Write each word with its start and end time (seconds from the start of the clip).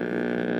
you 0.00 0.53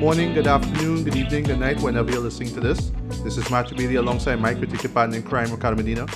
morning, 0.00 0.32
good 0.32 0.46
afternoon, 0.46 1.04
good 1.04 1.14
evening, 1.14 1.44
good 1.44 1.60
night, 1.60 1.78
whenever 1.82 2.10
you're 2.10 2.22
listening 2.22 2.48
to 2.48 2.58
this. 2.58 2.90
This 3.22 3.36
is 3.36 3.50
Matthew 3.50 3.76
Bailey 3.76 3.96
alongside 3.96 4.40
my 4.40 4.54
critic 4.54 4.94
partner 4.94 5.16
in 5.16 5.22
crime, 5.22 5.50
Ricardo 5.50 5.76
Medina. 5.76 6.06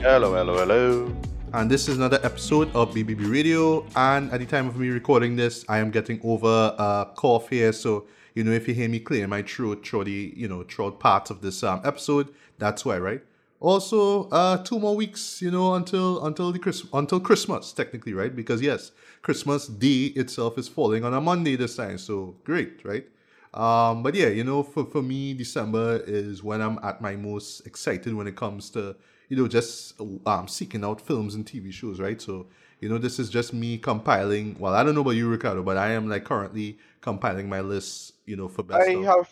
Hello, 0.00 0.32
hello, 0.32 0.56
hello. 0.56 1.14
And 1.52 1.70
this 1.70 1.88
is 1.88 1.98
another 1.98 2.18
episode 2.22 2.74
of 2.74 2.94
BBB 2.94 3.30
Radio. 3.30 3.84
And 3.96 4.32
at 4.32 4.40
the 4.40 4.46
time 4.46 4.66
of 4.66 4.78
me 4.78 4.88
recording 4.88 5.36
this, 5.36 5.62
I 5.68 5.76
am 5.76 5.90
getting 5.90 6.22
over 6.24 6.74
a 6.78 7.06
cough 7.14 7.50
here. 7.50 7.74
So, 7.74 8.06
you 8.34 8.44
know, 8.44 8.52
if 8.52 8.66
you 8.66 8.72
hear 8.72 8.88
me 8.88 8.98
clear 8.98 9.28
my 9.28 9.42
throat 9.42 9.86
throughout 9.86 10.06
the, 10.06 10.32
you 10.34 10.48
know, 10.48 10.62
throughout 10.62 10.98
parts 10.98 11.28
of 11.28 11.42
this 11.42 11.62
um, 11.62 11.82
episode, 11.84 12.30
that's 12.56 12.86
why, 12.86 12.96
right? 12.96 13.22
Also, 13.60 14.30
uh, 14.30 14.56
two 14.64 14.80
more 14.80 14.96
weeks, 14.96 15.42
you 15.42 15.50
know, 15.50 15.74
until 15.74 16.24
until 16.24 16.50
the 16.50 16.58
Chris- 16.58 16.86
until 16.94 17.20
Christmas, 17.20 17.72
technically, 17.72 18.14
right? 18.14 18.34
Because 18.34 18.60
yes, 18.60 18.90
Christmas 19.22 19.68
Day 19.68 20.06
itself 20.06 20.58
is 20.58 20.68
falling 20.68 21.04
on 21.04 21.14
a 21.14 21.20
Monday 21.20 21.56
this 21.56 21.76
time, 21.76 21.96
so 21.98 22.36
great, 22.44 22.84
right? 22.84 23.06
Um, 23.54 24.02
but 24.02 24.14
yeah, 24.14 24.28
you 24.28 24.44
know, 24.44 24.62
for, 24.62 24.84
for 24.84 25.02
me, 25.02 25.34
December 25.34 26.02
is 26.06 26.42
when 26.42 26.60
I'm 26.60 26.78
at 26.82 27.00
my 27.00 27.16
most 27.16 27.66
excited 27.66 28.14
when 28.14 28.26
it 28.26 28.34
comes 28.34 28.70
to, 28.70 28.96
you 29.28 29.36
know, 29.36 29.46
just 29.46 30.00
um, 30.26 30.48
seeking 30.48 30.84
out 30.84 31.00
films 31.00 31.34
and 31.34 31.46
TV 31.46 31.72
shows, 31.72 32.00
right? 32.00 32.20
So, 32.20 32.46
you 32.80 32.88
know, 32.88 32.98
this 32.98 33.18
is 33.18 33.30
just 33.30 33.52
me 33.52 33.78
compiling. 33.78 34.56
Well, 34.58 34.74
I 34.74 34.82
don't 34.82 34.94
know 34.94 35.02
about 35.02 35.12
you, 35.12 35.28
Ricardo, 35.28 35.62
but 35.62 35.76
I 35.76 35.92
am 35.92 36.08
like 36.08 36.24
currently 36.24 36.78
compiling 37.00 37.48
my 37.48 37.60
list, 37.60 38.14
you 38.26 38.36
know, 38.36 38.48
for 38.48 38.62
best. 38.62 38.88
I 38.88 38.94
of. 38.94 39.04
have, 39.04 39.28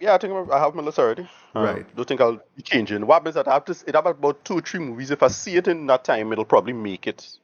yeah, 0.00 0.14
I 0.14 0.18
think 0.18 0.50
I 0.50 0.58
have 0.58 0.74
my 0.74 0.82
list 0.82 0.98
already. 0.98 1.28
Um, 1.54 1.64
Right. 1.64 1.96
Don't 1.96 2.06
think 2.06 2.20
I'll 2.20 2.40
be 2.56 2.62
changing. 2.62 3.06
What 3.06 3.14
happens 3.14 3.36
is 3.36 3.36
that 3.36 3.48
I 3.48 3.54
have 3.54 3.64
to, 3.66 3.76
it 3.86 3.94
have 3.94 4.06
about 4.06 4.44
two, 4.44 4.60
three 4.60 4.80
movies. 4.80 5.12
If 5.12 5.22
I 5.22 5.28
see 5.28 5.56
it 5.56 5.68
in 5.68 5.86
that 5.86 6.04
time, 6.04 6.32
it'll 6.32 6.44
probably 6.44 6.72
make 6.72 7.06
it 7.06 7.38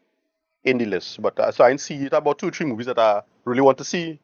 in 0.64 0.78
the 0.78 0.86
list. 0.86 1.20
But 1.22 1.38
uh, 1.38 1.52
so 1.52 1.64
I 1.64 1.74
see 1.76 1.96
it 1.96 2.12
about 2.12 2.38
two, 2.38 2.50
three 2.50 2.66
movies 2.66 2.86
that 2.86 2.98
I 2.98 3.22
really 3.44 3.62
want 3.62 3.78
to 3.78 3.84
see. 3.84 4.18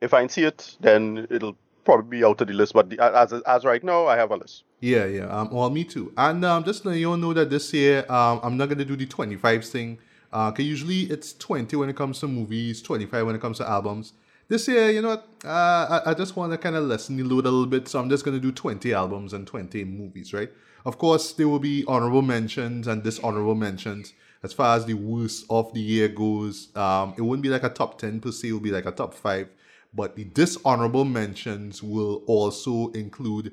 If 0.00 0.14
I 0.14 0.26
see 0.26 0.42
it, 0.44 0.76
then 0.80 1.26
it'll 1.30 1.56
probably 1.84 2.18
be 2.18 2.24
out 2.24 2.40
of 2.40 2.46
the 2.48 2.54
list. 2.54 2.72
But 2.72 2.90
the, 2.90 3.00
as 3.00 3.32
as 3.32 3.64
right 3.64 3.82
now, 3.82 4.06
I 4.06 4.16
have 4.16 4.30
a 4.30 4.36
list. 4.36 4.64
Yeah, 4.80 5.06
yeah. 5.06 5.26
Um, 5.26 5.50
well, 5.52 5.70
me 5.70 5.84
too. 5.84 6.12
And 6.16 6.44
um, 6.44 6.64
just 6.64 6.84
let 6.84 6.96
you 6.96 7.10
all 7.10 7.16
know 7.16 7.32
that 7.32 7.50
this 7.50 7.72
year, 7.72 8.04
um, 8.10 8.40
I'm 8.42 8.56
not 8.56 8.68
gonna 8.68 8.84
do 8.84 8.96
the 8.96 9.06
25 9.06 9.64
thing. 9.64 9.98
Uh, 10.32 10.50
cause 10.50 10.64
usually 10.64 11.02
it's 11.02 11.34
20 11.34 11.76
when 11.76 11.90
it 11.90 11.96
comes 11.96 12.18
to 12.20 12.26
movies, 12.26 12.80
25 12.80 13.26
when 13.26 13.34
it 13.34 13.40
comes 13.40 13.58
to 13.58 13.68
albums. 13.68 14.14
This 14.48 14.66
year, 14.66 14.90
you 14.90 15.02
know 15.02 15.10
what? 15.10 15.28
Uh, 15.44 16.00
I, 16.04 16.10
I 16.10 16.14
just 16.14 16.36
want 16.36 16.52
to 16.52 16.58
kind 16.58 16.74
of 16.74 16.84
lessen 16.84 17.16
the 17.16 17.22
load 17.22 17.44
a 17.46 17.50
little 17.50 17.66
bit, 17.66 17.86
so 17.86 18.00
I'm 18.00 18.10
just 18.10 18.24
gonna 18.24 18.40
do 18.40 18.50
20 18.50 18.92
albums 18.92 19.34
and 19.34 19.46
20 19.46 19.84
movies, 19.84 20.32
right? 20.32 20.50
Of 20.84 20.98
course, 20.98 21.32
there 21.32 21.48
will 21.48 21.60
be 21.60 21.84
honorable 21.86 22.22
mentions 22.22 22.88
and 22.88 23.02
dishonorable 23.02 23.54
mentions. 23.54 24.14
As 24.42 24.52
far 24.52 24.76
as 24.76 24.84
the 24.86 24.94
worst 24.94 25.44
of 25.50 25.72
the 25.72 25.80
year 25.80 26.08
goes, 26.08 26.74
um, 26.76 27.14
it 27.16 27.22
wouldn't 27.22 27.42
be 27.42 27.48
like 27.48 27.62
a 27.62 27.68
top 27.68 27.98
10 27.98 28.20
per 28.20 28.32
se, 28.32 28.48
it 28.48 28.52
would 28.52 28.62
be 28.62 28.70
like 28.72 28.86
a 28.86 28.92
top 28.92 29.14
5 29.14 29.48
but 29.94 30.16
the 30.16 30.24
dishonorable 30.24 31.04
mentions 31.04 31.82
will 31.82 32.22
also 32.26 32.90
include 32.92 33.52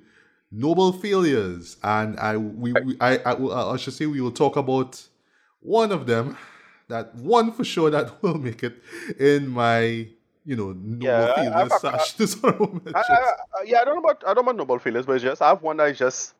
noble 0.51 0.93
failures. 0.93 1.77
And 1.83 2.17
i 2.19 2.37
we, 2.37 2.73
we 2.73 2.97
I, 3.01 3.17
I 3.17 3.73
i 3.73 3.77
should 3.77 3.93
say 3.93 4.05
we 4.05 4.21
will 4.21 4.31
talk 4.31 4.55
about 4.55 5.05
one 5.61 5.91
of 5.91 6.05
them 6.07 6.37
that 6.87 7.13
one 7.15 7.51
for 7.51 7.63
sure 7.63 7.89
that 7.89 8.21
will 8.23 8.37
make 8.37 8.63
it 8.63 8.75
in 9.19 9.47
my 9.49 10.07
you 10.45 10.55
know 10.55 10.71
noble 10.73 11.27
Yeah, 11.27 11.33
failures 11.35 11.83
I- 11.83 12.07
I, 12.93 12.99
I, 12.99 13.01
I- 13.59 13.63
yeah, 13.65 13.81
I 13.81 13.85
don't 13.85 13.95
know 13.95 14.09
about 14.09 14.23
I 14.25 14.33
don't 14.33 14.45
know 14.45 14.51
about 14.51 14.57
Noble 14.57 14.79
Failures, 14.79 15.05
but 15.05 15.13
it's 15.13 15.23
just 15.23 15.41
I 15.41 15.49
have 15.49 15.61
one 15.61 15.77
that 15.77 15.89
is 15.91 15.97
just 15.99 16.33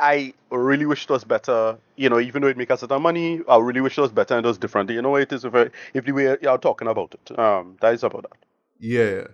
I 0.00 0.32
really 0.50 0.86
wish 0.86 1.04
it 1.04 1.10
was 1.10 1.24
better. 1.24 1.76
You 1.96 2.08
know, 2.08 2.20
even 2.20 2.42
though 2.42 2.48
it 2.48 2.56
makes 2.56 2.70
us 2.72 2.82
a 2.82 2.86
lot 2.86 2.96
of 2.96 3.02
money, 3.02 3.40
I 3.48 3.56
really 3.58 3.80
wish 3.80 3.98
it 3.98 4.00
was 4.00 4.12
better 4.12 4.36
and 4.36 4.44
it 4.44 4.48
was 4.48 4.58
different. 4.58 4.90
You 4.90 5.02
know, 5.02 5.16
it 5.16 5.32
is 5.32 5.44
if 5.44 5.54
I, 5.54 5.70
if 5.94 6.04
the 6.04 6.12
way 6.12 6.36
you're 6.40 6.58
talking 6.58 6.88
about 6.88 7.14
it. 7.14 7.38
Um, 7.38 7.76
that 7.80 7.94
is 7.94 8.02
about 8.02 8.22
that. 8.22 8.36
Yeah. 8.78 9.24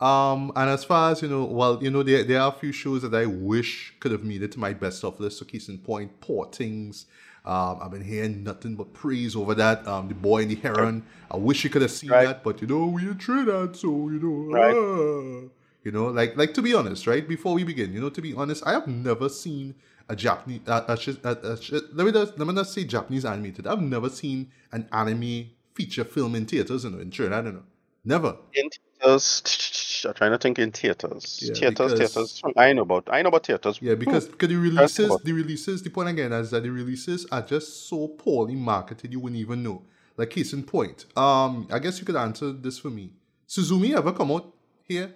Um, 0.00 0.52
and 0.56 0.70
as 0.70 0.84
far 0.84 1.12
as 1.12 1.22
you 1.22 1.28
know, 1.28 1.44
well, 1.44 1.82
you 1.82 1.90
know, 1.90 2.02
there 2.02 2.24
there 2.24 2.40
are 2.40 2.48
a 2.54 2.58
few 2.58 2.72
shows 2.72 3.02
that 3.02 3.14
I 3.14 3.26
wish 3.26 3.94
could 4.00 4.12
have 4.12 4.24
made 4.24 4.42
it 4.42 4.52
to 4.52 4.58
my 4.58 4.72
best 4.72 5.04
of 5.04 5.20
list. 5.20 5.38
So 5.38 5.44
case 5.44 5.68
in 5.68 5.78
point, 5.78 6.20
Poor 6.20 6.46
Things. 6.50 7.06
Um, 7.44 7.78
I've 7.82 7.90
been 7.90 8.02
hearing 8.04 8.42
nothing 8.42 8.74
but 8.74 8.94
praise 8.94 9.36
over 9.36 9.54
that. 9.54 9.86
Um, 9.86 10.08
the 10.08 10.14
boy 10.14 10.42
and 10.42 10.50
the 10.50 10.54
heron. 10.56 11.04
I 11.30 11.36
wish 11.36 11.62
you 11.62 11.68
could 11.70 11.82
have 11.82 11.90
seen 11.90 12.10
Right. 12.10 12.24
that, 12.26 12.42
but 12.42 12.62
you 12.62 12.66
know, 12.66 12.86
we 12.86 13.02
in 13.02 13.18
Trinidad, 13.18 13.76
so 13.76 13.88
you 14.08 14.18
know, 14.18 14.54
Right. 14.54 14.74
ah. 14.74 15.48
you 15.84 15.92
know, 15.92 16.06
like 16.06 16.36
like 16.36 16.54
to 16.54 16.62
be 16.62 16.72
honest, 16.74 17.06
right? 17.06 17.26
Before 17.28 17.52
we 17.54 17.62
begin, 17.64 17.92
you 17.92 18.00
know, 18.00 18.08
to 18.10 18.22
be 18.22 18.34
honest, 18.34 18.66
I 18.66 18.72
have 18.72 18.86
never 18.88 19.28
seen 19.28 19.74
a 20.08 20.16
Japanese. 20.16 20.60
A, 20.66 20.72
a, 20.88 20.94
a, 20.94 21.56
let 21.92 22.06
me 22.06 22.12
just 22.12 22.38
let 22.38 22.46
me 22.46 22.52
not 22.54 22.66
say 22.66 22.84
Japanese 22.84 23.24
animated. 23.24 23.66
I've 23.66 23.80
never 23.80 24.08
seen 24.08 24.50
an 24.72 24.88
anime 24.92 25.50
feature 25.74 26.04
film 26.04 26.34
in 26.34 26.46
theaters. 26.46 26.84
You 26.84 26.90
know, 26.90 26.98
in 26.98 27.10
Trinidad, 27.10 27.38
I 27.38 27.42
don't 27.42 27.54
know, 27.54 27.62
never. 28.04 28.36
In 28.54 28.68
theaters, 28.70 30.04
I'm 30.06 30.14
trying 30.14 30.32
to 30.32 30.38
think 30.38 30.58
in 30.58 30.72
theaters. 30.72 31.40
Yeah, 31.42 31.54
theaters, 31.54 31.92
because- 31.92 32.14
theaters. 32.40 32.42
I 32.56 32.72
know 32.72 32.82
about 32.82 33.08
I 33.10 33.22
know 33.22 33.28
about 33.28 33.46
theaters. 33.46 33.78
Yeah, 33.80 33.94
because, 33.94 34.26
Hmm. 34.26 34.32
because 34.32 34.48
the 34.48 34.56
releases, 34.56 35.16
the 35.24 35.32
releases, 35.32 35.82
the 35.82 35.90
point 35.90 36.08
again 36.10 36.32
is 36.32 36.50
that 36.50 36.62
the 36.62 36.70
releases 36.70 37.26
are 37.32 37.42
just 37.42 37.88
so 37.88 38.08
poorly 38.08 38.54
marketed 38.54 39.12
you 39.12 39.20
wouldn't 39.20 39.40
even 39.40 39.62
know. 39.62 39.82
Like 40.16 40.30
case 40.30 40.52
in 40.52 40.62
point, 40.62 41.06
um, 41.16 41.66
I 41.72 41.78
guess 41.80 41.98
you 41.98 42.04
could 42.06 42.16
answer 42.16 42.52
this 42.52 42.78
for 42.78 42.88
me. 42.90 43.10
Suzume 43.48 43.94
ever 43.96 44.12
come 44.12 44.30
out 44.30 44.52
here? 44.84 45.12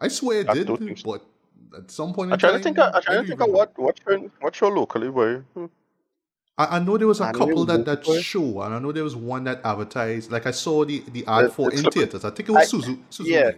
I 0.00 0.08
swear 0.08 0.40
it 0.40 0.50
I 0.50 0.54
did, 0.54 0.66
but 1.04 1.24
at 1.78 1.90
some 1.90 2.12
point 2.12 2.28
in 2.28 2.32
I'm 2.34 2.38
trying 2.38 2.52
time, 2.54 2.60
to 2.60 2.64
think. 2.64 2.78
Of, 2.78 2.88
I'm 2.88 2.94
I 2.96 3.00
trying 3.00 3.22
to 3.22 3.28
think 3.28 3.40
of 3.40 3.50
what 3.50 3.78
what 3.78 3.98
show, 4.06 4.30
what 4.40 4.54
show 4.56 4.68
locally, 4.68 5.10
boy. 5.10 5.36
Hmm. 5.54 5.66
I, 6.56 6.76
I 6.76 6.78
know 6.78 6.96
there 6.96 7.08
was 7.08 7.20
a 7.20 7.32
couple 7.32 7.64
that 7.66 7.84
that 7.84 7.98
locally? 8.06 8.22
show, 8.22 8.60
and 8.62 8.74
I 8.74 8.78
know 8.78 8.92
there 8.92 9.04
was 9.04 9.16
one 9.16 9.44
that 9.44 9.60
advertised. 9.64 10.30
Like 10.30 10.46
I 10.46 10.52
saw 10.52 10.84
the 10.84 11.00
the 11.12 11.24
ad 11.26 11.46
It- 11.46 11.52
for 11.52 11.68
it's 11.68 11.78
in 11.78 11.84
look- 11.84 11.94
theaters. 11.94 12.24
I 12.24 12.30
think 12.30 12.48
it 12.48 12.52
was 12.52 12.72
I- 12.72 12.76
Suzu, 12.76 12.98
Suzume. 13.10 13.26
yeah. 13.26 13.50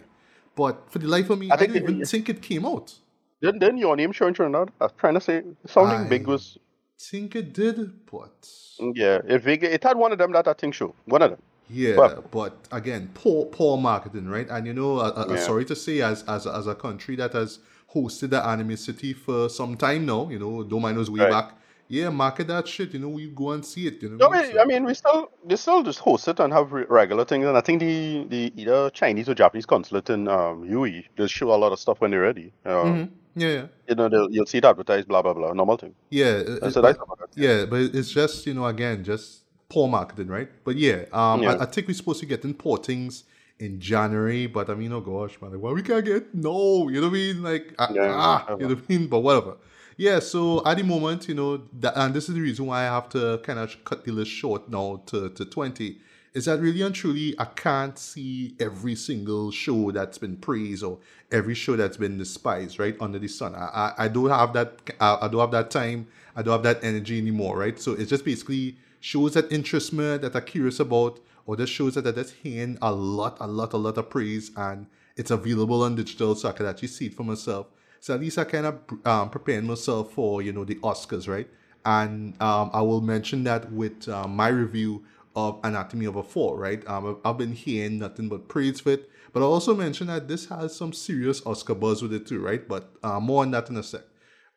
But 0.55 0.89
for 0.89 0.97
the 0.99 1.07
life 1.07 1.29
of 1.29 1.37
me, 1.37 1.51
I, 1.51 1.53
I 1.53 1.57
think 1.57 1.73
don't 1.73 1.83
it- 1.83 1.89
even 1.91 2.05
think 2.05 2.29
it 2.29 2.41
came 2.41 2.65
out. 2.65 2.95
Then 3.41 3.59
then 3.59 3.77
your 3.77 3.95
name 3.95 4.11
showing 4.11 4.33
Trinidad. 4.33 4.71
I 4.81 4.85
was 4.85 4.93
trying 4.97 5.13
to 5.13 5.21
say 5.21 5.43
sounding 5.67 6.09
big 6.09 6.27
I- 6.27 6.31
was 6.31 6.57
Think 6.99 7.35
it 7.35 7.53
did, 7.53 7.77
but 8.11 8.49
yeah. 8.95 9.19
It, 9.27 9.43
big- 9.43 9.63
it 9.63 9.83
had 9.83 9.95
one 9.97 10.11
of 10.11 10.17
them 10.17 10.31
that 10.31 10.47
I 10.47 10.53
think 10.53 10.73
show. 10.73 10.95
One 11.05 11.21
of 11.21 11.29
them. 11.29 11.41
Yeah, 11.69 11.95
Well- 11.97 12.23
but 12.31 12.53
again, 12.71 13.11
poor 13.13 13.45
poor 13.45 13.77
marketing, 13.77 14.27
right? 14.27 14.47
And 14.49 14.65
you 14.65 14.73
know, 14.73 14.97
uh, 14.97 15.13
uh, 15.15 15.25
Yeah. 15.29 15.35
sorry 15.35 15.65
to 15.65 15.75
say, 15.75 16.01
as 16.01 16.23
as 16.23 16.47
as 16.47 16.65
a 16.65 16.73
country 16.73 17.15
that 17.17 17.33
has 17.33 17.59
hosted 17.93 18.29
the 18.31 18.45
anime 18.45 18.75
city 18.77 19.13
for 19.13 19.49
some 19.49 19.75
time 19.77 20.05
now, 20.05 20.29
you 20.29 20.39
know, 20.39 20.61
us 20.99 21.09
way 21.09 21.21
Right. 21.21 21.31
back. 21.31 21.53
Yeah, 21.89 22.09
market 22.09 22.47
that 22.47 22.67
shit. 22.67 22.93
You 22.93 22.99
know, 22.99 23.07
we 23.07 23.27
go 23.27 23.51
and 23.51 23.63
see 23.65 23.87
it. 23.87 24.01
You 24.03 24.09
know, 24.09 24.27
I 24.29 24.41
mean, 24.41 24.59
I 24.59 24.65
mean, 24.65 24.83
we 24.83 24.93
still 24.93 25.31
they 25.45 25.55
still 25.55 25.83
just 25.83 25.99
host 25.99 26.27
it 26.27 26.37
and 26.41 26.51
have 26.51 26.73
re- 26.73 26.83
regular 26.89 27.23
things, 27.23 27.45
and 27.45 27.55
I 27.57 27.61
think 27.61 27.79
the, 27.79 28.25
the 28.27 28.51
either 28.61 28.89
Chinese 28.89 29.29
or 29.29 29.33
Japanese 29.33 29.65
consulate 29.65 30.09
in 30.09 30.27
um, 30.27 30.65
UE 30.65 31.03
they 31.15 31.27
show 31.27 31.53
a 31.53 31.55
lot 31.55 31.71
of 31.71 31.79
stuff 31.79 32.01
when 32.01 32.11
they're 32.11 32.19
ready. 32.21 32.51
Um, 32.65 32.73
Mhm. 32.73 33.09
yeah, 33.35 33.47
yeah, 33.47 33.65
You 33.87 33.95
know, 33.95 34.09
they'll, 34.09 34.29
you'll 34.29 34.45
see 34.47 34.57
it 34.57 34.65
advertised, 34.65 35.07
blah 35.07 35.21
blah 35.21 35.33
blah, 35.33 35.53
normal 35.53 35.77
thing. 35.77 35.95
yeah. 36.09 36.43
uh, 36.45 36.59
That's 36.59 36.75
uh, 36.75 36.81
but- 36.81 36.97
yeah, 37.35 37.63
but 37.65 37.79
it's 37.79 38.11
just 38.11 38.45
you 38.45 38.53
know, 38.53 38.65
again, 38.65 39.05
just 39.05 39.43
poor 39.69 39.87
marketing, 39.87 40.27
right? 40.27 40.49
But 40.65 40.75
yeah, 40.75 41.05
um, 41.13 41.41
Yeah. 41.41 41.53
I, 41.53 41.61
I 41.63 41.65
think 41.67 41.87
we're 41.87 41.93
supposed 41.93 42.19
to 42.19 42.25
get 42.25 42.43
in 42.43 42.53
Poor 42.53 42.77
Things 42.79 43.23
in 43.59 43.79
January, 43.79 44.47
but 44.47 44.69
I 44.69 44.75
mean, 44.75 44.93
oh 44.93 45.01
gosh, 45.01 45.39
man, 45.41 45.51
like, 45.51 45.61
well, 45.61 45.73
we 45.73 45.81
can't 45.81 46.05
get 46.05 46.33
no, 46.33 46.89
you 46.89 47.01
know 47.01 47.07
what 47.07 47.13
I 47.17 47.19
mean? 47.19 47.43
Like, 47.43 47.73
ah, 47.79 47.89
Yeah, 47.91 48.13
ah, 48.15 48.45
you 48.51 48.67
know 48.67 48.75
what 48.75 48.83
I 48.89 48.93
mean? 48.93 49.07
But 49.07 49.19
whatever. 49.19 49.57
Yeah, 49.97 50.19
so 50.19 50.63
at 50.63 50.77
the 50.77 50.83
moment, 50.83 51.27
you 51.27 51.33
know, 51.33 51.63
that, 51.79 51.93
and 51.95 52.13
this 52.13 52.29
is 52.29 52.35
the 52.35 52.41
reason 52.41 52.67
why 52.67 52.81
I 52.81 52.83
have 52.83 53.09
to 53.09 53.39
kind 53.43 53.57
of 53.57 53.83
cut 53.83 54.05
the 54.05 54.11
list 54.11 54.29
short 54.29 54.69
now 54.69 55.01
to, 55.07 55.29
to 55.29 55.43
20, 55.43 55.97
is 56.35 56.45
that 56.45 56.59
really 56.59 56.83
and 56.83 56.93
truly, 56.93 57.33
I 57.39 57.45
can't 57.45 57.97
see 57.97 58.55
every 58.59 58.93
single 58.93 59.49
show 59.49 59.89
that's 59.89 60.19
been 60.19 60.37
praised 60.37 60.83
or 60.83 60.99
every 61.31 61.55
show 61.55 61.75
that's 61.75 61.97
been 61.97 62.19
despised, 62.19 62.77
right, 62.77 62.95
under 62.99 63.17
the 63.17 63.27
sun. 63.27 63.55
I, 63.55 63.93
I, 63.97 64.05
I 64.05 64.07
don't 64.07 64.29
have 64.29 64.53
that, 64.53 64.81
I, 64.99 65.17
I 65.21 65.27
don't 65.29 65.41
have 65.41 65.51
that 65.51 65.71
time, 65.71 66.05
I 66.35 66.43
don't 66.43 66.51
have 66.53 66.63
that 66.63 66.83
energy 66.83 67.17
anymore, 67.17 67.57
right? 67.57 67.79
So 67.79 67.93
it's 67.93 68.11
just 68.11 68.23
basically 68.23 68.77
shows 68.99 69.33
that 69.33 69.51
interest 69.51 69.93
me, 69.93 70.17
that 70.17 70.35
I'm 70.35 70.43
curious 70.43 70.79
about, 70.79 71.19
or 71.47 71.55
the 71.55 71.65
shows 71.65 71.95
that 71.95 72.05
I 72.05 72.11
just 72.11 72.35
hearing 72.35 72.77
a 72.81 72.91
lot, 72.91 73.37
a 73.39 73.47
lot, 73.47 73.73
a 73.73 73.77
lot 73.77 73.97
of 73.97 74.09
praise, 74.11 74.51
and 74.55 74.85
it's 75.15 75.31
available 75.31 75.81
on 75.81 75.95
digital, 75.95 76.35
so 76.35 76.49
I 76.49 76.51
can 76.51 76.67
actually 76.67 76.89
see 76.89 77.07
it 77.07 77.15
for 77.15 77.23
myself. 77.23 77.67
So 78.01 78.13
at 78.13 78.19
least 78.19 78.37
I 78.37 78.43
kind 78.43 78.67
of 78.67 78.79
um, 79.05 79.29
preparing 79.31 79.65
myself 79.65 80.11
for 80.13 80.41
you 80.43 80.53
know 80.53 80.65
the 80.65 80.75
Oscars, 80.75 81.27
right? 81.27 81.49
And 81.85 82.39
um, 82.41 82.69
I 82.73 82.81
will 82.81 83.01
mention 83.01 83.45
that 83.45 83.71
with 83.71 84.07
uh, 84.09 84.27
my 84.27 84.49
review 84.49 85.05
of 85.35 85.59
Anatomy 85.63 86.05
of 86.05 86.17
a 86.17 86.23
Fall, 86.23 86.57
right? 86.57 86.85
Um, 86.87 87.19
I've- 87.23 87.37
been 87.37 87.53
hearing 87.53 87.99
nothing 87.99 88.27
but 88.27 88.49
praise 88.49 88.81
for 88.81 88.91
it. 88.91 89.09
But 89.31 89.41
I'll 89.41 89.53
also 89.53 89.75
mention 89.75 90.07
that 90.07 90.27
this 90.27 90.47
has 90.47 90.75
some 90.75 90.91
serious 90.91 91.45
Oscar 91.45 91.75
buzz 91.75 92.01
with 92.01 92.11
it 92.13 92.27
too, 92.27 92.39
right? 92.39 92.67
But 92.67 92.91
uh, 93.03 93.19
more 93.19 93.43
on 93.43 93.51
that 93.51 93.69
in 93.69 93.77
a 93.77 93.83
sec. 93.83 94.01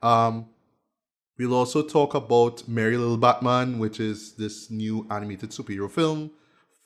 Um, 0.03 0.47
we'll 1.39 1.55
also 1.55 1.83
talk 1.83 2.15
about 2.15 2.67
Merry 2.67 2.97
Little 2.97 3.19
Batman, 3.19 3.79
which 3.79 4.01
is 4.01 4.33
this 4.33 4.71
new 4.71 5.07
animated 5.11 5.51
superhero 5.51 5.91
film 5.91 6.31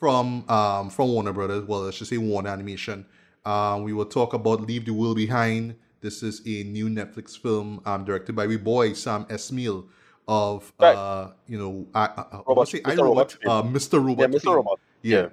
from 0.05 0.47
um, 0.49 0.89
from 0.89 1.09
Warner 1.09 1.33
Brothers. 1.33 1.65
Well, 1.65 1.81
let's 1.81 1.97
just 1.97 2.09
say 2.11 2.17
Warner 2.17 2.49
Animation. 2.49 3.05
Uh, 3.45 3.79
we 3.83 3.93
will 3.93 4.05
talk 4.05 4.33
about 4.33 4.61
Leave 4.61 4.85
the 4.85 4.93
World 4.93 5.17
Behind. 5.17 5.75
This 6.01 6.23
is 6.23 6.41
a 6.45 6.63
new 6.63 6.89
Netflix 6.89 7.37
film 7.37 7.81
um, 7.85 8.05
directed 8.05 8.35
by 8.35 8.47
my 8.47 8.57
boy 8.57 8.93
Sam 8.93 9.25
Esmail 9.25 9.85
of 10.27 10.73
Right. 10.79 10.95
uh, 10.95 11.31
you 11.47 11.57
know 11.57 11.87
I, 11.93 12.05
I, 12.05 12.25
I, 12.37 12.41
Robot- 12.47 12.67
say 12.67 12.81
Mr. 12.81 12.91
I 12.91 12.95
Robot, 13.03 13.37
Robot. 13.43 13.65
uh, 13.65 13.67
Mr. 13.69 14.03
Robot. 14.05 14.29
Yeah, 14.31 14.37
Mr. 14.37 14.55
Robot. 14.55 14.79
Yeah. 15.01 15.17
Yeah. 15.21 15.27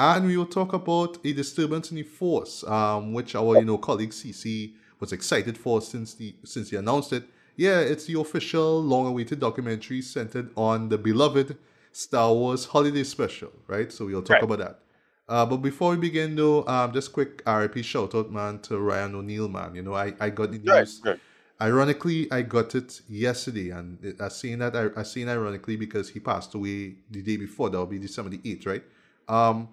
And 0.00 0.26
we 0.26 0.36
will 0.36 0.46
talk 0.46 0.72
about 0.74 1.18
a 1.24 1.32
disturbance 1.32 1.90
in 1.90 1.96
the 1.96 2.04
force, 2.04 2.62
um, 2.64 3.12
which 3.12 3.34
our 3.34 3.58
you 3.58 3.64
know 3.64 3.78
colleague 3.78 4.10
CC 4.10 4.72
was 5.00 5.12
excited 5.12 5.56
for 5.58 5.80
since 5.80 6.14
the 6.14 6.34
since 6.44 6.70
he 6.70 6.76
announced 6.76 7.12
it. 7.12 7.24
Yeah, 7.56 7.80
it's 7.80 8.04
the 8.04 8.18
official 8.20 8.80
long-awaited 8.80 9.40
documentary 9.40 10.00
centered 10.00 10.50
on 10.56 10.88
the 10.90 10.96
beloved 10.96 11.58
Star 11.92 12.32
Wars 12.32 12.66
Holiday 12.66 13.04
Special, 13.04 13.52
right? 13.66 13.92
So 13.92 14.06
we'll 14.06 14.22
talk 14.22 14.42
Right. 14.42 14.42
about 14.42 14.58
that. 14.58 14.80
Uh, 15.28 15.44
but 15.44 15.58
before 15.58 15.90
we 15.90 15.96
begin, 15.98 16.34
though, 16.36 16.66
um, 16.66 16.92
just 16.92 17.12
quick 17.12 17.42
RIP 17.46 17.84
shout 17.84 18.14
out, 18.14 18.30
man, 18.32 18.60
to 18.60 18.78
Ryan 18.78 19.14
O'Neal, 19.14 19.48
man. 19.48 19.74
You 19.74 19.82
know, 19.82 19.94
I, 19.94 20.14
I 20.20 20.30
got 20.30 20.52
the 20.52 20.58
Right, 20.66 20.88
news. 20.88 21.02
right. 21.04 21.20
Ironically, 21.60 22.30
I 22.30 22.42
got 22.42 22.74
it 22.74 23.00
yesterday, 23.08 23.70
and 23.70 24.02
it, 24.02 24.20
I 24.20 24.28
seen 24.28 24.60
that 24.60 24.76
I, 24.76 24.88
I 25.00 25.02
seen 25.02 25.28
ironically 25.28 25.76
because 25.76 26.08
he 26.08 26.20
passed 26.20 26.54
away 26.54 26.94
the 27.10 27.20
day 27.22 27.36
before. 27.36 27.68
That 27.68 27.78
will 27.78 27.86
be 27.86 27.98
December 27.98 28.30
the 28.30 28.40
eighth, 28.44 28.64
right? 28.64 28.84
Um, 29.28 29.68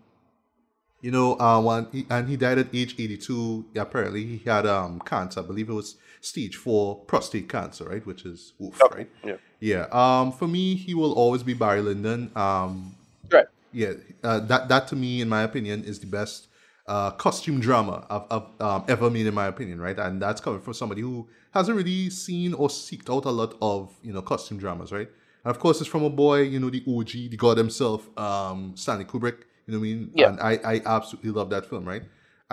you 1.01 1.11
know, 1.11 1.39
uh, 1.39 1.61
one 1.61 1.87
and 2.09 2.27
he 2.27 2.35
died 2.37 2.57
at 2.57 2.73
age 2.73 2.95
eighty 2.99 3.17
two. 3.17 3.65
Apparently, 3.75 4.25
he 4.37 4.49
had 4.49 4.65
um 4.65 4.99
cancer. 4.99 5.41
I 5.41 5.43
believe 5.43 5.69
it 5.69 5.73
was 5.73 5.95
stage 6.25 6.55
four 6.55 6.95
prostate 7.05 7.47
cancer, 7.49 7.85
right? 7.85 8.05
Which 8.05 8.25
is 8.25 8.53
oof, 8.61 8.81
Okay, 8.81 8.95
right? 8.95 9.09
yeah. 9.23 9.35
Yeah. 9.59 9.85
Um, 9.91 10.31
for 10.31 10.47
me, 10.47 10.75
he 10.75 10.93
will 10.93 11.13
always 11.13 11.43
be 11.43 11.53
Barry 11.53 11.81
Lyndon. 11.81 12.31
Um, 12.35 12.95
Right. 13.31 13.45
yeah, 13.71 13.93
uh, 14.23 14.39
that 14.41 14.69
that 14.69 14.87
to 14.89 14.95
me, 14.95 15.21
in 15.21 15.29
my 15.29 15.43
opinion, 15.43 15.83
is 15.83 15.99
the 15.99 16.05
best 16.07 16.47
uh, 16.87 17.11
costume 17.11 17.59
drama 17.59 18.05
I've, 18.09 18.23
I've 18.29 18.61
um, 18.61 18.83
ever 18.87 19.09
made, 19.09 19.25
in 19.25 19.33
my 19.33 19.47
opinion, 19.47 19.81
right? 19.81 19.97
And 19.97 20.21
that's 20.21 20.39
coming 20.41 20.61
from 20.61 20.73
somebody 20.73 21.01
who 21.01 21.27
hasn't 21.53 21.75
really 21.75 22.09
seen 22.11 22.53
or 22.53 22.67
seeked 22.69 23.09
out 23.15 23.25
a 23.25 23.31
lot 23.31 23.55
of 23.61 23.93
you 24.03 24.13
know 24.13 24.21
costume 24.21 24.57
dramas, 24.59 24.91
right? 24.91 25.09
And 25.43 25.51
of 25.55 25.59
course, 25.59 25.79
it's 25.81 25.89
from 25.89 26.03
a 26.03 26.09
boy, 26.09 26.41
you 26.41 26.59
know, 26.59 26.69
the 26.69 26.83
OG, 26.87 27.11
the 27.31 27.37
god 27.37 27.57
himself, 27.57 28.07
um, 28.17 28.73
Stanley 28.75 29.05
Kubrick. 29.05 29.39
You 29.67 29.73
know 29.73 29.79
what 29.79 29.85
I 29.85 29.89
mean? 29.89 30.11
Yeah. 30.13 30.27
And 30.29 30.39
I, 30.39 30.59
I 30.63 30.81
absolutely 30.85 31.31
love 31.31 31.49
that 31.49 31.65
film, 31.65 31.85
right? 31.85 32.03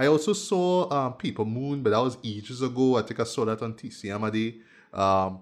I 0.03 0.07
also 0.09 0.33
saw 0.33 0.91
um, 0.97 1.13
Paper 1.15 1.45
Moon, 1.45 1.83
but 1.83 1.91
that 1.91 2.01
was 2.09 2.17
ages 2.25 2.61
ago. 2.63 2.97
I 2.97 3.03
think 3.03 3.21
I 3.21 3.25
saw 3.25 3.45
that 3.45 3.63
on 3.63 3.75
TCM 3.75 4.27
a 4.29 4.31
day. 4.31 4.51
Um, 4.93 5.41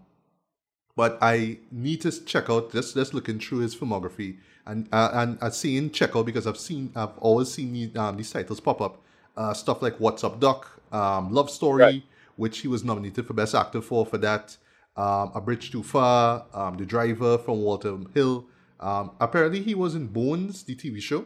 but 0.96 1.18
I 1.22 1.58
need 1.70 2.00
to 2.02 2.10
check 2.24 2.50
out 2.50 2.72
just 2.72 2.94
just 2.94 3.14
looking 3.14 3.38
through 3.38 3.60
his 3.60 3.74
filmography 3.74 4.36
and 4.66 4.88
uh, 4.92 5.10
and 5.14 5.38
I've 5.40 5.54
seen 5.54 5.90
check 5.90 6.14
out 6.16 6.26
because 6.26 6.46
I've 6.46 6.58
seen 6.58 6.92
I've 6.94 7.16
always 7.18 7.48
seen 7.52 7.72
the, 7.72 7.98
um, 8.00 8.16
these 8.16 8.30
titles 8.30 8.60
pop 8.60 8.80
up 8.80 9.02
uh, 9.36 9.54
stuff 9.54 9.80
like 9.82 9.96
What's 9.98 10.24
Up 10.24 10.40
Doc, 10.40 10.66
um, 10.92 11.32
Love 11.32 11.50
Story, 11.50 11.82
Right. 11.82 12.02
which 12.36 12.58
he 12.58 12.68
was 12.68 12.84
nominated 12.84 13.26
for 13.26 13.34
Best 13.34 13.54
Actor 13.54 13.80
for 13.82 14.04
for 14.04 14.18
that, 14.18 14.56
um, 14.96 15.32
A 15.34 15.40
Bridge 15.40 15.70
Too 15.72 15.82
Far, 15.82 16.44
um, 16.52 16.76
The 16.76 16.84
Driver 16.84 17.38
from 17.38 17.62
Walter 17.62 17.96
Hill. 18.14 18.46
Um, 18.78 19.12
apparently 19.20 19.62
he 19.62 19.74
was 19.74 19.94
in 19.94 20.06
Bones, 20.08 20.62
the 20.64 20.74
TV 20.74 21.00
show, 21.00 21.24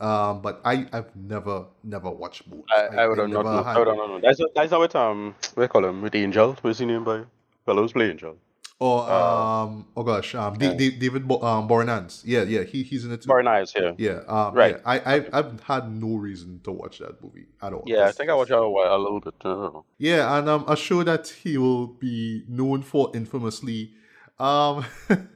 um, 0.00 0.40
but 0.42 0.60
I 0.64 0.86
I've 0.92 1.14
never 1.14 1.66
never 1.84 2.10
watched 2.10 2.48
Bones. 2.50 2.64
I, 2.74 3.02
I 3.02 3.06
would 3.08 3.18
have 3.18 3.28
not 3.28 3.44
known. 3.44 3.64
I 3.66 3.78
would 3.78 3.88
have 3.88 3.96
not 3.96 4.08
known. 4.08 4.20
That's 4.22 4.40
that's 4.54 4.70
how 4.72 4.82
it 4.82 4.94
um 4.96 5.34
what 5.54 5.64
do 5.64 5.68
call 5.68 5.84
him 5.84 6.02
with 6.02 6.14
Angel. 6.14 6.56
What's 6.62 6.78
his 6.78 6.86
name 6.86 7.04
by? 7.04 7.22
Fellows 7.66 7.92
play 7.92 8.10
Angel. 8.10 8.36
Or 8.82 9.10
um, 9.10 9.86
oh 9.94 10.02
gosh, 10.02 10.34
um, 10.34 10.56
yeah. 10.58 10.72
Da- 10.72 10.96
David 10.98 11.28
Bo- 11.28 11.42
um, 11.42 11.68
Boreanaz. 11.68 12.22
Yeah, 12.24 12.44
yeah, 12.44 12.62
he 12.62 12.82
he's 12.82 13.04
in 13.04 13.12
it 13.12 13.20
too. 13.20 13.42
Nice, 13.42 13.74
yeah. 13.76 13.92
Yeah, 13.98 14.20
um, 14.26 14.54
Right. 14.54 14.76
Yeah, 14.76 14.82
I, 14.86 15.14
I've, 15.16 15.28
I've 15.34 15.60
had 15.64 15.92
no 15.92 16.16
reason 16.16 16.60
to 16.64 16.72
watch 16.72 16.98
that 17.00 17.22
movie 17.22 17.44
at 17.60 17.74
all. 17.74 17.84
Yeah, 17.86 18.06
I 18.06 18.12
think 18.12 18.30
I 18.30 18.34
watched 18.34 18.52
it 18.52 18.56
a, 18.56 18.66
while, 18.66 18.96
a 18.96 18.96
little 18.96 19.20
bit. 19.20 19.34
I. 19.44 19.82
Yeah, 19.98 20.38
and 20.38 20.48
um, 20.48 20.64
a 20.66 20.76
show 20.78 21.02
that 21.02 21.28
he 21.28 21.58
will 21.58 21.88
be 21.88 22.44
known 22.48 22.80
for 22.80 23.10
infamously. 23.14 23.90
Um, 24.38 24.86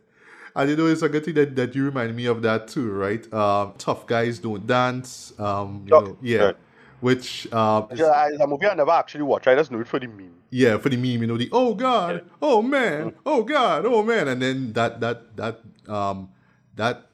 I 0.57 0.65
didn't 0.67 0.85
know 0.85 0.91
it's 0.91 1.03
a 1.03 1.09
good 1.09 1.25
thing 1.25 1.35
that, 1.35 1.57
that 1.57 1.75
you 1.75 1.85
remind 1.85 2.15
me 2.15 2.27
of 2.27 2.43
that 2.43 2.69
too, 2.69 2.91
right? 2.93 3.33
Um, 3.35 3.75
Tough 3.79 4.07
guys 4.07 4.39
don't 4.39 4.67
dance. 4.67 5.33
Um, 5.39 5.83
you 5.87 5.91
know, 5.91 6.17
yeah, 6.23 6.39
right. 6.39 6.57
which 7.01 7.53
um, 7.53 7.89
is- 7.91 7.99
Yeah, 7.99 8.29
it's 8.29 8.41
a 8.41 8.47
movie 8.47 8.67
I 8.67 8.75
never 8.75 8.93
actually 8.93 9.23
watched. 9.23 9.49
I 9.49 9.55
just 9.57 9.71
know 9.73 9.81
it 9.81 9.89
for 9.89 9.99
the 9.99 10.07
meme. 10.07 10.31
yeah, 10.51 10.79
for 10.79 10.89
the 10.91 10.97
meme, 10.97 11.23
you 11.23 11.27
know, 11.27 11.37
the 11.37 11.49
oh 11.53 11.75
god, 11.75 12.15
Yeah. 12.25 12.31
oh 12.41 12.63
man, 12.63 13.15
oh 13.27 13.43
god, 13.43 13.85
oh 13.87 14.03
man, 14.05 14.29
and 14.29 14.41
then 14.41 14.73
that 14.75 15.01
that 15.01 15.37
that 15.37 15.61
um 15.89 16.29
that 16.77 17.07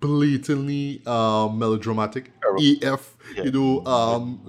blatantly 0.00 1.00
um 1.06 1.58
melodramatic 1.58 2.32
Terrible. 2.42 2.62
AF, 2.82 3.16
Yeah. 3.36 3.44
you 3.44 3.50
know, 3.52 3.84
um 3.86 4.40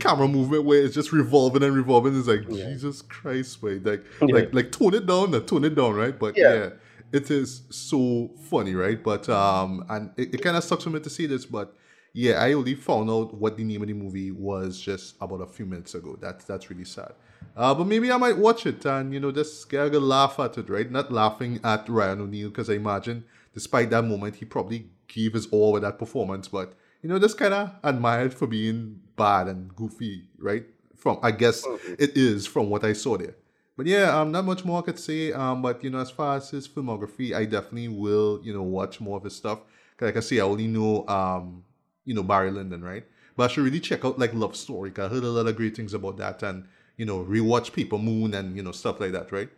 camera 0.00 0.26
movement 0.26 0.64
where 0.64 0.82
it's 0.82 0.94
just 0.94 1.12
revolving 1.12 1.62
and 1.62 1.76
revolving. 1.76 2.18
It's 2.18 2.26
like 2.28 2.42
Yeah. 2.48 2.70
Jesus 2.70 3.02
Christ, 3.02 3.62
wait, 3.62 3.84
like 3.84 4.02
Yeah. 4.22 4.34
like 4.34 4.54
like 4.54 4.72
tone 4.72 4.94
it 4.94 5.06
down, 5.06 5.34
uh, 5.34 5.40
tone 5.40 5.64
it 5.64 5.74
down, 5.74 5.94
right? 5.94 6.18
But 6.18 6.36
yeah. 6.36 6.70
It 7.12 7.30
is 7.30 7.62
so 7.70 8.30
funny, 8.48 8.74
right? 8.74 9.02
But 9.02 9.28
um 9.28 9.84
and 9.88 10.12
it, 10.16 10.34
it 10.34 10.42
kind 10.42 10.56
of 10.56 10.64
sucks 10.64 10.84
for 10.84 10.90
me 10.90 11.00
to 11.00 11.10
see 11.10 11.26
this, 11.26 11.44
but 11.46 11.74
yeah, 12.12 12.42
I 12.42 12.52
only 12.54 12.74
found 12.74 13.08
out 13.08 13.34
what 13.34 13.56
the 13.56 13.64
name 13.64 13.82
of 13.82 13.88
the 13.88 13.94
movie 13.94 14.30
was 14.32 14.80
just 14.80 15.14
about 15.20 15.40
a 15.40 15.46
few 15.46 15.64
minutes 15.66 15.94
ago. 15.94 16.16
That's 16.20 16.44
that's 16.44 16.68
really 16.70 16.84
sad. 16.84 17.12
Uh, 17.56 17.74
but 17.74 17.86
maybe 17.86 18.10
I 18.10 18.16
might 18.16 18.36
watch 18.36 18.66
it 18.66 18.84
and 18.84 19.12
you 19.12 19.20
know 19.20 19.32
just 19.32 19.68
get 19.68 19.94
a 19.94 20.00
laugh 20.00 20.38
at 20.40 20.58
it, 20.58 20.68
right? 20.68 20.90
Not 20.90 21.12
laughing 21.12 21.60
at 21.64 21.88
Ryan 21.88 22.22
O'Neal 22.22 22.48
because 22.48 22.68
I 22.68 22.74
imagine, 22.74 23.24
despite 23.54 23.90
that 23.90 24.02
moment, 24.02 24.36
he 24.36 24.44
probably 24.44 24.90
gave 25.08 25.34
his 25.34 25.46
all 25.48 25.72
with 25.72 25.82
that 25.82 25.98
performance. 25.98 26.48
But 26.48 26.74
you 27.02 27.08
know, 27.08 27.18
just 27.18 27.38
kind 27.38 27.54
of 27.54 27.70
admired 27.82 28.34
for 28.34 28.46
being 28.46 29.00
bad 29.16 29.48
and 29.48 29.74
goofy, 29.74 30.24
right? 30.38 30.64
From 30.96 31.18
I 31.22 31.30
guess 31.30 31.64
it 31.98 32.16
is 32.16 32.46
from 32.46 32.70
what 32.70 32.84
I 32.84 32.92
saw 32.92 33.16
there. 33.16 33.36
But 33.80 33.86
yeah, 33.86 34.14
um, 34.20 34.30
not 34.30 34.44
much 34.44 34.62
more 34.62 34.80
I 34.80 34.82
could 34.82 34.98
say. 34.98 35.32
Um, 35.32 35.62
but 35.62 35.82
you 35.82 35.88
know, 35.88 36.00
as 36.00 36.10
far 36.10 36.36
as 36.36 36.50
his 36.50 36.68
filmography, 36.68 37.32
I 37.34 37.46
definitely 37.46 37.88
will, 37.88 38.38
you 38.42 38.52
know, 38.52 38.60
watch 38.60 39.00
more 39.00 39.16
of 39.16 39.24
his 39.24 39.34
stuff. 39.34 39.60
'Cause 39.96 40.04
like 40.08 40.18
I 40.18 40.20
say, 40.20 40.38
I 40.38 40.42
only 40.42 40.66
know, 40.66 41.08
um, 41.08 41.64
you 42.04 42.12
know, 42.12 42.22
Barry 42.22 42.50
Lyndon, 42.50 42.84
right? 42.84 43.06
But 43.38 43.44
I 43.44 43.46
should 43.54 43.64
really 43.64 43.80
check 43.80 44.04
out 44.04 44.18
like 44.18 44.34
Love 44.34 44.54
Story. 44.54 44.90
'cause 44.90 45.10
I 45.10 45.14
heard 45.14 45.24
a 45.24 45.30
lot 45.30 45.46
of 45.46 45.56
great 45.56 45.74
things 45.74 45.94
about 45.94 46.18
that, 46.18 46.42
and 46.42 46.66
you 46.98 47.06
know, 47.06 47.24
rewatch 47.24 47.72
Paper 47.72 47.96
Moon 47.96 48.34
and 48.34 48.54
you 48.54 48.62
know 48.62 48.72
stuff 48.72 49.00
like 49.00 49.12
that, 49.12 49.32
right? 49.32 49.48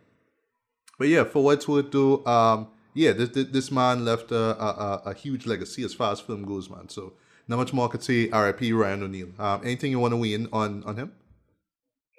But 0.97 1.09
yeah, 1.09 1.25
for 1.25 1.43
what 1.43 1.55
it's 1.57 1.67
worth, 1.67 1.91
though, 1.91 2.23
um, 2.25 2.67
yeah, 2.93 3.11
this, 3.11 3.27
this 3.31 3.47
this 3.51 3.71
man 3.71 4.05
left 4.05 4.31
a, 4.31 4.43
a, 4.63 5.01
a, 5.07 5.13
huge 5.13 5.45
legacy 5.45 5.83
as 5.83 5.93
far 5.93 6.13
as 6.13 6.21
film 6.21 6.45
goes, 6.45 6.69
man. 6.69 6.87
So 6.87 7.11
not 7.49 7.57
much 7.57 7.73
more 7.73 7.89
I 7.89 7.91
could 7.91 8.03
say. 8.03 8.29
R.I.P. 8.29 8.71
Ryan 8.71 9.03
O'Neal. 9.03 9.29
Um, 9.37 9.59
anything 9.65 9.91
you 9.91 9.99
want 9.99 10.13
to 10.13 10.17
weigh 10.17 10.33
in 10.33 10.47
on 10.53 10.81
on 10.85 10.95
him? 10.95 11.11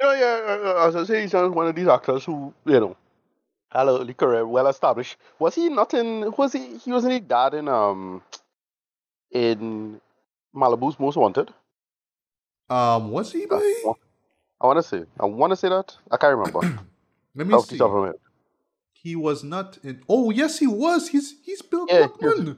You 0.01 0.07
know, 0.09 0.13
yeah, 0.13 0.71
uh, 0.83 0.87
as 0.89 0.97
I 0.97 1.05
say, 1.05 1.23
he's 1.23 1.33
one 1.35 1.69
of 1.69 1.75
these 1.75 1.87
actors 1.89 2.25
who, 2.25 2.53
you 2.67 2.81
know, 2.81 2.97
had 3.71 3.87
a 3.89 3.91
early 3.91 4.15
career, 4.15 4.47
well 4.47 4.67
established. 4.67 5.17
Was 5.39 5.55
he 5.55 5.69
not 5.69 5.95
in? 5.95 6.33
Was 6.37 6.53
he? 6.53 6.77
He 6.79 6.93
wasn't 6.93 7.13
he 7.15 7.21
dad 7.21 7.55
in 7.55 7.69
um 7.69 8.23
in 9.31 10.01
Malibu's 10.55 10.99
Most 10.99 11.17
Wanted. 11.17 11.53
Um, 12.71 13.11
was 13.11 13.33
he? 13.33 13.47
Boy? 13.47 13.61
I 14.61 14.67
want 14.67 14.79
to 14.79 14.83
say. 14.83 15.05
I 15.21 15.27
want 15.27 15.51
to 15.53 15.57
say 15.57 15.69
that. 15.69 15.97
I 16.11 16.17
can't 16.17 16.37
remember. 16.37 16.61
Let 17.35 17.47
me 17.47 17.55
Off 17.55 17.67
see. 17.67 17.77
the 17.77 17.85
top 17.85 17.93
of 17.95 18.05
my. 18.05 18.13
He 18.93 19.17
was 19.17 19.45
not 19.45 19.79
in. 19.83 20.03
Oh 20.09 20.31
yes, 20.31 20.59
he 20.59 20.67
was. 20.67 21.09
He's 21.09 21.35
he's 21.45 21.61
Bill 21.63 21.87
Yeah, 21.89 22.07
he 22.19 22.25
was- 22.27 22.41
Gluckman. 22.41 22.57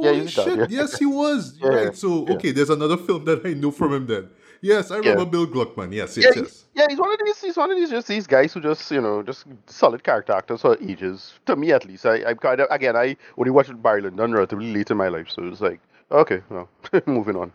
Yeah, 0.00 0.10
Holy 0.10 0.20
he's 0.20 0.30
shit! 0.32 0.46
dad, 0.46 0.70
yeah. 0.70 0.80
Yes, 0.80 0.98
he 0.98 1.06
was. 1.06 1.58
Yeah, 1.62 1.68
right. 1.70 1.96
So 1.96 2.24
yeah. 2.28 2.34
okay, 2.34 2.52
there's 2.52 2.70
another 2.70 2.96
film 2.96 3.24
that 3.24 3.44
I 3.44 3.54
know 3.54 3.72
from 3.72 3.94
him. 3.94 4.06
Then 4.06 4.28
yes, 4.60 4.90
I 4.90 4.98
remember 4.98 5.24
Bill 5.24 5.46
Gluckman. 5.46 5.92
Yes, 5.92 6.16
yes, 6.16 6.34
Yeah, 6.34 6.42
yes. 6.42 6.64
yeah, 6.74 6.86
he's 6.88 6.98
one 6.98 7.12
of 7.12 7.18
these. 7.24 7.40
He's 7.40 7.56
one 7.56 7.70
of 7.70 7.76
these 7.76 7.90
just 7.90 8.08
these 8.08 8.26
guys 8.26 8.52
who 8.52 8.60
just 8.60 8.90
you 8.90 9.00
know 9.00 9.22
just 9.22 9.46
solid 9.66 10.02
character 10.04 10.32
actors 10.32 10.62
for 10.62 10.76
ages. 10.82 11.34
To 11.46 11.56
me, 11.56 11.72
at 11.72 11.84
least, 11.84 12.06
I 12.06 12.30
I 12.30 12.34
kind 12.34 12.60
of 12.60 12.68
again 12.70 12.96
I 12.96 13.16
only 13.36 13.50
watched 13.50 13.82
Barry 13.82 14.02
Lyndon 14.02 14.32
relatively 14.32 14.72
late 14.72 14.90
in 14.90 14.96
my 14.96 15.08
life, 15.08 15.28
so 15.30 15.44
it's 15.44 15.60
like 15.60 15.80
okay, 16.10 16.42
well, 16.50 16.68
moving 17.06 17.36
on. 17.36 17.52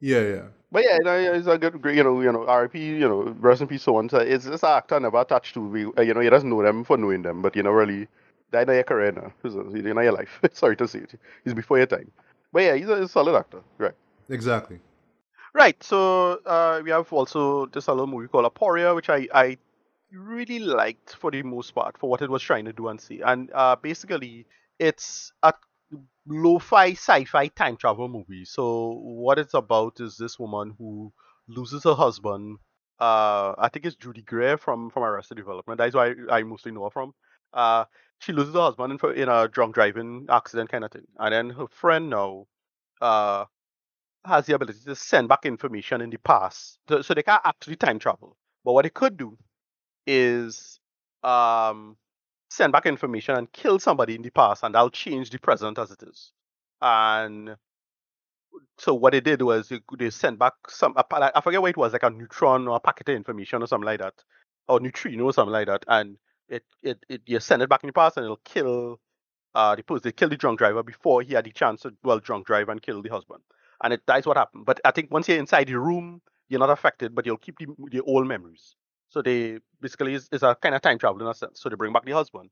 Yeah, 0.00 0.22
yeah. 0.22 0.42
But 0.70 0.84
yeah, 0.84 0.98
no, 0.98 1.34
he's 1.34 1.46
a 1.46 1.56
good, 1.56 1.80
great, 1.80 1.96
you 1.96 2.04
know, 2.04 2.20
you 2.20 2.30
know, 2.30 2.40
RP, 2.40 2.74
you 2.74 3.08
know, 3.08 3.34
rest 3.40 3.62
in 3.62 3.68
peace, 3.68 3.82
so 3.82 3.96
on. 3.96 4.08
So 4.10 4.18
it's 4.18 4.44
this 4.44 4.62
actor 4.62 5.00
never 5.00 5.18
attached 5.18 5.54
to. 5.54 5.60
We, 5.60 5.86
uh, 5.86 6.02
you 6.02 6.12
know, 6.12 6.20
you 6.20 6.30
just 6.30 6.44
know 6.44 6.62
them 6.62 6.84
for 6.84 6.98
knowing 6.98 7.22
them, 7.22 7.40
but 7.40 7.56
you 7.56 7.62
know, 7.62 7.70
really, 7.70 8.06
died 8.52 8.68
in 8.68 8.74
your 8.74 8.84
career 8.84 9.12
now. 9.12 9.32
It's 9.44 9.54
in 9.54 9.86
your 9.86 10.12
life. 10.12 10.40
Sorry 10.52 10.76
to 10.76 10.86
say 10.86 11.00
it. 11.00 11.18
He's 11.44 11.54
before 11.54 11.78
your 11.78 11.86
time. 11.86 12.10
But 12.52 12.62
yeah, 12.62 12.74
he's 12.74 12.88
a, 12.88 12.96
he's 12.96 13.06
a 13.06 13.08
solid 13.08 13.36
actor. 13.36 13.62
Right. 13.78 13.94
Exactly. 14.28 14.80
Right. 15.58 15.82
So 15.82 16.40
uh, 16.46 16.80
we 16.84 16.90
have 16.90 17.12
also 17.12 17.66
this 17.66 17.88
other 17.88 18.06
movie 18.06 18.28
called 18.28 18.46
Aporia, 18.52 18.94
which 18.94 19.10
I, 19.10 19.26
I 19.34 19.58
really 20.12 20.60
liked 20.60 21.16
for 21.16 21.30
the 21.32 21.42
most 21.42 21.72
part 21.74 21.98
for 21.98 22.08
what 22.08 22.22
it 22.22 22.30
was 22.30 22.42
trying 22.42 22.64
to 22.66 22.72
do 22.72 22.88
and 22.88 23.00
see. 23.00 23.20
And 23.22 23.50
uh, 23.52 23.76
basically, 23.76 24.46
it's 24.78 25.32
a 25.42 25.52
lo-fi 26.28 26.92
sci-fi 26.92 27.48
time 27.48 27.76
travel 27.76 28.08
movie. 28.08 28.44
So 28.44 28.92
what 29.02 29.38
it's 29.40 29.54
about 29.54 30.00
is 30.00 30.16
this 30.16 30.38
woman 30.38 30.74
who 30.78 31.12
loses 31.48 31.84
her 31.84 31.94
husband. 31.94 32.58
Uh, 33.00 33.54
I 33.58 33.68
think 33.72 33.86
it's 33.86 33.96
Judy 33.96 34.22
Greer 34.22 34.58
from 34.58 34.90
from 34.90 35.04
Arrested 35.04 35.36
Development. 35.38 35.78
That's 35.78 35.94
why 35.96 36.14
I, 36.30 36.38
I 36.38 36.42
mostly 36.44 36.72
know 36.72 36.84
her 36.84 36.90
from. 36.90 37.14
Uh, 37.52 37.84
she 38.20 38.32
loses 38.32 38.54
her 38.54 38.60
husband 38.60 39.00
in, 39.02 39.12
in 39.14 39.28
a 39.28 39.48
drunk 39.48 39.74
driving 39.74 40.26
accident 40.30 40.70
kind 40.70 40.84
of 40.84 40.92
thing, 40.92 41.06
and 41.18 41.32
then 41.34 41.50
her 41.50 41.68
friend 41.68 42.10
now 42.10 42.46
uh 43.00 43.44
has 44.28 44.46
the 44.46 44.54
ability 44.54 44.80
to 44.86 44.94
send 44.96 45.28
back 45.28 45.46
information 45.46 46.00
in 46.00 46.10
the 46.10 46.18
past, 46.18 46.78
so, 46.88 47.02
so 47.02 47.14
they 47.14 47.22
can't 47.22 47.42
actually 47.44 47.76
time 47.76 47.98
travel. 47.98 48.36
But 48.64 48.74
what 48.74 48.84
they 48.84 48.90
could 48.90 49.16
do 49.16 49.38
is 50.06 50.80
um 51.22 51.96
send 52.50 52.72
back 52.72 52.86
information 52.86 53.36
and 53.36 53.52
kill 53.52 53.78
somebody 53.78 54.14
in 54.14 54.22
the 54.22 54.30
past, 54.30 54.62
and 54.64 54.74
that'll 54.74 54.90
change 54.90 55.30
the 55.30 55.38
present 55.38 55.78
as 55.78 55.90
it 55.90 56.02
is. 56.02 56.32
And 56.80 57.56
so 58.78 58.94
what 58.94 59.12
they 59.12 59.20
did 59.20 59.42
was 59.42 59.68
they, 59.68 59.80
they 59.98 60.10
sent 60.10 60.38
back 60.38 60.54
some 60.68 60.94
I 60.96 61.40
forget 61.42 61.60
what 61.60 61.70
it 61.70 61.76
was, 61.76 61.92
like 61.92 62.02
a 62.02 62.10
neutron 62.10 62.68
or 62.68 62.76
a 62.76 62.80
packet 62.80 63.08
of 63.10 63.16
information 63.16 63.62
or 63.62 63.66
something 63.66 63.86
like 63.86 64.00
that, 64.00 64.14
or 64.68 64.80
neutrino 64.80 65.24
or 65.24 65.32
something 65.32 65.52
like 65.52 65.66
that, 65.68 65.84
and 65.88 66.16
it 66.48 66.64
it, 66.82 67.04
it 67.08 67.22
you 67.26 67.40
send 67.40 67.62
it 67.62 67.68
back 67.68 67.82
in 67.84 67.88
the 67.88 67.92
past 67.92 68.16
and 68.16 68.24
it'll 68.24 68.40
kill 68.44 69.00
uh 69.54 69.74
the 69.76 69.82
person. 69.82 70.02
They 70.04 70.12
kill 70.12 70.28
the 70.30 70.36
drunk 70.36 70.58
driver 70.58 70.82
before 70.82 71.22
he 71.22 71.34
had 71.34 71.44
the 71.46 71.52
chance 71.52 71.82
to 71.82 71.92
well 72.04 72.20
drunk 72.20 72.46
drive 72.46 72.68
and 72.68 72.82
kill 72.82 73.02
the 73.02 73.10
husband, 73.10 73.42
and 73.82 73.92
it 73.94 74.02
that's 74.06 74.26
what 74.26 74.36
happened. 74.36 74.66
But 74.66 74.80
I 74.84 74.90
think 74.90 75.10
once 75.10 75.28
you're 75.28 75.38
inside 75.38 75.68
the 75.68 75.78
room, 75.78 76.20
you're 76.48 76.60
not 76.60 76.70
affected, 76.70 77.14
but 77.14 77.26
you'll 77.26 77.36
keep 77.36 77.58
the, 77.58 77.66
the 77.90 78.00
old 78.02 78.26
memories. 78.26 78.74
So 79.10 79.22
they 79.22 79.58
basically 79.80 80.14
is, 80.14 80.28
is 80.32 80.42
a 80.42 80.54
kind 80.54 80.74
of 80.74 80.82
time 80.82 80.98
travel 80.98 81.20
in 81.22 81.28
a 81.28 81.34
sense. 81.34 81.60
So 81.60 81.68
they 81.68 81.76
bring 81.76 81.92
back 81.92 82.04
the 82.04 82.12
husband, 82.12 82.50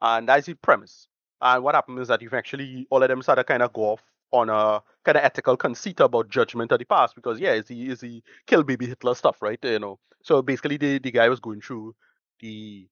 and 0.00 0.28
that's 0.28 0.46
the 0.46 0.54
premise. 0.54 1.08
And 1.42 1.62
what 1.64 1.74
happens 1.74 2.00
is 2.00 2.08
that 2.08 2.22
you've 2.22 2.34
actually 2.34 2.86
all 2.90 3.02
of 3.02 3.08
them 3.08 3.22
started 3.22 3.44
kind 3.44 3.62
of 3.62 3.72
go 3.72 3.82
off 3.92 4.02
on 4.32 4.48
a 4.48 4.82
kind 5.04 5.16
of 5.16 5.24
ethical 5.24 5.56
conceit 5.56 6.00
about 6.00 6.28
judgment 6.28 6.70
of 6.72 6.78
the 6.78 6.84
past 6.84 7.14
because 7.14 7.40
yeah, 7.40 7.52
is 7.52 7.68
he 7.68 7.88
is 7.88 8.00
he 8.00 8.22
kill 8.46 8.62
baby 8.62 8.86
Hitler 8.86 9.14
stuff, 9.14 9.42
right? 9.42 9.58
You 9.62 9.78
know. 9.78 9.98
So 10.22 10.42
basically, 10.42 10.76
the 10.76 10.98
the 10.98 11.10
guy 11.10 11.28
was 11.28 11.40
going 11.40 11.60
through 11.60 11.94
the 12.40 12.86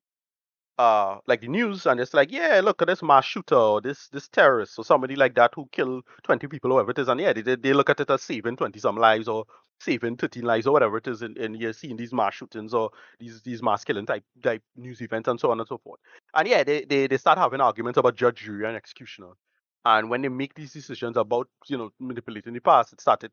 uh 0.78 1.18
like 1.26 1.40
the 1.40 1.48
news 1.48 1.86
and 1.86 1.98
it's 1.98 2.14
like 2.14 2.30
yeah 2.30 2.60
look 2.62 2.80
at 2.80 2.88
this 2.88 3.02
mass 3.02 3.24
shooter 3.24 3.56
or 3.56 3.80
this 3.80 4.08
this 4.08 4.28
terrorist 4.28 4.78
or 4.78 4.84
somebody 4.84 5.16
like 5.16 5.34
that 5.34 5.52
who 5.54 5.68
killed 5.72 6.04
20 6.22 6.46
people 6.46 6.70
or 6.70 6.76
whatever 6.76 6.92
it 6.92 6.98
is 6.98 7.08
and 7.08 7.20
yeah 7.20 7.32
they, 7.32 7.56
they 7.56 7.72
look 7.72 7.90
at 7.90 7.98
it 8.00 8.10
as 8.10 8.22
saving 8.22 8.56
20 8.56 8.78
some 8.78 8.96
lives 8.96 9.26
or 9.26 9.44
saving 9.80 10.16
13 10.16 10.42
lives 10.42 10.66
or 10.66 10.72
whatever 10.72 10.96
it 10.96 11.06
is 11.06 11.22
and, 11.22 11.36
and 11.38 11.60
you're 11.60 11.72
seeing 11.72 11.96
these 11.96 12.12
mass 12.12 12.34
shootings 12.34 12.74
or 12.74 12.90
these 13.18 13.42
these 13.42 13.62
mass 13.62 13.84
killing 13.84 14.06
type 14.06 14.24
type 14.42 14.62
news 14.76 15.00
events 15.00 15.28
and 15.28 15.38
so 15.38 15.50
on 15.50 15.60
and 15.60 15.68
so 15.68 15.78
forth. 15.78 16.00
And 16.34 16.48
yeah 16.48 16.64
they 16.64 16.84
they, 16.84 17.06
they 17.06 17.16
start 17.18 17.38
having 17.38 17.60
arguments 17.60 17.98
about 17.98 18.16
judge 18.16 18.42
jury 18.42 18.66
and 18.66 18.76
executioner. 18.76 19.32
And 19.84 20.10
when 20.10 20.22
they 20.22 20.28
make 20.28 20.54
these 20.54 20.72
decisions 20.72 21.16
about 21.16 21.48
you 21.66 21.78
know 21.78 21.90
manipulating 22.00 22.54
the 22.54 22.60
past 22.60 22.92
it 22.92 23.00
started 23.00 23.30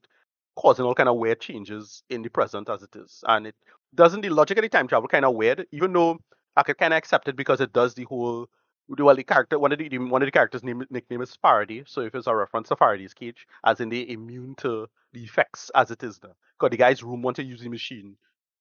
causing 0.56 0.86
all 0.86 0.96
kind 0.96 1.10
of 1.10 1.18
weird 1.18 1.42
changes 1.42 2.04
in 2.10 2.22
the 2.22 2.30
present 2.30 2.70
as 2.70 2.84
it 2.84 2.96
is. 2.96 3.24
And 3.28 3.48
it 3.48 3.56
doesn't 3.94 4.22
the 4.22 4.30
logic 4.30 4.58
of 4.58 4.62
the 4.62 4.70
time 4.70 4.88
travel 4.88 5.08
kind 5.08 5.26
of 5.26 5.36
weird 5.36 5.66
even 5.72 5.94
though 5.94 6.20
I 6.56 6.64
could 6.64 6.78
kind 6.78 6.94
of 6.94 6.98
accept 6.98 7.28
it 7.28 7.36
because 7.36 7.62
it 7.62 7.74
does 7.74 7.94
the 7.94 8.04
whole 8.04 8.48
well 8.88 9.16
the 9.16 9.24
character 9.24 9.58
one 9.58 9.72
of 9.72 9.80
the 9.80 9.98
one 9.98 10.22
of 10.22 10.28
the 10.28 10.32
characters 10.32 10.64
name 10.64 10.86
nickname 10.90 11.22
is 11.22 11.36
Faraday. 11.42 11.84
So 11.88 12.02
if 12.02 12.14
it's 12.16 12.28
a 12.28 12.36
reference 12.36 12.70
to 12.70 12.76
Faraday's 12.76 13.14
cage, 13.14 13.48
as 13.66 13.80
in 13.80 13.90
they 13.90 14.08
immune 14.08 14.56
to 14.58 14.88
the 15.14 15.24
effects 15.24 15.72
as 15.76 15.92
it 15.92 16.04
is 16.04 16.20
now. 16.24 16.36
Because 16.60 16.72
the 16.72 16.78
guy's 16.78 17.04
room 17.04 17.22
want 17.22 17.36
to 17.38 17.44
use 17.44 17.62
the 17.62 17.70
machine, 17.70 18.16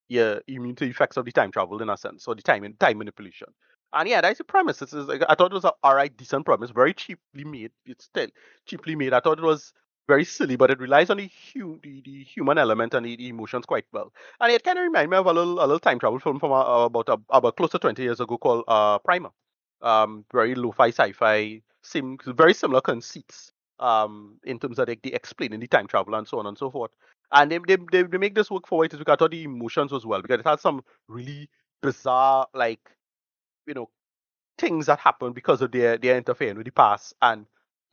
yeah, 0.09 0.39
immune 0.49 0.77
to 0.77 0.85
the 0.85 0.91
effects 0.91 1.17
of 1.17 1.25
the 1.25 1.33
time 1.33 1.53
travel 1.53 1.81
in 1.83 1.91
a 1.91 1.97
sense, 1.97 2.27
or 2.27 2.35
the 2.35 2.43
time 2.43 2.75
time 2.81 2.99
manipulation. 2.99 3.49
And 3.93 4.09
yeah, 4.09 4.21
that's 4.21 4.39
the 4.39 4.45
premise. 4.45 4.83
I 4.83 5.35
thought 5.37 5.53
it 5.53 5.63
was 5.63 5.67
alright, 5.85 6.17
decent 6.17 6.45
premise, 6.45 6.71
very 6.71 6.95
cheaply 6.95 7.45
made. 7.45 7.71
It's 7.87 8.07
still 8.07 8.27
cheaply 8.67 8.97
made. 8.97 9.13
I 9.13 9.21
thought 9.21 9.39
it 9.39 9.45
was 9.45 9.73
very 10.07 10.25
silly, 10.25 10.57
but 10.57 10.71
it 10.71 10.79
relies 10.79 11.11
on 11.11 11.17
the, 11.17 11.31
hu- 11.53 11.81
the, 11.83 12.03
the 12.05 12.25
human 12.25 12.59
element 12.59 12.95
and 12.95 13.07
the, 13.07 13.17
the, 13.17 13.29
emotions 13.29 13.65
quite 13.67 13.87
well. 13.93 14.13
And 14.41 14.53
it 14.53 14.63
kind 14.63 14.79
of 14.79 14.85
reminds 14.85 15.11
me 15.11 15.17
of 15.17 15.27
a 15.27 15.33
little, 15.33 15.59
a 15.61 15.67
little 15.67 15.79
time 15.79 15.99
travel 15.99 16.19
film 16.19 16.39
from 16.39 16.53
about 16.53 17.09
uh, 17.09 17.17
about 17.31 17.57
close 17.57 17.71
to 17.71 17.79
20 17.79 18.03
years 18.03 18.21
ago 18.21 18.37
called 18.39 18.65
uh, 18.69 18.99
Primer. 18.99 19.31
Um, 19.83 20.25
very 20.33 20.55
lo-fi 20.55 20.89
sci-fi, 20.89 21.61
sim, 21.83 22.19
very 22.25 22.55
similar 22.55 22.81
conceits 22.81 23.53
um, 23.81 24.39
in 24.45 24.59
terms 24.59 24.79
of 24.79 24.89
like, 24.89 25.03
the 25.03 25.13
explaining 25.13 25.61
the 25.61 25.67
time 25.67 25.87
travel 25.87 26.15
and 26.15 26.27
so 26.27 26.39
on 26.39 26.47
and 26.47 26.57
so 26.57 26.71
forth. 26.71 26.91
And 27.33 27.51
they, 27.51 27.59
they, 27.67 27.77
they, 27.93 28.03
they 28.03 28.19
make 28.19 28.35
this 28.35 28.51
work 28.51 28.67
for 28.67 28.85
it 28.85 28.93
because 28.93 29.13
I 29.13 29.17
thought 29.17 29.33
the 29.33 29.45
emotions 29.45 29.93
as 29.93 30.07
well 30.07 30.23
because 30.23 30.41
it 30.41 30.47
has 30.47 30.61
some 30.61 30.85
really 31.09 31.51
bizarre 31.83 32.47
like 32.55 32.81
you 33.67 33.75
know 33.75 33.91
things 34.59 34.87
that 34.87 34.99
happen 34.99 35.33
because 35.33 35.61
of 35.61 35.73
their 35.73 35.99
their 35.99 36.17
interfering 36.17 36.57
with 36.57 36.67
the 36.67 36.73
past 36.73 37.15
and 37.21 37.47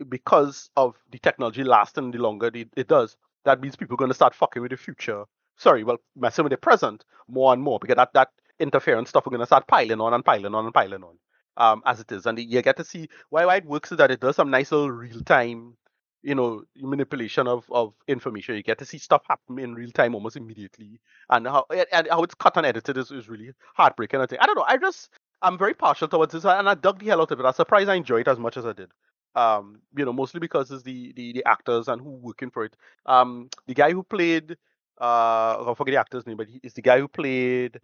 because 0.10 0.70
of 0.76 0.96
the 1.12 1.20
technology 1.20 1.64
lasting 1.64 2.12
the 2.12 2.18
longer 2.18 2.50
it, 2.54 2.70
it 2.76 2.88
does, 2.88 3.18
that 3.46 3.62
means 3.62 3.76
people 3.76 3.96
are 3.96 3.98
going 3.98 4.10
to 4.10 4.16
start 4.16 4.36
fucking 4.36 4.62
with 4.62 4.72
the 4.72 4.78
future. 4.78 5.24
Sorry, 5.58 5.84
well, 5.84 5.98
messing 6.16 6.44
with 6.44 6.52
the 6.52 6.58
present 6.58 7.06
more 7.28 7.54
and 7.54 7.62
more 7.62 7.80
because 7.80 7.96
that, 7.96 8.14
that 8.14 8.30
interference 8.60 9.10
stuff 9.10 9.26
we're 9.26 9.32
going 9.32 9.42
to 9.42 9.46
start 9.46 9.68
piling 9.68 10.02
on 10.02 10.14
and 10.14 10.26
piling 10.26 10.54
on 10.56 10.66
and 10.66 10.74
piling 10.74 11.04
on 11.04 11.18
um, 11.58 11.82
as 11.86 12.00
it 12.00 12.12
is. 12.12 12.26
And 12.26 12.40
you 12.40 12.62
get 12.62 12.78
to 12.78 12.84
see 12.84 13.10
why, 13.30 13.46
why 13.46 13.58
it 13.58 13.66
works 13.66 13.92
is 13.92 13.98
that 13.98 14.12
it 14.12 14.20
does 14.20 14.36
some 14.36 14.50
nice 14.50 14.72
little 14.72 14.92
real 14.92 15.22
time, 15.22 15.76
you 16.24 16.36
know, 16.36 16.64
manipulation 16.78 17.48
of, 17.48 17.66
of 17.72 17.94
information. 18.08 18.56
You 18.56 18.64
get 18.64 18.80
to 18.80 18.86
see 18.86 18.98
stuff 18.98 19.24
happen 19.28 19.60
in 19.60 19.76
real 19.76 19.92
time 19.92 20.16
almost 20.16 20.38
immediately. 20.38 21.00
And 21.30 21.48
how 21.48 21.66
and 21.92 22.08
how 22.10 22.24
it's 22.24 22.36
cut 22.36 22.58
and 22.58 22.66
edited 22.66 22.98
is, 22.98 23.12
is 23.12 23.30
really 23.30 23.52
heartbreaking. 23.76 24.22
I 24.22 24.26
think. 24.26 24.42
I 24.42 24.46
don't 24.46 24.56
know. 24.56 24.66
I 24.68 24.78
just, 24.78 25.10
I'm 25.42 25.58
very 25.58 25.74
partial 25.74 26.08
towards 26.08 26.34
this 26.34 26.46
and 26.46 26.70
I 26.70 26.76
dug 26.76 27.00
the 27.00 27.08
hell 27.08 27.22
out 27.22 27.32
of 27.32 27.40
it. 27.40 27.46
I'm 27.46 27.54
surprised 27.54 27.90
I 27.90 27.96
enjoyed 27.96 28.28
it 28.28 28.32
as 28.32 28.40
much 28.40 28.58
as 28.58 28.66
I 28.66 28.74
did 28.74 28.92
um, 29.36 29.80
you 29.96 30.06
know, 30.06 30.14
mostly 30.14 30.40
because 30.40 30.72
it's 30.72 30.84
the, 30.84 31.14
the 31.14 31.34
the 31.34 31.46
actors 31.46 31.88
and 31.88 32.02
who 32.02 32.10
working 32.10 32.50
for 32.50 32.66
it. 32.66 32.76
Um, 33.06 33.50
the 33.68 33.74
guy 33.74 33.92
who 33.92 34.04
played 34.04 34.58
uh, 35.02 35.72
I 35.72 35.74
forget 35.76 35.94
the 35.94 36.00
actor's 36.00 36.28
name, 36.28 36.38
but 36.38 36.48
he 36.48 36.60
is 36.64 36.74
the 36.74 36.82
guy 36.82 37.00
who 37.00 37.08
played 37.08 37.80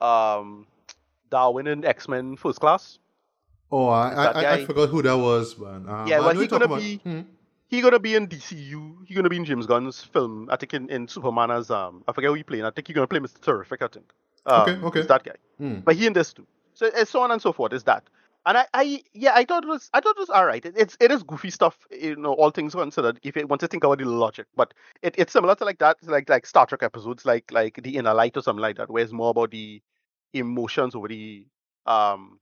um 0.00 0.66
Darwin 1.30 1.66
in 1.66 1.84
X 1.84 2.08
Men 2.08 2.36
First 2.36 2.60
Class. 2.60 2.98
Oh, 3.70 3.88
I 3.88 4.10
I, 4.10 4.52
I, 4.54 4.64
forgot 4.64 4.88
who 4.88 5.00
that 5.02 5.16
was, 5.16 5.56
man. 5.56 5.88
Um, 5.88 6.06
yeah, 6.08 6.18
well, 6.18 6.34
he's 6.34 6.48
gonna 6.48 6.64
about... 6.64 6.80
be 6.80 6.96
hmm? 6.96 7.20
he 7.68 7.80
gonna 7.80 8.00
be 8.00 8.16
in 8.16 8.26
DCU. 8.26 9.06
He's 9.06 9.16
gonna 9.16 9.28
be 9.28 9.36
in 9.36 9.44
James 9.44 9.66
Gunn's 9.66 10.02
film. 10.02 10.48
I 10.50 10.56
think 10.56 10.74
in, 10.74 10.90
in 10.90 11.06
Superman 11.06 11.52
as 11.52 11.70
um 11.70 12.02
I 12.08 12.12
forget 12.12 12.28
who 12.28 12.34
he 12.34 12.42
playing. 12.42 12.64
I 12.64 12.70
think 12.70 12.88
he's 12.88 12.94
gonna 12.94 13.06
play 13.06 13.20
Mister 13.20 13.38
Terrific. 13.38 13.82
I 13.82 13.86
think. 13.86 14.10
Um, 14.46 14.62
okay, 14.62 14.86
okay. 14.86 15.02
That 15.02 15.22
guy. 15.22 15.36
Hmm. 15.58 15.80
But 15.80 15.94
he 15.94 16.06
in 16.06 16.14
this 16.14 16.32
too. 16.32 16.46
So 16.74 16.86
it's 16.86 17.10
so 17.10 17.20
on 17.20 17.30
and 17.30 17.40
so 17.40 17.52
forth. 17.52 17.72
Is 17.72 17.84
that? 17.84 18.02
And 18.46 18.58
I, 18.58 18.66
I 18.74 19.02
yeah 19.12 19.32
I 19.34 19.44
thought 19.44 19.64
it 19.64 19.68
was 19.68 19.90
I 19.92 20.00
thought 20.00 20.16
it 20.16 20.20
was 20.20 20.30
all 20.30 20.46
right. 20.46 20.64
It, 20.64 20.74
it's 20.76 20.96
it 21.00 21.10
is 21.10 21.22
goofy 21.22 21.50
stuff, 21.50 21.78
you 21.90 22.16
know, 22.16 22.32
all 22.34 22.50
things 22.50 22.74
considered. 22.74 23.18
If 23.22 23.36
you 23.36 23.46
want 23.46 23.60
to 23.60 23.68
think 23.68 23.84
about 23.84 23.98
the 23.98 24.04
logic, 24.06 24.46
but 24.56 24.74
it, 25.02 25.14
it's 25.18 25.32
similar 25.32 25.54
to 25.56 25.64
like 25.64 25.78
that, 25.78 25.98
like 26.04 26.28
like 26.28 26.46
Star 26.46 26.66
Trek 26.66 26.82
episodes, 26.82 27.24
like 27.26 27.50
like 27.52 27.80
the 27.82 27.96
Inner 27.96 28.14
Light 28.14 28.36
or 28.36 28.42
something 28.42 28.62
like 28.62 28.76
that, 28.76 28.90
where 28.90 29.02
it's 29.04 29.12
more 29.12 29.30
about 29.30 29.50
the 29.50 29.82
emotions 30.34 30.94
over 30.94 31.08
the 31.08 31.46
um, 31.86 32.38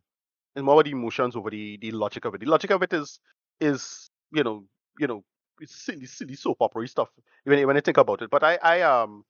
it's 0.56 0.64
more 0.64 0.74
about 0.76 0.86
the 0.86 0.92
emotions 0.92 1.36
over 1.36 1.50
the 1.50 1.78
the 1.78 1.92
logic 1.92 2.24
of 2.24 2.34
it. 2.34 2.40
The 2.40 2.46
logic 2.46 2.70
of 2.70 2.82
it 2.82 2.92
is 2.92 3.20
is 3.60 4.10
you 4.32 4.44
know 4.44 4.64
you 4.98 5.06
know 5.08 5.24
it's 5.60 5.74
silly 5.76 6.06
silly 6.06 6.34
soap 6.36 6.58
opera 6.60 6.86
stuff 6.88 7.10
when 7.44 7.66
when 7.66 7.76
I 7.76 7.80
think 7.80 7.98
about 7.98 8.22
it. 8.22 8.30
But 8.30 8.44
I 8.44 8.58
I 8.62 8.82
um 8.82 9.24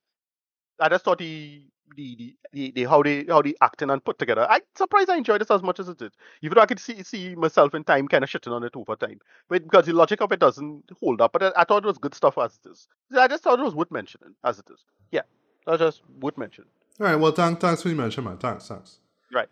I 0.80 0.88
just 0.88 1.04
thought 1.04 1.18
the 1.18 1.62
the, 1.96 2.34
the, 2.52 2.70
the, 2.72 2.84
how 2.84 3.02
they 3.02 3.24
how 3.28 3.42
they 3.42 3.54
acting 3.60 3.90
and 3.90 4.04
put 4.04 4.18
together. 4.18 4.46
I 4.48 4.60
surprised 4.76 5.10
I 5.10 5.16
enjoyed 5.16 5.40
this 5.40 5.50
as 5.50 5.62
much 5.62 5.80
as 5.80 5.88
it 5.88 5.98
did. 5.98 6.12
Even 6.42 6.56
though 6.56 6.62
I 6.62 6.66
could 6.66 6.80
see 6.80 7.02
see 7.02 7.34
myself 7.34 7.74
in 7.74 7.84
time 7.84 8.08
kind 8.08 8.24
of 8.24 8.30
shitting 8.30 8.52
on 8.52 8.64
it 8.64 8.76
over 8.76 8.96
time. 8.96 9.20
But 9.48 9.64
because 9.64 9.86
the 9.86 9.92
logic 9.92 10.20
of 10.20 10.32
it 10.32 10.40
doesn't 10.40 10.84
hold 11.00 11.20
up. 11.20 11.32
But 11.32 11.42
I, 11.42 11.52
I, 11.56 11.64
thought 11.64 11.84
it 11.84 11.86
was 11.86 11.98
good 11.98 12.14
stuff 12.14 12.38
as 12.38 12.58
it 12.64 12.70
is. 12.70 12.88
I 13.16 13.28
just 13.28 13.42
thought 13.42 13.58
it 13.58 13.64
was 13.64 13.74
worth 13.74 13.90
mentioning 13.90 14.34
as 14.44 14.58
it 14.58 14.66
is. 14.72 14.84
Yeah. 15.10 15.22
I 15.66 15.76
just 15.76 16.02
would 16.20 16.38
mention. 16.38 16.64
All 17.00 17.06
right, 17.06 17.16
well 17.16 17.32
thanks 17.32 17.60
thanks 17.60 17.82
for 17.82 17.88
the 17.88 17.94
mention, 17.94 18.24
man. 18.24 18.38
Thanks, 18.38 18.68
thanks. 18.68 18.98
Right. 19.32 19.48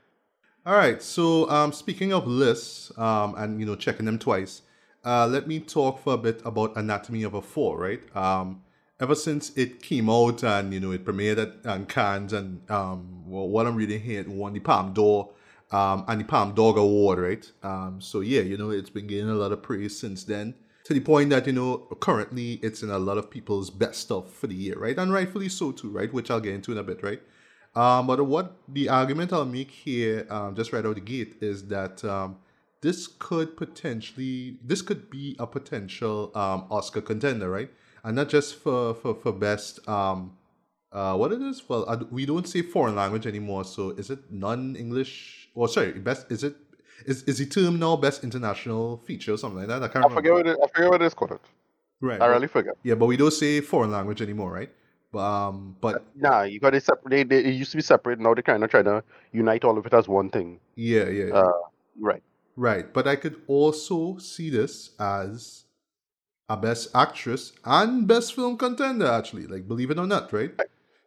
All 0.65 0.75
right. 0.75 1.03
So 1.03 1.49
um 1.51 1.73
speaking 1.73 2.13
of 2.13 2.27
lists, 2.27 2.97
um 2.99 3.35
and 3.37 3.61
you 3.61 3.67
know 3.67 3.77
checking 3.77 4.07
them 4.07 4.19
twice, 4.19 4.63
uh 5.05 5.27
let 5.27 5.47
me 5.47 5.61
talk 5.61 6.03
for 6.03 6.15
a 6.15 6.19
bit 6.19 6.41
about 6.45 6.77
Anatomy 6.77 7.23
of 7.23 7.35
a 7.35 7.43
Fall, 7.43 7.77
right? 7.77 8.17
Um 8.17 8.63
ever 9.01 9.15
since 9.15 9.57
it 9.57 9.83
came 9.83 10.09
out 10.09 10.43
and 10.43 10.73
you 10.73 10.81
know 10.81 10.93
it 10.93 11.05
premiered 11.05 11.39
at 11.39 11.71
um, 11.71 11.87
Cannes 11.87 12.33
and 12.33 12.71
um, 12.71 13.25
well, 13.27 13.49
what 13.49 13.67
I'm 13.67 13.77
reading 13.77 14.01
here, 14.01 14.21
it 14.21 14.29
won 14.29 14.53
the 14.53 14.61
Palme 14.61 14.93
d'Or 14.93 15.31
um, 15.71 16.05
and 16.09 16.21
the 16.21 16.25
Palm 16.25 16.55
Dog 16.55 16.79
Award, 16.79 17.19
right? 17.19 17.53
Um, 17.63 18.01
so 18.01 18.21
yeah, 18.21 18.43
you 18.43 18.57
know 18.57 18.71
it's 18.71 18.91
been 18.91 19.07
getting 19.07 19.31
a 19.31 19.35
lot 19.35 19.53
of 19.53 19.63
praise 19.63 19.99
since 19.99 20.25
then. 20.25 20.55
To 20.85 20.95
the 20.95 21.01
point 21.01 21.31
that 21.31 21.47
you 21.47 21.53
know 21.53 21.79
currently 22.01 22.55
it's 22.63 22.83
in 22.83 22.91
a 22.91 22.99
lot 22.99 23.19
of 23.19 23.31
people's 23.31 23.71
best 23.71 24.01
stuff 24.01 24.33
for 24.33 24.47
the 24.47 24.55
year, 24.55 24.79
right? 24.79 24.97
And 24.97 25.13
rightfully 25.13 25.49
so 25.49 25.73
too, 25.73 25.91
right? 25.91 26.13
Which 26.13 26.31
I'll 26.31 26.41
get 26.41 26.55
into 26.55 26.73
in 26.73 26.79
a 26.79 26.83
bit, 26.83 27.03
right? 27.03 27.21
Um, 27.75 28.07
but 28.07 28.25
what 28.25 28.57
the 28.69 28.89
argument 28.89 29.35
I'll 29.35 29.45
make 29.45 29.71
here, 29.71 30.27
um, 30.31 30.55
just 30.55 30.73
right 30.73 30.87
out 30.87 30.95
the 30.95 31.01
gate, 31.03 31.37
is 31.43 31.67
that 31.67 32.03
um, 32.07 32.39
this 32.81 33.07
could 33.07 33.55
potentially, 33.55 34.57
this 34.65 34.81
could 34.81 35.11
be 35.11 35.37
a 35.39 35.47
potential 35.47 36.33
um, 36.35 36.65
Oscar 36.71 37.03
contender, 37.03 37.51
right? 37.51 37.71
And 38.07 38.17
not 38.17 38.29
just 38.31 38.57
for 38.63 38.95
for 38.95 39.13
for 39.23 39.33
best 39.33 39.83
um 39.89 40.33
uh 40.93 41.15
what 41.21 41.33
it 41.33 41.43
is 41.43 41.63
well 41.69 41.83
we 42.11 42.25
don't 42.25 42.49
say 42.49 42.63
foreign 42.63 42.95
language 42.97 43.27
anymore 43.27 43.65
so 43.65 43.91
is 44.03 44.09
it 44.15 44.21
non-english 44.31 45.13
or 45.55 45.69
sorry 45.69 45.93
best 45.93 46.31
is 46.31 46.43
it 46.45 46.55
is 47.05 47.23
is 47.25 47.37
the 47.39 47.47
term 47.47 47.79
now 47.79 47.95
best 47.97 48.25
international 48.25 48.97
feature 49.05 49.33
or 49.35 49.37
something 49.37 49.59
like 49.59 49.69
that? 49.69 49.83
I 49.83 49.89
can't 49.89 50.05
I 50.05 50.09
remember. 50.09 50.15
forget 50.17 50.33
what 50.33 50.47
it, 50.47 50.57
I 50.65 50.67
forget 50.75 50.91
what 50.91 51.03
it's 51.03 51.15
called. 51.15 51.41
Right. 52.01 52.21
I 52.23 52.27
really 52.27 52.47
forget. 52.49 52.75
yeah, 52.83 52.95
but 52.95 53.05
we 53.07 53.17
don't 53.19 53.33
say 53.33 53.61
foreign 53.61 53.91
language 53.91 54.23
anymore, 54.23 54.51
right? 54.51 54.71
But 55.13 55.21
um, 55.21 55.77
but 55.81 56.05
Nah, 56.17 56.43
you 56.43 56.59
got 56.59 56.75
it 56.75 56.83
separate. 56.83 57.11
They, 57.11 57.23
they, 57.23 57.45
it 57.51 57.55
used 57.55 57.71
to 57.73 57.77
be 57.77 57.83
separate. 57.83 58.19
Now 58.19 58.33
they're 58.33 58.43
kind 58.43 58.65
of 58.65 58.71
try 58.71 58.83
to 58.83 59.05
unite 59.33 59.63
all 59.65 59.77
of 59.77 59.85
it 59.85 59.93
as 59.93 60.09
one 60.09 60.31
thing. 60.31 60.59
yeah, 60.75 61.09
yeah, 61.09 61.27
yeah. 61.27 61.35
Uh, 61.35 61.53
right. 62.01 62.23
Right, 62.57 62.91
but 62.95 63.07
I 63.07 63.17
could 63.17 63.37
also 63.47 64.17
see 64.17 64.49
this 64.49 64.93
as 64.99 65.65
a 66.49 66.57
best 66.57 66.89
actress 66.95 67.53
and 67.65 68.07
best 68.07 68.35
film 68.35 68.57
contender, 68.57 69.07
actually, 69.07 69.47
like 69.47 69.67
believe 69.67 69.91
it 69.91 69.99
or 69.99 70.07
not, 70.07 70.33
right? 70.33 70.53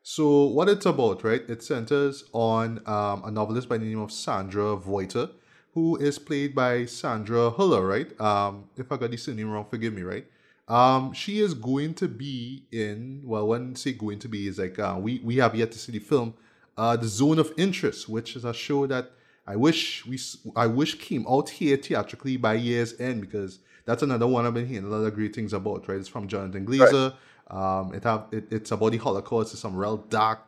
So, 0.03 0.46
what 0.46 0.67
it's 0.69 0.86
about, 0.86 1.24
right? 1.24 1.41
It 1.48 1.63
centers 1.63 2.25
on 2.34 2.81
um, 2.86 3.24
a 3.24 3.31
novelist 3.31 3.69
by 3.69 3.77
the 3.77 3.86
name 3.86 4.00
of 4.00 4.12
Sandra 4.12 4.75
Voyter, 4.75 5.29
who 5.74 5.98
is 5.98 6.19
played 6.19 6.55
by 6.55 6.86
Sandra 6.86 7.51
Hüller, 7.51 7.88
right? 7.88 8.19
Um, 8.19 8.65
if 8.75 8.91
I 8.91 8.98
got 8.98 9.12
this 9.12 9.24
surname 9.24 9.51
wrong, 9.51 9.65
forgive 9.69 9.93
me, 9.93 10.01
right? 10.01 10.25
Um, 10.67 11.13
she 11.13 11.39
is 11.39 11.53
going 11.53 11.96
to 11.96 12.08
be 12.08 12.63
in, 12.72 13.22
well, 13.24 13.48
when 13.48 13.72
I 13.72 13.74
say 13.75 13.93
going 13.93 14.19
to 14.19 14.27
be, 14.27 14.48
is 14.48 14.60
like 14.60 14.77
uh, 14.77 14.98
we, 15.00 15.19
we 15.24 15.38
have 15.38 15.55
yet 15.55 15.72
to 15.72 15.79
see 15.79 15.91
the 15.91 16.00
film, 16.00 16.34
uh, 16.77 16.96
The 16.96 17.08
Zone 17.08 17.39
of 17.39 17.53
Interest, 17.58 18.08
which 18.08 18.36
is 18.36 18.46
a 18.46 18.53
show 18.53 18.88
that 18.88 19.12
I 19.48 19.55
wish 19.55 20.05
we 20.05 20.19
I 20.55 20.67
wish 20.67 21.00
came 21.00 21.25
out 21.27 21.50
here 21.50 21.75
theatrically 21.75 22.38
by 22.38 22.53
year's 22.53 23.00
end 23.00 23.22
because 23.22 23.58
that's 23.89 24.03
another 24.03 24.27
one 24.27 24.46
I've 24.46 24.53
been 24.53 24.67
hearing 24.67 24.86
a 24.86 24.88
lot 24.88 25.03
of 25.03 25.15
great 25.15 25.34
things 25.34 25.51
about. 25.51 25.88
Right, 25.88 25.98
it's 25.98 26.08
from 26.08 26.27
Jonathan 26.27 26.63
Glazer. 26.65 27.15
Um, 27.48 27.93
it 27.96 28.03
have 28.03 28.27
it, 28.31 28.46
it's 28.51 28.72
about 28.72 28.91
the 28.91 28.98
Holocaust. 28.98 29.53
It's 29.53 29.62
some 29.62 29.75
real 29.75 29.98
dark 29.98 30.41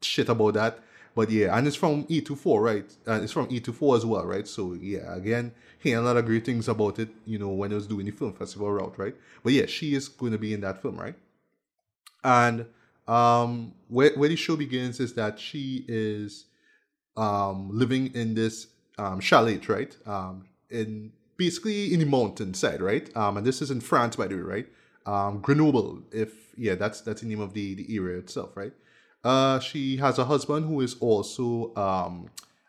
shit 0.00 0.30
about 0.30 0.54
that. 0.54 0.78
But 1.14 1.30
yeah, 1.30 1.56
and 1.56 1.66
it's 1.66 1.76
from 1.76 2.04
A24, 2.04 2.62
right? 2.62 2.96
And 3.04 3.22
it's 3.22 3.32
from 3.32 3.48
A24 3.48 3.98
as 3.98 4.06
well, 4.06 4.24
right? 4.24 4.48
So 4.48 4.72
yeah, 4.72 5.14
again, 5.14 5.52
hearing 5.78 5.98
a 5.98 6.06
lot 6.06 6.16
of 6.16 6.24
great 6.24 6.46
things 6.46 6.68
about 6.68 6.98
it. 6.98 7.10
You 7.26 7.38
know, 7.38 7.50
when 7.50 7.70
it 7.70 7.74
was 7.74 7.86
doing 7.86 8.06
the 8.06 8.12
film 8.12 8.32
festival 8.32 8.72
route, 8.72 8.94
right? 8.96 9.14
But 9.42 9.52
yeah, 9.52 9.66
she 9.66 9.94
is 9.94 10.08
going 10.08 10.32
to 10.32 10.38
be 10.38 10.54
in 10.54 10.62
that 10.62 10.80
film, 10.80 10.96
right? 10.96 11.16
And 12.24 12.64
um, 13.06 13.74
where 13.88 14.12
where 14.14 14.30
the 14.30 14.36
show 14.36 14.56
begins 14.56 15.00
is 15.00 15.12
that 15.14 15.38
she 15.38 15.84
is 15.86 16.46
um, 17.18 17.68
living 17.70 18.14
in 18.14 18.34
this 18.34 18.68
um, 18.96 19.20
chalet, 19.20 19.60
right? 19.68 19.94
Um, 20.06 20.46
in 20.70 21.12
basically 21.40 21.94
in 21.94 22.00
the 22.00 22.04
mountainside, 22.04 22.82
right? 22.82 23.16
Um, 23.16 23.38
and 23.38 23.46
this 23.46 23.62
is 23.62 23.70
in 23.70 23.80
France, 23.80 24.14
by 24.14 24.26
the 24.26 24.36
way, 24.36 24.42
right? 24.42 24.66
Um, 25.06 25.40
Grenoble, 25.40 26.02
if 26.12 26.54
yeah, 26.54 26.74
that's 26.74 27.00
that's 27.00 27.22
the 27.22 27.26
name 27.26 27.40
of 27.40 27.54
the 27.54 27.74
the 27.74 27.96
area 27.96 28.18
itself, 28.18 28.54
right? 28.54 28.74
Uh, 29.24 29.58
she 29.58 29.96
has 29.96 30.18
a 30.18 30.26
husband 30.26 30.66
who 30.66 30.82
is 30.82 30.96
also 31.00 31.74
um, 31.76 32.28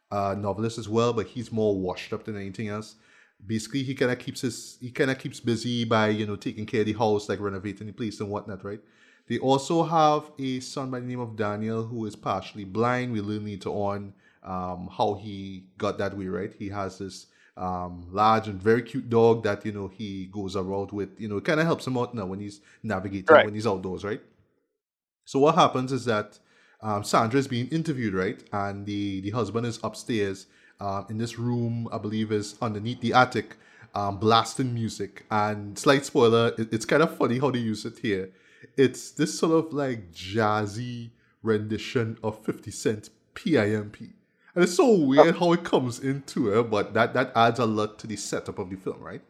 a 0.09 0.37
novelist 0.37 0.77
as 0.77 0.87
well, 0.87 1.11
but 1.11 1.27
he's 1.27 1.51
more 1.51 1.75
washed 1.77 2.13
up 2.13 2.23
than 2.23 2.37
anything 2.37 2.69
else. 2.69 2.95
Basically, 3.45 3.83
he 3.83 3.93
kind 3.93 4.09
of 4.09 4.19
keeps 4.19 4.39
his 4.39 4.77
he 4.79 4.89
kind 4.89 5.11
of 5.11 5.19
keeps 5.19 5.41
busy 5.41 5.83
by 5.83 6.07
you 6.07 6.25
know 6.25 6.37
taking 6.37 6.65
care 6.65 6.79
of 6.79 6.87
the 6.87 6.93
house, 6.93 7.27
like 7.27 7.41
renovating 7.41 7.87
the 7.87 7.93
place 7.93 8.21
and 8.21 8.29
whatnot, 8.29 8.63
right? 8.63 8.79
They 9.27 9.37
also 9.37 9.83
have 9.83 10.31
a 10.39 10.61
son 10.61 10.91
by 10.91 11.01
the 11.01 11.07
name 11.07 11.19
of 11.19 11.35
Daniel 11.35 11.83
who 11.83 12.05
is 12.05 12.15
partially 12.15 12.63
blind. 12.63 13.11
We 13.11 13.19
learn 13.19 13.43
later 13.43 13.69
on 13.69 14.13
um, 14.43 14.89
how 14.97 15.15
he 15.15 15.65
got 15.77 15.97
that 15.97 16.17
way, 16.17 16.27
right? 16.27 16.53
He 16.57 16.69
has 16.69 16.99
this 16.99 17.27
um, 17.58 18.08
large 18.12 18.48
and 18.48 18.62
very 18.62 18.81
cute 18.81 19.10
dog 19.10 19.43
that 19.43 19.65
you 19.65 19.72
know 19.72 19.88
he 19.88 20.25
goes 20.27 20.55
around 20.55 20.91
with. 20.91 21.10
You 21.20 21.27
know, 21.27 21.38
it 21.38 21.46
kind 21.46 21.60
of 21.60 21.65
helps 21.65 21.86
him 21.88 21.98
out 21.98 22.13
now 22.15 22.25
when 22.25 22.39
he's 22.39 22.62
navigating 22.84 23.34
Right. 23.34 23.46
when 23.46 23.53
he's 23.53 23.67
outdoors, 23.67 24.03
right? 24.03 24.22
So 25.25 25.39
what 25.39 25.55
happens 25.55 25.91
is 25.91 26.05
that 26.05 26.39
um, 26.81 27.03
Sandra 27.03 27.39
is 27.39 27.48
being 27.48 27.67
interviewed, 27.70 28.13
right? 28.13 28.41
And 28.51 28.86
the 28.86 29.22
the 29.22 29.29
husband 29.31 29.65
is 29.65 29.79
upstairs 29.84 30.48
um, 30.79 31.05
in 31.10 31.17
this 31.17 31.38
room, 31.38 31.88
I 31.91 31.98
believe, 31.98 32.31
is 32.31 32.55
underneath 32.62 33.01
the 33.01 33.13
attic, 33.13 33.55
um, 33.93 34.17
blasting 34.17 34.74
music. 34.74 35.25
And 35.29 35.77
slight 35.77 36.05
spoiler, 36.05 36.53
it, 36.58 36.74
it's 36.74 36.86
kind 36.86 37.03
of 37.03 37.15
funny 37.17 37.38
how 37.39 37.51
they 37.51 37.60
use 37.60 37.86
it 37.86 38.00
here. 38.00 38.31
It's 38.77 39.12
this 39.12 39.38
sort 39.38 39.65
of 39.65 39.74
like 39.74 40.12
jazzy 40.12 41.12
rendition 41.43 42.17
of 42.24 42.43
50 42.43 42.72
Cent 42.72 43.10
PIMP. 43.36 43.98
And 44.55 44.63
it's 44.63 44.75
so 44.75 44.92
weird 44.98 45.37
how 45.37 45.53
it 45.53 45.64
comes 45.64 46.00
into 46.00 46.57
it, 46.59 46.70
but 46.70 46.94
that, 46.94 47.14
that 47.14 47.31
adds 47.35 47.59
a 47.59 47.66
lot 47.66 48.00
to 48.00 48.07
the 48.07 48.18
setup 48.18 48.59
of 48.59 48.70
the 48.70 48.75
film, 48.75 49.00
right? 49.01 49.22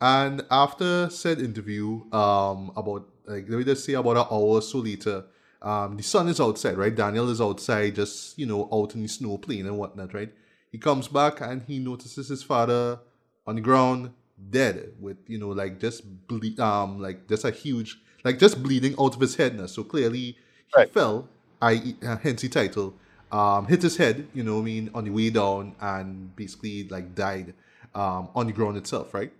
And 0.00 0.44
after 0.50 1.08
said 1.10 1.40
interview, 1.40 2.02
um, 2.12 2.72
about 2.76 3.08
like 3.26 3.48
let 3.48 3.58
me 3.58 3.64
just 3.64 3.84
say 3.84 3.94
about 3.94 4.16
an 4.16 4.26
hour 4.30 4.58
or 4.58 4.62
so 4.62 4.78
later, 4.78 5.24
um, 5.62 5.96
the 5.96 6.02
sun 6.02 6.28
is 6.28 6.40
outside, 6.40 6.76
right? 6.76 6.94
Daniel 6.94 7.30
is 7.30 7.40
outside, 7.40 7.94
just 7.94 8.38
you 8.38 8.46
know, 8.46 8.68
out 8.72 8.94
in 8.94 9.02
the 9.02 9.08
snow 9.08 9.38
playing 9.38 9.66
and 9.66 9.78
whatnot, 9.78 10.12
right? 10.12 10.32
He 10.70 10.78
comes 10.78 11.08
back 11.08 11.40
and 11.40 11.62
he 11.62 11.78
notices 11.78 12.28
his 12.28 12.42
father 12.42 13.00
on 13.46 13.54
the 13.56 13.60
ground, 13.62 14.10
dead, 14.50 14.92
with 15.00 15.16
you 15.26 15.38
know, 15.38 15.48
like 15.48 15.80
just 15.80 16.02
ble- 16.28 16.60
um, 16.60 17.00
like 17.00 17.28
just 17.28 17.44
a 17.44 17.50
huge, 17.50 17.98
like 18.24 18.38
just 18.38 18.62
bleeding 18.62 18.94
out 19.00 19.14
of 19.14 19.20
his 19.20 19.36
head 19.36 19.56
now. 19.58 19.66
So 19.66 19.84
clearly 19.84 20.36
he 20.66 20.74
Right. 20.76 20.92
fell, 20.92 21.28
i.e., 21.62 21.96
uh, 22.06 22.16
hence 22.18 22.42
the 22.42 22.48
title, 22.48 22.94
um, 23.34 23.66
hit 23.66 23.82
his 23.82 23.96
head, 23.96 24.28
you 24.34 24.42
know, 24.44 24.56
what 24.56 24.62
I 24.62 24.64
mean, 24.64 24.90
on 24.94 25.04
the 25.04 25.10
way 25.10 25.30
down, 25.30 25.74
and 25.80 26.34
basically 26.36 26.88
like 26.88 27.14
died 27.14 27.54
um, 27.94 28.28
on 28.34 28.46
the 28.46 28.52
ground 28.52 28.76
itself, 28.76 29.14
right? 29.14 29.32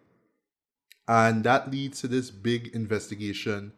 and 1.09 1.45
that 1.45 1.71
leads 1.71 2.01
to 2.01 2.09
this 2.09 2.31
big 2.31 2.69
investigation 2.75 3.73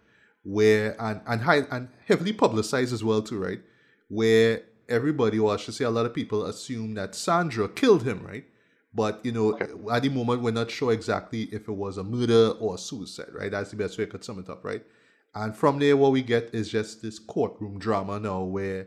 where 0.45 1.01
and 1.01 1.21
and 1.27 1.43
high 1.43 1.63
and 1.71 1.89
heavily 2.07 2.33
publicized 2.33 2.93
as 2.93 3.03
well 3.03 3.23
too 3.23 3.39
right? 3.39 3.61
Where 4.09 4.63
everybody 4.89 5.39
or 5.39 5.53
i 5.53 5.57
should 5.57 5.75
say 5.75 5.85
a 5.85 5.91
lot 5.91 6.07
of 6.07 6.15
people 6.15 6.47
assume 6.47 6.95
that 6.95 7.15
sandra 7.15 7.69
killed 7.69 8.05
him 8.05 8.25
right? 8.25 8.45
But 8.95 9.21
you 9.25 9.33
know 9.33 9.59
at 9.91 10.03
the 10.03 10.09
moment 10.09 10.43
we're 10.43 10.53
not 10.53 10.71
sure 10.71 10.93
exactly 10.93 11.43
if 11.53 11.69
it 11.69 11.73
was 11.73 11.99
a 11.99 12.05
murder 12.05 12.51
or 12.61 12.77
a 12.77 12.79
suicide 12.79 13.31
right? 13.33 13.51
That's 13.51 13.71
the 13.71 13.77
best 13.77 13.99
way 13.99 14.05
i 14.05 14.07
could 14.07 14.25
sum 14.25 14.39
it 14.39 14.49
up 14.49 14.65
right? 14.65 14.85
And 15.35 15.55
from 15.57 15.81
there 15.81 15.97
what 15.97 16.13
we 16.13 16.23
get 16.23 16.55
is 16.55 16.69
just 16.71 17.03
this 17.03 17.19
courtroom 17.19 17.79
drama 17.79 18.21
now 18.21 18.43
where 18.43 18.87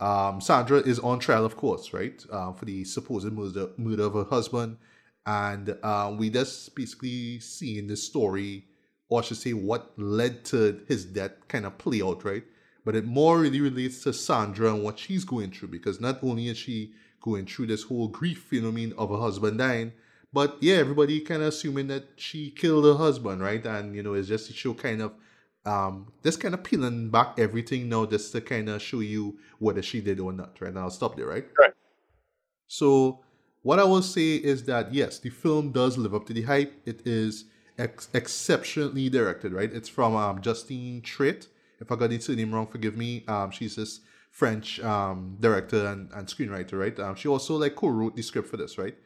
um, 0.00 0.40
Sandra 0.40 0.78
is 0.78 0.98
on 0.98 1.18
trial, 1.18 1.44
of 1.44 1.56
course, 1.56 1.92
right, 1.92 2.24
uh, 2.32 2.52
for 2.52 2.64
the 2.64 2.84
supposed 2.84 3.30
murder, 3.32 3.68
murder 3.76 4.04
of 4.04 4.14
her 4.14 4.24
husband, 4.24 4.78
and 5.26 5.76
um, 5.84 6.16
we 6.16 6.30
just 6.30 6.74
basically 6.74 7.38
see 7.40 7.78
in 7.78 7.86
this 7.86 8.02
story, 8.02 8.64
or 9.08 9.20
I 9.20 9.22
should 9.22 9.36
say, 9.36 9.52
what 9.52 9.92
led 9.98 10.44
to 10.46 10.80
his 10.88 11.04
death, 11.04 11.32
kind 11.48 11.66
of 11.66 11.76
play 11.78 12.00
out, 12.02 12.24
right? 12.24 12.44
But 12.84 12.96
it 12.96 13.04
more 13.04 13.38
really 13.38 13.60
relates 13.60 14.02
to 14.04 14.12
Sandra 14.14 14.72
and 14.72 14.82
what 14.82 14.98
she's 14.98 15.24
going 15.24 15.50
through, 15.50 15.68
because 15.68 16.00
not 16.00 16.24
only 16.24 16.48
is 16.48 16.56
she 16.56 16.94
going 17.20 17.44
through 17.44 17.66
this 17.66 17.82
whole 17.82 18.08
grief, 18.08 18.50
mean, 18.50 18.94
of 18.96 19.10
her 19.10 19.18
husband 19.18 19.58
dying, 19.58 19.92
but 20.32 20.56
yeah, 20.60 20.76
everybody 20.76 21.20
kind 21.20 21.42
of 21.42 21.48
assuming 21.48 21.88
that 21.88 22.04
she 22.16 22.50
killed 22.50 22.84
her 22.84 22.94
husband, 22.94 23.42
right? 23.42 23.64
And 23.66 23.94
you 23.94 24.02
know, 24.02 24.14
it's 24.14 24.28
just 24.28 24.46
to 24.46 24.52
show 24.52 24.74
kind 24.74 25.02
of 25.02 25.12
um 25.66 26.10
just 26.24 26.40
kind 26.40 26.54
of 26.54 26.62
peeling 26.64 27.10
back 27.10 27.34
everything 27.38 27.88
now 27.88 28.06
just 28.06 28.32
to 28.32 28.40
kind 28.40 28.68
of 28.68 28.80
show 28.80 29.00
you 29.00 29.38
whether 29.58 29.82
she 29.82 30.00
did 30.00 30.18
or 30.18 30.32
not 30.32 30.56
right 30.60 30.72
now 30.72 30.82
i'll 30.82 30.90
stop 30.90 31.16
there 31.16 31.26
right 31.26 31.46
Right. 31.58 31.72
so 32.66 33.20
what 33.62 33.78
i 33.78 33.84
will 33.84 34.02
say 34.02 34.36
is 34.36 34.64
that 34.64 34.94
yes 34.94 35.18
the 35.18 35.30
film 35.30 35.70
does 35.70 35.98
live 35.98 36.14
up 36.14 36.26
to 36.26 36.32
the 36.32 36.42
hype 36.42 36.72
it 36.86 37.06
is 37.06 37.44
ex- 37.78 38.08
exceptionally 38.14 39.08
directed 39.10 39.52
right 39.52 39.72
it's 39.72 39.88
from 39.88 40.16
um 40.16 40.40
justine 40.40 41.02
Triet. 41.02 41.48
if 41.80 41.92
i 41.92 41.96
got 41.96 42.10
the 42.10 42.18
surname 42.18 42.54
wrong 42.54 42.66
forgive 42.66 42.96
me 42.96 43.24
um 43.28 43.50
she's 43.50 43.76
this 43.76 44.00
french 44.30 44.80
um 44.80 45.36
director 45.40 45.86
and, 45.88 46.10
and 46.14 46.26
screenwriter 46.26 46.78
right 46.78 46.98
um 47.00 47.14
she 47.16 47.28
also 47.28 47.56
like 47.56 47.74
co-wrote 47.76 48.16
the 48.16 48.22
script 48.22 48.48
for 48.48 48.56
this 48.56 48.78
right 48.78 48.96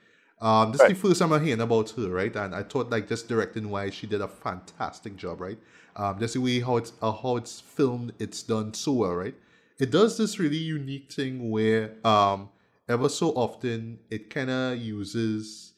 um, 0.40 0.72
this 0.72 0.80
is 0.82 0.88
the 0.88 0.94
first 0.94 1.20
time 1.20 1.32
I'm 1.32 1.42
hearing 1.42 1.60
about 1.62 1.90
her, 1.90 2.08
right? 2.08 2.34
And 2.34 2.54
I 2.54 2.64
thought 2.64 2.90
like 2.90 3.08
just 3.08 3.28
directing 3.28 3.70
wise, 3.70 3.94
she 3.94 4.06
did 4.08 4.20
a 4.20 4.28
fantastic 4.28 5.16
job, 5.16 5.40
right? 5.40 5.58
Um, 5.96 6.18
just 6.18 6.34
the 6.34 6.40
way 6.40 6.60
how 6.60 6.76
it's 6.76 6.92
uh, 7.00 7.12
how 7.12 7.36
it's 7.36 7.60
filmed, 7.60 8.12
it's 8.18 8.42
done 8.42 8.74
so 8.74 8.92
well, 8.92 9.14
right? 9.14 9.34
It 9.78 9.90
does 9.90 10.16
this 10.18 10.38
really 10.38 10.56
unique 10.58 11.12
thing 11.12 11.50
where 11.50 11.94
um, 12.06 12.48
ever 12.88 13.08
so 13.08 13.30
often 13.30 13.98
it 14.10 14.30
kind 14.30 14.50
of 14.50 14.78
uses 14.78 15.72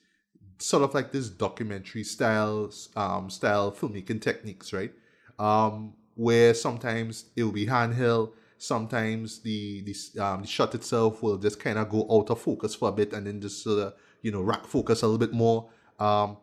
sort 0.58 0.82
of 0.82 0.94
like 0.94 1.12
this 1.12 1.28
documentary 1.28 2.04
style 2.04 2.70
um, 2.96 3.30
style 3.30 3.72
filmmaking 3.72 4.20
techniques, 4.20 4.72
right? 4.72 4.92
Um, 5.38 5.94
where 6.14 6.54
sometimes 6.54 7.26
it 7.36 7.44
will 7.44 7.52
be 7.52 7.66
handheld, 7.66 8.32
sometimes 8.58 9.40
the 9.40 9.82
the, 9.82 10.22
um, 10.22 10.42
the 10.42 10.46
shot 10.46 10.74
itself 10.74 11.22
will 11.22 11.36
just 11.36 11.60
kind 11.60 11.78
of 11.78 11.88
go 11.88 12.06
out 12.10 12.30
of 12.30 12.40
focus 12.40 12.74
for 12.74 12.88
a 12.88 12.92
bit 12.92 13.12
and 13.12 13.26
then 13.26 13.40
just 13.40 13.62
sort 13.62 13.78
of 13.80 13.94
you 14.22 14.32
know 14.32 14.40
rack 14.40 14.66
focus 14.66 15.02
a 15.02 15.06
little 15.06 15.18
bit 15.18 15.32
more. 15.32 15.68
Um, 15.98 16.38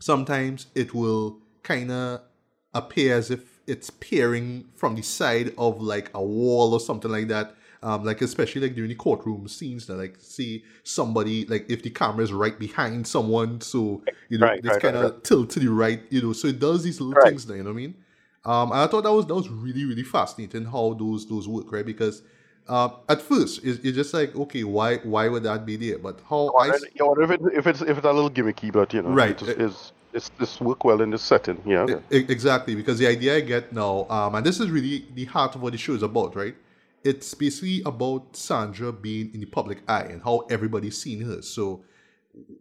sometimes 0.00 0.66
it 0.74 0.94
will 0.94 1.40
kind 1.62 1.90
of 1.90 2.22
appear 2.74 3.16
as 3.16 3.30
if 3.30 3.60
it's 3.66 3.90
peering 3.90 4.66
from 4.76 4.94
the 4.94 5.02
side 5.02 5.52
of 5.58 5.80
like 5.80 6.10
a 6.14 6.22
wall 6.22 6.72
or 6.72 6.80
something 6.80 7.10
like 7.10 7.28
that. 7.28 7.54
Um, 7.82 8.04
like 8.04 8.20
especially 8.20 8.60
like 8.60 8.74
during 8.74 8.90
the 8.90 8.94
courtroom 8.94 9.48
scenes, 9.48 9.86
that 9.86 9.94
like 9.96 10.16
see 10.20 10.64
somebody 10.84 11.46
like 11.46 11.64
if 11.70 11.82
the 11.82 11.88
camera 11.88 12.22
is 12.22 12.32
right 12.32 12.58
behind 12.58 13.06
someone, 13.06 13.62
so 13.62 14.02
you 14.28 14.36
know 14.36 14.48
Right, 14.48 14.60
it's 14.62 14.76
right, 14.76 14.76
kind 14.76 14.96
of 14.96 15.02
right, 15.02 15.24
tilt 15.24 15.48
to 15.50 15.60
the 15.60 15.68
right, 15.68 16.02
you 16.10 16.20
know. 16.20 16.34
So 16.34 16.48
it 16.48 16.58
does 16.58 16.82
these 16.82 17.00
little 17.00 17.14
things, 17.14 17.46
there, 17.46 17.56
you 17.56 17.62
know 17.62 17.70
what 17.70 17.74
I 17.74 17.82
mean? 17.82 17.94
Um, 18.44 18.72
and 18.72 18.80
I 18.80 18.86
thought 18.86 19.04
that 19.04 19.12
was 19.12 19.26
that 19.26 19.34
was 19.34 19.48
really 19.48 19.84
really 19.86 20.02
fascinating 20.02 20.66
how 20.66 20.94
those 20.94 21.26
those 21.26 21.48
work, 21.48 21.72
right? 21.72 21.84
Because 21.86 22.22
Um, 22.68 22.92
at 23.08 23.20
first, 23.22 23.64
it's, 23.64 23.78
it's 23.84 23.96
just 23.96 24.14
like 24.14 24.36
okay, 24.36 24.64
why 24.64 24.98
why 24.98 25.28
would 25.28 25.42
that 25.44 25.64
be 25.66 25.76
there? 25.76 25.98
But 25.98 26.20
how 26.28 26.52
I 26.58 26.68
wonder, 26.68 26.76
s- 26.76 26.88
you 26.94 27.06
wonder 27.06 27.22
if, 27.24 27.30
it, 27.30 27.40
if 27.54 27.66
it's 27.66 27.80
if 27.82 27.96
it's 27.98 28.06
a 28.06 28.12
little 28.12 28.30
gimmicky, 28.30 28.72
but 28.72 28.92
you 28.94 29.02
know, 29.02 29.14
Right. 29.14 29.40
it 29.42 29.60
is, 29.60 29.92
is 30.12 30.26
it's 30.26 30.30
this 30.38 30.60
work 30.60 30.84
well 30.84 31.00
in 31.00 31.10
this 31.10 31.22
setting. 31.22 31.60
Yeah. 31.64 31.86
Exactly 32.10 32.74
because 32.74 32.98
the 32.98 33.06
idea 33.06 33.36
I 33.36 33.40
get 33.40 33.72
now, 33.72 34.06
um, 34.08 34.34
and 34.34 34.44
this 34.44 34.60
is 34.60 34.70
really 34.70 35.06
the 35.14 35.24
heart 35.26 35.54
of 35.54 35.62
what 35.62 35.72
the 35.72 35.78
show 35.78 35.94
is 35.94 36.02
about, 36.02 36.36
right? 36.36 36.54
It's 37.02 37.34
basically 37.34 37.82
about 37.86 38.36
Sandra 38.36 38.92
being 38.92 39.30
in 39.32 39.40
the 39.40 39.46
public 39.46 39.78
eye 39.88 40.02
and 40.10 40.22
how 40.22 40.40
everybody's 40.50 41.00
seeing 41.00 41.22
her. 41.22 41.40
So, 41.40 41.82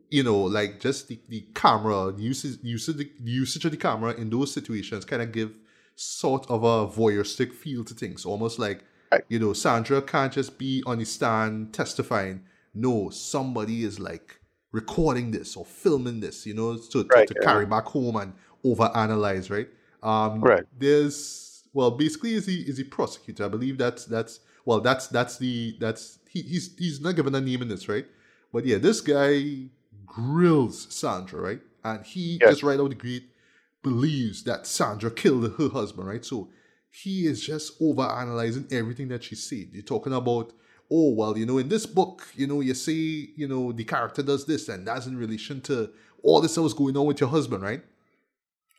you 0.10 0.24
know, 0.24 0.40
like 0.40 0.80
just 0.80 1.10
the, 1.10 1.20
the 1.28 1.42
camera, 1.54 2.12
the 2.12 2.24
usage, 2.24 2.60
usage, 2.64 2.98
the 2.98 3.10
usage 3.20 3.66
of 3.66 3.72
the 3.72 3.78
camera 3.78 4.14
in 4.14 4.30
those 4.30 4.54
situations 4.54 5.04
kind 5.04 5.22
of 5.22 5.32
give 5.32 5.52
sort 5.96 6.50
of 6.50 6.64
a 6.64 6.88
voyeuristic 6.88 7.54
feel 7.54 7.84
to 7.84 7.94
things, 7.94 8.26
almost 8.26 8.60
like 8.60 8.84
Right. 9.12 9.24
you 9.28 9.40
know, 9.40 9.54
Sandra 9.54 10.02
can't 10.02 10.32
just 10.32 10.58
be 10.58 10.84
on 10.86 11.00
the 11.00 11.06
stand 11.06 11.74
testifying. 11.74 12.42
No, 12.76 13.10
somebody 13.10 13.84
is 13.84 14.00
like 14.00 14.39
recording 14.72 15.32
this 15.32 15.56
or 15.56 15.66
filming 15.66 16.20
this, 16.20 16.46
you 16.46 16.54
know, 16.54 16.78
to, 16.78 17.04
to, 17.04 17.10
Right, 17.16 17.28
to 17.28 17.36
yeah. 17.36 17.42
carry 17.42 17.66
back 17.66 17.86
home 17.86 18.16
and 18.16 18.34
overanalyze, 18.66 19.50
right? 19.50 19.68
Um, 20.04 20.42
Right. 20.42 20.64
There's 20.78 21.64
well, 21.74 21.92
basically, 21.92 22.34
is 22.34 22.46
he 22.46 22.62
is 22.62 22.78
he 22.78 22.84
prosecutor? 22.84 23.46
I 23.46 23.48
believe 23.48 23.78
that's 23.78 24.06
that's 24.06 24.40
well, 24.66 24.82
that's 24.82 25.08
that's 25.08 25.38
the 25.38 25.76
that's 25.80 26.20
he, 26.30 26.42
he's 26.42 26.76
he's 26.78 27.02
not 27.02 27.16
given 27.16 27.36
a 27.36 27.42
name 27.42 27.62
in 27.62 27.68
this, 27.68 27.88
right? 27.88 28.06
But 28.52 28.66
yeah, 28.66 28.78
this 28.78 29.02
guy 29.02 29.70
grills 30.06 30.88
Sandra, 30.94 31.42
right? 31.42 31.62
And 31.84 32.06
he 32.06 32.40
Yes. 32.42 32.50
just 32.50 32.64
right 32.64 32.80
out 32.80 32.90
the 32.90 32.96
gate 32.96 33.30
believes 33.84 34.44
that 34.44 34.68
Sandra 34.68 35.12
killed 35.12 35.54
her 35.58 35.70
husband, 35.70 36.08
right? 36.08 36.26
So 36.26 36.50
he 36.92 37.26
is 37.28 37.46
just 37.46 37.74
over 37.82 38.02
analyzing 38.02 38.68
everything 38.72 39.08
that 39.10 39.24
she 39.24 39.36
said. 39.36 39.70
You're 39.72 39.84
talking 39.84 40.14
about, 40.14 40.52
oh, 40.92 41.10
well, 41.12 41.38
you 41.38 41.46
know, 41.46 41.58
in 41.58 41.70
this 41.70 41.86
book, 41.86 42.28
you 42.36 42.48
know, 42.48 42.62
you 42.62 42.74
say, 42.74 42.94
you 42.94 43.48
know, 43.48 43.72
the 43.72 43.84
character 43.84 44.24
does 44.24 44.46
this 44.46 44.70
and 44.70 44.88
that's 44.88 45.06
in 45.06 45.18
relation 45.18 45.62
to 45.62 45.90
all 46.24 46.42
this 46.42 46.56
that 46.56 46.62
was 46.62 46.74
going 46.74 46.98
on 46.98 47.06
with 47.06 47.20
your 47.22 47.30
husband, 47.30 47.64
right? 47.64 47.84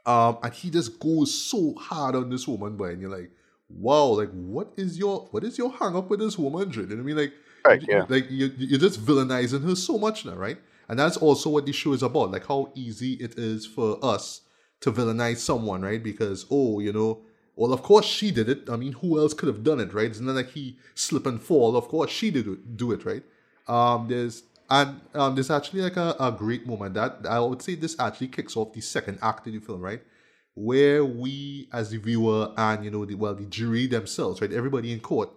Um, 0.07 0.39
and 0.43 0.53
he 0.53 0.71
just 0.71 0.99
goes 0.99 1.33
so 1.33 1.75
hard 1.75 2.15
on 2.17 2.31
this 2.31 2.49
woman, 2.49 2.77
boy, 2.77 2.91
and 2.91 3.01
you're 3.01 3.11
like, 3.11 3.31
wow, 3.69 4.05
like 4.07 4.31
what 4.31 4.73
is 4.77 4.99
your 4.99 5.29
what 5.31 5.45
is 5.45 5.59
your 5.59 5.71
hang 5.73 5.95
up 5.95 6.09
with 6.11 6.21
this 6.21 6.39
woman? 6.39 6.71
You 6.73 6.83
know 6.87 6.97
what 6.97 7.01
I 7.01 7.03
mean? 7.03 7.17
Like, 7.17 7.33
Right, 7.65 7.83
you- 7.83 7.89
yeah. 7.89 8.07
like 8.09 8.31
you 8.31 8.51
you're 8.57 8.79
just 8.81 9.05
villainizing 9.05 9.63
her 9.65 9.77
so 9.77 9.99
much 9.99 10.25
now, 10.25 10.35
right? 10.35 10.59
And 10.89 10.99
that's 10.99 11.17
also 11.19 11.51
what 11.51 11.67
the 11.67 11.73
show 11.73 11.93
is 11.93 12.03
about, 12.03 12.33
like 12.33 12.47
how 12.47 12.73
easy 12.75 13.13
it 13.15 13.39
is 13.39 13.67
for 13.67 13.99
us 14.05 14.41
to 14.81 14.91
villainize 14.91 15.37
someone, 15.39 15.83
right? 15.83 16.03
Because 16.03 16.47
oh, 16.51 16.81
you 16.81 16.93
know, 16.93 17.21
well, 17.61 17.75
of 17.75 17.83
course 17.83 18.07
she 18.07 18.31
did 18.31 18.49
it. 18.49 18.71
I 18.71 18.77
mean, 18.77 18.93
who 18.95 19.19
else 19.19 19.35
could 19.35 19.49
have 19.49 19.63
done 19.63 19.81
it, 19.81 19.93
right? 19.93 20.07
It's 20.07 20.19
not 20.19 20.35
like 20.35 20.49
he 20.49 20.79
slip 20.95 21.27
and 21.27 21.39
fall. 21.39 21.77
Of 21.77 21.89
course 21.89 22.11
she 22.11 22.31
did 22.31 22.49
it, 22.49 22.79
do 22.79 22.91
it, 22.91 23.05
right? 23.05 23.23
Um, 23.69 24.09
there's 24.09 24.45
and 24.71 24.99
um, 25.15 25.35
there's 25.35 25.51
actually 25.51 25.83
like 25.83 25.99
a, 25.99 26.17
a 26.19 26.33
great 26.33 26.67
moment 26.67 26.95
that 26.95 27.19
I 27.29 27.39
would 27.39 27.61
say 27.61 27.75
this 27.75 28.01
actually 28.01 28.29
kicks 28.29 28.57
off 28.57 28.73
the 28.73 28.81
second 28.81 29.19
act 29.21 29.47
of 29.47 29.53
the 29.53 29.59
film, 29.59 29.83
right? 29.83 30.01
Where 30.55 31.05
we, 31.05 31.69
as 31.71 31.91
the 31.91 31.99
viewer, 31.99 32.51
and 32.57 32.83
you 32.83 32.91
know, 32.91 33.05
the 33.05 33.15
well, 33.15 33.35
the 33.35 33.45
jury 33.45 33.87
themselves, 33.87 34.41
right? 34.41 34.51
Everybody 34.51 34.91
in 34.91 35.01
court 35.01 35.29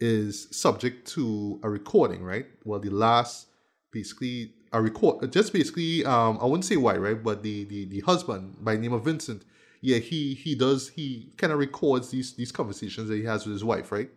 is 0.00 0.48
subject 0.52 1.06
to 1.08 1.60
a 1.62 1.68
recording, 1.68 2.22
right? 2.22 2.46
Well, 2.64 2.80
the 2.80 2.88
last 2.88 3.48
basically 3.92 4.54
a 4.72 4.80
record 4.80 5.30
just 5.30 5.52
basically 5.52 6.04
um 6.06 6.38
I 6.40 6.46
wouldn't 6.46 6.64
say 6.64 6.78
why, 6.78 6.96
right? 6.96 7.22
But 7.22 7.42
the 7.42 7.64
the 7.64 7.84
the 7.84 8.00
husband 8.00 8.64
by 8.64 8.76
the 8.76 8.80
name 8.80 8.94
of 8.94 9.04
Vincent, 9.04 9.42
yeah, 9.86 9.98
he 9.98 10.34
he 10.34 10.54
does 10.54 10.88
he 10.90 11.32
kind 11.36 11.52
of 11.52 11.58
records 11.58 12.10
these 12.10 12.34
these 12.34 12.52
conversations 12.52 13.08
that 13.08 13.16
he 13.16 13.24
has 13.24 13.46
with 13.46 13.52
his 13.54 13.64
wife, 13.64 13.92
right? 13.92 14.10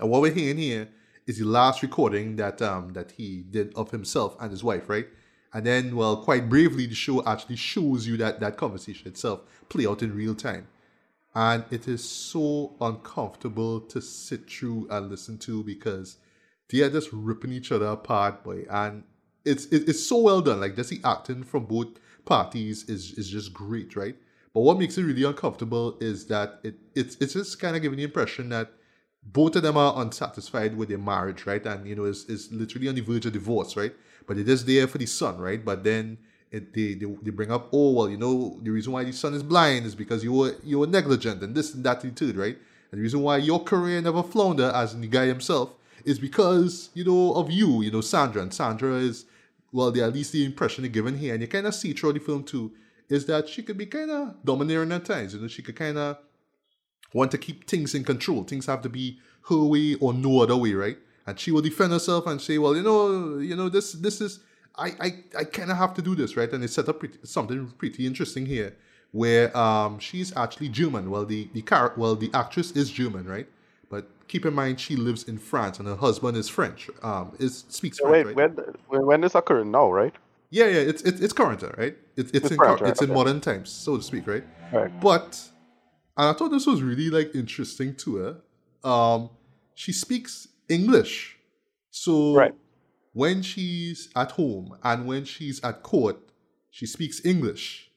And 0.00 0.10
what 0.10 0.22
we're 0.22 0.32
hearing 0.32 0.58
here 0.58 0.88
is 1.26 1.38
the 1.38 1.44
last 1.44 1.82
recording 1.82 2.36
that 2.36 2.62
um 2.62 2.92
that 2.94 3.12
he 3.12 3.42
did 3.42 3.74
of 3.74 3.90
himself 3.90 4.36
and 4.40 4.50
his 4.50 4.62
wife, 4.64 4.88
right? 4.88 5.08
And 5.52 5.66
then, 5.66 5.96
well, 5.96 6.18
quite 6.22 6.48
bravely, 6.48 6.86
the 6.86 6.94
show 6.94 7.24
actually 7.24 7.56
shows 7.56 8.06
you 8.06 8.16
that 8.18 8.40
that 8.40 8.56
conversation 8.56 9.08
itself 9.08 9.40
play 9.68 9.86
out 9.86 10.02
in 10.02 10.14
real 10.14 10.34
time 10.34 10.68
and 11.34 11.64
it 11.70 11.86
is 11.88 12.08
so 12.08 12.76
uncomfortable 12.80 13.80
to 13.80 14.00
sit 14.00 14.50
through 14.50 14.88
and 14.90 15.10
listen 15.10 15.38
to 15.38 15.62
because 15.62 16.16
they 16.70 16.80
are 16.82 16.90
just 16.90 17.10
ripping 17.12 17.52
each 17.52 17.72
other 17.72 17.86
apart, 17.86 18.44
boy. 18.44 18.64
And 18.70 19.04
it's 19.44 19.66
it's 19.66 20.04
so 20.06 20.18
well 20.18 20.40
done. 20.40 20.60
Like 20.60 20.76
just 20.76 20.90
the 20.90 21.00
acting 21.04 21.44
from 21.44 21.66
both 21.66 21.88
parties 22.24 22.84
is 22.88 23.12
is 23.12 23.28
just 23.30 23.52
great, 23.52 23.96
right? 23.96 24.16
But 24.58 24.64
what 24.64 24.80
makes 24.80 24.98
it 24.98 25.04
really 25.04 25.22
uncomfortable 25.22 25.96
is 26.00 26.26
that 26.26 26.58
it 26.64 26.74
it's 26.96 27.16
it's 27.20 27.34
just 27.34 27.60
kind 27.60 27.76
of 27.76 27.82
giving 27.82 27.98
the 27.98 28.02
impression 28.02 28.48
that 28.48 28.72
both 29.22 29.54
of 29.54 29.62
them 29.62 29.76
are 29.76 30.02
unsatisfied 30.02 30.76
with 30.76 30.88
their 30.88 30.98
marriage, 30.98 31.46
right? 31.46 31.64
And 31.64 31.86
you 31.86 31.94
know, 31.94 32.06
is 32.06 32.24
is 32.24 32.50
literally 32.50 32.88
on 32.88 32.96
the 32.96 33.00
verge 33.00 33.24
of 33.24 33.34
divorce, 33.34 33.76
right? 33.76 33.94
But 34.26 34.36
it 34.36 34.48
is 34.48 34.64
there 34.64 34.88
for 34.88 34.98
the 34.98 35.06
son, 35.06 35.38
right? 35.38 35.64
But 35.64 35.84
then 35.84 36.18
it, 36.50 36.74
they, 36.74 36.94
they 36.94 37.06
they 37.22 37.30
bring 37.30 37.52
up, 37.52 37.68
oh 37.72 37.92
well, 37.92 38.08
you 38.08 38.16
know, 38.16 38.58
the 38.60 38.70
reason 38.70 38.92
why 38.92 39.04
the 39.04 39.12
son 39.12 39.32
is 39.32 39.44
blind 39.44 39.86
is 39.86 39.94
because 39.94 40.24
you 40.24 40.32
were 40.32 40.56
you 40.64 40.80
were 40.80 40.88
negligent 40.88 41.40
and 41.40 41.54
this 41.54 41.72
and 41.72 41.84
that 41.84 42.02
and 42.02 42.16
third, 42.18 42.34
right? 42.34 42.58
And 42.90 42.98
the 42.98 43.02
reason 43.02 43.22
why 43.22 43.36
your 43.36 43.62
career 43.62 44.00
never 44.00 44.24
flounder 44.24 44.72
as 44.74 44.92
in 44.92 45.02
the 45.02 45.06
guy 45.06 45.26
himself 45.26 45.70
is 46.04 46.18
because 46.18 46.90
you 46.94 47.04
know 47.04 47.34
of 47.34 47.48
you, 47.48 47.80
you 47.80 47.92
know, 47.92 48.00
Sandra. 48.00 48.42
And 48.42 48.52
Sandra 48.52 48.94
is 48.94 49.24
well, 49.70 49.92
the 49.92 50.02
at 50.02 50.14
least 50.14 50.32
the 50.32 50.44
impression 50.44 50.82
they're 50.82 50.90
given 50.90 51.16
here, 51.16 51.32
and 51.32 51.42
you 51.42 51.46
kind 51.46 51.68
of 51.68 51.76
see 51.76 51.92
throughout 51.92 52.14
the 52.14 52.20
film 52.20 52.42
too, 52.42 52.72
is 53.08 53.26
that 53.26 53.48
she 53.48 53.62
could 53.62 53.78
be 53.78 53.86
kind 53.86 54.10
of 54.10 54.34
domineering 54.44 54.92
at 54.92 55.04
times. 55.04 55.34
You 55.34 55.40
know, 55.40 55.48
she 55.48 55.62
could 55.62 55.76
kind 55.76 55.98
of 55.98 56.18
want 57.14 57.30
to 57.30 57.38
keep 57.38 57.68
things 57.68 57.94
in 57.94 58.04
control. 58.04 58.44
Things 58.44 58.66
have 58.66 58.82
to 58.82 58.88
be 58.88 59.18
her 59.48 59.62
way 59.64 59.94
or 59.94 60.12
no 60.12 60.42
other 60.42 60.56
way, 60.56 60.74
right? 60.74 60.98
And 61.26 61.38
she 61.38 61.50
will 61.50 61.62
defend 61.62 61.92
herself 61.92 62.26
and 62.26 62.40
say, 62.40 62.58
"Well, 62.58 62.76
you 62.76 62.82
know, 62.82 63.38
you 63.38 63.56
know, 63.56 63.68
this 63.68 63.92
this 63.92 64.20
is 64.20 64.40
I 64.76 64.88
I, 65.00 65.24
I 65.38 65.44
kind 65.44 65.70
of 65.70 65.76
have 65.76 65.94
to 65.94 66.02
do 66.02 66.14
this, 66.14 66.36
right?" 66.36 66.50
And 66.52 66.62
they 66.62 66.66
set 66.66 66.88
up 66.88 67.00
pretty, 67.00 67.18
something 67.24 67.72
pretty 67.78 68.06
interesting 68.06 68.46
here, 68.46 68.76
where 69.12 69.56
um 69.56 69.98
she's 69.98 70.34
actually 70.36 70.68
German. 70.68 71.10
Well, 71.10 71.24
the 71.24 71.48
the 71.52 71.62
car 71.62 71.92
well 71.96 72.14
the 72.14 72.30
actress 72.34 72.72
is 72.72 72.90
German, 72.90 73.26
right? 73.26 73.48
But 73.90 74.08
keep 74.28 74.44
in 74.46 74.54
mind 74.54 74.80
she 74.80 74.96
lives 74.96 75.24
in 75.24 75.38
France 75.38 75.78
and 75.78 75.88
her 75.88 75.96
husband 75.96 76.36
is 76.36 76.48
French. 76.48 76.90
Um, 77.02 77.32
is 77.38 77.64
speaks 77.68 77.98
French, 77.98 78.12
Wait, 78.12 78.26
right? 78.26 78.36
when 78.36 78.74
when 78.88 79.06
when 79.06 79.20
this 79.20 79.34
occurring 79.34 79.70
now, 79.70 79.90
right? 79.90 80.14
Yeah, 80.50 80.66
yeah, 80.66 80.80
it's 80.80 81.02
it's 81.02 81.20
it's 81.20 81.32
current, 81.32 81.62
right? 81.76 81.96
It's 82.16 82.30
it's, 82.32 82.36
It's 82.44 82.50
in 82.50 82.58
current, 82.58 82.80
right, 82.80 82.90
it's 82.90 83.02
in 83.02 83.10
okay. 83.10 83.14
modern 83.14 83.40
times, 83.40 83.70
so 83.70 83.96
to 83.96 84.02
speak, 84.02 84.26
right? 84.26 84.44
Right. 84.72 84.92
But 85.00 85.50
and 86.16 86.28
I 86.28 86.32
thought 86.32 86.50
this 86.50 86.66
was 86.66 86.82
really 86.82 87.10
like 87.10 87.34
interesting 87.34 87.94
to 87.96 88.16
her. 88.16 88.88
Um, 88.88 89.30
she 89.74 89.92
speaks 89.92 90.48
English, 90.68 91.38
so 91.90 92.34
Right. 92.34 92.54
when 93.12 93.42
she's 93.42 94.10
at 94.16 94.32
home 94.32 94.76
and 94.82 95.06
when 95.06 95.24
she's 95.24 95.62
at 95.62 95.82
court, 95.82 96.16
she 96.70 96.86
speaks 96.86 97.24
English. 97.24 97.90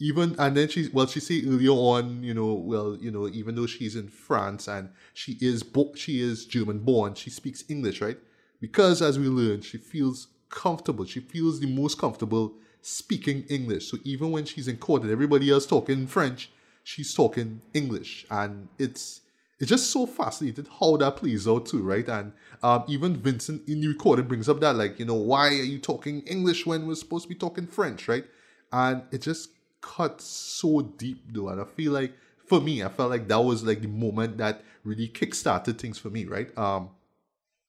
Even 0.00 0.34
and 0.38 0.56
then 0.56 0.68
she 0.68 0.88
well 0.92 1.06
she 1.06 1.20
say 1.20 1.42
earlier 1.46 1.70
on, 1.70 2.24
you 2.24 2.34
know, 2.34 2.54
well, 2.54 2.96
you 3.00 3.10
know, 3.10 3.28
even 3.28 3.54
though 3.54 3.66
she's 3.66 3.94
in 3.96 4.08
France 4.08 4.66
and 4.66 4.90
she 5.12 5.38
is 5.40 5.62
bo- 5.62 5.94
she 5.94 6.20
is 6.20 6.46
German 6.46 6.80
born, 6.80 7.14
she 7.14 7.30
speaks 7.30 7.64
English, 7.68 8.00
right? 8.00 8.18
Because 8.60 9.02
as 9.02 9.18
we 9.18 9.28
learned, 9.28 9.64
she 9.64 9.78
feels 9.78 10.28
comfortable. 10.52 11.04
She 11.04 11.18
feels 11.18 11.58
the 11.58 11.66
most 11.66 11.98
comfortable 11.98 12.52
speaking 12.82 13.44
English. 13.48 13.90
So 13.90 13.98
even 14.04 14.30
when 14.30 14.44
she's 14.44 14.68
in 14.68 14.76
court 14.76 15.02
and 15.02 15.10
everybody 15.10 15.50
else 15.50 15.66
talking 15.66 16.06
French, 16.06 16.50
she's 16.84 17.12
talking 17.14 17.60
English, 17.74 18.26
and 18.30 18.68
it's 18.78 19.22
it's 19.58 19.68
just 19.68 19.90
so 19.90 20.06
fascinating 20.06 20.66
how 20.80 20.96
that 20.96 21.16
plays 21.16 21.46
out 21.46 21.66
too, 21.66 21.82
right? 21.82 22.08
And 22.08 22.32
um, 22.64 22.84
even 22.88 23.16
Vincent 23.16 23.68
in 23.68 23.80
the 23.80 23.86
recording 23.86 24.26
brings 24.26 24.48
up 24.48 24.60
that, 24.60 24.74
like, 24.74 24.98
you 24.98 25.04
know, 25.04 25.14
why 25.14 25.48
are 25.48 25.52
you 25.52 25.78
talking 25.78 26.22
English 26.22 26.66
when 26.66 26.84
we're 26.84 26.96
supposed 26.96 27.24
to 27.24 27.28
be 27.28 27.36
talking 27.36 27.68
French, 27.68 28.08
right? 28.08 28.24
And 28.72 29.02
it 29.12 29.22
just 29.22 29.50
cuts 29.80 30.24
so 30.24 30.80
deep, 30.80 31.22
though. 31.32 31.48
And 31.48 31.60
I 31.60 31.64
feel 31.64 31.92
like, 31.92 32.12
for 32.46 32.60
me, 32.60 32.82
I 32.82 32.88
felt 32.88 33.10
like 33.10 33.28
that 33.28 33.40
was 33.40 33.62
like 33.62 33.82
the 33.82 33.88
moment 33.88 34.38
that 34.38 34.62
really 34.82 35.06
kickstarted 35.06 35.78
things 35.78 35.96
for 35.96 36.10
me, 36.10 36.24
right? 36.24 36.50
Um, 36.58 36.90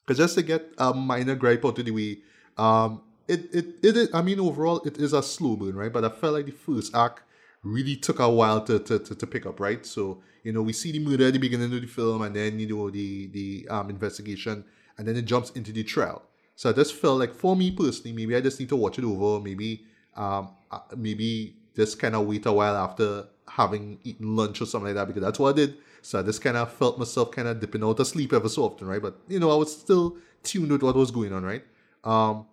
because 0.03 0.17
just 0.17 0.35
to 0.35 0.41
get 0.41 0.73
a 0.79 0.95
minor 0.95 1.35
gripe 1.35 1.63
out 1.63 1.77
of 1.77 1.85
the 1.85 1.91
way, 1.91 2.17
um, 2.57 3.01
it, 3.27 3.53
it, 3.53 3.65
it 3.81 3.97
is, 3.97 4.09
I 4.13 4.21
mean, 4.21 4.39
overall, 4.39 4.81
it 4.81 4.97
is 4.97 5.13
a 5.13 5.23
slow 5.23 5.55
burn, 5.55 5.75
right? 5.75 5.91
But 5.91 6.05
I 6.05 6.09
felt 6.09 6.33
like 6.33 6.45
the 6.45 6.51
first 6.51 6.95
act 6.95 7.21
really 7.63 7.95
took 7.95 8.19
a 8.19 8.29
while 8.29 8.61
to, 8.65 8.79
to, 8.79 8.99
to, 8.99 9.15
to 9.15 9.27
pick 9.27 9.45
up, 9.45 9.59
right? 9.59 9.85
So, 9.85 10.21
you 10.43 10.51
know, 10.51 10.61
we 10.61 10.73
see 10.73 10.91
the 10.91 10.99
murder 10.99 11.27
at 11.27 11.33
the 11.33 11.39
beginning 11.39 11.73
of 11.73 11.81
the 11.81 11.87
film 11.87 12.21
and 12.21 12.35
then, 12.35 12.59
you 12.59 12.67
know, 12.67 12.89
the, 12.89 13.27
the 13.27 13.67
um, 13.69 13.89
investigation 13.89 14.65
and 14.97 15.07
then 15.07 15.15
it 15.15 15.23
jumps 15.23 15.51
into 15.51 15.71
the 15.71 15.83
trial. 15.83 16.23
So 16.55 16.69
I 16.69 16.73
just 16.73 16.93
felt 16.93 17.19
like 17.19 17.33
for 17.33 17.55
me 17.55 17.71
personally, 17.71 18.13
maybe 18.13 18.35
I 18.35 18.41
just 18.41 18.59
need 18.59 18.69
to 18.69 18.75
watch 18.75 18.99
it 18.99 19.05
over, 19.05 19.41
maybe, 19.41 19.85
um, 20.15 20.49
uh, 20.69 20.79
maybe 20.95 21.55
just 21.75 21.99
kind 21.99 22.15
of 22.15 22.27
wait 22.27 22.45
a 22.45 22.51
while 22.51 22.75
after 22.75 23.25
having 23.47 23.99
eaten 24.03 24.35
lunch 24.35 24.61
or 24.61 24.65
something 24.65 24.87
like 24.87 24.95
that 24.95 25.07
because 25.07 25.23
that's 25.23 25.39
what 25.39 25.53
I 25.53 25.57
did. 25.57 25.77
So 26.01 26.19
I 26.19 26.23
just 26.23 26.41
kind 26.41 26.57
of 26.57 26.71
felt 26.71 26.99
myself 26.99 27.31
kind 27.31 27.47
of 27.47 27.59
dipping 27.59 27.83
out 27.83 27.99
of 27.99 28.07
sleep 28.07 28.33
ever 28.33 28.49
so 28.49 28.63
often, 28.63 28.87
right? 28.87 29.01
But 29.01 29.17
you 29.27 29.39
know, 29.39 29.51
I 29.51 29.55
was 29.55 29.75
still 29.75 30.17
tuned 30.43 30.71
with 30.71 30.83
what 30.83 30.95
was 30.95 31.11
going 31.11 31.33
on, 31.33 31.43
right? 31.43 31.63
Um, 32.03 32.45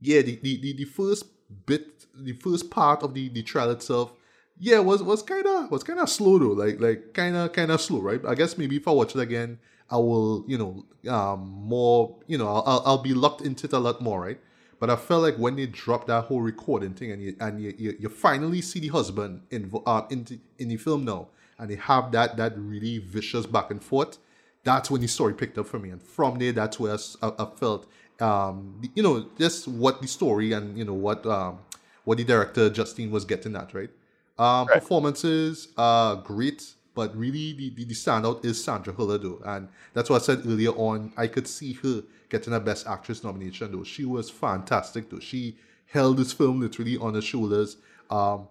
yeah, 0.00 0.22
the, 0.22 0.36
the, 0.42 0.60
the, 0.60 0.72
the 0.74 0.84
first 0.84 1.24
bit, 1.66 2.06
the 2.14 2.32
first 2.32 2.70
part 2.70 3.02
of 3.02 3.14
the, 3.14 3.28
the 3.28 3.42
trial 3.42 3.70
itself, 3.70 4.12
yeah, 4.58 4.78
was 4.78 5.02
was 5.02 5.22
kind 5.22 5.46
of 5.46 5.70
was 5.70 5.82
kind 5.82 5.98
of 5.98 6.08
slow 6.10 6.38
though, 6.38 6.48
like 6.48 6.80
like 6.80 7.14
kind 7.14 7.34
of 7.34 7.52
kind 7.52 7.70
of 7.70 7.80
slow, 7.80 8.00
right? 8.00 8.20
I 8.26 8.34
guess 8.34 8.58
maybe 8.58 8.76
if 8.76 8.86
I 8.86 8.90
watch 8.90 9.14
it 9.14 9.20
again, 9.20 9.58
I 9.88 9.96
will, 9.96 10.44
you 10.46 10.58
know, 10.58 10.84
um, 11.10 11.40
more, 11.64 12.18
you 12.26 12.36
know, 12.36 12.46
I'll 12.46 12.82
I'll 12.84 13.02
be 13.02 13.14
locked 13.14 13.40
into 13.40 13.66
it 13.66 13.72
a 13.72 13.78
lot 13.78 14.02
more, 14.02 14.20
right? 14.20 14.38
But 14.78 14.90
I 14.90 14.96
felt 14.96 15.22
like 15.22 15.36
when 15.36 15.56
they 15.56 15.66
dropped 15.66 16.08
that 16.08 16.24
whole 16.24 16.42
recording 16.42 16.94
thing, 16.94 17.10
and 17.10 17.22
you 17.22 17.36
and 17.40 17.60
you, 17.62 17.74
you, 17.78 17.96
you 18.00 18.08
finally 18.08 18.60
see 18.60 18.80
the 18.80 18.88
husband 18.88 19.42
in 19.50 19.72
uh, 19.86 20.02
in 20.10 20.24
the, 20.24 20.38
in 20.58 20.68
the 20.68 20.76
film 20.76 21.04
now, 21.04 21.28
and 21.58 21.70
they 21.70 21.76
have 21.76 22.12
that 22.12 22.36
that 22.36 22.52
really 22.56 22.98
vicious 22.98 23.46
back 23.46 23.70
and 23.70 23.82
forth. 23.82 24.18
That's 24.62 24.90
when 24.90 25.00
the 25.00 25.06
story 25.06 25.32
picked 25.32 25.56
up 25.56 25.66
for 25.68 25.78
me, 25.78 25.88
and 25.88 26.02
from 26.02 26.38
there, 26.38 26.52
that's 26.52 26.78
where 26.78 26.96
I, 27.22 27.32
I 27.38 27.46
felt, 27.56 27.86
um, 28.20 28.80
you 28.94 29.02
know, 29.02 29.26
just 29.38 29.68
what 29.68 30.00
the 30.02 30.08
story 30.08 30.52
and 30.52 30.76
you 30.76 30.84
know 30.84 30.94
what 30.94 31.24
um, 31.26 31.58
what 32.04 32.18
the 32.18 32.24
director 32.24 32.70
Justine 32.70 33.10
was 33.10 33.24
getting 33.24 33.56
at, 33.56 33.72
right? 33.74 33.90
Um, 34.38 34.66
right. 34.66 34.80
Performances 34.80 35.68
are 35.76 36.16
great, 36.16 36.72
but 36.94 37.14
really 37.14 37.52
the, 37.52 37.70
the, 37.70 37.84
the 37.84 37.94
standout 37.94 38.42
is 38.44 38.62
Sandra 38.62 38.92
Hüller, 38.92 39.20
though. 39.20 39.40
And 39.44 39.68
that's 39.92 40.08
what 40.08 40.22
I 40.22 40.24
said 40.24 40.46
earlier 40.46 40.70
on. 40.70 41.12
I 41.16 41.26
could 41.26 41.46
see 41.46 41.74
her 41.74 42.02
getting 42.30 42.54
a 42.54 42.60
Best 42.60 42.86
Actress 42.86 43.22
nomination, 43.22 43.70
though. 43.70 43.84
She 43.84 44.06
was 44.06 44.30
fantastic, 44.30 45.10
though. 45.10 45.20
She 45.20 45.58
held 45.86 46.16
this 46.16 46.32
film 46.32 46.60
literally 46.60 46.96
on 46.96 47.14
her 47.14 47.20
shoulders. 47.20 47.76
Um, 48.08 48.48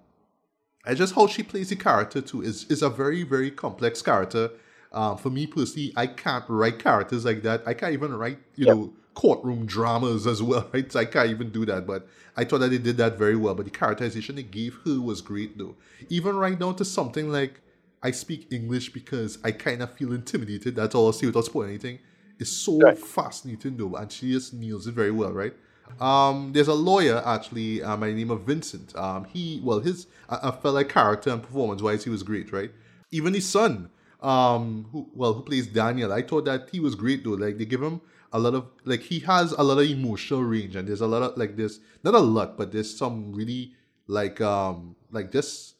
and 0.86 0.96
just 0.96 1.16
how 1.16 1.26
she 1.26 1.42
plays 1.42 1.70
the 1.70 1.76
character, 1.76 2.22
too, 2.22 2.44
is, 2.44 2.66
is 2.66 2.84
a 2.84 2.90
very, 2.90 3.24
very 3.24 3.50
complex 3.50 4.02
character. 4.04 4.52
Um, 4.92 5.18
for 5.18 5.32
me 5.32 5.48
personally, 5.48 5.92
I 5.96 6.06
can't 6.06 6.46
write 6.48 6.78
characters 6.78 7.26
like 7.26 7.42
that. 7.44 7.64
I 7.66 7.74
can't 7.74 7.94
even 7.94 8.14
write, 8.14 8.38
you 8.56 8.68
know, 8.68 8.94
courtroom 9.14 9.66
dramas 9.66 10.26
as 10.28 10.42
well, 10.42 10.70
right? 10.74 10.96
I 10.96 11.06
can't 11.06 11.30
even 11.30 11.52
do 11.52 11.66
that. 11.66 11.86
But 11.86 12.08
I 12.36 12.44
thought 12.44 12.60
that 12.60 12.70
they 12.70 12.78
did 12.78 12.98
that 12.98 13.18
very 13.18 13.36
well. 13.36 13.56
But 13.56 13.66
the 13.66 13.72
characterization 13.72 14.36
they 14.36 14.44
gave 14.44 14.78
her 14.86 15.00
was 15.00 15.22
great, 15.22 15.58
though. 15.58 15.76
Even 16.10 16.36
right 16.36 16.58
down 16.58 16.76
to 16.78 16.86
something 16.86 17.32
like 17.32 17.62
I 18.02 18.12
speak 18.12 18.48
English 18.52 18.94
because 18.94 19.38
I 19.44 19.52
kind 19.52 19.82
of 19.82 19.92
feel 19.94 20.14
intimidated. 20.14 20.76
That's 20.76 20.96
all 20.96 21.08
I'll 21.08 21.14
say 21.14 21.28
without 21.28 21.46
spoiling 21.46 21.72
anything. 21.72 22.00
It's 22.40 22.52
so 22.52 22.80
right. 22.80 22.98
fascinating, 22.98 23.76
though, 23.76 23.96
and 23.96 24.12
she 24.12 24.32
just 24.32 24.54
nails 24.54 24.88
it 24.88 24.94
very 24.94 25.12
well, 25.12 25.34
right? 25.34 25.54
Um, 26.00 26.52
there's 26.54 26.68
a 26.68 26.74
lawyer 26.74 27.22
actually 27.26 27.82
uh, 27.82 27.98
by 27.98 28.08
the 28.08 28.14
name 28.14 28.32
of 28.32 28.42
Vincent. 28.42 28.96
Um, 28.96 29.26
he 29.26 29.60
well, 29.64 29.80
his 29.80 30.08
I 30.30 30.52
felt 30.52 30.76
like 30.76 30.90
character 30.90 31.32
and 31.32 31.42
performance 31.42 31.82
wise, 31.82 32.04
he 32.04 32.10
was 32.10 32.24
great, 32.24 32.52
right? 32.52 32.72
Even 33.12 33.34
his 33.34 33.48
son, 33.48 33.90
um, 34.22 34.88
who 34.92 35.10
well, 35.14 35.34
who 35.34 35.42
plays 35.42 35.68
Daniel, 35.68 36.14
I 36.14 36.22
thought 36.22 36.46
that 36.46 36.70
he 36.72 36.80
was 36.80 36.96
great 36.96 37.24
though. 37.24 37.32
Like 37.32 37.58
they 37.58 37.66
give 37.66 37.82
him 37.82 38.02
a 38.32 38.40
lot 38.40 38.54
of 38.54 38.66
like 38.86 39.02
he 39.02 39.20
has 39.20 39.52
a 39.54 39.64
lot 39.64 39.78
of 39.78 39.90
emotional 39.90 40.44
range 40.44 40.76
and 40.76 40.88
there's 40.88 41.02
a 41.02 41.08
lot 41.08 41.22
of 41.22 41.38
like 41.38 41.56
this 41.56 41.80
not 42.04 42.14
a 42.14 42.20
lot 42.20 42.58
but 42.58 42.72
there's 42.72 42.96
some 42.96 43.34
really 43.34 43.72
like 44.08 44.40
um 44.42 44.96
like 45.12 45.32
just 45.32 45.76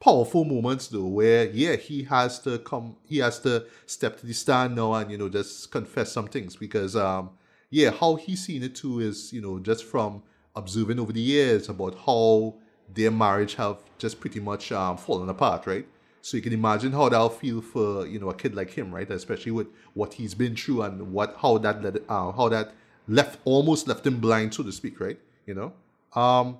powerful 0.00 0.44
moments 0.44 0.88
though 0.88 1.06
where 1.06 1.46
yeah 1.46 1.76
he 1.76 2.02
has 2.02 2.38
to 2.38 2.58
come 2.58 2.96
he 3.06 3.18
has 3.18 3.38
to 3.38 3.64
step 3.86 4.18
to 4.18 4.26
the 4.26 4.34
stand 4.34 4.74
now 4.76 4.92
and 4.94 5.10
you 5.10 5.16
know 5.16 5.28
just 5.28 5.70
confess 5.70 6.12
some 6.12 6.26
things 6.26 6.56
because 6.56 6.94
um 6.94 7.30
yeah 7.70 7.90
how 7.90 8.14
he's 8.16 8.44
seen 8.44 8.62
it 8.62 8.74
too 8.74 9.00
is 9.00 9.32
you 9.32 9.40
know 9.40 9.58
just 9.58 9.84
from 9.84 10.22
observing 10.56 10.98
over 11.00 11.12
the 11.12 11.20
years 11.20 11.68
about 11.68 11.96
how 12.04 12.54
their 12.92 13.10
marriage 13.10 13.54
have 13.54 13.78
just 13.96 14.20
pretty 14.20 14.40
much 14.40 14.70
um 14.72 14.96
fallen 14.96 15.28
apart 15.30 15.66
right 15.66 15.86
so 16.24 16.38
you 16.38 16.42
can 16.42 16.54
imagine 16.54 16.90
how 16.92 17.06
that'll 17.10 17.28
feel 17.28 17.60
for 17.60 18.06
you 18.06 18.18
know 18.18 18.30
a 18.30 18.34
kid 18.34 18.54
like 18.54 18.70
him, 18.70 18.94
right? 18.94 19.10
Especially 19.10 19.52
with 19.52 19.66
what 19.92 20.14
he's 20.14 20.34
been 20.34 20.56
through 20.56 20.80
and 20.80 21.12
what 21.12 21.36
how 21.42 21.58
that 21.58 21.82
led, 21.82 22.02
uh, 22.08 22.32
how 22.32 22.48
that 22.48 22.72
left 23.06 23.38
almost 23.44 23.86
left 23.86 24.06
him 24.06 24.20
blind, 24.20 24.54
so 24.54 24.62
to 24.62 24.72
speak, 24.72 25.00
right? 25.00 25.18
You 25.44 25.54
know. 25.54 25.72
Um, 26.18 26.58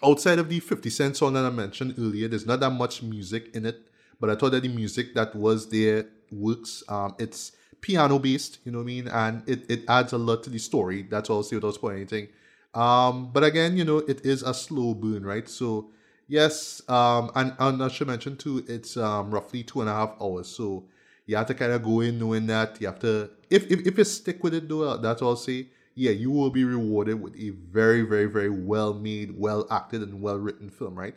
outside 0.00 0.38
of 0.38 0.48
the 0.48 0.60
50 0.60 0.90
Cent 0.90 1.16
song 1.16 1.32
that 1.32 1.44
I 1.44 1.50
mentioned 1.50 1.96
earlier, 1.98 2.28
there's 2.28 2.46
not 2.46 2.60
that 2.60 2.70
much 2.70 3.02
music 3.02 3.50
in 3.52 3.66
it, 3.66 3.80
but 4.20 4.30
I 4.30 4.36
thought 4.36 4.52
that 4.52 4.62
the 4.62 4.68
music 4.68 5.12
that 5.14 5.34
was 5.34 5.68
there 5.70 6.06
works. 6.30 6.84
Um, 6.88 7.16
it's 7.18 7.50
piano 7.80 8.20
based, 8.20 8.58
you 8.64 8.70
know 8.70 8.78
what 8.78 8.84
I 8.84 8.86
mean, 8.86 9.08
and 9.08 9.42
it, 9.48 9.68
it 9.68 9.80
adds 9.88 10.12
a 10.12 10.18
lot 10.18 10.44
to 10.44 10.50
the 10.50 10.58
story. 10.58 11.02
That's 11.02 11.28
all 11.28 11.38
I'll 11.38 11.42
say 11.42 11.56
without 11.56 11.74
spoiling 11.74 11.96
anything. 11.98 12.28
Um, 12.74 13.32
but 13.32 13.42
again, 13.42 13.76
you 13.76 13.84
know, 13.84 13.98
it 13.98 14.24
is 14.24 14.44
a 14.44 14.54
slow 14.54 14.94
burn, 14.94 15.26
right? 15.26 15.48
So 15.48 15.90
Yes, 16.28 16.82
um, 16.88 17.30
and, 17.34 17.54
and 17.58 17.82
I 17.82 17.88
should 17.88 18.06
mention 18.06 18.36
too, 18.36 18.64
it's 18.68 18.96
um, 18.98 19.30
roughly 19.30 19.62
two 19.62 19.80
and 19.80 19.88
a 19.88 19.94
half 19.94 20.14
hours. 20.20 20.48
So 20.48 20.84
you 21.26 21.36
have 21.36 21.46
to 21.46 21.54
kind 21.54 21.72
of 21.72 21.82
go 21.82 22.00
in 22.00 22.18
knowing 22.18 22.46
that 22.48 22.80
you 22.80 22.86
have 22.86 22.98
to, 23.00 23.30
if, 23.48 23.70
if, 23.70 23.86
if 23.86 23.96
you 23.96 24.04
stick 24.04 24.42
with 24.44 24.52
it 24.54 24.68
though, 24.68 24.96
that's 24.98 25.22
all 25.22 25.30
I'll 25.30 25.36
say. 25.36 25.68
Yeah, 25.94 26.12
you 26.12 26.30
will 26.30 26.50
be 26.50 26.64
rewarded 26.64 27.20
with 27.20 27.34
a 27.36 27.50
very, 27.50 28.02
very, 28.02 28.26
very 28.26 28.50
well 28.50 28.94
made, 28.94 29.36
well 29.36 29.66
acted, 29.70 30.02
and 30.02 30.20
well 30.22 30.36
written 30.38 30.70
film, 30.70 30.94
right? 30.96 31.14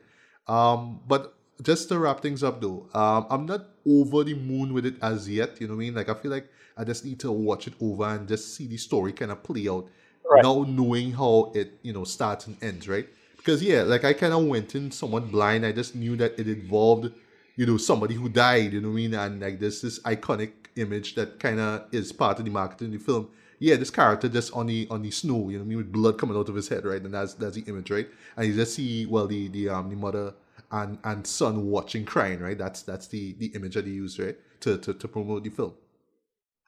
Um, 0.48 1.02
but 1.08 1.36
just 1.62 1.90
to 1.90 2.00
wrap 2.00 2.22
things 2.22 2.42
up 2.44 2.62
though, 2.62 2.90
um, 2.96 3.28
I'm 3.30 3.46
not 3.46 3.68
over 3.86 4.24
the 4.24 4.34
moon 4.34 4.74
with 4.74 4.86
it 4.88 4.96
as 5.04 5.30
yet. 5.30 5.62
You 5.62 5.68
know 5.68 5.76
what 5.76 5.82
I 5.82 5.86
mean? 5.86 5.94
Like 5.96 6.10
I 6.10 6.16
feel 6.16 6.32
like 6.32 6.50
I 6.78 6.84
just 6.84 7.06
need 7.06 7.20
to 7.20 7.32
watch 7.32 7.68
it 7.68 7.74
over 7.80 8.06
and 8.06 8.28
just 8.28 8.56
see 8.56 8.66
the 8.66 8.78
story 8.78 9.14
kind 9.14 9.32
of 9.32 9.44
play 9.44 9.68
out. 9.70 9.88
Right. 10.28 10.42
Now 10.44 10.64
knowing 10.68 11.12
how 11.12 11.52
it 11.54 11.78
you 11.84 11.94
know 11.94 12.04
starts 12.04 12.48
and 12.48 12.58
ends, 12.64 12.88
right? 12.88 13.08
Because 13.42 13.64
yeah, 13.64 13.82
like 13.82 14.04
I 14.04 14.14
kind 14.14 14.34
of 14.34 14.46
went 14.46 14.76
in 14.76 14.92
somewhat 14.92 15.32
blind. 15.32 15.66
I 15.66 15.72
just 15.72 15.96
knew 15.96 16.16
that 16.18 16.40
it 16.40 16.48
involved, 16.48 17.12
you 17.56 17.66
know, 17.66 17.78
somebody 17.78 18.14
who 18.16 18.30
died. 18.30 18.74
You 18.74 18.82
know 18.82 18.90
what 18.90 18.94
I 18.94 18.98
mean? 18.98 19.14
And 19.16 19.42
like 19.42 19.60
this 19.60 19.82
this 19.82 20.00
iconic 20.02 20.52
image 20.76 21.16
that 21.16 21.40
kind 21.40 21.60
of 21.60 21.86
is 21.92 22.12
part 22.12 22.40
of 22.40 22.46
the 22.46 22.52
marketing 22.52 22.88
of 22.88 22.94
the 22.94 23.00
film. 23.00 23.30
Yeah, 23.60 23.76
this 23.76 23.90
character 23.90 24.30
just 24.30 24.54
on 24.54 24.68
the 24.68 24.88
on 24.92 25.02
the 25.02 25.12
snow. 25.12 25.50
You 25.50 25.58
know 25.58 25.64
what 25.64 25.66
I 25.66 25.70
mean? 25.70 25.78
With 25.80 25.92
blood 25.92 26.18
coming 26.20 26.38
out 26.38 26.50
of 26.50 26.56
his 26.56 26.70
head, 26.70 26.86
right? 26.86 27.02
And 27.02 27.14
that's 27.14 27.34
that's 27.34 27.56
the 27.56 27.64
image, 27.68 27.90
right? 27.92 28.08
And 28.38 28.48
you 28.48 28.54
just 28.54 28.76
see 28.76 29.06
well 29.08 29.28
the 29.28 29.48
the 29.50 29.70
um 29.70 29.90
the 29.90 29.96
mother 29.96 30.34
and 30.72 31.00
and 31.04 31.26
son 31.26 31.68
watching 31.68 32.06
crying, 32.06 32.40
right? 32.40 32.58
That's 32.58 32.84
that's 32.84 33.08
the 33.08 33.34
the 33.34 33.48
image 33.48 33.74
that 33.74 33.88
he 33.88 33.94
used, 33.94 34.20
right? 34.20 34.38
To 34.62 34.78
to 34.78 34.94
to 34.94 35.08
promote 35.08 35.44
the 35.44 35.50
film. 35.50 35.74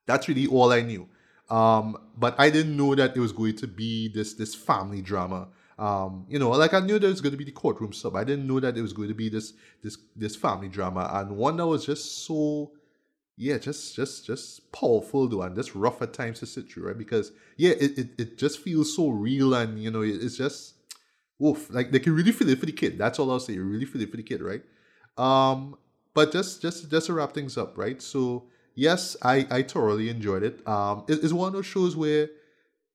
That's 0.05 0.27
really 0.27 0.47
all 0.47 0.71
I 0.71 0.81
knew. 0.81 1.07
Um, 1.49 1.97
but 2.17 2.35
I 2.39 2.49
didn't 2.49 2.75
know 2.77 2.95
that 2.95 3.15
it 3.15 3.19
was 3.19 3.31
going 3.31 3.57
to 3.57 3.67
be 3.67 4.07
this 4.09 4.33
this 4.33 4.55
family 4.55 5.01
drama 5.01 5.47
um, 5.77 6.25
you 6.29 6.37
know, 6.37 6.49
like 6.51 6.73
I 6.73 6.79
knew 6.79 6.99
there 6.99 7.09
was 7.09 7.21
going 7.21 7.31
to 7.31 7.37
be 7.37 7.43
the 7.43 7.51
courtroom 7.51 7.93
stuff. 7.93 8.15
I 8.15 8.23
didn't 8.23 8.47
know 8.47 8.59
that 8.59 8.77
it 8.77 8.81
was 8.81 8.93
going 8.93 9.07
to 9.07 9.15
be 9.15 9.29
this 9.29 9.53
this 9.81 9.97
this 10.15 10.35
family 10.35 10.69
drama, 10.69 11.09
and 11.13 11.35
one 11.37 11.57
that 11.57 11.67
was 11.67 11.85
just 11.85 12.25
so, 12.25 12.71
yeah, 13.37 13.57
just 13.57 13.95
just 13.95 14.25
just 14.25 14.71
powerful 14.71 15.27
though, 15.27 15.41
and 15.41 15.55
just 15.55 15.73
rough 15.75 16.01
at 16.01 16.13
times 16.13 16.39
to 16.39 16.45
sit 16.45 16.71
through, 16.71 16.87
right? 16.87 16.97
Because 16.97 17.31
yeah, 17.57 17.71
it 17.71 17.97
it, 17.97 18.09
it 18.17 18.37
just 18.37 18.59
feels 18.59 18.95
so 18.95 19.09
real, 19.09 19.53
and 19.55 19.81
you 19.81 19.89
know, 19.89 20.01
it's 20.01 20.37
just, 20.37 20.75
woof, 21.39 21.69
like 21.71 21.91
they 21.91 21.99
can 21.99 22.15
really 22.15 22.31
feel 22.31 22.49
it 22.49 22.59
for 22.59 22.67
the 22.67 22.71
kid. 22.71 22.97
That's 22.97 23.17
all 23.19 23.31
I'll 23.31 23.39
say. 23.39 23.53
You 23.53 23.63
really 23.63 23.85
feel 23.85 24.01
it 24.01 24.11
for 24.11 24.17
the 24.17 24.23
kid, 24.23 24.41
right? 24.41 24.63
Um, 25.17 25.75
but 26.13 26.31
just 26.31 26.61
just 26.61 26.89
just 26.91 27.07
to 27.07 27.13
wrap 27.13 27.33
things 27.33 27.57
up, 27.57 27.77
right? 27.77 28.01
So 28.01 28.43
yes, 28.75 29.17
I 29.23 29.47
I 29.49 29.63
thoroughly 29.63 30.09
enjoyed 30.09 30.43
it. 30.43 30.67
Um, 30.67 31.03
it, 31.07 31.23
it's 31.23 31.33
one 31.33 31.47
of 31.47 31.53
those 31.53 31.65
shows 31.65 31.95
where 31.95 32.29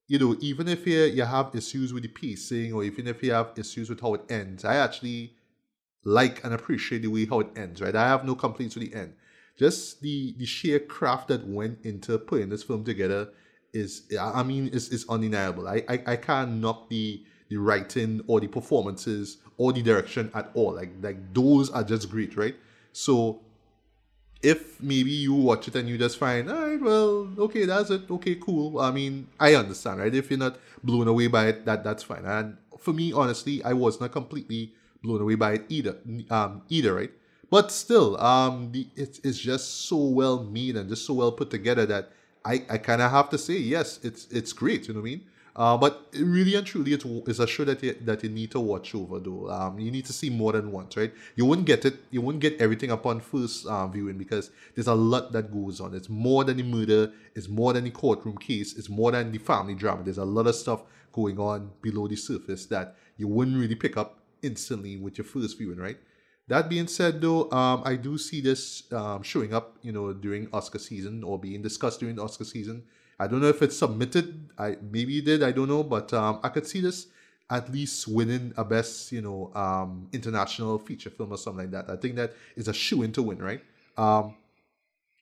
you 0.09 0.17
know, 0.17 0.35
even 0.41 0.67
if 0.67 0.87
you, 0.87 1.03
you 1.03 1.23
have 1.23 1.51
issues 1.53 1.93
with 1.93 2.01
the 2.01 2.09
pacing 2.09 2.73
or 2.73 2.83
even 2.83 3.07
if 3.07 3.21
you 3.21 3.31
have 3.31 3.51
issues 3.55 3.91
with 3.91 4.01
how 4.01 4.15
it 4.15 4.21
ends, 4.27 4.65
I 4.65 4.75
actually 4.77 5.35
like 6.03 6.43
and 6.43 6.51
appreciate 6.51 7.03
the 7.03 7.09
way 7.09 7.27
how 7.27 7.41
it 7.41 7.49
ends, 7.55 7.79
right? 7.79 7.95
I 7.95 8.07
have 8.07 8.25
no 8.25 8.33
complaints 8.33 8.75
with 8.75 8.89
the 8.89 8.97
end. 8.97 9.13
Just 9.55 10.01
the 10.01 10.33
the 10.39 10.45
sheer 10.45 10.79
craft 10.79 11.27
that 11.27 11.45
went 11.47 11.85
into 11.85 12.17
putting 12.17 12.49
this 12.49 12.63
film 12.63 12.83
together 12.83 13.29
is, 13.71 14.03
I 14.19 14.41
mean, 14.41 14.69
is, 14.69 14.89
is 14.89 15.05
undeniable. 15.07 15.67
I, 15.67 15.83
I, 15.87 16.03
I 16.07 16.15
can't 16.15 16.53
knock 16.53 16.89
the 16.89 17.23
the 17.49 17.57
writing 17.57 18.21
or 18.27 18.39
the 18.39 18.47
performances 18.47 19.37
or 19.57 19.73
the 19.73 19.83
direction 19.83 20.31
at 20.33 20.49
all. 20.55 20.73
Like 20.73 20.91
like 21.01 21.33
those 21.35 21.69
are 21.69 21.83
just 21.83 22.09
great, 22.09 22.35
right? 22.35 22.55
So 22.93 23.41
if 24.41 24.81
maybe 24.81 25.11
you 25.11 25.33
watch 25.33 25.67
it 25.67 25.75
and 25.75 25.89
you 25.89 25.97
just 25.97 26.17
find, 26.17 26.49
all 26.49 26.67
right, 26.67 26.81
well, 26.81 27.29
okay, 27.37 27.65
that's 27.65 27.89
it, 27.89 28.09
okay, 28.09 28.35
cool. 28.35 28.79
I 28.79 28.91
mean, 28.91 29.27
I 29.39 29.55
understand, 29.55 29.99
right? 29.99 30.13
If 30.13 30.29
you're 30.29 30.39
not 30.39 30.57
blown 30.83 31.07
away 31.07 31.27
by 31.27 31.47
it, 31.47 31.65
that 31.65 31.83
that's 31.83 32.03
fine. 32.03 32.25
And 32.25 32.57
for 32.77 32.93
me, 32.93 33.11
honestly, 33.11 33.63
I 33.63 33.73
was 33.73 33.99
not 33.99 34.11
completely 34.11 34.73
blown 35.03 35.21
away 35.21 35.35
by 35.35 35.53
it 35.53 35.65
either, 35.69 35.97
um, 36.29 36.61
either, 36.69 36.93
right? 36.95 37.11
But 37.49 37.71
still, 37.71 38.19
um, 38.21 38.71
the 38.71 38.87
it's 38.95 39.19
it's 39.23 39.39
just 39.39 39.87
so 39.87 39.97
well 39.97 40.43
made 40.43 40.75
and 40.75 40.87
just 40.87 41.05
so 41.05 41.15
well 41.15 41.31
put 41.31 41.49
together 41.49 41.85
that 41.87 42.11
I 42.45 42.63
I 42.69 42.77
kind 42.77 43.01
of 43.01 43.09
have 43.11 43.29
to 43.31 43.37
say 43.37 43.57
yes, 43.57 43.99
it's 44.03 44.27
it's 44.29 44.53
great. 44.53 44.87
You 44.87 44.93
know 44.93 44.99
what 44.99 45.07
I 45.07 45.11
mean? 45.11 45.21
Uh, 45.55 45.75
but 45.77 46.07
really 46.19 46.55
and 46.55 46.65
truly, 46.65 46.93
it's, 46.93 47.39
a 47.39 47.47
show 47.47 47.63
that 47.65 47.83
you, 47.83 47.95
that 48.01 48.23
you 48.23 48.29
need 48.29 48.51
to 48.51 48.59
watch 48.59 48.95
over 48.95 49.19
though. 49.19 49.49
Um, 49.49 49.79
you 49.79 49.91
need 49.91 50.05
to 50.05 50.13
see 50.13 50.29
more 50.29 50.53
than 50.53 50.71
once, 50.71 50.95
right? 50.95 51.11
You 51.35 51.45
wouldn't 51.45 51.67
get 51.67 51.85
it, 51.85 51.95
you 52.11 52.21
wouldn't 52.21 52.41
get 52.41 52.59
everything 52.61 52.91
upon 52.91 53.19
first 53.19 53.65
uh, 53.65 53.87
viewing 53.87 54.17
because 54.17 54.51
there's 54.75 54.87
a 54.87 54.93
lot 54.93 55.31
that 55.33 55.51
goes 55.51 55.81
on. 55.81 55.93
It's 55.93 56.09
more 56.09 56.43
than 56.43 56.57
the 56.57 56.63
murder, 56.63 57.11
it's 57.35 57.49
more 57.49 57.73
than 57.73 57.83
the 57.83 57.91
courtroom 57.91 58.37
case, 58.37 58.77
it's 58.77 58.89
more 58.89 59.11
than 59.11 59.31
the 59.31 59.39
family 59.39 59.75
drama. 59.75 60.03
There's 60.03 60.17
a 60.17 60.25
lot 60.25 60.47
of 60.47 60.55
stuff 60.55 60.83
going 61.11 61.39
on 61.39 61.71
below 61.81 62.07
the 62.07 62.15
surface 62.15 62.65
that 62.67 62.95
you 63.17 63.27
wouldn't 63.27 63.57
really 63.57 63.75
pick 63.75 63.97
up 63.97 64.19
instantly 64.41 64.97
with 64.97 65.17
your 65.17 65.25
first 65.25 65.57
viewing, 65.57 65.77
right? 65.77 65.97
That 66.49 66.67
being 66.67 66.87
said, 66.87 67.21
though, 67.21 67.49
um, 67.51 67.83
I 67.85 67.95
do 67.95 68.17
see 68.17 68.41
this 68.41 68.91
um, 68.91 69.21
showing 69.21 69.53
up, 69.53 69.77
you 69.83 69.91
know, 69.91 70.13
during 70.13 70.49
Oscar 70.51 70.79
season 70.79 71.23
or 71.23 71.37
being 71.37 71.61
discussed 71.61 71.99
during 71.99 72.19
Oscar 72.19 72.43
season. 72.43 72.83
I 73.19 73.27
don't 73.27 73.41
know 73.41 73.49
if 73.49 73.61
it's 73.61 73.77
submitted. 73.77 74.49
I 74.57 74.77
maybe 74.81 75.17
it 75.17 75.25
did. 75.25 75.43
I 75.43 75.51
don't 75.51 75.67
know, 75.67 75.83
but 75.83 76.13
um, 76.13 76.39
I 76.43 76.49
could 76.49 76.65
see 76.65 76.81
this 76.81 77.07
at 77.49 77.71
least 77.71 78.07
winning 78.07 78.53
a 78.57 78.63
best, 78.63 79.11
you 79.11 79.21
know, 79.21 79.51
um, 79.55 80.07
international 80.13 80.77
feature 80.77 81.09
film 81.09 81.33
or 81.33 81.37
something 81.37 81.69
like 81.69 81.71
that. 81.71 81.91
I 81.91 81.97
think 81.97 82.15
that 82.15 82.33
is 82.55 82.67
a 82.67 82.73
shoe 82.73 83.01
in 83.01 83.11
to 83.13 83.23
win, 83.23 83.39
right? 83.39 83.61
Um, 83.97 84.35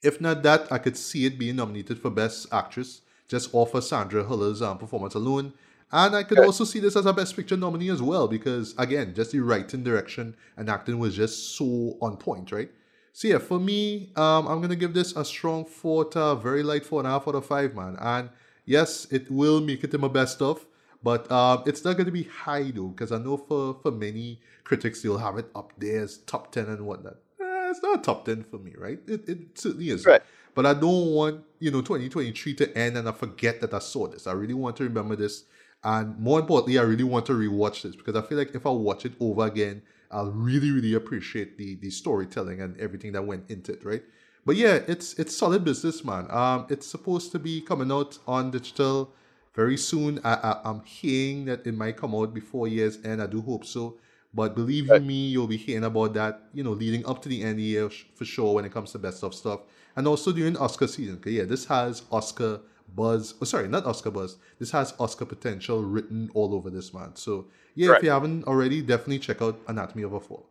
if 0.04 0.20
not 0.22 0.44
that, 0.44 0.72
I 0.72 0.78
could 0.78 0.98
see 0.98 1.26
it 1.26 1.40
being 1.40 1.56
nominated 1.56 2.00
for 2.00 2.10
best 2.10 2.48
actress 2.52 3.02
just 3.28 3.54
off 3.54 3.74
of 3.74 3.84
Sandra 3.84 4.24
Hüller's 4.24 4.62
um, 4.62 4.78
performance 4.78 5.16
alone. 5.16 5.54
And 5.92 6.16
I 6.16 6.24
could 6.24 6.40
also 6.40 6.66
see 6.66 6.80
this 6.80 6.96
as 6.98 7.06
a 7.06 7.14
Best 7.14 7.36
Picture 7.36 7.56
nominee 7.56 7.90
as 7.90 8.02
well 8.02 8.28
because, 8.28 8.76
again, 8.78 9.14
just 9.16 9.32
the 9.32 9.40
writing, 9.40 9.84
direction, 9.84 10.36
and 10.58 10.70
acting 10.70 11.00
was 11.00 11.16
just 11.16 11.56
so 11.56 11.98
on 12.02 12.18
point, 12.18 12.52
right? 12.52 12.70
So 13.18 13.28
yeah, 13.28 13.40
for 13.40 13.60
me, 13.60 14.12
um, 14.16 14.46
I'm 14.46 14.62
gonna 14.62 14.76
give 14.76 14.94
this 14.94 15.16
a 15.16 15.26
strong 15.26 15.66
four 15.66 16.06
to 16.10 16.36
very 16.36 16.62
light 16.62 16.86
four 16.86 17.00
and 17.00 17.08
a 17.08 17.10
half 17.10 17.28
out 17.28 17.34
of 17.34 17.48
five, 17.48 17.74
man. 17.74 17.98
And 18.00 18.30
yes, 18.64 19.08
it 19.10 19.32
will 19.32 19.60
make 19.60 19.84
it 19.84 19.92
in 19.92 20.02
my 20.02 20.08
best 20.08 20.40
of, 20.40 20.64
but 21.02 21.32
um, 21.32 21.64
it's 21.66 21.84
not 21.84 21.98
gonna 21.98 22.12
be 22.12 22.26
high 22.26 22.70
though, 22.70 22.90
because 22.90 23.12
I 23.12 23.18
know 23.18 23.36
for 23.36 23.80
for 23.82 23.90
many 23.90 24.40
critics 24.64 25.02
they'll 25.02 25.18
have 25.18 25.40
it 25.40 25.50
up 25.56 25.74
there 25.80 26.04
as 26.04 26.20
top 26.28 26.52
ten 26.52 26.66
and 26.66 26.86
whatnot. 26.86 27.16
Eh, 27.42 27.72
it's 27.72 27.82
not 27.82 28.04
top 28.04 28.26
ten 28.26 28.44
for 28.44 28.60
me, 28.60 28.76
right? 28.78 29.00
It, 29.08 29.28
it 29.28 29.58
certainly 29.58 29.90
is. 29.90 30.06
Right. 30.06 30.22
But 30.54 30.68
I 30.68 30.76
don't 30.76 31.08
want 31.12 31.44
you 31.58 31.72
know 31.72 31.82
2023 31.82 32.54
to 32.54 32.78
end 32.78 32.98
and 32.98 33.10
I 33.10 33.14
forget 33.14 33.62
that 33.62 33.74
I 33.74 33.80
saw 33.80 34.08
this. 34.08 34.28
I 34.28 34.34
really 34.34 34.54
want 34.54 34.78
to 34.78 34.84
remember 34.84 35.16
this 35.16 35.46
and 35.84 36.20
more 36.20 36.40
importantly, 36.40 36.78
I 36.78 36.84
really 36.84 37.04
want 37.04 37.26
to 37.28 37.34
rewatch 37.34 37.82
this 37.82 37.96
because 37.96 38.16
I 38.16 38.22
feel 38.22 38.38
like 38.38 38.54
if 38.54 38.68
I 38.68 38.70
watch 38.70 39.06
it 39.06 39.14
over 39.20 39.48
again, 39.48 39.82
I'll 40.12 40.32
really, 40.32 40.72
really 40.72 40.94
appreciate 40.94 41.58
the 41.58 41.76
the 41.76 41.90
storytelling 41.90 42.62
and 42.62 42.80
everything 42.80 43.12
that 43.14 43.26
went 43.26 43.50
into 43.50 43.74
it, 43.74 43.84
right? 43.84 44.04
But 44.46 44.56
yeah, 44.56 44.80
it's 44.88 45.14
it's 45.20 45.36
solid 45.36 45.66
business, 45.66 46.04
man. 46.06 46.28
Um, 46.30 46.68
it's 46.70 46.88
supposed 46.88 47.32
to 47.34 47.40
be 47.40 47.62
coming 47.62 47.92
out 47.92 48.18
on 48.28 48.52
digital 48.52 49.14
very 49.54 49.76
soon. 49.76 50.20
I, 50.24 50.34
I 50.36 50.70
am 50.70 50.84
hearing 50.86 51.46
that 51.46 51.68
it 51.68 51.74
might 51.74 51.98
come 51.98 52.16
out 52.16 52.34
before 52.34 52.68
year's 52.68 53.04
end. 53.04 53.22
I 53.22 53.28
do 53.28 53.42
hope 53.42 53.66
so. 53.66 53.98
But 54.34 54.56
believe 54.56 54.88
you 54.88 55.00
me, 55.00 55.28
you'll 55.28 55.48
be 55.48 55.58
hearing 55.58 55.84
about 55.84 56.14
that, 56.14 56.44
you 56.54 56.64
know, 56.64 56.72
leading 56.72 57.06
up 57.06 57.22
to 57.24 57.30
the 57.30 57.42
end 57.42 57.52
of 57.52 57.58
the 57.58 57.64
year 57.64 57.90
for 57.90 58.24
sure 58.24 58.54
when 58.54 58.66
it 58.66 58.72
comes 58.72 58.92
to 58.92 59.00
best 59.00 59.24
of 59.24 59.34
stuff, 59.34 59.62
and 59.96 60.08
also 60.08 60.32
during 60.32 60.56
Oscar 60.58 60.88
season. 60.88 61.18
Cause 61.18 61.34
yeah, 61.34 61.44
this 61.44 61.66
has 61.66 62.04
Oscar 62.12 62.62
buzz. 62.96 63.34
Oh, 63.42 63.46
sorry, 63.46 63.68
not 63.68 63.86
Oscar 63.86 64.12
buzz. 64.12 64.38
This 64.60 64.72
has 64.72 64.94
Oscar 65.00 65.26
potential 65.26 65.84
written 65.84 66.30
all 66.34 66.54
over 66.54 66.70
this 66.70 66.94
man. 66.94 67.16
So 67.16 67.48
yeah, 67.78 67.90
right. 67.90 67.98
if 67.98 68.04
you 68.04 68.10
haven't 68.10 68.46
already, 68.46 68.82
definitely 68.82 69.20
check 69.20 69.42
out 69.42 69.60
Anatomy 69.68 70.04
of 70.04 70.14
a 70.14 70.20
Fall. 70.20 70.46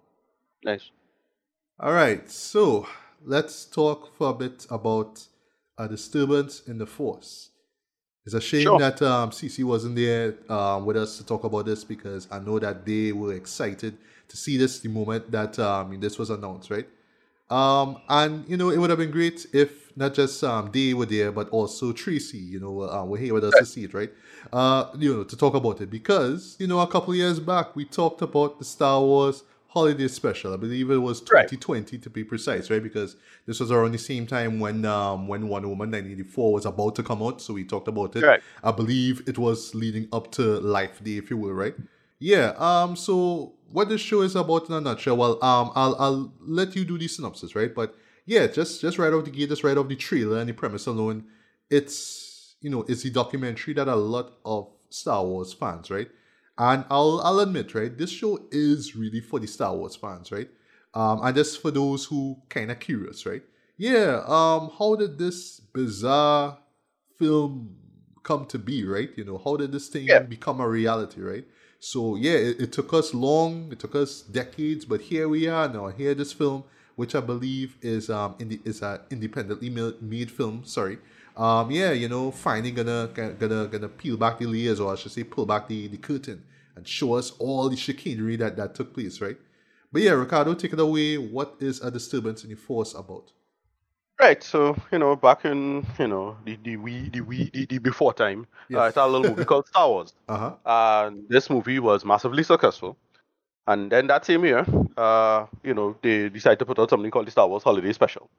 Nice. 0.64 0.90
All 1.80 1.92
right, 1.92 2.30
so 2.30 2.86
let's 3.24 3.64
talk 3.64 4.16
for 4.16 4.30
a 4.30 4.34
bit 4.34 4.66
about 4.70 5.26
a 5.76 5.88
disturbance 5.88 6.62
in 6.66 6.78
the 6.78 6.86
force. 6.86 7.50
It's 8.24 8.34
a 8.34 8.40
shame 8.40 8.62
sure. 8.62 8.78
that 8.78 9.02
um, 9.02 9.30
CC 9.30 9.62
wasn't 9.62 9.96
there 9.96 10.34
um, 10.48 10.84
with 10.86 10.96
us 10.96 11.18
to 11.18 11.26
talk 11.26 11.44
about 11.44 11.66
this 11.66 11.84
because 11.84 12.26
I 12.30 12.38
know 12.38 12.58
that 12.58 12.84
they 12.86 13.12
were 13.12 13.34
excited 13.34 13.98
to 14.28 14.36
see 14.36 14.56
this 14.56 14.80
the 14.80 14.88
moment 14.88 15.30
that 15.30 15.58
um, 15.58 15.98
this 16.00 16.18
was 16.18 16.30
announced, 16.30 16.70
right? 16.70 16.88
Um, 17.50 17.98
and 18.08 18.48
you 18.48 18.56
know, 18.56 18.70
it 18.70 18.78
would 18.78 18.90
have 18.90 18.98
been 18.98 19.10
great 19.10 19.46
if 19.52 19.85
not 19.96 20.14
just 20.14 20.44
um 20.44 20.70
they 20.72 20.94
were 20.94 21.06
there, 21.06 21.32
but 21.32 21.48
also 21.48 21.92
Tracy, 21.92 22.38
you 22.38 22.60
know, 22.60 22.82
uh, 22.82 23.04
were 23.04 23.18
here 23.18 23.34
with 23.34 23.44
us 23.44 23.54
right. 23.54 23.60
to 23.60 23.66
see 23.66 23.84
it, 23.84 23.94
right? 23.94 24.12
Uh, 24.52 24.90
you 24.98 25.12
know, 25.12 25.24
to 25.24 25.36
talk 25.36 25.54
about 25.54 25.80
it 25.80 25.90
because 25.90 26.56
you 26.60 26.66
know, 26.66 26.80
a 26.80 26.86
couple 26.86 27.14
years 27.14 27.40
back 27.40 27.74
we 27.74 27.84
talked 27.84 28.22
about 28.22 28.58
the 28.58 28.64
Star 28.64 29.00
Wars 29.00 29.42
holiday 29.68 30.08
special. 30.08 30.54
I 30.54 30.56
believe 30.56 30.90
it 30.90 30.96
was 30.96 31.20
2020 31.20 31.96
right. 31.96 32.02
to 32.02 32.08
be 32.08 32.24
precise, 32.24 32.70
right? 32.70 32.82
Because 32.82 33.16
this 33.44 33.60
was 33.60 33.70
around 33.70 33.92
the 33.92 33.98
same 33.98 34.26
time 34.26 34.60
when 34.60 34.84
um 34.84 35.28
when 35.28 35.48
Wonder 35.48 35.68
Woman 35.68 35.90
1984 35.90 36.52
was 36.52 36.66
about 36.66 36.94
to 36.96 37.02
come 37.02 37.22
out, 37.22 37.40
so 37.40 37.54
we 37.54 37.64
talked 37.64 37.88
about 37.88 38.14
it. 38.16 38.22
Right. 38.22 38.40
I 38.62 38.72
believe 38.72 39.22
it 39.26 39.38
was 39.38 39.74
leading 39.74 40.08
up 40.12 40.30
to 40.32 40.60
Life 40.60 41.02
Day, 41.02 41.16
if 41.16 41.30
you 41.30 41.38
will, 41.38 41.52
right? 41.52 41.74
Yeah. 42.18 42.54
Um. 42.58 42.96
So 42.96 43.54
what 43.70 43.88
this 43.88 44.00
show 44.00 44.22
is 44.22 44.36
about 44.36 44.68
in 44.68 44.74
a 44.74 44.80
nutshell. 44.80 45.16
Well, 45.16 45.44
um, 45.44 45.72
I'll 45.74 45.96
I'll 45.98 46.32
let 46.40 46.76
you 46.76 46.84
do 46.84 46.98
the 46.98 47.08
synopsis, 47.08 47.54
right? 47.54 47.74
But 47.74 47.94
yeah, 48.26 48.46
just 48.48 48.80
just 48.80 48.98
right 48.98 49.12
off 49.12 49.24
the 49.24 49.30
gate, 49.30 49.48
just 49.48 49.64
right 49.64 49.76
off 49.76 49.88
the 49.88 49.96
trailer 49.96 50.38
and 50.38 50.48
the 50.48 50.52
premise 50.52 50.86
alone, 50.86 51.24
it's 51.70 52.56
you 52.60 52.68
know 52.68 52.84
it's 52.88 53.04
a 53.04 53.10
documentary 53.10 53.72
that 53.74 53.88
a 53.88 53.96
lot 53.96 54.32
of 54.44 54.68
Star 54.90 55.24
Wars 55.24 55.52
fans, 55.52 55.90
right? 55.90 56.08
And 56.58 56.84
I'll 56.90 57.20
I'll 57.24 57.40
admit, 57.40 57.74
right, 57.74 57.96
this 57.96 58.10
show 58.10 58.40
is 58.50 58.96
really 58.96 59.20
for 59.20 59.38
the 59.38 59.46
Star 59.46 59.74
Wars 59.74 59.96
fans, 59.96 60.32
right? 60.32 60.48
Um, 60.92 61.20
and 61.22 61.36
just 61.36 61.60
for 61.62 61.70
those 61.70 62.04
who 62.06 62.36
kind 62.48 62.70
of 62.70 62.80
curious, 62.80 63.26
right? 63.26 63.42
Yeah. 63.76 64.22
Um, 64.26 64.70
how 64.78 64.96
did 64.96 65.18
this 65.18 65.60
bizarre 65.60 66.58
film 67.18 67.76
come 68.22 68.46
to 68.46 68.58
be, 68.58 68.84
right? 68.84 69.10
You 69.16 69.24
know, 69.24 69.38
how 69.42 69.56
did 69.56 69.72
this 69.72 69.88
thing 69.88 70.06
yeah. 70.06 70.20
become 70.20 70.60
a 70.60 70.68
reality, 70.68 71.20
right? 71.20 71.44
So 71.78 72.16
yeah, 72.16 72.32
it, 72.32 72.60
it, 72.60 72.72
took 72.72 72.94
us 72.94 73.12
long, 73.12 73.70
it 73.70 73.78
took 73.78 73.94
us 73.94 74.22
decades, 74.22 74.84
but 74.84 75.02
here 75.02 75.28
we 75.28 75.46
are 75.46 75.68
now. 75.68 75.88
Here, 75.88 76.14
this 76.14 76.32
film, 76.32 76.64
which 76.96 77.14
I 77.14 77.20
believe 77.20 77.76
is 77.80 78.10
um 78.10 78.34
in 78.38 78.48
the, 78.48 78.60
is 78.64 78.82
a 78.82 79.00
independently 79.10 79.70
made 79.70 80.30
film. 80.30 80.64
Sorry, 80.64 80.98
um 81.36 81.70
yeah, 81.70 81.92
you 81.92 82.08
know, 82.08 82.30
finally 82.30 82.72
gonna 82.72 83.08
gonna 83.14 83.66
gonna 83.66 83.88
peel 83.88 84.16
back 84.16 84.38
the 84.38 84.46
layers, 84.46 84.80
or 84.80 84.92
I 84.92 84.96
should 84.96 85.12
say, 85.12 85.24
pull 85.24 85.46
back 85.46 85.68
the 85.68 85.88
the 85.88 85.98
curtain 85.98 86.42
and 86.74 86.86
show 86.86 87.14
us 87.14 87.30
all 87.38 87.68
the 87.68 87.76
chicanery 87.76 88.36
that 88.36 88.56
that 88.56 88.74
took 88.74 88.92
place, 88.92 89.20
right? 89.20 89.38
But 89.92 90.02
yeah, 90.02 90.12
Ricardo, 90.12 90.54
take 90.54 90.72
it 90.72 90.80
away. 90.80 91.16
What 91.16 91.54
is 91.60 91.80
a 91.80 91.90
disturbance 91.90 92.44
in 92.44 92.50
the 92.50 92.56
force 92.56 92.94
about? 92.94 93.32
Right, 94.18 94.42
so 94.42 94.74
you 94.90 94.98
know, 94.98 95.14
back 95.14 95.44
in 95.44 95.86
you 95.98 96.08
know 96.08 96.36
the 96.44 96.58
the 96.62 96.76
we 96.76 97.10
the 97.10 97.20
we 97.20 97.50
the, 97.50 97.66
the 97.66 97.78
before 97.78 98.14
time, 98.14 98.46
yes. 98.68 98.78
uh, 98.78 98.84
it's 98.84 98.96
a 98.96 99.06
little 99.06 99.30
movie 99.30 99.44
called 99.44 99.66
Star 99.68 99.88
Wars. 99.88 100.14
Uh-huh. 100.28 100.54
And 100.64 101.28
this 101.28 101.50
movie 101.50 101.78
was 101.78 102.04
massively 102.04 102.42
successful. 102.42 102.96
And 103.66 103.90
then 103.90 104.06
that 104.06 104.24
same 104.24 104.44
year, 104.44 104.64
uh, 104.96 105.46
you 105.62 105.74
know, 105.74 105.96
they 106.02 106.28
decided 106.28 106.60
to 106.60 106.66
put 106.66 106.78
out 106.78 106.90
something 106.90 107.10
called 107.10 107.26
the 107.26 107.30
Star 107.30 107.48
Wars 107.48 107.64
Holiday 107.64 107.92
Special, 107.92 108.30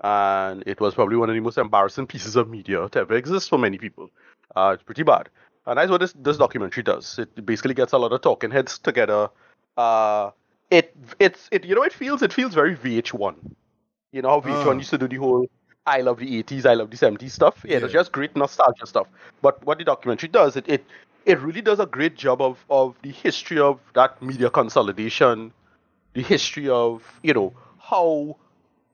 and 0.00 0.62
it 0.66 0.80
was 0.80 0.94
probably 0.94 1.16
one 1.16 1.28
of 1.28 1.34
the 1.34 1.40
most 1.40 1.58
embarrassing 1.58 2.06
pieces 2.06 2.36
of 2.36 2.48
media 2.48 2.88
to 2.88 3.00
ever 3.00 3.14
exist 3.14 3.50
for 3.50 3.58
many 3.58 3.76
people. 3.76 4.10
Uh, 4.56 4.72
it's 4.74 4.82
pretty 4.82 5.02
bad. 5.02 5.28
And 5.66 5.78
that's 5.78 5.90
what 5.90 6.00
this 6.00 6.14
this 6.14 6.38
documentary 6.38 6.82
does. 6.82 7.18
It 7.18 7.44
basically 7.44 7.74
gets 7.74 7.92
a 7.92 7.98
lot 7.98 8.12
of 8.12 8.22
talking 8.22 8.50
heads 8.50 8.78
together. 8.78 9.28
Uh, 9.76 10.30
it 10.70 10.96
it's 11.18 11.48
it 11.52 11.64
you 11.64 11.74
know 11.74 11.82
it 11.82 11.92
feels 11.92 12.22
it 12.22 12.32
feels 12.32 12.54
very 12.54 12.76
VH1 12.76 13.34
you 14.12 14.22
know 14.22 14.28
how 14.28 14.40
VH1 14.40 14.66
uh. 14.66 14.72
used 14.74 14.90
to 14.90 14.98
do 14.98 15.08
the 15.08 15.16
whole 15.16 15.48
I 15.86 16.02
love 16.02 16.18
the 16.18 16.42
80s, 16.42 16.66
I 16.66 16.74
love 16.74 16.90
the 16.90 16.96
70s 16.96 17.30
stuff. 17.30 17.64
Yeah, 17.64 17.78
yeah. 17.78 17.84
it's 17.84 17.92
just 17.92 18.12
great 18.12 18.36
nostalgia 18.36 18.86
stuff. 18.86 19.08
But 19.40 19.64
what 19.64 19.78
the 19.78 19.84
documentary 19.84 20.28
does, 20.28 20.54
it, 20.54 20.68
it 20.68 20.84
it 21.24 21.38
really 21.40 21.60
does 21.60 21.80
a 21.80 21.86
great 21.86 22.16
job 22.16 22.40
of 22.40 22.64
of 22.70 22.96
the 23.02 23.10
history 23.10 23.58
of 23.58 23.80
that 23.94 24.20
media 24.22 24.50
consolidation, 24.50 25.52
the 26.14 26.22
history 26.22 26.68
of 26.68 27.02
you 27.22 27.34
know 27.34 27.54
how 27.78 28.36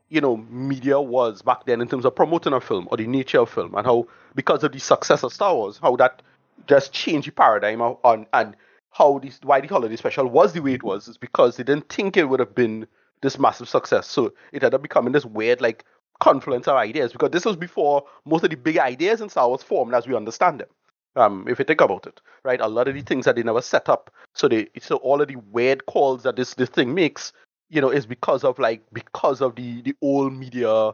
you 0.08 0.20
know 0.20 0.36
media 0.50 1.00
was 1.00 1.42
back 1.42 1.64
then 1.66 1.80
in 1.80 1.88
terms 1.88 2.04
of 2.04 2.14
promoting 2.14 2.52
a 2.52 2.60
film 2.60 2.88
or 2.90 2.96
the 2.96 3.06
nature 3.06 3.40
of 3.40 3.50
film, 3.50 3.74
and 3.74 3.86
how 3.86 4.06
because 4.34 4.64
of 4.64 4.72
the 4.72 4.78
success 4.78 5.22
of 5.22 5.32
Star 5.32 5.54
Wars, 5.54 5.78
how 5.82 5.96
that 5.96 6.22
just 6.66 6.92
changed 6.92 7.28
the 7.28 7.32
paradigm 7.32 7.80
on 7.80 8.26
and 8.32 8.56
how 8.90 9.18
this 9.18 9.38
why 9.42 9.60
the 9.60 9.68
holiday 9.68 9.96
special 9.96 10.26
was 10.26 10.52
the 10.52 10.60
way 10.60 10.74
it 10.74 10.82
was 10.82 11.08
is 11.08 11.18
because 11.18 11.56
they 11.56 11.64
didn't 11.64 11.88
think 11.88 12.16
it 12.16 12.24
would 12.24 12.40
have 12.40 12.54
been 12.54 12.86
this 13.22 13.38
massive 13.38 13.68
success. 13.68 14.06
So 14.06 14.26
it 14.52 14.62
ended 14.62 14.74
up 14.74 14.82
becoming 14.82 15.12
this 15.12 15.24
weird 15.24 15.60
like 15.60 15.84
confluence 16.18 16.66
of 16.66 16.76
ideas 16.76 17.12
because 17.12 17.30
this 17.30 17.44
was 17.44 17.56
before 17.56 18.04
most 18.24 18.44
of 18.44 18.50
the 18.50 18.56
big 18.56 18.78
ideas 18.78 19.20
in 19.20 19.28
Star 19.28 19.48
Wars 19.48 19.62
formed 19.62 19.94
as 19.94 20.06
we 20.06 20.16
understand 20.16 20.60
them. 20.60 20.68
Um, 21.16 21.46
if 21.48 21.58
you 21.58 21.64
think 21.64 21.80
about 21.80 22.06
it, 22.06 22.20
right? 22.44 22.60
A 22.60 22.68
lot 22.68 22.88
of 22.88 22.94
the 22.94 23.00
things 23.00 23.24
that 23.24 23.36
they 23.36 23.42
never 23.42 23.62
set 23.62 23.88
up, 23.88 24.10
so 24.34 24.48
they 24.48 24.68
so 24.80 24.96
all 24.96 25.20
of 25.22 25.28
the 25.28 25.36
weird 25.36 25.86
calls 25.86 26.22
that 26.24 26.36
this 26.36 26.54
this 26.54 26.68
thing 26.68 26.94
makes, 26.94 27.32
you 27.70 27.80
know, 27.80 27.90
is 27.90 28.06
because 28.06 28.44
of 28.44 28.58
like 28.58 28.82
because 28.92 29.40
of 29.40 29.56
the 29.56 29.82
the 29.82 29.96
old 30.02 30.34
media 30.34 30.92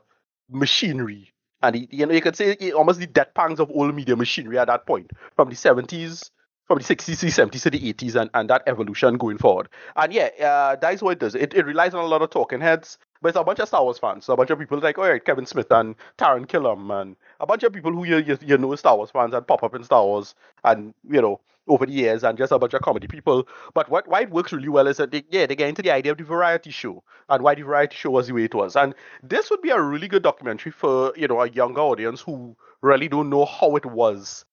machinery 0.48 1.32
and 1.62 1.74
the, 1.74 1.88
you 1.90 2.04
know 2.06 2.12
you 2.12 2.20
could 2.20 2.36
say 2.36 2.54
almost 2.72 3.00
the 3.00 3.06
dead 3.06 3.34
pangs 3.34 3.60
of 3.60 3.70
old 3.70 3.94
media 3.94 4.16
machinery 4.16 4.58
at 4.58 4.66
that 4.66 4.86
point 4.86 5.10
from 5.34 5.48
the 5.48 5.54
70s 5.54 6.30
from 6.66 6.78
the 6.78 6.84
60s, 6.84 7.50
70s 7.50 7.62
to 7.62 7.70
the 7.70 7.92
80s 7.92 8.14
and, 8.14 8.30
and 8.34 8.48
that 8.48 8.62
evolution 8.66 9.18
going 9.18 9.36
forward. 9.36 9.68
And 9.96 10.12
yeah, 10.12 10.28
uh, 10.40 10.76
that's 10.76 11.02
what 11.02 11.12
it 11.12 11.18
does. 11.18 11.34
It, 11.34 11.54
it 11.54 11.66
relies 11.66 11.92
on 11.92 12.04
a 12.04 12.06
lot 12.06 12.22
of 12.22 12.30
talking 12.30 12.60
heads, 12.60 12.98
but 13.22 13.28
it's 13.28 13.38
a 13.38 13.44
bunch 13.44 13.60
of 13.60 13.68
Star 13.68 13.82
Wars 13.82 13.98
fans. 13.98 14.24
So 14.24 14.34
a 14.34 14.36
bunch 14.36 14.50
of 14.50 14.58
people 14.58 14.78
like, 14.78 14.98
oh, 14.98 15.04
yeah, 15.04 15.18
Kevin 15.18 15.46
Smith 15.46 15.70
and 15.70 15.94
Taran 16.18 16.46
Killam 16.46 17.00
and 17.00 17.16
a 17.40 17.46
bunch 17.46 17.62
of 17.62 17.72
people 17.72 17.92
who 17.92 18.04
you, 18.04 18.18
you, 18.18 18.36
you 18.44 18.58
know 18.58 18.74
Star 18.74 18.96
Wars 18.96 19.10
fans 19.10 19.32
and 19.32 19.46
pop 19.46 19.62
up 19.62 19.74
in 19.74 19.84
Star 19.84 20.04
Wars 20.04 20.34
and, 20.64 20.92
you 21.08 21.22
know, 21.22 21.40
over 21.68 21.86
the 21.86 21.92
years 21.92 22.24
and 22.24 22.36
just 22.36 22.50
a 22.50 22.58
bunch 22.58 22.74
of 22.74 22.82
comedy 22.82 23.06
people. 23.06 23.46
But 23.72 23.88
what 23.88 24.08
why 24.08 24.22
it 24.22 24.30
works 24.30 24.52
really 24.52 24.68
well 24.68 24.88
is 24.88 24.96
that 24.96 25.12
they, 25.12 25.22
yeah, 25.30 25.46
they 25.46 25.54
get 25.54 25.68
into 25.68 25.82
the 25.82 25.92
idea 25.92 26.12
of 26.12 26.18
the 26.18 26.24
variety 26.24 26.70
show 26.70 27.04
and 27.28 27.42
why 27.42 27.54
the 27.54 27.62
variety 27.62 27.96
show 27.96 28.10
was 28.10 28.26
the 28.26 28.34
way 28.34 28.44
it 28.44 28.54
was. 28.54 28.74
And 28.74 28.94
this 29.22 29.48
would 29.50 29.62
be 29.62 29.70
a 29.70 29.80
really 29.80 30.08
good 30.08 30.24
documentary 30.24 30.72
for, 30.72 31.12
you 31.16 31.28
know, 31.28 31.40
a 31.40 31.48
younger 31.48 31.80
audience 31.80 32.20
who 32.20 32.56
really 32.80 33.08
don't 33.08 33.30
know 33.30 33.44
how 33.44 33.76
it 33.76 33.86
was 33.86 34.44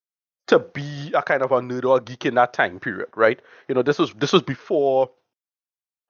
to 0.48 0.60
be 0.60 1.12
a 1.14 1.22
kind 1.22 1.41
of 1.41 1.52
a 1.52 1.60
nerd 1.62 1.86
or 1.86 1.98
a 1.98 2.02
geek 2.02 2.26
in 2.26 2.36
that 2.36 2.54
time 2.54 2.80
period, 2.80 3.10
right? 3.16 3.39
You 3.68 3.76
know, 3.76 3.82
this 3.82 3.98
was 3.98 4.14
this 4.14 4.34
was 4.34 4.41
before 4.41 5.10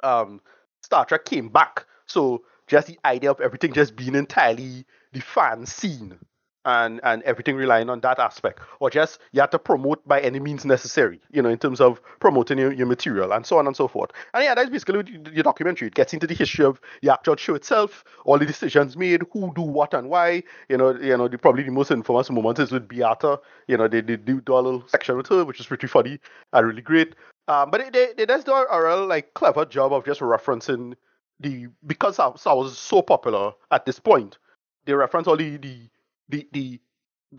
um, 0.03 0.41
Star 0.83 1.05
Trek 1.05 1.25
came 1.25 1.49
back, 1.49 1.85
so 2.09 2.43
just 2.67 2.87
the 2.87 2.99
idea 3.05 3.31
of 3.31 3.41
everything 3.41 3.73
just 3.73 3.95
being 3.95 4.15
entirely 4.15 4.85
the 5.13 5.21
fan 5.21 5.65
scene 5.65 6.17
and 6.65 6.99
and 7.03 7.23
everything 7.23 7.55
relying 7.55 7.89
on 7.89 8.01
that 8.01 8.19
aspect, 8.19 8.59
or 8.79 8.89
just 8.89 9.19
you 9.31 9.39
have 9.39 9.49
to 9.49 9.57
promote 9.57 10.05
by 10.07 10.19
any 10.19 10.39
means 10.39 10.65
necessary, 10.65 11.19
you 11.31 11.41
know, 11.41 11.49
in 11.49 11.57
terms 11.57 11.79
of 11.79 12.01
promoting 12.19 12.57
your, 12.57 12.71
your 12.73 12.85
material 12.85 13.31
and 13.31 13.45
so 13.45 13.57
on 13.57 13.65
and 13.65 13.75
so 13.75 13.87
forth. 13.87 14.11
And 14.33 14.43
yeah, 14.43 14.55
that's 14.55 14.69
basically 14.69 15.19
your 15.33 15.43
documentary. 15.43 15.87
It 15.87 15.95
gets 15.95 16.13
into 16.13 16.27
the 16.27 16.33
history 16.33 16.65
of 16.65 16.81
the 17.01 17.13
actual 17.13 17.37
show 17.37 17.55
itself, 17.55 18.03
all 18.25 18.37
the 18.37 18.45
decisions 18.45 18.97
made, 18.97 19.23
who 19.31 19.53
do 19.55 19.61
what 19.61 19.93
and 19.93 20.09
why. 20.09 20.43
You 20.67 20.77
know, 20.77 20.95
you 20.95 21.17
know, 21.17 21.27
the, 21.29 21.37
probably 21.37 21.63
the 21.63 21.71
most 21.71 21.91
infamous 21.91 22.29
moment 22.29 22.59
is 22.59 22.71
with 22.71 22.89
Bea 22.89 23.03
Arthur. 23.03 23.37
You 23.67 23.77
know, 23.77 23.87
they, 23.87 24.01
they 24.01 24.17
do 24.17 24.41
a 24.47 24.55
little 24.55 24.83
section 24.87 25.15
with 25.15 25.27
her, 25.27 25.45
which 25.45 25.61
is 25.61 25.65
pretty 25.65 25.87
funny 25.87 26.19
and 26.51 26.67
really 26.67 26.81
great. 26.81 27.15
Um, 27.47 27.71
but 27.71 27.91
they, 27.93 28.13
they 28.15 28.25
does 28.25 28.43
do 28.43 28.51
a 28.51 28.83
real 28.83 29.07
like 29.07 29.33
clever 29.33 29.65
job 29.65 29.93
of 29.93 30.05
just 30.05 30.19
referencing 30.19 30.95
the 31.39 31.67
because 31.85 32.15
Star 32.15 32.55
Wars 32.55 32.71
is 32.71 32.77
so 32.77 33.01
popular 33.01 33.53
at 33.71 33.85
this 33.85 33.99
point. 33.99 34.37
They 34.85 34.93
reference 34.93 35.27
all 35.27 35.37
the 35.37 35.57
the 35.57 35.89
the, 36.29 36.47
the 36.51 36.79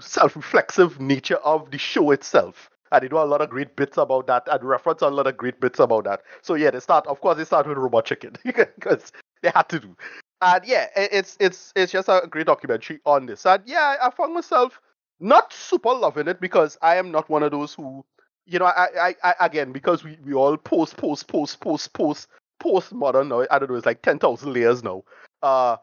self-reflexive 0.01 1.01
nature 1.01 1.37
of 1.37 1.71
the 1.71 1.79
show 1.79 2.11
itself. 2.11 2.71
And 2.93 3.03
they 3.03 3.09
do 3.09 3.19
a 3.19 3.25
lot 3.25 3.41
of 3.41 3.51
great 3.51 3.77
bits 3.77 3.99
about 3.99 4.27
that 4.27 4.49
and 4.51 4.65
reference 4.65 5.03
a 5.03 5.09
lot 5.09 5.29
of 5.29 5.37
great 5.37 5.61
bits 5.61 5.79
about 5.79 6.05
that. 6.05 6.23
So 6.43 6.55
yeah, 6.55 6.71
they 6.71 6.81
start 6.81 7.07
of 7.07 7.21
course 7.21 7.37
they 7.37 7.45
start 7.45 7.67
with 7.67 7.79
Robot 7.79 8.05
Chicken 8.05 8.35
because 8.45 9.13
they 9.43 9.51
had 9.55 9.69
to 9.69 9.81
do. 9.81 9.97
And 10.43 10.65
yeah, 10.65 10.89
it's 10.97 11.37
it's 11.39 11.73
it's 11.77 11.93
just 11.93 12.09
a 12.09 12.27
great 12.29 12.47
documentary 12.47 13.01
on 13.05 13.27
this. 13.27 13.47
And 13.47 13.63
yeah, 13.67 13.97
I 14.03 14.11
found 14.11 14.35
myself 14.35 14.81
not 15.21 15.53
super 15.53 15.93
loving 15.93 16.29
it 16.29 16.41
because 16.41 16.79
I 16.83 16.97
am 16.97 17.11
not 17.11 17.29
one 17.29 17.43
of 17.43 17.51
those 17.53 17.75
who 17.75 18.05
you 18.47 18.59
know, 18.59 18.65
I, 18.65 18.89
I, 19.01 19.15
I 19.23 19.35
again 19.47 19.71
because 19.71 20.03
we, 20.03 20.19
we 20.25 20.35
all 20.35 20.57
post, 20.57 20.97
post, 20.97 21.29
post, 21.29 21.61
post, 21.61 21.93
post, 21.93 22.29
post 22.61 22.93
modern 22.93 23.29
now. 23.29 23.47
I 23.51 23.59
don't 23.59 23.71
know, 23.71 23.77
it's 23.77 23.87
like 23.87 24.03
ten 24.03 24.19
thousand 24.19 24.53
layers 24.53 24.85
now. 24.85 25.03
Uh, 25.43 25.77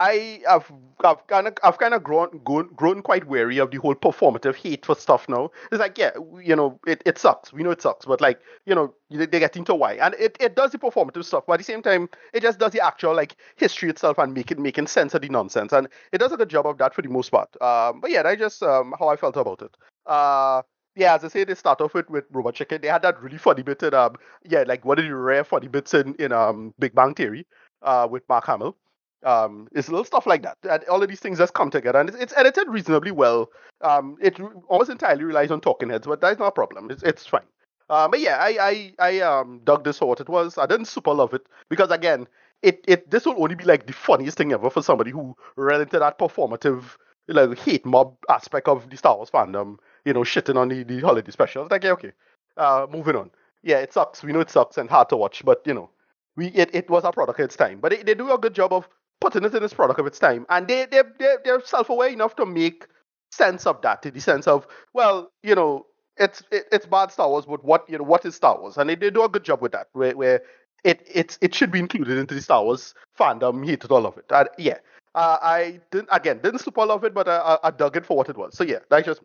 I 0.00 0.42
have 0.48 0.70
I've 1.04 1.24
kind 1.28 1.46
of 1.46 1.54
I've 1.62 1.78
kind 1.78 1.94
of 1.94 2.02
grown, 2.02 2.40
grown 2.44 2.68
grown 2.74 3.00
quite 3.00 3.28
wary 3.28 3.58
of 3.58 3.70
the 3.70 3.78
whole 3.78 3.94
performative 3.94 4.56
hate 4.56 4.84
for 4.84 4.96
stuff 4.96 5.28
now. 5.28 5.50
It's 5.70 5.78
like 5.80 5.96
yeah, 5.98 6.10
you 6.42 6.56
know, 6.56 6.80
it, 6.86 7.00
it 7.06 7.16
sucks. 7.16 7.52
We 7.52 7.62
know 7.62 7.70
it 7.70 7.80
sucks, 7.80 8.04
but 8.04 8.20
like 8.20 8.40
you 8.66 8.74
know, 8.74 8.92
they, 9.10 9.26
they 9.26 9.38
get 9.38 9.56
into 9.56 9.74
why, 9.74 9.94
and 9.94 10.14
it, 10.18 10.36
it 10.40 10.56
does 10.56 10.72
the 10.72 10.78
performative 10.78 11.24
stuff, 11.24 11.44
but 11.46 11.54
at 11.54 11.58
the 11.60 11.64
same 11.64 11.80
time, 11.80 12.08
it 12.32 12.42
just 12.42 12.58
does 12.58 12.72
the 12.72 12.84
actual 12.84 13.14
like 13.14 13.36
history 13.56 13.88
itself 13.88 14.18
and 14.18 14.34
make 14.34 14.50
it 14.50 14.58
making 14.58 14.88
sense 14.88 15.14
of 15.14 15.22
the 15.22 15.28
nonsense, 15.28 15.72
and 15.72 15.88
it 16.12 16.18
does 16.18 16.32
a 16.32 16.36
good 16.36 16.50
job 16.50 16.66
of 16.66 16.76
that 16.78 16.92
for 16.92 17.02
the 17.02 17.08
most 17.08 17.30
part. 17.30 17.50
Um, 17.62 18.00
but 18.00 18.10
yeah, 18.10 18.24
that's 18.24 18.40
just 18.40 18.62
um 18.64 18.94
how 18.98 19.08
I 19.08 19.16
felt 19.16 19.36
about 19.36 19.62
it. 19.62 19.76
Uh, 20.06 20.62
yeah, 20.96 21.14
as 21.14 21.24
I 21.24 21.28
say, 21.28 21.44
they 21.44 21.54
start 21.54 21.80
off 21.80 21.94
with, 21.94 22.08
with 22.10 22.24
Robot 22.30 22.54
Chicken. 22.54 22.80
They 22.80 22.88
had 22.88 23.02
that 23.02 23.20
really 23.22 23.38
funny 23.38 23.62
bit 23.62 23.82
in 23.82 23.94
um 23.94 24.16
yeah, 24.44 24.64
like 24.66 24.84
one 24.84 24.98
of 24.98 25.04
the 25.04 25.14
rare 25.14 25.44
funny 25.44 25.68
bits 25.68 25.94
in 25.94 26.14
in 26.16 26.32
um 26.32 26.74
Big 26.78 26.94
Bang 26.94 27.14
Theory, 27.14 27.46
uh, 27.82 28.06
with 28.10 28.22
Mark 28.28 28.46
Hamill. 28.46 28.76
Um, 29.24 29.68
it's 29.72 29.88
little 29.88 30.04
stuff 30.04 30.26
like 30.26 30.42
that. 30.42 30.58
And 30.68 30.84
all 30.84 31.02
of 31.02 31.08
these 31.08 31.20
things 31.20 31.38
just 31.38 31.54
come 31.54 31.70
together, 31.70 31.98
and 31.98 32.08
it's, 32.10 32.18
it's 32.18 32.36
edited 32.36 32.68
reasonably 32.68 33.10
well. 33.10 33.50
Um, 33.80 34.16
it 34.20 34.38
almost 34.68 34.90
entirely 34.90 35.24
relies 35.24 35.50
on 35.50 35.60
talking 35.60 35.88
heads, 35.90 36.06
but 36.06 36.20
that's 36.20 36.38
not 36.38 36.48
a 36.48 36.52
problem. 36.52 36.90
It's 36.90 37.02
it's 37.02 37.26
fine. 37.26 37.42
Um, 37.90 38.10
but 38.10 38.20
yeah, 38.20 38.38
I 38.40 38.56
I 38.60 38.92
I 38.98 39.20
um 39.20 39.60
dug 39.64 39.84
this 39.84 39.98
for 39.98 40.06
what 40.08 40.20
it 40.20 40.28
was. 40.28 40.58
I 40.58 40.66
didn't 40.66 40.86
super 40.86 41.12
love 41.12 41.34
it 41.34 41.42
because 41.68 41.90
again, 41.90 42.26
it 42.62 42.84
it 42.88 43.10
this 43.10 43.26
will 43.26 43.42
only 43.42 43.54
be 43.54 43.64
like 43.64 43.86
the 43.86 43.92
funniest 43.92 44.38
thing 44.38 44.52
ever 44.52 44.70
for 44.70 44.82
somebody 44.82 45.10
who 45.10 45.36
ran 45.56 45.80
into 45.82 45.98
that 45.98 46.18
performative 46.18 46.84
like 47.28 47.58
hate 47.58 47.84
mob 47.86 48.16
aspect 48.28 48.68
of 48.68 48.88
the 48.90 48.96
Star 48.96 49.16
Wars 49.16 49.30
fandom. 49.30 49.78
You 50.04 50.12
know, 50.12 50.20
shitting 50.20 50.56
on 50.56 50.68
the, 50.68 50.82
the 50.84 51.00
holiday 51.00 51.30
specials. 51.30 51.70
Like, 51.70 51.84
yeah, 51.84 51.92
okay. 51.92 52.12
Uh, 52.56 52.86
moving 52.90 53.16
on. 53.16 53.30
Yeah, 53.62 53.78
it 53.78 53.92
sucks. 53.92 54.22
We 54.22 54.32
know 54.32 54.40
it 54.40 54.50
sucks 54.50 54.76
and 54.78 54.88
hard 54.90 55.08
to 55.08 55.16
watch, 55.16 55.42
but 55.44 55.62
you 55.66 55.74
know, 55.74 55.90
we 56.36 56.48
it, 56.48 56.70
it 56.74 56.90
was 56.90 57.04
a 57.04 57.12
product 57.12 57.40
of 57.40 57.44
its 57.44 57.56
time. 57.56 57.80
But 57.80 57.92
it, 57.94 58.06
they 58.06 58.14
do 58.14 58.30
a 58.32 58.38
good 58.38 58.54
job 58.54 58.72
of 58.72 58.88
putting 59.20 59.44
it 59.44 59.54
in 59.54 59.62
its 59.62 59.74
product 59.74 59.98
of 59.98 60.06
its 60.06 60.18
time, 60.18 60.44
and 60.50 60.68
they 60.68 60.86
they 60.86 61.02
they 61.18 61.36
they're 61.44 61.62
self-aware 61.64 62.08
enough 62.10 62.36
to 62.36 62.46
make 62.46 62.86
sense 63.32 63.66
of 63.66 63.80
that, 63.82 64.04
in 64.04 64.12
the 64.14 64.20
sense 64.20 64.46
of 64.46 64.66
well, 64.92 65.32
you 65.42 65.54
know, 65.54 65.86
it's 66.18 66.42
it, 66.52 66.66
it's 66.70 66.86
bad 66.86 67.10
Star 67.10 67.28
Wars, 67.28 67.46
but 67.46 67.64
what 67.64 67.88
you 67.88 67.96
know, 67.96 68.04
what 68.04 68.24
is 68.26 68.34
Star 68.34 68.60
Wars, 68.60 68.76
and 68.76 68.90
they, 68.90 68.96
they 68.96 69.10
do 69.10 69.24
a 69.24 69.28
good 69.28 69.44
job 69.44 69.62
with 69.62 69.72
that, 69.72 69.88
where 69.94 70.14
where 70.14 70.42
it 70.84 71.00
it's 71.10 71.38
it 71.40 71.54
should 71.54 71.70
be 71.70 71.78
included 71.78 72.18
into 72.18 72.34
the 72.34 72.42
Star 72.42 72.62
Wars 72.62 72.94
fandom, 73.18 73.64
hated 73.66 73.90
all 73.90 74.06
of 74.06 74.18
it, 74.18 74.26
and 74.30 74.48
yeah. 74.58 74.78
Uh, 75.16 75.38
I 75.40 75.80
didn't 75.92 76.08
again 76.10 76.40
didn't 76.42 76.58
super 76.58 76.84
love 76.84 77.04
it, 77.04 77.14
but 77.14 77.28
I, 77.28 77.36
I, 77.36 77.58
I 77.68 77.70
dug 77.70 77.96
it 77.96 78.04
for 78.04 78.16
what 78.16 78.28
it 78.28 78.36
was. 78.36 78.56
So 78.56 78.64
yeah, 78.64 78.80
that's 78.90 79.06
just 79.06 79.20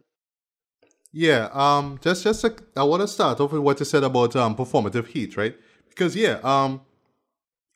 yeah, 1.12 1.50
um, 1.54 2.00
just 2.02 2.24
just 2.24 2.44
a, 2.44 2.56
I 2.76 2.84
want 2.84 3.02
to 3.02 3.08
start 3.08 3.40
off 3.40 3.52
with 3.52 3.62
what 3.62 3.80
you 3.80 3.86
said 3.86 4.04
about 4.04 4.36
um 4.36 4.56
performative 4.56 5.08
heat, 5.08 5.38
right? 5.38 5.56
Because 5.90 6.16
yeah, 6.16 6.40
um, 6.44 6.82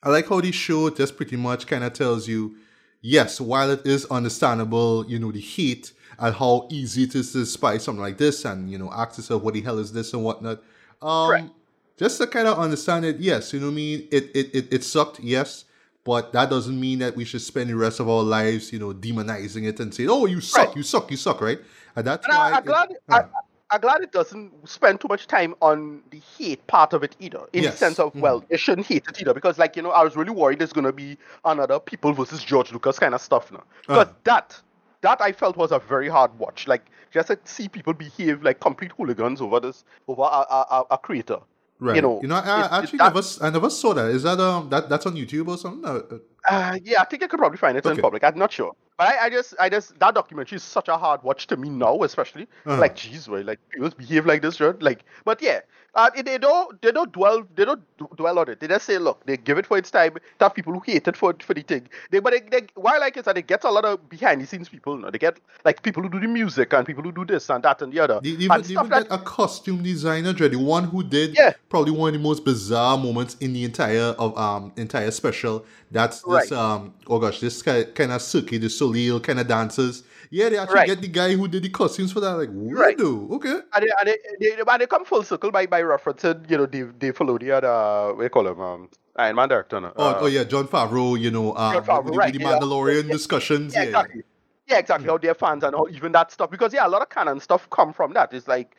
I 0.04 0.10
like 0.10 0.28
how 0.28 0.40
this 0.40 0.54
show 0.54 0.90
just 0.90 1.16
pretty 1.16 1.36
much 1.36 1.66
kind 1.66 1.82
of 1.82 1.94
tells 1.94 2.28
you, 2.28 2.56
yes, 3.00 3.40
while 3.40 3.70
it 3.70 3.86
is 3.86 4.04
understandable, 4.06 5.04
you 5.08 5.18
know, 5.18 5.32
the 5.32 5.40
heat 5.40 5.92
and 6.18 6.34
how 6.34 6.68
easy 6.70 7.04
it 7.04 7.14
is 7.14 7.32
to 7.32 7.46
spy 7.46 7.78
something 7.78 8.02
like 8.02 8.18
this 8.18 8.44
and, 8.44 8.70
you 8.70 8.78
know, 8.78 8.90
ask 8.92 9.16
yourself, 9.16 9.42
what 9.42 9.54
the 9.54 9.62
hell 9.62 9.78
is 9.78 9.92
this 9.92 10.12
and 10.12 10.22
whatnot. 10.22 10.62
Um, 11.00 11.30
right. 11.30 11.50
Just 11.96 12.18
to 12.18 12.26
kind 12.26 12.46
of 12.48 12.58
understand 12.58 13.04
it, 13.04 13.18
yes, 13.18 13.52
you 13.52 13.60
know 13.60 13.66
what 13.66 13.72
I 13.72 13.76
mean? 13.76 14.08
It, 14.10 14.24
it, 14.34 14.54
it, 14.54 14.74
it 14.74 14.84
sucked, 14.84 15.20
yes, 15.20 15.64
but 16.04 16.32
that 16.32 16.50
doesn't 16.50 16.78
mean 16.78 16.98
that 16.98 17.16
we 17.16 17.24
should 17.24 17.40
spend 17.40 17.70
the 17.70 17.76
rest 17.76 17.98
of 17.98 18.08
our 18.08 18.22
lives, 18.22 18.72
you 18.72 18.78
know, 18.78 18.92
demonizing 18.92 19.66
it 19.66 19.80
and 19.80 19.94
saying, 19.94 20.10
oh, 20.10 20.26
you 20.26 20.40
suck, 20.40 20.68
right. 20.68 20.76
you 20.76 20.82
suck, 20.82 21.10
you 21.10 21.16
suck, 21.16 21.40
right? 21.40 21.60
And 21.96 22.06
that's 22.06 22.26
and 22.26 22.36
why. 22.36 22.50
I, 22.50 22.56
am 22.58 22.64
glad, 22.64 22.90
it, 22.90 22.96
I, 23.08 23.24
I'm 23.70 23.80
glad 23.80 24.02
it 24.02 24.12
doesn't 24.12 24.68
spend 24.68 25.00
too 25.00 25.08
much 25.08 25.26
time 25.26 25.54
on 25.60 26.02
the 26.10 26.20
hate 26.38 26.66
part 26.66 26.92
of 26.92 27.02
it 27.02 27.16
either. 27.20 27.46
In 27.52 27.64
yes. 27.64 27.74
the 27.74 27.78
sense 27.78 27.98
of, 27.98 28.10
mm-hmm. 28.10 28.20
well, 28.20 28.44
you 28.50 28.56
shouldn't 28.56 28.86
hate 28.86 29.06
it 29.08 29.20
either. 29.20 29.34
Because, 29.34 29.58
like, 29.58 29.76
you 29.76 29.82
know, 29.82 29.90
I 29.90 30.02
was 30.02 30.16
really 30.16 30.30
worried 30.32 30.58
there's 30.58 30.72
going 30.72 30.86
to 30.86 30.92
be 30.92 31.16
another 31.44 31.78
people 31.78 32.12
versus 32.12 32.42
George 32.42 32.72
Lucas 32.72 32.98
kind 32.98 33.14
of 33.14 33.20
stuff 33.20 33.50
now. 33.52 33.64
Because 33.82 34.08
uh. 34.08 34.12
that, 34.24 34.60
that 35.02 35.20
I 35.20 35.32
felt 35.32 35.56
was 35.56 35.72
a 35.72 35.78
very 35.78 36.08
hard 36.08 36.38
watch. 36.38 36.66
Like, 36.66 36.86
just 37.12 37.28
to 37.28 37.38
see 37.44 37.68
people 37.68 37.94
behave 37.94 38.42
like 38.42 38.60
complete 38.60 38.92
hooligans 38.92 39.40
over 39.40 39.60
this, 39.60 39.84
over 40.08 40.22
a, 40.22 40.24
a, 40.24 40.84
a 40.90 40.98
creator. 40.98 41.38
Right. 41.80 41.96
You 41.96 42.02
know, 42.02 42.20
you 42.22 42.28
know, 42.28 42.36
I, 42.36 42.40
I 42.40 42.78
actually 42.78 42.98
that, 42.98 43.14
never, 43.14 43.26
I 43.42 43.50
never 43.50 43.70
saw 43.70 43.94
that. 43.94 44.06
Is 44.10 44.22
that 44.22 44.38
um, 44.40 44.68
that 44.70 44.88
that's 44.88 45.06
on 45.06 45.14
YouTube 45.14 45.48
or 45.48 45.58
something? 45.58 46.20
Uh, 46.48 46.78
yeah, 46.84 47.00
I 47.00 47.04
think 47.04 47.22
I 47.22 47.26
could 47.26 47.38
probably 47.38 47.58
find 47.58 47.76
it 47.76 47.86
okay. 47.86 47.94
in 47.94 48.02
public. 48.02 48.22
I'm 48.24 48.38
not 48.38 48.52
sure. 48.52 48.74
But 48.96 49.08
I, 49.08 49.26
I 49.26 49.30
just, 49.30 49.54
I 49.58 49.68
just, 49.68 49.98
that 49.98 50.14
documentary 50.14 50.56
is 50.56 50.62
such 50.62 50.88
a 50.88 50.96
hard 50.96 51.22
watch 51.22 51.46
to 51.48 51.56
me 51.56 51.68
now, 51.68 52.02
especially. 52.02 52.46
Uh-huh. 52.64 52.78
Like, 52.78 52.96
jeez, 52.96 53.28
right? 53.28 53.44
Like, 53.44 53.58
people 53.70 53.90
behave 53.90 54.26
like 54.26 54.42
this, 54.42 54.60
right? 54.60 54.80
Like, 54.80 55.04
but 55.24 55.42
yeah, 55.42 55.60
uh, 55.96 56.10
they 56.10 56.38
don't, 56.38 56.80
they 56.82 56.92
don't 56.92 57.10
dwell, 57.12 57.44
they 57.56 57.64
don't 57.64 57.82
dwell 58.16 58.38
on 58.38 58.50
it. 58.50 58.60
They 58.60 58.68
just 58.68 58.84
say, 58.84 58.98
look, 58.98 59.24
they 59.26 59.36
give 59.36 59.58
it 59.58 59.66
for 59.66 59.78
its 59.78 59.90
time. 59.90 60.14
They 60.14 60.44
have 60.44 60.54
people 60.54 60.72
who 60.72 60.80
hate 60.80 61.06
it 61.08 61.16
for 61.16 61.34
for 61.40 61.54
the 61.54 61.62
thing. 61.62 61.88
They, 62.10 62.18
but 62.18 62.32
they, 62.32 62.40
they, 62.40 62.66
why 62.74 62.96
I 62.96 62.98
like 62.98 63.16
it 63.16 63.24
that 63.24 63.36
they 63.36 63.42
get 63.42 63.64
a 63.64 63.70
lot 63.70 63.84
of 63.84 64.08
behind 64.08 64.40
the 64.40 64.46
scenes 64.46 64.68
people. 64.68 64.96
You 64.96 65.02
know? 65.02 65.10
They 65.10 65.18
get 65.18 65.38
like 65.64 65.82
people 65.82 66.02
who 66.02 66.08
do 66.08 66.20
the 66.20 66.26
music 66.26 66.72
and 66.72 66.84
people 66.84 67.04
who 67.04 67.12
do 67.12 67.24
this 67.24 67.48
and 67.48 67.62
that 67.62 67.80
and 67.82 67.92
the 67.92 68.00
other. 68.00 68.20
They, 68.20 68.30
even, 68.30 68.50
and 68.50 68.64
they 68.64 68.72
even 68.72 68.88
like, 68.88 69.08
get 69.08 69.12
a 69.12 69.18
costume 69.18 69.82
designer, 69.84 70.32
the 70.32 70.56
one 70.56 70.84
who 70.84 71.04
did 71.04 71.36
yeah. 71.36 71.52
probably 71.68 71.92
one 71.92 72.08
of 72.08 72.20
the 72.20 72.28
most 72.28 72.44
bizarre 72.44 72.98
moments 72.98 73.36
in 73.40 73.52
the 73.52 73.64
entire 73.64 74.14
of 74.18 74.36
um 74.36 74.72
entire 74.76 75.12
special. 75.12 75.64
That's 75.92 76.24
this 76.40 76.50
right. 76.50 76.60
um 76.60 76.94
oh 77.06 77.18
gosh, 77.18 77.40
this 77.40 77.62
kind 77.62 78.12
of 78.12 78.22
Cirque 78.22 78.60
du 78.60 78.68
Soleil 78.68 79.20
kind 79.20 79.40
of 79.40 79.46
dancers. 79.46 80.02
Yeah, 80.30 80.48
they 80.48 80.58
actually 80.58 80.74
right. 80.74 80.88
get 80.88 81.00
the 81.00 81.08
guy 81.08 81.34
who 81.34 81.46
did 81.46 81.62
the 81.62 81.68
costumes 81.68 82.10
for 82.10 82.18
that. 82.18 82.32
Like, 82.32 82.48
what 82.50 82.76
right. 82.76 82.98
do? 82.98 83.28
Okay. 83.34 83.60
And 83.72 83.84
they, 83.84 83.90
and 84.00 84.08
they, 84.08 84.16
they, 84.40 84.62
and 84.66 84.80
they 84.80 84.86
come 84.86 85.04
full 85.04 85.22
circle 85.22 85.52
by, 85.52 85.66
by 85.66 85.80
referencing, 85.80 86.50
you 86.50 86.56
know, 86.56 86.66
Dave, 86.66 86.98
Dave 86.98 87.14
Filoni 87.14 87.54
and, 87.54 87.64
uh, 87.64 88.08
what 88.08 88.18
do 88.18 88.24
you 88.24 88.30
call 88.30 88.48
him? 88.48 88.60
Um, 88.60 88.88
Iron 89.14 89.36
Man 89.36 89.48
director. 89.48 89.76
Uh, 89.76 89.92
oh, 89.94 90.16
oh, 90.22 90.26
yeah, 90.26 90.42
Jon 90.42 90.66
Favreau, 90.66 91.20
you 91.20 91.30
know, 91.30 91.54
um, 91.54 91.74
Jon 91.74 91.84
Favreau, 91.84 92.16
right, 92.16 92.32
the 92.32 92.40
Mandalorian 92.40 93.06
yeah. 93.06 93.12
discussions. 93.12 93.74
Yeah, 93.74 93.82
yeah, 93.82 93.86
exactly. 93.86 94.22
Yeah, 94.66 94.78
exactly. 94.78 95.06
How 95.06 95.18
they're 95.18 95.34
fans 95.34 95.62
and 95.62 95.76
how 95.76 95.86
even 95.88 96.10
that 96.12 96.32
stuff. 96.32 96.50
Because, 96.50 96.74
yeah, 96.74 96.86
a 96.86 96.88
lot 96.88 97.02
of 97.02 97.10
canon 97.10 97.38
stuff 97.38 97.70
come 97.70 97.92
from 97.92 98.14
that. 98.14 98.32
It's 98.32 98.48
like, 98.48 98.74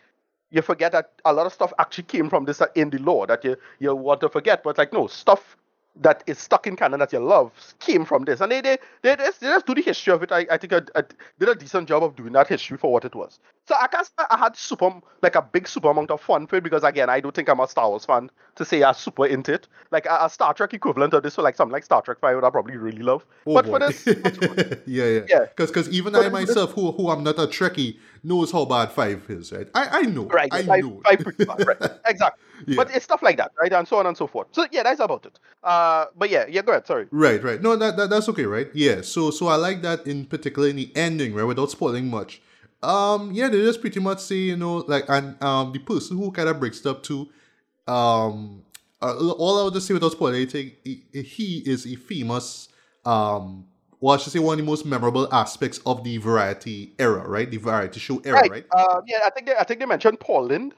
you 0.52 0.62
forget 0.62 0.92
that 0.92 1.14
a 1.24 1.32
lot 1.32 1.46
of 1.46 1.54
stuff 1.54 1.72
actually 1.80 2.06
came 2.06 2.30
from 2.30 2.44
this 2.44 2.60
uh, 2.60 2.68
in 2.76 2.90
the 2.90 2.98
lore 2.98 3.28
that 3.28 3.46
you, 3.46 3.56
you 3.80 3.96
want 3.96 4.20
to 4.22 4.30
forget. 4.30 4.62
But, 4.62 4.78
like, 4.78 4.92
no, 4.92 5.08
stuff 5.08 5.56
that 6.02 6.24
is 6.28 6.38
stuck 6.38 6.68
in 6.68 6.76
canon 6.76 7.00
that 7.00 7.14
you 7.14 7.20
love 7.20 7.52
came 7.80 8.06
from 8.06 8.26
this. 8.26 8.42
And 8.42 8.52
they 8.52 8.62
they, 8.62 8.78
they, 9.02 9.16
just, 9.16 9.40
they 9.40 9.48
just 9.48 9.66
do 9.66 9.76
the 9.76 9.82
history 9.82 10.14
of 10.14 10.24
it. 10.24 10.32
I, 10.32 10.46
I 10.52 10.58
think 10.58 10.74
I, 10.74 10.82
I, 10.96 11.04
did 11.40 11.50
a 11.50 11.56
decent 11.56 11.88
job 11.88 12.04
of 12.04 12.16
doing 12.16 12.34
that 12.34 12.48
history 12.48 12.78
for 12.78 12.92
what 12.92 13.06
it 13.06 13.16
was. 13.16 13.40
So 13.68 13.76
I 13.76 13.88
guess 13.92 14.12
I 14.30 14.38
had 14.38 14.56
super, 14.56 14.94
like 15.24 15.36
a 15.36 15.42
big 15.42 15.68
super 15.68 15.90
amount 15.90 16.12
of 16.12 16.22
fun 16.22 16.46
for 16.48 16.58
it 16.58 16.64
because, 16.64 16.84
again, 16.84 17.10
I 17.10 17.20
don't 17.20 17.34
think 17.34 17.50
I'm 17.50 17.60
a 17.60 17.68
Star 17.68 17.90
Wars 17.90 18.06
fan 18.06 18.30
to 18.56 18.66
say 18.66 18.84
I'm 18.84 18.94
super 18.94 19.26
into 19.26 19.54
it. 19.54 19.68
Like 19.92 20.06
a, 20.06 20.26
a 20.26 20.30
Star 20.30 20.54
Trek 20.54 20.74
equivalent 20.74 21.14
of 21.14 21.24
this, 21.24 21.34
so 21.34 21.42
like 21.42 21.56
something 21.56 21.74
like 21.74 21.84
Star 21.84 22.02
Trek 22.02 22.20
5 22.20 22.36
would 22.36 22.44
I 22.44 22.50
probably 22.50 22.78
really 22.78 23.02
love. 23.02 23.26
Oh 23.48 23.56
but 23.56 23.66
boy. 23.66 23.72
for 23.72 23.80
this, 23.80 24.06
yeah, 24.86 25.06
yeah. 25.06 25.20
yeah. 25.28 25.46
Because 25.56 25.90
even 25.90 26.14
but 26.14 26.26
I 26.26 26.30
myself, 26.30 26.74
who, 26.74 26.92
who 26.92 27.10
I'm 27.10 27.24
not 27.24 27.40
a 27.40 27.48
Trekkie, 27.48 27.98
knows 28.24 28.52
how 28.52 28.66
bad 28.66 28.92
5 28.92 29.26
is, 29.30 29.52
right? 29.52 29.68
I, 29.74 30.00
I 30.00 30.02
know. 30.02 30.26
Right. 30.26 30.54
I 30.54 30.64
five, 30.64 30.84
know. 30.84 31.02
Five 31.04 31.20
pretty 31.20 31.46
bad, 31.46 31.68
right. 31.68 31.92
Exactly. 32.08 32.44
Yeah. 32.68 32.76
But 32.76 32.96
it's 32.96 33.04
stuff 33.04 33.22
like 33.22 33.38
that, 33.38 33.52
right? 33.60 33.72
And 33.72 33.88
so 33.88 33.98
on 33.98 34.06
and 34.06 34.16
so 34.16 34.28
forth. 34.28 34.48
So 34.52 34.66
yeah, 34.72 34.84
that's 34.84 35.00
about 35.00 35.26
it. 35.26 35.40
Uh, 35.64 35.85
but 36.16 36.30
yeah, 36.30 36.46
yeah, 36.50 36.62
go 36.62 36.72
ahead. 36.72 36.88
Sorry. 36.88 37.08
Right, 37.12 37.42
right. 37.44 37.62
No, 37.62 37.76
that, 37.76 37.98
that 37.98 38.10
that's 38.10 38.28
okay, 38.30 38.46
right? 38.46 38.68
Yeah. 38.74 39.02
So 39.02 39.32
so 39.32 39.48
I 39.48 39.56
like 39.56 39.82
that 39.82 40.06
in 40.08 40.26
particular 40.26 40.68
in 40.70 40.76
the 40.78 40.90
ending, 40.96 41.34
right? 41.34 41.44
Without 41.44 41.72
spoiling 41.72 42.08
much. 42.10 42.42
Um, 42.84 43.32
yeah, 43.32 43.48
they 43.50 43.62
just 43.64 43.82
pretty 43.82 44.00
much 44.00 44.20
say, 44.20 44.36
you 44.36 44.58
know, 44.58 44.78
like, 44.88 45.06
and 45.10 45.42
um, 45.42 45.72
the 45.72 45.80
person 45.80 46.18
who 46.18 46.32
kind 46.32 46.50
of 46.50 46.60
breaks 46.60 46.80
it 46.82 46.86
up 46.86 47.02
to, 47.04 47.28
um, 47.88 48.62
uh, 49.02 49.16
all 49.18 49.60
I 49.60 49.64
would 49.64 49.74
just 49.74 49.88
say 49.88 49.94
without 49.94 50.12
spoiling 50.12 50.36
anything, 50.42 50.72
he, 50.84 51.02
he 51.14 51.64
is 51.66 51.86
a 51.88 51.96
famous 51.96 52.70
um 53.06 53.66
well, 54.02 54.14
I 54.14 54.18
should 54.18 54.34
say 54.34 54.40
one 54.40 54.60
of 54.60 54.66
the 54.66 54.70
most 54.70 54.86
memorable 54.86 55.28
aspects 55.34 55.80
of 55.86 56.04
the 56.04 56.18
variety 56.18 56.94
era, 57.00 57.28
right? 57.28 57.50
The 57.50 57.58
variety 57.58 58.00
show 58.00 58.22
era, 58.24 58.36
Right. 58.42 58.52
right? 58.52 58.66
Uh, 58.72 59.02
yeah, 59.08 59.20
I 59.26 59.30
think 59.32 59.48
they, 59.48 59.56
I 59.56 59.64
think 59.64 59.80
they 59.80 59.86
mentioned 59.88 60.20
Paul 60.20 60.46
Lynde. 60.48 60.74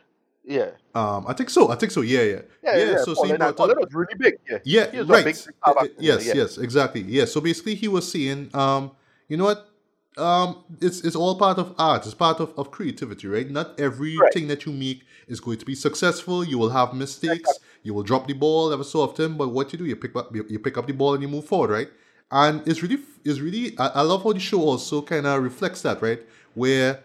Yeah. 0.48 0.70
Um, 0.96 1.26
I 1.28 1.34
think 1.34 1.50
so. 1.50 1.70
I 1.70 1.76
think 1.76 1.92
so. 1.92 2.02
Yeah, 2.02 2.22
yeah, 2.22 2.42
Yeah, 2.64 2.78
yeah. 2.78 2.98
So, 2.98 3.14
so 3.14 3.16
Paul 3.16 3.26
Lynde, 3.28 3.40
brought 3.40 3.50
and 3.50 3.58
Paul 3.58 3.86
really 3.92 4.16
big. 4.18 4.36
Yeah. 4.50 4.60
Yeah, 4.64 4.92
He 4.92 4.98
was 5.00 5.10
a 5.10 5.14
right. 5.14 5.26
big 5.26 5.36
Uh, 5.62 5.74
back 5.74 5.84
uh, 5.84 5.88
then, 5.88 5.92
yes, 6.00 6.26
yeah. 6.26 6.34
yes, 6.36 6.58
exactly. 6.58 7.02
Yeah. 7.02 7.26
So 7.26 7.42
basically, 7.42 7.76
he 7.76 7.88
was 7.90 8.10
saying, 8.10 8.50
um, 8.54 8.92
you 9.28 9.36
know 9.36 9.44
what? 9.44 9.70
Um, 10.18 10.64
it's 10.82 11.02
it's 11.02 11.16
all 11.16 11.38
part 11.38 11.60
of 11.60 11.76
art. 11.78 12.06
It's 12.06 12.16
part 12.16 12.40
of, 12.40 12.52
of 12.58 12.72
creativity, 12.72 13.28
right? 13.28 13.48
Not 13.50 13.80
everything 13.80 14.48
that 14.48 14.66
you 14.66 14.72
make 14.72 15.04
is 15.28 15.40
going 15.40 15.58
to 15.60 15.66
be 15.66 15.76
successful. 15.76 16.44
You 16.44 16.58
will 16.58 16.70
have 16.72 16.94
mistakes. 16.96 17.52
You 17.84 17.94
will 17.94 18.04
drop 18.04 18.26
the 18.26 18.34
ball 18.34 18.72
ever 18.74 18.84
so 18.84 19.02
often. 19.02 19.38
But 19.38 19.50
what 19.50 19.72
you 19.74 19.78
do, 19.78 19.86
you 19.86 19.96
pick 19.96 20.16
up 20.16 20.34
you, 20.34 20.44
you 20.50 20.60
pick 20.60 20.78
up 20.78 20.88
the 20.88 20.94
ball 20.94 21.14
and 21.14 21.22
you 21.22 21.28
move 21.30 21.46
forward, 21.46 21.70
right? 21.70 21.90
And 22.32 22.68
it's 22.68 22.82
really 22.82 23.00
it's 23.26 23.40
really 23.40 23.78
I, 23.78 23.88
I 23.88 24.02
love 24.02 24.24
how 24.24 24.34
the 24.34 24.40
show 24.40 24.62
also 24.62 25.02
kind 25.04 25.28
of 25.28 25.44
reflects 25.44 25.82
that, 25.84 26.02
right? 26.02 26.22
Where 26.56 27.04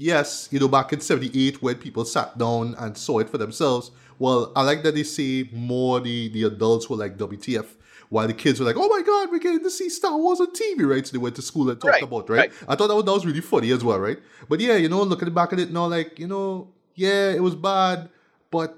yes, 0.00 0.48
you 0.50 0.58
know, 0.58 0.68
back 0.68 0.92
in 0.92 1.00
78 1.00 1.62
when 1.62 1.76
people 1.76 2.04
sat 2.04 2.36
down 2.38 2.74
and 2.78 2.96
saw 2.96 3.18
it 3.18 3.28
for 3.28 3.38
themselves, 3.38 3.90
well, 4.18 4.52
I 4.56 4.62
like 4.62 4.82
that 4.82 4.94
they 4.94 5.02
say 5.02 5.48
more 5.52 6.00
the, 6.00 6.28
the 6.28 6.44
adults 6.44 6.88
were 6.88 6.96
like 6.96 7.16
WTF, 7.18 7.66
while 8.08 8.26
the 8.26 8.34
kids 8.34 8.58
were 8.58 8.66
like, 8.66 8.76
oh 8.78 8.88
my 8.88 9.02
god, 9.02 9.30
we're 9.30 9.38
getting 9.38 9.62
to 9.62 9.70
see 9.70 9.88
Star 9.88 10.16
Wars 10.16 10.40
on 10.40 10.52
TV, 10.52 10.88
right? 10.88 11.06
So 11.06 11.12
they 11.12 11.18
went 11.18 11.36
to 11.36 11.42
school 11.42 11.70
and 11.70 11.80
talked 11.80 11.92
Right, 11.92 12.02
about, 12.02 12.28
right? 12.30 12.38
right. 12.38 12.52
I 12.68 12.74
thought 12.76 12.88
that 12.88 12.96
was, 12.96 13.04
that 13.04 13.12
was 13.12 13.26
really 13.26 13.40
funny 13.40 13.70
as 13.70 13.84
well, 13.84 13.98
right? 13.98 14.18
But 14.48 14.60
yeah, 14.60 14.76
you 14.76 14.88
know, 14.88 15.02
looking 15.02 15.32
back 15.32 15.52
at 15.52 15.60
it 15.60 15.70
now, 15.70 15.86
like, 15.86 16.18
you 16.18 16.26
know, 16.26 16.68
yeah, 16.94 17.30
it 17.30 17.42
was 17.42 17.54
bad, 17.54 18.08
but 18.50 18.76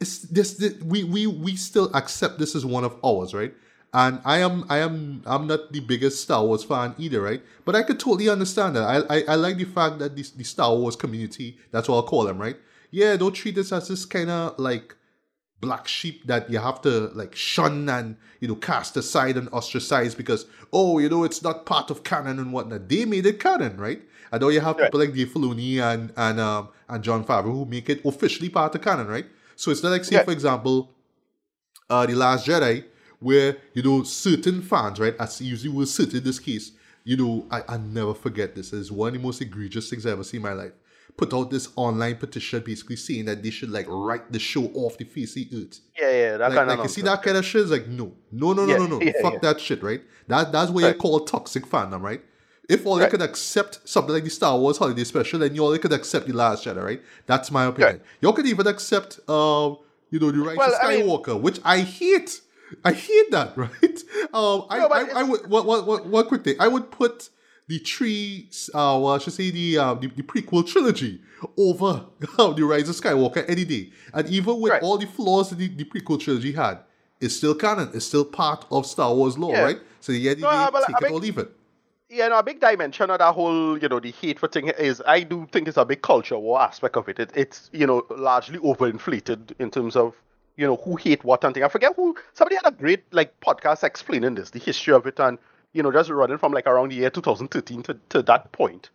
it's 0.00 0.20
this, 0.22 0.54
this 0.54 0.80
we, 0.82 1.04
we 1.04 1.26
we 1.26 1.56
still 1.56 1.94
accept 1.94 2.38
this 2.38 2.54
as 2.56 2.64
one 2.64 2.84
of 2.84 2.96
ours, 3.04 3.34
right? 3.34 3.52
And 3.92 4.20
I 4.24 4.38
am 4.38 4.64
I 4.68 4.78
am 4.78 5.22
I'm 5.26 5.46
not 5.48 5.72
the 5.72 5.80
biggest 5.80 6.22
Star 6.22 6.44
Wars 6.44 6.62
fan 6.62 6.94
either, 6.98 7.20
right? 7.20 7.42
But 7.64 7.74
I 7.74 7.82
could 7.82 7.98
totally 7.98 8.28
understand 8.28 8.76
that. 8.76 8.84
I 8.84 9.16
I, 9.16 9.24
I 9.28 9.34
like 9.34 9.56
the 9.56 9.64
fact 9.64 9.98
that 9.98 10.14
the, 10.16 10.22
the 10.36 10.44
Star 10.44 10.74
Wars 10.76 10.94
community, 10.96 11.58
that's 11.72 11.88
what 11.88 11.96
I'll 11.96 12.02
call 12.04 12.24
them, 12.24 12.38
right? 12.38 12.56
Yeah, 12.92 13.16
don't 13.16 13.32
treat 13.32 13.56
this 13.56 13.72
as 13.72 13.88
this 13.88 14.04
kind 14.04 14.30
of 14.30 14.58
like 14.58 14.94
black 15.60 15.86
sheep 15.88 16.26
that 16.26 16.48
you 16.50 16.58
have 16.58 16.80
to 16.82 17.08
like 17.14 17.34
shun 17.36 17.88
and 17.88 18.16
you 18.40 18.48
know 18.48 18.54
cast 18.54 18.96
aside 18.96 19.36
and 19.36 19.48
ostracize 19.52 20.14
because 20.14 20.46
oh 20.72 20.98
you 20.98 21.08
know 21.08 21.22
it's 21.24 21.42
not 21.42 21.66
part 21.66 21.90
of 21.90 22.04
canon 22.04 22.38
and 22.38 22.52
whatnot. 22.52 22.88
They 22.88 23.04
made 23.04 23.26
it 23.26 23.40
canon, 23.40 23.76
right? 23.76 24.00
I 24.32 24.38
know 24.38 24.48
you 24.48 24.60
have 24.60 24.76
Right. 24.76 24.84
people 24.86 25.00
like 25.00 25.12
Dave 25.14 25.28
Filoni 25.30 25.78
and 25.82 26.12
and 26.16 26.38
um 26.40 26.68
and 26.88 27.02
Jon 27.02 27.24
Favreau 27.24 27.52
who 27.52 27.64
make 27.66 27.90
it 27.90 28.04
officially 28.04 28.48
part 28.48 28.74
of 28.74 28.82
canon, 28.82 29.08
right? 29.08 29.26
So 29.56 29.70
it's 29.72 29.82
not 29.82 29.90
like 29.90 30.04
say 30.04 30.18
for 30.20 30.30
example, 30.30 30.90
uh 31.88 32.06
the 32.06 32.14
Last 32.14 32.46
Jedi 32.46 32.84
where 33.20 33.56
you 33.74 33.82
know 33.82 34.02
certain 34.02 34.60
fans, 34.62 34.98
right? 34.98 35.14
As 35.18 35.40
usually 35.40 35.72
will 35.72 35.86
certain 35.86 36.18
in 36.18 36.24
this 36.24 36.38
case, 36.38 36.72
you 37.04 37.16
know 37.16 37.46
I 37.50 37.62
I 37.68 37.76
never 37.76 38.14
forget 38.14 38.54
this. 38.54 38.72
It's 38.72 38.90
one 38.90 39.08
of 39.08 39.14
the 39.14 39.20
most 39.20 39.40
egregious 39.40 39.88
things 39.88 40.04
I 40.06 40.10
ever 40.10 40.24
seen 40.24 40.38
in 40.38 40.42
my 40.42 40.52
life. 40.52 40.72
Put 41.16 41.34
out 41.34 41.50
this 41.50 41.68
online 41.76 42.16
petition 42.16 42.62
basically 42.64 42.96
saying 42.96 43.26
that 43.26 43.42
they 43.42 43.50
should 43.50 43.68
like 43.70 43.86
write 43.88 44.32
the 44.32 44.38
show 44.38 44.66
off 44.74 44.96
the 44.96 45.04
face 45.04 45.36
of 45.36 45.50
the 45.50 45.58
earth 45.58 45.80
Yeah, 45.98 46.10
yeah. 46.10 46.36
That 46.38 46.48
like, 46.50 46.54
kind 46.58 46.70
of 46.70 46.78
like 46.78 46.84
you 46.84 46.88
see 46.88 47.02
that 47.02 47.22
kind 47.22 47.36
of 47.36 47.44
shit 47.44 47.62
is 47.62 47.70
like 47.70 47.88
no 47.88 48.12
no 48.32 48.52
no 48.54 48.64
no 48.64 48.72
Yeah, 48.72 48.76
no 48.78 48.86
no 48.86 49.00
yeah, 49.02 49.12
fuck 49.20 49.34
yeah. 49.34 49.38
that 49.42 49.60
shit 49.60 49.82
right 49.82 50.00
that 50.28 50.50
that's 50.52 50.70
what 50.70 50.80
you 50.80 50.86
Right. 50.86 50.98
call 50.98 51.20
toxic 51.20 51.66
fandom 51.66 52.00
right 52.00 52.22
if 52.70 52.86
all 52.86 52.96
Right. 52.98 53.06
they 53.06 53.10
could 53.10 53.22
accept 53.22 53.80
something 53.86 54.14
like 54.14 54.22
the 54.24 54.30
Star 54.30 54.56
Wars 54.56 54.78
Holiday 54.78 55.02
Special 55.04 55.40
then 55.40 55.54
you 55.54 55.62
all 55.62 55.72
they 55.72 55.78
could 55.78 55.92
accept 55.92 56.26
the 56.28 56.32
Last 56.32 56.64
Jedi 56.64 56.82
right 56.82 57.02
that's 57.26 57.50
my 57.50 57.64
opinion 57.66 57.96
Right. 57.96 58.02
you 58.22 58.32
could 58.32 58.46
even 58.46 58.66
accept 58.68 59.18
um 59.28 59.78
you 60.10 60.20
know 60.20 60.30
the 60.30 60.38
Rise 60.38 60.56
Well, 60.56 60.72
of 60.72 60.78
I 60.80 60.96
mean- 60.96 61.06
Skywalker 61.06 61.38
which 61.40 61.60
I 61.64 61.80
hate 61.80 62.40
I 62.84 62.92
hear 62.92 63.24
that 63.30 63.56
right 63.56 63.98
um 64.32 64.66
I, 64.70 64.78
No, 64.78 64.88
I, 64.88 65.08
I 65.16 65.22
would 65.22 65.48
what, 65.50 65.66
what, 65.66 65.86
what, 65.86 66.06
one 66.06 66.26
quick 66.26 66.44
thing 66.44 66.56
I 66.58 66.68
would 66.68 66.90
put 66.90 67.30
the 67.68 67.78
three, 67.78 68.48
uh, 68.74 68.98
well, 69.00 69.08
I 69.14 69.18
should 69.18 69.32
say 69.32 69.50
the, 69.52 69.78
uh, 69.78 69.94
the 69.94 70.08
the 70.08 70.22
prequel 70.24 70.66
trilogy 70.66 71.20
over 71.56 72.04
the 72.18 72.64
Rise 72.64 72.88
of 72.88 72.96
Skywalker 72.96 73.48
any 73.48 73.64
day. 73.64 73.90
And 74.12 74.28
even 74.28 74.60
with 74.60 74.72
Right. 74.72 74.82
all 74.82 74.98
the 74.98 75.06
flaws 75.06 75.50
that 75.50 75.56
the, 75.56 75.68
the 75.68 75.84
prequel 75.84 76.18
trilogy 76.18 76.50
had, 76.50 76.80
it's 77.20 77.36
still 77.36 77.54
canon. 77.54 77.90
It's 77.94 78.06
still 78.06 78.24
part 78.24 78.64
of 78.72 78.86
Star 78.86 79.14
Wars 79.14 79.38
lore, 79.38 79.52
Yeah. 79.54 79.62
right? 79.62 79.78
So 80.00 80.10
the 80.10 80.28
end 80.28 80.40
No, 80.40 80.48
of 80.48 80.72
but 80.72 80.80
day, 80.80 80.94
I 80.96 81.00
take 81.00 81.10
it 81.10 81.12
or 81.14 81.20
leave 81.20 81.38
it. 81.38 81.52
Yeah, 82.08 82.26
no, 82.26 82.38
a 82.40 82.42
big 82.42 82.58
dimension 82.58 83.08
of 83.08 83.18
that 83.20 83.32
whole, 83.34 83.78
you 83.78 83.88
know, 83.88 84.00
the 84.00 84.10
hate 84.10 84.40
for 84.40 84.48
thing 84.48 84.66
is 84.70 85.00
I 85.06 85.20
do 85.22 85.46
think 85.52 85.68
it's 85.68 85.76
a 85.76 85.84
big 85.84 86.02
culture 86.02 86.36
war 86.38 86.60
aspect 86.60 86.96
of 86.96 87.08
it. 87.08 87.20
it 87.20 87.30
it's, 87.36 87.70
you 87.72 87.86
know, 87.86 88.04
largely 88.10 88.58
overinflated 88.58 89.52
in 89.60 89.70
terms 89.70 89.94
of, 89.94 90.16
you 90.60 90.66
know, 90.66 90.76
who 90.76 90.96
hate 90.96 91.24
what 91.24 91.42
and 91.44 91.54
thing. 91.54 91.64
I 91.64 91.68
forget 91.68 91.92
who, 91.96 92.14
somebody 92.34 92.56
had 92.56 92.66
a 92.66 92.76
great, 92.82 93.02
like, 93.12 93.38
podcast 93.40 93.82
explaining 93.82 94.34
this, 94.34 94.50
the 94.50 94.58
history 94.58 94.92
of 94.92 95.06
it, 95.06 95.18
and, 95.18 95.38
you 95.72 95.82
know, 95.82 95.90
just 95.90 96.10
running 96.10 96.38
from, 96.38 96.52
like, 96.52 96.66
around 96.66 96.90
the 96.92 96.96
year 96.96 97.10
2013 97.10 97.82
to, 97.84 97.96
to 98.10 98.22
that 98.22 98.52
point. 98.52 98.90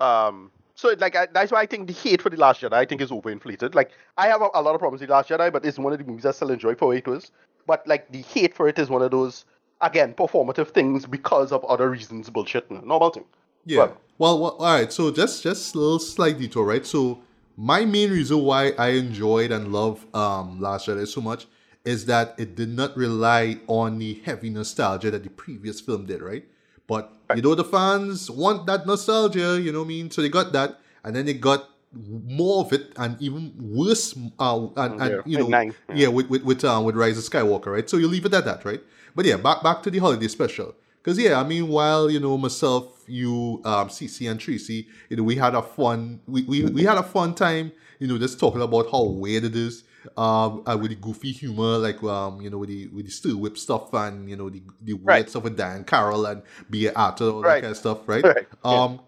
Um, 0.00 0.50
so, 0.74 0.88
it, 0.88 1.00
like, 1.00 1.14
I, 1.14 1.26
that's 1.26 1.52
why 1.52 1.60
I 1.60 1.66
think 1.66 1.86
the 1.86 1.92
hate 1.92 2.22
for 2.22 2.30
The 2.30 2.38
Last 2.38 2.62
Jedi, 2.62 2.72
I 2.72 2.86
think, 2.86 3.00
is 3.02 3.10
overinflated. 3.10 3.74
Like, 3.74 3.90
I 4.16 4.26
have 4.28 4.40
a, 4.40 4.48
a 4.54 4.62
lot 4.62 4.74
of 4.74 4.78
problems 4.80 5.00
with 5.02 5.08
The 5.08 5.14
Last 5.14 5.28
Jedi, 5.28 5.52
but 5.52 5.64
it's 5.66 5.78
one 5.78 5.92
of 5.92 5.98
the 5.98 6.04
movies 6.04 6.24
I 6.24 6.30
still 6.32 6.50
enjoy 6.50 6.74
for 6.76 6.88
what 6.88 6.96
it 6.96 7.06
was. 7.06 7.30
But, 7.66 7.86
like, 7.86 8.10
the 8.10 8.22
hate 8.22 8.54
for 8.54 8.66
it 8.68 8.78
is 8.78 8.88
one 8.88 9.02
of 9.02 9.10
those, 9.10 9.44
again, 9.82 10.14
performative 10.14 10.68
things 10.68 11.04
because 11.06 11.52
of 11.52 11.62
other 11.66 11.90
reasons, 11.90 12.30
bullshit, 12.30 12.70
normal 12.70 13.10
thing. 13.10 13.24
Yeah. 13.66 13.78
Well- 13.78 13.98
Well, 14.18 14.38
well, 14.40 14.50
all 14.60 14.74
right. 14.78 14.92
So 14.92 15.10
just 15.10 15.42
just 15.42 15.74
a 15.74 15.78
little 15.78 15.98
slight 15.98 16.38
detour, 16.38 16.64
right? 16.64 16.86
So 16.86 17.18
my 17.56 17.84
main 17.84 18.10
reason 18.10 18.38
why 18.42 18.72
I 18.78 18.88
enjoyed 18.90 19.50
and 19.52 19.72
love 19.72 20.06
um 20.14 20.60
Last 20.60 20.86
Jedi 20.88 21.06
so 21.06 21.20
much 21.20 21.46
is 21.84 22.06
that 22.06 22.34
it 22.38 22.54
did 22.54 22.68
not 22.70 22.96
rely 22.96 23.58
on 23.66 23.98
the 23.98 24.14
heavy 24.24 24.50
nostalgia 24.50 25.10
that 25.10 25.22
the 25.24 25.30
previous 25.30 25.80
film 25.80 26.06
did, 26.06 26.22
right? 26.22 26.44
But 26.86 27.12
you 27.34 27.42
know 27.42 27.54
the 27.54 27.64
fans 27.64 28.30
want 28.30 28.66
that 28.66 28.86
nostalgia, 28.86 29.60
you 29.60 29.72
know 29.72 29.80
what 29.80 29.86
I 29.86 29.88
mean? 29.88 30.10
So 30.10 30.22
they 30.22 30.28
got 30.28 30.52
that, 30.52 30.78
and 31.04 31.14
then 31.16 31.26
they 31.26 31.34
got 31.34 31.68
more 31.94 32.64
of 32.64 32.72
it 32.72 32.92
and 32.96 33.20
even 33.20 33.52
worse 33.58 34.14
uh, 34.38 34.66
and, 34.76 35.00
and 35.00 35.10
Yeah, 35.10 35.20
you 35.24 35.38
know 35.38 35.46
nine, 35.48 35.74
yeah, 35.88 35.94
yeah. 35.94 36.08
with 36.08 36.28
with 36.30 36.42
with, 36.42 36.64
um, 36.64 36.84
with 36.84 36.96
Rise 36.96 37.18
of 37.18 37.24
Skywalker, 37.24 37.66
right? 37.66 37.88
So 37.88 37.96
you 37.96 38.08
leave 38.08 38.24
it 38.24 38.34
at 38.34 38.44
that, 38.44 38.64
right? 38.64 38.82
But 39.14 39.26
yeah, 39.26 39.36
back 39.36 39.62
back 39.62 39.82
to 39.84 39.90
the 39.90 39.98
holiday 39.98 40.28
special. 40.28 40.74
Because 41.02 41.18
yeah, 41.18 41.40
I 41.40 41.44
mean, 41.44 41.68
while 41.68 42.10
you 42.10 42.20
know 42.20 42.38
myself, 42.38 43.04
you, 43.08 43.60
um, 43.64 43.88
CC 43.90 44.30
and 44.30 44.38
Tracy, 44.38 44.86
you 45.08 45.16
know, 45.16 45.22
we 45.24 45.36
had 45.36 45.54
a 45.54 45.62
fun, 45.62 46.20
we, 46.26 46.42
we, 46.44 46.64
we 46.66 46.84
had 46.84 46.96
a 46.96 47.02
fun 47.02 47.34
time, 47.34 47.72
you 47.98 48.06
know, 48.06 48.18
just 48.18 48.38
talking 48.38 48.62
about 48.62 48.90
how 48.90 49.02
weird 49.04 49.44
it 49.44 49.56
is, 49.56 49.84
um, 50.16 50.62
uh, 50.66 50.78
with 50.80 50.90
the 50.90 50.96
goofy 50.96 51.32
humor, 51.32 51.78
like 51.78 52.02
um, 52.04 52.40
you 52.40 52.50
know, 52.50 52.58
with 52.58 52.68
the 52.68 52.86
with 52.88 53.06
the 53.06 53.10
still 53.10 53.36
whip 53.38 53.58
stuff 53.58 53.92
and 53.94 54.28
you 54.30 54.36
know 54.36 54.48
the 54.48 54.62
the 54.80 54.92
weird 54.94 55.28
Right. 55.28 55.28
stuff 55.28 55.44
with 55.44 55.56
Diahann 55.58 55.86
Carroll 55.86 56.26
and 56.26 56.42
Bea 56.70 56.90
Arthur, 56.90 57.30
all 57.30 57.42
that 57.44 57.60
kind 57.60 57.70
of 57.72 57.76
stuff, 57.76 58.06
right? 58.08 58.24
Right, 58.24 58.46
yeah. 58.68 58.82
Um, 58.84 59.00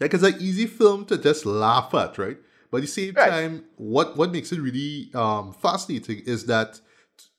like 0.00 0.14
it's 0.14 0.22
an 0.22 0.34
easy 0.40 0.66
film 0.66 1.04
to 1.06 1.18
just 1.18 1.46
laugh 1.46 1.94
at, 1.94 2.18
right? 2.18 2.36
But 2.70 2.78
at 2.78 2.80
the 2.82 2.86
same 2.88 3.14
Right. 3.14 3.30
time, 3.30 3.64
what 3.76 4.16
what 4.16 4.32
makes 4.32 4.52
it 4.52 4.60
really 4.60 5.10
um, 5.14 5.52
fascinating 5.54 6.22
is 6.26 6.46
that 6.46 6.80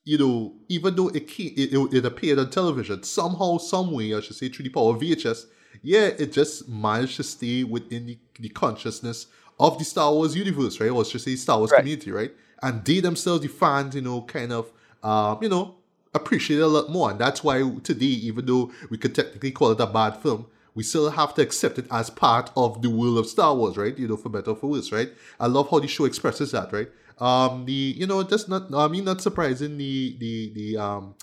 you 0.08 0.16
know, 0.16 0.54
even 0.68 0.96
though 0.96 1.08
it, 1.08 1.26
came, 1.28 1.52
it, 1.56 1.72
it 1.74 1.94
it 1.98 2.04
appeared 2.06 2.38
on 2.38 2.48
television, 2.50 3.02
somehow, 3.02 3.58
some 3.58 3.90
way, 3.92 4.14
I 4.14 4.20
should 4.20 4.36
say, 4.36 4.48
through 4.48 4.64
the 4.64 4.70
power 4.70 4.94
of 4.94 5.00
VHS, 5.02 5.44
yeah, 5.82 6.06
it 6.22 6.32
just 6.32 6.66
managed 6.68 7.16
to 7.16 7.22
stay 7.22 7.62
within 7.62 8.06
the, 8.06 8.18
the 8.40 8.48
consciousness 8.48 9.26
of 9.60 9.78
the 9.78 9.84
Star 9.84 10.10
Wars 10.12 10.34
universe, 10.34 10.80
right? 10.80 10.90
Or 10.90 11.04
should 11.04 11.20
say 11.20 11.36
Star 11.36 11.58
Wars 11.58 11.70
Right. 11.72 11.80
community, 11.80 12.10
right? 12.10 12.32
And 12.62 12.82
they 12.86 13.00
themselves, 13.00 13.42
the 13.42 13.48
fans, 13.48 13.94
you 13.94 14.00
know, 14.00 14.22
kind 14.22 14.50
of, 14.52 14.72
um, 15.02 15.38
you 15.42 15.48
know, 15.50 15.74
appreciate 16.14 16.58
it 16.58 16.62
a 16.62 16.66
lot 16.66 16.88
more. 16.90 17.10
And 17.10 17.18
that's 17.20 17.44
why 17.44 17.58
today, 17.82 18.06
even 18.06 18.46
though 18.46 18.72
we 18.88 18.96
could 18.96 19.14
technically 19.14 19.52
call 19.52 19.72
it 19.72 19.80
a 19.80 19.86
bad 19.86 20.16
film, 20.16 20.46
we 20.74 20.84
still 20.84 21.10
have 21.10 21.34
to 21.34 21.42
accept 21.42 21.78
it 21.78 21.86
as 21.90 22.08
part 22.08 22.50
of 22.56 22.80
the 22.82 22.88
world 22.88 23.18
of 23.18 23.26
Star 23.26 23.54
Wars, 23.54 23.76
right? 23.76 23.96
You 23.98 24.08
know, 24.08 24.16
for 24.16 24.30
better 24.30 24.52
or 24.52 24.56
for 24.56 24.68
worse, 24.68 24.90
right? 24.90 25.10
I 25.38 25.48
love 25.48 25.68
how 25.70 25.80
the 25.80 25.88
show 25.88 26.06
expresses 26.06 26.52
that, 26.52 26.72
right? 26.72 26.88
Um, 27.20 27.66
the 27.66 27.72
you 27.72 28.06
know, 28.06 28.22
just 28.22 28.48
not 28.48 28.72
I 28.74 28.88
mean, 28.88 29.04
not 29.04 29.20
surprising 29.20 29.76
the 29.78 30.16
the 30.18 30.52
the 30.54 30.76
um 30.76 31.14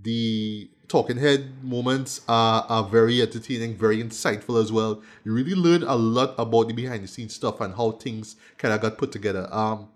the 0.00 0.70
talking 0.88 1.16
head 1.16 1.64
moments 1.64 2.20
are, 2.28 2.66
are 2.68 2.84
very 2.84 3.22
entertaining, 3.22 3.74
very 3.76 4.02
insightful 4.02 4.60
as 4.60 4.70
well. 4.70 5.02
You 5.24 5.32
really 5.32 5.54
learn 5.54 5.82
a 5.84 5.94
lot 5.94 6.34
about 6.38 6.68
the 6.68 6.74
behind 6.74 7.04
the 7.04 7.08
scenes 7.08 7.34
stuff 7.34 7.60
and 7.60 7.74
how 7.74 7.92
things 7.92 8.36
kind 8.58 8.74
of 8.74 8.80
got 8.82 8.98
put 8.98 9.10
together. 9.10 9.48
Um, 9.50 9.88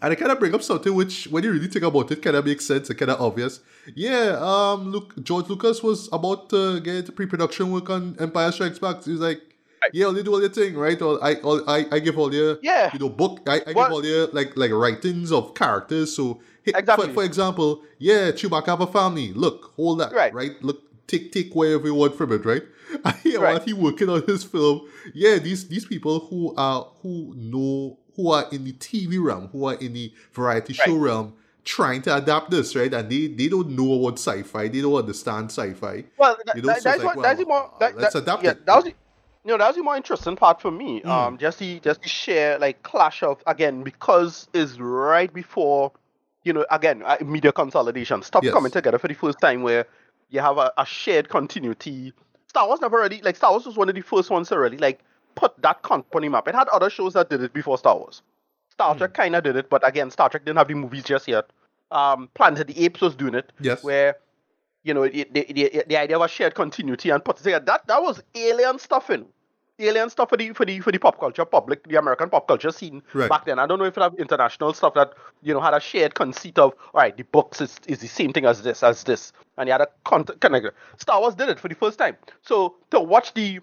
and 0.00 0.12
I 0.12 0.16
kind 0.16 0.30
of 0.30 0.38
bring 0.38 0.54
up 0.54 0.62
something 0.62 0.94
which, 0.94 1.26
when 1.28 1.42
you 1.44 1.50
really 1.50 1.66
think 1.66 1.84
about 1.84 2.10
it, 2.12 2.22
kind 2.22 2.36
of 2.36 2.44
makes 2.44 2.66
sense 2.66 2.90
and 2.90 2.98
kind 2.98 3.10
of 3.10 3.20
obvious. 3.20 3.60
Yeah, 3.94 4.36
um, 4.40 4.92
look, 4.92 5.20
George 5.24 5.48
Lucas 5.48 5.82
was 5.82 6.08
about 6.12 6.50
to 6.50 6.80
get 6.80 7.14
pre-production 7.16 7.72
work 7.72 7.90
on 7.90 8.16
Empire 8.20 8.52
Strikes 8.52 8.78
Back. 8.78 9.02
He's 9.04 9.18
like, 9.18 9.40
yeah, 9.92 10.10
they 10.10 10.22
do 10.22 10.32
all 10.32 10.40
your 10.40 10.48
thing, 10.50 10.76
right? 10.76 11.00
Or 11.00 11.22
I, 11.22 11.34
all, 11.36 11.68
I, 11.68 11.86
I 11.92 11.98
give 11.98 12.18
all 12.18 12.32
your, 12.32 12.58
Yeah. 12.62 12.90
you 12.92 12.98
know, 12.98 13.08
book. 13.08 13.40
I, 13.46 13.56
I 13.66 13.72
give 13.72 13.76
all 13.76 14.04
your 14.04 14.26
like, 14.28 14.56
like 14.56 14.70
writings 14.70 15.32
of 15.32 15.54
characters. 15.54 16.14
So, 16.14 16.40
Exactly. 16.66 17.08
for, 17.08 17.12
for 17.12 17.24
example, 17.24 17.82
yeah, 17.98 18.30
Chewbacca 18.32 18.66
have 18.66 18.80
a 18.80 18.86
family. 18.86 19.32
Look, 19.34 19.72
hold 19.76 20.00
that, 20.00 20.12
Right. 20.12 20.32
right? 20.32 20.62
Look, 20.64 20.80
take 21.06 21.30
take 21.32 21.54
whatever 21.54 21.86
you 21.88 21.94
want 21.94 22.16
from 22.16 22.32
it, 22.32 22.44
right? 22.44 22.62
yeah, 23.24 23.38
Right. 23.38 23.54
while 23.54 23.60
he 23.60 23.72
working 23.74 24.08
on 24.08 24.22
his 24.26 24.44
film, 24.44 24.88
yeah, 25.12 25.36
these 25.38 25.68
these 25.68 25.84
people 25.84 26.20
who 26.20 26.54
are 26.56 26.88
who 27.02 27.34
know 27.36 27.98
who 28.16 28.30
are 28.30 28.46
in 28.50 28.64
the 28.64 28.72
TV 28.72 29.22
realm, 29.22 29.48
who 29.48 29.66
are 29.66 29.74
in 29.74 29.92
the 29.92 30.12
variety 30.32 30.72
show 30.72 30.92
Right. 30.94 31.00
realm, 31.10 31.34
trying 31.64 32.00
to 32.02 32.16
adapt 32.16 32.50
this, 32.50 32.74
right? 32.76 32.92
And 32.94 33.10
they, 33.10 33.26
they 33.26 33.48
don't 33.48 33.70
know 33.70 34.00
about 34.00 34.18
sci-fi. 34.18 34.68
They 34.68 34.80
don't 34.80 34.94
understand 34.94 35.50
sci-fi. 35.50 36.04
Well, 36.16 36.36
you 36.54 36.62
know, 36.62 36.68
that, 36.68 36.82
so 36.82 36.88
that's, 36.90 36.98
like, 36.98 37.06
what, 37.06 37.16
well, 37.16 37.22
that's 37.24 37.40
the 37.40 37.46
more. 37.46 37.70
That, 37.80 37.96
let's 37.98 38.12
that, 38.14 38.22
adapt 38.22 38.44
yeah, 38.44 38.50
it. 38.52 38.64
That 38.66 38.76
was 38.84 38.92
you 39.44 39.50
know, 39.50 39.58
that 39.58 39.68
was 39.68 39.76
the 39.76 39.82
more 39.82 39.96
interesting 39.96 40.36
part 40.36 40.60
for 40.60 40.70
me. 40.70 41.02
Mm. 41.02 41.08
Um, 41.08 41.38
just 41.38 41.58
the 41.58 41.80
just 41.80 42.02
the 42.02 42.08
share 42.08 42.58
like 42.58 42.82
clash 42.82 43.22
of 43.22 43.42
again 43.46 43.82
because 43.82 44.48
is 44.54 44.80
right 44.80 45.32
before, 45.32 45.92
you 46.44 46.52
know, 46.52 46.64
again 46.70 47.02
uh, 47.04 47.18
media 47.24 47.52
consolidation, 47.52 48.22
stuff 48.22 48.42
yes. 48.42 48.54
coming 48.54 48.72
together 48.72 48.98
for 48.98 49.08
the 49.08 49.14
first 49.14 49.40
time 49.40 49.62
where 49.62 49.86
you 50.30 50.40
have 50.40 50.56
a, 50.58 50.72
a 50.78 50.86
shared 50.86 51.28
continuity. 51.28 52.12
Star 52.48 52.66
Wars 52.66 52.80
never 52.80 52.98
really 52.98 53.20
like 53.20 53.36
Star 53.36 53.50
Wars 53.50 53.66
was 53.66 53.76
one 53.76 53.88
of 53.88 53.94
the 53.94 54.00
first 54.00 54.30
ones 54.30 54.48
to 54.48 54.58
really 54.58 54.78
like 54.78 55.00
put 55.34 55.60
that 55.60 55.82
company 55.82 56.28
map. 56.28 56.48
It 56.48 56.54
had 56.54 56.68
other 56.68 56.88
shows 56.88 57.12
that 57.12 57.28
did 57.28 57.42
it 57.42 57.52
before 57.52 57.76
Star 57.76 57.96
Wars. 57.96 58.22
Star 58.70 58.96
Trek 58.96 59.10
mm. 59.10 59.14
kind 59.14 59.36
of 59.36 59.44
did 59.44 59.56
it, 59.56 59.68
but 59.68 59.86
again, 59.86 60.10
Star 60.10 60.28
Trek 60.28 60.44
didn't 60.44 60.58
have 60.58 60.68
the 60.68 60.74
movies 60.74 61.04
just 61.04 61.28
yet. 61.28 61.46
Um, 61.90 62.28
Planet 62.34 62.60
of 62.60 62.66
the 62.68 62.84
Apes 62.84 63.00
was 63.00 63.14
doing 63.14 63.34
it. 63.34 63.52
Yes. 63.60 63.84
Where, 63.84 64.16
you 64.84 64.94
know, 64.94 65.08
the, 65.08 65.26
the, 65.32 65.46
the, 65.52 65.84
the 65.88 65.96
idea 65.96 66.16
of 66.16 66.22
a 66.22 66.28
shared 66.28 66.54
continuity 66.54 67.10
and 67.10 67.24
put 67.24 67.38
together 67.38 67.64
that 67.64 67.86
that 67.88 68.00
was 68.00 68.22
alien 68.34 68.78
stuff 68.78 69.10
in. 69.10 69.26
Alien 69.80 70.08
stuff 70.08 70.28
for 70.28 70.36
the 70.36 70.52
for 70.52 70.64
the 70.64 70.78
for 70.78 70.92
the 70.92 70.98
pop 70.98 71.18
culture 71.18 71.44
public, 71.44 71.88
the 71.88 71.96
American 71.96 72.30
pop 72.30 72.46
culture 72.46 72.70
scene 72.70 73.02
right. 73.12 73.28
back 73.28 73.44
then. 73.44 73.58
I 73.58 73.66
don't 73.66 73.80
know 73.80 73.86
if 73.86 73.96
it 73.96 74.00
have 74.00 74.14
international 74.14 74.72
stuff 74.72 74.94
that 74.94 75.14
you 75.42 75.52
know 75.52 75.60
had 75.60 75.74
a 75.74 75.80
shared 75.80 76.14
conceit 76.14 76.60
of 76.60 76.74
all 76.92 77.00
right, 77.00 77.16
the 77.16 77.24
books 77.24 77.60
is, 77.60 77.80
is 77.88 77.98
the 77.98 78.06
same 78.06 78.32
thing 78.32 78.44
as 78.44 78.62
this 78.62 78.84
as 78.84 79.02
this, 79.02 79.32
and 79.58 79.66
you 79.66 79.72
had 79.72 79.80
a 79.80 79.88
con- 80.04 80.26
connector. 80.26 80.70
Star 80.98 81.20
Wars 81.20 81.34
did 81.34 81.48
it 81.48 81.58
for 81.58 81.66
the 81.66 81.74
first 81.74 81.98
time. 81.98 82.16
So 82.42 82.76
to 82.92 83.00
watch 83.00 83.34
the 83.34 83.58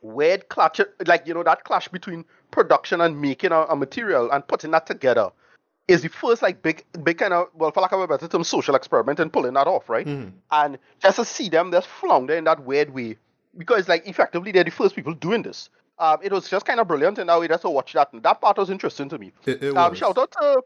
weird 0.00 0.48
clash, 0.48 0.78
like 1.06 1.26
you 1.26 1.34
know 1.34 1.42
that 1.42 1.64
clash 1.64 1.88
between 1.88 2.24
production 2.52 3.00
and 3.00 3.20
making 3.20 3.50
a, 3.50 3.62
a, 3.62 3.74
material 3.74 4.30
and 4.30 4.46
putting 4.46 4.70
that 4.70 4.86
together 4.86 5.30
is 5.88 6.02
the 6.02 6.08
first 6.08 6.42
like 6.42 6.62
big 6.62 6.84
big 7.04 7.18
kind 7.18 7.32
of 7.32 7.48
well 7.54 7.70
for 7.70 7.80
lack 7.80 7.92
of 7.92 8.00
a 8.00 8.08
better 8.08 8.28
term 8.28 8.44
social 8.44 8.74
experiment 8.74 9.20
and 9.20 9.32
pulling 9.32 9.54
that 9.54 9.66
off 9.66 9.88
right? 9.88 10.06
Mm. 10.06 10.32
and 10.50 10.78
just 11.00 11.16
to 11.16 11.24
see 11.24 11.48
them 11.48 11.70
just 11.70 11.88
flounder 11.88 12.34
in 12.34 12.44
that 12.44 12.64
weird 12.64 12.92
way. 12.92 13.16
Because 13.56 13.88
like 13.88 14.06
effectively 14.06 14.52
they're 14.52 14.64
the 14.64 14.70
first 14.70 14.94
people 14.94 15.14
doing 15.14 15.42
this. 15.42 15.70
Um, 15.98 16.18
it 16.22 16.30
was 16.30 16.48
just 16.48 16.66
kind 16.66 16.78
of 16.78 16.88
brilliant 16.88 17.18
and 17.18 17.28
now 17.28 17.40
we 17.40 17.48
just 17.48 17.64
watch 17.64 17.94
that. 17.94 18.12
And 18.12 18.22
that 18.22 18.40
part 18.40 18.58
was 18.58 18.68
interesting 18.68 19.08
to 19.08 19.18
me. 19.18 19.32
It, 19.46 19.62
it 19.62 19.76
um, 19.76 19.94
shout 19.94 20.18
out 20.18 20.32
to 20.32 20.62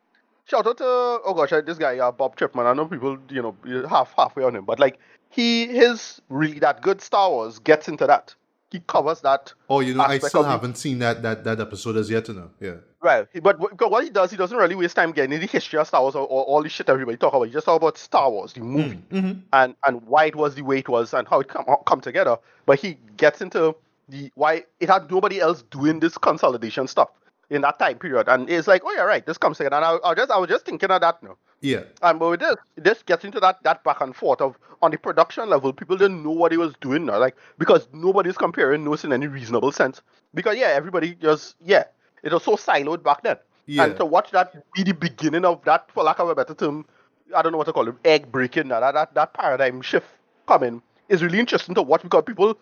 shout 0.46 0.66
out 0.66 0.78
to 0.78 0.84
oh 0.84 1.34
gosh 1.34 1.50
this 1.64 1.78
guy 1.78 1.98
uh, 1.98 2.10
Bob 2.10 2.36
Chipman. 2.36 2.66
I 2.66 2.72
know 2.72 2.86
people 2.86 3.18
you 3.28 3.42
know 3.42 3.86
half 3.88 4.12
halfway 4.16 4.44
on 4.44 4.56
him 4.56 4.64
but 4.64 4.80
like 4.80 4.98
he 5.28 5.66
his 5.66 6.20
really 6.28 6.58
that 6.60 6.82
good 6.82 7.00
Star 7.00 7.30
Wars 7.30 7.58
gets 7.58 7.88
into 7.88 8.06
that 8.06 8.34
he 8.70 8.80
covers 8.80 9.20
that. 9.22 9.52
Oh, 9.68 9.80
you 9.80 9.94
know, 9.94 10.02
I 10.04 10.18
still 10.18 10.44
haven't 10.44 10.76
seen 10.76 10.98
that 11.00 11.22
that 11.22 11.44
that 11.44 11.60
episode 11.60 11.96
as 11.96 12.10
yet 12.10 12.28
You 12.28 12.34
know. 12.34 12.50
Yeah. 12.60 12.74
Right, 13.02 13.26
but 13.42 13.58
what 13.58 14.04
he 14.04 14.10
does, 14.10 14.30
he 14.30 14.36
doesn't 14.36 14.56
really 14.56 14.74
waste 14.74 14.94
time 14.94 15.12
getting 15.12 15.32
into 15.32 15.46
the 15.46 15.50
history 15.50 15.78
of 15.78 15.86
Star 15.86 16.02
Wars 16.02 16.14
or, 16.14 16.26
or 16.26 16.44
all 16.44 16.62
the 16.62 16.68
shit 16.68 16.86
everybody 16.90 17.16
talk 17.16 17.32
about. 17.32 17.44
He 17.44 17.52
just 17.52 17.64
talk 17.64 17.80
about 17.80 17.96
Star 17.96 18.30
Wars, 18.30 18.52
the 18.52 18.60
movie, 18.60 19.02
mm-hmm. 19.10 19.40
and 19.54 19.74
and 19.86 20.02
why 20.02 20.26
it 20.26 20.36
was 20.36 20.54
the 20.54 20.62
way 20.62 20.78
it 20.80 20.88
was 20.88 21.14
and 21.14 21.26
how 21.26 21.40
it 21.40 21.48
come 21.48 21.64
come 21.86 22.00
together. 22.02 22.36
But 22.66 22.78
he 22.78 22.98
gets 23.16 23.40
into 23.40 23.74
the 24.08 24.30
why 24.34 24.64
it 24.80 24.90
had 24.90 25.10
nobody 25.10 25.40
else 25.40 25.62
doing 25.62 26.00
this 26.00 26.18
consolidation 26.18 26.86
stuff 26.86 27.08
in 27.50 27.62
that 27.62 27.78
time 27.78 27.98
period, 27.98 28.28
and 28.28 28.48
it's 28.48 28.68
like, 28.68 28.82
oh 28.84 28.92
yeah, 28.92 29.02
right, 29.02 29.26
this 29.26 29.36
comes 29.36 29.58
together. 29.58 29.76
And 29.76 29.84
I, 29.84 29.98
I 30.04 30.14
just 30.14 30.30
I 30.30 30.38
was 30.38 30.48
just 30.48 30.64
thinking 30.64 30.90
of 30.90 31.00
that 31.00 31.22
now. 31.22 31.36
Yeah. 31.60 31.82
And 32.02 32.18
but 32.18 32.30
with 32.30 32.40
this, 32.40 32.56
this 32.76 33.02
gets 33.02 33.24
into 33.24 33.40
that 33.40 33.62
that 33.64 33.84
back 33.84 34.00
and 34.00 34.14
forth 34.14 34.40
of 34.40 34.56
on 34.82 34.90
the 34.92 34.98
production 34.98 35.48
level, 35.50 35.72
people 35.72 35.96
didn't 35.96 36.22
know 36.22 36.30
what 36.30 36.52
he 36.52 36.58
was 36.58 36.74
doing 36.80 37.04
now, 37.04 37.18
like 37.18 37.36
because 37.58 37.88
nobody's 37.92 38.36
comparing 38.36 38.84
notes 38.84 39.04
in 39.04 39.12
any 39.12 39.26
reasonable 39.26 39.72
sense. 39.72 40.00
Because 40.32 40.56
yeah, 40.56 40.68
everybody 40.68 41.14
just 41.14 41.56
yeah, 41.64 41.84
it 42.22 42.32
was 42.32 42.44
so 42.44 42.56
siloed 42.56 43.02
back 43.02 43.22
then. 43.22 43.36
Yeah. 43.66 43.84
And 43.84 43.96
to 43.96 44.04
watch 44.04 44.30
that 44.30 44.54
be 44.72 44.82
the 44.82 44.94
beginning 44.94 45.44
of 45.44 45.62
that, 45.64 45.90
for 45.92 46.02
lack 46.02 46.18
of 46.18 46.28
a 46.28 46.34
better 46.34 46.54
term, 46.54 46.86
I 47.34 47.42
don't 47.42 47.52
know 47.52 47.58
what 47.58 47.66
to 47.66 47.72
call 47.72 47.88
it, 47.88 47.94
egg 48.04 48.32
breaking, 48.32 48.68
that 48.68 48.80
that 48.94 49.14
that 49.14 49.34
paradigm 49.34 49.82
shift 49.82 50.06
coming 50.46 50.82
is 51.08 51.22
really 51.22 51.38
interesting 51.38 51.74
to 51.74 51.82
watch 51.82 52.02
because 52.02 52.24
people, 52.24 52.56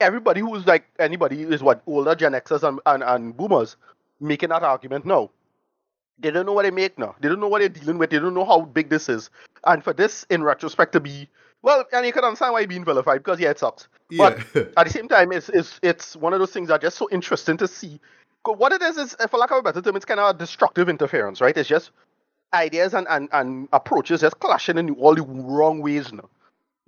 everybody 0.00 0.40
who's 0.40 0.66
like 0.66 0.84
anybody 0.98 1.42
is 1.42 1.62
what 1.62 1.82
older 1.86 2.14
Gen 2.14 2.32
Xers 2.32 2.62
and, 2.62 2.80
and, 2.86 3.02
and 3.02 3.36
boomers 3.36 3.76
making 4.20 4.50
that 4.50 4.62
argument 4.62 5.04
now 5.06 5.30
they 6.18 6.30
don't 6.30 6.46
know 6.46 6.52
what 6.52 6.64
they 6.64 6.70
make 6.70 6.98
now. 6.98 7.14
They 7.20 7.28
don't 7.28 7.40
know 7.40 7.48
what 7.48 7.60
they're 7.60 7.68
dealing 7.68 7.98
with. 7.98 8.10
They 8.10 8.18
don't 8.18 8.34
know 8.34 8.44
how 8.44 8.62
big 8.62 8.88
this 8.88 9.08
is. 9.08 9.30
And 9.64 9.82
for 9.82 9.92
this, 9.92 10.26
in 10.30 10.42
retrospect, 10.42 10.92
to 10.92 11.00
be 11.00 11.28
well, 11.62 11.84
and 11.92 12.06
you 12.06 12.12
can 12.12 12.24
understand 12.24 12.52
why 12.52 12.66
being 12.66 12.84
vilified 12.84 13.22
because 13.22 13.40
yeah, 13.40 13.50
it 13.50 13.58
sucks. 13.58 13.88
Yeah. 14.10 14.30
But 14.54 14.72
at 14.76 14.86
the 14.86 14.90
same 14.90 15.08
time, 15.08 15.32
it's 15.32 15.48
it's 15.48 15.78
it's 15.82 16.16
one 16.16 16.32
of 16.32 16.38
those 16.38 16.52
things 16.52 16.68
that 16.68 16.74
are 16.74 16.78
just 16.78 16.96
so 16.96 17.08
interesting 17.10 17.56
to 17.58 17.68
see. 17.68 18.00
What 18.44 18.72
it 18.72 18.80
is 18.80 18.96
is, 18.96 19.16
for 19.30 19.36
lack 19.36 19.50
of 19.50 19.58
a 19.58 19.62
better 19.62 19.82
term, 19.82 19.96
it's 19.96 20.06
kind 20.06 20.20
of 20.20 20.34
a 20.34 20.38
destructive 20.38 20.88
interference, 20.88 21.40
right? 21.40 21.54
It's 21.56 21.68
just 21.68 21.90
ideas 22.54 22.94
and, 22.94 23.06
and, 23.10 23.28
and 23.32 23.68
approaches 23.74 24.22
just 24.22 24.38
clashing 24.40 24.78
in 24.78 24.90
all 24.94 25.14
the 25.14 25.22
wrong 25.22 25.82
ways 25.82 26.12
now 26.12 26.30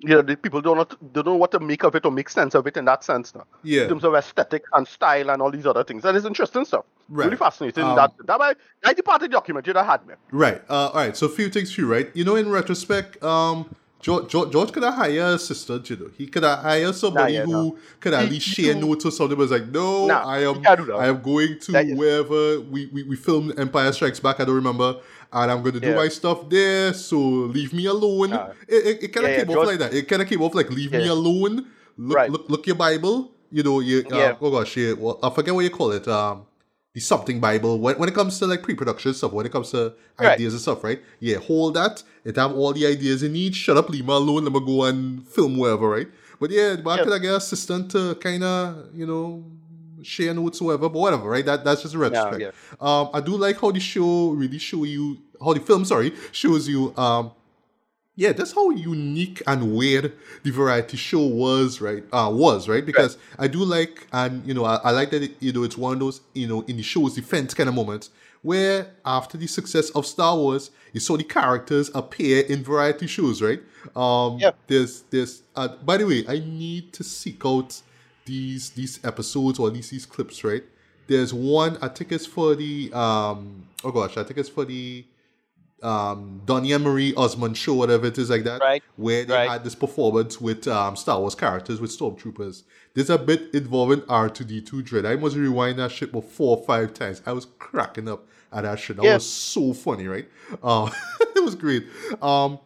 you 0.01 0.09
know, 0.09 0.23
the 0.23 0.37
people 0.37 0.61
don't 0.61 0.77
know, 0.77 0.87
don't 1.13 1.27
know 1.27 1.35
what 1.37 1.51
to 1.53 1.61
make 1.61 1.85
of 1.85 1.95
it 1.95 2.05
or 2.05 2.11
make 2.11 2.29
sense 2.29 2.55
of 2.55 2.67
it 2.67 2.77
in 2.77 2.85
that 2.87 3.05
sense 3.05 3.35
now. 3.35 3.45
Yeah. 3.63 3.83
In 3.83 3.89
terms 3.91 4.05
of 4.05 4.15
aesthetic 4.15 4.65
and 4.73 4.87
style 4.87 5.31
and 5.31 5.43
all 5.43 5.51
these 5.51 5.67
other 5.67 5.85
things. 5.85 6.03
That 6.03 6.17
is 6.17 6.25
interesting 6.25 6.65
stuff. 6.65 6.85
Right. 7.09 7.27
Really 7.27 7.37
fascinating. 7.37 7.85
Um, 7.85 7.97
that 7.97 8.13
that 8.25 8.39
might 8.39 8.57
that's 8.83 8.97
the 8.97 9.03
part 9.03 9.23
of 9.23 9.29
the 9.29 9.33
documentary 9.33 9.75
that 9.75 9.85
had 9.85 10.07
me. 10.07 10.15
Right. 10.31 10.63
Uh, 10.69 10.89
all 10.89 10.95
right. 10.95 11.17
So 11.17 11.27
a 11.27 11.31
few 11.31 11.51
things 11.51 11.73
for 11.73 11.83
you, 11.83 11.93
right? 11.93 12.11
You 12.15 12.25
know, 12.25 12.37
in 12.37 12.51
retrospect, 12.51 13.23
um, 13.23 13.75
George, 14.01 14.31
George, 14.31 14.51
George 14.51 14.73
could 14.73 14.83
have 14.83 14.95
hired 14.95 15.35
a 15.35 15.39
sister, 15.39 15.79
you 15.85 15.97
know. 15.97 16.11
He 16.17 16.27
could 16.27 16.43
have 16.43 16.61
hired 16.61 16.95
somebody 16.95 17.35
nah, 17.35 17.39
yeah, 17.41 17.45
who 17.45 17.53
no. 17.53 17.79
could 18.01 18.15
at 18.15 18.31
least 18.31 18.47
share 18.47 18.75
notes 18.75 19.05
or 19.05 19.11
something. 19.11 19.37
Was 19.37 19.51
like, 19.51 19.67
no, 19.67 20.07
nah, 20.07 20.25
I 20.25 20.39
am, 20.45 20.67
I 20.67 21.09
am 21.09 21.21
going 21.21 21.59
to 21.59 21.95
wherever 21.95 22.61
we, 22.63 22.87
we, 22.87 23.03
we 23.03 23.17
filmed 23.17 23.59
Empire 23.59 23.93
Strikes 23.93 24.19
Back. 24.19 24.41
I 24.41 24.47
don't 24.47 24.55
remember 24.55 24.97
and 25.33 25.51
I'm 25.51 25.63
going 25.63 25.75
to 25.75 25.81
do 25.81 25.91
yeah. 25.91 25.97
my 25.97 26.09
stuff 26.09 26.49
there. 26.49 26.93
So 26.95 27.19
leave 27.19 27.73
me 27.73 27.87
alone. 27.87 28.33
Uh, 28.33 28.53
it 28.69 28.87
it, 28.87 29.03
it 29.05 29.09
kind 29.09 29.27
of 29.27 29.33
yeah, 29.33 29.39
came 29.39 29.51
yeah, 29.51 29.57
off 29.57 29.67
like 29.67 29.79
that. 29.79 29.95
It 29.95 30.09
kind 30.09 30.23
of 30.23 30.29
came 30.29 30.43
off 30.43 30.55
like 30.55 30.71
leave 30.71 30.93
me 30.93 31.09
alone. 31.09 31.67
Look, 31.97 32.17
right. 32.17 32.31
look, 32.31 32.49
look 32.49 32.67
your 32.67 32.77
Bible. 32.77 33.33
You 33.51 33.63
know, 33.65 33.81
you, 33.81 34.05
uh, 34.13 34.37
oh 34.41 34.51
gosh, 34.51 34.77
yeah, 34.77 34.93
well, 34.93 35.19
I 35.23 35.31
forget 35.31 35.53
what 35.53 35.65
you 35.65 35.71
call 35.71 35.91
it. 35.91 36.07
Um, 36.07 36.47
the 36.95 37.01
something 37.01 37.41
Bible. 37.41 37.79
When, 37.79 37.99
when 37.99 38.09
it 38.09 38.15
comes 38.15 38.39
to 38.39 38.47
like 38.47 38.63
pre-production 38.63 39.15
stuff, 39.15 39.33
when 39.33 39.47
it 39.47 39.53
comes 39.53 39.71
to 39.73 39.95
right. 40.19 40.35
ideas 40.35 40.55
and 40.55 40.61
stuff, 40.61 40.85
right? 40.85 41.01
Yeah, 41.19 41.39
hold 41.39 41.75
that. 41.75 42.03
It 42.25 42.37
have 42.37 42.53
all 42.53 42.73
the 42.73 42.87
ideas 42.87 43.23
you 43.23 43.29
need. 43.29 43.55
Shut 43.55 43.77
up, 43.77 43.89
leave 43.89 44.07
me 44.07 44.13
alone. 44.13 44.45
Let 44.45 44.53
me 44.53 44.61
go 44.61 44.85
and 44.85 45.27
film 45.27 45.59
wherever, 45.59 45.89
right? 45.89 46.09
But 46.39 46.51
yeah, 46.51 46.77
but 46.77 46.91
yeah. 46.91 47.01
I 47.03 47.05
could 47.05 47.13
I 47.13 47.19
get 47.19 47.35
assistant 47.35 47.91
to 47.93 48.15
kind 48.17 48.43
of, 48.43 48.95
you 48.95 49.07
know, 49.07 49.45
share 50.03 50.35
notes 50.35 50.61
whatever, 50.61 50.89
but 50.89 50.99
whatever, 50.99 51.29
right? 51.29 51.45
That 51.45 51.65
that's 51.65 51.83
just 51.83 51.95
a 51.95 51.99
retrospect. 51.99 52.41
Yeah, 52.41 52.51
yeah. 52.81 53.01
Um, 53.01 53.11
I 53.13 53.21
do 53.21 53.37
like 53.37 53.61
how 53.61 53.71
the 53.71 53.81
show 53.81 54.31
really 54.31 54.59
show 54.59 54.85
you 54.85 55.19
how 55.43 55.53
the 55.55 55.61
film, 55.61 55.85
sorry, 55.85 56.13
shows 56.33 56.69
you 56.69 56.95
um 56.97 57.33
yeah, 58.17 58.33
that's 58.33 58.53
how 58.53 58.69
unique 58.69 59.43
and 59.47 59.75
weird 59.75 60.13
the 60.43 60.51
variety 60.51 60.99
show 60.99 61.21
was, 61.21 61.81
right? 61.81 62.05
Uh, 62.13 62.31
was 62.31 62.69
right 62.69 62.85
because 62.85 63.17
right. 63.17 63.45
I 63.45 63.49
do 63.49 63.65
like, 63.65 64.07
and 64.13 64.47
you 64.47 64.53
know, 64.53 64.65
I, 64.65 64.77
I 64.85 64.91
like 64.91 65.11
that 65.11 65.23
it, 65.23 65.37
you 65.41 65.53
know 65.53 65.63
it's 65.63 65.79
one 65.79 65.95
of 65.95 66.01
those 66.01 66.21
you 66.35 66.47
know 66.47 66.61
in 66.63 66.77
the 66.77 66.83
show's 66.83 67.15
defense 67.15 67.55
kind 67.55 67.69
of 67.69 67.75
moments 67.75 68.11
where 68.43 68.91
after 69.05 69.37
the 69.37 69.47
success 69.47 69.91
of 69.91 70.07
Star 70.07 70.37
Wars, 70.37 70.71
you 70.93 71.01
saw 71.01 71.17
the 71.17 71.25
characters 71.25 71.91
appear 71.95 72.45
in 72.47 72.63
variety 72.63 73.07
shows, 73.07 73.43
right? 73.43 73.61
Um, 73.95 74.39
yeah. 74.39 74.53
There's, 74.67 75.03
there's. 75.11 75.43
Uh, 75.55 75.69
by 75.85 75.99
the 75.99 76.07
way, 76.07 76.25
I 76.29 76.39
need 76.39 76.93
to 76.95 77.05
seek 77.05 77.45
out 77.45 77.81
these 78.31 78.71
these 78.71 79.05
episodes 79.05 79.59
or 79.59 79.71
these 79.71 79.91
these 79.91 80.07
clips, 80.07 80.45
right? 80.45 80.63
There's 81.09 81.35
one 81.35 81.77
I 81.83 81.89
think 81.89 82.13
it's 82.13 82.27
for 82.27 82.55
the 82.55 82.93
um 82.93 83.67
oh 83.85 83.91
gosh, 83.91 84.17
I 84.17 84.23
think 84.23 84.39
it's 84.39 84.49
for 84.49 84.65
the 84.65 85.05
um 85.83 86.43
Donny 86.45 86.77
Marie 86.79 87.13
Osmond 87.17 87.57
show, 87.57 87.75
whatever 87.75 88.07
it 88.07 88.19
is 88.19 88.31
like 88.31 88.45
that. 88.45 88.61
Right. 88.61 88.83
Where 88.97 89.25
they 89.25 89.35
right. 89.35 89.51
had 89.51 89.65
this 89.65 89.75
performance 89.75 90.41
with 90.41 90.69
um 90.69 90.95
Star 90.97 91.19
Wars 91.21 91.35
characters 91.35 91.81
with 91.81 91.91
stormtroopers. 91.91 92.63
There's 92.95 93.11
a 93.11 93.19
bit 93.19 93.55
involving 93.55 94.01
R2D2 94.03 94.85
Dread. 94.85 95.07
I 95.07 95.17
must 95.17 95.37
rewind 95.37 95.79
that 95.79 95.93
shit 95.93 96.11
for 96.13 96.23
four 96.23 96.57
or 96.57 96.65
five 96.65 96.95
times. 96.95 97.23
I 97.27 97.33
was 97.33 97.47
cracking 97.59 98.09
up 98.09 98.27
at 98.53 98.63
that 98.63 98.79
shit. 98.79 98.97
That 98.97 99.05
yeah. 99.05 99.15
was 99.15 99.29
so 99.29 99.73
funny, 99.73 100.07
right? 100.07 100.29
Um 100.63 100.93
it 101.21 101.43
was 101.43 101.57
great. 101.57 101.87
Um 102.23 102.61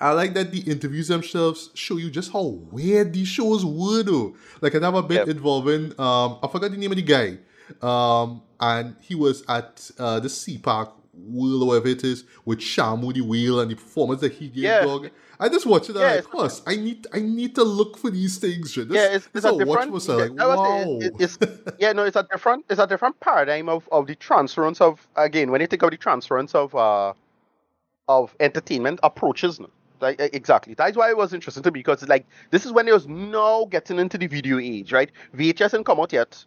I 0.00 0.12
like 0.12 0.34
that 0.34 0.52
the 0.52 0.60
interviews 0.60 1.08
themselves 1.08 1.70
show 1.74 1.96
you 1.96 2.10
just 2.10 2.32
how 2.32 2.42
weird 2.70 3.12
these 3.12 3.28
shows 3.28 3.64
were 3.64 4.02
though. 4.02 4.36
Like 4.60 4.74
I 4.74 4.80
have 4.80 4.94
a 4.94 5.02
bit 5.02 5.26
yep. 5.26 5.28
involving 5.28 5.98
um 5.98 6.38
I 6.42 6.48
forgot 6.52 6.70
the 6.70 6.76
name 6.76 6.92
of 6.92 6.96
the 6.96 7.02
guy. 7.02 7.38
Um 7.80 8.42
and 8.60 8.96
he 9.00 9.14
was 9.14 9.42
at 9.48 9.90
uh 9.98 10.20
the 10.20 10.28
Sea 10.28 10.58
Park 10.58 10.92
World 11.14 11.62
or 11.62 11.68
whatever 11.68 11.88
it 11.88 12.04
is 12.04 12.24
with 12.44 12.58
Shamu 12.58 13.14
the 13.14 13.22
Wheel 13.22 13.60
and 13.60 13.70
the 13.70 13.74
performance 13.74 14.20
that 14.20 14.32
he 14.34 14.48
gave 14.48 14.64
yeah. 14.64 14.80
dog. 14.82 15.10
I 15.40 15.48
just 15.48 15.66
watch 15.66 15.88
it. 15.88 15.96
Yeah, 15.96 16.16
like, 16.16 16.24
plus, 16.30 16.62
I 16.66 16.76
need 16.76 17.06
I 17.12 17.20
need 17.20 17.54
to 17.54 17.64
look 17.64 17.98
for 17.98 18.10
these 18.10 18.38
things. 18.38 18.72
Just, 18.72 18.90
yeah, 18.90 19.14
it's, 19.14 19.28
it's 19.34 19.44
a 19.44 19.56
different. 19.56 19.92
Myself, 19.92 20.30
yeah, 20.34 20.44
like, 20.44 20.58
wow. 20.58 20.98
It, 21.00 21.14
it's, 21.18 21.38
yeah, 21.78 21.92
no, 21.92 22.04
it's 22.04 22.16
a 22.16 22.26
different. 22.30 22.64
It's 22.70 22.80
a 22.80 22.86
different 22.86 23.18
paradigm 23.20 23.68
of, 23.68 23.88
of 23.92 24.06
the 24.06 24.14
transference 24.14 24.80
of 24.80 25.06
again 25.16 25.50
when 25.50 25.60
you 25.60 25.66
think 25.66 25.82
of 25.82 25.90
the 25.90 25.96
transference 25.96 26.54
of 26.54 26.74
uh 26.74 27.12
of 28.08 28.34
entertainment 28.40 29.00
approaches. 29.02 29.60
No? 29.60 29.68
Like, 30.00 30.20
exactly. 30.20 30.74
That's 30.74 30.96
why 30.96 31.10
it 31.10 31.16
was 31.16 31.32
interesting 31.32 31.62
to 31.62 31.70
me 31.70 31.80
because 31.80 32.06
like 32.08 32.26
this 32.50 32.66
is 32.66 32.72
when 32.72 32.86
there 32.86 32.94
was 32.94 33.06
now 33.06 33.66
getting 33.66 33.98
into 33.98 34.18
the 34.18 34.26
video 34.26 34.58
age, 34.58 34.92
right? 34.92 35.10
VHS 35.34 35.72
hadn't 35.72 35.84
come 35.84 36.00
out 36.00 36.12
yet. 36.12 36.44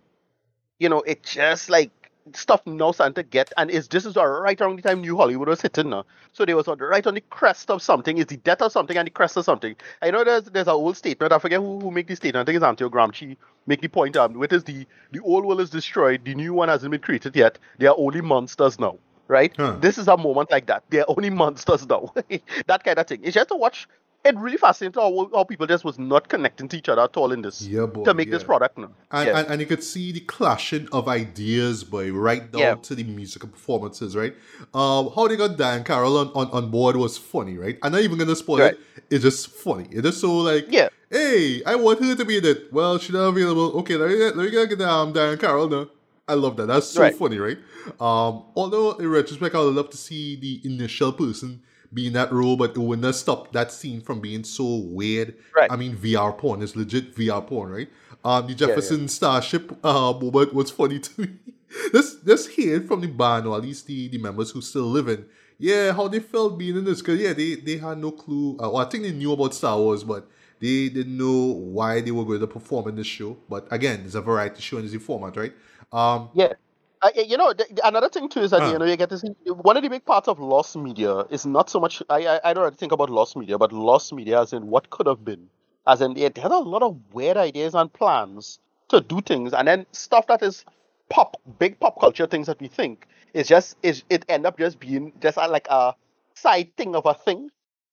You 0.80 0.90
know, 0.90 1.02
it 1.02 1.24
just 1.24 1.70
like 1.70 1.92
stuff 2.34 2.62
now 2.66 2.92
starting 2.92 3.16
to 3.16 3.24
get, 3.24 3.52
and 3.58 3.70
is 3.70 3.88
this 3.88 4.06
is 4.06 4.16
right 4.16 4.60
around 4.62 4.78
the 4.78 4.82
time 4.82 5.02
New 5.02 5.18
Hollywood 5.18 5.48
was 5.48 5.62
hitting 5.62 5.90
now. 5.90 6.06
So 6.34 6.46
they 6.46 6.54
was 6.54 6.68
right 6.68 7.06
on 7.06 7.16
the 7.16 7.22
crest 7.22 7.70
of 7.72 7.82
something. 7.82 8.18
Is 8.18 8.28
the 8.28 8.38
death 8.38 8.62
of 8.62 8.72
something 8.72 8.98
and 8.98 9.08
the 9.08 9.12
crest 9.12 9.38
of 9.38 9.46
something. 9.46 9.76
I 10.02 10.12
know 10.12 10.24
there's 10.24 10.46
there's 10.46 10.68
an 10.68 10.74
old 10.74 10.98
statement. 10.98 11.34
I 11.34 11.40
forget 11.40 11.60
who, 11.60 11.80
who 11.80 11.92
make 11.92 12.08
the 12.08 12.16
statement. 12.16 12.48
I 12.48 12.52
think 12.52 12.58
it's 12.58 12.66
Antonio 12.66 12.90
Gramsci 12.90 13.36
make 13.70 13.82
the 13.82 13.88
point 13.88 14.18
um, 14.18 14.34
which 14.34 14.52
is 14.52 14.64
the 14.64 14.86
the 15.12 15.20
old 15.22 15.46
world 15.46 15.62
is 15.62 15.70
destroyed, 15.70 16.26
the 16.26 16.36
new 16.36 16.54
one 16.54 16.70
hasn't 16.70 16.92
been 16.92 17.02
created 17.02 17.36
yet. 17.36 17.58
They 17.78 17.88
are 17.88 17.96
only 17.98 18.22
monsters 18.22 18.80
now. 18.80 18.98
Right? 19.30 19.54
Huh. 19.56 19.78
This 19.80 19.98
is 19.98 20.08
a 20.10 20.18
moment 20.18 20.52
like 20.52 20.66
that. 20.66 20.84
They're 20.90 21.06
only 21.08 21.30
monsters 21.30 21.88
now. 21.88 22.12
that 22.68 22.84
kind 22.84 23.00
of 23.00 23.08
thing. 23.08 23.22
It's 23.24 23.36
just 23.36 23.50
to 23.50 23.56
watch 23.56 23.88
it 24.26 24.36
really 24.38 24.58
fascinates 24.58 24.98
how, 24.98 25.30
how 25.34 25.46
people 25.46 25.66
just 25.66 25.86
was 25.86 25.98
not 25.98 26.28
connecting 26.28 26.68
to 26.68 26.78
each 26.78 26.90
other 26.90 27.04
at 27.04 27.16
all 27.16 27.32
in 27.32 27.42
this 27.42 27.62
Yeah, 27.62 27.86
boy, 27.86 28.04
to 28.04 28.14
make 28.14 28.28
yeah. 28.28 28.34
this 28.34 28.44
product 28.44 28.78
now. 28.78 28.90
And, 29.12 29.28
yeah. 29.28 29.40
and, 29.40 29.48
and 29.48 29.62
you 29.62 29.66
could 29.68 29.82
see 29.84 30.12
the 30.12 30.20
clashing 30.20 30.90
of 30.92 31.08
ideas, 31.08 31.86
boy, 31.86 32.12
right 32.12 32.52
down 32.52 32.60
Yeah. 32.62 32.76
to 32.76 32.96
the 32.96 33.04
musical 33.06 33.48
performances, 33.48 34.18
right? 34.18 34.36
Um, 34.74 35.10
how 35.16 35.28
they 35.30 35.38
got 35.38 35.52
Diahann 35.52 35.86
Carroll 35.86 36.18
on, 36.18 36.28
on, 36.36 36.48
on 36.52 36.70
board 36.70 36.98
was 36.98 37.18
funny, 37.18 37.58
right? 37.58 37.78
I'm 37.82 37.94
not 37.94 38.02
even 38.02 38.18
gonna 38.18 38.36
spoil 38.36 38.60
Right. 38.60 38.74
it. 38.74 39.04
It's 39.10 39.24
just 39.24 39.48
funny. 39.52 39.88
It's 39.90 40.02
just 40.02 40.20
so 40.20 40.38
like, 40.40 40.66
Yeah. 40.70 40.90
hey, 41.10 41.64
I 41.66 41.76
want 41.76 42.04
her 42.04 42.16
to 42.16 42.26
be 42.26 42.38
in 42.40 42.46
it. 42.46 42.74
Well, 42.74 42.98
she's 42.98 43.12
not 43.14 43.30
available. 43.30 43.72
Okay, 43.80 43.96
let 43.96 44.10
me 44.10 44.18
get, 44.18 44.36
let 44.36 44.52
me 44.52 44.52
get 44.76 44.82
um, 44.82 45.14
Diahann 45.14 45.40
Carroll 45.40 45.70
now. 45.70 45.88
I 46.30 46.36
love 46.36 46.56
that. 46.58 46.68
That's 46.68 46.88
so 46.88 47.02
Right. 47.02 47.16
funny, 47.16 47.38
right? 47.38 47.58
Um, 48.00 48.44
although 48.56 48.92
in 48.94 49.10
retrospect, 49.10 49.56
I 49.56 49.60
would 49.60 49.74
love 49.76 49.90
to 49.90 49.98
see 49.98 50.36
the 50.36 50.62
initial 50.64 51.12
person 51.12 51.62
be 51.92 52.06
in 52.08 52.14
that 52.14 52.32
role, 52.32 52.56
but 52.56 52.72
it 52.72 52.78
would 52.78 53.02
not 53.02 53.16
stop 53.16 53.52
that 53.54 53.72
scene 53.72 54.00
from 54.00 54.20
being 54.22 54.44
so 54.44 54.76
weird. 54.76 55.34
Right. 55.56 55.72
I 55.72 55.76
mean, 55.76 55.96
VR 55.98 56.32
porn 56.38 56.62
is 56.62 56.76
legit 56.76 57.16
VR 57.16 57.42
porn, 57.46 57.72
right? 57.72 57.90
Um, 58.24 58.46
the 58.46 58.52
yeah. 58.54 58.68
Jefferson 58.68 59.08
Starship 59.08 59.84
uh, 59.84 60.14
moment 60.14 60.54
was 60.54 60.70
funny 60.70 61.00
to 61.00 61.22
me. 61.22 61.30
Just, 61.94 62.26
just 62.26 62.50
hearing 62.50 62.88
from 62.88 63.02
the 63.02 63.08
band, 63.08 63.46
or 63.46 63.56
at 63.56 63.62
least 63.62 63.86
the, 63.86 64.08
the 64.08 64.18
members 64.18 64.50
who 64.50 64.60
still 64.60 64.90
living, 64.90 65.26
yeah, 65.60 65.92
how 65.94 66.08
they 66.08 66.20
felt 66.20 66.58
being 66.58 66.76
in 66.76 66.84
this. 66.84 67.00
Because, 67.00 67.20
yeah, 67.20 67.32
they, 67.34 67.56
they 67.56 67.78
had 67.78 68.00
no 68.00 68.10
clue. 68.12 68.54
Uh, 68.58 68.70
well, 68.72 68.78
I 68.78 68.86
think 68.86 69.04
they 69.04 69.12
knew 69.12 69.32
about 69.34 69.54
Star 69.54 69.78
Wars, 69.78 70.04
but 70.04 70.28
they 70.60 70.90
didn't 70.90 71.16
know 71.16 71.54
why 71.54 72.02
they 72.02 72.10
were 72.10 72.26
going 72.26 72.40
to 72.40 72.48
perform 72.48 72.88
in 72.90 72.96
this 72.96 73.06
show. 73.06 73.38
But 73.48 73.68
again, 73.72 74.02
it's 74.04 74.16
a 74.16 74.22
variety 74.22 74.62
show 74.62 74.78
and 74.78 74.86
it's 74.86 74.96
a 74.96 75.00
format, 75.00 75.38
right? 75.38 75.54
Um, 75.92 76.30
Yeah. 76.34 76.54
Uh, 77.02 77.12
you 77.16 77.38
know, 77.38 77.54
th- 77.54 77.70
th- 77.70 77.80
another 77.86 78.10
thing 78.10 78.28
too 78.28 78.42
is 78.42 78.52
that 78.52 78.62
you 78.74 78.78
know 78.78 78.84
you 78.84 78.98
get 78.98 79.10
to 79.10 79.18
see 79.18 79.30
one 79.48 79.78
of 79.78 79.84
the 79.84 79.90
big 79.90 80.04
parts 80.04 80.28
of 80.28 80.38
lost 80.38 80.76
media 80.76 81.20
is 81.30 81.46
not 81.46 81.70
so 81.70 81.80
much. 81.80 82.04
I 82.10 82.28
I, 82.28 82.40
I 82.50 82.54
don't 82.54 82.66
really 82.66 82.76
think 82.76 82.92
about 82.92 83.10
lost 83.10 83.38
media, 83.38 83.58
but 83.58 83.72
lost 83.72 84.12
media 84.14 84.42
as 84.42 84.52
in 84.52 84.68
what 84.68 84.90
could 84.90 85.08
have 85.08 85.24
been, 85.24 85.50
as 85.88 86.02
in 86.02 86.18
it 86.18 86.38
had 86.38 86.52
a 86.52 86.58
lot 86.60 86.84
of 86.84 86.98
weird 87.14 87.38
ideas 87.38 87.74
and 87.74 87.92
plans 87.94 88.60
to 88.90 89.00
do 89.00 89.22
things, 89.22 89.54
and 89.54 89.66
then 89.66 89.86
stuff 89.94 90.28
that 90.28 90.44
is 90.44 90.66
pop, 91.10 91.38
big 91.58 91.80
pop 91.80 92.00
culture 92.02 92.28
things 92.28 92.48
that 92.48 92.60
we 92.60 92.68
think 92.68 93.08
is 93.34 93.48
just 93.48 93.78
is 93.82 94.04
it 94.10 94.26
end 94.28 94.46
up 94.46 94.58
just 94.58 94.78
being 94.80 95.14
just 95.22 95.38
a, 95.38 95.48
like 95.48 95.68
a 95.70 95.96
side 96.34 96.76
thing 96.76 96.96
of 96.98 97.06
a 97.06 97.14
thing, 97.14 97.50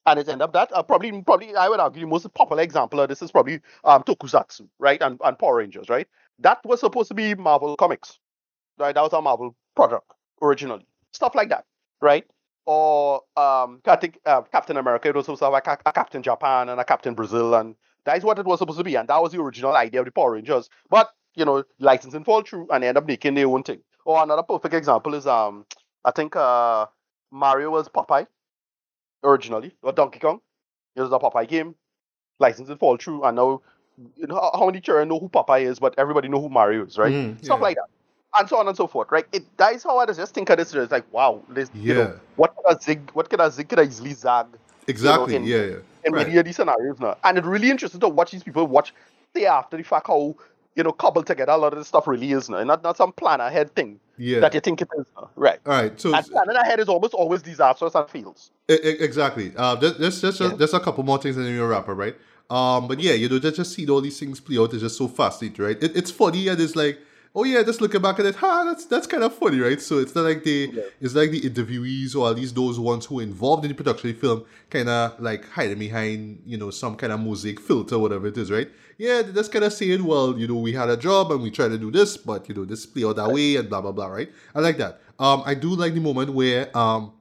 and 0.06 0.18
it 0.20 0.28
end 0.28 0.42
up 0.42 0.52
that 0.54 0.70
uh, 0.74 0.82
probably 0.82 1.12
probably 1.22 1.54
I 1.56 1.68
would 1.68 1.80
argue 1.80 2.02
the 2.02 2.06
most 2.08 2.32
popular 2.34 2.62
example 2.62 3.00
of 3.00 3.08
this 3.08 3.22
is 3.22 3.32
probably 3.32 3.60
um 3.84 4.02
Tokusatsu, 4.04 4.68
right, 4.78 5.00
and 5.02 5.20
and 5.24 5.38
Power 5.38 5.56
Rangers, 5.58 5.88
right. 5.88 6.08
That 6.40 6.60
was 6.64 6.80
supposed 6.80 7.08
to 7.08 7.14
be 7.14 7.34
Marvel 7.34 7.76
Comics 7.76 8.18
right? 8.78 8.94
That 8.94 9.02
was 9.02 9.12
a 9.12 9.22
Marvel 9.22 9.54
product 9.74 10.12
originally. 10.42 10.86
Stuff 11.12 11.34
like 11.34 11.48
that, 11.50 11.64
right? 12.00 12.24
Or 12.66 13.22
um, 13.36 13.80
I 13.86 13.96
think 13.96 14.18
uh, 14.26 14.42
Captain 14.42 14.76
America, 14.76 15.08
it 15.08 15.14
was 15.14 15.26
supposed 15.26 15.40
to 15.40 15.50
have 15.50 15.54
a, 15.54 15.78
a 15.88 15.92
Captain 15.92 16.22
Japan 16.22 16.68
and 16.68 16.80
a 16.80 16.84
Captain 16.84 17.14
Brazil, 17.14 17.54
and 17.54 17.76
that 18.04 18.18
is 18.18 18.24
what 18.24 18.38
it 18.38 18.46
was 18.46 18.58
supposed 18.58 18.78
to 18.78 18.84
be, 18.84 18.96
and 18.96 19.08
that 19.08 19.22
was 19.22 19.32
the 19.32 19.40
original 19.40 19.76
idea 19.76 20.00
of 20.00 20.06
the 20.06 20.12
Power 20.12 20.32
Rangers. 20.32 20.68
But 20.90 21.10
you 21.36 21.44
know, 21.44 21.64
licensing 21.78 22.24
fall 22.24 22.42
through, 22.42 22.68
and 22.72 22.82
they 22.82 22.88
end 22.88 22.98
up 22.98 23.06
making 23.06 23.34
their 23.34 23.48
own 23.48 23.62
thing. 23.62 23.80
Or 24.04 24.22
another 24.22 24.42
perfect 24.42 24.74
example 24.74 25.14
is 25.14 25.26
um, 25.26 25.66
I 26.04 26.10
think 26.12 26.36
uh, 26.36 26.86
Mario 27.30 27.70
was 27.70 27.88
Popeye 27.88 28.26
originally, 29.30 29.74
or 29.82 29.92
Donkey 29.92 30.18
Kong. 30.20 30.40
It 30.94 31.02
was 31.02 31.12
a 31.12 31.18
Popeye 31.18 31.48
game. 31.48 31.74
Licensing 32.38 32.76
fall 32.76 32.96
through, 32.98 33.24
and 33.24 33.36
now 33.36 33.62
you 34.16 34.26
know 34.26 34.50
how- 34.54 34.66
many 34.66 34.80
children 34.80 35.08
know 35.08 35.18
who 35.18 35.28
Popeye 35.28 35.62
is, 35.62 35.78
but 35.78 35.94
everybody 35.98 36.28
know 36.28 36.40
who 36.40 36.50
Mario 36.50 36.84
is, 36.84 36.98
right? 36.98 37.12
Mm, 37.12 37.42
Stuff 37.42 37.58
yeah. 37.58 37.62
like 37.64 37.76
that, 37.76 37.88
and 38.38 38.46
so 38.48 38.58
on 38.58 38.68
and 38.68 38.76
so 38.76 38.86
forth, 38.86 39.10
right? 39.10 39.24
It 39.32 39.44
that 39.56 39.72
is 39.74 39.82
how 39.82 39.96
I 39.98 40.04
just 40.06 40.34
think 40.34 40.50
of 40.50 40.58
this. 40.58 40.74
It's 40.74 40.92
like, 40.92 41.10
wow, 41.12 41.40
this, 41.48 41.70
you 41.74 41.94
know, 41.94 42.20
what 42.36 42.54
could 42.56 42.76
a 42.76 42.80
zig, 42.80 43.10
what 43.14 43.30
could 43.30 43.40
a 43.40 43.50
zig 43.50 43.68
could 43.70 43.78
I 43.78 43.84
easily 43.84 44.12
zag 44.12 44.46
exactly. 44.86 45.34
in- 45.36 45.44
yeah, 45.44 45.56
yeah. 45.56 45.76
in 46.04 46.12
Right. 46.12 46.26
many 46.26 46.38
of 46.38 46.44
these 46.44 46.56
scenarios 46.56 47.00
now, 47.00 47.16
and 47.24 47.38
it's 47.38 47.46
really 47.46 47.70
interesting 47.70 48.00
to 48.00 48.08
watch 48.08 48.32
these 48.32 48.42
people 48.42 48.66
watch 48.66 48.92
day 49.34 49.46
after 49.46 49.78
the 49.78 49.82
fact 49.82 50.06
how 50.08 50.34
you 50.76 50.82
know 50.84 50.92
cobbled 50.92 51.26
together 51.26 51.52
a 51.52 51.56
lot 51.56 51.72
of 51.72 51.78
this 51.78 51.88
stuff 51.88 52.06
really 52.06 52.30
is 52.32 52.48
now, 52.48 52.62
not 52.62 52.82
not 52.82 52.96
some 52.96 53.10
plan 53.12 53.40
ahead 53.40 53.74
thing 53.74 53.98
Yeah. 54.18 54.40
that 54.40 54.54
you 54.54 54.60
think 54.60 54.82
it 54.82 54.88
is, 54.98 55.06
now. 55.16 55.30
right? 55.34 55.58
All 55.66 55.72
right. 55.72 55.98
So, 56.00 56.14
And 56.14 56.24
planning 56.26 56.56
ahead 56.56 56.78
is 56.80 56.88
almost 56.88 57.14
always 57.14 57.42
disastrous 57.42 57.94
and 57.94 58.08
fails. 58.08 58.50
Exactly. 58.68 59.52
Uh, 59.56 59.76
just, 59.76 60.20
just, 60.20 60.40
Yeah. 60.40 60.52
just 60.56 60.74
a 60.74 60.80
couple 60.80 61.02
more 61.04 61.18
things 61.18 61.36
in 61.36 61.44
then 61.44 61.54
we'll 61.56 61.66
wrap 61.66 61.88
up, 61.88 61.96
right? 61.96 62.14
Um, 62.48 62.86
but 62.88 63.00
yeah, 63.00 63.12
you 63.12 63.28
know, 63.28 63.38
just, 63.38 63.56
just 63.56 63.74
seeing 63.74 63.90
all 63.90 64.00
these 64.00 64.18
things 64.20 64.38
play 64.40 64.58
out 64.58 64.72
is 64.74 64.82
just 64.82 64.96
so 64.96 65.08
fascinating, 65.08 65.64
right? 65.64 65.82
It, 65.82 65.96
it's 65.96 66.10
funny 66.10 66.48
and 66.48 66.60
it's 66.60 66.76
like, 66.76 66.98
oh 67.36 67.44
yeah, 67.44 67.62
just 67.62 67.80
looking 67.82 68.00
back 68.00 68.18
at 68.18 68.26
it, 68.26 68.34
ha, 68.34 68.64
that's 68.64 68.86
that's 68.86 69.06
kind 69.06 69.22
of 69.22 69.34
funny, 69.34 69.60
right? 69.60 69.80
So 69.80 69.98
it's 69.98 70.14
not 70.14 70.22
like 70.22 70.42
the 70.42 70.70
Yeah. 70.72 70.82
it's 71.00 71.14
like 71.14 71.30
the 71.30 71.40
interviewees 71.42 72.16
or 72.16 72.30
at 72.30 72.36
least 72.36 72.54
those 72.54 72.80
ones 72.80 73.04
who 73.06 73.16
were 73.16 73.22
involved 73.22 73.64
in 73.64 73.68
the 73.68 73.74
production 73.74 74.10
of 74.10 74.16
the 74.16 74.20
film, 74.20 74.44
kind 74.70 74.88
of 74.88 75.20
like 75.20 75.48
hiding 75.50 75.78
behind, 75.78 76.42
you 76.46 76.56
know, 76.56 76.70
some 76.70 76.96
kind 76.96 77.12
of 77.12 77.20
mosaic 77.20 77.60
filter, 77.60 77.98
whatever 77.98 78.26
it 78.26 78.38
is, 78.38 78.50
right? 78.50 78.68
Yeah, 78.98 79.20
they 79.22 79.32
just 79.32 79.52
kind 79.52 79.64
of 79.64 79.72
saying, 79.74 80.02
well, 80.02 80.38
you 80.38 80.48
know, 80.48 80.56
we 80.56 80.72
had 80.72 80.88
a 80.88 80.96
job 80.96 81.30
and 81.30 81.42
we 81.42 81.50
tried 81.50 81.68
to 81.68 81.78
do 81.78 81.90
this, 81.90 82.16
but 82.16 82.48
you 82.48 82.54
know, 82.54 82.64
this 82.64 82.86
play 82.86 83.04
out 83.04 83.16
that 83.16 83.30
way 83.30 83.56
and 83.56 83.68
blah 83.68 83.82
blah 83.82 83.92
blah, 83.92 84.06
right? 84.06 84.32
I 84.54 84.60
like 84.60 84.78
that. 84.78 85.00
Um, 85.18 85.42
I 85.46 85.54
do 85.54 85.74
like 85.74 85.94
the 85.94 86.00
moment 86.00 86.32
where 86.32 86.76
um 86.76 87.12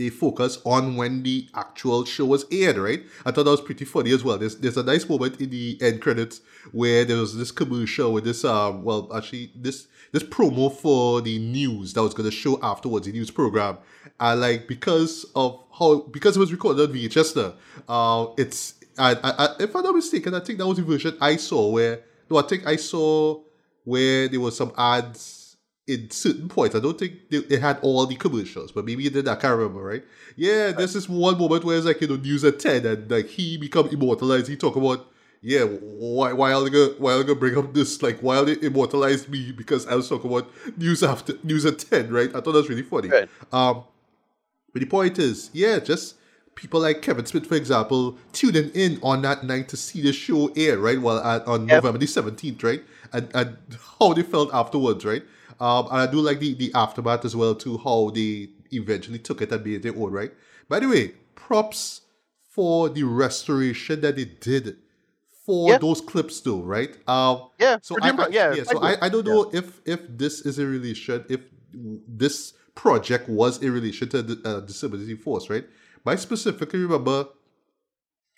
they 0.00 0.08
focus 0.08 0.58
on 0.64 0.96
when 0.96 1.22
the 1.22 1.46
actual 1.54 2.06
show 2.06 2.24
was 2.24 2.46
aired, 2.50 2.78
right? 2.78 3.02
I 3.26 3.30
thought 3.30 3.44
that 3.44 3.50
was 3.50 3.60
pretty 3.60 3.84
funny 3.84 4.12
as 4.12 4.24
well. 4.24 4.38
There's 4.38 4.56
there's 4.56 4.78
a 4.78 4.82
nice 4.82 5.06
moment 5.06 5.38
in 5.42 5.50
the 5.50 5.76
end 5.82 6.00
credits 6.00 6.40
where 6.72 7.04
there 7.04 7.18
was 7.18 7.36
this 7.36 7.52
commercial 7.52 8.14
with 8.14 8.24
this 8.24 8.42
um 8.42 8.82
well 8.82 9.10
actually 9.14 9.52
this 9.54 9.88
this 10.12 10.22
promo 10.22 10.74
for 10.74 11.20
the 11.20 11.38
news 11.38 11.92
that 11.92 12.02
was 12.02 12.14
gonna 12.14 12.30
show 12.30 12.58
afterwards, 12.62 13.06
the 13.06 13.12
news 13.12 13.30
program. 13.30 13.76
And 14.18 14.40
like 14.40 14.66
because 14.66 15.26
of 15.36 15.62
how 15.78 16.00
because 16.10 16.34
it 16.34 16.40
was 16.40 16.50
recorded 16.50 16.88
on 16.88 16.96
VHS 16.96 17.54
uh 17.86 18.26
it's 18.38 18.76
I, 18.96 19.12
I, 19.12 19.44
I 19.44 19.48
if 19.60 19.76
I'm 19.76 19.82
not 19.82 19.94
mistaken, 19.94 20.34
I 20.34 20.40
think 20.40 20.58
that 20.60 20.66
was 20.66 20.78
the 20.78 20.82
version 20.82 21.14
I 21.20 21.36
saw 21.36 21.68
where 21.68 22.00
no, 22.30 22.38
I 22.38 22.42
think 22.42 22.66
I 22.66 22.76
saw 22.76 23.42
where 23.84 24.28
there 24.28 24.40
was 24.40 24.56
some 24.56 24.72
ads 24.78 25.39
in 25.90 26.10
certain 26.10 26.48
points. 26.48 26.74
I 26.74 26.80
don't 26.80 26.98
think 26.98 27.28
they, 27.30 27.38
it 27.38 27.60
had 27.60 27.78
all 27.82 28.06
the 28.06 28.16
commercials, 28.16 28.72
but 28.72 28.84
maybe 28.84 29.06
it 29.06 29.12
did. 29.12 29.28
I 29.28 29.34
can't 29.36 29.56
remember, 29.56 29.82
right? 29.82 30.04
Yeah, 30.36 30.72
there's 30.72 30.94
this 30.94 31.08
one 31.08 31.38
moment 31.38 31.64
where 31.64 31.76
it's 31.76 31.86
like 31.86 32.00
you 32.00 32.08
know 32.08 32.16
news 32.16 32.44
at 32.44 32.58
ten, 32.60 32.86
and 32.86 33.10
like 33.10 33.26
he 33.26 33.56
become 33.56 33.88
immortalized. 33.88 34.48
He 34.48 34.56
talk 34.56 34.76
about 34.76 35.06
yeah, 35.42 35.64
why 35.64 36.32
why 36.32 36.52
are 36.52 36.62
they 36.64 36.70
gonna 36.70 36.92
why 36.98 37.12
are 37.14 37.18
they 37.18 37.24
gonna 37.24 37.40
bring 37.40 37.56
up 37.58 37.74
this 37.74 38.02
like 38.02 38.20
why 38.20 38.36
are 38.36 38.44
they 38.44 38.56
immortalized 38.66 39.28
me 39.28 39.52
because 39.52 39.86
I 39.86 39.94
was 39.94 40.08
talking 40.08 40.30
about 40.30 40.48
news 40.76 41.02
after 41.02 41.34
news 41.42 41.64
at 41.66 41.78
ten, 41.78 42.12
right? 42.12 42.28
I 42.30 42.40
thought 42.40 42.52
that 42.52 42.62
was 42.64 42.68
really 42.68 42.82
funny. 42.82 43.08
Right. 43.08 43.28
Um, 43.52 43.84
but 44.72 44.80
the 44.80 44.86
point 44.86 45.18
is, 45.18 45.50
yeah, 45.52 45.78
just 45.80 46.16
people 46.54 46.80
like 46.80 47.02
Kevin 47.02 47.24
Smith, 47.26 47.46
for 47.46 47.54
example, 47.54 48.16
tuning 48.32 48.70
in 48.70 48.98
on 49.02 49.22
that 49.22 49.44
night 49.44 49.68
to 49.70 49.76
see 49.76 50.02
the 50.02 50.12
show 50.12 50.48
air, 50.56 50.78
right? 50.78 51.00
Well, 51.00 51.18
at, 51.18 51.46
on 51.46 51.66
Yep. 51.66 51.82
November 51.84 51.98
the 51.98 52.06
17th, 52.06 52.62
right? 52.62 52.82
And, 53.12 53.28
and 53.34 53.56
how 53.98 54.12
they 54.12 54.22
felt 54.22 54.52
afterwards, 54.52 55.04
right? 55.04 55.22
Um, 55.60 55.86
and 55.86 55.96
I 55.98 56.06
do 56.10 56.20
like 56.20 56.40
the, 56.40 56.54
the 56.54 56.72
aftermath 56.74 57.24
as 57.24 57.36
well, 57.36 57.54
too, 57.54 57.78
how 57.78 58.10
they 58.14 58.48
eventually 58.72 59.18
took 59.18 59.42
it 59.42 59.52
and 59.52 59.64
made 59.64 59.74
it 59.74 59.82
their 59.82 59.96
own, 60.02 60.10
right? 60.12 60.32
By 60.68 60.80
the 60.80 60.88
way, 60.88 61.08
props 61.34 62.02
for 62.48 62.88
the 62.88 63.02
restoration 63.04 64.00
that 64.00 64.16
they 64.16 64.24
did 64.24 64.78
for 65.44 65.70
Yeah. 65.70 65.78
those 65.78 66.00
clips, 66.00 66.40
though, 66.40 66.62
right? 66.62 66.96
Um, 67.08 67.48
Yeah, 67.58 67.78
so 67.82 67.96
pretty 67.96 68.08
I, 68.08 68.12
much, 68.12 68.28
I- 68.30 68.34
yeah, 68.34 68.54
yeah, 68.54 68.62
so 68.64 68.78
quite 68.78 68.98
I, 69.02 69.06
I 69.06 69.08
don't 69.10 69.26
know 69.26 69.50
if 69.52 69.80
if 69.84 70.00
this 70.08 70.40
is 70.42 70.58
a 70.58 70.66
relation, 70.66 71.24
if 71.28 71.40
this 71.72 72.54
project 72.74 73.28
was 73.28 73.62
in 73.62 73.72
relation 73.72 74.08
to 74.08 74.22
the 74.22 74.48
uh, 74.48 74.60
disability 74.60 75.14
force, 75.16 75.50
right? 75.50 75.66
But 76.04 76.12
I 76.12 76.16
specifically 76.16 76.80
remember 76.80 77.26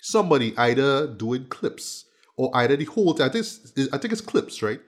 somebody 0.01 0.57
either 0.57 1.07
doing 1.07 1.47
clips 1.47 2.07
or 2.37 2.51
either 2.57 2.77
the 2.77 2.85
whole. 2.87 3.13
I 3.23 3.29
think 3.29 3.47
it's, 3.47 3.73
I 3.93 3.99
think 3.99 4.13
it's 4.13 4.21
clips, 4.21 4.63
right? 4.63 4.81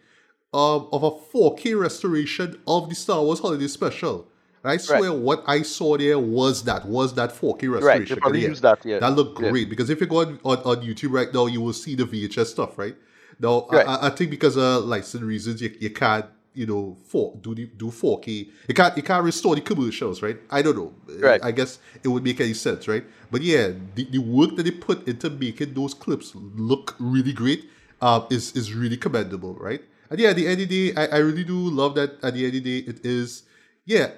Um, 0.54 0.86
of 0.92 1.02
a 1.02 1.10
4K 1.10 1.74
restoration 1.78 2.60
of 2.68 2.88
the 2.88 2.94
Star 2.94 3.20
Wars 3.20 3.40
Holiday 3.40 3.66
Special. 3.66 4.28
And 4.62 4.70
I 4.70 4.76
swear, 4.76 5.12
what 5.12 5.42
I 5.48 5.62
saw 5.62 5.96
there 5.98 6.16
was 6.18 6.62
that 6.62 6.86
was 6.86 7.12
that 7.16 7.30
4K 7.32 7.68
restoration. 7.72 7.82
Right, 8.02 8.08
they 8.08 8.14
probably 8.14 8.40
Yeah. 8.42 8.48
use 8.50 8.60
that. 8.60 8.78
Yeah, 8.86 9.00
That 9.00 9.16
looked 9.16 9.40
Yeah. 9.40 9.50
great 9.50 9.68
because 9.68 9.90
if 9.90 10.00
you 10.00 10.06
go 10.06 10.20
on, 10.20 10.38
on, 10.44 10.58
on 10.58 10.76
YouTube 10.86 11.10
right 11.10 11.34
now, 11.34 11.46
you 11.46 11.60
will 11.60 11.72
see 11.72 11.96
the 11.96 12.04
VHS 12.04 12.50
stuff, 12.52 12.78
right? 12.78 12.94
Now, 13.40 13.66
Right. 13.68 13.84
I, 13.86 14.06
I 14.06 14.10
think 14.10 14.30
because 14.30 14.56
of 14.56 14.84
license 14.84 15.24
reasons, 15.24 15.60
you, 15.60 15.74
you 15.80 15.90
can't, 15.90 16.26
you 16.54 16.66
know, 16.66 16.96
four, 17.08 17.36
do 17.42 17.52
the, 17.52 17.66
do 17.66 17.90
4K. 17.90 18.48
You 18.68 18.74
can't 18.74 18.96
you 18.96 19.02
can't 19.02 19.24
restore 19.24 19.56
the 19.56 19.60
commercials, 19.60 20.22
right? 20.22 20.38
I 20.52 20.62
don't 20.62 20.76
know. 20.76 20.92
Right. 21.18 21.42
I 21.42 21.50
guess 21.50 21.80
it 22.04 22.08
would 22.08 22.22
make 22.22 22.40
any 22.40 22.54
sense, 22.54 22.86
right? 22.86 23.04
But 23.32 23.42
yeah, 23.42 23.72
the, 23.96 24.04
the 24.08 24.18
work 24.18 24.54
that 24.54 24.62
they 24.62 24.70
put 24.70 25.08
into 25.08 25.30
making 25.30 25.74
those 25.74 25.94
clips 25.94 26.32
look 26.70 26.94
really 27.00 27.32
great 27.32 27.68
uh, 28.00 28.20
is 28.30 28.52
is 28.54 28.72
really 28.72 28.96
commendable, 28.96 29.54
right? 29.54 29.82
And 30.14 30.20
yeah, 30.20 30.28
at 30.28 30.36
the 30.36 30.46
end 30.46 30.60
of 30.60 30.68
the 30.68 30.92
day, 30.92 30.96
I, 30.96 31.16
I 31.16 31.18
really 31.18 31.42
do 31.42 31.58
love 31.58 31.96
that 31.96 32.22
at 32.22 32.34
the 32.34 32.46
end 32.46 32.54
of 32.54 32.62
the 32.62 32.80
day, 32.82 32.88
it 32.88 33.04
is, 33.04 33.42
yeah, 33.84 34.12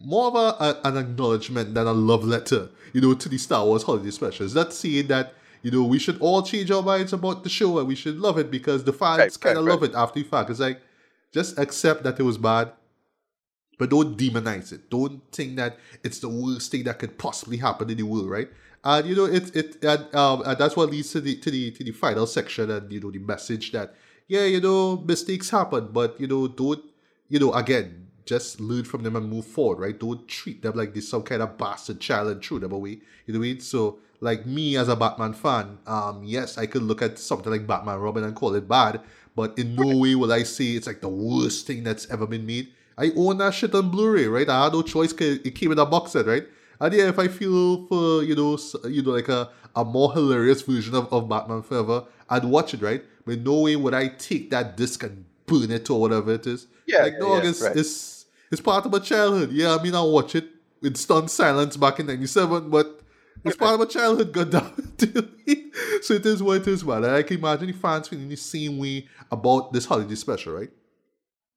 more 0.00 0.28
of 0.28 0.34
a, 0.34 0.64
a, 0.64 0.80
an 0.84 0.96
acknowledgement 0.96 1.74
than 1.74 1.86
a 1.86 1.92
love 1.92 2.24
letter, 2.24 2.70
you 2.94 3.02
know, 3.02 3.12
to 3.12 3.28
the 3.28 3.36
Star 3.36 3.62
Wars 3.66 3.82
holiday 3.82 4.10
specials. 4.12 4.54
That's 4.54 4.74
saying 4.78 5.08
that, 5.08 5.34
you 5.60 5.70
know, 5.70 5.82
we 5.82 5.98
should 5.98 6.18
all 6.22 6.42
change 6.42 6.70
our 6.70 6.82
minds 6.82 7.12
about 7.12 7.44
the 7.44 7.50
show 7.50 7.78
and 7.78 7.86
we 7.86 7.94
should 7.94 8.16
love 8.16 8.38
it 8.38 8.50
because 8.50 8.84
the 8.84 8.94
fans 8.94 9.18
Right, 9.18 9.40
kind 9.42 9.58
of 9.58 9.66
right, 9.66 9.72
love 9.72 9.82
it 9.82 9.94
after 9.94 10.20
the 10.20 10.26
fact. 10.26 10.48
It's 10.48 10.58
like, 10.58 10.80
just 11.34 11.58
accept 11.58 12.02
that 12.04 12.18
it 12.18 12.22
was 12.22 12.38
bad, 12.38 12.72
but 13.78 13.90
don't 13.90 14.16
demonize 14.16 14.72
it. 14.72 14.88
Don't 14.88 15.20
think 15.32 15.56
that 15.56 15.76
it's 16.02 16.20
the 16.20 16.30
worst 16.30 16.70
thing 16.70 16.84
that 16.84 16.98
could 16.98 17.18
possibly 17.18 17.58
happen 17.58 17.90
in 17.90 17.98
the 17.98 18.04
world, 18.04 18.30
right? 18.30 18.48
And 18.84 19.06
you 19.06 19.14
know, 19.14 19.26
it 19.26 19.54
it 19.54 19.84
and, 19.84 20.14
um, 20.14 20.42
and 20.46 20.56
that's 20.56 20.76
what 20.76 20.90
leads 20.90 21.12
to 21.12 21.20
the 21.20 21.36
to 21.36 21.50
the 21.50 21.70
to 21.72 21.84
the 21.84 21.92
final 21.92 22.26
section 22.26 22.70
and 22.70 22.90
you 22.90 23.00
know 23.00 23.10
the 23.10 23.18
message 23.18 23.72
that 23.72 23.94
yeah, 24.32 24.46
you 24.46 24.62
know, 24.62 24.96
mistakes 24.96 25.50
happen, 25.50 25.88
but 25.92 26.18
you 26.18 26.26
know, 26.26 26.48
don't 26.48 26.82
you 27.28 27.38
know 27.38 27.52
again 27.52 28.08
just 28.24 28.60
learn 28.60 28.82
from 28.82 29.02
them 29.02 29.14
and 29.14 29.28
move 29.28 29.44
forward, 29.44 29.78
right? 29.78 29.98
Don't 29.98 30.26
treat 30.26 30.62
them 30.62 30.74
like 30.74 30.94
this 30.94 31.06
some 31.06 31.22
kind 31.22 31.42
of 31.42 31.58
bastard 31.58 32.00
child 32.00 32.28
and 32.28 32.42
throw 32.42 32.58
them 32.58 32.72
away. 32.72 33.00
You 33.26 33.34
know 33.34 33.40
what 33.40 33.44
I 33.44 33.48
mean? 33.48 33.60
So 33.60 33.98
like 34.20 34.46
me 34.46 34.78
as 34.78 34.88
a 34.88 34.96
Batman 34.96 35.34
fan, 35.34 35.76
um, 35.86 36.24
yes, 36.24 36.56
I 36.56 36.64
could 36.64 36.82
look 36.82 37.02
at 37.02 37.18
something 37.18 37.52
like 37.52 37.66
Batman 37.66 37.98
Robin 37.98 38.24
and 38.24 38.34
call 38.34 38.54
it 38.54 38.66
bad, 38.66 39.02
but 39.36 39.58
in 39.58 39.74
no 39.74 39.98
way 39.98 40.14
will 40.14 40.32
I 40.32 40.44
say 40.44 40.76
it's 40.76 40.86
like 40.86 41.02
the 41.02 41.10
worst 41.10 41.66
thing 41.66 41.84
that's 41.84 42.08
ever 42.10 42.26
been 42.26 42.46
made. 42.46 42.68
I 42.96 43.12
own 43.14 43.36
that 43.38 43.52
shit 43.52 43.74
on 43.74 43.90
Blu-ray, 43.90 44.28
right? 44.28 44.48
I 44.48 44.64
had 44.64 44.72
no 44.72 44.80
choice 44.80 45.12
it 45.12 45.54
came 45.54 45.72
in 45.72 45.78
a 45.78 45.84
box 45.84 46.12
set, 46.12 46.24
right? 46.24 46.46
And 46.80 46.94
yeah, 46.94 47.08
if 47.08 47.18
I 47.18 47.28
feel 47.28 47.86
for 47.86 48.22
you 48.22 48.34
know, 48.34 48.58
you 48.88 49.02
know, 49.02 49.10
like 49.10 49.28
a, 49.28 49.50
a 49.76 49.84
more 49.84 50.10
hilarious 50.14 50.62
version 50.62 50.94
of, 50.94 51.12
of 51.12 51.28
Batman 51.28 51.60
Forever, 51.62 52.04
I'd 52.32 52.46
watch 52.46 52.72
it, 52.72 52.80
right? 52.80 53.04
But 53.26 53.40
no 53.40 53.60
way 53.60 53.76
would 53.76 53.92
I 53.92 54.08
take 54.08 54.50
that 54.50 54.76
disc 54.76 55.02
and 55.02 55.26
burn 55.46 55.70
it 55.70 55.88
or 55.90 56.00
whatever 56.00 56.32
it 56.32 56.46
is. 56.46 56.66
Yeah, 56.86 57.02
like 57.02 57.20
dog, 57.20 57.44
yeah, 57.44 57.50
it's 57.50 57.62
right. 57.62 57.76
it's 57.76 58.24
it's 58.50 58.60
part 58.60 58.86
of 58.86 58.92
my 58.92 58.98
childhood. 58.98 59.52
Yeah, 59.52 59.76
I 59.76 59.82
mean, 59.82 59.94
I 59.94 60.02
watch 60.02 60.34
it 60.34 60.48
in 60.82 60.94
stunned 60.94 61.30
silence 61.30 61.76
back 61.76 62.00
in 62.00 62.06
'97, 62.06 62.70
but 62.70 63.00
it's 63.44 63.56
part 63.56 63.74
of 63.74 63.80
my 63.80 63.86
childhood. 63.86 64.32
Goddamn 64.38 64.94
it! 64.98 66.04
so 66.04 66.14
it 66.14 66.24
is 66.24 66.42
what 66.42 66.62
it 66.62 66.68
is, 66.68 66.82
man. 66.84 67.04
And 67.04 67.14
I 67.14 67.22
can 67.22 67.38
imagine 67.38 67.66
the 67.66 67.74
fans 67.74 68.08
feeling 68.08 68.30
the 68.30 68.36
same 68.36 68.78
way 68.78 69.06
about 69.30 69.74
this 69.74 69.84
holiday 69.84 70.14
special, 70.14 70.54
right? 70.54 70.70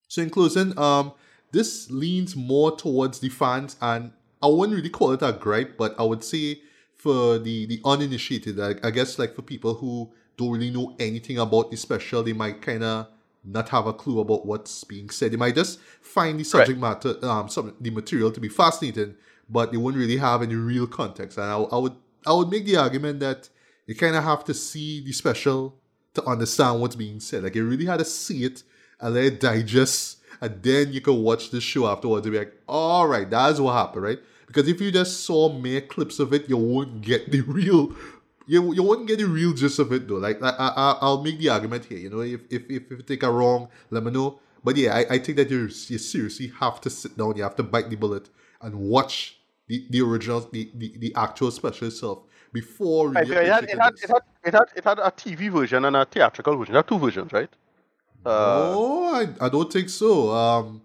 So 0.09 0.21
in 0.21 0.29
closing, 0.29 0.77
um, 0.77 1.13
this 1.53 1.89
leans 1.89 2.35
more 2.35 2.75
towards 2.75 3.19
the 3.19 3.29
fans, 3.29 3.77
and 3.81 4.11
I 4.43 4.47
wouldn't 4.47 4.75
really 4.75 4.89
call 4.89 5.13
it 5.13 5.21
a 5.21 5.31
gripe, 5.31 5.77
but 5.77 5.97
I 5.97 6.03
would 6.03 6.23
say 6.23 6.61
for 6.97 7.39
the 7.39 7.65
the 7.65 7.79
uninitiated, 7.85 8.59
I, 8.59 8.75
I 8.83 8.91
guess 8.91 9.17
like 9.17 9.35
for 9.35 9.41
people 9.41 9.75
who 9.75 10.11
don't 10.37 10.51
really 10.51 10.71
know 10.71 10.95
anything 10.99 11.37
about 11.37 11.71
the 11.71 11.77
special, 11.77 12.23
they 12.23 12.33
might 12.33 12.61
kind 12.61 12.83
of 12.83 13.07
not 13.43 13.69
have 13.69 13.87
a 13.87 13.93
clue 13.93 14.19
about 14.19 14.45
what's 14.45 14.83
being 14.83 15.09
said. 15.09 15.31
They 15.31 15.37
might 15.37 15.55
just 15.55 15.79
find 16.01 16.39
the 16.39 16.43
subject 16.43 16.79
matter, 16.79 17.15
um, 17.25 17.49
some 17.49 17.73
the 17.79 17.91
material 17.91 18.31
to 18.31 18.39
be 18.39 18.49
fascinating, 18.49 19.15
but 19.49 19.71
they 19.71 19.77
wouldn't 19.77 20.01
really 20.01 20.17
have 20.17 20.41
any 20.41 20.55
real 20.55 20.87
context. 20.87 21.37
And 21.37 21.47
I, 21.47 21.55
I 21.57 21.77
would 21.77 21.95
I 22.25 22.33
would 22.33 22.49
make 22.49 22.65
the 22.65 22.77
argument 22.77 23.19
that 23.19 23.49
you 23.85 23.95
kind 23.95 24.15
of 24.15 24.23
have 24.23 24.43
to 24.45 24.53
see 24.53 25.01
the 25.01 25.11
special 25.11 25.75
to 26.15 26.23
understand 26.25 26.81
what's 26.81 26.95
being 26.95 27.19
said. 27.19 27.43
Like 27.43 27.55
you 27.55 27.65
really 27.65 27.85
had 27.85 27.99
to 27.99 28.05
see 28.05 28.43
it 28.45 28.63
and 28.99 29.13
let 29.13 29.25
it 29.25 29.39
digest, 29.39 30.19
and 30.41 30.61
then 30.63 30.91
you 30.91 31.01
can 31.01 31.21
watch 31.21 31.51
the 31.51 31.61
show 31.61 31.87
afterwards 31.87 32.25
and 32.25 32.33
be 32.33 32.39
like, 32.39 32.53
all 32.67 33.07
right, 33.07 33.29
that's 33.29 33.59
what 33.59 33.73
happened, 33.73 34.03
right? 34.03 34.19
Because 34.47 34.67
if 34.67 34.79
you 34.79 34.91
just 34.91 35.21
saw 35.21 35.51
mere 35.51 35.81
clips 35.81 36.19
of 36.19 36.33
it, 36.33 36.49
you 36.49 36.57
won't 36.57 37.01
get 37.01 37.31
the 37.31 37.41
real, 37.47 37.95
you, 38.47 38.73
you 38.73 38.83
won't 38.83 39.07
get 39.07 39.19
the 39.19 39.25
real 39.25 39.53
gist 39.53 39.79
of 39.79 39.91
it 39.91 40.07
though. 40.07 40.15
Like 40.15 40.41
I, 40.41 40.49
I 40.49 40.97
I'll 41.01 41.21
make 41.23 41.39
the 41.39 41.49
argument 41.49 41.85
here, 41.85 41.97
you 41.97 42.09
know, 42.09 42.21
if 42.21 42.41
if 42.49 42.63
if, 42.69 42.83
if 42.91 42.91
you 42.91 43.03
take 43.03 43.23
a 43.23 43.31
wrong, 43.31 43.69
let 43.89 44.03
me 44.03 44.11
know. 44.11 44.39
But 44.63 44.77
yeah, 44.77 44.95
I, 44.95 45.15
I 45.15 45.17
think 45.19 45.37
that 45.37 45.49
you 45.49 45.63
you 45.63 45.97
seriously 45.97 46.51
have 46.59 46.81
to 46.81 46.89
sit 46.89 47.17
down, 47.17 47.37
you 47.37 47.43
have 47.43 47.55
to 47.57 47.63
bite 47.63 47.89
the 47.89 47.95
bullet 47.95 48.29
and 48.61 48.75
watch 48.75 49.37
the, 49.67 49.85
the 49.89 50.01
original, 50.01 50.41
the, 50.51 50.71
the, 50.75 50.93
the 50.97 51.13
actual 51.15 51.51
special 51.51 51.87
itself 51.87 52.19
before 52.53 53.09
really 53.09 53.35
it, 53.35 53.47
had, 53.47 53.63
it, 53.65 53.69
had, 53.79 53.93
it, 54.01 54.09
had, 54.09 54.21
it, 54.43 54.53
had, 54.53 54.63
it 54.75 54.83
had 54.83 54.99
a 54.99 55.11
TV 55.11 55.51
version 55.51 55.85
and 55.85 55.95
a 55.95 56.05
theatrical 56.05 56.55
version. 56.57 56.73
There 56.73 56.79
are 56.79 56.83
two 56.83 56.99
versions, 56.99 57.31
right? 57.33 57.49
Uh, 58.25 58.29
no, 58.75 59.03
I, 59.13 59.27
I 59.45 59.49
don't 59.49 59.71
think 59.71 59.89
so. 59.89 60.31
Um, 60.31 60.81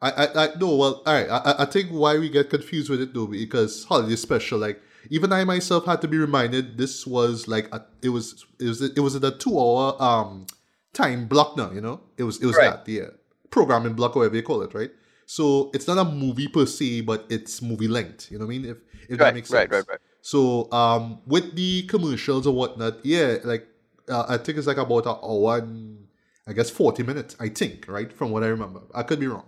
I, 0.00 0.10
I, 0.10 0.44
I 0.44 0.48
no. 0.58 0.76
Well, 0.76 1.02
all 1.04 1.12
right. 1.12 1.28
I, 1.28 1.36
I- 1.38 1.62
I 1.62 1.64
think 1.66 1.90
why 1.90 2.18
we 2.18 2.28
get 2.30 2.50
confused 2.50 2.88
with 2.88 3.00
it 3.00 3.12
though 3.12 3.26
because 3.26 3.84
holiday 3.84 4.16
special. 4.16 4.58
Like 4.58 4.80
even 5.10 5.32
I 5.32 5.44
myself 5.44 5.86
had 5.86 6.00
to 6.02 6.08
be 6.08 6.18
reminded. 6.18 6.78
This 6.78 7.06
was 7.06 7.48
like 7.48 7.72
a, 7.74 7.84
it 8.02 8.10
was 8.10 8.44
it 8.60 8.66
was 8.68 8.82
it 8.82 9.00
was 9.00 9.14
a 9.14 9.30
two 9.30 9.58
hour 9.58 10.00
um 10.02 10.46
time 10.92 11.26
block 11.26 11.56
now. 11.56 11.70
You 11.72 11.80
know, 11.80 12.00
it 12.16 12.24
was 12.24 12.40
it 12.42 12.46
was 12.46 12.56
Right. 12.56 12.70
that 12.84 12.88
yeah 12.88 13.08
programming 13.50 13.94
block 13.94 14.14
or 14.16 14.20
whatever 14.20 14.36
you 14.36 14.42
call 14.42 14.62
it, 14.62 14.74
right? 14.74 14.90
So 15.26 15.70
it's 15.74 15.86
not 15.86 15.98
a 15.98 16.04
movie 16.04 16.48
per 16.48 16.66
se, 16.66 17.02
but 17.02 17.26
it's 17.28 17.60
movie 17.62 17.88
length. 17.88 18.30
You 18.30 18.38
know 18.38 18.46
what 18.46 18.54
I 18.54 18.58
mean? 18.58 18.64
If 18.70 18.78
if 19.08 19.18
that 19.18 19.34
makes 19.34 19.48
sense. 19.48 19.70
right, 19.70 19.70
right, 19.70 19.84
right. 19.88 19.98
So 20.20 20.70
um, 20.72 21.20
with 21.26 21.54
the 21.54 21.82
commercials 21.84 22.46
and 22.46 22.54
whatnot, 22.56 23.04
yeah, 23.04 23.36
like 23.44 23.66
uh, 24.08 24.26
I 24.28 24.36
think 24.38 24.58
it's 24.58 24.66
like 24.66 24.76
about 24.78 25.06
a 25.06 25.16
hour 25.24 25.58
and 25.58 26.06
I 26.46 26.52
guess 26.52 26.70
forty 26.70 27.02
minutes. 27.02 27.36
I 27.38 27.48
think, 27.48 27.86
right, 27.88 28.12
from 28.12 28.30
what 28.30 28.42
I 28.42 28.48
remember. 28.48 28.80
I 28.94 29.02
could 29.02 29.20
be 29.20 29.26
wrong, 29.26 29.46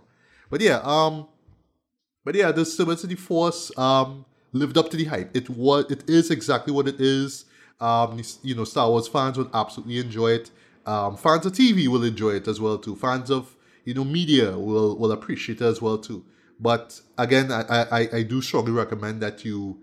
but 0.49 0.61
yeah, 0.61 0.79
um, 0.83 1.27
but 2.23 2.35
yeah, 2.35 2.51
the 2.51 2.63
Diversity 2.63 3.15
Force 3.15 3.71
um 3.77 4.25
lived 4.53 4.77
up 4.77 4.89
to 4.91 4.97
the 4.97 5.05
hype. 5.05 5.35
It 5.35 5.49
was, 5.49 5.85
it 5.89 6.09
is 6.09 6.31
exactly 6.31 6.73
what 6.73 6.87
it 6.87 6.99
is. 6.99 7.45
Um, 7.79 8.21
you 8.43 8.55
know, 8.55 8.63
Star 8.63 8.89
Wars 8.89 9.07
fans 9.07 9.37
would 9.37 9.49
absolutely 9.53 9.99
enjoy 9.99 10.31
it. 10.31 10.51
Um, 10.85 11.17
fans 11.17 11.45
of 11.45 11.53
TV 11.53 11.87
will 11.87 12.03
enjoy 12.03 12.31
it 12.31 12.47
as 12.47 12.59
well 12.59 12.77
too. 12.77 12.95
Fans 12.95 13.29
of 13.29 13.55
you 13.85 13.93
know 13.93 14.03
media 14.03 14.57
will 14.57 14.97
will 14.97 15.11
appreciate 15.11 15.61
it 15.61 15.65
as 15.65 15.81
well 15.81 15.97
too. 15.97 16.23
But 16.59 16.99
again, 17.17 17.51
I 17.51 17.61
I, 17.91 18.09
I 18.17 18.23
do 18.23 18.41
strongly 18.41 18.71
recommend 18.71 19.21
that 19.21 19.43
you 19.45 19.79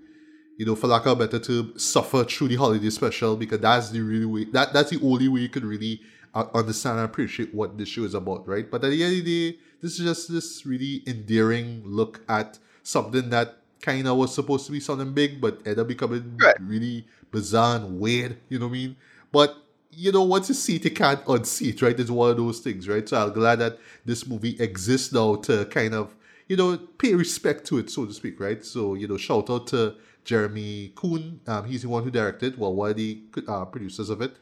you 0.59 0.67
know, 0.67 0.75
for 0.75 0.89
lack 0.89 1.07
of 1.07 1.21
a 1.21 1.27
better 1.27 1.39
term, 1.39 1.73
suffer 1.79 2.25
through 2.25 2.49
the 2.49 2.57
holiday 2.57 2.91
special 2.91 3.37
because 3.37 3.61
that's 3.61 3.91
the 3.91 4.01
really 4.01 4.27
way 4.27 4.45
that 4.45 4.73
that's 4.73 4.91
the 4.91 5.01
only 5.03 5.29
way 5.29 5.41
you 5.41 5.49
can 5.49 5.65
really 5.65 6.03
uh, 6.35 6.47
understand 6.53 6.99
and 6.99 7.07
appreciate 7.07 7.55
what 7.55 7.79
this 7.79 7.89
show 7.89 8.03
is 8.03 8.15
about, 8.15 8.47
right? 8.47 8.69
But 8.69 8.85
at 8.85 8.91
the 8.91 9.03
end 9.03 9.19
of 9.19 9.25
the 9.25 9.53
day, 9.53 9.59
this 9.81 9.99
is 9.99 10.05
just 10.05 10.31
this 10.31 10.67
really 10.67 11.05
endearing 11.07 11.83
look 11.87 12.21
at 12.29 12.59
something 12.83 13.31
that 13.31 13.59
kind 13.81 14.07
of 14.09 14.17
was 14.17 14.35
supposed 14.35 14.67
to 14.67 14.73
be 14.73 14.81
something 14.81 15.13
big, 15.13 15.41
but 15.41 15.59
ended 15.59 15.81
up 15.81 15.89
becoming 15.89 16.43
Right. 16.43 16.57
really 16.59 17.07
bizarre 17.31 17.77
and 17.77 17.99
weird. 18.01 18.39
You 18.49 18.59
know 18.59 18.67
what 18.67 18.71
I 18.73 18.79
mean? 18.79 18.97
But 19.33 19.57
you 19.91 20.13
know, 20.13 20.23
once 20.23 20.49
you 20.49 20.55
see 20.55 20.77
it, 20.77 20.85
you 20.85 20.91
can't 20.91 21.25
unsee 21.25 21.71
it, 21.71 21.83
right? 21.83 21.99
It's 21.99 22.11
one 22.11 22.31
of 22.31 22.37
those 22.37 22.61
things, 22.61 22.89
right? 22.89 23.09
So 23.09 23.17
I'm 23.21 23.33
glad 23.33 23.57
that 23.59 23.79
this 24.05 24.27
movie 24.27 24.57
exists 24.61 25.13
now 25.13 25.37
to 25.37 25.65
kind 25.67 25.95
of, 25.95 26.15
you 26.47 26.57
know, 26.57 26.77
pay 26.77 27.15
respect 27.15 27.65
to 27.67 27.79
it, 27.79 27.91
so 27.91 28.05
to 28.07 28.13
speak, 28.13 28.39
right? 28.39 28.65
So, 28.65 28.95
you 28.95 29.09
know, 29.09 29.17
shout 29.17 29.51
out 29.51 29.67
to 29.69 29.95
Jeremy 30.25 30.93
Coon. 30.95 31.41
Um, 31.47 31.65
he's 31.65 31.83
the 31.83 31.89
one 31.89 32.05
who 32.05 32.11
directed, 32.11 32.59
well, 32.59 32.75
one 32.75 32.91
of 32.91 32.97
the 32.97 33.23
uh, 33.49 33.65
producers 33.65 34.09
of 34.11 34.21
it. 34.21 34.37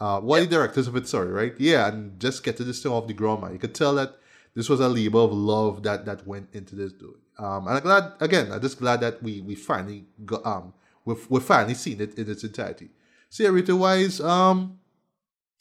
Uh, 0.00 0.20
one 0.20 0.40
of 0.42 0.48
the 0.50 0.56
directors 0.56 0.88
of 0.88 0.96
it, 0.96 1.06
sorry, 1.06 1.28
right? 1.30 1.54
Yeah, 1.58 1.88
and 1.88 2.18
just 2.18 2.42
getting 2.42 2.66
this 2.66 2.82
thing 2.82 2.92
off 2.92 3.06
the 3.06 3.12
ground, 3.12 3.42
man. 3.42 3.52
You 3.52 3.58
could 3.58 3.74
tell 3.74 3.94
that 3.96 4.16
this 4.54 4.68
was 4.68 4.80
a 4.80 4.88
labor 4.88 5.18
of 5.18 5.32
love 5.32 5.82
that 5.84 6.04
that 6.06 6.26
went 6.26 6.48
into 6.52 6.74
this 6.76 6.92
dude. 6.92 7.14
Um, 7.38 7.66
and 7.66 7.76
I'm 7.78 7.82
glad, 7.82 8.12
again, 8.20 8.52
I'm 8.52 8.60
just 8.60 8.78
glad 8.78 9.00
that 9.00 9.22
we 9.22 9.40
we 9.40 9.54
finally 9.54 10.04
got, 10.24 10.44
um, 10.46 10.74
we've, 11.04 11.24
we've 11.30 11.42
finally 11.42 11.74
seen 11.74 12.00
it 12.00 12.16
in 12.18 12.30
its 12.30 12.44
entirety. 12.44 12.90
So, 13.30 13.42
yeah, 13.44 13.48
rating 13.48 13.78
wise, 13.78 14.20
um, 14.20 14.78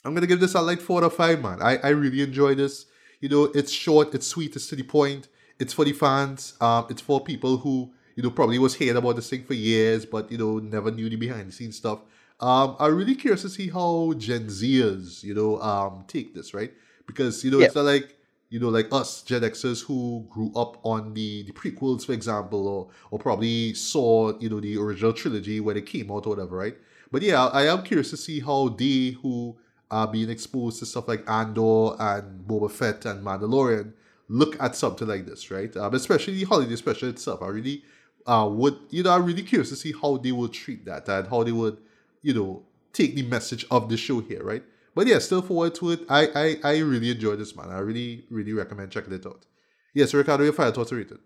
I'm 0.04 0.14
gonna 0.14 0.28
give 0.28 0.39
this 0.39 0.56
a 0.56 0.62
like 0.62 0.80
four 0.82 1.00
out 1.00 1.06
of 1.06 1.16
five, 1.16 1.42
man. 1.42 1.62
I, 1.62 1.78
I 1.78 1.89
really 1.89 2.22
enjoy 2.22 2.56
this. 2.56 2.86
You 3.20 3.30
know, 3.30 3.44
it's 3.46 3.72
short, 3.72 4.14
it's 4.16 4.28
sweet, 4.28 4.56
it's 4.56 4.68
to 4.68 4.76
the 4.76 4.84
point. 4.84 5.28
It's 5.60 5.74
for 5.74 5.86
the 5.86 5.94
fans. 5.94 6.56
Um, 6.60 6.88
it's 6.89 7.02
for 7.02 7.24
people 7.24 7.58
who 7.58 7.92
you 8.16 8.24
know 8.24 8.32
probably 8.32 8.60
was 8.60 8.76
hearing 8.76 8.98
about 8.98 9.16
this 9.16 9.30
thing 9.30 9.44
for 9.44 9.54
years, 9.54 10.06
but 10.06 10.32
you 10.32 10.38
know 10.38 10.58
never 10.60 10.92
knew 10.92 11.10
the 11.10 11.16
behind 11.16 11.48
the 11.48 11.52
scenes 11.52 11.78
stuff. 11.78 12.00
Um, 12.39 12.76
I'm 12.80 12.96
really 12.96 13.14
curious 13.16 13.44
to 13.44 13.50
see 13.50 13.70
how 13.70 14.14
Gen 14.18 14.48
Zers, 14.48 15.24
you 15.24 15.36
know, 15.36 15.62
um, 15.62 16.04
take 16.08 16.34
this, 16.34 16.54
right? 16.56 16.74
Because 17.06 17.44
you 17.46 17.52
know 17.52 17.60
Yeah. 17.60 17.68
it's 17.68 17.76
not 17.76 17.86
like 17.86 18.18
you 18.52 18.60
know 18.60 18.70
like 18.70 18.88
us 18.91 19.24
Gen 19.24 19.41
Xers 19.41 19.84
who 19.84 20.28
grew 20.30 20.52
up 20.56 20.78
on 20.86 21.16
the 21.16 21.43
the 21.43 21.54
prequels, 21.54 22.06
for 22.06 22.14
example, 22.14 22.68
or 22.68 22.89
or 23.10 23.18
probably 23.18 23.74
saw 23.74 24.38
you 24.39 24.49
know 24.49 24.60
the 24.60 24.78
original 24.78 25.14
trilogy 25.14 25.60
when 25.60 25.78
it 25.78 25.88
came 25.88 26.12
out 26.12 26.28
or 26.28 26.36
whatever, 26.36 26.58
right? 26.58 26.78
But 27.12 27.24
yeah, 27.24 27.47
I 27.47 27.64
am 27.68 27.82
curious 27.84 28.12
to 28.12 28.18
see 28.18 28.39
how 28.41 28.70
they 28.70 29.18
who 29.24 29.58
are 29.89 30.08
being 30.08 30.30
exposed 30.30 30.80
to 30.80 30.86
stuff 30.86 31.08
like 31.08 31.28
Andor 31.30 31.95
and 31.99 32.47
Boba 32.47 32.72
Fett 32.72 33.06
and 33.06 33.26
Mandalorian 33.26 33.93
look 34.30 34.62
at 34.62 34.76
something 34.76 35.08
like 35.08 35.26
this, 35.26 35.52
right? 35.52 35.76
Um, 35.76 35.93
especially 35.93 36.36
the 36.36 36.45
holiday 36.45 36.76
special 36.78 37.10
itself. 37.10 37.41
I 37.41 37.47
really 37.47 37.84
uh, 38.26 38.47
would, 38.49 38.78
you 38.89 39.04
know, 39.04 39.12
I'm 39.12 39.26
really 39.26 39.43
curious 39.43 39.70
to 39.70 39.76
see 39.76 39.93
how 40.02 40.18
they 40.18 40.32
will 40.32 40.47
treat 40.47 40.86
that 40.86 41.10
and 41.10 41.28
how 41.28 41.43
they 41.43 41.52
would, 41.52 41.78
you 42.22 42.34
know, 42.34 42.64
take 42.93 43.16
the 43.16 43.24
message 43.24 43.66
of 43.70 43.89
the 43.89 43.97
show 43.97 44.22
here, 44.22 44.43
right? 44.43 44.64
But 44.96 45.08
yeah, 45.08 45.20
still 45.20 45.42
forward 45.42 45.76
to 45.76 45.92
it. 45.92 46.02
I 46.10 46.28
I, 46.36 46.74
I 46.74 46.78
really 46.80 47.12
enjoy 47.12 47.36
this, 47.36 47.56
man. 47.56 47.70
I 47.70 47.80
really, 47.80 48.26
really 48.30 48.54
recommend 48.54 48.92
checking 48.92 49.14
it 49.14 49.26
out. 49.26 49.46
Yes, 49.94 50.14
Ricardo, 50.14 50.44
your 50.44 50.54
final 50.54 50.74
thoughts 50.74 50.92
rated. 50.92 51.20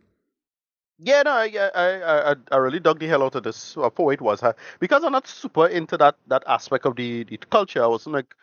Yeah, 0.97 1.23
no, 1.23 1.31
I, 1.31 1.51
I, 1.75 2.31
I, 2.31 2.35
I- 2.51 2.57
really 2.57 2.79
dug 2.79 2.99
the 2.99 3.07
hell 3.07 3.23
out 3.23 3.35
of 3.35 3.43
this 3.43 3.75
uh, 3.77 3.89
for 3.89 4.13
it 4.13 4.21
was. 4.21 4.41
Because 4.79 5.03
I'm 5.03 5.11
not 5.11 5.27
super 5.27 5.67
into 5.67 5.97
that 5.97 6.15
that 6.27 6.43
aspect 6.47 6.85
of 6.85 6.95
the, 6.95 7.23
the 7.25 7.37
culture. 7.37 7.83
I 7.83 7.87
wasn't 7.87 8.15
like 8.15 8.33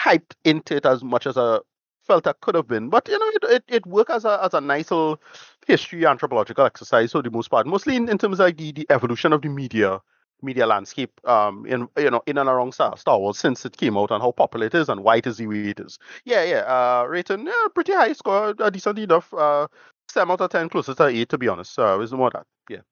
hyped 0.00 0.34
into 0.44 0.76
it 0.76 0.86
as 0.86 1.04
much 1.04 1.26
as 1.26 1.38
I 1.38 1.60
felt 2.06 2.26
I 2.26 2.34
could 2.40 2.54
have 2.56 2.68
been. 2.68 2.90
But 2.90 3.08
you 3.08 3.18
know, 3.18 3.28
it 3.28 3.44
it, 3.56 3.64
it 3.68 3.86
worked 3.86 4.10
as 4.10 4.24
a 4.26 4.40
as 4.44 4.54
a 4.54 4.60
nice 4.60 4.90
little 4.90 5.20
history 5.66 6.06
anthropological 6.06 6.66
exercise 6.66 7.12
for 7.12 7.22
the 7.22 7.30
most 7.30 7.50
part, 7.50 7.66
mostly 7.66 7.96
in, 7.96 8.08
in 8.08 8.18
terms 8.18 8.40
of 8.40 8.46
like 8.46 8.58
the, 8.58 8.72
the 8.72 8.86
evolution 8.90 9.32
of 9.32 9.42
the 9.42 9.48
media 9.48 10.00
media 10.42 10.66
landscape 10.66 11.10
um 11.24 11.64
in 11.66 11.88
you 11.96 12.10
know 12.10 12.22
in 12.26 12.38
and 12.38 12.48
around 12.48 12.72
Star, 12.72 12.96
Star 12.96 13.18
Wars 13.18 13.38
since 13.38 13.64
it 13.64 13.76
came 13.76 13.96
out 13.96 14.10
and 14.10 14.22
how 14.22 14.32
popular 14.32 14.66
it 14.66 14.74
is 14.74 14.88
and 14.88 15.02
why 15.02 15.16
it 15.16 15.26
is 15.26 15.38
the 15.38 15.46
way 15.46 15.68
it 15.70 15.80
is. 15.80 15.98
Yeah, 16.24 16.44
yeah. 16.44 16.60
Uh 16.60 17.06
rating, 17.08 17.46
yeah, 17.46 17.68
pretty 17.74 17.92
high 17.94 18.12
score, 18.12 18.54
uh, 18.58 18.70
decent 18.70 18.98
enough. 18.98 19.32
Uh 19.34 19.66
seven 20.08 20.32
out 20.32 20.40
of 20.40 20.50
ten, 20.50 20.68
closer 20.68 20.94
to 20.94 21.04
eight 21.06 21.28
to 21.30 21.38
be 21.38 21.48
honest. 21.48 21.78
Uh 21.78 21.98
is 22.00 22.12
more 22.12 22.30
that. 22.30 22.46
Yeah. 22.68 22.82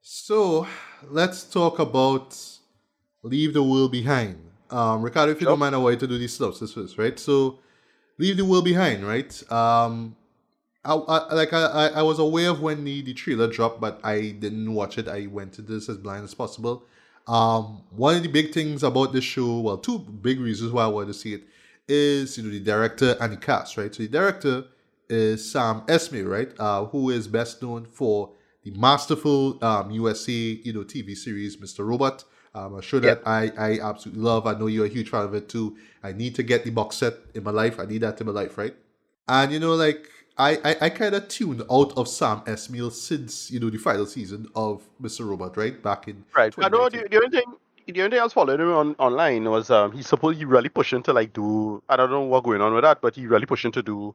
So 0.00 0.66
let's 1.08 1.44
talk 1.44 1.78
about 1.78 2.36
Leave 3.22 3.54
the 3.54 3.62
World 3.62 3.92
Behind. 3.92 4.38
Um 4.70 5.02
Ricardo, 5.02 5.32
if 5.32 5.40
you 5.40 5.46
Sure. 5.46 5.52
don't 5.52 5.58
mind 5.58 5.74
I 5.74 5.78
want 5.78 5.94
you 5.94 6.00
to 6.00 6.06
do 6.06 6.18
these 6.18 6.34
synopsis 6.34 6.72
first, 6.72 6.98
right? 6.98 7.18
So 7.18 7.58
Leave 8.18 8.36
the 8.36 8.44
World 8.44 8.64
Behind, 8.64 9.06
right? 9.06 9.32
Um 9.52 10.16
I, 10.86 10.94
I 10.94 11.34
like 11.34 11.52
I, 11.52 11.88
I 11.88 12.02
was 12.02 12.18
aware 12.18 12.50
of 12.50 12.60
when 12.60 12.84
the, 12.84 13.02
the 13.02 13.14
trailer 13.14 13.48
dropped, 13.50 13.80
but 13.80 14.00
I 14.04 14.30
didn't 14.30 14.72
watch 14.72 14.98
it. 14.98 15.08
I 15.08 15.26
went 15.26 15.52
to 15.54 15.62
this 15.62 15.88
as 15.88 15.96
blind 15.98 16.24
as 16.24 16.34
possible. 16.34 16.84
Um, 17.26 17.82
one 17.90 18.16
of 18.16 18.22
the 18.22 18.28
big 18.28 18.52
things 18.52 18.82
about 18.84 19.12
this 19.12 19.24
show, 19.24 19.58
well, 19.60 19.78
two 19.78 19.98
big 19.98 20.40
reasons 20.40 20.72
why 20.72 20.84
I 20.84 20.86
wanted 20.86 21.08
to 21.08 21.14
see 21.14 21.34
it, 21.34 21.42
is 21.88 22.38
you 22.38 22.44
know 22.44 22.50
the 22.50 22.60
director 22.60 23.16
and 23.20 23.32
the 23.32 23.36
cast, 23.36 23.76
right? 23.76 23.94
So 23.94 24.02
the 24.02 24.08
director 24.08 24.64
is 25.08 25.50
Sam 25.50 25.82
Esmail, 25.82 26.28
right? 26.28 26.52
Uh, 26.58 26.84
who 26.86 27.10
is 27.10 27.26
best 27.26 27.62
known 27.62 27.86
for 27.86 28.32
the 28.62 28.70
masterful 28.72 29.62
um, 29.64 29.90
USA 29.90 30.32
you 30.32 30.72
know 30.72 30.80
TV 30.84 31.16
series 31.16 31.56
Mr. 31.56 31.86
Robot. 31.86 32.24
Um, 32.54 32.76
a 32.76 32.80
show 32.82 32.98
that 33.00 33.20
I, 33.26 33.52
I 33.58 33.80
absolutely 33.80 34.22
love. 34.22 34.46
I 34.46 34.54
know 34.54 34.66
you're 34.66 34.86
a 34.86 34.88
huge 34.88 35.10
fan 35.10 35.24
of 35.24 35.34
it 35.34 35.46
too. 35.46 35.76
I 36.02 36.12
need 36.12 36.34
to 36.36 36.42
get 36.42 36.64
the 36.64 36.70
box 36.70 36.96
set 36.96 37.12
in 37.34 37.42
my 37.42 37.50
life. 37.50 37.78
I 37.78 37.84
need 37.84 38.00
that 38.00 38.18
in 38.18 38.26
my 38.26 38.32
life, 38.32 38.56
right? 38.56 38.74
And 39.28 39.52
you 39.52 39.60
know, 39.60 39.74
like 39.74 40.08
I, 40.38 40.58
I, 40.64 40.76
I 40.82 40.90
kind 40.90 41.14
of 41.14 41.28
tuned 41.28 41.62
out 41.70 41.96
of 41.96 42.08
Sam 42.08 42.40
Esmail 42.42 42.92
since 42.92 43.50
you 43.50 43.58
know 43.58 43.70
the 43.70 43.78
final 43.78 44.06
season 44.06 44.46
of 44.54 44.82
Mr. 45.00 45.26
Robot, 45.26 45.56
right? 45.56 45.82
Back 45.82 46.08
in 46.08 46.24
Right. 46.34 46.54
I 46.58 46.68
know 46.68 46.88
the, 46.88 47.06
the 47.10 47.16
only 47.16 47.30
thing 47.30 47.54
the 47.86 48.02
only 48.02 48.10
thing 48.10 48.20
I 48.20 48.24
was 48.24 48.32
following 48.32 48.60
him 48.60 48.68
on 48.68 48.96
online 48.98 49.44
was 49.48 49.70
um 49.70 49.92
he's 49.92 50.06
supposed 50.06 50.38
he 50.38 50.44
really 50.44 50.68
pushing 50.68 51.02
to 51.04 51.12
like 51.12 51.32
do 51.32 51.82
I 51.88 51.96
don't 51.96 52.10
know 52.10 52.22
what 52.22 52.44
going 52.44 52.60
on 52.60 52.74
with 52.74 52.84
that, 52.84 53.00
but 53.00 53.14
he 53.14 53.26
really 53.26 53.46
pushing 53.46 53.72
to 53.72 53.82
do 53.82 54.14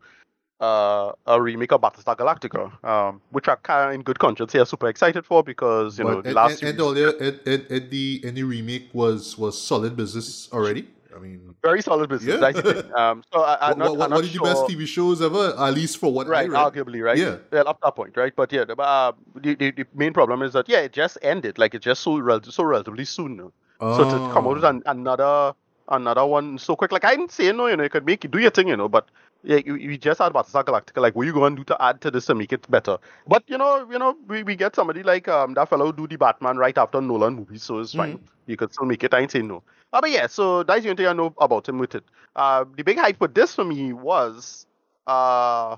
uh 0.60 1.12
a 1.26 1.42
remake 1.42 1.72
of 1.72 1.82
Battlestar 1.82 2.16
Galactica. 2.16 2.72
Um 2.88 3.22
which 3.32 3.48
I 3.48 3.56
kinda 3.56 3.92
in 3.94 4.04
good 4.04 4.20
conscience 4.20 4.54
here 4.54 4.66
super 4.66 4.90
excited 4.90 5.26
for 5.26 5.44
because 5.44 5.98
you 5.98 6.04
know 6.04 6.16
But 6.16 6.24
the 6.24 6.30
and, 6.30 6.36
last 6.36 6.50
and, 6.52 6.60
series, 6.60 6.74
and 6.74 6.82
all 6.82 6.94
the 6.94 7.18
and, 7.18 7.48
and, 7.48 7.72
and 7.72 7.90
the 7.90 8.22
and 8.26 8.38
the 8.38 8.44
remake 8.44 8.90
was 8.94 9.40
was 9.40 9.60
solid 9.60 9.96
business 9.98 10.50
already. 10.54 10.88
I 11.16 11.20
mean, 11.20 11.56
very 11.62 11.82
solid 11.82 12.10
business. 12.10 12.40
Yeah. 12.42 12.82
Um 12.98 13.24
so 13.34 13.42
I, 13.42 13.70
what, 13.70 13.78
not, 13.78 13.98
what, 13.98 14.04
I'm 14.06 14.10
not 14.12 14.20
are 14.20 14.22
the 14.22 14.28
sure, 14.28 14.46
best 14.46 14.66
TV 14.66 14.86
shows 14.88 15.22
ever? 15.22 15.54
At 15.58 15.74
least 15.74 15.98
for 15.98 16.12
what 16.14 16.28
Right, 16.28 16.50
arguably, 16.50 17.04
right? 17.04 17.18
Yeah. 17.18 17.38
Well, 17.52 17.68
up 17.68 17.78
to 17.78 17.86
that 17.88 17.96
point, 17.96 18.16
right? 18.18 18.34
But 18.36 18.52
yeah, 18.52 18.66
the, 18.66 18.76
uh, 18.78 19.12
the, 19.36 19.56
the 19.56 19.72
the 19.72 19.86
main 19.94 20.14
problem 20.14 20.42
is 20.42 20.54
that 20.54 20.68
yeah, 20.70 20.80
it 20.80 20.94
just 20.94 21.18
ended. 21.22 21.58
Like 21.58 21.74
it 21.74 21.82
just 21.82 22.02
so 22.02 22.18
rel- 22.20 22.44
so 22.44 22.64
relatively 22.64 23.06
soon. 23.06 23.52
So 23.80 24.04
to 24.06 24.30
come 24.34 24.46
out 24.48 24.54
with 24.56 24.64
Oh. 24.64 24.70
an, 24.70 24.84
another 24.86 25.54
another 25.90 26.26
one 26.26 26.58
so 26.58 26.76
quick, 26.76 26.92
like 26.92 27.04
I 27.04 27.16
didn't 27.16 27.32
say 27.32 27.52
no, 27.52 27.68
you 27.68 27.76
know, 27.76 27.84
you 27.84 27.90
could 27.90 28.06
make 28.06 28.24
it 28.24 28.32
do 28.32 28.40
your 28.40 28.52
thing, 28.52 28.68
you 28.70 28.78
know, 28.78 28.88
but 28.88 29.10
yeah, 29.44 29.60
you, 29.66 29.76
you 29.76 29.98
just 29.98 30.20
had 30.20 30.34
Battlestar 30.34 30.64
Galactica. 30.64 31.02
Like, 31.02 31.16
what 31.16 31.26
you 31.26 31.34
going 31.34 31.56
to 31.56 31.62
do 31.62 31.64
to 31.66 31.82
add 31.82 32.02
to 32.02 32.12
this 32.12 32.26
to 32.28 32.36
make 32.36 32.54
it 32.54 32.70
better? 32.70 32.98
But 33.28 33.44
you 33.48 33.58
know, 33.58 33.88
you 33.90 33.98
know, 34.00 34.16
we, 34.28 34.44
we 34.44 34.56
get 34.56 34.76
somebody 34.76 35.04
like 35.04 35.28
um 35.28 35.54
that 35.56 35.70
fellow 35.70 35.88
who 35.88 35.94
do 35.94 36.08
the 36.08 36.18
Batman 36.18 36.58
right 36.58 36.78
after 36.78 37.02
Nolan 37.02 37.34
movies, 37.36 37.64
so 37.64 37.80
it's 37.80 37.94
fine. 37.94 38.20
You 38.48 38.58
could 38.58 38.74
still 38.74 38.86
make 38.86 39.04
it. 39.04 39.14
I 39.14 39.20
ain't 39.20 39.32
saying 39.32 39.48
no. 39.48 39.64
Uh, 39.94 40.02
but 40.02 40.10
yeah, 40.12 40.28
so 40.28 40.64
that's 40.64 40.84
the 40.84 40.90
only 40.90 41.04
thing 41.04 41.08
I 41.08 41.14
know 41.14 41.34
about 41.40 41.68
him 41.68 41.78
with 41.80 41.96
it. 41.96 42.04
Uh, 42.36 42.66
the 42.78 42.84
big 42.84 42.98
hype 42.98 43.18
for 43.18 43.28
this 43.28 43.56
for 43.56 43.64
me 43.66 43.94
was 43.94 44.66
uh 45.08 45.76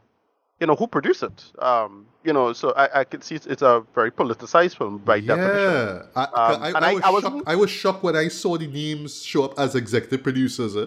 you 0.60 0.68
know 0.68 0.76
who 0.76 0.86
produced 0.88 1.24
it 1.24 1.44
um 1.60 2.06
you 2.24 2.32
know 2.32 2.54
so 2.54 2.72
i, 2.78 3.00
I 3.00 3.04
could 3.06 3.24
see 3.24 3.36
it's, 3.36 3.46
it's 3.48 3.62
a 3.62 3.84
very 3.96 4.12
politicized 4.12 4.78
film 4.78 4.98
by 5.00 5.20
definition 5.20 5.72
yeah, 5.74 6.02
I, 6.16 6.24
Um, 6.24 6.32
I, 6.36 6.72
I, 6.72 6.90
I- 6.90 6.94
was 6.94 7.02
I 7.02 7.02
shocked. 7.02 7.14
wasn't- 7.14 7.44
I 7.48 7.56
was 7.56 7.70
shocked 7.72 8.04
when 8.04 8.16
I 8.16 8.28
saw 8.28 8.58
the 8.58 8.68
names 8.68 9.24
show 9.24 9.46
up 9.46 9.58
as 9.60 9.76
executive 9.76 10.22
producers. 10.24 10.76
eh. 10.76 10.82
I 10.82 10.86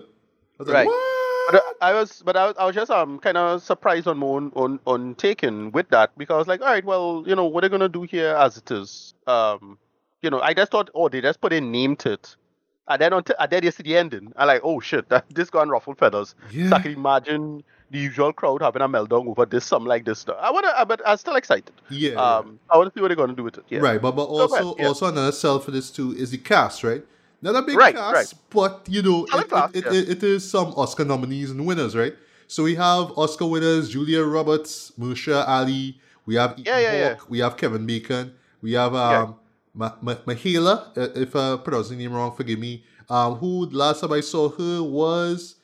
was 0.59 0.68
like, 0.68 0.74
Right. 0.74 0.87
what? 0.87 1.16
But 1.47 1.55
uh, 1.57 1.61
i 1.80 1.92
was 1.92 2.22
but 2.24 2.36
i 2.36 2.47
was, 2.47 2.55
I 2.59 2.64
was 2.66 2.74
just 2.74 2.90
um 2.90 3.18
kind 3.18 3.36
of 3.36 3.62
surprised 3.62 4.07
on 4.09 4.18
my 4.18 4.26
own 4.26 4.53
on 4.55 4.80
on 4.86 5.14
taken 5.14 5.72
with 5.72 5.88
that 5.90 6.16
because 6.18 6.34
I 6.34 6.38
was 6.38 6.49
like 6.49 6.61
all 6.61 6.68
right 6.68 6.84
well 6.84 7.24
you 7.26 7.34
know 7.34 7.47
what 7.47 7.64
are 7.64 7.68
they 7.68 7.72
gonna 7.72 7.88
do 7.88 8.03
here 8.03 8.34
as 8.36 8.57
it 8.57 8.70
is 8.70 9.14
um 9.26 9.78
you 10.22 10.30
know 10.30 10.40
i 10.40 10.53
just 10.55 10.72
thought 10.72 10.90
oh 10.94 11.09
they 11.09 11.20
just 11.20 11.40
put 11.40 11.53
a 11.53 11.61
name 11.61 11.97
to 11.97 12.12
it 12.12 12.36
and 12.88 13.01
then 13.01 13.12
until 13.12 13.36
and 13.38 13.51
then 13.51 13.62
you 13.62 13.70
see 13.70 13.82
the 13.82 13.97
ending 13.97 14.32
i'm 14.36 14.47
like 14.49 14.61
oh 14.64 14.80
shit 14.80 15.09
that 15.11 15.24
this 15.30 15.51
gone 15.51 15.68
ruffled 15.68 15.99
feathers 15.99 16.34
yeah. 16.51 16.68
so 16.70 16.76
i 16.76 16.80
can 16.80 16.92
imagine 16.92 17.62
the 17.90 17.99
usual 17.99 18.32
crowd 18.32 18.61
having 18.62 18.82
a 18.82 18.88
meltdown 18.88 19.28
over 19.28 19.47
this 19.47 19.64
something 19.64 19.88
like 19.88 20.05
this 20.05 20.20
Stuff. 20.20 20.36
i 20.40 20.51
want 20.51 20.66
to 20.66 20.86
but 20.86 21.01
i'm 21.07 21.16
still 21.16 21.36
excited 21.36 21.72
yeah, 21.90 22.12
yeah. 22.12 22.20
um 22.20 22.59
i 22.70 22.76
want 22.76 22.92
to 22.92 22.99
see 22.99 23.01
what 23.01 23.09
they're 23.09 23.16
gonna 23.16 23.34
do 23.34 23.44
with 23.44 23.59
it 23.59 23.64
yeah 23.68 23.78
Right, 23.78 24.01
but 24.03 24.12
but 24.12 24.26
So 24.26 24.40
also 24.40 24.76
yeah. 24.78 24.86
also 24.88 25.07
another 25.07 25.32
sell 25.32 25.61
for 25.61 25.70
this 25.70 25.90
too 25.90 26.12
is 26.12 26.30
the 26.30 26.38
cast, 26.38 26.82
right? 26.82 27.05
Not 27.43 27.55
a 27.57 27.62
big 27.62 27.76
Right, 27.76 27.95
cast, 27.95 28.14
right. 28.14 28.34
but 28.51 28.87
you 28.89 29.03
know, 29.03 29.24
it, 29.32 29.49
cast, 29.51 29.76
it, 29.76 29.84
yeah. 29.84 29.93
it, 29.93 30.09
it 30.09 30.22
is 30.22 30.49
some 30.51 30.68
Oscar 30.76 31.05
nominees 31.05 31.51
and 31.51 31.64
winners, 31.66 31.95
right? 31.97 32.14
So 32.49 32.62
we 32.64 32.74
have 32.76 33.12
Oscar 33.18 33.47
winners 33.47 33.89
Julia 33.91 34.22
Roberts, 34.24 34.93
Musha 34.97 35.45
Ali, 35.49 36.01
we 36.24 36.37
have 36.37 36.53
Ethan 36.53 36.64
Yeah, 36.66 36.78
yeah, 36.78 36.93
yeah. 36.93 37.09
Hawke, 37.14 37.30
we 37.30 37.39
have 37.41 37.57
Kevin 37.57 37.87
Bacon, 37.87 38.32
we 38.62 38.72
have 38.72 38.95
um 38.95 39.37
Ma- 39.74 39.93
Ma- 40.01 40.14
Myha'la, 40.26 40.97
uh, 40.97 41.09
if 41.14 41.37
I 41.37 41.57
pronounce 41.59 41.91
the 41.91 41.97
name 41.97 42.12
wrong, 42.12 42.34
forgive 42.34 42.59
me. 42.59 42.84
Um, 43.11 43.34
who 43.37 43.66
last 43.66 44.01
time 44.01 44.12
I 44.12 44.20
saw 44.20 44.49
her 44.49 44.82
was 44.82 45.57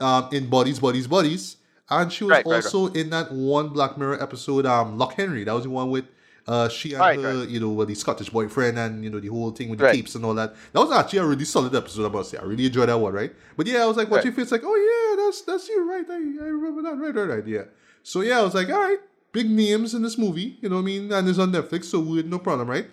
um 0.00 0.28
in 0.32 0.48
Bodies, 0.48 0.80
Bodies, 0.80 1.06
Bodies, 1.06 1.56
and 1.88 2.12
she 2.12 2.24
was 2.24 2.30
right. 2.32 2.46
also 2.46 2.86
in 2.88 3.10
that 3.10 3.30
one 3.32 3.68
Black 3.68 3.96
Mirror 3.96 4.20
episode, 4.22 4.66
um, 4.66 4.98
Loch 4.98 5.14
Henry. 5.14 5.44
That 5.44 5.54
was 5.54 5.64
the 5.64 5.70
one 5.70 5.90
with 5.90 6.06
uh 6.46 6.68
she 6.68 6.92
and 6.92 7.00
Right, 7.00 7.18
her, 7.20 7.38
right. 7.40 7.48
you 7.48 7.60
know, 7.60 7.70
well, 7.70 7.86
the 7.86 7.94
Scottish 7.94 8.30
boyfriend 8.30 8.78
and 8.78 9.04
you 9.04 9.10
know 9.10 9.20
the 9.20 9.28
whole 9.28 9.50
thing 9.52 9.68
with 9.68 9.78
the 9.78 9.84
Right. 9.86 9.94
capes 9.96 10.14
and 10.16 10.24
all 10.24 10.34
that. 10.34 10.54
That 10.72 10.80
was 10.80 10.90
actually 10.92 11.20
a 11.20 11.26
really 11.26 11.44
solid 11.44 11.74
episode, 11.74 12.06
I 12.06 12.08
must 12.12 12.30
say. 12.30 12.38
I 12.38 12.42
really 12.44 12.66
enjoyed 12.66 12.88
that 12.88 12.98
one, 12.98 13.12
right? 13.12 13.32
But 13.56 13.66
yeah, 13.66 13.82
I 13.82 13.86
was 13.86 13.96
like 13.96 14.10
watching 14.10 14.32
it, 14.32 14.38
it's 14.38 14.50
like, 14.52 14.62
oh 14.64 14.74
yeah, 14.76 15.24
that's 15.24 15.42
that's 15.42 15.68
you, 15.68 15.88
right? 15.88 16.04
I, 16.08 16.14
I 16.14 16.48
remember 16.48 16.82
that, 16.82 16.96
right, 16.98 17.14
right, 17.14 17.36
right, 17.36 17.46
yeah. 17.46 17.64
So 18.02 18.22
yeah, 18.22 18.40
I 18.40 18.42
was 18.42 18.54
like, 18.54 18.68
all 18.70 18.80
right, 18.80 18.98
big 19.32 19.48
names 19.50 19.94
in 19.94 20.02
this 20.02 20.18
movie, 20.18 20.58
you 20.60 20.68
know 20.68 20.76
what 20.76 20.82
I 20.82 20.84
mean? 20.84 21.12
And 21.12 21.28
it's 21.28 21.38
on 21.38 21.52
Netflix, 21.52 21.84
so 21.84 22.00
weird, 22.00 22.28
no 22.28 22.38
problem, 22.40 22.68
right? 22.68 22.86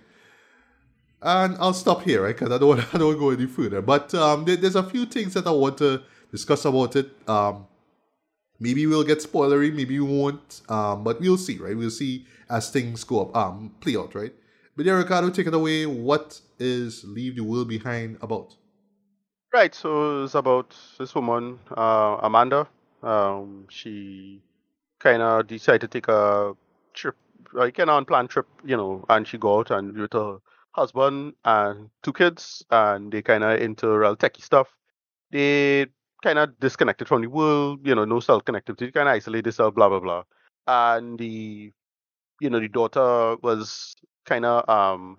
And 1.21 1.57
I'll 1.59 1.73
stop 1.73 2.03
here, 2.03 2.23
right? 2.23 2.35
Because 2.37 2.51
I 2.53 2.57
don't 2.57 2.69
want 2.77 2.93
I 2.93 2.97
don't 2.97 3.07
want 3.07 3.17
to 3.17 3.19
go 3.19 3.29
any 3.31 3.45
further. 3.47 3.81
But 3.81 4.13
um, 4.15 4.45
there, 4.45 4.55
there's 4.55 4.75
a 4.75 4.83
few 4.83 5.05
things 5.05 5.33
that 5.33 5.47
I 5.47 5.51
want 5.51 5.77
to 5.79 6.01
discuss 6.31 6.63
about 6.65 6.95
it. 6.95 7.09
Um, 7.27 7.65
maybe 8.59 8.85
we'll 8.85 9.03
get 9.03 9.19
spoilery, 9.19 9.73
maybe 9.73 9.99
we 9.99 10.05
won't. 10.05 10.61
Um, 10.69 11.03
but 11.03 11.19
we'll 11.19 11.37
see, 11.37 11.57
right? 11.57 11.75
We'll 11.77 11.89
see 11.89 12.25
as 12.49 12.69
things 12.69 13.03
go 13.03 13.21
up, 13.21 13.35
um, 13.35 13.73
play 13.79 13.95
out, 13.95 14.15
right? 14.15 14.33
But 14.75 14.85
yeah, 14.85 14.93
Ricardo, 14.93 15.29
take 15.29 15.47
it 15.47 15.53
away. 15.53 15.85
What 15.85 16.39
is 16.57 17.03
Leave 17.03 17.35
the 17.35 17.43
World 17.43 17.67
Behind 17.67 18.17
about? 18.21 18.55
Right, 19.51 19.73
so 19.73 20.23
it's 20.23 20.35
about 20.35 20.75
this 20.97 21.15
woman, 21.15 21.59
uh, 21.75 22.17
Amanda. 22.21 22.67
Um, 23.01 23.65
she 23.69 24.41
kind 24.99 25.21
of 25.21 25.47
decided 25.47 25.81
to 25.81 25.87
take 25.87 26.07
a 26.07 26.53
trip, 26.93 27.15
like 27.53 27.79
an 27.79 27.89
unplanned 27.89 28.29
trip, 28.29 28.47
you 28.63 28.77
know, 28.77 29.05
and 29.09 29.27
she 29.27 29.37
go 29.37 29.59
out 29.59 29.71
and 29.71 29.97
with 29.97 30.13
her 30.13 30.37
husband 30.71 31.33
and 31.45 31.89
two 32.03 32.13
kids, 32.13 32.63
and 32.69 33.11
they 33.11 33.21
kind 33.21 33.43
of 33.43 33.59
into 33.59 33.89
real 33.97 34.15
techie 34.15 34.41
stuff. 34.43 34.67
They 35.31 35.87
kind 36.23 36.39
of 36.39 36.59
disconnected 36.59 37.07
from 37.07 37.21
the 37.21 37.27
world, 37.27 37.85
you 37.85 37.95
know, 37.95 38.05
no 38.05 38.19
self 38.19 38.43
connectivity, 38.45 38.93
kind 38.93 39.09
of 39.09 39.15
isolate 39.15 39.43
themselves, 39.43 39.75
blah 39.75 39.89
blah 39.89 39.99
blah. 39.99 40.23
And 40.67 41.17
the, 41.17 41.71
you 42.41 42.49
know, 42.49 42.59
the 42.59 42.67
daughter 42.67 43.37
was 43.41 43.95
kind 44.25 44.45
of 44.45 44.67
um 44.69 45.17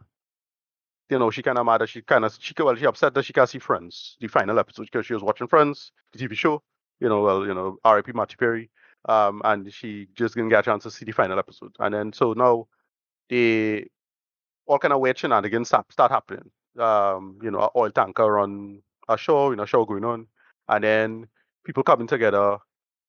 you 1.11 1.19
know, 1.19 1.31
she 1.31 1.43
kind 1.43 1.59
of 1.59 1.67
mad 1.67 1.81
that 1.81 1.89
she 1.89 2.03
kind 2.03 2.25
of 2.25 2.37
she 2.41 2.55
well, 2.59 2.77
she 2.77 2.87
upset 2.87 3.13
that 3.15 3.25
she 3.25 3.33
can't 3.33 3.49
see 3.49 3.59
Friends, 3.59 4.17
the 4.21 4.29
final 4.29 4.59
episode, 4.59 4.85
because 4.85 5.07
she 5.07 5.15
was 5.15 5.23
watching 5.23 5.49
Friends, 5.49 5.93
the 6.13 6.19
TV 6.19 6.37
show. 6.37 6.63
You 7.01 7.09
know, 7.09 7.23
well, 7.23 7.47
you 7.47 7.55
know, 7.55 7.79
R.I.P. 7.85 8.13
Matthew 8.13 8.37
Perry, 8.37 8.71
um, 9.09 9.41
and 9.45 9.73
she 9.73 10.07
just 10.15 10.35
didn't 10.35 10.51
get 10.51 10.61
a 10.61 10.63
chance 10.63 10.85
to 10.85 10.91
see 10.91 11.05
the 11.05 11.13
final 11.13 11.39
episode, 11.39 11.75
and 11.81 11.95
then 11.95 12.13
so 12.13 12.33
now, 12.35 12.69
they 13.29 13.89
all 14.67 14.79
kind 14.79 14.93
of 14.93 15.01
weird 15.01 15.19
shenanigans 15.19 15.69
start, 15.69 15.91
start 15.93 16.13
happening. 16.13 16.51
Um, 16.79 17.39
you 17.43 17.51
know, 17.51 17.71
oil 17.75 17.91
tanker 17.91 18.39
on 18.39 18.83
a 19.09 19.19
show, 19.19 19.51
you 19.51 19.57
know, 19.57 19.65
show 19.65 19.85
going 19.85 20.05
on, 20.05 20.29
and 20.71 20.85
then 20.85 21.27
people 21.65 21.83
coming 21.83 22.07
together 22.07 22.57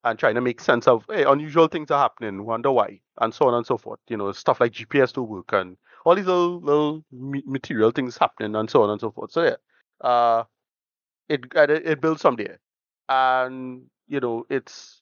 and 0.03 0.17
trying 0.17 0.35
to 0.35 0.41
make 0.41 0.59
sense 0.59 0.87
of 0.87 1.05
hey, 1.09 1.23
unusual 1.23 1.67
things 1.67 1.91
are 1.91 2.01
happening, 2.01 2.43
wonder 2.45 2.71
why, 2.71 2.99
and 3.21 3.33
so 3.33 3.47
on 3.47 3.53
and 3.53 3.65
so 3.65 3.77
forth. 3.77 3.99
You 4.09 4.17
know, 4.17 4.31
stuff 4.31 4.59
like 4.59 4.73
GPS 4.73 5.13
to 5.13 5.21
work 5.21 5.53
and 5.53 5.77
all 6.03 6.15
these 6.15 6.25
little 6.25 6.59
little 6.59 7.05
material 7.11 7.91
things 7.91 8.17
happening 8.17 8.55
and 8.55 8.69
so 8.69 8.83
on 8.83 8.89
and 8.89 8.99
so 8.99 9.11
forth. 9.11 9.31
So 9.31 9.43
yeah, 9.43 10.07
uh, 10.07 10.43
it 11.29 11.45
it, 11.55 12.01
builds 12.01 12.23
from 12.23 12.35
there, 12.35 12.59
and 13.07 13.83
you 14.07 14.19
know 14.19 14.45
it's 14.49 15.01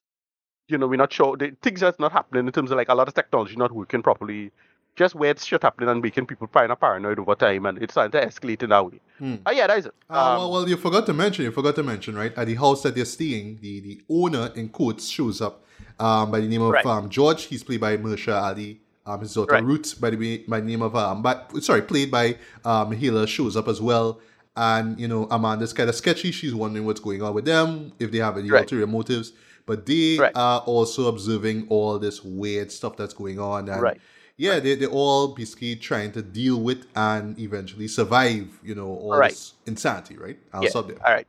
you 0.67 0.77
know 0.77 0.87
we're 0.87 0.97
not 0.97 1.13
sure 1.13 1.37
the 1.37 1.55
things 1.61 1.79
that's 1.79 1.99
not 1.99 2.11
happening 2.11 2.45
in 2.45 2.51
terms 2.51 2.71
of 2.71 2.77
like 2.77 2.89
a 2.89 2.95
lot 2.95 3.07
of 3.07 3.13
technology 3.13 3.55
not 3.55 3.71
working 3.71 4.03
properly, 4.03 4.51
just 4.99 5.15
weird 5.15 5.39
shit 5.39 5.63
happening 5.63 5.89
and 5.89 6.01
making 6.01 6.25
people 6.27 6.45
kind 6.47 6.71
of 6.71 6.79
paranoid 6.79 7.17
over 7.17 7.33
time, 7.33 7.65
and 7.65 7.81
it's 7.81 7.93
starting 7.93 8.11
to 8.11 8.27
escalate 8.27 8.61
in 8.61 8.69
that 8.69 8.85
way. 8.85 8.99
Hmm. 9.17 9.35
Uh, 9.45 9.51
yeah, 9.51 9.65
that 9.67 9.79
is 9.79 9.85
it. 9.87 9.93
Uh, 10.09 10.13
Um, 10.13 10.37
well, 10.39 10.51
well, 10.51 10.69
you 10.69 10.77
forgot 10.77 11.05
to 11.07 11.13
mention, 11.13 11.45
you 11.45 11.51
forgot 11.51 11.75
to 11.75 11.83
mention, 11.83 12.15
right? 12.15 12.33
At 12.37 12.45
the 12.47 12.55
house 12.55 12.83
that 12.83 12.93
they're 12.95 13.05
staying, 13.05 13.59
the, 13.61 13.79
the 13.79 14.01
owner 14.09 14.51
in 14.55 14.69
quotes 14.69 15.07
shows 15.07 15.41
up 15.41 15.63
um, 15.99 16.29
by 16.31 16.39
the 16.41 16.47
name 16.47 16.61
of 16.61 16.71
Right. 16.71 16.85
um, 16.85 17.09
George. 17.09 17.43
He's 17.45 17.63
played 17.63 17.81
by 17.81 17.97
Mersha 17.97 18.39
Ali. 18.41 18.81
Um, 19.05 19.21
his 19.21 19.33
daughter 19.33 19.53
Right. 19.53 19.63
Ruth, 19.63 19.99
by 19.99 20.09
the 20.11 20.17
way, 20.17 20.37
by 20.47 20.59
the 20.59 20.67
name 20.67 20.81
of 20.83 20.95
um, 20.95 21.21
but 21.23 21.51
sorry, 21.63 21.81
played 21.81 22.11
by 22.11 22.37
um, 22.63 22.91
Hila, 22.91 23.27
shows 23.27 23.55
up 23.57 23.67
as 23.67 23.81
well. 23.81 24.19
And 24.55 24.99
you 24.99 25.07
know, 25.07 25.27
Amanda's 25.31 25.73
kind 25.73 25.89
of 25.89 25.95
sketchy. 25.95 26.31
She's 26.31 26.53
wondering 26.53 26.85
what's 26.85 26.99
going 26.99 27.21
on 27.23 27.33
with 27.33 27.45
them, 27.45 27.93
if 27.99 28.11
they 28.11 28.19
have 28.19 28.37
any 28.37 28.51
Right. 28.51 28.61
ulterior 28.63 28.85
motives. 28.87 29.31
But 29.65 29.85
they 29.85 30.17
Right. 30.19 30.31
are 30.35 30.59
also 30.61 31.07
observing 31.07 31.67
all 31.69 31.97
this 31.99 32.23
weird 32.23 32.71
stuff 32.71 32.97
that's 32.97 33.13
going 33.13 33.39
on. 33.39 33.69
And 33.69 33.81
Right. 33.81 33.99
Yeah, 34.39 34.59
they, 34.59 34.75
they're 34.75 34.89
all 34.89 35.27
basically 35.35 35.75
trying 35.75 36.13
to 36.13 36.21
deal 36.21 36.61
with 36.61 36.87
and 36.95 37.37
eventually 37.37 37.89
survive, 37.89 38.47
you 38.63 38.73
know, 38.73 38.87
all 38.87 39.17
Right. 39.17 39.31
this 39.31 39.53
insanity, 39.65 40.17
right? 40.17 40.39
I'll 40.53 40.63
yeah. 40.63 40.69
stop 40.69 40.87
there. 40.87 40.97
All 41.05 41.13
right. 41.13 41.27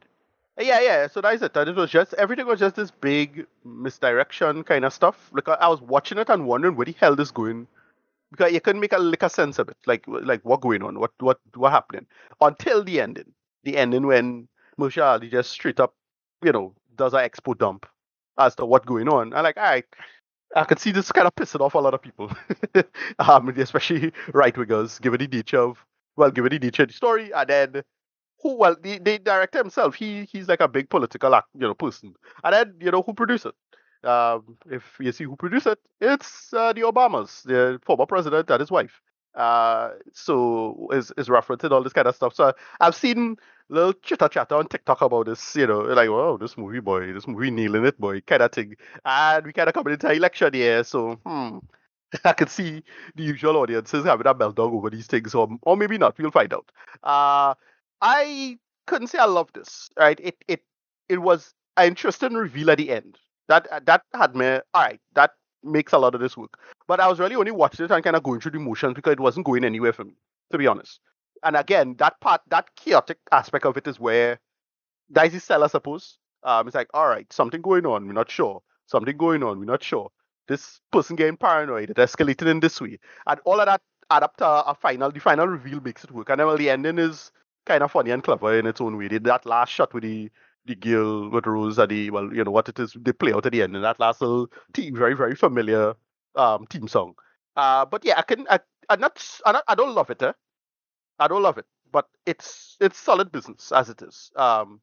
Uh, 0.58 0.62
yeah, 0.62 0.80
yeah. 0.80 1.08
So 1.08 1.20
that's 1.20 1.42
it. 1.42 1.56
And 1.56 1.68
it 1.70 1.76
was 1.76 1.90
just 1.90 2.14
everything 2.14 2.46
was 2.46 2.60
just 2.60 2.76
this 2.76 2.92
big 2.92 3.46
misdirection 3.64 4.62
kind 4.64 4.84
of 4.84 4.92
stuff. 4.92 5.28
Like 5.32 5.48
I 5.48 5.54
I 5.54 5.68
was 5.68 5.80
watching 5.80 6.18
it 6.18 6.28
and 6.28 6.46
wondering 6.46 6.76
where 6.76 6.86
the 6.86 6.94
hell 7.00 7.16
this 7.16 7.32
going, 7.32 7.66
because 8.30 8.52
you 8.52 8.60
couldn't 8.60 8.80
make 8.80 8.92
a 8.92 8.98
lick 8.98 9.22
of 9.24 9.32
sense 9.32 9.58
of 9.58 9.68
it. 9.68 9.76
Like 9.86 10.04
like 10.06 10.42
what 10.44 10.60
going 10.60 10.82
on, 10.82 11.00
what 11.00 11.12
what 11.18 11.40
what 11.54 11.72
happening 11.72 12.06
until 12.40 12.84
the 12.84 13.00
ending. 13.00 13.32
The 13.64 13.76
ending 13.76 14.06
when 14.06 14.48
Moshe 14.78 15.02
Ali 15.02 15.28
just 15.28 15.50
straight 15.50 15.80
up, 15.80 15.94
you 16.44 16.52
know, 16.52 16.74
does 16.96 17.12
an 17.14 17.20
expo 17.28 17.58
dump 17.58 17.86
as 18.38 18.54
to 18.56 18.64
what 18.64 18.86
going 18.86 19.08
on. 19.08 19.34
I'm 19.34 19.42
like, 19.44 19.56
all 19.56 19.64
right. 19.64 19.84
I 20.56 20.64
can 20.64 20.78
see 20.78 20.90
this 20.92 21.12
kind 21.12 21.26
of 21.26 21.34
pissing 21.34 21.60
off 21.60 21.74
a 21.74 21.78
lot 21.78 21.94
of 21.94 22.02
people, 22.02 22.30
um, 23.18 23.48
especially 23.50 24.12
right 24.32 24.54
wingers, 24.54 25.00
given 25.00 25.20
the 25.20 25.28
nature 25.28 25.60
of 25.60 25.84
well, 26.16 26.30
given 26.30 26.50
the 26.50 26.58
nature 26.58 26.82
of 26.82 26.88
the 26.88 26.94
story, 26.94 27.30
and 27.32 27.48
then 27.48 27.82
who 28.42 28.56
well 28.56 28.76
the, 28.80 28.98
the 28.98 29.18
director 29.18 29.58
himself 29.58 29.94
he 29.94 30.24
he's 30.24 30.48
like 30.48 30.60
a 30.60 30.68
big 30.68 30.88
political 30.90 31.30
you 31.54 31.60
know 31.60 31.74
person. 31.74 32.14
And 32.42 32.54
then 32.54 32.74
you 32.80 32.90
know 32.90 33.02
who 33.02 33.14
produced 33.14 33.46
it? 33.46 33.54
Um 34.08 34.56
if 34.70 34.96
you 34.98 35.12
see 35.12 35.24
who 35.24 35.36
produced 35.36 35.66
it 35.66 35.78
it's 36.00 36.52
uh, 36.54 36.72
the 36.72 36.80
obamas 36.82 37.42
the 37.42 37.78
former 37.84 38.06
president 38.06 38.50
and 38.50 38.60
his 38.60 38.70
wife 38.70 39.02
uh 39.34 39.90
so 40.12 40.88
is 40.92 41.12
is 41.16 41.28
referencing 41.28 41.70
all 41.70 41.82
this 41.82 41.92
kind 41.92 42.08
of 42.08 42.14
stuff 42.16 42.34
so 42.34 42.52
i've 42.80 42.94
seen 42.94 43.36
little 43.68 43.92
chitter 43.92 44.28
chatter 44.28 44.56
on 44.56 44.66
tiktok 44.66 45.00
about 45.02 45.26
this 45.26 45.54
you 45.54 45.66
know 45.66 45.80
like 45.80 46.08
oh 46.08 46.36
this 46.36 46.58
movie 46.58 46.80
boy 46.80 47.12
this 47.12 47.28
movie 47.28 47.50
nailing 47.50 47.84
it 47.84 47.98
boy 48.00 48.20
kind 48.22 48.42
of 48.42 48.50
thing 48.52 48.74
and 49.04 49.46
we 49.46 49.52
kind 49.52 49.68
of 49.68 49.74
coming 49.74 49.92
into 49.92 50.10
election 50.10 50.52
year 50.54 50.82
so 50.82 51.14
hmm 51.26 51.58
I 52.24 52.32
could 52.32 52.50
see 52.50 52.82
the 53.14 53.22
usual 53.22 53.56
audiences 53.56 54.04
having 54.04 54.26
a 54.26 54.34
meltdown 54.34 54.72
over 54.72 54.90
these 54.90 55.06
things, 55.06 55.34
or, 55.34 55.48
or 55.62 55.76
maybe 55.76 55.96
not. 55.98 56.18
We'll 56.18 56.30
find 56.32 56.52
out. 56.52 56.70
Uh, 57.02 57.54
I 58.00 58.58
couldn't 58.86 59.08
say 59.08 59.18
I 59.18 59.26
love 59.26 59.50
this. 59.54 59.88
Right? 59.98 60.18
It 60.20 60.36
it 60.48 60.62
it 61.08 61.18
was 61.18 61.54
an 61.76 61.88
interesting 61.88 62.34
reveal 62.34 62.70
at 62.70 62.78
the 62.78 62.90
end. 62.90 63.18
That 63.48 63.86
that 63.86 64.02
had 64.14 64.34
me 64.34 64.46
all 64.74 64.82
right. 64.82 65.00
That 65.14 65.32
makes 65.62 65.92
a 65.92 65.98
lot 65.98 66.14
of 66.14 66.20
this 66.20 66.36
work. 66.36 66.58
But 66.88 67.00
I 67.00 67.08
was 67.08 67.18
really 67.20 67.36
only 67.36 67.50
watching 67.52 67.84
it 67.84 67.90
and 67.90 68.04
kind 68.04 68.16
of 68.16 68.22
going 68.22 68.40
through 68.40 68.52
the 68.52 68.58
motions 68.58 68.94
because 68.94 69.12
it 69.12 69.20
wasn't 69.20 69.46
going 69.46 69.64
anywhere 69.64 69.92
for 69.92 70.04
me, 70.04 70.14
to 70.52 70.58
be 70.58 70.66
honest. 70.66 71.00
And 71.42 71.56
again, 71.56 71.96
that 71.98 72.20
part, 72.20 72.42
that 72.48 72.74
chaotic 72.76 73.18
aspect 73.32 73.64
of 73.66 73.76
it 73.76 73.86
is 73.86 73.98
where 74.00 74.38
Daisy 75.12 75.38
Sell, 75.38 75.64
I 75.64 75.68
suppose. 75.68 76.18
Um, 76.42 76.66
it's 76.66 76.74
like, 76.74 76.88
all 76.94 77.08
right, 77.08 77.30
something 77.32 77.60
going 77.60 77.86
on. 77.86 78.06
We're 78.06 78.12
not 78.12 78.30
sure. 78.30 78.62
Something 78.86 79.16
going 79.16 79.42
on. 79.42 79.58
We're 79.58 79.64
not 79.64 79.82
sure. 79.82 80.10
This 80.48 80.80
person 80.90 81.16
getting 81.16 81.36
paranoid. 81.36 81.90
It 81.90 81.96
escalated 81.96 82.48
in 82.50 82.60
this 82.60 82.80
way, 82.80 82.98
and 83.26 83.40
all 83.44 83.60
of 83.60 83.66
that 83.66 83.80
add 84.10 84.24
up 84.24 84.36
to 84.38 84.46
a 84.46 84.74
final. 84.74 85.10
The 85.12 85.20
final 85.20 85.46
reveal 85.46 85.80
makes 85.80 86.02
it 86.02 86.10
work, 86.10 86.28
and 86.30 86.40
then 86.40 86.46
well, 86.48 86.56
the 86.56 86.70
ending 86.70 86.98
is 86.98 87.30
kind 87.66 87.82
of 87.84 87.92
funny 87.92 88.10
and 88.10 88.22
clever 88.24 88.58
in 88.58 88.66
its 88.66 88.80
own 88.80 88.96
way. 88.96 89.06
They- 89.08 89.18
That 89.18 89.46
last 89.46 89.70
shot 89.70 89.94
with 89.94 90.02
the 90.02 90.30
the 90.70 90.76
girl 90.76 91.30
with 91.30 91.46
Rose 91.46 91.78
at 91.78 91.90
the 91.90 92.10
well, 92.10 92.32
you 92.34 92.44
know 92.44 92.52
what 92.52 92.68
it 92.70 92.78
is. 92.80 92.96
They 93.00 93.12
play 93.12 93.32
out 93.34 93.46
at 93.46 93.52
the 93.52 93.62
end, 93.62 93.76
and 93.76 93.84
that 93.84 94.00
last 94.00 94.22
little 94.22 94.48
team, 94.74 94.96
very 94.96 95.14
very 95.14 95.36
familiar 95.36 95.94
um 96.36 96.66
team 96.68 96.88
song. 96.88 97.14
Uh, 97.56 97.84
but 97.86 98.04
yeah, 98.04 98.18
I 98.18 98.22
can. 98.22 98.46
I, 98.50 98.60
I'm 98.90 99.00
not. 99.00 99.14
s- 99.16 99.42
I 99.46 99.52
not. 99.52 99.64
I 99.68 99.74
don't 99.76 99.94
love 99.94 100.10
it. 100.10 100.22
Eh? 100.22 100.32
I 101.20 101.28
don't 101.28 101.42
love 101.42 101.58
it, 101.58 101.66
but 101.92 102.08
it's 102.26 102.76
it's 102.80 102.98
solid 102.98 103.32
business 103.32 103.72
as 103.72 103.90
it 103.90 104.02
is. 104.02 104.32
Um, 104.36 104.80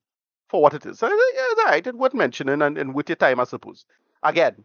for 0.50 0.62
what 0.62 0.74
it 0.74 0.86
is. 0.86 1.00
So, 1.00 1.10
it's 1.12 1.60
all 1.62 1.66
right. 1.66 1.86
It's 1.88 1.98
worth 1.98 2.14
mentioning, 2.14 2.62
and, 2.62 2.78
and 2.78 2.96
with 2.96 3.10
your 3.10 3.18
time, 3.18 3.40
I 3.40 3.46
suppose. 3.46 3.86
Again, 4.24 4.64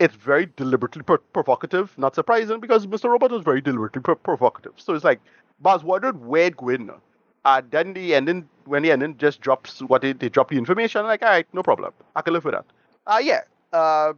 it's 0.00 0.14
very 0.16 0.46
deliberately 0.56 1.02
pro- 1.02 1.18
provocative. 1.18 1.96
Not 1.98 2.14
surprising 2.14 2.60
because 2.60 2.86
Mr. 2.86 3.10
Robot 3.10 3.30
was 3.32 3.42
very 3.44 3.60
deliberately 3.60 4.02
pro- 4.02 4.16
provocative. 4.16 4.74
So 4.76 4.94
it's 4.94 5.04
like, 5.04 5.20
was 5.60 5.84
wondering 5.84 6.26
where 6.26 6.46
it 6.46 6.56
going. 6.56 6.86
now. 6.86 7.02
And 7.44 7.70
then 7.70 7.94
the 7.94 8.14
ending, 8.14 8.48
when 8.66 8.82
the 8.82 8.92
ending 8.92 9.16
just 9.16 9.40
drops 9.40 9.80
what 9.80 10.02
they, 10.02 10.12
they 10.12 10.28
drop 10.28 10.50
the 10.50 10.58
information, 10.58 11.04
like, 11.04 11.22
all 11.22 11.28
right, 11.28 11.46
no 11.52 11.62
problem. 11.62 11.92
I 12.14 12.22
can 12.22 12.34
live 12.34 12.44
with 12.44 12.54
that. 12.54 12.66
Uh, 13.06 13.18
yeah. 13.22 13.42
Uh, 13.72 14.12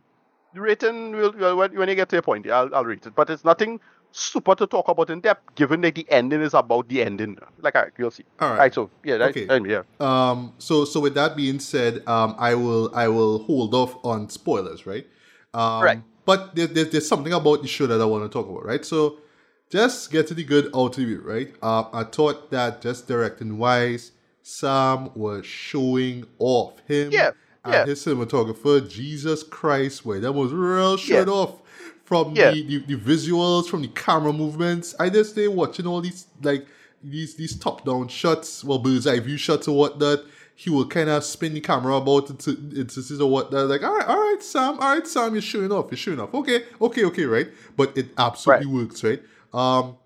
rating, 0.54 1.12
will 1.12 1.32
will- 1.32 1.56
when, 1.56 1.76
when 1.76 1.88
you 1.88 1.94
get 1.94 2.08
to 2.10 2.16
your 2.16 2.22
point, 2.22 2.48
I'll, 2.50 2.74
I'll 2.74 2.84
rate 2.84 3.06
it. 3.06 3.14
But 3.14 3.30
it's 3.30 3.44
nothing 3.44 3.80
super 4.10 4.54
to 4.56 4.66
talk 4.66 4.88
about 4.88 5.08
in 5.08 5.20
depth, 5.20 5.54
given 5.54 5.80
that 5.82 5.94
the 5.94 6.04
ending 6.10 6.40
is 6.42 6.52
about 6.52 6.88
the 6.88 7.02
ending. 7.02 7.38
Like, 7.60 7.76
all 7.76 7.82
right, 7.82 7.92
you'll 7.96 8.10
see. 8.10 8.24
All 8.40 8.48
All 8.48 8.54
right. 8.54 8.60
right, 8.60 8.74
so 8.74 8.90
yeah, 9.04 9.18
that, 9.18 9.30
Okay. 9.30 9.46
um, 9.48 9.64
yeah. 9.66 9.82
Um, 10.00 10.52
so 10.58 10.84
so 10.84 11.00
with 11.00 11.14
that 11.14 11.36
being 11.36 11.60
said, 11.60 12.06
um, 12.08 12.34
I 12.38 12.54
will 12.54 12.94
I 12.94 13.08
will 13.08 13.44
hold 13.44 13.74
off 13.74 13.96
on 14.04 14.28
spoilers, 14.28 14.84
right? 14.86 15.06
Um, 15.54 15.82
Right. 15.82 16.02
But 16.24 16.54
there, 16.54 16.66
there, 16.68 16.84
there's 16.84 17.08
something 17.08 17.32
about 17.32 17.62
the 17.62 17.68
show 17.68 17.86
that 17.86 18.00
I 18.00 18.04
want 18.04 18.22
to 18.24 18.28
talk 18.28 18.48
about, 18.48 18.64
right? 18.64 18.84
So 18.84 19.18
just 19.72 20.10
get 20.12 20.26
to 20.26 20.34
the 20.34 20.44
good 20.44 20.66
out 20.76 20.98
of 20.98 21.08
it, 21.08 21.22
right? 21.24 21.54
Uh, 21.62 21.84
I 21.94 22.04
thought 22.04 22.50
that 22.50 22.82
just 22.82 23.08
directing 23.08 23.56
wise, 23.56 24.12
Sam 24.42 25.10
was 25.14 25.46
showing 25.46 26.26
off 26.38 26.78
him 26.86 27.10
Yeah, 27.10 27.30
and 27.64 27.72
yeah. 27.72 27.86
his 27.86 28.04
cinematographer. 28.04 28.86
Jesus 28.88 29.42
Christ, 29.42 30.04
way 30.04 30.20
that 30.20 30.32
was 30.32 30.52
real 30.52 30.98
showing 30.98 31.28
Yeah. 31.28 31.32
off 31.32 31.54
from 32.04 32.36
Yeah. 32.36 32.50
the, 32.50 32.62
the, 32.84 32.96
the 32.96 32.96
visuals, 32.96 33.66
from 33.66 33.80
the 33.80 33.88
camera 33.88 34.32
movements. 34.32 34.94
I 35.00 35.08
just 35.08 35.30
stay 35.30 35.48
watching 35.48 35.86
all 35.86 36.02
these 36.02 36.26
like 36.42 36.66
these 37.02 37.34
these 37.36 37.56
top 37.58 37.84
down 37.86 38.08
shots, 38.08 38.62
well 38.62 38.78
bird's 38.78 39.06
eye 39.06 39.20
view 39.20 39.38
shots 39.38 39.66
or 39.68 39.76
whatnot. 39.76 40.20
He 40.54 40.68
will 40.68 40.86
kind 40.86 41.08
of 41.08 41.24
spin 41.24 41.54
the 41.54 41.60
camera 41.60 41.94
about 41.96 42.28
into 42.28 42.52
this 42.52 43.20
or 43.20 43.30
whatnot. 43.30 43.68
Like, 43.68 43.82
all 43.82 43.96
right, 43.96 44.06
all 44.06 44.20
right, 44.20 44.42
Sam, 44.42 44.78
all 44.78 44.94
right, 44.94 45.06
Sam, 45.06 45.32
you're 45.32 45.40
showing 45.42 45.72
off, 45.72 45.86
you're 45.90 45.96
showing 45.96 46.20
off. 46.20 46.32
Okay, 46.34 46.64
okay, 46.80 47.04
okay, 47.06 47.24
right. 47.24 47.48
But 47.74 47.96
it 47.96 48.08
absolutely 48.18 48.66
works, 48.66 49.02
right? 49.02 49.22
Um, 49.53 49.96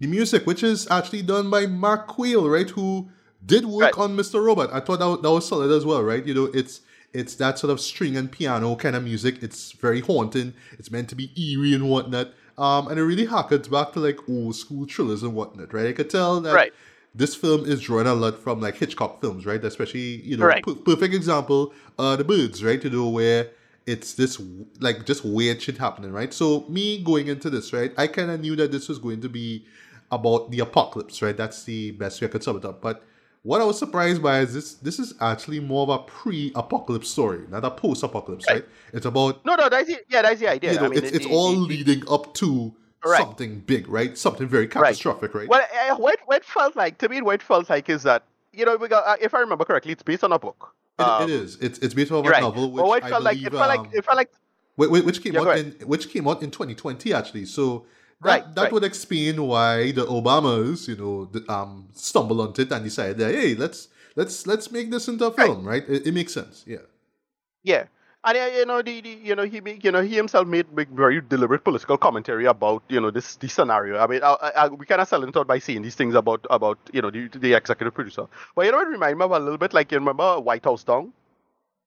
the 0.00 0.06
music, 0.06 0.46
which 0.46 0.62
is 0.62 0.90
actually 0.90 1.22
done 1.22 1.50
by 1.50 1.66
Mac 1.66 2.06
Quayle, 2.08 2.48
right, 2.48 2.68
who 2.68 3.08
did 3.44 3.64
work 3.66 3.96
Right. 3.96 4.04
on 4.04 4.16
Mr. 4.16 4.42
Robot. 4.44 4.70
I 4.72 4.80
thought 4.80 4.98
that, 4.98 5.22
that 5.22 5.30
was 5.30 5.46
solid 5.46 5.70
as 5.70 5.84
well, 5.84 6.02
right? 6.02 6.24
You 6.24 6.34
know, 6.34 6.44
it's 6.54 6.80
it's 7.12 7.34
that 7.34 7.58
sort 7.58 7.70
of 7.70 7.78
string 7.78 8.16
and 8.16 8.32
piano 8.32 8.74
kind 8.74 8.96
of 8.96 9.04
music. 9.04 9.42
It's 9.42 9.72
very 9.72 10.00
haunting. 10.00 10.54
It's 10.78 10.90
meant 10.90 11.10
to 11.10 11.14
be 11.14 11.30
eerie 11.36 11.74
and 11.74 11.90
whatnot. 11.90 12.28
Um, 12.56 12.88
and 12.88 12.98
it 12.98 13.04
really 13.04 13.26
harkens 13.26 13.70
back 13.70 13.92
to 13.92 14.00
like 14.00 14.18
old 14.30 14.56
school 14.56 14.86
thrillers 14.86 15.22
and 15.22 15.34
whatnot, 15.34 15.74
right? 15.74 15.86
I 15.88 15.92
could 15.92 16.08
tell 16.08 16.40
that 16.40 16.54
Right. 16.54 16.72
this 17.14 17.34
film 17.34 17.66
is 17.66 17.82
drawing 17.82 18.06
a 18.06 18.14
lot 18.14 18.38
from 18.38 18.60
like 18.62 18.76
Hitchcock 18.76 19.20
films, 19.20 19.44
right? 19.44 19.62
Especially, 19.62 20.22
you 20.22 20.38
know, 20.38 20.46
Right. 20.46 20.64
per- 20.64 20.74
perfect 20.74 21.12
example, 21.14 21.74
uh, 21.98 22.16
The 22.16 22.24
Birds, 22.24 22.64
right? 22.64 22.82
You 22.82 22.88
know, 22.90 23.08
where 23.10 23.50
it's 23.86 24.14
this 24.14 24.40
like 24.80 25.04
just 25.06 25.24
weird 25.24 25.60
shit 25.60 25.78
happening, 25.78 26.12
right? 26.12 26.32
So 26.32 26.64
me 26.68 27.02
going 27.02 27.28
into 27.28 27.50
this, 27.50 27.72
right? 27.72 27.92
I 27.98 28.06
kind 28.06 28.30
of 28.30 28.40
knew 28.40 28.56
that 28.56 28.70
this 28.72 28.88
was 28.88 28.98
going 28.98 29.20
to 29.22 29.28
be 29.28 29.64
about 30.10 30.50
the 30.50 30.60
apocalypse, 30.60 31.20
right? 31.22 31.36
That's 31.36 31.64
the 31.64 31.90
best 31.92 32.20
way 32.20 32.28
I 32.28 32.30
could 32.30 32.44
sum 32.44 32.56
it 32.58 32.64
up. 32.64 32.80
But 32.80 33.02
what 33.42 33.60
I 33.60 33.64
was 33.64 33.78
surprised 33.78 34.22
by 34.22 34.40
is 34.40 34.54
this: 34.54 34.74
this 34.74 34.98
is 34.98 35.14
actually 35.20 35.58
more 35.60 35.82
of 35.82 35.88
a 35.88 35.98
pre-apocalypse 36.00 37.08
story, 37.08 37.40
not 37.48 37.64
a 37.64 37.70
post-apocalypse, 37.70 38.46
right? 38.48 38.54
Right. 38.62 38.64
It's 38.92 39.06
about 39.06 39.44
No, 39.44 39.54
no, 39.56 39.68
that's 39.68 39.88
the, 39.88 39.98
yeah, 40.08 40.22
that's 40.22 40.38
the 40.40 40.48
idea. 40.48 40.72
you 40.74 40.78
know, 40.78 40.86
I 40.86 40.88
mean, 40.90 40.98
it's 40.98 41.08
it- 41.10 41.14
it's 41.16 41.26
it- 41.26 41.32
all 41.32 41.52
it- 41.54 41.68
leading 41.68 42.02
up 42.08 42.34
to 42.34 42.72
Right. 43.04 43.18
something 43.18 43.58
big, 43.60 43.88
right? 43.88 44.16
Something 44.16 44.46
very 44.46 44.68
catastrophic, 44.68 45.34
right? 45.34 45.48
Well, 45.48 45.66
uh, 45.90 45.96
what 45.96 46.20
what 46.26 46.36
it 46.38 46.44
felt 46.44 46.76
like 46.76 46.98
to 46.98 47.08
me, 47.08 47.20
what 47.20 47.34
it 47.36 47.42
felt 47.42 47.68
like 47.68 47.88
is 47.88 48.04
that 48.04 48.22
you 48.54 48.66
know, 48.66 48.76
because, 48.76 49.02
uh, 49.06 49.16
if 49.20 49.32
I 49.34 49.40
remember 49.40 49.64
correctly, 49.64 49.92
it's 49.92 50.02
based 50.02 50.22
on 50.22 50.30
a 50.30 50.38
book. 50.38 50.74
It- 50.98 51.02
Um, 51.02 51.22
it 51.22 51.30
is. 51.30 51.56
It's 51.60 51.78
it's 51.78 51.94
based 51.94 52.12
off 52.12 52.24
a 52.24 52.28
Right. 52.28 52.42
novel, 52.42 52.70
which 52.70 52.82
but 52.82 52.98
it 52.98 53.04
I 53.04 53.08
felt 53.10 53.22
like, 53.24 53.34
believe, 53.36 53.46
it 53.46 53.52
felt 53.56 53.68
like, 53.68 53.78
um, 53.80 53.90
it 53.92 54.04
felt 54.04 54.16
like, 54.16 54.30
Wh- 54.76 54.86
wh- 54.86 55.04
which 55.06 55.22
came 55.22 55.34
Yeah, 55.34 55.40
out 55.40 55.58
in 55.58 55.72
which 55.86 56.08
came 56.10 56.28
out 56.28 56.42
in 56.42 56.50
2020 56.50 57.12
actually. 57.12 57.46
So 57.46 57.86
that, 58.22 58.26
Right, 58.28 58.54
that 58.54 58.62
right. 58.62 58.72
would 58.72 58.84
explain 58.84 59.42
why 59.46 59.92
the 59.92 60.04
Obamas, 60.06 60.88
you 60.88 60.96
know, 60.96 61.24
the, 61.26 61.44
um, 61.52 61.88
stumbled 61.94 62.40
onto 62.40 62.62
it 62.62 62.70
and 62.72 62.84
decided 62.84 63.18
that 63.18 63.34
hey, 63.34 63.54
let's 63.54 63.88
let's 64.16 64.46
let's 64.46 64.70
make 64.70 64.90
this 64.90 65.08
into 65.08 65.26
a 65.26 65.32
film, 65.32 65.64
right? 65.64 65.84
It, 65.88 66.06
it 66.06 66.12
makes 66.14 66.32
sense, 66.34 66.64
yeah. 66.66 66.84
yeah. 67.62 67.84
And 68.24 68.38
uh, 68.38 68.50
you 68.54 68.66
know, 68.66 68.82
the, 68.82 69.00
the 69.00 69.08
you 69.10 69.34
know 69.34 69.42
he 69.44 69.60
make, 69.60 69.82
you 69.82 69.90
know 69.90 70.00
he 70.00 70.14
himself 70.14 70.46
made 70.46 70.72
big, 70.74 70.88
very 70.90 71.20
deliberate 71.20 71.64
political 71.64 71.98
commentary 71.98 72.46
about 72.46 72.82
you 72.88 73.00
know 73.00 73.10
this 73.10 73.36
the 73.36 73.48
scenario. 73.48 73.98
I 73.98 74.06
mean, 74.06 74.22
I, 74.22 74.32
I, 74.34 74.50
I- 74.64 74.68
we 74.68 74.86
kind 74.86 75.00
of 75.00 75.08
sell 75.08 75.24
it 75.24 75.36
out 75.36 75.46
by 75.48 75.58
saying 75.58 75.82
these 75.82 75.96
things 75.96 76.14
about 76.14 76.46
about 76.50 76.78
you 76.92 77.02
know 77.02 77.10
the, 77.10 77.28
the 77.28 77.54
executive 77.54 77.94
producer. 77.94 78.26
But 78.54 78.66
you 78.66 78.72
know, 78.72 78.80
it 78.80 78.88
reminded 78.88 79.18
me 79.18 79.24
of 79.24 79.32
a 79.32 79.38
little 79.40 79.58
bit 79.58 79.72
like 79.74 79.90
you 79.90 79.98
remember 79.98 80.38
White 80.40 80.64
House 80.64 80.84
Down. 80.84 81.12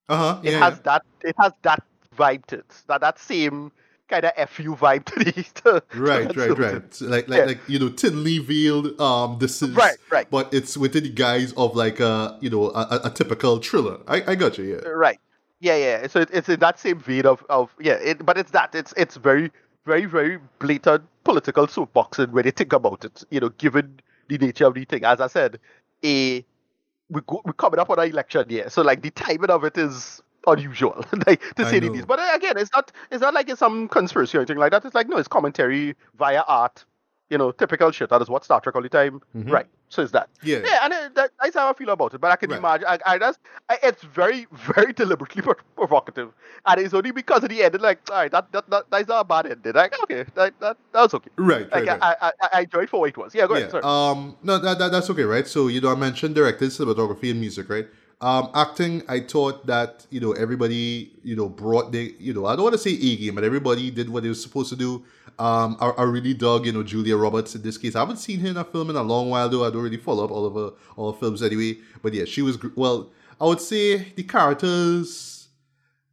Uh 0.09 0.17
huh. 0.17 0.39
It 0.43 0.51
Yeah, 0.51 0.59
has 0.61 0.79
that 0.81 1.03
it 1.21 1.35
has 1.39 1.53
that 1.63 1.83
vibe 2.15 2.45
to 2.47 2.57
it. 2.59 2.83
That 2.87 3.01
that 3.01 3.19
same 3.19 3.71
kind 4.09 4.25
of 4.25 4.49
fu 4.49 4.75
vibe 4.75 5.05
to 5.05 5.19
the 5.23 5.31
to, 5.61 5.83
right, 5.93 6.29
to 6.29 6.35
right, 6.35 6.57
right. 6.57 6.93
So 6.93 7.05
like, 7.07 7.27
like, 7.29 7.39
Yeah. 7.39 7.45
like 7.45 7.59
you 7.69 7.79
know, 7.79 7.89
thinly 7.89 8.39
veiled. 8.39 8.99
Um, 8.99 9.37
this 9.39 9.61
is 9.61 9.75
Right, 9.75 9.97
right. 10.11 10.27
But 10.29 10.53
it's 10.53 10.75
within 10.77 11.03
the 11.03 11.09
guise 11.09 11.53
of 11.53 11.75
like 11.75 11.99
a 11.99 12.37
you 12.41 12.49
know 12.49 12.69
a, 12.71 12.87
a, 12.91 13.01
a 13.05 13.09
typical 13.11 13.59
thriller. 13.59 13.99
I, 14.07 14.31
I 14.31 14.35
got 14.35 14.57
you. 14.57 14.65
Yeah. 14.65 14.87
Right. 14.89 15.19
Yeah, 15.59 15.75
yeah. 15.77 16.07
So 16.07 16.19
it, 16.21 16.29
it's 16.33 16.49
in 16.49 16.59
that 16.59 16.79
same 16.79 16.99
vein 16.99 17.25
of, 17.25 17.43
of 17.49 17.73
yeah, 17.79 17.93
it, 17.93 18.25
but 18.25 18.37
it's 18.37 18.51
that. 18.51 18.75
It's 18.75 18.93
it's 18.97 19.15
very, 19.15 19.51
very, 19.85 20.05
very 20.05 20.39
blatant 20.59 21.03
political 21.23 21.67
soapboxing 21.67 22.31
when 22.31 22.45
you 22.45 22.51
think 22.51 22.73
about 22.73 23.05
it. 23.05 23.23
You 23.31 23.39
know, 23.39 23.49
given 23.49 23.99
the 24.27 24.37
nature 24.37 24.65
of 24.65 24.73
the 24.73 24.85
thing. 24.85 25.03
As 25.05 25.21
I 25.21 25.27
said, 25.27 25.59
a 26.03 26.45
we 27.09 27.21
go, 27.27 27.41
we're 27.45 27.53
coming 27.53 27.79
up 27.79 27.89
on 27.89 27.99
an 27.99 28.09
election 28.09 28.45
year, 28.49 28.69
so 28.69 28.81
like 28.81 29.01
the 29.01 29.11
timing 29.11 29.49
of 29.49 29.63
it 29.63 29.77
is 29.77 30.21
unusual, 30.47 31.05
like 31.27 31.41
to 31.55 31.65
I 31.65 31.71
say 31.71 31.79
the 31.79 31.89
least. 31.89 32.07
But 32.07 32.19
uh, 32.19 32.31
again, 32.33 32.57
it's 32.57 32.71
not 32.73 32.91
it's 33.11 33.21
not 33.21 33.33
like 33.33 33.49
it's 33.49 33.59
some 33.59 33.87
conspiracy 33.87 34.37
or 34.37 34.41
anything 34.41 34.57
like 34.57 34.71
that. 34.71 34.85
It's 34.85 34.95
like 34.95 35.07
no, 35.07 35.17
it's 35.17 35.27
commentary 35.27 35.95
via 36.17 36.43
art. 36.47 36.83
You 37.29 37.39
know, 37.39 37.51
typical 37.51 37.89
shit. 37.91 38.09
That 38.11 38.21
is 38.21 38.29
what 38.29 38.43
Star 38.43 38.61
Trek 38.61 38.75
all 38.75 38.83
the 38.83 38.89
time. 38.89 39.19
Mhm. 39.35 39.49
Right. 39.51 39.67
It's 40.03 40.11
that. 40.11 40.29
Yeah. 40.43 40.59
Yeah, 40.65 40.79
and 40.83 40.93
uh, 40.93 41.09
that, 41.15 41.31
that's 41.41 41.55
how 41.55 41.69
I 41.69 41.73
feel 41.73 41.89
about 41.89 42.13
it. 42.13 42.21
But 42.21 42.31
I 42.31 42.35
can 42.35 42.49
Right. 42.49 42.59
imagine, 42.59 42.87
I, 42.87 42.99
I 43.05 43.17
just, 43.17 43.39
I, 43.69 43.77
it's 43.83 44.03
very, 44.03 44.47
very 44.75 44.93
deliberately 44.93 45.41
provocative, 45.75 46.31
and 46.65 46.81
it's 46.81 46.93
only 46.93 47.11
because 47.11 47.43
of 47.43 47.49
the 47.49 47.63
ending. 47.63 47.81
Like, 47.81 47.99
all 48.09 48.17
right, 48.17 48.31
that, 48.31 48.51
that, 48.51 48.69
that 48.69 48.85
that's 48.89 49.07
not 49.07 49.21
a 49.21 49.23
bad 49.23 49.45
ending. 49.47 49.73
Like, 49.73 49.93
okay, 50.03 50.25
that, 50.35 50.59
that, 50.59 50.77
that 50.91 51.01
was 51.01 51.13
okay. 51.13 51.31
Right, 51.37 51.69
right, 51.71 51.85
Like, 51.85 52.01
right. 52.01 52.17
I, 52.21 52.27
I, 52.27 52.31
I, 52.41 52.49
I 52.53 52.61
enjoyed 52.61 52.89
for 52.89 52.99
what 53.01 53.09
it 53.09 53.17
was. 53.17 53.33
Yeah, 53.35 53.47
go 53.47 53.53
yeah. 53.53 53.59
ahead. 53.61 53.71
Sorry. 53.71 53.83
Um. 53.83 54.35
No, 54.43 54.57
that, 54.57 54.77
that 54.79 54.91
that's 54.91 55.09
okay, 55.09 55.23
right? 55.23 55.47
So 55.47 55.67
you 55.67 55.81
know, 55.81 55.91
I 55.91 55.95
mentioned 55.95 56.35
directed 56.35 56.69
cinematography 56.69 57.31
and 57.31 57.39
music, 57.39 57.69
right? 57.69 57.87
Um, 58.21 58.49
acting, 58.55 59.03
I 59.09 59.19
thought 59.19 59.65
that 59.67 60.05
you 60.09 60.21
know 60.21 60.31
everybody 60.31 61.11
you 61.21 61.35
know 61.35 61.49
brought 61.49 61.91
the 61.91 62.15
you 62.17 62.33
know 62.33 62.45
I 62.45 62.55
don't 62.55 62.63
want 62.63 62.73
to 62.73 62.79
say 62.79 62.91
A 62.91 63.17
game, 63.17 63.35
but 63.35 63.43
everybody 63.43 63.91
did 63.91 64.09
what 64.09 64.23
they 64.23 64.29
were 64.29 64.35
supposed 64.35 64.69
to 64.69 64.75
do. 64.77 65.03
Um, 65.37 65.75
I, 65.81 65.89
I 65.89 66.03
really 66.03 66.33
dug 66.33 66.65
you 66.65 66.71
know 66.71 66.83
Julia 66.83 67.17
Roberts 67.17 67.55
in 67.55 67.61
this 67.61 67.77
case. 67.77 67.95
I 67.95 67.99
haven't 67.99 68.17
seen 68.17 68.39
her 68.41 68.47
in 68.49 68.57
a 68.57 68.63
film 68.63 68.89
in 68.89 68.95
a 68.95 69.03
long 69.03 69.29
while 69.29 69.49
though. 69.49 69.65
I 69.65 69.69
don't 69.69 69.81
really 69.83 69.97
follow 69.97 70.23
up 70.25 70.31
all 70.31 70.45
of 70.45 70.53
her 70.55 70.71
all 70.95 71.11
her 71.11 71.19
films 71.19 71.43
anyway. 71.43 71.77
But 72.01 72.13
yeah, 72.13 72.25
she 72.25 72.41
was 72.41 72.57
well. 72.75 73.09
I 73.39 73.45
would 73.45 73.61
say 73.61 73.97
the 74.15 74.23
characters. 74.23 75.47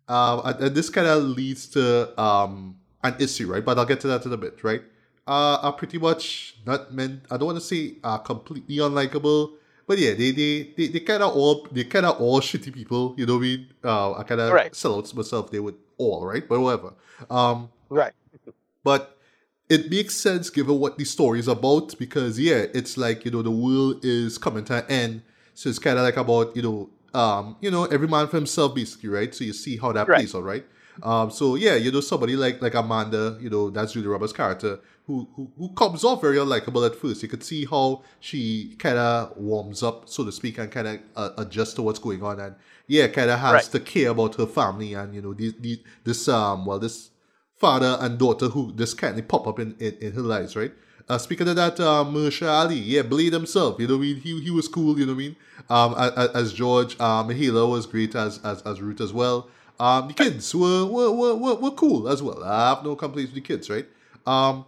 Um, 0.08 0.42
and, 0.44 0.60
and 0.60 0.74
this 0.74 0.90
kind 0.90 1.06
of 1.06 1.22
leads 1.22 1.66
to 1.68 2.20
um 2.20 2.76
an 3.04 3.14
issue, 3.18 3.50
right? 3.52 3.64
But 3.64 3.78
I'll 3.78 3.86
get 3.86 4.00
to 4.00 4.08
that 4.08 4.26
in 4.26 4.32
a 4.32 4.36
bit, 4.36 4.62
right? 4.64 4.82
Uh, 5.26 5.58
are 5.62 5.72
pretty 5.72 5.98
much 5.98 6.56
not 6.66 6.92
meant. 6.92 7.22
I 7.30 7.36
don't 7.36 7.46
want 7.46 7.58
to 7.58 7.64
say 7.64 7.96
uh 8.02 8.18
completely 8.18 8.76
unlikable, 8.78 9.52
but 9.86 9.98
yeah, 9.98 10.14
they 10.14 10.32
they 10.32 10.74
they, 10.76 10.88
they 10.88 11.00
kind 11.00 11.22
of 11.22 11.34
all 11.36 11.66
they 11.70 11.84
kind 11.84 12.06
of 12.06 12.20
all 12.20 12.40
shitty 12.48 12.72
people. 12.74 13.14
You 13.16 13.26
know 13.26 13.34
what 13.34 13.40
I 13.40 13.42
mean? 13.42 13.66
Uh, 13.84 14.12
I 14.14 14.22
kind 14.24 14.40
of 14.40 14.52
Right. 14.52 14.74
sell 14.74 14.96
out 14.96 15.14
myself. 15.14 15.50
They 15.52 15.60
would 15.60 15.76
all 15.98 16.26
right, 16.26 16.46
but 16.48 16.58
whatever. 16.60 16.94
Um, 17.30 17.70
right. 17.88 18.12
But 18.84 19.18
it 19.68 19.90
makes 19.90 20.14
sense 20.14 20.50
given 20.50 20.78
what 20.78 20.98
the 20.98 21.04
story 21.04 21.38
is 21.38 21.48
about 21.48 21.96
because 21.98 22.38
yeah, 22.38 22.66
it's 22.74 22.96
like 22.96 23.24
you 23.24 23.30
know 23.30 23.42
the 23.42 23.50
world 23.50 24.04
is 24.04 24.38
coming 24.38 24.64
to 24.66 24.78
an 24.84 24.90
end, 24.90 25.22
so 25.54 25.68
it's 25.70 25.78
kind 25.78 25.98
of 25.98 26.04
like 26.04 26.16
about 26.16 26.54
you 26.56 26.62
know 26.62 26.90
um 27.18 27.56
you 27.60 27.70
know 27.70 27.84
every 27.86 28.08
man 28.08 28.26
for 28.28 28.36
himself 28.36 28.74
basically, 28.74 29.08
right? 29.08 29.34
So 29.34 29.44
you 29.44 29.52
see 29.52 29.76
how 29.76 29.92
that 29.92 30.08
Right. 30.08 30.18
plays 30.18 30.34
out, 30.34 30.44
right? 30.44 30.64
Um, 31.02 31.30
so 31.30 31.54
yeah, 31.54 31.74
you 31.76 31.90
know 31.90 32.00
somebody 32.00 32.36
like 32.36 32.60
like 32.60 32.74
Amanda, 32.74 33.38
you 33.40 33.48
know 33.48 33.70
that's 33.70 33.92
Julia 33.92 34.10
Roberts' 34.10 34.32
character, 34.34 34.78
who 35.06 35.26
who, 35.36 35.50
who 35.56 35.70
comes 35.70 36.04
off 36.04 36.20
very 36.20 36.36
unlikable 36.36 36.84
at 36.84 36.94
first. 36.96 37.22
You 37.22 37.28
could 37.28 37.42
see 37.42 37.64
how 37.64 38.02
she 38.20 38.74
kind 38.78 38.98
of 38.98 39.34
warms 39.38 39.82
up, 39.82 40.08
so 40.08 40.22
to 40.24 40.32
speak, 40.32 40.58
and 40.58 40.70
kind 40.70 40.88
of 40.88 41.00
uh, 41.16 41.30
adjusts 41.38 41.74
to 41.74 41.82
what's 41.82 41.98
going 41.98 42.22
on, 42.22 42.40
and 42.40 42.56
yeah, 42.88 43.06
kind 43.08 43.30
of 43.30 43.38
has 43.38 43.52
Right. 43.52 43.62
to 43.72 43.80
care 43.80 44.10
about 44.10 44.34
her 44.34 44.46
family 44.46 44.92
and 44.92 45.14
you 45.14 45.22
know 45.22 45.32
these, 45.32 45.54
these 45.58 45.78
this 46.04 46.28
um 46.28 46.66
well 46.66 46.78
this 46.78 47.08
father 47.62 47.96
and 48.00 48.18
daughter 48.18 48.48
who 48.48 48.72
just 48.72 48.98
of 49.18 49.28
pop 49.28 49.46
up 49.46 49.58
in, 49.60 49.76
in, 49.78 49.94
in 50.00 50.12
her 50.12 50.26
lives, 50.34 50.56
right? 50.56 50.72
Uh, 51.08 51.16
speaking 51.16 51.48
of 51.48 51.56
that, 51.56 51.78
um, 51.78 52.12
Ali, 52.48 52.74
yeah, 52.74 53.02
Blade 53.02 53.32
himself, 53.32 53.78
you 53.78 53.86
know 53.86 53.96
what 53.96 54.02
I 54.02 54.06
mean? 54.06 54.16
He, 54.16 54.40
he 54.40 54.50
was 54.50 54.66
cool, 54.66 54.98
you 54.98 55.06
know 55.06 55.12
what 55.12 55.22
I 55.22 55.26
mean? 55.26 55.36
Um, 55.70 55.94
as, 55.96 56.28
as 56.30 56.52
George, 56.52 56.98
um, 57.00 57.28
Myha'la 57.28 57.70
was 57.70 57.86
great 57.86 58.14
as, 58.16 58.40
as, 58.44 58.62
as 58.62 58.80
Ruth 58.80 59.00
as 59.00 59.12
well. 59.12 59.48
Um, 59.78 60.08
the 60.08 60.14
kids 60.14 60.54
were, 60.54 60.84
were, 60.86 61.12
were, 61.12 61.34
were, 61.36 61.54
were 61.54 61.70
cool 61.70 62.08
as 62.08 62.20
well. 62.22 62.42
I 62.42 62.70
have 62.70 62.84
no 62.84 62.96
complaints 62.96 63.32
with 63.32 63.42
the 63.42 63.46
kids, 63.46 63.70
right? 63.70 63.86
Um, 64.26 64.64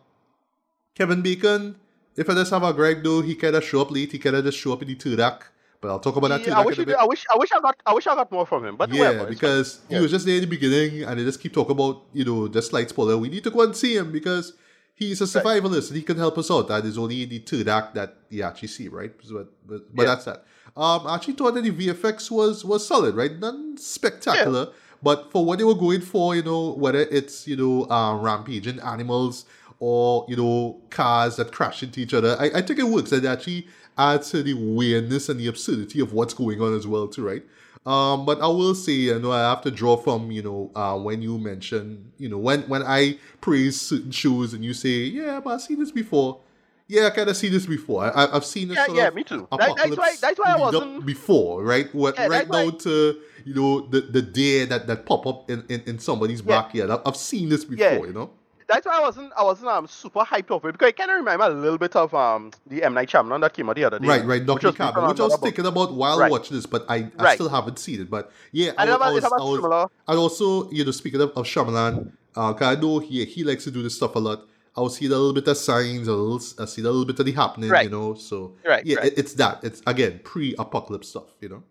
Kevin 0.94 1.20
Bacon, 1.20 1.76
if 2.16 2.30
I 2.30 2.34
just 2.34 2.52
have 2.52 2.62
a 2.62 2.72
gripe 2.72 3.02
though, 3.02 3.22
he 3.22 3.34
of 3.56 3.64
show 3.64 3.82
up 3.82 3.90
late. 3.90 4.12
He 4.12 4.18
of 4.36 4.44
just 4.44 4.58
show 4.58 4.72
up 4.72 4.82
in 4.82 4.88
the 4.88 4.94
third 4.94 5.20
act. 5.20 5.48
But 5.84 5.90
I'll 5.90 6.00
talk 6.00 6.16
about 6.16 6.28
that 6.28 6.46
Yeah, 6.46 6.58
I 6.58 6.64
wish, 6.64 6.72
act 6.72 6.78
in 6.78 6.78
a 6.78 6.80
you 6.80 6.86
bit. 6.86 6.92
did, 6.92 6.98
I 6.98 7.04
wish, 7.04 7.24
I 7.30 7.36
wish 7.36 7.52
I 7.52 7.60
got, 7.60 7.76
I 7.84 7.92
wish 7.92 8.06
I 8.06 8.14
got 8.14 8.32
more 8.32 8.46
from 8.46 8.64
him. 8.64 8.74
But 8.76 8.88
Yeah, 8.90 9.00
whatever, 9.00 9.26
because 9.26 9.80
he 9.90 9.96
Yeah. 9.96 10.00
was 10.00 10.10
just 10.12 10.24
there 10.24 10.36
in 10.36 10.40
the 10.40 10.46
beginning 10.46 11.02
and 11.02 11.20
they 11.20 11.24
just 11.24 11.40
keep 11.42 11.52
talking 11.52 11.72
about, 11.72 12.04
you 12.14 12.24
know, 12.24 12.48
just 12.48 12.70
slight 12.70 12.88
spoiler. 12.88 13.18
We 13.18 13.28
need 13.28 13.44
to 13.44 13.50
go 13.50 13.60
and 13.60 13.76
see 13.76 13.94
him 13.94 14.10
because 14.10 14.54
he's 14.94 15.20
a 15.20 15.24
survivalist 15.24 15.88
and 15.88 15.98
he 15.98 16.02
can 16.02 16.16
help 16.16 16.38
us 16.38 16.50
out. 16.50 16.68
That 16.68 16.86
is 16.86 16.96
only 16.96 17.24
in 17.24 17.28
the 17.28 17.38
third 17.40 17.68
act 17.68 17.94
that 17.96 18.16
you 18.30 18.42
actually 18.44 18.68
see, 18.68 18.88
right? 18.88 19.12
But, 19.30 19.48
but, 19.68 19.94
but 19.94 20.02
Yeah. 20.04 20.08
that's 20.14 20.24
that. 20.24 20.46
Um, 20.74 21.06
I 21.06 21.16
actually 21.16 21.34
thought 21.34 21.52
that 21.52 21.64
the 21.64 21.70
VFX 21.70 22.30
was 22.30 22.64
was 22.64 22.86
solid, 22.86 23.14
right? 23.14 23.38
None 23.38 23.76
spectacular, 23.76 24.68
but 25.02 25.30
for 25.32 25.44
what 25.44 25.58
they 25.58 25.64
were 25.64 25.74
going 25.74 26.00
for, 26.00 26.34
you 26.34 26.42
know, 26.42 26.70
whether 26.72 27.00
it's 27.00 27.46
you 27.46 27.56
know 27.56 27.86
um, 27.90 28.22
rampaging 28.22 28.80
animals 28.80 29.44
or 29.80 30.24
you 30.28 30.36
know 30.36 30.80
cars 30.88 31.36
that 31.36 31.52
crash 31.52 31.82
into 31.82 32.00
each 32.00 32.14
other, 32.14 32.36
I, 32.40 32.46
I 32.58 32.62
think 32.62 32.78
it 32.78 32.84
works. 32.88 33.12
And 33.12 33.26
actually 33.26 33.68
adds 33.96 34.30
to 34.30 34.42
the 34.42 34.54
weirdness 34.54 35.28
and 35.28 35.38
the 35.40 35.46
absurdity 35.46 36.00
of 36.00 36.12
what's 36.12 36.34
going 36.34 36.60
on 36.60 36.74
as 36.76 36.86
well, 36.86 37.06
too, 37.08 37.24
right? 37.26 37.42
Um, 37.86 38.24
but 38.24 38.40
I 38.40 38.46
will 38.46 38.74
say, 38.74 38.92
you 38.92 39.18
know, 39.18 39.30
I 39.32 39.40
have 39.50 39.60
to 39.62 39.70
draw 39.70 39.96
from, 39.96 40.30
you 40.30 40.42
know, 40.42 40.70
uh, 40.74 40.98
when 40.98 41.20
you 41.20 41.36
mention, 41.38 42.12
you 42.16 42.28
know, 42.30 42.38
when 42.38 42.62
when 42.62 42.82
I 42.82 43.18
praise 43.42 43.78
certain 43.80 44.10
shows 44.10 44.54
and 44.54 44.64
you 44.64 44.72
say, 44.72 44.88
yeah, 45.04 45.38
but 45.40 45.50
I've 45.54 45.62
seen 45.62 45.78
this 45.78 45.90
before. 45.92 46.40
Yeah, 46.86 47.06
I 47.06 47.10
kind 47.10 47.28
of 47.30 47.36
see 47.36 47.48
this 47.48 47.64
before. 47.66 48.04
I, 48.04 48.26
I've 48.32 48.44
seen 48.44 48.68
this 48.68 48.76
Yeah, 48.76 48.86
yeah, 48.94 49.10
me 49.10 49.22
too. 49.24 49.48
That- 49.50 49.74
that's 49.76 49.96
why- 49.96 50.16
that's 50.20 50.38
why 50.38 50.52
I 50.52 50.58
wasn't- 50.58 51.04
before, 51.06 51.62
right? 51.62 51.94
What, 51.94 52.14
Yeah, 52.18 52.26
right 52.26 52.48
now 52.48 52.64
why- 52.66 52.70
to 52.80 53.20
you 53.44 53.54
know 53.54 53.86
the 53.88 54.00
the 54.02 54.22
day 54.22 54.64
that 54.64 54.86
that 54.86 55.04
pop 55.06 55.26
up 55.26 55.50
in, 55.50 55.64
in, 55.68 55.82
in 55.86 55.98
somebody's 55.98 56.40
Yeah. 56.40 56.46
backyard. 56.62 56.90
I've, 56.90 57.00
I've 57.06 57.16
seen 57.16 57.48
this 57.50 57.64
before, 57.64 57.84
Yeah. 57.84 58.00
you 58.06 58.12
know. 58.14 58.30
That's 58.66 58.86
why 58.86 58.98
I 58.98 59.00
wasn't, 59.00 59.32
I 59.36 59.42
wasn't 59.44 59.68
um 59.70 59.86
super 59.86 60.20
hyped 60.20 60.50
over 60.50 60.68
it 60.68 60.72
because 60.72 60.88
I 60.88 60.92
kind 60.92 61.10
of 61.10 61.24
me 61.24 61.32
a 61.44 61.48
little 61.50 61.78
bit 61.78 61.94
of 61.96 62.14
um 62.14 62.50
the 62.66 62.82
M 62.82 62.94
Night 62.94 63.08
Shyamalan 63.08 63.40
that 63.42 63.52
came 63.52 63.68
out 63.68 63.76
the 63.76 63.84
other 63.84 63.98
day. 63.98 64.06
Right, 64.08 64.24
right, 64.24 64.42
Knock 64.44 64.64
at 64.64 64.72
the 64.72 64.78
Cabin, 64.78 65.08
which 65.08 65.20
I 65.20 65.24
was 65.24 65.36
thinking 65.38 65.66
about 65.66 65.94
while 65.94 66.18
Right. 66.18 66.30
watching 66.30 66.56
this, 66.56 66.66
but 66.66 66.84
I, 66.88 67.10
I 67.18 67.22
Right. 67.22 67.34
still 67.34 67.48
haven't 67.48 67.78
seen 67.78 68.00
it. 68.02 68.10
But 68.10 68.30
yeah, 68.52 68.72
I, 68.78 68.82
And 68.84 68.90
wa- 68.90 69.12
was, 69.12 69.24
I 69.24 69.28
was, 69.28 69.32
I 69.62 69.68
was. 69.68 69.90
And 70.08 70.18
also, 70.18 70.70
you 70.70 70.84
know, 70.84 70.90
speaking 70.90 71.20
of, 71.20 71.30
of 71.30 71.44
Shyamalan, 71.46 72.12
uh, 72.36 72.54
I 72.60 72.74
know 72.76 72.98
he, 72.98 73.24
he 73.24 73.44
likes 73.44 73.64
to 73.64 73.70
do 73.70 73.82
this 73.82 73.96
stuff 73.96 74.14
a 74.16 74.18
lot. 74.18 74.46
I 74.76 74.80
will 74.80 74.90
see 74.90 75.06
a 75.06 75.10
little 75.10 75.32
bit 75.32 75.46
of 75.46 75.56
signs, 75.56 76.08
a 76.08 76.12
little, 76.12 76.40
I 76.60 76.64
see 76.66 76.80
a 76.80 76.84
little 76.84 77.04
bit 77.04 77.18
of 77.20 77.26
the 77.26 77.32
happening, 77.32 77.70
Right. 77.70 77.84
you 77.84 77.90
know. 77.90 78.14
So 78.14 78.56
Right, 78.66 78.84
yeah, 78.84 78.96
right. 78.96 79.06
It, 79.12 79.18
it's 79.18 79.34
that. 79.34 79.62
It's 79.62 79.82
again 79.86 80.20
pre-apocalypse 80.24 81.08
stuff, 81.08 81.28
you 81.40 81.48
know. 81.48 81.62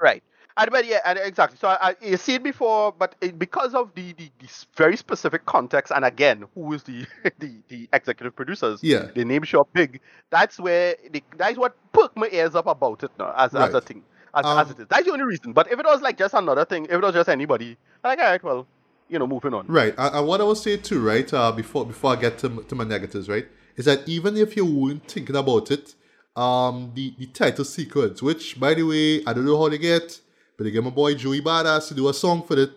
Right. 0.00 0.22
And 0.56 0.70
but 0.70 0.86
yeah, 0.86 1.00
and 1.04 1.18
exactly. 1.18 1.58
So 1.58 1.68
I, 1.68 1.90
I 1.90 1.96
you 2.00 2.16
see 2.16 2.34
it 2.34 2.42
before, 2.42 2.92
but 2.92 3.16
it, 3.20 3.38
because 3.38 3.74
of 3.74 3.92
the, 3.94 4.12
the 4.12 4.30
the 4.38 4.48
very 4.76 4.96
specific 4.96 5.46
context, 5.46 5.92
and 5.94 6.04
again, 6.04 6.44
who 6.54 6.72
is 6.72 6.84
the 6.84 7.06
the, 7.38 7.52
the 7.68 7.88
executive 7.92 8.36
producers? 8.36 8.80
Yeah. 8.82 9.06
The 9.14 9.24
name 9.24 9.42
show 9.42 9.66
big. 9.72 10.00
That's 10.30 10.60
where 10.60 10.96
the, 11.10 11.24
that's 11.36 11.58
what 11.58 11.76
perked 11.92 12.16
my 12.16 12.28
ears 12.30 12.54
up 12.54 12.66
about 12.68 13.02
it 13.02 13.10
now 13.18 13.34
as, 13.36 13.54
as 13.54 13.74
a 13.74 13.80
thing, 13.80 14.04
as, 14.32 14.46
Um, 14.46 14.58
as 14.58 14.70
it 14.70 14.78
is. 14.78 14.86
That's 14.88 15.06
the 15.06 15.12
only 15.12 15.24
reason. 15.24 15.52
But 15.52 15.72
if 15.72 15.78
it 15.78 15.84
was 15.84 16.00
like 16.02 16.18
just 16.18 16.34
another 16.34 16.64
thing, 16.64 16.84
if 16.84 16.92
it 16.92 17.02
was 17.02 17.14
just 17.14 17.28
anybody, 17.28 17.76
I'm 18.04 18.10
like 18.10 18.18
all 18.20 18.24
right, 18.26 18.42
well, 18.44 18.66
you 19.08 19.18
know, 19.18 19.26
moving 19.26 19.54
on. 19.54 19.66
Right. 19.66 19.94
And, 19.98 20.14
and 20.14 20.26
what 20.26 20.40
I 20.40 20.44
will 20.44 20.54
say 20.54 20.76
too, 20.76 21.04
right, 21.04 21.32
uh, 21.34 21.50
before 21.50 21.84
before 21.84 22.12
I 22.12 22.16
get 22.16 22.38
to, 22.38 22.62
to 22.62 22.74
my 22.76 22.84
negatives, 22.84 23.28
right, 23.28 23.48
is 23.74 23.86
that 23.86 24.08
even 24.08 24.36
if 24.36 24.56
you 24.56 24.64
weren't 24.64 25.08
thinking 25.10 25.34
about 25.34 25.72
it, 25.72 25.96
um, 26.36 26.92
the, 26.94 27.12
the 27.18 27.26
title 27.26 27.64
sequence, 27.64 28.22
which 28.22 28.58
by 28.60 28.74
the 28.74 28.84
way, 28.84 29.24
I 29.24 29.32
don't 29.32 29.44
know 29.44 29.58
how 29.60 29.68
they 29.68 29.78
get, 29.78 30.20
but 30.56 30.64
they 30.64 30.70
get 30.70 30.84
my 30.84 30.90
boy 30.90 31.14
Joey 31.14 31.40
Badass 31.40 31.88
to 31.88 31.94
do 31.94 32.08
a 32.08 32.14
song 32.14 32.42
for 32.42 32.58
it. 32.58 32.70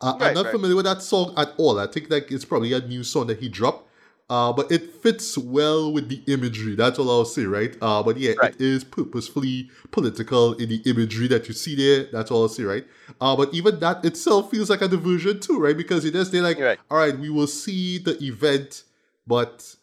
Uh, 0.00 0.16
I'm 0.18 0.34
not 0.34 0.46
right. 0.46 0.52
familiar 0.52 0.76
with 0.76 0.86
that 0.86 1.02
song 1.02 1.34
at 1.36 1.52
all. 1.58 1.78
I 1.78 1.86
think 1.86 2.10
like 2.10 2.30
it's 2.30 2.44
probably 2.44 2.72
a 2.72 2.80
new 2.80 3.04
song 3.04 3.26
that 3.26 3.38
he 3.38 3.48
dropped. 3.48 3.88
Uh, 4.30 4.52
but 4.52 4.70
it 4.70 4.94
fits 5.02 5.36
well 5.36 5.92
with 5.92 6.08
the 6.08 6.22
imagery. 6.32 6.76
That's 6.76 7.00
all 7.00 7.10
I'll 7.10 7.24
say, 7.24 7.46
right? 7.46 7.76
Uh, 7.82 8.00
but 8.00 8.16
yeah, 8.16 8.34
Right. 8.40 8.54
it 8.54 8.60
is 8.60 8.84
purposefully 8.84 9.68
political 9.90 10.52
in 10.52 10.68
the 10.68 10.80
imagery 10.86 11.26
that 11.26 11.48
you 11.48 11.52
see 11.52 11.74
there. 11.74 12.04
That's 12.12 12.30
all 12.30 12.42
I'll 12.42 12.48
say, 12.48 12.62
right? 12.62 12.86
Uh, 13.20 13.34
but 13.34 13.52
even 13.52 13.80
that 13.80 14.04
itself 14.04 14.52
feels 14.52 14.70
like 14.70 14.82
a 14.82 14.88
diversion 14.88 15.40
too, 15.40 15.58
right? 15.58 15.76
Because 15.76 16.04
it 16.04 16.14
is 16.14 16.30
they're 16.30 16.42
like, 16.42 16.60
right. 16.60 16.78
all 16.88 16.98
right, 16.98 17.18
we 17.18 17.28
will 17.28 17.48
see 17.48 17.98
the 17.98 18.22
event, 18.22 18.84
but 19.26 19.74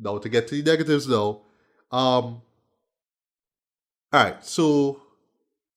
now 0.00 0.18
to 0.18 0.28
get 0.28 0.48
to 0.48 0.60
the 0.60 0.68
negatives 0.68 1.06
now. 1.06 1.42
Um, 1.92 2.42
all 4.12 4.24
right, 4.24 4.44
so 4.44 5.00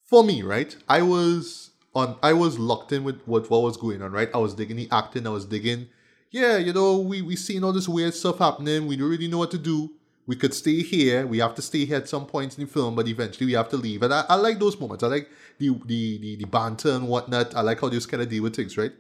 for 0.10 0.24
me, 0.24 0.42
right, 0.42 0.76
I 0.88 1.02
was 1.04 1.70
on, 1.94 2.18
I 2.24 2.34
was 2.34 2.58
locked 2.58 2.92
in 2.92 3.04
with 3.04 3.22
what 3.26 3.50
what 3.50 3.62
was 3.62 3.78
going 3.78 4.02
on, 4.02 4.12
right? 4.12 4.30
I 4.34 4.38
was 4.38 4.54
digging 4.56 4.78
the 4.78 4.88
acting, 4.92 5.28
I 5.28 5.30
was 5.30 5.46
digging, 5.46 5.88
yeah, 6.32 6.58
you 6.58 6.74
know, 6.74 6.98
we 6.98 7.22
we 7.22 7.36
seen 7.36 7.64
all 7.64 7.74
this 7.74 7.88
weird 7.88 8.14
stuff 8.14 8.40
happening. 8.40 8.88
We 8.88 8.96
don't 8.98 9.10
really 9.10 9.28
know 9.28 9.40
what 9.40 9.52
to 9.52 9.58
do. 9.58 9.92
We 10.28 10.36
could 10.36 10.54
stay 10.54 10.84
here. 10.84 11.26
We 11.26 11.40
have 11.40 11.56
to 11.56 11.62
stay 11.62 11.86
here 11.86 11.98
at 11.98 12.08
some 12.08 12.26
points 12.28 12.58
in 12.58 12.66
the 12.66 12.70
film, 12.70 12.96
but 12.96 13.08
eventually 13.08 13.48
we 13.48 13.54
have 13.54 13.70
to 13.70 13.78
leave. 13.78 14.04
And 14.04 14.14
I, 14.14 14.26
I 14.30 14.36
like 14.36 14.60
those 14.60 14.80
moments. 14.80 15.04
I 15.04 15.08
like 15.08 15.30
the 15.58 15.70
the 15.86 16.18
the, 16.20 16.36
the 16.38 16.46
banter 16.46 16.92
and 16.92 17.08
whatnot. 17.08 17.56
I 17.56 17.62
like 17.62 17.82
how 17.82 17.90
they 17.90 17.96
just 17.96 18.10
kind 18.10 18.22
of 18.22 18.30
deal 18.30 18.44
with 18.44 18.56
things, 18.56 18.78
right? 18.78 18.94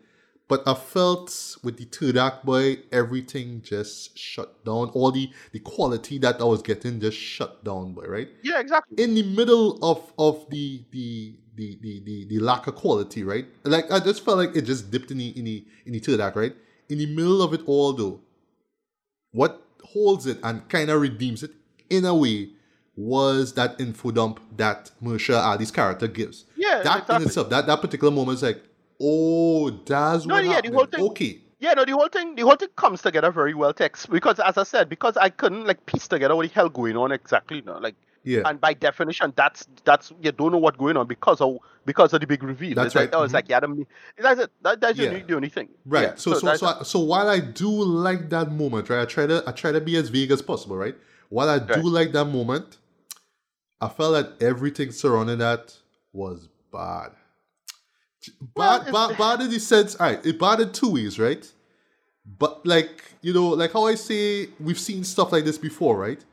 But 0.49 0.67
I 0.67 0.73
felt 0.73 1.57
with 1.63 1.77
the 1.77 2.19
act 2.19 2.43
boy, 2.43 2.79
everything 2.91 3.61
just 3.61 4.17
shut 4.17 4.65
down. 4.65 4.89
All 4.89 5.11
the 5.11 5.29
the 5.51 5.59
quality 5.59 6.17
that 6.19 6.41
I 6.41 6.43
was 6.43 6.63
getting 6.63 6.99
just 6.99 7.17
shut 7.17 7.63
down, 7.63 7.93
boy, 7.93 8.07
right? 8.07 8.29
Yeah, 8.43 8.59
exactly. 8.59 9.01
In 9.01 9.13
the 9.13 9.23
middle 9.23 9.77
of 9.85 10.11
of 10.17 10.49
the 10.49 10.83
the 10.91 11.35
the 11.55 11.77
the 11.81 12.01
the, 12.03 12.25
the 12.25 12.39
lack 12.39 12.65
of 12.65 12.75
quality, 12.75 13.23
right? 13.23 13.45
Like 13.63 13.91
I 13.91 13.99
just 13.99 14.25
felt 14.25 14.39
like 14.39 14.55
it 14.55 14.63
just 14.63 14.89
dipped 14.89 15.11
in 15.11 15.19
the 15.19 15.29
in 15.37 15.45
the 15.45 15.65
in 15.85 15.93
the 15.93 16.23
act, 16.23 16.35
right? 16.35 16.55
In 16.89 16.97
the 16.97 17.05
middle 17.05 17.43
of 17.43 17.53
it 17.53 17.61
all 17.67 17.93
though, 17.93 18.19
what 19.31 19.61
holds 19.83 20.25
it 20.25 20.39
and 20.43 20.67
kind 20.67 20.89
of 20.89 20.99
redeems 20.99 21.43
it 21.43 21.51
in 21.91 22.05
a 22.05 22.15
way 22.15 22.49
was 22.95 23.53
that 23.53 23.79
info 23.79 24.11
dump 24.11 24.39
that 24.57 24.91
Mahershala 25.01 25.41
Ali's 25.43 25.71
character 25.71 26.07
gives. 26.07 26.45
Yeah, 26.55 26.81
that 26.83 27.03
exactly. 27.03 27.15
in 27.15 27.21
itself, 27.23 27.49
that, 27.49 27.65
that 27.67 27.81
particular 27.81 28.11
moment 28.13 28.37
is 28.37 28.43
like, 28.43 28.61
oh, 29.01 29.69
that's 29.85 30.25
No, 30.25 30.35
what 30.35 30.45
yeah, 30.45 30.61
the 30.61 30.71
whole 30.71 30.85
thing- 30.85 31.03
Okay. 31.05 31.41
Yeah, 31.61 31.73
no, 31.73 31.83
the 31.83 31.91
whole 31.91 32.07
thing, 32.07 32.35
the 32.35 32.43
whole 32.43 32.55
thing 32.55 32.69
comes 32.77 33.01
together 33.01 33.31
very 33.31 33.53
well. 33.53 33.73
Text 33.73 34.09
because, 34.09 34.39
as 34.39 34.57
I 34.57 34.63
said, 34.63 34.87
because 34.87 35.17
I 35.17 35.27
couldn't 35.29 35.65
like 35.65 35.85
piece 35.85 36.07
together 36.07 36.33
what 36.35 36.47
the 36.47 36.53
hell 36.53 36.69
going 36.69 36.95
on 36.95 37.11
exactly. 37.11 37.61
No, 37.61 37.77
like, 37.79 37.95
Yeah. 38.23 38.43
and 38.45 38.61
by 38.61 38.73
definition, 38.73 39.33
that's 39.35 39.67
that's 39.83 40.13
you 40.21 40.31
don't 40.31 40.53
know 40.53 40.57
what's 40.57 40.77
going 40.77 40.95
on 40.95 41.05
because 41.07 41.41
of 41.41 41.57
because 41.85 42.13
of 42.13 42.21
the 42.21 42.27
big 42.27 42.43
reveal. 42.43 42.75
That's 42.75 42.87
it's 42.87 42.95
like, 42.95 43.11
right, 43.11 43.19
oh, 43.19 43.23
it's 43.23 43.31
mhm. 43.31 43.35
like 43.35 43.49
yeah, 43.49 43.59
that's 44.17 44.39
it. 44.39 44.51
That, 44.61 44.79
that's 44.79 44.97
the, 44.97 45.03
Yeah. 45.03 45.09
only, 45.09 45.21
the 45.23 45.35
only 45.35 45.49
thing. 45.49 45.67
Right. 45.85 46.03
Yeah, 46.03 46.15
so 46.15 46.31
so 46.35 46.39
so 46.39 46.55
so, 46.55 46.67
I, 46.67 46.83
so 46.83 46.99
while 46.99 47.27
I 47.27 47.39
do 47.41 47.69
like 47.69 48.29
that 48.29 48.53
moment, 48.53 48.89
right? 48.89 49.01
I 49.01 49.05
try 49.05 49.27
to 49.27 49.43
I 49.45 49.51
try 49.51 49.73
to 49.73 49.81
be 49.81 49.97
as 49.97 50.07
vague 50.07 50.31
as 50.31 50.41
possible, 50.41 50.77
right? 50.77 50.95
While 51.27 51.49
I 51.49 51.59
do 51.59 51.81
like 51.81 52.13
that 52.13 52.25
moment, 52.25 52.77
I 53.81 53.89
felt 53.89 54.13
that 54.13 54.41
everything 54.41 54.91
surrounding 54.93 55.39
that 55.39 55.75
was 56.13 56.47
bad. 56.71 57.11
Well, 58.55 58.79
Bad, 58.79 58.87
it's- 58.87 59.07
bad, 59.09 59.17
bad 59.17 59.41
in 59.45 59.49
the 59.51 59.59
sense, 59.59 59.95
all 59.95 60.07
right, 60.07 60.25
it 60.25 60.39
bad 60.39 60.59
in 60.59 60.71
two 60.71 60.91
ways, 60.93 61.17
right? 61.19 61.49
But 62.37 62.65
like, 62.65 63.03
you 63.21 63.33
know, 63.33 63.49
like 63.49 63.73
how 63.73 63.85
I 63.85 63.95
say 63.95 64.49
we've 64.59 64.79
seen 64.79 65.03
stuff 65.03 65.31
like 65.31 65.45
this 65.45 65.57
before, 65.57 65.97
right? 65.97 66.23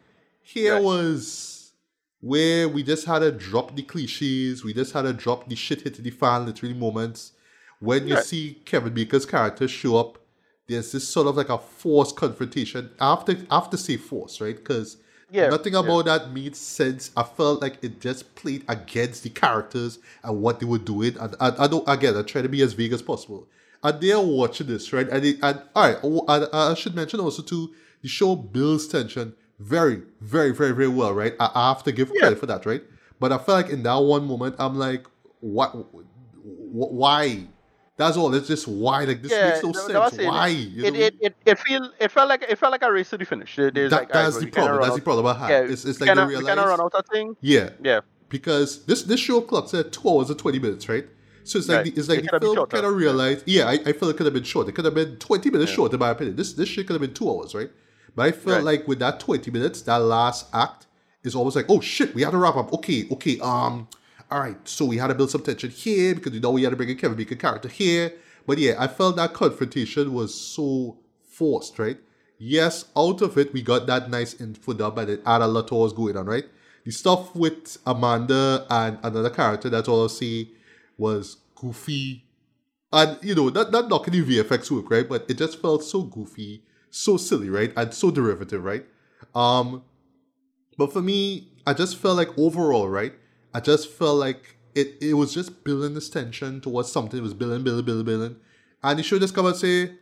Here 0.42 0.74
Right. 0.74 0.82
was 0.82 1.72
where 2.20 2.68
we 2.68 2.82
just 2.82 3.04
had 3.06 3.20
to 3.20 3.30
drop 3.30 3.76
the 3.76 3.82
cliches, 3.82 4.64
we 4.64 4.74
just 4.74 4.92
had 4.92 5.02
to 5.02 5.12
drop 5.12 5.48
the 5.48 5.54
shit 5.56 5.82
hit 5.82 6.02
the 6.02 6.10
fan 6.10 6.44
literally 6.46 6.74
moments. 6.74 7.32
When 7.78 8.08
you 8.08 8.14
Right. 8.14 8.24
see 8.24 8.60
Kevin 8.64 8.92
Bacon's 8.94 9.26
character 9.26 9.68
show 9.68 9.96
up, 9.96 10.18
there's 10.66 10.90
this 10.92 11.06
sort 11.06 11.28
of 11.28 11.36
like 11.36 11.50
a 11.50 11.58
forced 11.58 12.16
confrontation. 12.16 12.90
I 12.98 13.10
have 13.10 13.24
to, 13.26 13.46
I 13.50 13.54
have 13.60 13.70
to 13.70 13.78
say 13.78 13.96
force, 13.96 14.40
right? 14.40 14.56
Because 14.56 14.96
Yeah, 15.36 15.48
nothing 15.48 15.74
yeah. 15.74 15.80
about 15.80 16.04
that 16.06 16.30
made 16.32 16.56
sense. 16.56 17.10
I 17.16 17.22
felt 17.22 17.60
like 17.62 17.76
it 17.82 18.00
just 18.00 18.34
played 18.34 18.64
against 18.68 19.22
the 19.22 19.30
characters 19.30 19.98
and 20.24 20.40
what 20.40 20.60
they 20.60 20.66
were 20.66 20.78
doing. 20.78 21.16
And 21.18 21.34
I, 21.40 21.64
I 21.64 21.66
don't, 21.66 21.86
again, 21.88 22.16
I 22.16 22.22
try 22.22 22.42
to 22.42 22.48
be 22.48 22.62
as 22.62 22.72
vague 22.72 22.92
as 22.92 23.02
possible. 23.02 23.48
And 23.82 24.00
they're 24.00 24.20
watching 24.20 24.66
this, 24.66 24.92
right? 24.92 25.08
And, 25.08 25.24
it, 25.24 25.36
and 25.42 25.62
all 25.74 25.86
right, 25.88 25.98
oh, 26.02 26.24
I, 26.26 26.70
I 26.70 26.74
should 26.74 26.94
mention 26.94 27.20
also 27.20 27.42
too, 27.42 27.74
the 28.02 28.08
show 28.08 28.34
builds 28.34 28.88
tension 28.88 29.34
very, 29.58 30.02
very, 30.20 30.52
very, 30.52 30.72
very 30.72 30.88
well, 30.88 31.12
right? 31.12 31.34
I, 31.38 31.50
I 31.54 31.68
have 31.68 31.82
to 31.84 31.92
give 31.92 32.10
Yeah. 32.14 32.20
credit 32.20 32.38
for 32.40 32.46
that, 32.46 32.66
right? 32.66 32.82
But 33.20 33.32
I 33.32 33.38
feel 33.38 33.54
like 33.54 33.68
in 33.70 33.82
that 33.84 33.96
one 33.96 34.26
moment, 34.26 34.56
I'm 34.58 34.76
like, 34.78 35.06
what? 35.40 35.70
wh- 35.70 36.92
Why? 36.92 37.46
That's 37.96 38.16
all. 38.16 38.34
It's 38.34 38.46
just 38.48 38.68
why. 38.68 39.04
Like 39.04 39.22
this 39.22 39.32
yeah, 39.32 39.50
makes 39.50 39.62
no 39.62 39.72
that- 39.72 39.88
that 39.92 39.98
was 40.00 40.10
sense. 40.12 40.22
it. 40.22 40.26
Why? 40.26 40.48
You 40.48 40.84
It, 40.84 40.92
know? 40.94 41.00
it, 41.00 41.14
it, 41.20 41.36
it 41.46 41.58
feel 41.58 41.90
it 41.98 42.10
felt 42.10 42.28
like 42.28 42.42
it 42.42 42.58
felt 42.58 42.72
like 42.72 42.82
a 42.82 42.92
race 42.92 43.08
to 43.10 43.16
the 43.18 43.24
finish. 43.24 43.56
There's 43.56 43.72
That- 43.90 43.90
like, 43.90 44.12
that's 44.12 44.34
well, 44.36 44.44
the 44.44 44.50
problem. 44.50 44.82
That's 44.82 44.94
the 44.96 45.02
problem 45.02 45.26
I 45.26 45.34
have. 45.38 45.50
Yeah, 45.50 45.72
it's, 45.72 45.84
it's 45.84 46.00
like 46.00 46.08
kinda, 46.08 46.22
they 46.24 46.28
realize. 46.28 46.46
kinda 46.46 46.66
run 46.68 46.80
out 46.80 46.94
of 46.94 47.06
thing. 47.06 47.36
Yeah, 47.40 47.70
Yeah, 47.82 48.00
because 48.28 48.84
this 48.84 49.02
this 49.04 49.20
show 49.20 49.40
clocks 49.40 49.72
at 49.74 49.92
two 49.92 50.08
hours 50.10 50.28
and 50.30 50.38
twenty 50.38 50.58
minutes, 50.58 50.88
right? 50.88 51.06
So 51.44 51.58
it's 51.58 51.68
like 51.68 51.76
Right. 51.84 51.94
the, 51.94 52.00
it's 52.00 52.08
like 52.08 52.18
It 52.18 52.30
the 52.30 52.40
film 52.40 52.66
kind 52.66 52.84
of 52.84 52.94
realized. 52.94 53.44
Yeah, 53.46 53.66
I, 53.68 53.74
I 53.86 53.92
feel 53.92 54.08
it 54.10 54.16
could 54.16 54.26
have 54.26 54.34
been 54.34 54.42
short. 54.42 54.68
It 54.68 54.72
could 54.72 54.84
have 54.84 54.94
been 54.94 55.16
twenty 55.16 55.48
minutes 55.48 55.70
Yeah. 55.70 55.76
short, 55.76 55.92
in 55.94 56.00
my 56.00 56.10
opinion. 56.10 56.36
This 56.36 56.52
this 56.52 56.68
shit 56.68 56.86
could 56.86 56.94
have 56.94 57.00
been 57.00 57.14
two 57.14 57.30
hours, 57.30 57.54
right? 57.54 57.70
But 58.14 58.26
I 58.26 58.32
felt 58.32 58.56
Right. 58.56 58.64
like 58.80 58.88
with 58.88 58.98
that 58.98 59.20
twenty 59.20 59.50
minutes, 59.50 59.80
that 59.82 59.98
last 60.02 60.46
act 60.52 60.86
is 61.22 61.34
almost 61.34 61.56
like, 61.56 61.66
oh 61.70 61.80
shit, 61.80 62.14
we 62.14 62.22
had 62.22 62.32
to 62.32 62.36
wrap 62.38 62.56
up. 62.56 62.72
Okay, 62.74 63.06
okay, 63.12 63.38
um, 63.40 63.88
all 64.30 64.40
right. 64.40 64.56
So 64.68 64.84
we 64.84 64.96
had 64.96 65.08
to 65.08 65.14
build 65.14 65.30
some 65.30 65.42
tension 65.42 65.70
here 65.70 66.14
because 66.14 66.32
you 66.32 66.40
know 66.40 66.50
we 66.50 66.62
had 66.62 66.70
to 66.70 66.76
bring 66.76 66.90
a 66.90 66.94
Kevin 66.94 67.16
Bacon 67.16 67.38
character 67.38 67.68
here. 67.68 68.12
But 68.46 68.58
yeah, 68.58 68.74
I 68.78 68.86
felt 68.88 69.16
that 69.16 69.34
confrontation 69.34 70.12
was 70.12 70.34
so 70.34 70.98
forced, 71.22 71.78
right? 71.78 71.98
Yes, 72.38 72.86
out 72.96 73.22
of 73.22 73.38
it 73.38 73.52
we 73.52 73.62
got 73.62 73.86
that 73.86 74.10
nice 74.10 74.40
info 74.40 74.72
dump 74.74 74.98
and 74.98 75.10
it 75.10 75.22
had 75.24 75.42
a 75.42 75.46
lot 75.46 75.70
was 75.70 75.92
going 75.92 76.16
on, 76.16 76.26
right? 76.26 76.44
The 76.84 76.90
stuff 76.92 77.34
with 77.34 77.78
Amanda 77.86 78.66
and 78.70 78.98
another 79.02 79.30
character, 79.30 79.68
that's 79.68 79.88
all 79.88 80.02
I'll 80.02 80.08
say, 80.08 80.50
was 80.98 81.38
goofy. 81.54 82.24
And 82.92 83.18
you 83.22 83.34
know, 83.34 83.48
not 83.48 83.72
not 83.72 83.88
knocking 83.88 84.14
the 84.14 84.22
VFX 84.22 84.70
work, 84.70 84.90
right? 84.90 85.08
But 85.08 85.26
it 85.28 85.38
just 85.38 85.60
felt 85.60 85.82
so 85.82 86.02
goofy, 86.02 86.62
so 86.90 87.16
silly, 87.16 87.48
right? 87.50 87.72
And 87.76 87.92
so 87.92 88.10
derivative, 88.10 88.62
right? 88.64 88.86
Um 89.34 89.82
but 90.78 90.92
for 90.92 91.00
me, 91.02 91.48
I 91.66 91.72
just 91.74 91.96
felt 91.96 92.16
like 92.16 92.36
overall, 92.38 92.88
right? 92.88 93.14
I 93.56 93.60
just 93.60 93.88
felt 93.88 94.18
like 94.18 94.54
it, 94.74 94.98
it 95.00 95.14
was 95.14 95.32
just 95.32 95.64
building 95.64 95.94
this 95.94 96.10
tension 96.10 96.60
towards 96.60 96.92
something. 96.92 97.18
It 97.18 97.22
was 97.22 97.32
building, 97.32 97.64
building, 97.64 97.86
building, 97.86 98.04
building. 98.04 98.36
And 98.82 98.98
the 98.98 99.02
show 99.02 99.18
just 99.18 99.34
come 99.34 99.46
out 99.46 99.52
and 99.52 99.56
say, 99.56 99.92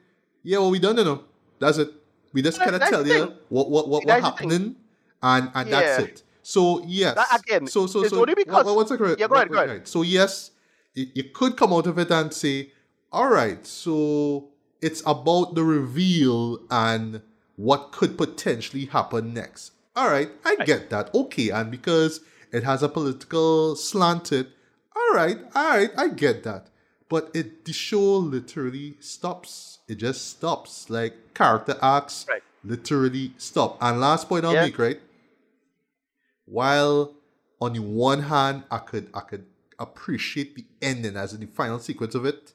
yeah, 0.42 0.58
well, 0.58 0.72
we 0.72 0.80
done 0.80 0.96
you 0.96 1.04
know. 1.04 1.22
That's 1.60 1.78
it. 1.78 1.88
We 2.32 2.42
just 2.42 2.58
kind 2.58 2.74
of 2.74 2.82
tell 2.82 3.06
you 3.06 3.32
what 3.50 3.70
what 3.70 3.88
what, 3.88 4.06
what 4.06 4.06
That's 4.08 4.24
the 4.24 4.36
thing. 4.36 4.50
happening, 4.50 4.76
and 5.22 5.50
and 5.54 5.72
that's 5.72 6.02
it. 6.02 6.22
So 6.42 6.82
yes. 6.84 7.14
That 7.14 7.42
again, 7.42 7.68
so 7.68 7.86
so 7.86 8.02
so. 8.08 8.22
only 8.22 8.34
because- 8.34 8.64
what, 8.64 8.74
what's 8.74 8.90
the 8.90 8.98
correct? 8.98 9.20
Yeah, 9.20 9.28
go 9.28 9.36
ahead, 9.36 9.50
go 9.50 9.62
ahead. 9.62 9.86
So 9.86 10.02
yes, 10.02 10.50
you, 10.94 11.06
you 11.14 11.22
could 11.32 11.56
come 11.56 11.72
out 11.72 11.86
of 11.86 11.96
it 11.96 12.10
and 12.10 12.34
say, 12.34 12.72
all 13.12 13.28
right, 13.28 13.64
so 13.64 14.48
it's 14.82 15.00
about 15.06 15.54
the 15.54 15.62
reveal 15.62 16.58
and 16.72 17.22
what 17.54 17.92
could 17.92 18.18
potentially 18.18 18.86
happen 18.86 19.32
next. 19.32 19.70
All 19.94 20.10
right, 20.10 20.28
I 20.44 20.56
get 20.64 20.90
that. 20.90 21.14
Okay, 21.14 21.50
and 21.50 21.70
because 21.70 22.18
it 22.54 22.62
has 22.62 22.82
a 22.82 22.88
political 22.88 23.74
slanted, 23.74 24.46
all 24.96 25.14
right, 25.14 25.38
all 25.54 25.76
right, 25.76 25.90
I 25.98 26.08
get 26.08 26.44
that. 26.44 26.68
But 27.08 27.30
it 27.34 27.64
the 27.64 27.72
show 27.72 28.16
literally 28.16 28.96
stops. 29.00 29.80
It 29.88 29.96
just 29.96 30.28
stops. 30.28 30.88
Like 30.88 31.34
character 31.34 31.76
arcs 31.82 32.26
Right. 32.28 32.42
literally 32.62 33.34
stop. 33.36 33.76
And 33.82 34.00
last 34.00 34.28
point 34.28 34.44
I'll 34.44 34.54
Yeah. 34.54 34.64
make, 34.64 34.78
right? 34.78 35.00
While 36.46 37.14
on 37.60 37.72
the 37.74 37.80
one 37.82 38.20
hand 38.20 38.64
I 38.70 38.78
could 38.78 39.08
I 39.14 39.20
could 39.20 39.46
appreciate 39.78 40.54
the 40.54 40.64
ending 40.80 41.16
as 41.16 41.34
in 41.34 41.40
the 41.40 41.46
final 41.46 41.78
sequence 41.78 42.14
of 42.14 42.24
it, 42.24 42.52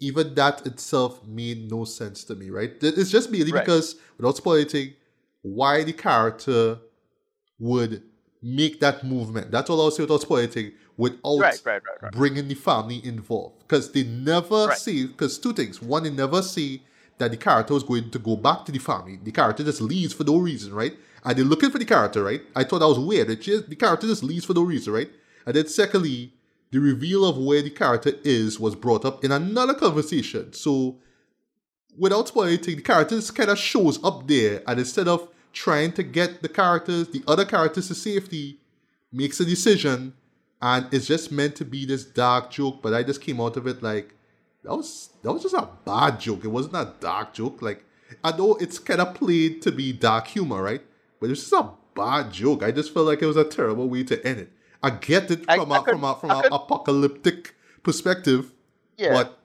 even 0.00 0.34
that 0.34 0.66
itself 0.66 1.24
made 1.26 1.70
no 1.70 1.84
sense 1.84 2.24
to 2.24 2.34
me, 2.34 2.50
right? 2.50 2.72
It's 2.80 3.10
just 3.10 3.30
merely 3.30 3.52
Right. 3.52 3.64
because 3.64 3.96
without 4.16 4.36
spoiling 4.36 4.94
why 5.42 5.82
the 5.84 5.92
character 5.92 6.78
would 7.58 8.02
make 8.44 8.78
that 8.80 9.02
movement. 9.02 9.50
That's 9.50 9.70
all 9.70 9.80
I'll 9.80 9.90
say 9.90 10.02
without 10.02 10.20
spoiling 10.20 10.72
without 10.96 11.38
Right, 11.40 11.60
right, 11.64 11.82
right, 12.02 12.12
bringing 12.12 12.46
the 12.46 12.54
family 12.54 13.04
involved. 13.04 13.60
Because 13.60 13.90
they 13.90 14.04
never 14.04 14.72
say, 14.74 15.06
because 15.06 15.38
two 15.38 15.52
things. 15.52 15.82
One, 15.82 16.04
they 16.04 16.10
never 16.10 16.42
see 16.42 16.82
that 17.18 17.30
the 17.30 17.36
character 17.36 17.74
was 17.74 17.82
going 17.82 18.10
to 18.10 18.18
go 18.18 18.36
back 18.36 18.64
to 18.66 18.72
the 18.72 18.78
family. 18.78 19.18
The 19.22 19.32
character 19.32 19.64
just 19.64 19.80
leaves 19.80 20.12
for 20.12 20.24
no 20.24 20.36
reason, 20.36 20.74
right? 20.74 20.96
And 21.24 21.36
they're 21.36 21.44
looking 21.44 21.70
for 21.70 21.78
the 21.78 21.84
character, 21.84 22.22
right? 22.22 22.42
I 22.54 22.64
thought 22.64 22.80
that 22.80 22.88
was 22.88 22.98
weird. 22.98 23.30
It 23.30 23.40
just, 23.40 23.70
the 23.70 23.76
character 23.76 24.06
just 24.06 24.22
leaves 24.22 24.44
for 24.44 24.52
no 24.52 24.62
reason, 24.62 24.92
right? 24.92 25.10
And 25.46 25.56
then 25.56 25.66
secondly, 25.66 26.34
the 26.70 26.80
reveal 26.80 27.24
of 27.24 27.38
where 27.38 27.62
the 27.62 27.70
character 27.70 28.12
is 28.24 28.60
was 28.60 28.74
brought 28.74 29.04
up 29.04 29.24
in 29.24 29.32
another 29.32 29.74
conversation. 29.74 30.52
So 30.52 30.98
without 31.96 32.28
spoiling 32.28 32.54
anything, 32.54 32.76
the 32.76 32.82
character 32.82 33.16
just 33.16 33.34
kind 33.34 33.50
of 33.50 33.58
shows 33.58 34.02
up 34.04 34.26
there, 34.28 34.62
and 34.66 34.78
instead 34.78 35.08
of 35.08 35.28
trying 35.54 35.92
to 35.92 36.02
get 36.02 36.42
the 36.42 36.48
characters, 36.48 37.08
the 37.08 37.22
other 37.26 37.46
characters 37.46 37.88
to 37.88 37.94
safety, 37.94 38.58
makes 39.10 39.40
a 39.40 39.44
decision, 39.46 40.12
and 40.60 40.86
it's 40.92 41.06
just 41.06 41.32
meant 41.32 41.56
to 41.56 41.64
be 41.64 41.86
this 41.86 42.04
dark 42.04 42.50
joke. 42.50 42.82
But 42.82 42.92
I 42.92 43.02
just 43.02 43.22
came 43.22 43.40
out 43.40 43.56
of 43.56 43.66
it 43.66 43.82
like 43.82 44.14
that 44.64 44.74
was 44.76 45.10
that 45.22 45.32
was 45.32 45.42
just 45.42 45.54
a 45.54 45.68
bad 45.86 46.20
joke. 46.20 46.44
It 46.44 46.48
wasn't 46.48 46.74
a 46.76 46.92
dark 47.00 47.32
joke. 47.32 47.62
Like 47.62 47.84
I 48.22 48.36
know 48.36 48.56
it's 48.56 48.78
kind 48.78 49.00
of 49.00 49.14
played 49.14 49.62
to 49.62 49.72
be 49.72 49.92
dark 49.92 50.26
humor, 50.26 50.62
right? 50.62 50.82
But 51.20 51.30
it's 51.30 51.40
just 51.40 51.52
a 51.52 51.70
bad 51.94 52.32
joke. 52.32 52.62
I 52.62 52.70
just 52.72 52.92
felt 52.92 53.06
like 53.06 53.22
it 53.22 53.26
was 53.26 53.36
a 53.36 53.44
terrible 53.44 53.88
way 53.88 54.02
to 54.04 54.26
end 54.26 54.40
it. 54.40 54.50
I 54.82 54.90
get 54.90 55.30
it 55.30 55.44
from 55.46 55.72
I 55.72 55.78
a 55.78 55.82
could- 55.82 55.92
from 55.92 56.04
a 56.04 56.14
from 56.16 56.30
I 56.30 56.40
a 56.40 56.42
could- 56.42 56.52
apocalyptic 56.52 57.54
perspective, 57.82 58.52
Yeah. 58.98 59.12
but 59.12 59.38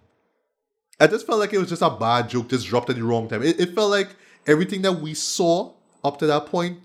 I 0.99 1.07
just 1.07 1.25
felt 1.25 1.39
like 1.39 1.53
it 1.53 1.59
was 1.59 1.69
just 1.69 1.81
a 1.81 1.89
bad 1.89 2.29
joke, 2.29 2.49
just 2.49 2.67
dropped 2.67 2.89
at 2.89 2.95
the 2.97 3.03
wrong 3.03 3.29
time. 3.29 3.43
It, 3.43 3.59
it 3.59 3.73
felt 3.75 3.89
like 3.91 4.09
everything 4.47 4.81
that 4.81 4.93
we 4.93 5.13
saw 5.13 5.73
up 6.03 6.17
to 6.19 6.27
that 6.27 6.45
point, 6.47 6.79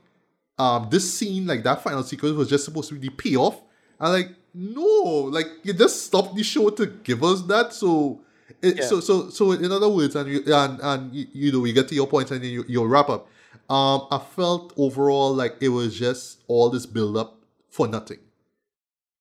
um, 0.59 0.89
this 0.91 1.13
scene, 1.19 1.47
like 1.47 1.63
that 1.65 1.83
final 1.83 2.03
sequence, 2.03 2.37
was 2.37 2.49
just 2.49 2.65
supposed 2.65 2.89
to 2.91 2.95
be 2.95 3.09
the 3.09 3.15
payoff. 3.15 3.61
And 4.01 4.13
like, 4.13 4.29
no, 4.55 4.83
like 5.31 5.47
you 5.63 5.73
just 5.73 6.05
stopped 6.07 6.37
the 6.37 6.43
show 6.43 6.71
to 6.71 6.87
give 6.87 7.23
us 7.25 7.43
that. 7.43 7.73
So, 7.73 8.21
it, 8.63 8.77
Yeah. 8.77 8.87
so, 8.87 9.01
so, 9.01 9.31
so, 9.31 9.53
in 9.53 9.71
other 9.73 9.89
words, 9.89 10.15
and 10.17 10.29
you, 10.31 10.43
and 10.47 10.81
and 10.81 11.15
you, 11.15 11.27
you 11.33 11.53
know, 11.53 11.65
you 11.65 11.73
get 11.73 11.89
to 11.89 11.95
your 11.95 12.07
points 12.07 12.31
and 12.31 12.43
then 12.43 12.51
you, 12.51 12.65
you'll 12.69 12.87
wrap 12.89 13.09
up. 13.09 13.27
Um, 13.69 14.07
I 14.11 14.19
felt 14.19 14.73
overall 14.77 15.35
like 15.35 15.57
it 15.61 15.71
was 15.71 15.99
just 15.99 16.43
all 16.49 16.71
this 16.71 16.87
build 16.87 17.17
up 17.17 17.39
for 17.71 17.89
nothing. 17.89 18.19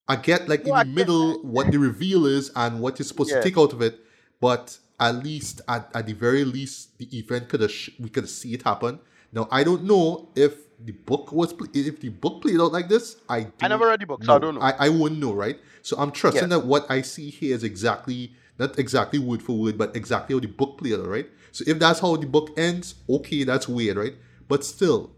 I 0.07 0.17
get 0.17 0.49
like 0.49 0.65
No, 0.65 0.75
in 0.75 0.87
the 0.89 0.93
middle 0.93 1.41
what 1.43 1.71
the 1.71 1.77
reveal 1.77 2.25
is 2.25 2.51
and 2.55 2.81
what 2.81 2.99
you're 2.99 3.05
supposed 3.05 3.31
Yeah. 3.31 3.37
to 3.37 3.43
take 3.43 3.57
out 3.57 3.71
of 3.73 3.81
it, 3.81 3.99
but 4.41 4.77
at 4.99 5.23
least 5.23 5.61
at, 5.67 5.89
at 5.95 6.05
the 6.07 6.13
very 6.13 6.43
least 6.43 6.97
the 6.97 7.07
event 7.17 7.47
could 7.49 7.61
have 7.61 7.71
sh- 7.71 7.91
we 7.99 8.09
could 8.09 8.27
see 8.29 8.53
it 8.53 8.63
happen. 8.63 8.99
Now 9.33 9.47
I 9.51 9.63
don't 9.63 9.83
know 9.83 10.29
if 10.35 10.55
the 10.79 10.91
book 10.91 11.31
was 11.31 11.53
if 11.73 11.99
the 11.99 12.09
book 12.09 12.41
played 12.41 12.59
out 12.59 12.71
like 12.71 12.87
this. 12.87 13.17
I 13.27 13.47
I 13.61 13.67
never 13.67 13.87
read 13.87 13.99
the 13.99 14.05
book, 14.05 14.23
so 14.23 14.35
I 14.35 14.39
don't 14.39 14.55
know. 14.55 14.61
I, 14.61 14.71
I 14.71 14.89
wouldn't 14.89 15.19
know, 15.19 15.33
right? 15.33 15.59
So 15.81 15.97
I'm 15.97 16.11
trusting 16.11 16.49
that 16.49 16.65
what 16.65 16.89
I 16.89 17.01
see 17.01 17.29
here 17.29 17.55
is 17.55 17.63
exactly 17.63 18.33
not 18.59 18.77
exactly 18.77 19.19
word 19.19 19.41
for 19.41 19.57
word, 19.57 19.77
but 19.77 19.95
exactly 19.95 20.35
how 20.35 20.39
the 20.39 20.47
book 20.47 20.77
played 20.77 20.93
out, 20.93 21.07
right? 21.07 21.27
So 21.51 21.63
if 21.67 21.79
that's 21.79 21.99
how 21.99 22.15
the 22.15 22.27
book 22.27 22.51
ends, 22.57 22.95
okay, 23.09 23.43
that's 23.43 23.67
weird, 23.67 23.97
right? 23.97 24.15
But 24.47 24.63
still, 24.63 25.11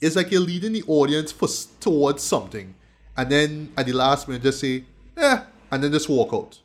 it's 0.00 0.16
like 0.16 0.30
you're 0.30 0.40
leading 0.40 0.72
the 0.72 0.84
audience 0.86 1.30
for 1.32 1.48
towards 1.80 2.22
something, 2.22 2.74
and 3.16 3.30
then 3.30 3.72
at 3.76 3.86
the 3.86 3.92
last 3.92 4.26
minute 4.28 4.42
just 4.42 4.60
say, 4.60 4.84
eh, 5.16 5.42
and 5.70 5.84
then 5.84 5.92
just 5.92 6.08
walk 6.08 6.32
out. 6.32 6.58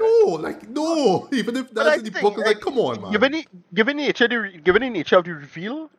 No, 0.00 0.32
like 0.34 0.68
no. 0.68 1.28
Even 1.32 1.56
if 1.56 1.72
that's 1.72 1.98
in 1.98 2.04
the 2.04 2.10
think, 2.10 2.22
book, 2.22 2.34
it's 2.38 2.46
like, 2.46 2.60
come 2.60 2.78
on, 2.78 3.00
man. 3.02 3.12
Given 3.12 3.32
the 3.32 3.46
given 3.74 3.96
nature, 3.96 4.28
the, 4.28 4.58
given 4.64 4.82
the 4.82 4.90
nature 4.90 5.16
of 5.18 5.24
the 5.24 5.32
reveal, 5.34 5.90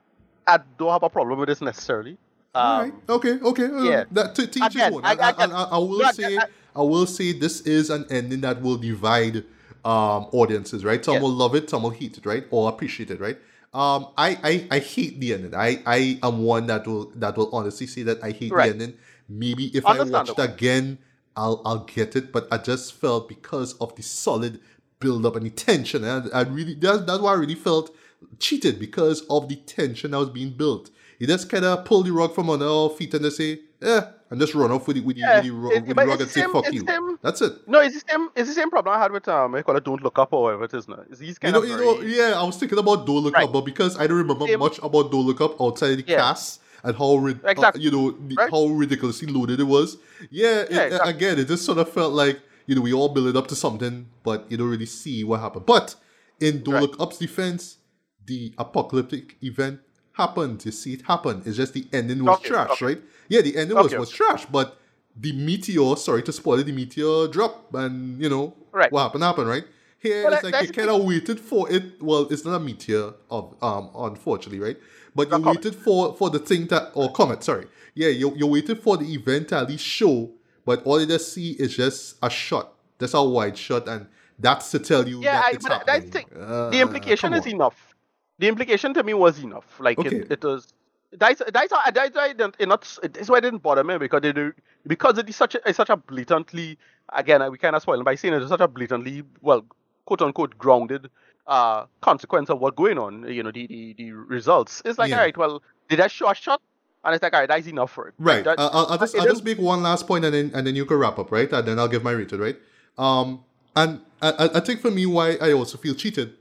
I 0.47 0.59
don't 0.77 0.91
have 0.91 1.03
a 1.03 1.09
problem 1.09 1.39
with 1.39 1.49
this 1.49 1.61
necessarily. 1.61 2.17
Um, 2.53 2.65
All 2.65 2.81
right. 2.81 2.93
Okay. 3.09 3.39
Okay. 3.41 3.65
uh, 3.65 3.83
yeah. 3.83 4.03
That 4.11 4.35
to 4.35 4.47
teach 4.47 4.63
Again, 4.75 4.93
own. 4.93 5.05
I- 5.05 5.13
I, 5.13 5.31
I, 5.31 5.63
I- 5.63 5.77
will 5.77 6.05
say. 6.13 6.37
I- 6.37 6.81
will 6.81 7.05
say 7.05 7.33
this 7.33 7.61
is 7.61 7.89
an 7.89 8.05
ending 8.09 8.41
that 8.41 8.61
will 8.61 8.77
divide 8.77 9.43
um 9.83 10.27
audiences, 10.31 10.85
right? 10.85 11.03
Some 11.03 11.21
will 11.21 11.31
love 11.31 11.55
it, 11.55 11.69
some 11.69 11.83
will 11.83 11.89
hate 11.89 12.17
it, 12.17 12.25
right? 12.25 12.45
Or 12.51 12.69
appreciate 12.69 13.09
it, 13.11 13.19
right? 13.19 13.37
Um, 13.73 14.07
I, 14.17 14.37
I 14.43 14.67
I 14.77 14.79
hate 14.79 15.19
the 15.19 15.33
ending. 15.33 15.55
I 15.55 15.81
I 15.85 16.19
am 16.23 16.43
one 16.43 16.67
that 16.67 16.85
will 16.87 17.11
that 17.15 17.35
will 17.37 17.49
honestly 17.53 17.87
say 17.87 18.03
that 18.03 18.23
I 18.23 18.31
hate 18.31 18.51
Right. 18.51 18.67
the 18.67 18.83
ending. 18.83 18.97
Maybe 19.29 19.65
if 19.75 19.85
I 19.85 19.91
watch 19.97 20.07
it 20.07 20.13
Understandable. 20.13 20.43
again, 20.55 20.97
I'll 21.35 21.61
I'll 21.65 21.85
get 21.85 22.15
it. 22.15 22.31
But 22.31 22.47
I 22.51 22.57
just 22.57 22.93
felt 22.93 23.29
because 23.29 23.73
of 23.79 23.95
the 23.95 24.03
solid 24.03 24.59
build 24.99 25.25
up 25.25 25.35
and 25.35 25.45
the 25.45 25.49
tension, 25.49 26.03
and 26.03 26.29
I 26.33 26.41
really 26.41 26.75
that's 26.75 27.01
that's 27.03 27.19
why 27.21 27.31
I 27.31 27.35
really 27.35 27.55
felt 27.55 27.95
cheated 28.39 28.79
because 28.79 29.21
of 29.29 29.49
the 29.49 29.55
tension 29.55 30.11
that 30.11 30.17
was 30.19 30.29
being 30.29 30.51
built. 30.51 30.89
He 31.19 31.27
just 31.27 31.49
kind 31.49 31.65
of 31.65 31.85
pulled 31.85 32.07
the 32.07 32.11
rug 32.11 32.33
from 32.33 32.49
under 32.49 32.65
our 32.65 32.89
feet 32.89 33.13
and 33.13 33.23
just 33.23 33.37
say, 33.37 33.59
eh, 33.83 34.01
and 34.31 34.39
just 34.39 34.55
run 34.55 34.71
off 34.71 34.87
with 34.87 34.95
the, 34.97 35.01
with 35.03 35.17
the, 35.17 35.21
Yeah, 35.21 35.35
with 35.35 35.43
the, 35.45 35.51
ru- 35.51 35.71
it- 35.71 35.85
with 35.85 35.95
the 35.97 36.05
rug 36.05 36.21
and 36.21 36.29
say, 36.31 36.41
fuck 36.51 36.73
you. 36.73 37.17
That's 37.21 37.41
it. 37.41 37.67
No, 37.67 37.79
it's 37.79 38.01
the 38.01 38.09
same. 38.11 38.29
It's 38.35 38.49
the 38.49 38.55
same 38.55 38.71
problem 38.71 38.95
I 38.95 38.99
had 38.99 39.11
with 39.11 39.27
um. 39.27 39.53
I 39.55 39.61
call 39.61 39.75
it 39.77 39.83
"Don't 39.83 40.01
Look 40.03 40.17
Up" 40.17 40.33
or 40.33 40.43
whatever 40.43 40.63
it 40.65 40.73
is 40.73 40.87
now. 40.87 41.03
It's 41.09 41.19
these 41.19 41.29
You 41.29 41.35
kind 41.35 41.53
know, 41.53 41.61
of 41.61 41.69
you 41.69 41.77
very, 41.77 41.85
know, 41.85 42.01
yeah, 42.01 42.39
I 42.39 42.43
was 42.43 42.57
thinking 42.57 42.79
about 42.79 43.05
Don't 43.05 43.23
Look 43.23 43.35
Right. 43.35 43.43
Up, 43.45 43.53
but 43.53 43.61
because 43.65 43.97
I 43.99 44.07
don't 44.07 44.17
remember 44.17 44.47
Same. 44.47 44.59
much 44.59 44.79
about 44.79 45.11
Don't 45.11 45.25
Look 45.27 45.41
Up 45.41 45.61
outside 45.61 45.95
the 45.95 46.03
Yeah. 46.07 46.17
cast 46.17 46.59
and 46.83 46.95
how, 46.95 47.15
rid- 47.15 47.43
uh, 47.45 47.71
you 47.75 47.91
know, 47.91 48.15
Right. 48.35 48.49
how 48.51 48.67
ridiculously 48.67 49.27
loaded 49.27 49.59
it 49.59 49.63
was. 49.65 49.97
Yeah, 50.29 50.61
it, 50.61 50.71
exactly. 50.71 51.09
again, 51.09 51.39
it 51.39 51.47
just 51.47 51.65
sort 51.65 51.77
of 51.77 51.89
felt 51.89 52.13
like, 52.13 52.39
you 52.67 52.75
know, 52.75 52.81
we 52.81 52.93
all 52.93 53.09
build 53.09 53.27
it 53.27 53.35
up 53.35 53.47
to 53.47 53.55
something, 53.55 54.07
but 54.23 54.45
you 54.49 54.57
don't 54.57 54.69
really 54.69 54.85
see 54.85 55.23
what 55.23 55.39
happened. 55.39 55.65
But 55.65 55.95
in 56.39 56.63
Don't 56.63 56.73
Right. 56.75 56.81
Look 56.83 56.95
Up's 56.99 57.17
defense, 57.17 57.77
the 58.25 58.53
apocalyptic 58.57 59.37
event 59.43 59.79
happened. 60.13 60.63
You 60.65 60.71
see 60.71 60.93
it 60.93 61.01
happen. 61.03 61.41
It's 61.45 61.57
just 61.57 61.73
the 61.73 61.85
ending 61.93 62.23
was 62.23 62.37
Okay, 62.39 62.49
trash, 62.49 62.69
okay. 62.71 62.85
right? 62.85 63.01
Yeah, 63.29 63.41
the 63.41 63.57
ending 63.57 63.75
was, 63.77 63.87
Okay, 63.87 63.97
was 63.97 64.09
okay. 64.09 64.17
trash, 64.17 64.45
but 64.45 64.77
the 65.19 65.33
meteor, 65.33 65.95
sorry 65.97 66.23
to 66.23 66.31
spoil 66.31 66.59
it, 66.59 66.65
the 66.65 66.71
meteor 66.71 67.27
drop, 67.27 67.73
and 67.73 68.21
you 68.21 68.29
know, 68.29 68.53
Right. 68.71 68.91
what 68.91 69.03
happened 69.03 69.23
happened, 69.23 69.47
right? 69.49 69.65
Here, 69.99 70.23
Well, 70.23 70.33
it's 70.33 70.41
that- 70.43 70.51
like 70.53 70.67
you 70.67 70.73
kind 70.73 70.89
of 70.89 71.03
waited 71.03 71.39
for 71.39 71.69
it. 71.71 72.01
Well, 72.01 72.27
it's 72.31 72.43
not 72.45 72.55
a 72.55 72.59
meteor, 72.59 73.13
of 73.29 73.55
um, 73.61 73.89
unfortunately, 73.95 74.59
right? 74.59 74.77
But 75.15 75.31
you 75.31 75.41
comet. 75.41 75.57
waited 75.57 75.75
for 75.75 76.15
for 76.15 76.29
the 76.29 76.39
thing 76.39 76.67
that 76.67 76.91
or 76.95 77.11
comet, 77.11 77.43
sorry. 77.43 77.67
Yeah, 77.95 78.09
you 78.09 78.33
you 78.35 78.47
waited 78.47 78.81
for 78.81 78.97
the 78.97 79.13
event 79.13 79.49
to 79.49 79.57
at 79.57 79.69
least 79.69 79.85
show, 79.85 80.31
but 80.65 80.83
all 80.83 80.99
you 81.01 81.07
just 81.07 81.33
see 81.33 81.51
is 81.53 81.75
just 81.75 82.17
a 82.23 82.29
shot, 82.29 82.73
just 82.99 83.13
a 83.13 83.21
wide 83.23 83.57
shot, 83.57 83.88
and 83.88 84.07
that's 84.39 84.71
to 84.71 84.79
tell 84.79 85.07
you 85.07 85.21
Yeah, 85.21 85.31
that 85.31 85.45
I, 85.45 85.57
but 85.57 85.85
that's 85.85 86.05
happening. 86.05 86.11
the, 86.11 86.25
Uh, 86.35 86.71
the 86.71 86.81
implication 86.81 87.33
is 87.33 87.45
enough. 87.47 87.95
The 88.39 88.47
implication 88.47 88.93
to 88.95 89.03
me 89.03 89.13
was 89.13 89.39
enough. 89.43 89.79
Like 89.79 90.03
Okay. 90.03 90.05
it, 90.05 90.27
it 90.29 90.43
was. 90.43 90.67
That's 91.11 91.41
that's 91.53 91.71
why 91.71 91.91
that's 91.93 92.15
why 92.15 92.23
I 92.25 92.27
didn't, 92.33 92.55
it 92.59 92.67
not 92.69 92.97
it's 93.03 93.29
why 93.29 93.39
it 93.39 93.41
didn't 93.41 93.63
bother 93.63 93.83
me 93.83 93.97
because 93.97 94.21
they 94.21 94.33
do 94.33 94.53
because 94.88 95.17
it 95.17 95.29
is 95.29 95.35
such 95.35 95.55
a 95.55 95.61
it's 95.69 95.77
such 95.77 95.89
a 95.89 95.97
blatantly 95.97 96.77
again 97.13 97.49
we 97.51 97.57
kind 97.57 97.75
of 97.75 97.81
spoil 97.81 98.03
by 98.03 98.15
saying 98.15 98.33
it's 98.35 98.49
such 98.49 98.61
a 98.61 98.67
blatantly 98.67 99.23
well 99.41 99.65
quote 100.05 100.21
unquote 100.21 100.57
grounded 100.57 101.09
uh 101.47 101.85
consequence 102.01 102.49
of 102.49 102.59
what's 102.59 102.76
going 102.77 102.97
on 102.97 103.27
you 103.31 103.41
know 103.43 103.51
the 103.51 103.65
the, 103.68 103.93
the 103.97 104.11
results 104.11 104.81
it's 104.85 104.97
like 104.99 105.09
Yeah. 105.09 105.18
all 105.18 105.23
right 105.23 105.38
well 105.38 105.63
did 105.89 105.99
I 105.99 106.07
show 106.07 106.30
a 106.30 106.35
shot 106.35 106.61
and 107.03 107.15
it's 107.15 107.23
like 107.23 107.34
all 107.34 107.39
right 107.39 107.49
that's 107.49 107.68
enough 107.68 107.91
for 107.91 108.07
it 108.09 108.13
Right. 108.19 108.43
That- 108.43 108.59
I- 108.59 108.68
I'll, 108.68 108.85
I'll 108.91 108.97
just 108.97 109.15
I'll 109.18 109.26
just 109.26 109.43
make 109.43 109.57
one 109.57 109.81
last 109.84 110.07
point 110.07 110.23
and 110.26 110.34
then 110.34 110.51
and 110.53 110.65
then 110.68 110.76
you 110.76 110.85
can 110.85 110.97
wrap 110.97 111.18
up, 111.18 111.31
right? 111.31 111.51
And 111.51 111.68
then 111.68 111.80
I'll 111.80 111.88
give 111.88 112.03
my 112.03 112.11
rated, 112.11 112.39
right? 112.39 112.57
Um, 112.97 113.43
and 113.76 114.01
I, 114.22 114.49
I- 114.55 114.59
think 114.59 114.81
for 114.81 114.91
me, 114.91 115.05
why 115.07 115.38
I 115.41 115.51
also 115.53 115.77
feel 115.77 115.95
cheated 115.95 116.34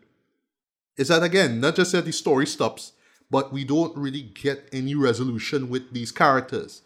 is 0.99 1.09
that 1.09 1.23
again, 1.23 1.61
not 1.61 1.77
just 1.77 1.93
that 1.93 2.05
the 2.05 2.13
story 2.13 2.47
stops, 2.47 2.93
but 3.31 3.53
we 3.53 3.65
don't 3.65 3.97
really 3.97 4.23
get 4.23 4.69
any 4.73 4.95
resolution 4.95 5.71
with 5.71 5.93
these 5.95 6.13
characters. 6.13 6.83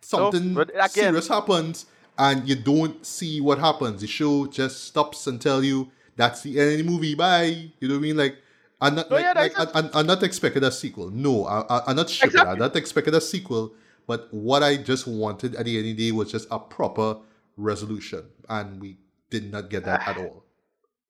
Something 0.00 0.54
but 0.54 0.70
again- 0.70 0.88
serious 0.88 1.28
happens, 1.28 1.86
and 2.16 2.48
you 2.48 2.54
don't 2.56 3.04
see 3.04 3.40
what 3.40 3.58
happens. 3.58 4.00
The 4.00 4.06
show 4.06 4.46
just 4.46 4.84
stops 4.84 5.26
and 5.26 5.40
tell 5.40 5.62
you 5.62 5.90
that's 6.20 6.42
the 6.42 6.58
end 6.60 6.72
of 6.72 6.78
the 6.78 6.84
movie. 6.84 7.14
Bye. 7.14 7.72
You 7.80 7.88
know 7.88 7.94
what 7.94 8.00
I 8.00 8.02
mean? 8.02 8.16
Like. 8.16 8.36
I'm 8.82 8.94
not, 8.94 9.10
No, 9.10 9.16
like, 9.16 9.24
yeah, 9.26 9.32
like, 9.36 9.52
I, 9.58 9.66
I'm, 9.78 9.90
I'm 9.92 10.06
not 10.06 10.22
expecting 10.22 10.64
a 10.64 10.70
sequel. 10.72 11.10
No, 11.10 11.44
I, 11.44 11.82
I'm 11.86 11.96
not 11.96 12.08
sure. 12.08 12.28
Exactly. 12.28 12.50
I'm 12.50 12.58
not 12.58 12.76
expecting 12.76 13.14
a 13.14 13.20
sequel. 13.20 13.74
But 14.06 14.32
what 14.32 14.62
I 14.62 14.78
just 14.78 15.06
wanted 15.06 15.54
at 15.54 15.66
the 15.66 15.76
end 15.78 15.90
of 15.90 15.96
the 15.98 16.08
day 16.08 16.12
was 16.12 16.32
just 16.32 16.48
a 16.50 16.58
proper 16.58 17.18
resolution, 17.58 18.24
and 18.48 18.80
we 18.80 18.96
did 19.28 19.52
not 19.52 19.68
get 19.68 19.84
that 19.84 20.08
at 20.08 20.16
all. 20.22 20.44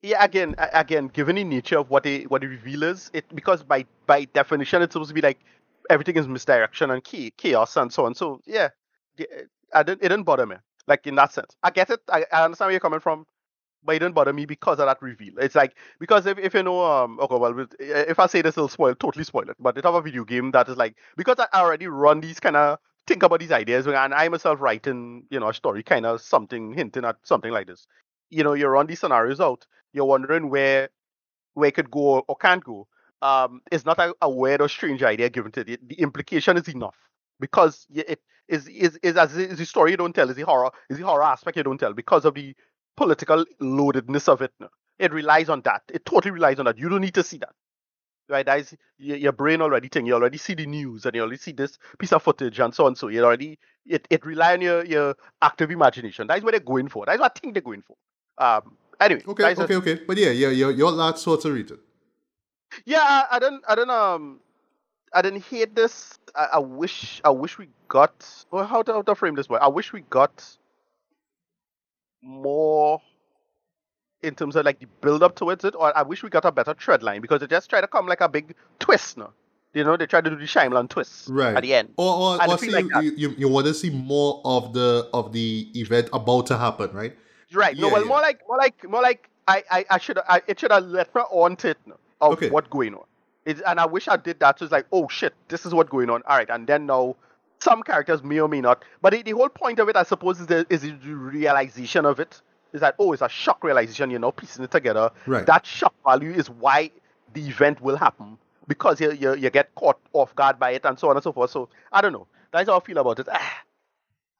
yeah 0.02 0.24
again 0.24 0.54
again 0.58 1.08
given 1.08 1.36
the 1.36 1.44
nature 1.44 1.78
of 1.78 1.90
what 1.90 2.02
the 2.02 2.24
what 2.24 2.40
the 2.40 2.48
reveal 2.48 2.82
is 2.82 3.10
it 3.12 3.24
because 3.34 3.62
by 3.62 3.84
by 4.06 4.24
definition 4.26 4.82
it's 4.82 4.92
supposed 4.94 5.08
to 5.10 5.14
be 5.14 5.20
like 5.20 5.38
everything 5.90 6.16
is 6.16 6.26
misdirection 6.26 6.90
and 6.90 7.04
cha- 7.04 7.30
chaos 7.36 7.76
and 7.76 7.92
so 7.92 8.06
on 8.06 8.14
so 8.14 8.40
yeah 8.46 8.68
I 9.74 9.82
didn't, 9.82 10.02
it 10.02 10.08
didn't 10.08 10.24
bother 10.24 10.46
me 10.46 10.56
like 10.86 11.06
in 11.06 11.14
that 11.16 11.32
sense 11.32 11.56
i 11.62 11.70
get 11.70 11.90
it 11.90 12.00
i, 12.08 12.24
I 12.32 12.44
understand 12.44 12.66
where 12.68 12.72
you're 12.72 12.80
coming 12.80 13.00
from 13.00 13.26
but 13.84 13.96
it 13.96 14.00
didn't 14.00 14.14
bother 14.14 14.32
me 14.32 14.46
because 14.46 14.78
of 14.80 14.86
that 14.86 15.00
reveal 15.02 15.34
it's 15.38 15.54
like 15.54 15.76
because 16.00 16.26
if, 16.26 16.38
if 16.38 16.54
you 16.54 16.62
know 16.62 16.84
um 16.84 17.18
okay 17.20 17.36
well 17.36 17.66
if 17.80 18.18
i 18.18 18.26
say 18.26 18.42
this 18.42 18.56
it'll 18.56 18.68
spoil 18.68 18.94
totally 18.94 19.24
spoil 19.24 19.48
it 19.50 19.56
but 19.60 19.78
it 19.78 19.84
have 19.84 19.94
a 19.94 20.02
video 20.02 20.24
game 20.24 20.50
that 20.52 20.68
is 20.68 20.76
like 20.76 20.96
because 21.16 21.36
i 21.40 21.46
already 21.60 21.86
run 21.86 22.20
these 22.20 22.40
kind 22.40 22.56
of 22.56 22.78
think 23.06 23.22
about 23.22 23.40
these 23.40 23.52
ideas 23.52 23.86
and 23.86 24.14
i 24.14 24.28
myself 24.28 24.60
writing 24.60 25.24
you 25.30 25.40
know 25.40 25.48
a 25.48 25.54
story 25.54 25.82
kind 25.82 26.06
of 26.06 26.20
something 26.20 26.74
hinting 26.74 27.04
at 27.04 27.16
something 27.24 27.52
like 27.52 27.66
this 27.66 27.86
you 28.30 28.44
know 28.44 28.54
you 28.54 28.66
run 28.68 28.86
these 28.86 29.00
scenarios 29.00 29.40
out 29.40 29.66
you're 29.94 30.06
wondering 30.06 30.50
where 30.50 30.88
where 31.54 31.68
it 31.68 31.76
could 31.76 31.90
go 31.92 32.20
or 32.28 32.36
can't 32.36 32.64
go. 32.64 32.88
Um, 33.22 33.62
it's 33.72 33.86
not 33.86 34.00
a, 34.00 34.14
a 34.22 34.30
weird 34.30 34.62
or 34.62 34.68
strange 34.68 35.04
idea 35.04 35.30
given 35.30 35.52
to 35.54 35.62
it. 35.62 35.88
The 35.88 35.96
implication 36.00 36.58
is 36.58 36.68
enough 36.68 36.96
because 37.40 37.86
it 37.94 38.20
is 38.48 38.68
is 38.68 38.98
is 39.02 39.16
as 39.16 39.36
is 39.36 39.58
the 39.58 39.66
story 39.66 39.92
you 39.92 39.98
don't 39.98 40.14
tell, 40.14 40.30
is 40.30 40.36
the 40.36 40.42
horror 40.44 40.70
is 40.90 40.98
the 40.98 41.06
horror 41.06 41.24
aspect 41.24 41.56
you 41.56 41.64
don't 41.64 41.78
tell 41.78 41.94
because 41.94 42.26
of 42.26 42.34
the 42.34 42.56
political 42.96 43.44
loadedness 43.60 44.28
of 44.28 44.42
it. 44.42 44.52
no. 44.60 44.68
It 44.98 45.12
relies 45.12 45.48
on 45.48 45.62
that. 45.62 45.82
It 45.92 46.04
totally 46.04 46.32
relies 46.32 46.58
on 46.58 46.66
that. 46.66 46.78
You 46.78 46.88
don't 46.88 47.00
need 47.00 47.14
to 47.14 47.24
see 47.24 47.38
that. 47.38 47.52
Right, 48.28 48.46
that 48.46 48.60
is 48.60 48.76
your, 48.98 49.32
brain 49.32 49.60
already 49.60 49.88
thing. 49.88 50.06
You 50.06 50.14
already 50.14 50.38
see 50.38 50.54
the 50.54 50.66
news 50.66 51.04
and 51.04 51.16
you 51.16 51.22
already 51.22 51.38
see 51.38 51.50
this 51.50 51.78
piece 51.98 52.12
of 52.12 52.22
footage 52.22 52.60
and 52.60 52.72
so 52.72 52.86
on. 52.86 52.94
So 52.94 53.08
you 53.08 53.24
already 53.24 53.58
it, 53.86 54.06
it 54.08 54.24
rely 54.24 54.52
on 54.52 54.60
your, 54.60 54.84
your 54.84 55.16
active 55.42 55.72
imagination. 55.72 56.28
That 56.28 56.38
is 56.38 56.44
what 56.44 56.52
they're 56.52 56.60
going 56.60 56.88
for. 56.88 57.06
That 57.06 57.14
is 57.14 57.20
what 57.20 57.32
I 57.34 57.40
think 57.40 57.54
they're 57.54 57.62
going 57.62 57.82
for. 57.82 57.96
Um 58.38 58.76
anyway. 59.00 59.22
Okay, 59.26 59.50
is 59.50 59.58
a- 59.58 59.64
okay, 59.64 59.76
okay. 59.76 60.00
But 60.06 60.16
yeah, 60.16 60.30
yeah, 60.30 60.50
your 60.50 60.70
your 60.70 60.92
last 60.92 61.24
sort 61.24 61.44
of 61.44 61.52
rated. 61.54 61.80
Yeah, 62.84 63.00
I, 63.02 63.36
I 63.36 63.38
don't, 63.38 63.64
I 63.68 63.74
don't, 63.74 63.90
um, 63.90 64.40
I 65.12 65.22
didn't 65.22 65.44
hate 65.44 65.74
this. 65.74 66.18
I, 66.34 66.48
I 66.54 66.58
wish, 66.58 67.20
I 67.24 67.30
wish 67.30 67.58
we 67.58 67.68
got. 67.88 68.44
Well, 68.50 68.64
how 68.64 68.82
to, 68.82 68.92
how 68.92 69.02
to 69.02 69.14
frame 69.14 69.34
this 69.34 69.48
way? 69.48 69.58
I 69.60 69.68
wish 69.68 69.92
we 69.92 70.02
got 70.02 70.44
more 72.22 73.00
in 74.22 74.34
terms 74.34 74.56
of 74.56 74.64
like 74.64 74.78
the 74.78 74.86
build 75.00 75.22
up 75.22 75.34
towards 75.34 75.64
it, 75.64 75.74
or 75.74 75.96
I 75.96 76.02
wish 76.02 76.22
we 76.22 76.28
got 76.30 76.44
a 76.44 76.52
better 76.52 76.74
tread 76.74 77.02
line 77.02 77.20
because 77.20 77.40
they 77.40 77.46
just 77.46 77.70
try 77.70 77.80
to 77.80 77.86
come 77.88 78.06
like 78.06 78.20
a 78.20 78.28
big 78.28 78.54
twist 78.78 79.16
now. 79.16 79.32
You 79.72 79.84
know, 79.84 79.96
they 79.96 80.06
try 80.06 80.20
to 80.20 80.30
do 80.30 80.36
the 80.36 80.44
Shyamalan 80.44 80.88
twist 80.88 81.28
Right. 81.28 81.56
at 81.56 81.62
the 81.62 81.74
end. 81.74 81.94
Or 81.96 82.36
or, 82.36 82.48
or 82.50 82.58
see, 82.58 82.70
like 82.70 82.86
you, 83.02 83.12
you, 83.16 83.34
you 83.38 83.48
want 83.48 83.66
to 83.66 83.74
see 83.74 83.90
more 83.90 84.42
of 84.44 84.72
the 84.72 85.08
of 85.14 85.32
the 85.32 85.70
event 85.74 86.08
about 86.12 86.46
to 86.46 86.58
happen, 86.58 86.90
right? 86.92 87.16
Right. 87.52 87.78
No, 87.78 87.88
well, 87.88 88.02
yeah. 88.02 88.08
more 88.08 88.20
like, 88.20 88.40
more 88.46 88.58
like, 88.58 88.88
more 88.88 89.02
like, 89.02 89.28
I, 89.48 89.64
I, 89.70 89.84
I 89.90 89.98
should, 89.98 90.18
I, 90.28 90.42
it 90.46 90.60
should 90.60 90.70
have 90.70 90.84
let 90.84 91.12
me 91.14 91.20
on 91.22 91.56
to 91.56 91.70
it 91.70 91.78
now, 91.86 91.96
of 92.20 92.34
Okay. 92.34 92.50
what 92.50 92.70
going 92.70 92.94
on. 92.94 93.04
It, 93.44 93.60
and 93.66 93.80
I 93.80 93.86
wish 93.86 94.06
I 94.06 94.16
did 94.16 94.38
that. 94.40 94.58
So 94.58 94.66
it's 94.66 94.72
like, 94.72 94.86
oh 94.92 95.08
shit, 95.08 95.34
this 95.48 95.66
is 95.66 95.74
what's 95.74 95.90
going 95.90 96.10
on. 96.10 96.22
All 96.28 96.36
right, 96.36 96.48
and 96.50 96.66
then 96.66 96.86
now, 96.86 97.16
some 97.60 97.82
characters 97.82 98.22
may 98.22 98.40
or 98.40 98.48
may 98.48 98.60
not. 98.60 98.84
But 99.02 99.12
the, 99.12 99.22
the 99.22 99.32
whole 99.32 99.48
point 99.48 99.78
of 99.78 99.88
it, 99.88 99.96
I 99.96 100.02
suppose, 100.02 100.40
is 100.40 100.46
the 100.46 100.66
is 100.70 100.82
the 100.82 100.92
realization 100.92 102.04
of 102.04 102.20
it. 102.20 102.40
Is 102.72 102.80
that 102.80 102.94
oh, 102.98 103.12
it's 103.12 103.22
a 103.22 103.28
shock 103.28 103.62
realization. 103.64 104.10
You 104.10 104.18
know, 104.18 104.32
piecing 104.32 104.64
it 104.64 104.70
together. 104.70 105.10
Right. 105.26 105.46
That 105.46 105.66
shock 105.66 105.94
value 106.04 106.32
is 106.32 106.48
why 106.48 106.90
the 107.34 107.46
event 107.46 107.80
will 107.80 107.96
happen 107.96 108.38
because 108.66 109.00
you 109.00 109.12
you, 109.12 109.34
you 109.34 109.50
get 109.50 109.74
caught 109.74 109.98
off 110.12 110.34
guard 110.34 110.58
by 110.58 110.70
it 110.70 110.84
and 110.84 110.98
so 110.98 111.10
on 111.10 111.16
and 111.16 111.22
so 111.22 111.32
forth. 111.32 111.50
So 111.50 111.68
I 111.92 112.00
don't 112.00 112.12
know. 112.12 112.26
That's 112.52 112.68
how 112.68 112.76
I 112.76 112.80
feel 112.80 112.98
about 112.98 113.18
it. 113.18 113.28
Ah, 113.30 113.62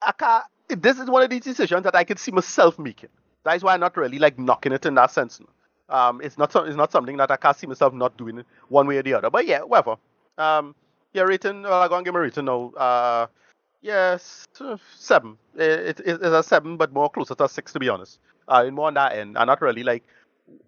I 0.01 0.11
can't, 0.11 0.81
this 0.81 0.99
is 0.99 1.09
one 1.09 1.23
of 1.23 1.29
these 1.29 1.43
decisions 1.43 1.83
that 1.83 1.95
I 1.95 2.03
could 2.03 2.19
see 2.19 2.31
myself 2.31 2.79
making. 2.79 3.09
That's 3.43 3.63
why 3.63 3.73
I'm 3.73 3.79
not 3.79 3.95
really 3.97 4.19
like 4.19 4.37
knocking 4.37 4.71
it 4.71 4.85
in 4.85 4.95
that 4.95 5.11
sense. 5.11 5.39
Um, 5.89 6.21
it's 6.23 6.37
not 6.37 6.55
it's 6.55 6.75
not 6.75 6.91
something 6.91 7.17
that 7.17 7.31
I 7.31 7.37
can't 7.37 7.57
see 7.57 7.67
myself 7.67 7.93
not 7.93 8.17
doing 8.17 8.43
one 8.69 8.87
way 8.87 8.97
or 8.97 9.03
the 9.03 9.13
other. 9.13 9.29
But 9.29 9.45
yeah, 9.45 9.61
whatever. 9.61 9.97
Um, 10.37 10.75
yeah, 11.13 11.23
rating. 11.23 11.63
Well, 11.63 11.81
I'm 11.81 11.89
gonna 11.89 12.03
give 12.03 12.13
my 12.13 12.19
rating 12.21 12.45
now. 12.45 12.71
Uh, 12.77 13.27
yes, 13.81 14.47
uh, 14.61 14.77
seven. 14.97 15.37
It, 15.55 15.99
it, 15.99 16.01
it's 16.05 16.23
a 16.23 16.43
seven, 16.43 16.77
but 16.77 16.93
more 16.93 17.09
closer 17.09 17.35
to 17.35 17.45
a 17.45 17.49
six 17.49 17.73
to 17.73 17.79
be 17.79 17.89
honest. 17.89 18.19
Uh, 18.47 18.65
in 18.67 18.75
more 18.75 18.87
on 18.87 18.95
that 18.95 19.13
end. 19.13 19.37
I'm 19.37 19.47
not 19.47 19.61
really 19.61 19.83
like 19.83 20.03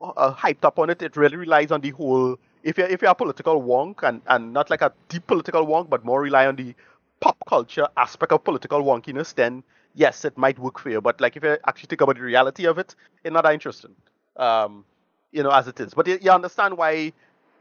uh, 0.02 0.34
hyped 0.34 0.64
up 0.64 0.80
on 0.80 0.90
it. 0.90 1.02
It 1.02 1.18
really 1.18 1.38
relies 1.38 1.72
on 1.72 1.82
the 1.82 1.92
whole. 1.92 2.38
If 2.64 2.78
you're 2.78 2.88
if 2.88 3.02
you're 3.02 3.12
a 3.12 3.16
political 3.16 3.62
wonk 3.62 4.04
and 4.04 4.22
and 4.28 4.54
not 4.54 4.70
like 4.70 4.82
a 4.82 4.94
deep 5.10 5.28
political 5.28 5.66
wonk, 5.68 5.90
but 5.90 6.06
more 6.06 6.22
rely 6.22 6.48
on 6.48 6.56
the 6.56 6.76
pop 7.20 7.38
culture 7.48 7.88
aspect 7.98 8.32
of 8.32 8.44
political 8.44 8.84
wonkiness, 8.84 9.34
then 9.36 9.64
yes, 9.96 10.26
it 10.26 10.38
might 10.38 10.60
work 10.60 10.80
for 10.80 10.90
you. 10.90 11.02
But 11.02 11.22
like 11.22 11.36
if 11.38 11.44
you 11.44 11.58
actually 11.68 11.88
think 11.88 12.02
about 12.02 12.16
the 12.18 12.24
reality 12.24 12.66
of 12.66 12.78
it, 12.78 12.96
it's 13.24 13.34
not 13.34 13.44
that 13.44 13.54
interesting. 13.54 13.96
Um, 14.38 14.86
you 15.32 15.44
know, 15.44 15.52
as 15.52 15.68
it 15.68 15.80
is. 15.80 15.94
But 15.94 16.08
you, 16.08 16.20
you 16.22 16.32
understand 16.32 16.78
why, 16.78 17.12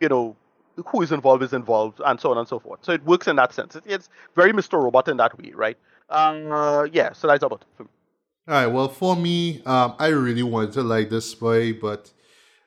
you 0.01 0.09
know, 0.09 0.37
who 0.87 1.03
is 1.03 1.13
involved 1.13 1.43
is 1.43 1.53
involved, 1.53 2.01
and 2.05 2.21
so 2.21 2.31
on 2.31 2.39
and 2.39 2.49
so 2.49 2.59
forth. 2.59 2.81
So 2.83 2.93
it 2.93 3.05
works 3.05 3.27
in 3.27 3.37
that 3.37 3.53
sense. 3.53 3.77
It, 3.77 3.85
it's 3.87 4.09
very 4.35 4.53
Mr. 4.53 4.83
Robot 4.83 5.09
in 5.09 5.17
that 5.19 5.39
way, 5.39 5.53
right? 5.55 5.77
Uh, 6.09 6.87
yeah. 6.93 7.13
So 7.13 7.27
that's 7.29 7.43
about 7.43 7.63
it 7.63 7.67
for 7.77 7.85
me. 7.85 7.89
All 8.49 8.55
right. 8.55 8.67
Well, 8.67 8.89
for 8.89 9.17
me, 9.17 9.63
um, 9.65 9.95
I 9.99 10.09
really 10.09 10.43
wanted 10.43 10.73
to 10.73 10.83
like 10.83 11.11
this 11.11 11.35
boy, 11.35 11.75
but 11.75 12.11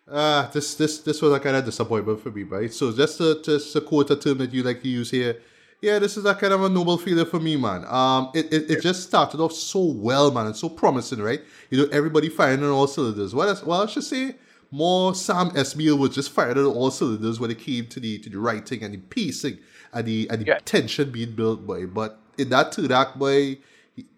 uh, 0.10 0.49
this 0.52 0.76
this 0.76 0.99
this 0.99 1.22
was 1.22 1.34
a 1.34 1.40
kind 1.40 1.56
of 1.56 1.65
disappointment 1.65 2.22
for 2.22 2.32
me, 2.32 2.44
right? 2.44 2.73
So 2.73 2.91
just 2.91 3.19
just 3.44 3.73
to 3.73 3.82
quote 3.82 4.11
a 4.11 4.15
term 4.15 4.38
that 4.38 4.53
you 4.53 4.64
like 4.64 4.82
to 4.84 4.88
use 4.88 5.11
here, 5.11 5.38
yeah, 5.82 5.99
this 5.99 6.18
is 6.18 6.26
a 6.26 6.34
kind 6.34 6.53
of 6.53 6.64
a 6.64 6.69
noble 6.69 6.98
feeling 6.98 7.26
for 7.26 7.40
me, 7.40 7.56
man. 7.57 7.86
Um, 7.86 8.32
it, 8.34 8.52
it, 8.52 8.72
it 8.72 8.82
just 8.82 9.03
started 9.03 9.40
off 9.40 9.53
so 9.53 9.84
well, 9.84 10.32
man, 10.32 10.48
and 10.48 10.56
so 10.56 10.69
promising, 10.69 11.22
right? 11.22 11.41
You 11.69 11.80
know, 11.80 11.90
everybody 11.91 12.30
firing 12.30 12.64
on 12.64 12.69
all 12.69 12.88
cylinders. 12.88 13.36
What 13.36 13.49
else, 13.49 13.64
well, 13.64 13.84
I 13.84 13.86
should 13.88 14.03
say, 14.03 14.36
more 14.76 15.15
Sam 15.15 15.52
Esmail 15.52 15.97
was 15.97 16.14
just 16.14 16.31
fired 16.31 16.57
on 16.57 16.65
all 16.65 16.91
cylinders 16.91 17.39
when 17.39 17.49
it 17.49 17.60
came 17.60 17.88
to 17.88 17.99
the 17.99 18.19
to 18.19 18.30
the 18.30 18.38
writing 18.38 18.84
and 18.84 18.93
the 18.93 18.97
pacing 18.97 19.60
and 19.93 20.06
the 20.06 20.27
and 20.30 20.41
the 20.41 20.45
yeah. 20.45 20.60
tension 20.65 21.11
being 21.11 21.31
built, 21.31 21.65
by. 21.65 21.85
But 21.85 22.19
in 22.38 22.49
that 22.49 22.76
third 22.76 22.91
act, 22.91 23.18
boy, 23.18 23.57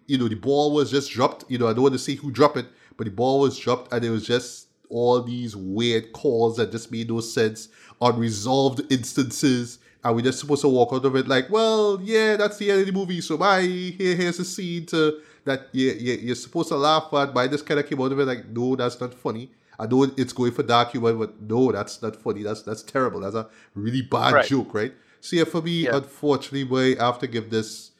you 0.07 0.17
know, 0.17 0.27
the 0.27 0.35
ball 0.35 0.73
was 0.73 0.89
just 0.89 1.11
dropped. 1.11 1.45
You 1.47 1.59
know, 1.59 1.67
I 1.67 1.73
don't 1.73 1.83
want 1.83 1.93
to 1.93 1.99
say 1.99 2.15
who 2.15 2.31
dropped 2.31 2.57
it, 2.57 2.65
but 2.97 3.05
the 3.05 3.11
ball 3.11 3.41
was 3.41 3.57
dropped, 3.59 3.93
and 3.93 4.03
it 4.03 4.09
was 4.09 4.25
just 4.25 4.67
all 4.89 5.21
these 5.21 5.55
weird 5.55 6.11
calls 6.13 6.57
that 6.57 6.71
just 6.71 6.91
made 6.91 7.09
no 7.09 7.19
sense, 7.19 7.69
unresolved 8.01 8.91
instances. 8.91 9.79
And 10.03 10.15
we're 10.15 10.21
just 10.21 10.39
supposed 10.39 10.61
to 10.61 10.69
walk 10.69 10.93
out 10.93 11.05
of 11.05 11.15
it 11.15 11.27
like, 11.27 11.49
well, 11.49 11.99
yeah, 12.01 12.37
that's 12.37 12.57
the 12.57 12.71
end 12.71 12.81
of 12.81 12.85
the 12.87 12.93
movie. 12.93 13.21
So 13.21 13.37
bye. 13.37 13.61
Here, 13.61 14.15
here's 14.15 14.39
a 14.39 14.45
scene 14.45 14.85
to 14.87 15.19
that 15.43 15.67
you, 15.71 15.91
you, 15.91 16.13
you're 16.13 16.35
supposed 16.35 16.69
to 16.69 16.77
laugh 16.77 17.13
at. 17.13 17.33
But 17.33 17.41
I 17.41 17.47
just 17.47 17.65
kind 17.65 17.79
of 17.79 17.87
came 17.87 18.01
out 18.01 18.11
of 18.11 18.19
it 18.19 18.25
like, 18.25 18.47
no, 18.47 18.75
that's 18.75 18.99
not 19.01 19.13
funny. 19.13 19.51
I 19.79 19.85
know 19.85 20.03
it's 20.03 20.33
going 20.33 20.51
for 20.51 20.63
dark 20.63 20.91
humor, 20.91 21.13
but 21.13 21.41
no, 21.41 21.71
that's 21.71 22.01
not 22.01 22.15
funny. 22.15 22.43
That's 22.43 22.63
that's 22.63 22.83
terrible. 22.83 23.19
That's 23.19 23.35
a 23.35 23.47
really 23.75 24.01
bad 24.01 24.33
right. 24.33 24.45
joke, 24.45 24.73
right? 24.73 24.93
So 25.21 25.35
yeah, 25.35 25.43
for 25.43 25.61
me, 25.61 25.83
yeah. 25.83 25.97
unfortunately, 25.97 26.63
boy, 26.63 26.99
I 26.99 27.05
have 27.05 27.19
to 27.19 27.27
give 27.27 27.49
this 27.49 27.91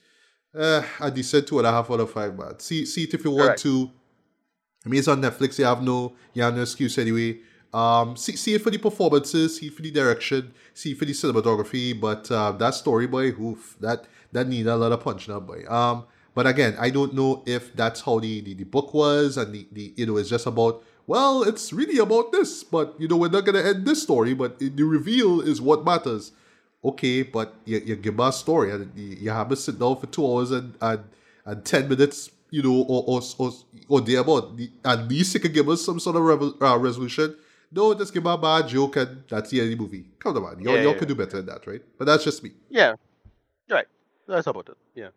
uh, 0.57 0.81
a 0.99 1.11
decent 1.11 1.47
two 1.47 1.59
and 1.59 1.67
a 1.67 1.71
half 1.71 1.91
out 1.91 1.99
of 1.99 2.11
five. 2.11 2.37
Man, 2.37 2.59
see 2.59 2.85
see 2.85 3.03
it 3.03 3.13
if 3.13 3.23
you 3.23 3.31
want 3.31 3.57
to. 3.59 3.91
I 4.85 4.89
mean, 4.89 4.99
it's 4.99 5.07
on 5.07 5.21
Netflix. 5.21 5.59
You 5.59 5.65
have 5.65 5.83
no 5.83 6.15
you 6.33 6.43
have 6.43 6.55
no 6.55 6.61
excuse 6.61 6.97
anyway. 6.97 7.39
Um, 7.73 8.15
see, 8.15 8.35
see 8.35 8.53
it 8.55 8.61
for 8.61 8.71
the 8.71 8.77
performances, 8.77 9.57
see 9.57 9.67
it 9.67 9.73
for 9.73 9.81
the 9.81 9.91
direction, 9.91 10.53
see 10.73 10.91
it 10.93 10.97
for 10.97 11.05
the 11.05 11.11
cinematography. 11.11 11.99
But 11.99 12.31
uh, 12.31 12.53
that 12.53 12.73
story, 12.73 13.07
boy, 13.07 13.27
oof, 13.39 13.75
that 13.81 14.05
that 14.31 14.47
need 14.47 14.67
a 14.67 14.75
lot 14.75 14.91
of 14.91 15.01
punch, 15.01 15.29
up, 15.29 15.47
boy. 15.47 15.63
Um, 15.67 16.05
but 16.33 16.47
again, 16.47 16.75
I 16.79 16.91
don't 16.91 17.13
know 17.13 17.43
if 17.45 17.75
that's 17.75 18.01
how 18.01 18.19
the, 18.19 18.41
the, 18.41 18.53
the 18.53 18.63
book 18.63 18.93
was, 18.93 19.37
and 19.37 19.53
the, 19.53 19.67
the 19.71 19.93
you 19.95 20.05
know 20.05 20.17
it's 20.17 20.29
just 20.29 20.45
about 20.45 20.83
well, 21.07 21.43
it's 21.43 21.71
really 21.71 21.97
about 21.99 22.33
this, 22.33 22.63
but 22.65 22.93
you 22.99 23.07
know, 23.07 23.15
we're 23.15 23.29
not 23.29 23.45
gonna 23.45 23.63
end 23.63 23.85
this 23.85 24.03
story, 24.03 24.33
but 24.33 24.59
the 24.59 24.83
reveal 24.83 25.39
is 25.39 25.61
what 25.61 25.85
matters. 25.85 26.33
Okay, 26.83 27.23
but 27.23 27.55
you, 27.65 27.79
you 27.79 27.95
give 27.95 28.19
us 28.19 28.35
a 28.35 28.39
story 28.39 28.71
and 28.71 28.91
you, 28.95 29.29
have 29.31 29.49
to 29.49 29.55
sit 29.55 29.79
down 29.79 29.97
for 29.97 30.05
two 30.05 30.25
hours 30.25 30.51
and, 30.51 30.75
and, 30.79 31.03
and 31.45 31.65
10 31.65 31.89
minutes, 31.89 32.29
you 32.51 32.61
know, 32.61 32.83
or, 32.83 33.03
or, 33.07 33.21
or, 33.39 33.51
or 33.87 34.01
thereabout. 34.01 34.57
At 34.85 35.07
least 35.07 35.33
you 35.33 35.39
can 35.39 35.51
give 35.51 35.67
us 35.69 35.83
some 35.83 35.99
sort 35.99 36.17
of 36.17 36.21
revel, 36.21 36.55
uh, 36.61 36.77
resolution. 36.77 37.35
No, 37.71 37.93
just 37.93 38.13
give 38.13 38.25
a 38.25 38.37
bad 38.37 38.67
joke 38.67 38.95
and 38.97 39.23
that's 39.27 39.49
the 39.49 39.59
end 39.59 39.71
of 39.71 39.77
the 39.77 39.83
movie. 39.83 40.05
Come 40.19 40.37
on, 40.37 40.43
man. 40.43 40.59
Y'all, 40.63 40.75
yeah, 40.75 40.83
y'all 40.83 40.91
yeah. 40.93 40.99
can 40.99 41.07
do 41.07 41.15
better 41.15 41.37
than 41.37 41.47
that, 41.47 41.65
right? 41.65 41.81
But 41.97 42.05
that's 42.05 42.23
just 42.23 42.43
me. 42.43 42.51
Yeah. 42.69 42.93
Right. 43.69 43.87
That's 44.27 44.47
about 44.47 44.69
it. 44.69 44.77
Yeah. 44.93 45.09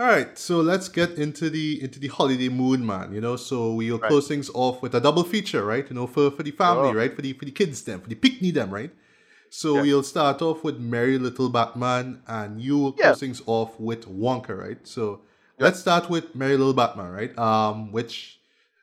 All 0.00 0.06
right, 0.06 0.38
so 0.38 0.62
let's 0.62 0.88
get 0.88 1.18
into 1.18 1.50
the 1.50 1.82
into 1.82 2.00
the 2.00 2.08
holiday 2.08 2.48
mood, 2.48 2.80
man. 2.80 3.12
You 3.12 3.20
know, 3.20 3.36
so 3.36 3.74
we'll 3.74 3.98
right. 3.98 4.08
close 4.08 4.28
things 4.28 4.50
off 4.54 4.80
with 4.80 4.94
a 4.94 5.00
double 5.00 5.24
feature, 5.24 5.62
right? 5.62 5.86
You 5.86 5.94
know, 5.94 6.06
for 6.06 6.30
for 6.30 6.42
the 6.42 6.52
family, 6.52 6.88
oh. 6.88 6.94
right? 6.94 7.14
For 7.14 7.20
the 7.20 7.34
for 7.34 7.44
the 7.44 7.50
kids, 7.50 7.82
them, 7.82 8.00
for 8.00 8.08
the 8.08 8.14
picnic, 8.14 8.54
them, 8.54 8.70
right? 8.70 8.90
So 9.50 9.74
yeah. 9.74 9.82
we'll 9.82 10.02
start 10.02 10.40
off 10.40 10.64
with 10.64 10.78
Merry 10.78 11.18
Little 11.18 11.50
Batman, 11.50 12.22
and 12.26 12.62
you 12.62 12.78
will 12.78 12.94
yeah. 12.96 13.08
close 13.08 13.20
things 13.20 13.42
off 13.44 13.78
with 13.78 14.08
Wonka, 14.08 14.56
right? 14.56 14.78
So 14.86 15.20
yeah. 15.58 15.64
let's 15.64 15.80
start 15.80 16.08
with 16.08 16.34
Merry 16.34 16.56
Little 16.56 16.72
Batman, 16.72 17.10
right? 17.10 17.38
Um, 17.38 17.92
which 17.92 18.40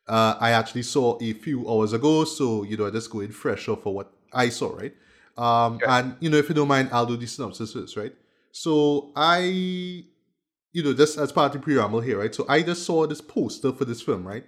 uh, 0.08 0.36
I 0.40 0.52
actually 0.52 0.84
saw 0.84 1.18
a 1.20 1.34
few 1.34 1.68
hours 1.68 1.94
ago, 1.94 2.26
so 2.26 2.62
you 2.62 2.78
know, 2.78 2.86
I 2.86 2.92
just 2.92 3.10
go 3.10 3.22
in 3.22 3.32
fresh 3.32 3.68
off 3.68 3.82
for 3.82 3.92
what 3.92 4.14
I 4.34 4.50
saw, 4.50 4.70
right? 4.76 4.94
Um, 5.36 5.80
and 5.88 6.16
you 6.20 6.30
know, 6.30 6.38
if 6.38 6.48
you 6.48 6.54
don't 6.54 6.68
mind, 6.68 6.90
I'll 6.92 7.08
do 7.08 7.18
the 7.18 7.26
synopsis 7.26 7.74
first, 7.74 7.98
right? 7.98 8.14
So 8.52 9.10
I 9.16 10.06
you 10.78 10.84
know, 10.84 10.94
just 10.94 11.18
as 11.18 11.32
part 11.32 11.56
of 11.56 11.60
the 11.60 11.66
preamble 11.66 12.02
here, 12.02 12.20
right? 12.20 12.36
So 12.36 12.46
I 12.48 12.62
just 12.62 12.86
saw 12.86 13.08
this 13.08 13.20
poster 13.20 13.74
for 13.74 13.84
this 13.84 14.00
film, 14.00 14.28
right? 14.28 14.46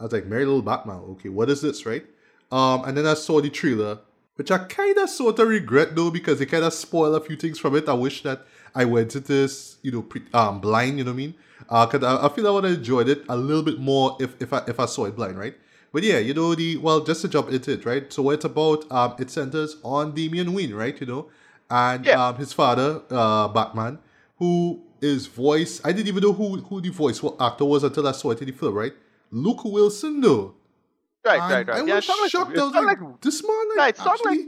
I 0.00 0.02
was 0.02 0.12
like, 0.12 0.26
Merry 0.26 0.44
Little 0.44 0.60
Batman, 0.60 0.96
okay, 1.10 1.28
what 1.28 1.48
is 1.48 1.60
this, 1.60 1.86
right? 1.86 2.04
Um, 2.50 2.82
and 2.84 2.96
then 2.96 3.06
I 3.06 3.14
saw 3.14 3.40
the 3.40 3.48
trailer, 3.48 4.00
which 4.34 4.50
I 4.50 4.58
kind 4.58 4.98
of 4.98 5.08
sort 5.08 5.38
of 5.38 5.46
regret 5.46 5.94
though, 5.94 6.10
because 6.10 6.40
it 6.40 6.46
kind 6.46 6.64
of 6.64 6.74
spoiled 6.74 7.14
a 7.14 7.24
few 7.24 7.36
things 7.36 7.60
from 7.60 7.76
it. 7.76 7.88
I 7.88 7.92
wish 7.92 8.24
that 8.24 8.44
I 8.74 8.86
went 8.86 9.12
to 9.12 9.20
this, 9.20 9.76
you 9.82 9.92
know, 9.92 10.02
pre- 10.02 10.26
um, 10.34 10.60
blind, 10.60 10.98
you 10.98 11.04
know 11.04 11.12
what 11.12 11.14
I 11.14 11.18
mean? 11.18 11.34
Uh, 11.70 11.86
cause 11.86 12.02
I, 12.02 12.26
I 12.26 12.28
feel 12.28 12.48
I 12.48 12.50
would 12.50 12.64
have 12.64 12.78
enjoyed 12.78 13.08
it 13.08 13.22
a 13.28 13.36
little 13.36 13.62
bit 13.62 13.78
more 13.78 14.16
if, 14.18 14.34
if 14.42 14.52
I 14.52 14.64
if 14.66 14.80
I 14.80 14.86
saw 14.86 15.04
it 15.04 15.14
blind, 15.14 15.38
right? 15.38 15.54
But 15.92 16.02
yeah, 16.02 16.18
you 16.18 16.34
know 16.34 16.56
the 16.56 16.76
well, 16.78 17.04
just 17.04 17.20
to 17.22 17.28
jump 17.28 17.50
into 17.50 17.70
it, 17.70 17.84
right? 17.84 18.12
So 18.12 18.22
what 18.22 18.34
it's 18.34 18.44
about, 18.44 18.90
um, 18.90 19.14
it 19.20 19.30
centers 19.30 19.76
on 19.84 20.12
Damian 20.12 20.54
Wayne, 20.54 20.74
right? 20.74 21.00
You 21.00 21.06
know, 21.06 21.30
and 21.70 22.04
yeah. 22.04 22.26
um, 22.26 22.34
his 22.34 22.52
father, 22.52 23.02
uh, 23.10 23.46
Batman, 23.46 24.00
who 24.38 24.82
is 25.00 25.26
voice. 25.26 25.80
I 25.84 25.92
didn't 25.92 26.08
even 26.08 26.22
know 26.22 26.32
who 26.32 26.58
who 26.58 26.80
the 26.80 26.90
voice 26.90 27.22
actor 27.40 27.64
was 27.64 27.84
until 27.84 28.06
I 28.06 28.12
saw 28.12 28.30
it 28.30 28.40
in 28.40 28.46
the 28.46 28.52
film. 28.52 28.74
Right, 28.74 28.92
Luke 29.30 29.64
Wilson 29.64 30.20
though. 30.20 30.54
Right, 31.24 31.40
and 31.40 31.52
right, 31.52 31.68
right. 31.68 31.82
I 31.82 31.86
yeah, 31.86 31.94
was 31.96 32.04
shocked. 32.04 32.50
Like, 32.50 32.58
I 32.58 32.64
was 32.64 32.74
like, 32.74 33.00
like, 33.00 33.20
this 33.20 33.42
man, 33.42 33.76
like, 33.76 34.00
actually. 34.00 34.38
Like, 34.38 34.46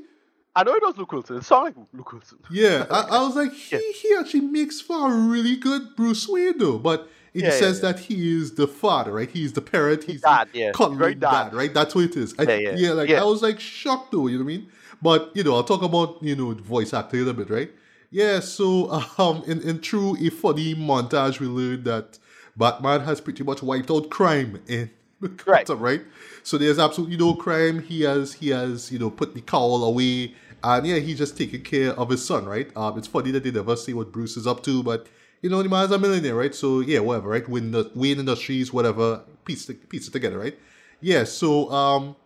I 0.57 0.65
know 0.65 0.75
it 0.75 0.83
was 0.83 0.97
Luke 0.97 1.13
Wilson. 1.13 1.37
It 1.37 1.45
sounded 1.45 1.77
like 1.77 1.87
Luke 1.93 2.13
Wilson. 2.13 2.39
Yeah, 2.51 2.87
I, 2.91 3.01
I 3.03 3.23
was 3.27 3.37
like, 3.37 3.53
he, 3.53 3.77
yeah. 3.77 3.93
he 3.95 4.17
actually 4.19 4.41
makes 4.41 4.81
for 4.81 5.13
a 5.13 5.17
really 5.17 5.57
good 5.57 5.95
Bruce 5.97 6.29
Wayne 6.29 6.59
though. 6.59 6.79
But 6.79 7.09
it 7.35 7.45
yeah, 7.45 7.51
says 7.51 7.81
yeah, 7.81 7.93
that 7.93 8.01
he 8.01 8.37
is 8.37 8.55
the 8.55 8.67
father, 8.67 9.13
right? 9.13 9.31
He's 9.31 9.53
the 9.53 9.61
parent. 9.61 10.05
He's 10.05 10.23
dad, 10.23 10.49
the 10.53 10.59
yeah. 10.59 10.73
cuddling 10.73 11.21
dad. 11.21 11.51
dad. 11.51 11.55
right? 11.55 11.73
That's 11.73 11.95
what 11.95 12.05
it 12.05 12.17
is. 12.17 12.35
I, 12.39 12.43
yeah, 12.43 12.57
yeah. 12.57 12.75
yeah, 12.75 12.91
like 12.93 13.11
I 13.11 13.23
was 13.25 13.43
like 13.43 13.61
shocked 13.61 14.13
though. 14.13 14.27
You 14.27 14.39
know 14.39 14.45
what 14.45 14.53
I 14.53 14.57
mean? 14.57 14.69
But 15.03 15.31
you 15.35 15.45
know, 15.45 15.55
I'll 15.55 15.65
talk 15.65 15.83
about 15.83 16.23
you 16.23 16.35
know 16.35 16.53
voice 16.55 16.93
acting 16.93 17.21
a 17.21 17.25
little 17.25 17.45
bit, 17.45 17.51
right? 17.51 17.71
Yeah, 18.11 18.41
so 18.41 18.91
um, 19.19 19.43
in, 19.47 19.61
in 19.63 19.81
true 19.81 20.17
a 20.21 20.31
funny 20.31 20.75
montage, 20.75 21.39
we 21.39 21.47
learned 21.47 21.85
that 21.85 22.19
Batman 22.57 23.01
has 23.03 23.21
pretty 23.21 23.45
much 23.45 23.63
wiped 23.63 23.91
out 23.91 24.11
crime 24.11 24.61
in 24.67 24.91
Gotham, 25.21 25.79
right. 25.79 25.99
right? 25.99 26.03
So 26.43 26.59
there's 26.59 26.79
absolutely 26.79 27.17
no 27.17 27.35
crime. 27.35 27.83
He 27.83 28.03
has 28.03 28.33
he 28.35 28.49
has 28.49 28.91
you 28.91 28.99
know 28.99 29.11
put 29.11 29.35
the 29.35 29.41
cowl 29.41 29.85
away, 29.85 30.35
and 30.65 30.87
yeah, 30.87 30.97
he's 30.97 31.19
just 31.19 31.39
taking 31.39 31.63
care 31.63 31.93
of 31.93 32.09
his 32.11 32.25
son, 32.25 32.47
right? 32.47 32.75
Um, 32.77 32.99
it's 32.99 33.07
funny 33.07 33.31
that 33.31 33.45
they 33.45 33.51
never 33.51 33.77
say 33.77 33.93
what 33.93 34.11
Bruce 34.13 34.37
is 34.37 34.47
up 34.47 34.63
to, 34.65 34.83
but 34.83 35.07
you 35.43 35.51
know 35.51 35.63
the 35.63 35.69
man's 35.69 35.93
a 35.93 35.99
millionaire, 35.99 36.35
right? 36.35 36.55
So 36.55 36.81
yeah, 36.81 36.99
whatever, 37.01 37.29
right? 37.29 37.49
Win 37.49 37.71
the 37.71 37.91
Wayne 37.95 38.19
Industries, 38.19 38.73
whatever, 38.73 39.23
piece 39.45 39.71
piece 39.89 40.09
it 40.09 40.13
together, 40.13 40.39
right? 40.39 40.59
Yeah. 41.01 41.25
So 41.25 41.71
um, 41.71 42.17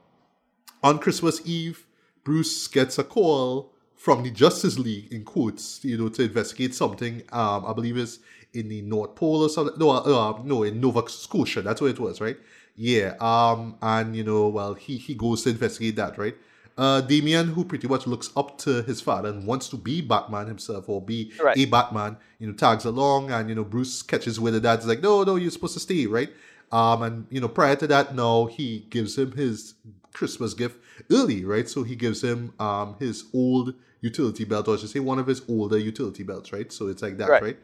on 0.82 0.98
Christmas 0.98 1.42
Eve, 1.44 1.86
Bruce 2.24 2.68
gets 2.68 2.98
a 2.98 3.04
call 3.04 3.73
from 4.04 4.22
the 4.22 4.30
Justice 4.30 4.78
League 4.78 5.10
in 5.14 5.24
quotes, 5.24 5.82
you 5.82 5.96
know, 5.96 6.10
to 6.10 6.24
investigate 6.24 6.74
something. 6.74 7.22
Um, 7.32 7.64
I 7.64 7.72
believe 7.72 7.96
it's 7.96 8.18
in 8.52 8.68
the 8.68 8.82
North 8.82 9.14
Pole 9.14 9.44
or 9.44 9.48
something. 9.48 9.78
No, 9.78 9.92
uh, 9.92 10.42
no, 10.44 10.62
in 10.62 10.78
Nova 10.78 11.08
Scotia. 11.08 11.62
That's 11.62 11.80
where 11.80 11.88
it 11.88 11.98
was, 11.98 12.20
right? 12.20 12.36
Yeah. 12.76 13.14
Um, 13.18 13.76
and 13.80 14.14
you 14.14 14.22
know, 14.22 14.48
well, 14.48 14.74
he 14.74 14.98
he 14.98 15.14
goes 15.14 15.44
to 15.44 15.50
investigate 15.50 15.96
that, 15.96 16.18
right? 16.18 16.36
Uh, 16.76 17.00
Damian, 17.00 17.54
who 17.54 17.64
pretty 17.64 17.88
much 17.88 18.06
looks 18.06 18.28
up 18.36 18.58
to 18.58 18.82
his 18.82 19.00
father 19.00 19.30
and 19.30 19.46
wants 19.46 19.70
to 19.70 19.78
be 19.78 20.02
Batman 20.02 20.48
himself 20.48 20.86
or 20.86 21.00
be 21.00 21.32
right. 21.42 21.56
a 21.56 21.64
Batman, 21.64 22.18
you 22.38 22.46
know, 22.46 22.52
tags 22.52 22.84
along, 22.84 23.30
and 23.30 23.48
you 23.48 23.54
know, 23.54 23.64
Bruce 23.64 24.02
catches 24.02 24.38
with 24.38 24.52
the 24.52 24.60
dad's 24.60 24.86
like, 24.86 25.00
no, 25.00 25.22
no, 25.22 25.36
you're 25.36 25.50
supposed 25.50 25.74
to 25.74 25.80
stay, 25.80 26.04
right? 26.04 26.28
Um, 26.70 27.02
and 27.02 27.26
you 27.30 27.40
know, 27.40 27.48
prior 27.48 27.76
to 27.76 27.86
that, 27.86 28.14
no, 28.14 28.44
he 28.44 28.80
gives 28.90 29.16
him 29.16 29.32
his 29.32 29.76
Christmas 30.14 30.54
gift 30.54 30.78
early, 31.12 31.44
right? 31.44 31.68
So 31.68 31.82
he 31.82 31.94
gives 31.96 32.24
him 32.24 32.54
um 32.58 32.96
his 32.98 33.24
old 33.34 33.74
utility 34.00 34.44
belt, 34.44 34.68
or 34.68 34.74
I 34.74 34.78
should 34.78 34.90
say 34.90 35.00
one 35.00 35.18
of 35.18 35.26
his 35.26 35.42
older 35.48 35.78
utility 35.78 36.22
belts, 36.22 36.52
right? 36.52 36.72
So 36.72 36.88
it's 36.88 37.02
like 37.02 37.18
that, 37.18 37.28
right? 37.28 37.42
right? 37.42 37.58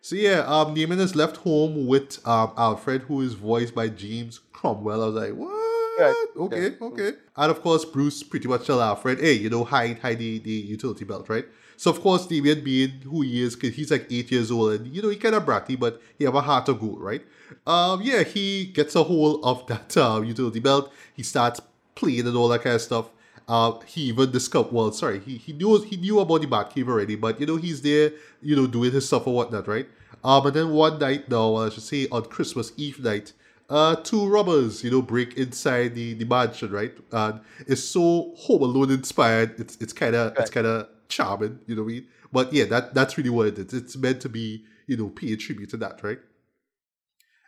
So 0.00 0.14
yeah, 0.14 0.44
um, 0.46 0.74
Damian 0.74 1.00
is 1.00 1.16
left 1.16 1.38
home 1.38 1.86
with 1.86 2.26
um, 2.26 2.52
Alfred, 2.56 3.02
who 3.02 3.22
is 3.22 3.34
voiced 3.34 3.74
by 3.74 3.88
James 3.88 4.40
Cromwell. 4.52 5.02
I 5.02 5.06
was 5.06 5.14
like, 5.14 5.32
what? 5.32 5.66
Okay, 6.36 6.76
okay. 6.80 7.12
And 7.36 7.50
of 7.50 7.62
course, 7.62 7.84
Bruce 7.84 8.22
pretty 8.22 8.46
much 8.46 8.66
tell 8.66 8.80
Alfred, 8.80 9.18
hey, 9.20 9.32
you 9.32 9.50
know, 9.50 9.64
hide, 9.64 9.98
hide 9.98 10.18
the, 10.18 10.38
the 10.38 10.50
utility 10.50 11.04
belt, 11.04 11.28
right? 11.28 11.46
So 11.76 11.90
of 11.90 12.00
course, 12.00 12.26
Damian 12.26 12.62
being 12.62 13.00
who 13.02 13.22
he 13.22 13.42
is, 13.42 13.56
cause 13.56 13.70
he's 13.70 13.90
like 13.90 14.06
eight 14.10 14.30
years 14.30 14.50
old, 14.50 14.80
and 14.80 14.94
you 14.94 15.02
know 15.02 15.08
he 15.08 15.16
kind 15.16 15.34
of 15.34 15.44
bratty, 15.44 15.78
but 15.78 16.00
he 16.18 16.24
have 16.24 16.34
a 16.34 16.40
heart 16.40 16.68
of 16.68 16.80
gold, 16.80 17.00
right? 17.00 17.22
Um, 17.66 18.00
yeah, 18.02 18.22
he 18.22 18.66
gets 18.66 18.94
a 18.94 19.02
hold 19.02 19.44
of 19.44 19.66
that 19.68 19.96
uh, 19.96 20.20
utility 20.20 20.60
belt. 20.60 20.92
He 21.14 21.22
starts 21.22 21.60
playing 21.96 22.28
and 22.28 22.36
all 22.36 22.48
that 22.48 22.62
kind 22.62 22.76
of 22.76 22.82
stuff. 22.82 23.10
Uh, 23.48 23.78
he 23.86 24.02
even 24.02 24.30
discovered. 24.30 24.72
Well, 24.72 24.92
sorry, 24.92 25.18
he 25.20 25.36
he 25.36 25.52
knew 25.52 25.80
he 25.82 25.96
knew 25.96 26.20
about 26.20 26.40
the 26.40 26.46
Batcave 26.46 26.88
already, 26.88 27.16
but 27.16 27.40
you 27.40 27.46
know 27.46 27.56
he's 27.56 27.82
there, 27.82 28.12
you 28.40 28.54
know, 28.54 28.66
doing 28.66 28.92
his 28.92 29.06
stuff 29.06 29.26
or 29.26 29.34
whatnot, 29.34 29.66
right? 29.66 29.88
Um, 30.24 30.46
and 30.46 30.56
then 30.56 30.70
one 30.70 30.98
night, 30.98 31.28
now 31.28 31.56
I 31.56 31.68
should 31.68 31.84
say 31.84 32.08
on 32.10 32.24
Christmas 32.24 32.72
Eve 32.76 32.98
night, 33.00 33.32
uh, 33.68 33.96
two 33.96 34.26
robbers, 34.28 34.82
you 34.82 34.90
know, 34.90 35.02
break 35.02 35.36
inside 35.36 35.94
the, 35.94 36.14
the 36.14 36.24
mansion, 36.24 36.70
right? 36.70 36.92
And 37.12 37.40
it's 37.66 37.84
so 37.84 38.32
Home 38.36 38.62
Alone 38.62 38.90
inspired. 38.90 39.58
It's 39.60 39.76
it's 39.80 39.92
kind 39.92 40.14
of 40.14 40.36
it's 40.38 40.50
kind 40.50 40.66
of 40.66 40.88
charming, 41.08 41.60
you 41.66 41.76
know 41.76 41.82
what 41.82 41.90
I 41.90 41.94
mean? 41.94 42.06
But 42.32 42.52
yeah, 42.52 42.64
that 42.64 42.94
that's 42.94 43.16
really 43.16 43.30
what 43.30 43.46
it 43.46 43.58
is. 43.58 43.72
It's 43.72 43.96
meant 43.96 44.20
to 44.22 44.28
be, 44.28 44.64
you 44.86 44.96
know, 44.96 45.08
pay 45.08 45.36
tribute 45.36 45.70
to 45.70 45.76
that, 45.78 46.02
right? 46.02 46.18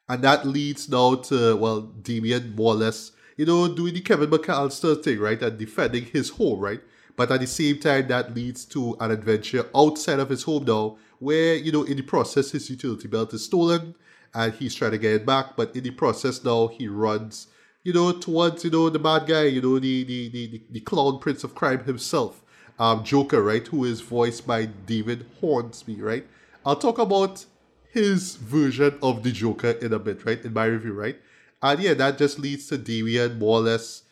And 0.08 0.22
that 0.22 0.46
leads 0.46 0.88
now 0.88 1.16
to 1.16 1.56
well, 1.56 1.82
Damian 1.82 2.54
more 2.54 2.74
or 2.74 2.76
less, 2.76 3.12
you 3.39 3.47
know, 3.47 3.73
doing 3.73 3.94
the 3.94 4.01
Kevin 4.01 4.28
McAllister 4.28 5.02
thing, 5.02 5.20
right, 5.20 5.40
and 5.40 5.56
defending 5.56 6.05
his 6.05 6.28
home, 6.28 6.59
right? 6.59 6.81
But 7.16 7.31
at 7.31 7.40
the 7.40 7.47
same 7.47 7.78
time, 7.78 8.09
that 8.09 8.35
leads 8.35 8.65
to 8.66 8.97
an 9.01 9.12
adventure 9.12 9.65
outside 9.74 10.19
of 10.19 10.28
his 10.28 10.43
home 10.43 10.65
now, 10.65 10.98
where 11.20 11.55
you 11.55 11.70
know, 11.70 11.85
in 11.85 11.97
the 11.97 12.02
process, 12.02 12.51
his 12.51 12.69
utility 12.69 13.06
belt 13.06 13.32
is 13.32 13.44
stolen, 13.44 13.94
and 14.35 14.52
he's 14.55 14.74
trying 14.74 14.90
to 14.90 14.98
get 14.98 15.12
it 15.15 15.27
back. 15.27 15.56
But 15.56 15.74
in 15.77 15.85
the 15.85 15.93
process, 15.93 16.43
now 16.44 16.66
he 16.66 16.89
runs, 16.89 17.47
you 17.85 17.93
know, 17.93 18.10
towards 18.12 18.65
you 18.65 18.70
know 18.70 18.90
the 18.90 18.98
bad 18.98 19.28
guy, 19.28 19.44
you 19.44 19.62
know, 19.62 19.78
the 19.78 20.02
the 20.02 20.28
the, 20.31 20.62
the, 20.70 20.81
clown 20.81 21.20
prince 21.20 21.44
of 21.44 21.55
crime 21.55 21.85
himself, 21.85 22.43
um, 22.81 23.05
Joker, 23.05 23.40
right, 23.40 23.66
who 23.69 23.85
is 23.85 24.01
voiced 24.01 24.48
by 24.48 24.66
David 24.66 25.27
Hornsby, 25.40 26.02
right? 26.02 26.27
I'll 26.66 26.77
talk 26.77 26.98
about 26.98 27.47
his 27.93 28.35
version 28.35 28.98
of 29.01 29.23
the 29.23 29.31
Joker 29.31 29.70
in 29.70 29.93
a 29.93 29.98
bit, 30.01 30.24
right, 30.27 30.44
in 30.44 30.52
my 30.52 30.65
review, 30.65 30.93
right? 30.93 31.16
And 31.62 31.80
yeah, 31.80 31.94
that 31.94 32.18
just 32.18 32.39
leads 32.39 32.66
to 32.68 32.78
Damian 32.78 33.39
more 33.39 33.59
or 33.59 33.62
less 33.62 34.02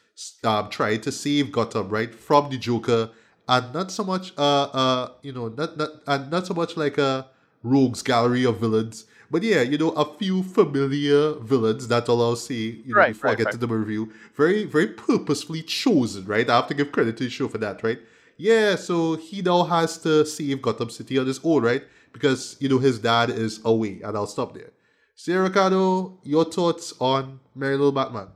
um, 0.44 0.68
trying 0.70 1.00
to 1.02 1.12
save 1.12 1.52
Gotham, 1.52 1.88
right, 1.88 2.14
from 2.14 2.50
the 2.50 2.56
Joker, 2.58 3.10
and 3.48 3.72
not 3.72 3.90
so 3.92 4.02
much, 4.04 4.32
uh, 4.36 4.62
uh, 4.64 5.10
you 5.22 5.32
know, 5.32 5.48
not 5.48 5.76
not 5.76 5.90
and 6.06 6.30
not 6.30 6.46
so 6.46 6.54
much 6.54 6.76
like 6.76 6.98
a 6.98 7.26
rogues 7.62 8.02
gallery 8.02 8.44
of 8.44 8.58
villains, 8.60 9.04
but 9.30 9.42
yeah, 9.42 9.62
you 9.62 9.78
know, 9.78 9.90
a 9.90 10.04
few 10.16 10.42
familiar 10.42 11.34
villains 11.34 11.88
that 11.88 12.08
I'll 12.08 12.36
say, 12.36 12.54
you 12.54 12.96
know, 12.96 13.00
Right, 13.00 13.12
before 13.12 13.30
I 13.30 13.34
get 13.34 13.44
right. 13.46 13.52
to 13.52 13.58
the 13.58 13.68
review, 13.68 14.12
very 14.34 14.64
very 14.64 14.88
purposefully 14.88 15.62
chosen, 15.62 16.24
right? 16.26 16.48
I 16.48 16.56
have 16.56 16.68
to 16.68 16.74
give 16.74 16.92
credit 16.92 17.16
to 17.18 17.24
the 17.24 17.30
show 17.30 17.48
for 17.48 17.58
that, 17.58 17.82
right? 17.82 17.98
Yeah, 18.38 18.76
so 18.76 19.16
he 19.16 19.42
now 19.42 19.62
has 19.64 19.98
to 19.98 20.24
save 20.26 20.62
Gotham 20.62 20.90
City 20.90 21.18
on 21.18 21.26
his 21.26 21.40
own, 21.44 21.62
right? 21.62 21.84
Because 22.12 22.56
you 22.60 22.68
know 22.68 22.78
his 22.78 22.98
dad 22.98 23.30
is 23.30 23.60
away, 23.64 24.00
and 24.02 24.16
I'll 24.16 24.26
stop 24.26 24.54
there. 24.54 24.70
Sierra 25.16 25.48
Ricardo, 25.48 26.20
your 26.22 26.44
thoughts 26.44 26.94
on 27.00 27.40
Merry 27.56 27.76
Little 27.76 27.90
Batman? 27.90 28.28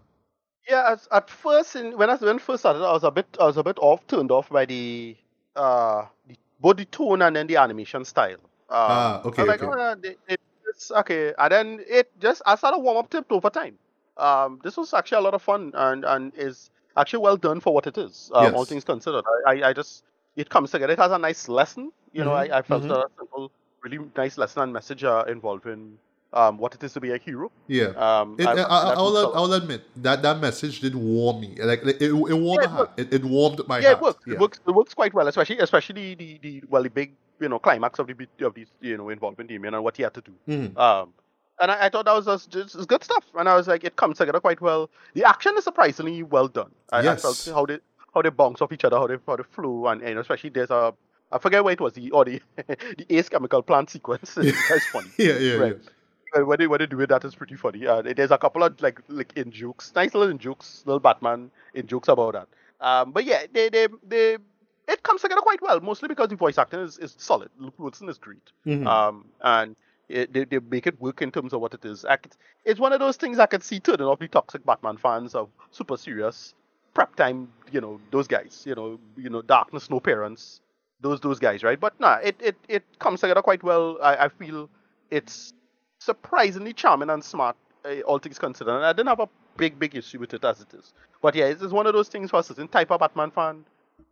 Yeah, 0.69 0.93
as, 0.93 1.09
at 1.11 1.31
first, 1.31 1.75
in, 1.77 1.97
when 1.97 2.11
I 2.11 2.17
when 2.17 2.39
first 2.39 2.63
started, 2.63 2.85
I 2.85 2.93
was 2.93 3.05
a 3.05 3.11
bit 3.11 3.27
I 3.41 3.45
was 3.45 3.57
a 3.57 3.63
bit 3.63 3.79
off 3.81 4.07
turned 4.07 4.31
off 4.31 4.49
by 4.51 4.65
the 4.67 5.17
uh 5.57 6.07
the, 6.27 6.37
both 6.61 6.77
the 6.77 6.85
tone 6.85 7.23
and 7.23 7.35
then 7.35 7.47
the 7.47 7.57
animation 7.57 8.05
style. 8.05 8.39
Um, 8.69 9.19
Ah, 9.19 9.23
okay, 9.25 9.43
I 9.43 9.45
was 9.45 9.49
like, 9.49 9.61
okay. 9.61 9.67
oh, 9.67 9.77
yeah, 9.77 9.95
they, 9.99 10.17
they, 10.29 10.37
it's 10.69 10.91
okay, 10.93 11.35
and 11.37 11.53
then 11.53 11.85
it 11.89 12.11
just 12.21 12.43
I 12.47 12.55
started 12.57 12.79
warm 12.81 12.99
up 12.99 13.11
to 13.11 13.19
it 13.19 13.27
over 13.31 13.51
time. 13.51 13.79
Um, 14.17 14.61
this 14.63 14.77
was 14.77 14.93
actually 14.95 15.19
a 15.19 15.23
lot 15.23 15.35
of 15.35 15.43
fun 15.43 15.73
and 15.75 16.05
and 16.05 16.33
is 16.37 16.71
actually 16.97 17.21
well 17.21 17.37
done 17.37 17.61
for 17.61 17.73
what 17.75 17.87
it 17.87 17.99
is. 17.99 18.31
Um, 18.35 18.55
all 18.55 18.65
things 18.67 18.85
considered, 18.85 19.25
I, 19.47 19.53
I 19.55 19.69
I 19.71 19.73
just 19.73 20.05
it 20.37 20.51
comes 20.51 20.71
together. 20.71 20.93
It 20.93 20.99
has 20.99 21.11
a 21.11 21.19
nice 21.19 21.49
lesson. 21.49 21.91
You 22.13 22.23
know, 22.25 22.33
Mhm, 22.33 22.35
I, 22.35 22.59
I 22.59 22.63
felt 22.63 22.85
mhm. 22.85 22.91
a 22.91 23.07
simple, 23.19 23.51
really 23.83 23.99
nice 24.17 24.39
lesson 24.39 24.63
and 24.63 24.73
message 24.73 25.03
uh, 25.05 25.25
involving 25.27 25.99
um 26.33 26.59
what 26.59 26.75
it 26.75 26.83
is 26.85 26.93
to 26.93 27.01
be 27.01 27.11
a 27.13 27.19
hero. 27.19 27.51
Yeah. 27.67 27.87
Um, 27.97 28.37
It, 28.39 28.47
I, 28.47 28.53
I, 28.53 28.63
I, 28.63 28.95
I'll, 28.95 29.33
I'll 29.35 29.53
admit 29.53 29.83
that 30.03 30.23
that 30.23 30.39
message 30.41 30.81
did 30.81 30.95
warm 30.95 31.41
me. 31.41 31.57
Like 31.61 31.83
it, 31.85 32.03
it, 32.03 32.13
warmed 32.13 32.31
Yeah, 32.31 32.37
my 32.57 32.63
it 32.65 32.71
heart. 32.71 32.91
It, 32.97 33.15
it 33.15 33.25
warmed 33.25 33.61
my 33.67 33.79
yeah, 33.79 33.89
heart. 33.89 33.99
it 33.99 34.03
works. 34.03 34.25
Yeah. 34.27 34.35
It 34.35 34.41
works. 34.41 34.61
It 34.67 34.71
works 34.71 34.95
quite 34.95 35.13
well, 35.15 35.27
especially 35.29 35.59
especially 35.59 36.15
the, 36.15 36.39
the 36.43 36.63
well 36.69 36.83
the 36.85 36.91
big 36.91 37.15
you 37.41 37.49
know 37.49 37.59
climax 37.59 37.99
of 37.99 38.07
the 38.07 38.15
of 38.47 38.55
the 38.55 38.67
you 38.81 38.97
know 38.97 39.09
involving 39.09 39.47
Damian 39.49 39.75
and 39.75 39.83
what 39.83 39.97
he 39.97 40.03
had 40.05 40.15
to 40.15 40.21
do. 40.21 40.33
Mhm. 40.49 40.77
Um, 40.79 41.13
and 41.61 41.71
I, 41.71 41.87
I 41.87 41.89
thought 41.91 42.07
that 42.07 42.15
was 42.15 42.47
just, 42.47 42.51
just 42.73 42.89
good 42.89 43.05
stuff. 43.05 43.25
And 43.35 43.47
I 43.47 43.55
was 43.55 43.69
like, 43.69 43.85
it 43.85 43.97
comes 43.97 44.17
together 44.17 44.41
quite 44.41 44.63
well. 44.63 44.89
The 45.13 45.25
action 45.25 45.55
is 45.59 45.65
surprisingly 45.65 46.23
well 46.23 46.49
done. 46.49 46.71
I, 46.91 46.99
I 47.01 47.03
Yes. 47.03 47.23
felt 47.23 47.55
how 47.55 47.67
they 47.67 47.81
how 48.15 48.23
they 48.23 48.31
bounce 48.31 48.63
off 48.63 48.73
each 48.73 48.85
other, 48.85 48.97
how 48.97 49.07
they 49.09 49.19
how 49.27 49.37
they 49.37 49.43
flow, 49.43 49.89
and, 49.89 50.01
and 50.03 50.19
especially 50.19 50.51
there's 50.51 50.71
a 50.71 50.95
I 51.33 51.39
forget 51.39 51.63
where 51.63 51.73
it 51.75 51.81
was 51.81 51.93
the 51.93 52.11
or 52.13 52.25
the 52.25 52.41
the 52.57 53.07
Ace 53.11 53.29
Chemical 53.29 53.63
Plant 53.63 53.91
sequence. 53.91 54.35
That's 54.35 54.87
funny. 54.87 55.09
Yeah, 55.19 55.39
yeah, 55.39 55.55
Right. 55.55 55.73
Uh, 55.75 55.79
When 56.33 56.59
they 56.59 56.67
when 56.67 56.79
they 56.79 56.87
do 56.87 57.01
it, 57.01 57.09
that 57.09 57.25
is 57.25 57.35
pretty 57.35 57.57
funny. 57.57 57.87
Uh, 57.87 58.03
there's 58.03 58.31
a 58.31 58.39
couple 58.39 58.63
of 58.63 58.81
like 58.81 59.01
like 59.09 59.33
in 59.37 59.51
jokes, 59.51 59.93
nice 59.95 60.15
little 60.15 60.31
in 60.31 60.39
jokes, 60.39 60.83
little 60.87 61.01
Batman 61.01 61.51
in 61.75 61.87
jokes 61.87 62.09
about 62.09 62.33
that. 62.35 62.49
Um, 62.81 63.13
but 63.13 63.25
yeah, 63.25 63.47
they 63.53 63.69
they 63.69 63.89
they 64.07 64.37
it 64.89 65.03
comes 65.03 65.23
together 65.23 65.41
quite 65.41 65.61
well, 65.63 65.81
mostly 65.81 66.09
because 66.09 66.29
the 66.29 66.37
voice 66.37 66.59
acting 66.59 66.81
is, 66.81 66.99
is 66.99 67.15
solid. 67.19 67.51
Luke 67.59 67.75
Wilson 67.79 68.09
is 68.09 68.19
great. 68.19 68.53
Mhm. 68.67 68.87
Um, 68.87 69.27
and 69.41 69.77
it, 70.09 70.33
they, 70.33 70.45
they 70.45 70.59
make 70.61 70.87
it 70.87 71.01
work 71.01 71.23
in 71.23 71.31
terms 71.31 71.53
of 71.53 71.61
what 71.61 71.75
it 71.75 71.85
is. 71.85 72.05
I 72.05 72.17
could, 72.17 72.33
it's 72.65 72.81
one 72.81 72.93
of 72.93 73.01
those 73.01 73.17
things 73.17 73.39
I 73.39 73.47
could 73.47 73.63
see 73.63 73.81
turning 73.81 74.07
off 74.07 74.19
the 74.19 74.29
toxic 74.29 74.65
Batman 74.65 74.97
fans 74.97 75.35
of 75.35 75.51
super 75.71 75.97
serious 75.97 76.55
prep 76.95 77.15
time. 77.17 77.49
You 77.73 77.81
know 77.81 78.01
those 78.11 78.27
guys. 78.29 78.63
You 78.67 78.75
know 78.75 78.99
you 79.17 79.31
know 79.31 79.43
darkness, 79.43 79.91
no 79.91 80.01
parents. 80.01 80.61
Those 81.01 81.21
those 81.21 81.39
guys, 81.39 81.63
right? 81.63 81.79
But 81.81 81.99
nah, 82.01 82.17
it 82.23 82.37
it, 82.41 82.57
it 82.69 82.85
comes 82.99 83.21
together 83.21 83.43
quite 83.43 83.63
well. 83.63 83.99
I, 84.03 84.25
I 84.27 84.29
feel 84.29 84.69
it's 85.11 85.53
surprisingly 86.01 86.73
charming 86.73 87.11
and 87.11 87.23
smart, 87.23 87.57
uh, 87.85 88.01
all 88.01 88.19
things 88.19 88.39
considered. 88.39 88.75
And 88.75 88.85
I 88.85 88.93
didn't 88.93 89.09
have 89.09 89.21
a 89.21 89.29
big 89.57 89.79
big 89.79 89.95
issue 89.95 90.19
with 90.19 90.35
it 90.35 90.45
as 90.45 90.61
it 90.61 90.75
is. 90.75 90.93
But 91.23 91.35
yeah, 91.35 91.47
it's, 91.47 91.63
one 91.63 91.87
of 91.87 91.93
those 91.93 92.09
things 92.09 92.31
for 92.31 92.41
a 92.41 92.43
certain 92.43 92.67
type 92.67 92.91
of 92.91 93.01
Batman 93.01 93.31
fan, 93.31 93.65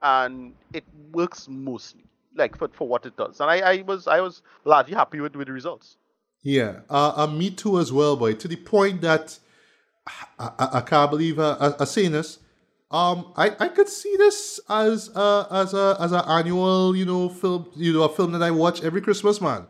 and 0.03 0.53
it 0.73 0.85
works 1.13 1.49
mostly 1.49 2.05
like 2.37 2.57
for, 2.57 2.69
for 2.69 2.87
what 2.87 3.05
it 3.07 3.17
does. 3.17 3.41
And 3.41 3.51
I, 3.51 3.59
I 3.59 3.83
was 3.83 4.07
I 4.07 4.21
was 4.21 4.43
largely 4.65 4.95
happy 4.95 5.21
with, 5.21 5.35
with 5.35 5.49
the 5.49 5.53
results. 5.53 5.97
Yeah, 6.43 6.81
uh, 6.89 7.13
uh, 7.17 7.27
me 7.27 7.51
too 7.51 7.81
as 7.81 7.93
well, 7.93 8.17
boy. 8.17 8.35
To 8.35 8.47
the 8.47 8.57
point 8.57 9.01
that 9.01 9.39
I, 10.39 10.51
I, 10.59 10.69
I 10.75 10.81
can't 10.83 11.11
believe 11.11 11.39
uh, 11.39 11.57
I, 11.59 11.81
I'm 11.81 11.87
saying 11.87 12.13
this. 12.13 12.39
Um, 12.91 13.33
I, 13.37 13.55
I 13.61 13.69
could 13.69 13.89
see 13.89 14.15
this 14.17 14.61
as 14.69 15.11
a 15.15 15.47
as 15.51 15.75
a 15.75 15.97
as 16.01 16.13
an 16.13 16.23
annual, 16.27 16.97
you 16.97 17.05
know, 17.05 17.29
film, 17.29 17.69
you 17.75 17.93
know, 17.93 18.05
a 18.05 18.09
film 18.09 18.33
that 18.33 18.43
I 18.43 18.51
watch 18.51 18.83
every 18.83 19.01
Christmas, 19.01 19.41
man. 19.41 19.67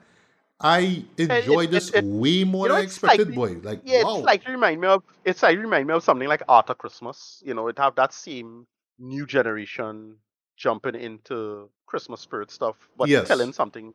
I 0.61 1.05
enjoy 1.19 1.63
it- 1.65 1.71
this 1.71 1.91
it- 1.95 2.05
way 2.05 2.45
more 2.45 2.67
you 2.67 2.69
know, 2.69 2.75
than 2.77 2.83
I 2.83 2.85
expected, 2.85 3.35
boy. 3.35 3.61
Like, 3.63 3.81
Yeah, 3.85 4.03
wow. 4.03 4.17
it's 4.17 4.25
like 4.27 4.47
remind 4.47 4.81
me 4.81 4.89
of 4.89 5.05
it's 5.25 5.43
like 5.43 5.59
remind 5.59 5.87
me 5.87 5.95
of 5.95 6.03
something 6.03 6.29
like 6.29 6.43
Arthur 6.49 6.75
Christmas. 6.75 7.43
You 7.45 7.55
know, 7.55 7.69
it 7.69 7.79
have 7.79 7.95
that 7.97 8.13
same 8.13 8.67
new 8.99 9.27
generation 9.27 10.17
jumping 10.57 10.97
into 10.97 11.71
Christmas 11.87 12.21
spirit 12.21 12.51
stuff, 12.51 12.77
but 12.97 13.09
Yes. 13.09 13.29
telling 13.29 13.53
something 13.53 13.95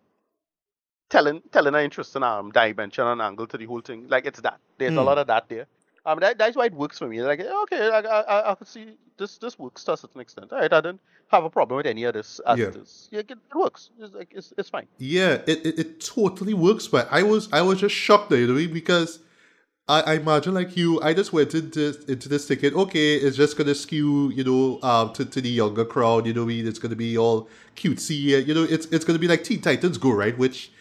telling 1.10 1.41
telling 1.52 1.76
an 1.76 1.81
interesting 1.84 2.23
um 2.23 2.52
dimension 2.52 3.06
and 3.07 3.22
angle 3.22 3.48
to 3.48 3.57
the 3.57 3.65
whole 3.65 3.81
thing. 3.81 4.07
Like 4.07 4.26
it's 4.26 4.41
that. 4.41 4.60
There's 4.77 4.95
a 4.98 5.02
Hmm. 5.02 5.06
lot 5.06 5.18
of 5.18 5.27
that 5.27 5.49
there. 5.49 5.68
Um 6.05 6.19
that, 6.19 6.38
that's 6.38 6.55
why 6.55 6.65
it 6.65 6.73
works 6.73 6.99
for 6.99 7.07
me. 7.07 7.21
Like 7.21 7.39
okay, 7.39 7.89
I 7.89 7.99
I, 7.99 8.21
I, 8.21 8.51
I 8.51 8.55
see 8.65 8.88
this 9.17 9.38
this 9.38 9.57
works 9.57 9.84
to 9.85 9.93
a 9.93 9.97
certain 9.97 10.21
extent. 10.21 10.51
All 10.51 10.59
right, 10.59 10.71
I 10.73 10.81
don't 10.81 10.99
have 11.30 11.43
a 11.45 11.49
problem 11.49 11.77
with 11.77 11.85
any 11.88 12.03
of 12.03 12.13
this 12.13 12.39
as 12.45 12.59
Yeah. 12.59 12.67
it 12.67 12.75
is. 12.75 13.09
Yeah, 13.11 13.19
it, 13.19 13.31
it 13.31 13.38
works. 13.55 13.89
It's 13.99 14.13
like 14.13 14.31
it's, 14.35 14.53
it's 14.57 14.69
fine. 14.69 14.88
Yeah, 14.97 15.41
it, 15.47 15.65
it, 15.65 15.80
it 15.80 15.99
totally 16.01 16.53
works, 16.53 16.88
but 16.88 17.07
I 17.11 17.23
was 17.23 17.51
I 17.51 17.61
was 17.61 17.80
just 17.80 17.95
shocked 17.95 18.30
there, 18.30 18.39
you 18.39 18.47
know, 18.47 18.73
because 18.73 19.19
I, 19.88 20.01
I 20.01 20.13
imagine 20.15 20.53
like 20.53 20.77
you, 20.77 21.01
I 21.01 21.13
just 21.13 21.34
went 21.34 21.53
into 21.55 21.93
into 22.07 22.30
this 22.30 22.47
ticket. 22.47 22.73
okay, 22.73 23.15
it's 23.15 23.35
just 23.38 23.57
gonna 23.57 23.75
skew, 23.75 24.30
you 24.31 24.43
know, 24.43 24.80
um, 24.88 25.13
to, 25.13 25.25
to 25.25 25.41
the 25.41 25.49
younger 25.49 25.85
crowd, 25.85 26.25
you 26.25 26.34
know, 26.34 26.41
what 26.41 26.51
I 26.51 26.55
mean, 26.55 26.67
it's 26.67 26.80
gonna 26.80 26.95
be 26.95 27.17
all 27.17 27.47
cutesy, 27.75 28.45
you 28.47 28.53
know, 28.53 28.63
it's 28.63 28.85
it's 28.88 29.05
gonna 29.05 29.19
be 29.19 29.27
like 29.27 29.43
Teen 29.43 29.61
Titans 29.61 29.97
Go, 29.97 30.11
right? 30.11 30.38
Which, 30.38 30.71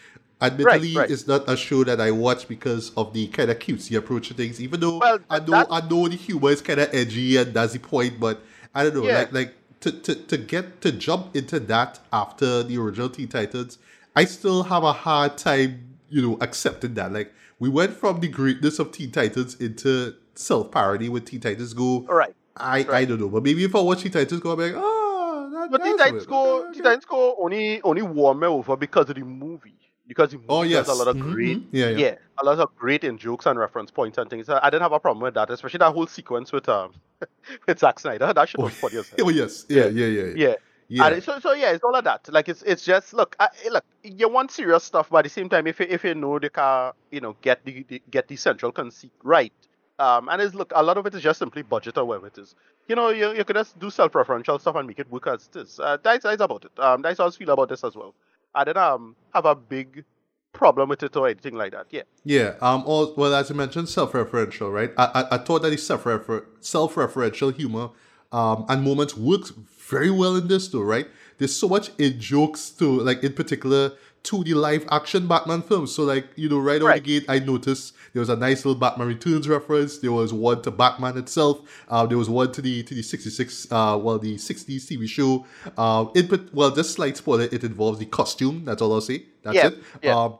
admittedly, 0.43 0.95
right. 0.95 1.09
is 1.09 1.27
not 1.27 1.49
a 1.49 1.55
show 1.57 1.83
that 1.83 1.99
I 2.01 2.11
watch 2.11 2.47
because 2.47 2.91
of 2.95 3.13
the 3.13 3.27
kind 3.27 3.49
of 3.49 3.59
cutesy 3.59 3.97
approach 3.97 4.27
to 4.27 4.33
things. 4.33 4.61
Even 4.61 4.79
though 4.79 4.97
Well, 4.99 5.19
I 5.29 5.39
know 5.39 5.45
that- 5.51 5.67
I 5.71 5.87
know 5.87 6.07
the 6.07 6.15
humor 6.15 6.51
is 6.51 6.61
kind 6.61 6.79
of 6.79 6.89
edgy 6.93 7.37
and 7.37 7.53
that's 7.53 7.73
the 7.73 7.79
point, 7.79 8.19
but 8.19 8.41
I 8.75 8.83
don't 8.83 8.95
know, 8.95 9.03
Yeah. 9.05 9.19
like 9.19 9.33
like 9.33 9.53
to, 9.81 9.91
to 9.91 10.15
to 10.15 10.37
get 10.37 10.81
to 10.81 10.91
jump 10.91 11.35
into 11.35 11.59
that 11.61 11.99
after 12.11 12.63
the 12.63 12.77
original 12.77 13.09
Teen 13.09 13.27
Titans, 13.27 13.77
I 14.15 14.25
still 14.25 14.63
have 14.63 14.83
a 14.83 14.93
hard 14.93 15.37
time, 15.37 15.97
you 16.09 16.21
know, 16.21 16.37
accepting 16.41 16.93
that. 16.95 17.11
Like 17.13 17.33
we 17.59 17.69
went 17.69 17.93
from 17.93 18.19
the 18.19 18.27
greatness 18.27 18.79
of 18.79 18.91
Teen 18.91 19.11
Titans 19.11 19.55
into 19.55 20.15
self 20.35 20.71
parody 20.71 21.09
with 21.09 21.25
Teen 21.25 21.39
Titans 21.39 21.73
Go. 21.73 22.05
All 22.09 22.15
right. 22.15 22.33
I 22.57 22.85
I 22.91 23.05
don't 23.05 23.19
know, 23.19 23.29
but 23.29 23.43
maybe 23.43 23.63
if 23.63 23.75
I 23.75 23.81
watch 23.81 24.03
Teen 24.03 24.11
Titans 24.11 24.39
Go, 24.41 24.51
I'll 24.51 24.55
be 24.55 24.63
like, 24.65 24.73
oh, 24.75 25.49
that, 25.53 25.71
But 25.71 25.83
Teen 25.83 25.97
Titans. 25.97 26.25
Go, 26.25 26.63
Okay, 26.65 26.73
Teen 26.73 26.83
Titans 26.83 27.05
Go 27.05 27.35
only 27.39 27.81
only 27.81 28.01
won 28.03 28.39
me 28.39 28.47
over 28.47 28.75
because 28.77 29.09
of 29.09 29.15
the 29.15 29.23
movie. 29.23 29.75
Because 30.07 30.31
the 30.31 30.37
movie 30.37 30.47
Oh, 30.49 30.61
does 30.63 30.69
yes. 30.69 30.87
a 30.87 30.93
lot 30.93 31.07
of 31.07 31.15
Mhm, 31.17 31.31
great, 31.33 31.57
mhm. 31.57 31.67
Yeah, 31.71 31.89
yeah. 31.89 32.15
a 32.41 32.45
lot 32.45 32.59
of 32.59 32.75
great 32.75 33.03
in 33.03 33.17
jokes 33.17 33.45
and 33.45 33.57
reference 33.57 33.91
points 33.91 34.17
and 34.17 34.29
things. 34.29 34.49
I 34.49 34.69
didn't 34.69 34.81
have 34.83 34.91
a 34.91 34.99
problem 34.99 35.23
with 35.23 35.33
that, 35.35 35.49
especially 35.49 35.79
that 35.79 35.93
whole 35.93 36.07
sequence 36.07 36.51
with 36.51 36.67
um 36.69 36.93
with 37.67 37.79
Zack 37.79 37.99
Snyder. 37.99 38.33
That 38.33 38.49
shit 38.49 38.59
was 38.59 38.73
funny 38.75 38.97
as. 38.97 39.11
Oh 39.21 39.29
yes, 39.29 39.65
yeah, 39.69 39.85
yeah, 39.87 40.05
yeah, 40.07 40.23
yeah. 40.23 40.33
Yeah. 40.35 40.55
yeah. 40.89 41.07
And 41.07 41.23
so, 41.23 41.39
so 41.39 41.53
yeah, 41.53 41.71
it's 41.71 41.83
all 41.83 41.95
of 41.95 42.03
that. 42.03 42.27
Like 42.31 42.49
it's 42.49 42.61
it's 42.63 42.83
just 42.83 43.13
look, 43.13 43.35
I, 43.39 43.49
look, 43.71 43.85
you 44.03 44.29
want 44.29 44.51
serious 44.51 44.83
stuff, 44.83 45.09
but 45.09 45.17
at 45.17 45.23
the 45.23 45.29
same 45.29 45.49
time, 45.49 45.67
if 45.67 45.79
you, 45.79 45.87
if 45.89 46.03
you 46.03 46.15
know 46.15 46.39
the 46.39 46.49
car, 46.49 46.93
you 47.11 47.21
know, 47.21 47.35
get 47.41 47.63
the, 47.65 47.83
the 47.87 48.01
get 48.11 48.27
the 48.27 48.35
central 48.35 48.71
conceit 48.71 49.11
right, 49.23 49.53
um, 49.99 50.27
and 50.29 50.41
it's 50.41 50.53
look, 50.55 50.71
a 50.75 50.83
lot 50.83 50.97
of 50.97 51.05
it 51.05 51.15
is 51.15 51.21
just 51.21 51.39
simply 51.39 51.61
budget 51.61 51.97
or 51.97 52.05
whatever 52.05 52.27
it 52.27 52.37
is. 52.37 52.55
You 52.87 52.95
know, 52.97 53.09
you, 53.09 53.31
you 53.33 53.45
could 53.45 53.55
just 53.55 53.79
do 53.79 53.89
self-referential 53.89 54.59
stuff 54.59 54.75
and 54.75 54.85
make 54.87 54.99
it 54.99 55.09
work 55.09 55.27
as 55.27 55.49
it 55.53 55.59
is. 55.61 55.79
Uh, 55.79 55.97
that's 56.03 56.23
that's 56.23 56.41
about 56.41 56.65
it. 56.65 56.77
Um, 56.79 57.01
that's 57.01 57.19
how 57.19 57.27
I 57.27 57.31
feel 57.31 57.49
about 57.51 57.69
this 57.69 57.83
as 57.83 57.95
well. 57.95 58.13
I 58.55 58.63
didn't 58.63 58.77
um 58.83 59.15
have 59.33 59.45
a 59.45 59.55
big 59.55 60.05
problem 60.53 60.89
with 60.89 61.01
it 61.03 61.15
or 61.15 61.27
anything 61.27 61.55
like 61.55 61.71
that. 61.71 61.87
Yeah. 61.89 62.03
Yeah. 62.23 62.55
Um. 62.61 62.83
All, 62.85 63.13
well, 63.17 63.33
as 63.33 63.49
you 63.49 63.55
mentioned, 63.55 63.89
self-referential, 63.89 64.71
right? 64.71 64.91
I 64.97 65.05
I, 65.05 65.35
I 65.35 65.37
thought 65.39 65.63
that 65.63 65.69
the 65.71 65.77
self-refer- 65.77 66.45
self-referential 66.59 67.55
humor, 67.55 67.89
um, 68.31 68.65
and 68.69 68.83
moments 68.83 69.17
works 69.17 69.51
very 69.87 70.11
well 70.11 70.35
in 70.35 70.47
this, 70.47 70.67
though, 70.67 70.81
right? 70.81 71.07
There's 71.39 71.55
so 71.55 71.67
much 71.67 71.89
in 71.97 72.19
jokes 72.19 72.69
to 72.71 72.99
like, 72.99 73.23
in 73.23 73.33
particular, 73.33 73.93
to 74.23 74.43
the 74.43 74.53
live 74.53 74.85
action 74.89 75.27
Batman 75.27 75.61
films. 75.61 75.93
So, 75.93 76.03
like, 76.03 76.27
you 76.35 76.47
know, 76.49 76.59
right 76.59 76.81
out 76.81 76.87
Right. 76.87 77.03
the 77.03 77.19
gate, 77.19 77.25
I 77.27 77.39
noticed 77.39 77.93
there 78.13 78.21
was 78.21 78.29
a 78.29 78.35
nice 78.35 78.63
little 78.63 78.79
Batman 78.79 79.07
Returns 79.09 79.49
reference. 79.49 79.97
There 79.97 80.11
was 80.13 80.31
one 80.31 80.61
to 80.61 80.71
Batman 80.71 81.17
itself. 81.17 81.59
Uh, 81.89 82.05
there 82.05 82.17
was 82.17 82.29
one 82.29 82.51
to 82.53 82.61
the 82.61 82.83
to 82.83 82.93
the 82.95 83.01
'66, 83.01 83.67
uh, 83.71 83.99
well, 84.01 84.19
the 84.19 84.35
'60s 84.37 84.85
TV 84.87 85.07
show. 85.07 85.45
Uh, 85.77 86.05
it 86.15 86.29
but 86.29 86.53
well, 86.53 86.71
just 86.71 86.91
slight 86.93 87.17
spoiler, 87.17 87.43
it 87.51 87.63
involves 87.63 87.99
the 87.99 88.05
costume. 88.05 88.63
That's 88.65 88.81
all 88.81 88.93
I'll 88.93 89.01
say. 89.01 89.25
That's 89.43 89.55
Yeah, 89.55 89.67
it. 89.67 89.77
yeah. 90.01 90.15
Um, 90.17 90.37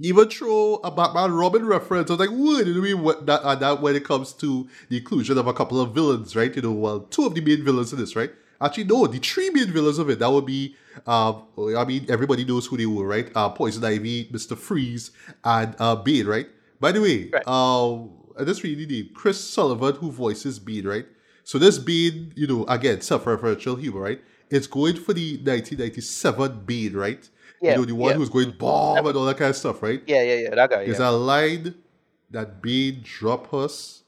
even 0.00 0.28
throw 0.28 0.76
a 0.82 0.90
Batman 0.90 1.32
Robin 1.32 1.64
reference. 1.64 2.10
I 2.10 2.14
was 2.14 2.20
like, 2.20 2.36
what? 2.36 2.66
You 2.66 2.74
know 2.74 2.96
what 2.96 3.04
What, 3.04 3.26
that, 3.26 3.40
and 3.44 3.60
that 3.60 3.80
when 3.80 3.94
it 3.94 4.04
comes 4.04 4.32
to 4.34 4.66
the 4.88 4.96
inclusion 4.98 5.38
of 5.38 5.46
a 5.46 5.52
couple 5.52 5.80
of 5.80 5.94
villains, 5.94 6.34
right? 6.34 6.54
You 6.56 6.62
know, 6.62 6.72
well, 6.72 7.00
two 7.00 7.26
of 7.26 7.34
the 7.34 7.40
main 7.40 7.62
villains 7.64 7.92
in 7.92 7.98
this, 8.00 8.16
right? 8.16 8.32
Actually, 8.60 8.84
no, 8.84 9.06
the 9.06 9.18
three 9.18 9.50
main 9.50 9.68
villains 9.70 9.98
of 9.98 10.10
it. 10.10 10.18
That 10.18 10.30
would 10.30 10.46
be, 10.46 10.74
uh, 11.06 11.34
I 11.76 11.84
mean, 11.84 12.06
everybody 12.08 12.44
knows 12.44 12.66
who 12.66 12.76
they 12.76 12.86
were, 12.86 13.06
right? 13.06 13.30
Uh, 13.34 13.48
Poison 13.50 13.84
Ivy, 13.84 14.28
Mister 14.32 14.56
Freeze, 14.56 15.10
and 15.44 15.74
uh, 15.78 15.96
Bane, 15.96 16.26
right? 16.26 16.48
By 16.80 16.92
the 16.92 17.00
way, 17.00 17.30
Right. 17.32 17.42
uh, 17.46 18.44
just 18.44 18.62
read 18.62 18.78
name 18.90 19.10
Chris 19.14 19.38
Sullivan, 19.42 19.94
who 19.96 20.10
voices 20.10 20.58
Bane, 20.58 20.86
right? 20.86 21.06
So 21.44 21.58
this 21.58 21.78
Bane, 21.78 22.32
you 22.36 22.46
know, 22.46 22.64
again, 22.66 23.00
self-referential 23.00 23.78
humor, 23.80 24.00
right? 24.00 24.20
It's 24.50 24.66
going 24.66 24.96
for 24.96 25.12
the 25.12 25.38
1997 25.38 26.62
Bane, 26.66 26.94
right? 26.94 27.28
Yeah, 27.60 27.72
You 27.72 27.76
know, 27.78 27.84
the 27.84 27.94
one 27.94 28.10
yeah. 28.12 28.16
who's 28.16 28.28
going 28.28 28.50
bomb 28.52 29.06
and 29.06 29.16
all 29.16 29.24
that 29.26 29.36
kind 29.38 29.50
of 29.50 29.56
stuff, 29.56 29.82
right? 29.82 30.02
Yeah, 30.06 30.22
yeah, 30.22 30.34
yeah. 30.34 30.54
That 30.54 30.70
guy. 30.70 30.84
There's 30.84 30.98
Yeah. 30.98 31.10
a 31.10 31.12
line 31.12 31.74
that 32.30 32.60
Bane 32.62 33.00
dropped 33.04 33.54
us 33.54 34.02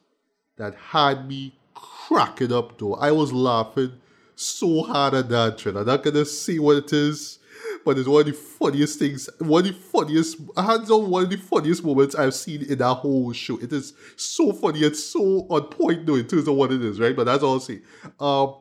that 0.56 0.74
had 0.74 1.28
me 1.28 1.54
cracking 1.74 2.52
up 2.52 2.78
though. 2.78 2.94
I 2.94 3.10
was 3.12 3.32
laughing 3.32 3.92
so 4.36 4.82
hard 4.82 5.14
at 5.14 5.28
that 5.28 5.58
trend. 5.58 5.78
I'm 5.78 5.86
not 5.86 6.02
gonna 6.02 6.24
say 6.24 6.58
what 6.58 6.76
it 6.76 6.92
is, 6.92 7.38
but 7.84 7.98
it's 7.98 8.08
one 8.08 8.20
of 8.22 8.26
the 8.26 8.32
funniest 8.32 8.98
things, 8.98 9.28
one 9.38 9.66
of 9.66 9.72
the 9.74 9.78
funniest, 9.80 10.38
hands 10.56 10.90
on 10.90 11.10
one 11.10 11.24
of 11.24 11.30
the 11.30 11.36
funniest 11.36 11.84
moments 11.84 12.14
I've 12.14 12.34
seen 12.34 12.62
in 12.62 12.78
that 12.78 12.94
whole 12.94 13.32
show. 13.32 13.58
It 13.58 13.72
is 13.72 13.92
so 14.16 14.52
funny 14.52 14.84
and 14.84 14.96
so 14.96 15.46
on 15.50 15.62
point 15.68 16.06
though 16.06 16.16
in 16.16 16.26
terms 16.26 16.48
of 16.48 16.54
what 16.54 16.72
it 16.72 16.82
is, 16.82 16.98
right? 17.00 17.14
But 17.14 17.24
that's 17.24 17.42
all 17.42 17.54
I'll 17.54 17.60
say. 17.60 17.80
Um, 18.20 18.54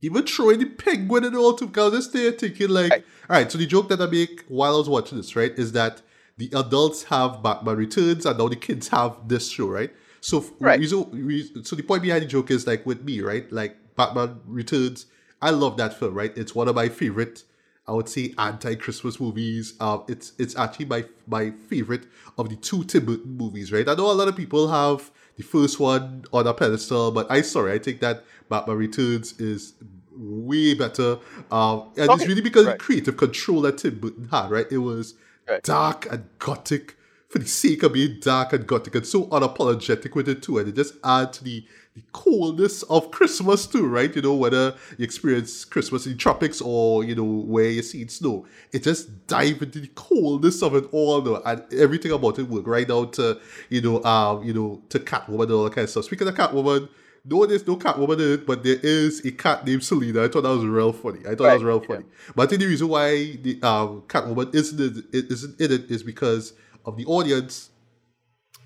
even 0.00 0.26
throwing 0.26 0.58
the 0.58 0.66
penguin 0.66 1.24
and 1.24 1.36
all 1.36 1.54
too, 1.54 1.68
because 1.68 1.92
I 1.92 1.96
was 1.96 2.04
just 2.06 2.12
there 2.14 2.32
thinking 2.32 2.68
like, 2.70 2.92
all 2.92 3.00
right. 3.36 3.50
So 3.50 3.56
the 3.58 3.66
joke 3.66 3.88
that 3.90 4.00
I 4.00 4.06
make 4.06 4.44
while 4.48 4.74
I 4.74 4.78
was 4.78 4.88
watching 4.88 5.16
this, 5.18 5.36
right, 5.36 5.56
is 5.56 5.72
that 5.72 6.02
the 6.38 6.50
adults 6.56 7.04
have 7.04 7.40
Batman 7.42 7.76
Returns 7.76 8.26
and 8.26 8.36
now 8.38 8.48
the 8.48 8.56
kids 8.56 8.88
have 8.88 9.28
this 9.28 9.48
show, 9.48 9.68
right? 9.68 9.92
So 10.20 10.44
Right. 10.58 10.80
reason- 10.80 11.08
re- 11.12 11.52
so 11.62 11.76
the 11.76 11.82
point 11.82 12.02
behind 12.02 12.22
the 12.22 12.26
joke 12.26 12.50
is 12.50 12.66
like 12.66 12.84
with 12.84 13.04
me, 13.04 13.20
right? 13.20 13.50
Like 13.52 13.76
Batman 13.96 14.40
Returns, 14.46 15.06
I 15.40 15.50
love 15.50 15.76
that 15.76 15.98
film, 15.98 16.14
right? 16.14 16.36
It's 16.36 16.54
one 16.54 16.68
of 16.68 16.74
my 16.74 16.88
favorite, 16.88 17.44
I 17.86 17.92
would 17.92 18.08
say, 18.08 18.34
anti-Christmas 18.38 19.20
movies. 19.20 19.74
Um, 19.80 20.04
it's 20.08 20.32
it's 20.38 20.56
actually 20.56 20.86
my 20.86 21.04
my 21.26 21.50
favorite 21.68 22.06
of 22.38 22.48
the 22.48 22.56
two 22.56 22.84
Tim 22.84 23.06
Burton 23.06 23.36
movies, 23.36 23.72
right? 23.72 23.88
I 23.88 23.94
know 23.94 24.10
a 24.10 24.12
lot 24.12 24.28
of 24.28 24.36
people 24.36 24.68
have 24.68 25.10
the 25.36 25.42
first 25.42 25.80
one 25.80 26.24
on 26.32 26.46
a 26.46 26.54
pedestal, 26.54 27.10
but 27.10 27.30
I 27.30 27.42
sorry, 27.42 27.72
I 27.72 27.78
think 27.78 28.00
that 28.00 28.24
Batman 28.48 28.76
Returns 28.76 29.38
is 29.40 29.74
way 30.14 30.74
better. 30.74 31.18
Um, 31.50 31.90
and 31.96 32.10
it's 32.10 32.26
really 32.26 32.42
because 32.42 32.62
of 32.62 32.68
right. 32.68 32.78
the 32.78 32.84
creative 32.84 33.16
control 33.16 33.62
that 33.62 33.78
Tim 33.78 33.98
Burton 33.98 34.28
had, 34.30 34.50
right? 34.50 34.66
It 34.70 34.78
was 34.78 35.14
Right. 35.48 35.62
dark 35.64 36.06
and 36.10 36.24
gothic 36.38 36.96
for 37.28 37.40
the 37.40 37.48
sake 37.48 37.82
of 37.82 37.94
being 37.94 38.20
dark 38.20 38.52
and 38.52 38.64
gothic 38.64 38.94
and 38.94 39.04
so 39.04 39.26
unapologetic 39.26 40.14
with 40.14 40.28
it 40.28 40.40
too. 40.40 40.58
And 40.58 40.68
it 40.68 40.76
just 40.76 40.94
adds 41.02 41.38
to 41.38 41.44
the, 41.44 41.64
the 41.94 42.02
coldness 42.12 42.82
of 42.84 43.10
Christmas 43.10 43.66
too, 43.66 43.86
right? 43.86 44.14
You 44.16 44.22
know, 44.22 44.34
whether 44.34 44.74
you 44.96 45.04
experience 45.04 45.64
Christmas 45.64 46.06
in 46.06 46.12
the 46.12 46.18
tropics 46.18 46.60
or, 46.62 47.04
you 47.04 47.14
know, 47.14 47.22
where 47.24 47.68
you 47.68 47.82
see 47.82 48.06
snow. 48.06 48.46
It 48.72 48.82
just 48.82 49.26
dive 49.26 49.60
into 49.60 49.80
the 49.80 49.88
coldness 49.88 50.62
of 50.62 50.74
it 50.74 50.84
all 50.92 51.20
though. 51.20 51.42
And 51.44 51.62
everything 51.74 52.12
about 52.12 52.38
it 52.38 52.48
work 52.48 52.66
right 52.66 52.88
down 52.88 53.10
to, 53.12 53.38
you 53.68 53.82
know, 53.82 54.02
um, 54.04 54.42
you 54.42 54.54
know, 54.54 54.82
to 54.88 54.98
Catwoman 55.00 55.42
and 55.42 55.52
all 55.52 55.64
that 55.64 55.74
kind 55.74 55.84
of 55.84 55.90
stuff. 55.90 56.04
Speaking 56.06 56.28
of 56.28 56.34
Catwoman, 56.34 56.88
no, 57.24 57.44
there's 57.46 57.66
no 57.66 57.76
Catwoman 57.76 58.14
in 58.14 58.32
it, 58.32 58.46
but 58.46 58.64
there 58.64 58.78
is 58.82 59.24
a 59.26 59.30
cat 59.30 59.64
named 59.66 59.84
Selena. 59.84 60.24
I 60.24 60.28
thought 60.28 60.42
that 60.42 60.48
was 60.48 60.64
real 60.64 60.92
funny. 60.92 61.20
I 61.20 61.34
thought 61.34 61.44
that 61.44 61.54
was 61.54 61.62
Right, 61.62 61.68
real 61.68 61.80
yeah. 61.82 61.86
funny. 61.88 62.04
But 62.34 62.42
I 62.42 62.46
think 62.46 62.60
the 62.62 62.66
reason 62.66 62.88
why 62.88 63.36
the 63.36 63.60
um, 63.62 64.02
Catwoman 64.08 64.54
isn't 64.54 64.80
it, 65.12 65.30
isn't 65.30 65.60
in 65.60 65.70
it 65.72 65.90
is 65.90 66.02
because 66.02 66.54
of 66.84 66.96
the 66.96 67.04
audience, 67.04 67.70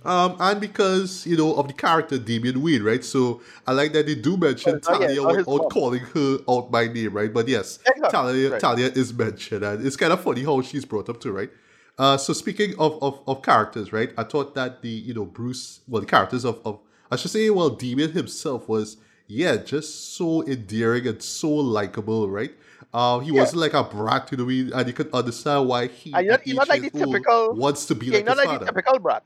um, 0.05 0.37
and 0.39 0.61
because 0.61 1.27
you 1.27 1.37
know 1.37 1.55
of 1.55 1.67
the 1.69 1.73
character 1.75 2.19
Damian 2.19 2.63
Wayne, 2.63 2.83
right? 2.83 3.05
So 3.05 3.41
I 3.67 3.73
like 3.73 3.93
that 3.95 4.07
they 4.07 4.15
do 4.15 4.37
mention 4.37 4.77
Oh, 4.77 4.79
Talia 4.79 5.23
without 5.27 5.71
calling 5.71 6.01
her 6.15 6.39
out 6.49 6.71
by 6.71 6.87
name, 6.89 7.13
right? 7.15 7.33
But 7.33 7.49
yes, 7.49 7.79
Exactly, 7.87 8.11
Talia 8.11 8.51
right. 8.53 8.61
Talia 8.61 8.87
is 8.95 9.13
mentioned, 9.13 9.65
and 9.65 9.85
it's 9.87 9.97
kind 9.97 10.13
of 10.13 10.21
funny 10.23 10.45
how 10.45 10.61
she's 10.63 10.85
brought 10.85 11.09
up 11.09 11.21
too, 11.21 11.33
right? 11.33 11.51
Uh, 11.99 12.17
so 12.17 12.33
speaking 12.33 12.75
of, 12.79 13.03
of 13.03 13.21
of 13.27 13.43
characters, 13.43 13.93
right? 13.93 14.13
I 14.19 14.25
thought 14.25 14.55
that 14.55 14.83
the 14.83 14.89
you 14.89 15.15
know 15.15 15.25
Bruce, 15.25 15.81
well, 15.89 16.01
the 16.03 16.07
characters 16.07 16.45
of 16.45 16.61
of 16.65 16.79
I 17.11 17.17
should 17.17 17.31
say, 17.31 17.49
well, 17.51 17.71
Damian 17.71 18.13
himself 18.13 18.69
was 18.69 18.99
yeah, 19.29 19.57
just 19.57 20.15
so 20.17 20.47
endearing 20.47 21.07
and 21.09 21.21
so 21.21 21.51
likable, 21.51 22.31
right? 22.31 22.53
Uh, 22.95 23.19
he 23.21 23.33
Yeah. 23.33 23.41
wasn't 23.41 23.61
like 23.61 23.75
a 23.75 23.83
brat, 23.83 24.29
you 24.31 24.37
know, 24.39 24.49
and 24.79 24.87
you 24.87 24.93
could 24.93 25.13
understand 25.13 25.67
why 25.69 25.89
he 25.89 26.13
And 26.13 26.25
you're 26.25 26.33
not- 26.35 26.47
you're 26.47 26.57
not 26.57 26.69
like 26.69 26.83
the 26.83 26.91
typical- 26.91 27.55
wants 27.55 27.87
to 27.87 27.95
be 27.97 28.07
Yeah, 28.07 28.19
like 28.19 28.27
not 28.27 28.37
like 28.37 28.47
father. 28.47 28.59
the 28.61 28.67
typical 28.67 28.99
brat. 29.01 29.25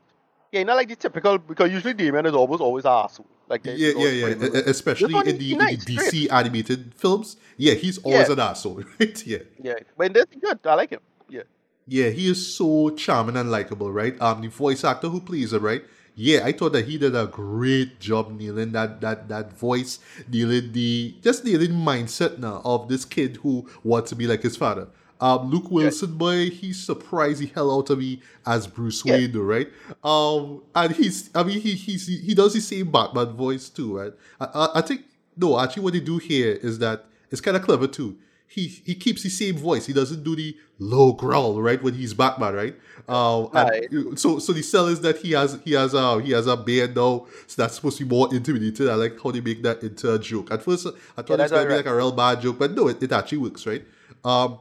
Yeah, 0.51 0.63
not 0.63 0.75
like 0.75 0.89
the 0.89 0.95
typical 0.97 1.37
because 1.37 1.71
usually 1.71 1.93
Damian 1.93 2.25
is 2.25 2.33
always 2.33 2.59
always 2.59 2.83
an 2.85 2.91
asshole. 2.91 3.27
Like 3.47 3.65
Yeah, 3.65 3.73
yeah, 3.95 4.09
yeah. 4.09 4.61
Especially 4.67 5.13
in 5.15 5.37
the, 5.37 5.51
in 5.53 5.57
the. 5.59 5.77
DC 5.77 6.31
animated 6.31 6.93
films. 6.95 7.37
Yeah, 7.57 7.73
he's 7.73 7.97
always 7.99 8.27
Yeah. 8.27 8.33
an 8.33 8.39
asshole, 8.39 8.83
right? 8.99 9.25
Yeah. 9.25 9.37
Yeah, 9.61 9.75
but 9.97 10.07
in 10.07 10.13
this, 10.13 10.25
good. 10.41 10.59
I 10.65 10.73
like 10.75 10.89
him. 10.89 10.99
Yeah, 11.29 11.43
Yeah, 11.87 12.09
he 12.09 12.29
is 12.29 12.53
so 12.53 12.89
charming 12.91 13.37
and 13.37 13.49
likable, 13.49 13.91
right? 13.91 14.19
Um, 14.21 14.41
the 14.41 14.49
voice 14.49 14.83
actor 14.83 15.07
who 15.07 15.21
plays 15.21 15.53
him, 15.53 15.63
right? 15.63 15.83
Yeah, 16.15 16.41
I 16.43 16.51
thought 16.51 16.73
that 16.73 16.85
he 16.85 16.97
did 16.97 17.15
a 17.15 17.27
great 17.27 18.01
job 18.01 18.31
nailing 18.37 18.73
that 18.73 18.99
that 18.99 19.29
that 19.29 19.53
voice, 19.53 19.99
nailing 20.27 20.73
the 20.73 21.15
just 21.21 21.45
nailing 21.45 21.71
mindset 21.71 22.37
now 22.39 22.61
of 22.65 22.89
this 22.89 23.05
kid 23.05 23.37
who 23.37 23.69
wants 23.83 24.09
to 24.09 24.15
be 24.17 24.27
like 24.27 24.41
his 24.43 24.57
father. 24.57 24.87
Um, 25.21 25.49
Luke 25.51 25.69
Wilson, 25.69 26.17
boy, 26.17 26.49
he 26.49 26.73
surprised 26.73 27.39
the 27.41 27.45
hell 27.47 27.71
out 27.77 27.89
of 27.91 27.99
me 27.99 28.21
as 28.45 28.65
Bruce 28.67 29.05
Yeah. 29.05 29.13
Wayne, 29.13 29.31
though, 29.31 29.41
right? 29.41 29.69
Um, 30.03 30.63
and 30.75 30.91
he's, 30.93 31.29
I 31.35 31.43
mean, 31.43 31.61
he 31.61 31.73
he's, 31.75 32.07
he 32.07 32.33
does 32.33 32.53
the 32.53 32.59
same 32.61 32.91
Batman 32.91 33.27
voice 33.33 33.69
too, 33.69 33.97
right? 33.99 34.13
I, 34.39 34.45
I, 34.45 34.79
I 34.79 34.81
think 34.81 35.05
no, 35.37 35.59
actually, 35.59 35.83
what 35.83 35.93
they 35.93 35.99
do 36.01 36.17
here 36.17 36.53
is 36.61 36.79
that 36.79 37.05
it's 37.29 37.39
kind 37.41 37.55
of 37.55 37.63
clever 37.63 37.87
too. 37.87 38.17
He 38.47 38.67
he 38.67 38.95
keeps 38.95 39.23
the 39.23 39.29
same 39.29 39.55
voice. 39.57 39.85
He 39.85 39.93
doesn't 39.93 40.23
do 40.25 40.35
the 40.35 40.57
low 40.77 41.13
growl, 41.13 41.61
right? 41.61 41.81
When 41.81 41.93
he's 41.93 42.13
Batman, 42.13 42.53
right? 42.53 42.75
Um, 43.07 43.49
Right. 43.53 43.87
so 44.15 44.39
so 44.39 44.51
the 44.51 44.61
sell 44.61 44.87
is 44.87 44.99
that 45.01 45.17
he 45.17 45.31
has 45.31 45.57
he 45.63 45.71
has 45.73 45.93
a 45.93 46.19
he 46.21 46.31
has 46.31 46.47
a 46.47 46.57
beard 46.57 46.93
now, 46.95 47.27
so 47.47 47.61
that's 47.61 47.75
supposed 47.75 47.97
to 47.99 48.05
be 48.05 48.09
more 48.13 48.27
intimidating. 48.33 48.89
I 48.89 48.95
like 48.95 49.21
how 49.23 49.31
they 49.31 49.39
make 49.39 49.63
that 49.63 49.83
into 49.83 50.13
a 50.13 50.19
joke. 50.19 50.51
At 50.51 50.63
first, 50.63 50.85
I 51.17 51.21
thought 51.21 51.29
Yeah, 51.29 51.35
it 51.37 51.41
was 51.43 51.51
gonna 51.51 51.63
be 51.65 51.69
right. 51.69 51.77
like 51.77 51.85
a 51.85 51.95
real 51.95 52.11
bad 52.11 52.41
joke, 52.41 52.59
but 52.59 52.71
no, 52.73 52.89
it, 52.89 53.01
it 53.01 53.11
actually 53.13 53.37
works, 53.37 53.65
right? 53.65 53.85
Um, 54.25 54.59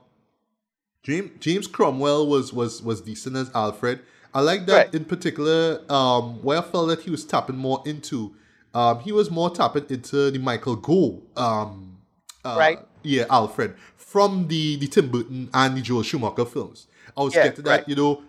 James 1.02 1.31
James 1.40 1.66
Cromwell 1.66 2.27
was 2.27 2.52
was 2.52 2.82
was 2.82 3.01
decent 3.01 3.36
as 3.36 3.51
Alfred. 3.55 4.01
I 4.35 4.40
like 4.43 4.66
that 4.66 4.74
Right. 4.86 4.94
in 4.94 5.05
particular. 5.05 5.81
Um, 5.90 6.43
where 6.43 6.59
I 6.59 6.62
felt 6.62 6.89
that 6.89 7.01
he 7.01 7.10
was 7.10 7.24
tapping 7.24 7.56
more 7.56 7.82
into, 7.85 8.32
um, 8.74 9.01
he 9.01 9.10
was 9.12 9.31
more 9.31 9.51
tapping 9.51 9.86
into 9.89 10.31
the 10.31 10.39
Michael 10.39 10.77
Gough, 10.77 11.20
um, 11.36 11.97
uh, 12.44 12.55
Right. 12.59 12.78
Yeah, 13.02 13.24
Alfred 13.31 13.74
from 13.97 14.48
the 14.48 14.77
the 14.77 14.86
Tim 14.86 15.09
Burton 15.10 15.48
and 15.55 15.77
the 15.77 15.81
Joel 15.81 16.02
Schumacher 16.02 16.44
films. 16.44 16.86
I 17.16 17.22
was 17.22 17.35
Yeah, 17.35 17.44
getting 17.48 17.64
that, 17.64 17.70
right. 17.70 17.89
you 17.89 17.97
know. 17.97 18.22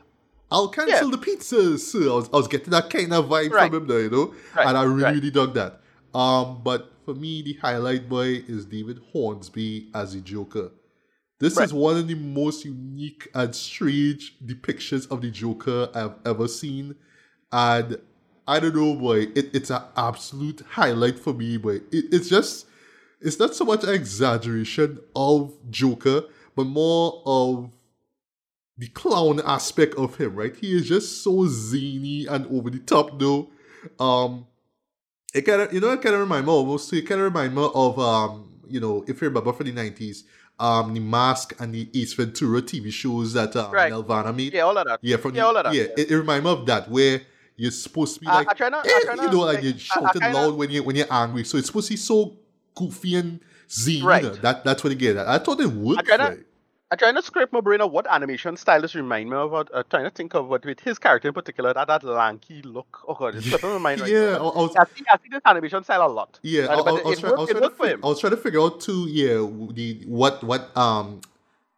I'll 0.54 0.68
cancel 0.68 1.10
Yeah. 1.10 1.16
the 1.16 1.18
pizzas. 1.18 1.80
sir. 1.80 2.10
I 2.12 2.16
was, 2.16 2.30
I 2.34 2.36
was 2.36 2.48
getting 2.50 2.72
that 2.72 2.90
kind 2.90 3.14
of 3.14 3.26
vibe 3.30 3.52
Right. 3.52 3.70
from 3.72 3.84
him 3.84 3.88
there, 3.88 4.02
you 4.02 4.10
know, 4.10 4.34
Right, 4.56 4.68
and 4.68 4.78
I 4.78 4.84
really, 4.84 5.04
right. 5.04 5.16
really 5.16 5.32
dug 5.32 5.54
that. 5.54 5.80
Um, 6.14 6.60
but 6.62 6.92
for 7.06 7.14
me, 7.14 7.42
the 7.42 7.54
highlight 7.54 8.10
boy 8.10 8.44
is 8.50 8.66
David 8.66 9.00
Hornsby 9.14 9.88
as 9.94 10.14
the 10.14 10.20
Joker 10.20 10.72
This 11.42 11.58
Right. 11.58 11.66
is 11.66 11.74
one 11.74 11.98
of 11.98 12.08
the 12.08 12.14
most 12.16 12.64
unique 12.66 13.28
and 13.34 13.54
strange 13.56 14.38
depictions 14.46 15.10
of 15.12 15.22
the 15.22 15.32
Joker 15.32 15.90
I've 15.94 16.14
ever 16.24 16.48
seen. 16.48 16.96
And 17.52 17.98
I 18.48 18.60
don't 18.60 18.76
know, 18.76 18.94
boy, 18.96 19.22
it, 19.36 19.50
it's 19.56 19.72
an 19.72 19.82
absolute 19.98 20.62
highlight 20.70 21.18
for 21.18 21.34
me, 21.34 21.58
boy. 21.58 21.78
It, 21.92 22.06
it's 22.14 22.30
just, 22.30 22.68
it's 23.20 23.40
not 23.40 23.56
so 23.56 23.66
much 23.66 23.84
an 23.84 23.90
exaggeration 23.90 25.00
of 25.16 25.54
Joker, 25.72 26.26
but 26.56 26.66
more 26.66 27.24
of 27.26 27.72
the 28.78 28.88
clown 28.90 29.42
aspect 29.44 29.96
of 29.96 30.18
him, 30.18 30.36
right? 30.36 30.56
He 30.56 30.76
is 30.76 30.88
just 30.88 31.24
so 31.24 31.48
zany 31.48 32.28
and 32.28 32.46
over 32.56 32.70
the 32.70 32.80
top, 32.80 33.20
though. 33.20 33.50
Um, 34.00 34.46
it 35.34 35.42
kind 35.42 35.62
of, 35.64 35.74
you 35.74 35.80
know, 35.80 35.92
it 35.92 36.02
kind 36.04 36.14
of 36.14 36.22
remind 36.22 36.46
me 36.46 36.52
almost. 36.52 36.94
It 36.94 37.08
kind 37.08 37.20
of 37.20 37.26
remind 37.34 37.56
me 37.56 37.68
of, 37.74 37.98
um, 38.00 38.60
you 38.68 38.80
know, 38.80 39.04
if 39.08 39.22
you 39.22 39.28
remember 39.28 39.54
from 39.54 39.66
the 39.68 39.72
nineties, 39.72 40.24
um, 40.62 40.94
the 40.94 41.00
Mask 41.00 41.54
and 41.60 41.74
the 41.74 41.90
Ace 41.94 42.14
Ventura 42.14 42.62
TV 42.62 42.92
shows 42.92 43.34
that 43.34 43.56
um, 43.56 43.72
Right. 43.72 43.92
Nelvana 43.92 44.36
made. 44.36 44.54
Yeah, 44.54 44.62
all 44.62 44.78
of 44.78 44.86
that. 44.88 45.00
Yeah, 45.02 45.18
from 45.18 45.34
Yeah, 45.36 45.42
the, 45.42 45.48
all 45.48 45.58
of 45.58 45.64
that, 45.66 45.74
Yeah, 45.74 45.84
yeah. 45.84 45.90
It, 45.98 46.12
it 46.12 46.16
remind 46.16 46.44
me 46.44 46.52
of 46.52 46.66
that 46.68 46.90
where 46.90 47.22
you're 47.58 47.72
supposed 47.72 48.14
to 48.16 48.20
be 48.22 48.28
like, 48.28 48.48
I 48.50 48.54
try 48.54 48.70
not- 48.70 48.86
I 48.86 48.90
eh, 48.90 49.00
try 49.16 49.26
you 49.26 49.32
know, 49.32 49.40
like, 49.42 49.58
and 49.58 49.66
you're 49.66 49.74
I- 49.74 49.76
I 49.76 50.12
shouting 50.14 50.34
loud 50.34 50.54
when 50.56 50.70
you 50.70 50.84
when 50.84 50.96
you're 50.96 51.08
angry. 51.12 51.44
So 51.44 51.58
it's 51.58 51.68
supposed 51.68 51.88
to 51.88 51.94
be 51.94 51.98
so 51.98 52.38
goofy 52.76 53.16
and 53.16 53.40
zany. 53.70 54.02
Right. 54.04 54.24
You 54.24 54.30
know? 54.30 54.36
That 54.36 54.64
that's 54.64 54.84
what 54.84 54.92
you 54.92 54.96
get 55.00 55.18
at. 55.18 55.28
I 55.28 55.38
thought 55.40 55.60
it 55.60 55.68
worked. 55.68 56.06
try 56.08 56.18
not- 56.18 56.30
right? 56.30 56.40
I'm 56.92 56.98
trying 56.98 57.16
to 57.16 57.22
scrape 57.22 57.54
my 57.54 57.62
brain 57.62 57.80
of 57.80 57.92
what 57.94 58.06
animation 58.10 58.58
style 58.58 58.82
this 58.82 58.96
remind 58.96 59.30
me 59.30 59.38
of. 59.38 59.54
Uh, 59.54 59.64
trying 59.90 60.04
to 60.04 60.10
think 60.10 60.34
of 60.34 60.50
what 60.50 60.66
with 60.66 60.82
his 60.82 61.00
character 61.00 61.30
in 61.30 61.34
particular, 61.34 61.74
that, 61.74 61.88
that 61.88 62.04
lanky 62.04 62.62
look. 62.64 63.00
Oh 63.08 63.14
god, 63.14 63.36
it's 63.36 63.46
slipping 63.48 63.70
my 63.70 63.78
mind 63.78 64.02
right 64.02 64.12
yeah, 64.12 64.20
I, 64.20 64.40
now. 64.40 64.50
I 64.50 64.58
was 64.58 64.76
I 64.76 64.84
see, 64.94 65.06
I 65.10 65.16
see 65.16 65.30
this 65.32 65.42
animation 65.46 65.86
style 65.86 66.06
a 66.06 66.12
lot. 66.12 66.38
Yeah, 66.44 66.66
I, 66.66 66.74
I, 66.74 66.92
was 66.92 67.20
trying, 67.20 67.34
I 67.34 67.38
was 67.38 67.50
trying 67.50 67.62
to 67.62 67.62
worked 67.62 67.78
for 67.78 67.86
fig- 67.86 67.94
him. 67.94 68.02
I 68.04 68.08
was 68.08 68.20
trying 68.20 68.32
to 68.32 68.38
figure 68.38 68.60
out 68.60 68.82
too. 68.82 69.08
Yeah, 69.10 69.48
the 69.74 70.04
what 70.06 70.44
what 70.44 70.76
um, 70.76 71.22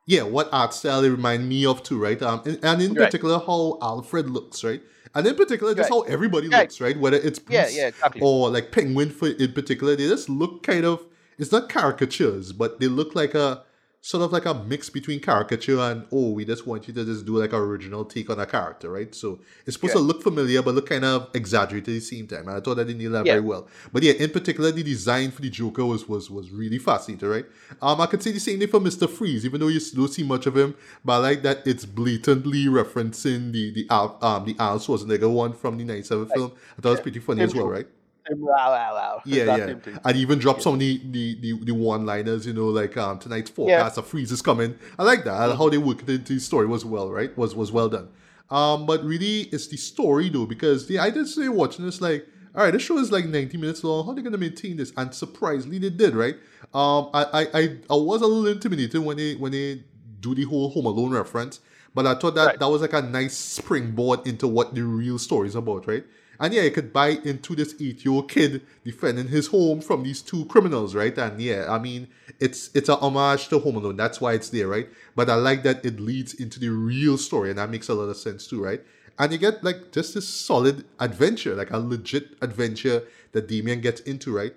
yeah, 0.07 0.23
what 0.23 0.49
art 0.52 0.73
style 0.73 1.03
it 1.03 1.10
remind 1.10 1.48
me 1.48 1.64
of 1.68 1.84
too, 1.84 2.02
right? 2.02 2.19
Um, 2.19 2.41
and, 2.45 2.60
and 2.64 2.81
in 2.81 2.94
Right. 2.95 3.06
particular 3.06 3.38
how 3.38 3.77
Alfred 3.84 4.31
looks, 4.31 4.64
right? 4.64 4.81
And 5.14 5.27
in 5.27 5.35
particular, 5.35 5.76
just 5.76 5.91
Right. 5.91 5.95
how 5.95 6.02
everybody 6.11 6.49
Right. 6.49 6.61
looks, 6.61 6.81
right? 6.81 6.99
Whether 6.99 7.18
it's 7.18 7.40
Yeah, 7.48 7.68
yeah, 7.69 7.88
exactly. 7.90 8.19
or 8.23 8.49
like 8.49 8.72
Penguin 8.72 9.11
for 9.11 9.27
in 9.27 9.52
particular, 9.53 9.95
they 9.95 10.07
just 10.07 10.27
look 10.27 10.64
kind 10.64 10.85
of. 10.85 11.06
It's 11.38 11.52
not 11.52 11.69
caricatures, 11.69 12.52
but 12.52 12.80
they 12.80 12.88
look 12.88 13.14
like 13.15 13.35
a 13.35 13.64
sort 14.05 14.21
of 14.21 14.34
like 14.34 14.45
a 14.45 14.53
mix 14.53 14.89
between 14.89 15.17
caricature 15.17 15.80
and 15.80 16.05
oh, 16.11 16.31
we 16.31 16.43
just 16.43 16.67
want 16.67 16.85
you 16.89 16.93
to 16.93 17.05
just 17.05 17.25
do 17.25 17.38
like 17.38 17.53
an 17.53 17.59
original 17.59 18.03
take 18.03 18.30
on 18.30 18.38
a 18.38 18.45
character, 18.45 18.89
right? 18.91 19.15
So 19.15 19.39
it's 19.65 19.75
supposed 19.77 19.93
to 19.93 19.99
look 19.99 20.21
familiar 20.21 20.61
but 20.61 20.75
look 20.75 20.89
kind 20.89 21.05
of 21.05 21.30
exaggerated 21.34 21.88
at 21.88 21.93
the 21.93 21.99
same 22.01 22.27
time. 22.27 22.49
And 22.49 22.57
I 22.57 22.59
thought 22.59 22.75
that 22.75 22.88
they 22.88 22.93
nailed 22.95 23.13
that 23.13 23.25
Yeah. 23.25 23.35
very 23.35 23.45
well. 23.45 23.65
But 23.93 24.03
yeah, 24.03 24.11
in 24.11 24.30
particular, 24.30 24.71
the 24.73 24.84
design 24.84 25.31
for 25.31 25.41
the 25.41 25.49
Joker 25.49 25.85
was 25.85 26.05
was 26.09 26.30
was 26.30 26.51
really 26.51 26.80
fascinating, 26.80 27.30
right? 27.30 27.45
Um, 27.81 28.01
I 28.01 28.07
could 28.07 28.21
say 28.21 28.34
the 28.34 28.41
same 28.41 28.59
thing 28.59 28.67
for 28.67 28.81
Mister 28.81 29.07
Freeze, 29.07 29.45
even 29.45 29.61
though 29.61 29.69
you 29.69 29.80
don't 29.95 30.09
see 30.09 30.23
much 30.23 30.47
of 30.47 30.57
him. 30.57 30.75
But 31.05 31.13
I 31.13 31.17
like 31.19 31.43
that 31.43 31.65
it's 31.65 31.85
blatantly 31.85 32.65
referencing 32.65 33.53
the 33.53 33.71
the 33.71 33.88
Al 33.89 34.17
um 34.21 34.43
the 34.43 34.57
Al 34.59 34.80
Schwarzenegger 34.80 35.31
one 35.31 35.53
from 35.53 35.77
the 35.77 35.85
'97 35.85 36.27
film. 36.27 36.51
I 36.77 36.81
thought 36.81 36.89
it 36.89 36.91
was 36.91 36.99
pretty 36.99 37.19
funny 37.19 37.39
Same 37.39 37.47
as 37.47 37.55
well, 37.55 37.69
right? 37.69 37.88
Wow, 38.32 38.72
wow, 38.72 38.94
wow. 38.94 39.22
Yeah, 39.26 39.44
yeah. 39.58 39.76
And 40.06 40.18
even 40.18 40.40
drop 40.40 40.62
some 40.62 40.76
of 40.76 40.80
the 40.80 41.02
the, 41.12 41.36
the, 41.41 41.54
the 41.66 41.72
one 41.74 42.06
liners, 42.06 42.45
you 42.48 42.54
know, 42.54 42.68
like 42.68 42.95
um 42.98 43.20
tonight's 43.20 43.50
forecast, 43.50 43.98
a 43.98 44.02
freeze 44.02 44.32
is 44.32 44.41
coming. 44.41 44.78
I 44.98 45.04
like 45.04 45.24
that. 45.26 45.45
Like 45.48 45.58
how 45.58 45.70
they 45.70 45.78
worked 45.78 46.04
it 46.04 46.10
into 46.10 46.34
the 46.36 46.40
story 46.40 46.68
was 46.68 46.86
well, 46.86 47.12
right? 47.12 47.36
Was 47.38 47.56
was 47.56 47.72
well 47.72 47.90
done. 47.90 48.10
Um, 48.50 48.86
but 48.86 49.04
really 49.04 49.41
it's 49.52 49.68
the 49.68 49.78
story 49.78 50.30
though, 50.30 50.45
because 50.45 50.88
the 50.88 51.00
I 51.00 51.10
did 51.10 51.28
say 51.28 51.50
watching 51.50 51.86
this 51.86 52.00
like, 52.02 52.26
all 52.56 52.64
right, 52.64 52.72
this 52.72 52.84
show 52.84 52.98
is 52.98 53.12
like 53.12 53.26
90 53.26 53.58
minutes 53.58 53.84
long. 53.84 54.06
How 54.06 54.12
are 54.12 54.16
they 54.16 54.22
gonna 54.22 54.38
maintain 54.38 54.78
this? 54.78 54.94
And 54.95 55.14
surprisingly 55.14 55.80
they 55.80 55.90
did, 55.90 56.16
right? 56.16 56.36
Um 56.74 57.10
I 57.14 57.24
I 57.34 57.41
I, 57.60 57.78
I 57.90 57.95
was 57.95 58.22
a 58.22 58.28
little 58.28 58.48
intimidated 58.48 59.02
when 59.04 59.18
they 59.18 59.36
when 59.36 59.52
they 59.52 59.84
do 60.22 60.34
the 60.34 60.44
whole 60.44 60.70
Home 60.70 60.86
Alone 60.86 61.12
reference. 61.12 61.60
But 61.95 62.08
I 62.08 62.16
thought 62.16 62.36
that 62.36 62.45
Right. 62.45 62.60
that 62.60 62.70
was 62.70 62.82
like 62.82 62.94
a 62.94 63.02
nice 63.02 63.36
springboard 63.38 64.26
into 64.26 64.48
what 64.48 64.74
the 64.74 64.82
real 64.84 65.20
story 65.20 65.48
is 65.48 65.56
about, 65.56 65.88
right? 65.88 66.04
And 66.39 66.53
yeah, 66.53 66.64
you 66.64 66.72
could 66.72 66.91
buy 66.91 67.10
into 67.23 67.55
this 67.55 67.76
eight-year-old 67.80 68.30
kid 68.30 68.65
defending 68.84 69.27
his 69.27 69.47
home 69.47 69.81
from 69.81 70.03
these 70.03 70.22
two 70.22 70.45
criminals, 70.45 70.95
right? 70.95 71.15
And 71.18 71.39
yeah, 71.39 71.68
I 71.69 71.80
mean, 71.80 72.07
it's 72.39 72.69
it's 72.73 72.89
a 72.89 72.95
homage 72.95 73.47
to 73.49 73.60
Home 73.60 73.76
Alone. 73.76 73.97
That's 73.97 74.19
why 74.19 74.34
it's 74.34 74.49
there, 74.49 74.68
right? 74.68 74.89
But 75.15 75.30
I 75.30 75.35
like 75.35 75.64
that 75.64 75.85
it 75.85 75.99
leads 75.99 76.34
into 76.34 76.60
the 76.60 76.69
real 76.69 77.18
story, 77.18 77.49
and 77.49 77.60
that 77.60 77.69
makes 77.69 77.88
a 77.88 77.93
lot 77.93 78.10
of 78.10 78.18
sense 78.18 78.47
too, 78.47 78.64
right? 78.64 78.81
And 79.19 79.31
you 79.31 79.38
get 79.38 79.64
like 79.64 79.91
just 79.91 80.15
this 80.15 80.27
solid 80.27 80.85
adventure, 80.99 81.55
like 81.55 81.72
a 81.72 81.77
legit 81.77 82.35
adventure 82.41 83.03
that 83.31 83.47
Damian 83.47 83.81
gets 83.81 84.01
into, 84.01 84.35
right? 84.35 84.55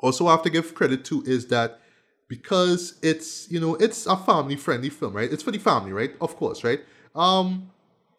Also, 0.00 0.26
I 0.26 0.32
have 0.32 0.42
to 0.42 0.50
give 0.50 0.74
credit 0.74 1.04
to 1.06 1.22
is 1.22 1.46
that 1.48 1.80
because 2.28 2.98
it's 3.02 3.50
you 3.50 3.60
know 3.60 3.76
it's 3.76 4.06
a 4.06 4.16
family 4.16 4.56
friendly 4.56 4.90
film, 4.90 5.14
right? 5.14 5.32
It's 5.32 5.42
for 5.42 5.52
the 5.52 5.58
family, 5.58 5.92
right? 5.92 6.14
Of 6.20 6.36
course, 6.36 6.64
right? 6.64 6.80
Um, 7.14 7.70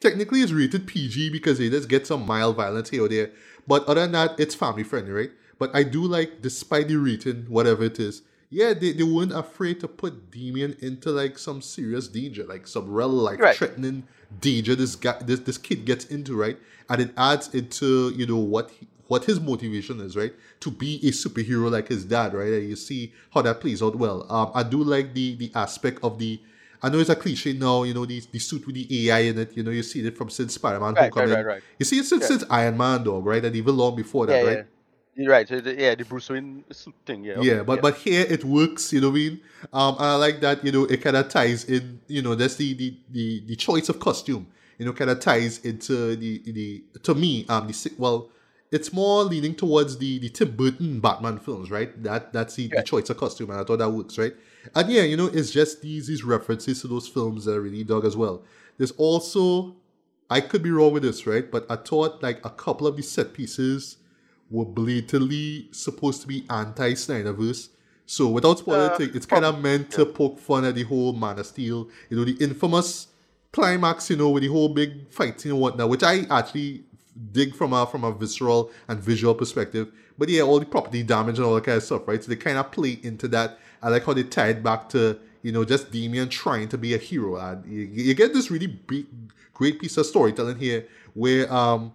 technically 0.05 0.41
it's 0.41 0.51
rated 0.51 0.87
PG 0.87 1.29
because 1.31 1.59
it 1.59 1.69
does 1.69 1.85
get 1.85 2.05
some 2.07 2.25
mild 2.25 2.55
violence 2.55 2.89
here 2.89 3.03
or 3.03 3.09
there, 3.09 3.31
but 3.67 3.83
other 3.87 4.01
than 4.01 4.11
that, 4.11 4.39
it's 4.39 4.55
family 4.55 4.83
friendly, 4.83 5.11
right? 5.11 5.31
But 5.57 5.75
I 5.75 5.83
do 5.83 6.03
like, 6.03 6.41
despite 6.41 6.87
the 6.89 6.97
rating, 6.97 7.45
whatever 7.49 7.83
it 7.83 7.99
is, 7.99 8.21
yeah, 8.49 8.73
they, 8.73 8.91
they 8.93 9.03
weren't 9.03 9.31
afraid 9.33 9.79
to 9.81 9.87
put 9.87 10.29
Damian 10.31 10.77
into 10.81 11.09
like 11.11 11.37
some 11.37 11.61
serious 11.61 12.07
danger, 12.07 12.43
like 12.43 12.67
some 12.67 12.89
real 12.91 13.09
like 13.09 13.39
Right. 13.39 13.55
threatening 13.55 14.03
danger 14.39 14.75
this 14.75 14.95
guy 14.95 15.17
this, 15.21 15.39
this 15.41 15.57
kid 15.57 15.85
gets 15.85 16.05
into, 16.05 16.35
right? 16.35 16.57
And 16.89 17.01
it 17.01 17.11
adds 17.17 17.53
into, 17.53 18.11
you 18.15 18.25
know, 18.27 18.37
what 18.37 18.69
he, 18.71 18.87
what 19.07 19.25
his 19.25 19.39
motivation 19.39 19.99
is, 20.01 20.15
right? 20.15 20.33
To 20.61 20.71
be 20.71 20.95
a 21.07 21.11
superhero 21.11 21.71
like 21.71 21.87
his 21.87 22.05
dad, 22.05 22.33
right? 22.33 22.53
And 22.53 22.69
you 22.69 22.75
see 22.75 23.13
how 23.33 23.41
that 23.43 23.61
plays 23.61 23.81
out 23.81 23.95
well. 23.95 24.25
Um, 24.31 24.51
I 24.53 24.63
do 24.63 24.83
like 24.83 25.13
the 25.13 25.35
the 25.35 25.51
aspect 25.55 25.99
of 26.03 26.19
the 26.19 26.39
I 26.81 26.89
know 26.89 26.99
it's 26.99 27.09
a 27.09 27.15
cliche 27.15 27.53
now, 27.53 27.83
you 27.83 27.93
know, 27.93 28.05
the, 28.05 28.21
the 28.31 28.39
suit 28.39 28.65
with 28.65 28.75
the 28.75 29.09
AI 29.09 29.19
in 29.19 29.39
it, 29.39 29.55
you 29.57 29.63
know, 29.63 29.71
you 29.71 29.83
see 29.83 30.05
it 30.05 30.17
from 30.17 30.29
since 30.29 30.53
Spider-Man 30.55 30.93
Right, 30.93 31.01
right, 31.01 31.13
Homecoming. 31.13 31.33
right, 31.35 31.45
right. 31.45 31.63
You 31.79 31.85
see 31.85 31.99
it 31.99 32.05
since, 32.05 32.21
Yeah. 32.23 32.27
since 32.27 32.43
Iron 32.49 32.77
Man, 32.77 33.03
dog, 33.03 33.25
right? 33.25 33.43
And 33.43 33.55
even 33.55 33.75
long 33.77 33.95
before 33.95 34.25
that, 34.27 34.41
Yeah, 34.41 34.47
right? 34.47 34.57
yeah. 35.15 35.29
Right. 35.29 35.47
So 35.47 35.61
the, 35.61 35.73
yeah, 35.73 35.95
the 35.95 36.03
Bruce 36.03 36.29
Wayne 36.29 36.65
suit 36.71 36.93
thing. 37.05 37.23
Yeah. 37.23 37.35
okay, 37.35 37.47
Yeah, 37.47 37.63
but 37.63 37.81
but 37.81 37.95
here 37.95 38.25
it 38.27 38.43
works, 38.43 38.91
you 38.91 38.99
know 38.99 39.09
what 39.09 39.15
I 39.15 39.19
mean? 39.19 39.41
Um, 39.71 39.95
I 39.97 40.15
like 40.15 40.41
that, 40.41 40.63
you 40.65 40.71
know, 40.73 40.83
it 40.83 41.01
kind 41.01 41.15
of 41.15 41.29
ties 41.29 41.63
in, 41.63 42.01
you 42.07 42.21
know, 42.21 42.35
that's 42.35 42.55
the 42.57 42.73
the 42.73 42.97
the, 43.11 43.43
the 43.47 43.55
choice 43.55 43.87
of 43.87 43.99
costume, 43.99 44.47
you 44.77 44.85
know, 44.85 44.91
kind 44.91 45.09
of 45.09 45.21
ties 45.21 45.59
into 45.59 46.15
the 46.17 46.39
the 46.51 46.83
to 47.03 47.15
me, 47.15 47.45
um, 47.47 47.67
the 47.67 47.91
well, 47.97 48.29
it's 48.71 48.91
more 48.91 49.23
leaning 49.23 49.55
towards 49.55 49.97
the 49.99 50.19
the 50.19 50.27
Tim 50.27 50.53
Burton 50.53 50.99
Batman 50.99 51.39
films, 51.39 51.71
right? 51.71 51.91
That 52.03 52.33
that's 52.33 52.55
the, 52.55 52.67
the 52.67 52.83
choice 52.83 53.09
of 53.09 53.15
costume, 53.15 53.51
and 53.51 53.61
I 53.61 53.63
thought 53.63 53.79
that 53.79 53.89
works, 53.89 54.17
right? 54.17 54.33
And 54.73 54.89
yeah, 54.89 55.03
you 55.03 55.17
know, 55.17 55.27
it's 55.27 55.51
just 55.51 55.81
these 55.81 56.07
these 56.07 56.23
references 56.23 56.81
to 56.81 56.87
those 56.87 57.07
films 57.07 57.45
that 57.45 57.53
I 57.53 57.57
really 57.57 57.83
dug 57.83 58.05
as 58.05 58.17
well. 58.17 58.43
There's 58.77 58.91
also, 58.91 59.75
I 60.29 60.41
could 60.41 60.63
be 60.63 60.71
wrong 60.71 60.93
with 60.93 61.03
this, 61.03 61.27
right? 61.27 61.49
But 61.49 61.65
I 61.69 61.75
thought 61.75 62.23
like 62.23 62.43
a 62.45 62.49
couple 62.49 62.87
of 62.87 62.97
the 62.97 63.03
set 63.03 63.33
pieces 63.33 63.97
were 64.49 64.65
blatantly 64.65 65.67
supposed 65.71 66.21
to 66.21 66.27
be 66.27 66.45
anti 66.49 66.93
Snyderverse. 66.93 67.69
So 68.05 68.27
without 68.27 68.59
spoiling 68.59 68.91
Uh, 68.91 68.97
it's 69.15 69.25
kind 69.25 69.45
of 69.45 69.61
meant 69.61 69.91
to 69.91 70.05
poke 70.05 70.39
fun 70.39 70.63
at 70.65 70.75
the 70.75 70.83
whole 70.83 71.13
Man 71.13 71.39
of 71.39 71.47
Steel, 71.47 71.89
you 72.09 72.17
know, 72.17 72.23
the 72.23 72.37
infamous 72.43 73.07
climax, 73.51 74.09
you 74.09 74.15
know, 74.15 74.29
with 74.29 74.43
the 74.43 74.49
whole 74.49 74.69
big 74.69 75.09
fighting 75.09 75.51
and 75.51 75.59
whatnot, 75.59 75.89
which 75.89 76.03
I 76.03 76.25
actually 76.29 76.83
dig 77.31 77.55
from 77.55 77.73
a 77.73 77.85
from 77.85 78.03
a 78.03 78.11
visceral 78.11 78.71
and 78.87 78.99
visual 78.99 79.33
perspective. 79.33 79.91
But 80.17 80.29
yeah, 80.29 80.41
all 80.41 80.59
the 80.59 80.65
property 80.65 81.03
damage 81.03 81.37
and 81.37 81.45
all 81.45 81.55
that 81.55 81.63
kind 81.63 81.77
of 81.77 81.83
stuff, 81.83 82.07
right? 82.07 82.23
So 82.23 82.29
they 82.29 82.35
kind 82.35 82.57
of 82.57 82.71
play 82.71 82.99
into 83.01 83.27
that. 83.29 83.59
I 83.85 83.89
like 83.89 84.03
how 84.05 84.13
they 84.13 84.23
tie 84.23 84.49
it 84.49 84.63
back 84.63 84.89
to 84.89 85.17
you 85.43 85.51
know 85.51 85.63
just 85.63 85.91
Damian 85.91 86.29
trying 86.29 86.67
to 86.69 86.77
be 86.77 86.93
a 86.95 86.97
hero, 86.97 87.37
and 87.37 87.65
you, 87.71 87.81
you 87.81 88.13
get 88.15 88.33
this 88.33 88.49
really 88.49 88.67
big, 88.67 89.05
great 89.53 89.79
piece 89.79 89.95
of 89.97 90.05
storytelling 90.07 90.57
here 90.59 90.87
where 91.13 91.51
um 91.53 91.93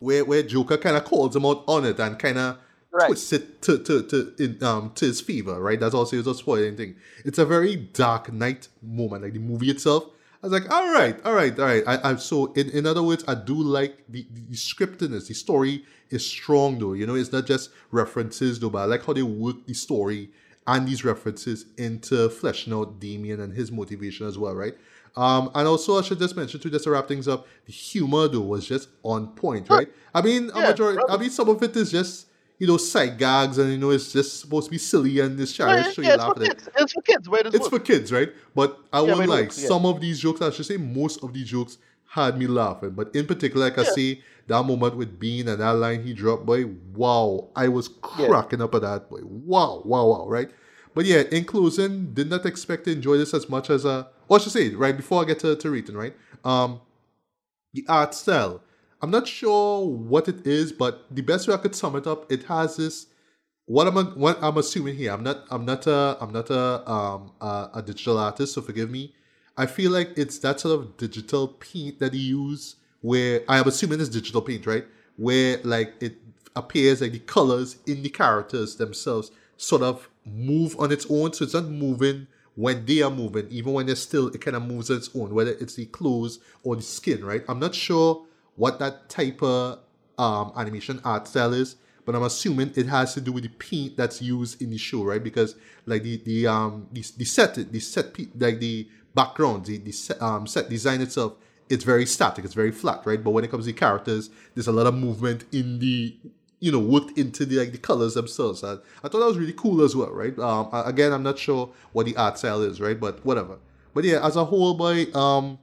where 0.00 0.24
where 0.24 0.42
Joker 0.42 0.76
kind 0.76 0.96
of 0.96 1.04
calls 1.04 1.34
him 1.36 1.46
out 1.46 1.64
on 1.66 1.84
it 1.84 1.98
and 2.00 2.18
kind 2.18 2.38
of 2.38 2.58
Right. 2.90 3.08
twists 3.08 3.34
it 3.34 3.60
to 3.62 3.78
to 3.84 4.02
to 4.04 4.32
in, 4.38 4.62
um 4.64 4.92
to 4.94 5.04
his 5.04 5.20
favor, 5.20 5.60
right? 5.60 5.78
That's 5.78 5.94
also 5.94 6.16
a 6.18 6.34
spoiling 6.34 6.74
thing. 6.74 6.96
It's 7.24 7.38
a 7.38 7.44
very 7.44 7.76
dark 7.76 8.32
night 8.32 8.68
moment, 8.82 9.24
like 9.24 9.34
the 9.34 9.38
movie 9.40 9.70
itself. 9.70 10.04
I 10.42 10.46
was 10.46 10.52
like, 10.52 10.70
all 10.70 10.90
right, 10.92 11.16
all 11.24 11.34
right, 11.34 11.56
all 11.58 11.66
right. 11.66 11.82
I, 11.86 12.12
I 12.12 12.16
so 12.16 12.52
in, 12.54 12.70
in 12.70 12.86
other 12.86 13.02
words, 13.02 13.24
I 13.28 13.34
do 13.34 13.54
like 13.54 14.04
the, 14.08 14.26
the 14.32 14.56
scriptedness. 14.56 15.28
The 15.28 15.34
story 15.34 15.84
is 16.08 16.26
strong 16.26 16.78
though. 16.78 16.94
You 16.94 17.06
know, 17.06 17.14
it's 17.14 17.30
not 17.30 17.44
just 17.46 17.70
references 17.90 18.58
though, 18.58 18.70
but 18.70 18.78
I 18.78 18.84
like 18.86 19.04
how 19.04 19.12
they 19.12 19.22
work 19.22 19.66
the 19.66 19.74
story 19.74 20.30
and 20.68 20.86
these 20.86 21.04
references 21.04 21.66
into 21.78 22.28
fleshing 22.30 22.72
out 22.74 23.00
Damian 23.00 23.40
and 23.40 23.52
his 23.54 23.72
motivation 23.72 24.28
as 24.28 24.38
well, 24.38 24.54
right? 24.54 24.74
Um, 25.16 25.50
and 25.54 25.66
also 25.66 25.98
I 25.98 26.02
should 26.02 26.20
just 26.20 26.36
mention 26.36 26.60
too, 26.60 26.70
just 26.70 26.84
to 26.84 26.90
wrap 26.92 27.08
things 27.08 27.26
up, 27.26 27.48
the 27.66 27.72
humor 27.72 28.28
though 28.28 28.42
was 28.42 28.66
just 28.68 28.90
on 29.02 29.34
point, 29.34 29.70
right? 29.70 29.88
I 30.14 30.22
mean, 30.22 30.50
a 30.54 30.60
Yeah, 30.60 30.68
majority, 30.68 31.04
I 31.08 31.16
mean, 31.16 31.30
some 31.30 31.48
of 31.48 31.62
it 31.62 31.76
is 31.76 31.90
just 31.90 32.28
you 32.58 32.68
know 32.68 32.76
side 32.76 33.18
gags, 33.18 33.58
and 33.58 33.72
you 33.72 33.78
know 33.78 33.90
it's 33.90 34.12
just 34.12 34.40
supposed 34.40 34.66
to 34.66 34.70
be 34.70 34.78
silly 34.78 35.18
and 35.20 35.40
it's 35.40 35.52
childish, 35.52 35.94
so 35.96 36.02
yeah, 36.02 36.08
you 36.10 36.14
it's 36.14 36.24
laugh 36.24 36.34
for 36.34 36.36
at 36.36 36.42
it. 36.42 36.54
kids. 36.54 36.68
It's 36.76 36.92
for 36.92 37.02
kids. 37.02 37.28
Where 37.28 37.42
does 37.42 37.54
It's 37.54 37.68
for 37.68 37.78
kids, 37.80 38.12
right? 38.12 38.30
But 38.54 38.78
I 38.92 39.00
Yeah, 39.00 39.14
won't 39.14 39.26
lie. 39.26 39.48
yeah. 39.56 39.70
Some 39.70 39.86
of 39.86 40.00
these 40.00 40.20
jokes, 40.20 40.42
I 40.42 40.50
should 40.50 40.66
say, 40.66 40.76
most 40.76 41.22
of 41.22 41.32
these 41.32 41.48
jokes 41.48 41.78
had 42.08 42.38
me 42.38 42.46
laughing. 42.46 42.90
But 42.90 43.14
in 43.14 43.26
particular, 43.26 43.66
like 43.66 43.78
I 43.78 43.82
Yeah. 43.82 43.90
say, 43.90 44.22
that 44.46 44.62
moment 44.64 44.96
with 44.96 45.18
Bean 45.18 45.48
and 45.48 45.60
that 45.60 45.72
line 45.72 46.02
he 46.02 46.14
dropped, 46.14 46.46
boy, 46.46 46.64
wow, 46.94 47.50
I 47.54 47.68
was 47.68 47.90
Yeah. 48.18 48.28
cracking 48.28 48.62
up 48.62 48.74
at 48.74 48.82
that, 48.82 49.10
boy. 49.10 49.20
Wow, 49.22 49.82
wow, 49.84 50.06
wow, 50.06 50.28
right? 50.28 50.50
But 50.94 51.04
yeah, 51.04 51.22
in 51.30 51.44
closing, 51.44 52.12
did 52.14 52.30
not 52.30 52.46
expect 52.46 52.84
to 52.84 52.92
enjoy 52.92 53.18
this 53.18 53.34
as 53.34 53.48
much 53.48 53.70
as 53.70 53.84
uh 53.86 54.04
or 54.28 54.38
I 54.38 54.40
should 54.40 54.52
say, 54.52 54.70
right, 54.74 54.96
before 54.96 55.22
I 55.22 55.26
get 55.26 55.38
to, 55.40 55.54
to 55.56 55.70
rating, 55.70 55.96
right? 55.96 56.14
Um 56.44 56.80
the 57.72 57.84
art 57.88 58.14
style. 58.14 58.62
I'm 59.00 59.10
not 59.10 59.28
sure 59.28 59.86
what 59.86 60.28
it 60.28 60.46
is, 60.46 60.72
but 60.72 61.04
the 61.14 61.22
best 61.22 61.46
way 61.46 61.54
I 61.54 61.58
could 61.58 61.74
sum 61.74 61.94
it 61.96 62.06
up, 62.06 62.30
it 62.32 62.44
has 62.44 62.76
this 62.76 63.06
what 63.66 63.86
I'm 63.86 63.96
what 64.18 64.38
I'm 64.42 64.56
assuming 64.56 64.96
here. 64.96 65.12
I'm 65.12 65.22
not 65.22 65.44
I'm 65.50 65.64
not 65.64 65.86
a 65.86 66.16
I'm 66.20 66.32
not 66.32 66.50
a 66.50 66.90
um 66.90 67.32
a, 67.40 67.70
a 67.74 67.82
digital 67.82 68.18
artist, 68.18 68.54
so 68.54 68.62
forgive 68.62 68.90
me. 68.90 69.14
I 69.58 69.66
feel 69.66 69.90
like 69.90 70.16
it's 70.16 70.38
that 70.38 70.60
sort 70.60 70.78
of 70.78 70.96
digital 70.96 71.48
paint 71.48 71.98
that 71.98 72.14
he 72.14 72.20
use 72.20 72.76
where 73.00 73.42
I 73.48 73.58
am 73.58 73.66
assuming 73.66 74.00
it's 74.00 74.08
digital 74.08 74.40
paint, 74.40 74.66
right? 74.66 74.86
Where 75.16 75.58
like 75.64 75.94
it 76.00 76.16
appears 76.54 77.00
like 77.00 77.12
the 77.12 77.18
colors 77.18 77.76
in 77.86 78.02
the 78.02 78.08
characters 78.08 78.76
themselves 78.76 79.32
sort 79.56 79.82
of 79.82 80.08
move 80.24 80.78
on 80.78 80.92
its 80.92 81.06
own. 81.10 81.32
So 81.32 81.44
it's 81.44 81.54
not 81.54 81.64
moving 81.64 82.28
when 82.54 82.86
they 82.86 83.02
are 83.02 83.10
moving, 83.10 83.48
even 83.50 83.72
when 83.72 83.86
they're 83.86 83.96
still, 83.96 84.28
it 84.28 84.40
kind 84.40 84.56
of 84.56 84.62
moves 84.62 84.90
on 84.90 84.96
its 84.96 85.10
own, 85.14 85.34
whether 85.34 85.52
it's 85.52 85.74
the 85.74 85.86
clothes 85.86 86.38
or 86.62 86.76
the 86.76 86.82
skin, 86.82 87.24
right? 87.24 87.44
I'm 87.48 87.58
not 87.60 87.74
sure 87.74 88.26
what 88.56 88.78
that 88.78 89.08
type 89.08 89.42
of 89.42 89.80
um, 90.18 90.52
animation 90.56 91.00
art 91.04 91.28
style 91.28 91.52
is, 91.52 91.76
but 92.04 92.16
I'm 92.16 92.22
assuming 92.22 92.72
it 92.74 92.86
has 92.86 93.14
to 93.14 93.20
do 93.20 93.32
with 93.32 93.44
the 93.44 93.50
paint 93.50 93.96
that's 93.96 94.22
used 94.22 94.62
in 94.62 94.70
the 94.70 94.78
show, 94.78 95.04
right? 95.04 95.22
Because 95.22 95.56
like 95.86 96.02
the 96.02 96.16
the 96.24 96.46
um 96.46 96.88
the, 96.90 97.04
the 97.18 97.24
set 97.24 97.54
the 97.54 97.80
set 97.80 98.18
like 98.40 98.58
the 98.60 98.88
background, 99.22 99.66
the 99.66 99.78
the 99.78 99.92
set, 99.92 100.20
um, 100.22 100.46
set 100.46 100.68
design 100.68 101.00
itself, 101.00 101.32
it's 101.68 101.84
very 101.92 102.06
static, 102.06 102.44
it's 102.44 102.54
very 102.54 102.70
flat, 102.70 103.00
right? 103.04 103.22
But 103.22 103.32
when 103.32 103.44
it 103.44 103.50
comes 103.50 103.64
to 103.66 103.72
the 103.72 103.78
characters, 103.78 104.30
there's 104.54 104.68
a 104.68 104.76
lot 104.80 104.86
of 104.86 104.94
movement 104.94 105.44
in 105.52 105.80
the 105.80 106.16
you 106.60 106.72
know 106.72 106.78
worked 106.78 107.18
into 107.18 107.44
the 107.44 107.56
like 107.58 107.72
the 107.72 107.78
colors 107.78 108.14
themselves. 108.14 108.62
I, 108.62 108.74
I 109.02 109.08
thought 109.08 109.20
that 109.22 109.32
was 109.34 109.38
really 109.38 109.58
cool 109.64 109.82
as 109.82 109.96
well, 109.96 110.12
right? 110.22 110.38
Um, 110.38 110.68
again, 110.72 111.12
I'm 111.12 111.24
not 111.24 111.38
sure 111.38 111.70
what 111.92 112.06
the 112.06 112.16
art 112.16 112.38
style 112.38 112.62
is, 112.62 112.80
right? 112.80 112.98
But 112.98 113.24
whatever. 113.24 113.58
But 113.94 114.04
yeah, 114.04 114.24
as 114.24 114.36
a 114.36 114.44
whole, 114.44 114.74
boy, 114.74 115.12
um, 115.14 115.58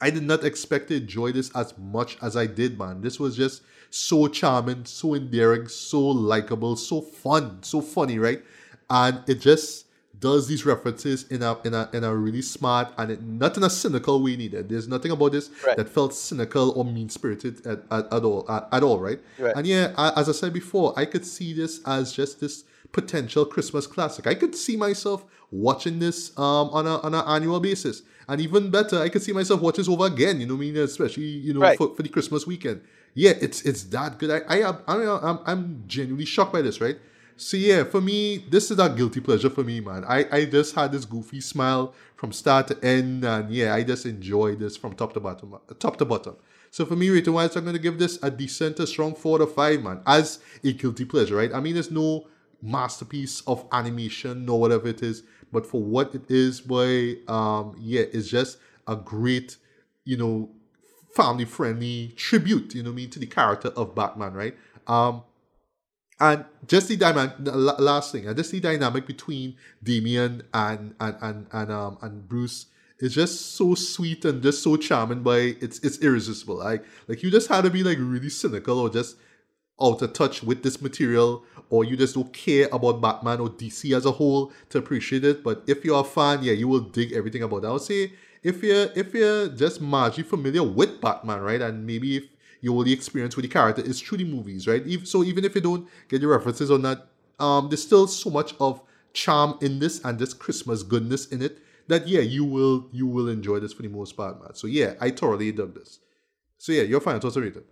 I 0.00 0.10
did 0.10 0.24
not 0.24 0.44
expect 0.44 0.88
to 0.88 0.96
enjoy 0.96 1.32
this 1.32 1.50
as 1.56 1.76
much 1.78 2.18
as 2.20 2.36
I 2.36 2.46
did, 2.46 2.78
man. 2.78 3.00
This 3.00 3.18
was 3.18 3.36
just 3.36 3.62
so 3.90 4.28
charming, 4.28 4.84
so 4.84 5.14
endearing, 5.14 5.68
so 5.68 6.00
likable, 6.00 6.76
so 6.76 7.00
fun, 7.00 7.62
so 7.62 7.80
funny, 7.80 8.18
right? 8.18 8.42
And 8.90 9.22
it 9.26 9.40
just 9.40 9.86
does 10.20 10.48
these 10.48 10.64
references 10.66 11.24
in 11.28 11.42
a 11.42 11.58
in 11.64 11.74
a 11.74 11.88
in 11.92 12.04
a 12.04 12.14
really 12.14 12.42
smart 12.42 12.92
and 12.98 13.10
it, 13.10 13.22
not 13.22 13.56
in 13.56 13.62
a 13.62 13.70
cynical 13.70 14.22
way 14.22 14.36
neither. 14.36 14.62
There's 14.62 14.88
nothing 14.88 15.10
about 15.12 15.32
this 15.32 15.50
right. 15.66 15.76
that 15.76 15.88
felt 15.88 16.14
cynical 16.14 16.70
or 16.72 16.84
mean 16.84 17.08
spirited 17.08 17.66
at, 17.66 17.82
at, 17.90 18.12
at, 18.12 18.24
all 18.24 18.50
at, 18.50 18.68
at 18.72 18.82
all, 18.82 18.98
right? 18.98 19.20
right? 19.38 19.54
And 19.56 19.66
yeah, 19.66 19.92
I, 19.96 20.12
as 20.20 20.28
I 20.28 20.32
said 20.32 20.52
before, 20.52 20.92
I 20.96 21.04
could 21.04 21.24
see 21.24 21.52
this 21.52 21.80
as 21.86 22.12
just 22.12 22.40
this 22.40 22.64
potential 22.92 23.44
Christmas 23.44 23.86
classic. 23.86 24.26
I 24.26 24.34
could 24.34 24.54
see 24.54 24.76
myself 24.76 25.24
watching 25.50 25.98
this 25.98 26.36
um 26.38 26.70
on 26.70 26.86
a 26.86 26.98
on 26.98 27.14
an 27.14 27.24
annual 27.26 27.60
basis. 27.60 28.02
And 28.28 28.42
even 28.42 28.70
better, 28.70 28.98
I 28.98 29.08
could 29.08 29.22
see 29.22 29.32
myself 29.32 29.60
watching 29.62 29.84
this 29.84 29.88
over 29.88 30.04
again, 30.04 30.38
you 30.40 30.46
know 30.46 30.54
what 30.54 30.60
I 30.60 30.66
mean? 30.66 30.76
Especially, 30.76 31.24
you 31.24 31.54
know, 31.54 31.60
right. 31.60 31.78
for, 31.78 31.94
for 31.96 32.02
the 32.02 32.10
Christmas 32.10 32.46
weekend. 32.46 32.82
Yeah, 33.14 33.32
it's 33.40 33.62
it's 33.62 33.84
that 33.84 34.18
good. 34.18 34.30
I 34.30 34.40
I 34.48 34.70
I 34.86 35.30
I'm 35.30 35.38
I'm 35.46 35.84
genuinely 35.86 36.26
shocked 36.26 36.52
by 36.52 36.62
this, 36.62 36.80
right? 36.80 36.98
So 37.40 37.56
yeah, 37.56 37.84
for 37.84 38.00
me, 38.00 38.38
this 38.38 38.72
is 38.72 38.80
a 38.80 38.88
guilty 38.88 39.20
pleasure 39.20 39.48
for 39.48 39.62
me, 39.62 39.78
man. 39.78 40.04
I, 40.04 40.26
I 40.30 40.44
just 40.44 40.74
had 40.74 40.90
this 40.90 41.04
goofy 41.04 41.40
smile 41.40 41.94
from 42.16 42.32
start 42.32 42.66
to 42.66 42.84
end, 42.84 43.24
and 43.24 43.48
yeah, 43.54 43.74
I 43.74 43.84
just 43.84 44.06
enjoyed 44.06 44.58
this 44.58 44.76
from 44.76 44.96
top 44.96 45.12
to 45.12 45.20
bottom, 45.20 45.54
top 45.78 45.98
to 45.98 46.04
bottom. 46.04 46.34
So 46.72 46.84
for 46.84 46.96
me, 46.96 47.10
rating 47.10 47.32
wise, 47.32 47.54
I'm 47.54 47.64
gonna 47.64 47.78
give 47.78 47.96
this 47.96 48.18
a 48.24 48.30
decent, 48.30 48.80
a 48.80 48.88
strong 48.88 49.14
four 49.14 49.38
to 49.38 49.46
five, 49.46 49.84
man, 49.84 50.00
as 50.04 50.40
a 50.64 50.72
guilty 50.72 51.04
pleasure, 51.04 51.36
right? 51.36 51.54
I 51.54 51.60
mean, 51.60 51.74
there's 51.74 51.92
no 51.92 52.26
masterpiece 52.60 53.40
of 53.46 53.64
animation 53.70 54.44
nor 54.44 54.60
whatever 54.60 54.88
it 54.88 55.04
is, 55.04 55.22
but 55.52 55.64
for 55.64 55.80
what 55.80 56.16
it 56.16 56.28
is, 56.28 56.60
boy, 56.60 57.18
um, 57.28 57.76
yeah, 57.78 58.02
it's 58.12 58.28
just 58.28 58.58
a 58.88 58.96
great, 58.96 59.58
you 60.04 60.16
know, 60.16 60.50
family 61.14 61.44
friendly 61.44 62.14
tribute, 62.16 62.74
you 62.74 62.82
know, 62.82 62.90
I 62.90 62.94
mean, 62.94 63.10
to 63.10 63.20
the 63.20 63.26
character 63.26 63.68
of 63.68 63.94
Batman, 63.94 64.32
right? 64.32 64.56
Um, 64.88 65.22
and 66.20 66.44
just 66.66 66.88
the 66.88 66.96
dynamic, 66.96 67.34
last 67.40 68.12
thing, 68.12 68.26
and 68.26 68.36
just 68.36 68.50
the 68.50 68.60
dynamic 68.60 69.06
between 69.06 69.56
Damian 69.82 70.42
and 70.52 70.94
and 71.00 71.16
and 71.20 71.46
and 71.52 71.72
um 71.72 71.98
and 72.02 72.28
Bruce 72.28 72.66
is 72.98 73.14
just 73.14 73.52
so 73.54 73.74
sweet 73.74 74.24
and 74.24 74.42
just 74.42 74.62
so 74.62 74.76
charming. 74.76 75.22
By 75.22 75.56
it's 75.60 75.78
it's 75.80 75.98
irresistible. 75.98 76.56
Like 76.56 76.84
like 77.06 77.22
you 77.22 77.30
just 77.30 77.48
had 77.48 77.62
to 77.64 77.70
be 77.70 77.82
like 77.84 77.98
really 78.00 78.30
cynical 78.30 78.80
or 78.80 78.90
just 78.90 79.16
out 79.80 80.02
of 80.02 80.12
touch 80.12 80.42
with 80.42 80.64
this 80.64 80.82
material, 80.82 81.44
or 81.70 81.84
you 81.84 81.96
just 81.96 82.16
don't 82.16 82.32
care 82.32 82.68
about 82.72 83.00
Batman 83.00 83.38
or 83.38 83.48
DC 83.48 83.96
as 83.96 84.04
a 84.04 84.10
whole 84.10 84.52
to 84.70 84.78
appreciate 84.78 85.24
it. 85.24 85.44
But 85.44 85.62
if 85.68 85.84
you're 85.84 86.00
a 86.00 86.04
fan, 86.04 86.42
yeah, 86.42 86.52
you 86.52 86.66
will 86.66 86.80
dig 86.80 87.12
everything 87.12 87.44
about 87.44 87.64
it. 87.64 87.66
I 87.68 87.72
would 87.72 87.82
say 87.82 88.12
if 88.42 88.62
you're 88.62 88.88
if 88.96 89.14
you're 89.14 89.48
just 89.48 89.80
marginally 89.80 90.26
familiar 90.26 90.64
with 90.64 91.00
Batman, 91.00 91.40
right, 91.40 91.60
and 91.60 91.86
maybe 91.86 92.16
if 92.16 92.24
you 92.60 92.76
only 92.76 92.92
experience 92.92 93.36
with 93.36 93.44
the 93.44 93.48
character 93.48 93.82
is 93.82 94.00
through 94.00 94.18
the 94.18 94.24
movies, 94.24 94.66
right? 94.66 94.82
So 95.06 95.22
even 95.24 95.44
if 95.44 95.54
you 95.54 95.60
don't 95.60 95.88
get 96.08 96.20
your 96.20 96.36
references 96.36 96.70
on 96.70 96.82
that, 96.82 97.06
um, 97.38 97.68
there's 97.68 97.82
still 97.82 98.06
so 98.06 98.30
much 98.30 98.54
of 98.60 98.80
charm 99.12 99.58
in 99.60 99.78
this 99.78 100.04
and 100.04 100.18
this 100.18 100.34
Christmas 100.34 100.82
goodness 100.82 101.26
in 101.26 101.42
it 101.42 101.58
that 101.88 102.06
yeah, 102.06 102.20
you 102.20 102.44
will 102.44 102.88
you 102.92 103.06
will 103.06 103.28
enjoy 103.28 103.58
this 103.58 103.72
for 103.72 103.82
the 103.82 103.88
most 103.88 104.16
part, 104.16 104.40
man. 104.40 104.54
So 104.54 104.66
yeah, 104.66 104.94
I 105.00 105.10
thoroughly 105.10 105.50
dug 105.52 105.74
this. 105.74 106.00
So 106.58 106.72
yeah, 106.72 106.82
your 106.82 107.00
final 107.00 107.20
thoughts 107.20 107.36
are 107.36 107.40
rated. 107.40 107.64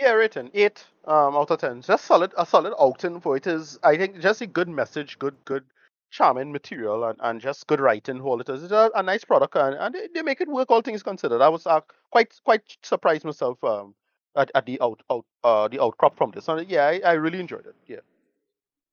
Yeah, 0.00 0.12
written 0.12 0.50
eight 0.54 0.84
um, 1.04 1.36
out 1.36 1.50
of 1.50 1.60
ten. 1.60 1.82
Just 1.82 2.04
solid, 2.04 2.32
a 2.36 2.44
solid 2.44 2.74
outing 2.80 3.20
for 3.20 3.36
it 3.36 3.46
is. 3.46 3.78
I 3.82 3.96
think 3.96 4.20
just 4.20 4.40
a 4.40 4.46
good 4.46 4.68
message, 4.68 5.18
good, 5.18 5.36
good, 5.44 5.64
charming 6.12 6.52
material, 6.52 7.02
and, 7.04 7.18
and 7.20 7.40
just 7.40 7.66
good 7.66 7.80
writing. 7.80 8.20
All 8.20 8.40
it 8.40 8.48
is, 8.48 8.62
it's 8.62 8.72
a, 8.72 8.90
a 8.94 9.02
nice 9.02 9.24
product, 9.24 9.56
and, 9.56 9.74
and 9.74 9.94
they, 9.94 10.08
they, 10.14 10.22
make 10.22 10.40
it 10.40 10.48
work. 10.48 10.70
All 10.70 10.82
things 10.82 11.02
considered, 11.02 11.40
I 11.40 11.48
was 11.48 11.66
uh, 11.66 11.80
quite 12.10 12.38
quite 12.44 12.62
surprised 12.82 13.24
myself 13.24 13.62
um, 13.64 13.94
at, 14.36 14.50
at 14.54 14.66
the 14.66 14.80
out 14.80 15.02
out 15.10 15.24
uh, 15.42 15.66
the 15.66 15.82
outcrop 15.82 16.16
from 16.16 16.30
this. 16.30 16.46
And 16.46 16.70
yeah, 16.70 16.86
I, 16.86 17.00
I 17.04 17.12
really 17.14 17.40
enjoyed 17.40 17.66
it. 17.66 17.74
Yeah. 17.88 18.04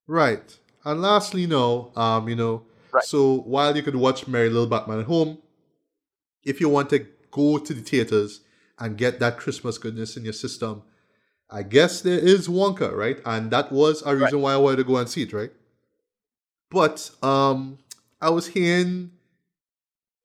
Right. 0.07 0.57
And 0.85 1.01
lastly, 1.01 1.45
now 1.45 1.91
um, 1.95 2.27
you 2.27 2.35
know, 2.35 2.63
right. 2.91 3.03
so 3.03 3.41
while 3.41 3.75
you 3.75 3.83
could 3.83 3.97
watch 3.97 4.27
Merry 4.27 4.49
Little 4.49 4.67
Batman 4.67 5.01
at 5.01 5.05
home, 5.05 5.37
if 6.43 6.59
you 6.59 6.69
want 6.69 6.89
to 6.91 7.05
go 7.29 7.59
to 7.59 7.73
the 7.73 7.81
theaters 7.81 8.41
and 8.79 8.97
get 8.97 9.19
that 9.19 9.37
Christmas 9.37 9.77
goodness 9.77 10.15
in 10.15 10.23
your 10.23 10.33
system, 10.33 10.83
I 11.49 11.63
guess 11.63 12.01
there 12.01 12.17
is 12.17 12.47
Wonka, 12.47 12.95
right? 12.95 13.19
And 13.25 13.51
that 13.51 13.71
was 13.71 14.01
a 14.05 14.15
reason 14.15 14.37
right. 14.37 14.43
why 14.43 14.53
I 14.53 14.57
wanted 14.57 14.77
to 14.77 14.83
go 14.85 14.95
and 14.95 15.09
see 15.09 15.23
it, 15.23 15.33
right? 15.33 15.51
But 16.69 17.09
um, 17.23 17.79
I 18.21 18.29
was 18.29 18.47
hearing 18.47 19.11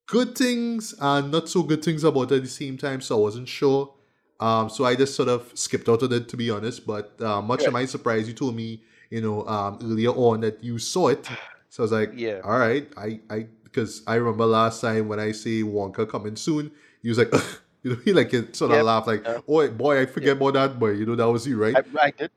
good 0.06 0.36
things 0.36 0.94
and 1.00 1.30
not 1.30 1.48
so 1.48 1.62
good 1.62 1.84
things 1.84 2.04
about 2.04 2.32
it 2.32 2.36
at 2.36 2.42
the 2.42 2.48
same 2.48 2.76
time, 2.76 3.00
so 3.00 3.16
I 3.16 3.20
wasn't 3.20 3.48
sure. 3.48 3.92
Um, 4.40 4.68
so 4.68 4.84
I 4.84 4.94
just 4.94 5.14
sort 5.14 5.28
of 5.28 5.50
skipped 5.54 5.88
out 5.88 6.02
of 6.02 6.12
it 6.12 6.28
to 6.28 6.36
be 6.36 6.50
honest. 6.50 6.86
But 6.86 7.20
uh, 7.20 7.40
much 7.40 7.60
yeah. 7.60 7.66
to 7.66 7.72
my 7.72 7.84
surprise, 7.86 8.28
you 8.28 8.34
told 8.34 8.56
me, 8.56 8.82
you 9.10 9.20
know, 9.20 9.46
um, 9.46 9.78
earlier 9.82 10.10
on 10.10 10.40
that 10.40 10.62
you 10.62 10.78
saw 10.78 11.08
it. 11.08 11.26
So 11.70 11.82
I 11.82 11.84
was 11.84 11.92
like, 11.92 12.12
yeah, 12.14 12.40
all 12.44 12.58
right. 12.58 12.88
I, 12.96 13.20
I, 13.28 13.46
because 13.64 14.02
I 14.06 14.14
remember 14.14 14.46
last 14.46 14.80
time 14.80 15.08
when 15.08 15.18
I 15.18 15.32
say 15.32 15.62
Wonka 15.62 16.08
coming 16.08 16.36
soon, 16.36 16.70
he 17.02 17.08
was 17.08 17.18
like, 17.18 17.32
you 17.82 17.92
know, 17.92 17.96
he 18.04 18.12
like 18.12 18.30
sort 18.54 18.70
of 18.70 18.76
yep. 18.76 18.84
laughed 18.84 19.06
like, 19.08 19.26
oh 19.26 19.68
boy, 19.70 20.00
I 20.00 20.06
forget 20.06 20.28
yep. 20.28 20.36
about 20.36 20.54
that, 20.54 20.78
boy. 20.78 20.90
You 20.90 21.06
know, 21.06 21.16
that 21.16 21.28
was 21.28 21.46
you, 21.46 21.60
right? 21.60 21.74
I, 21.76 21.82
I 22.00 22.10
did. 22.12 22.30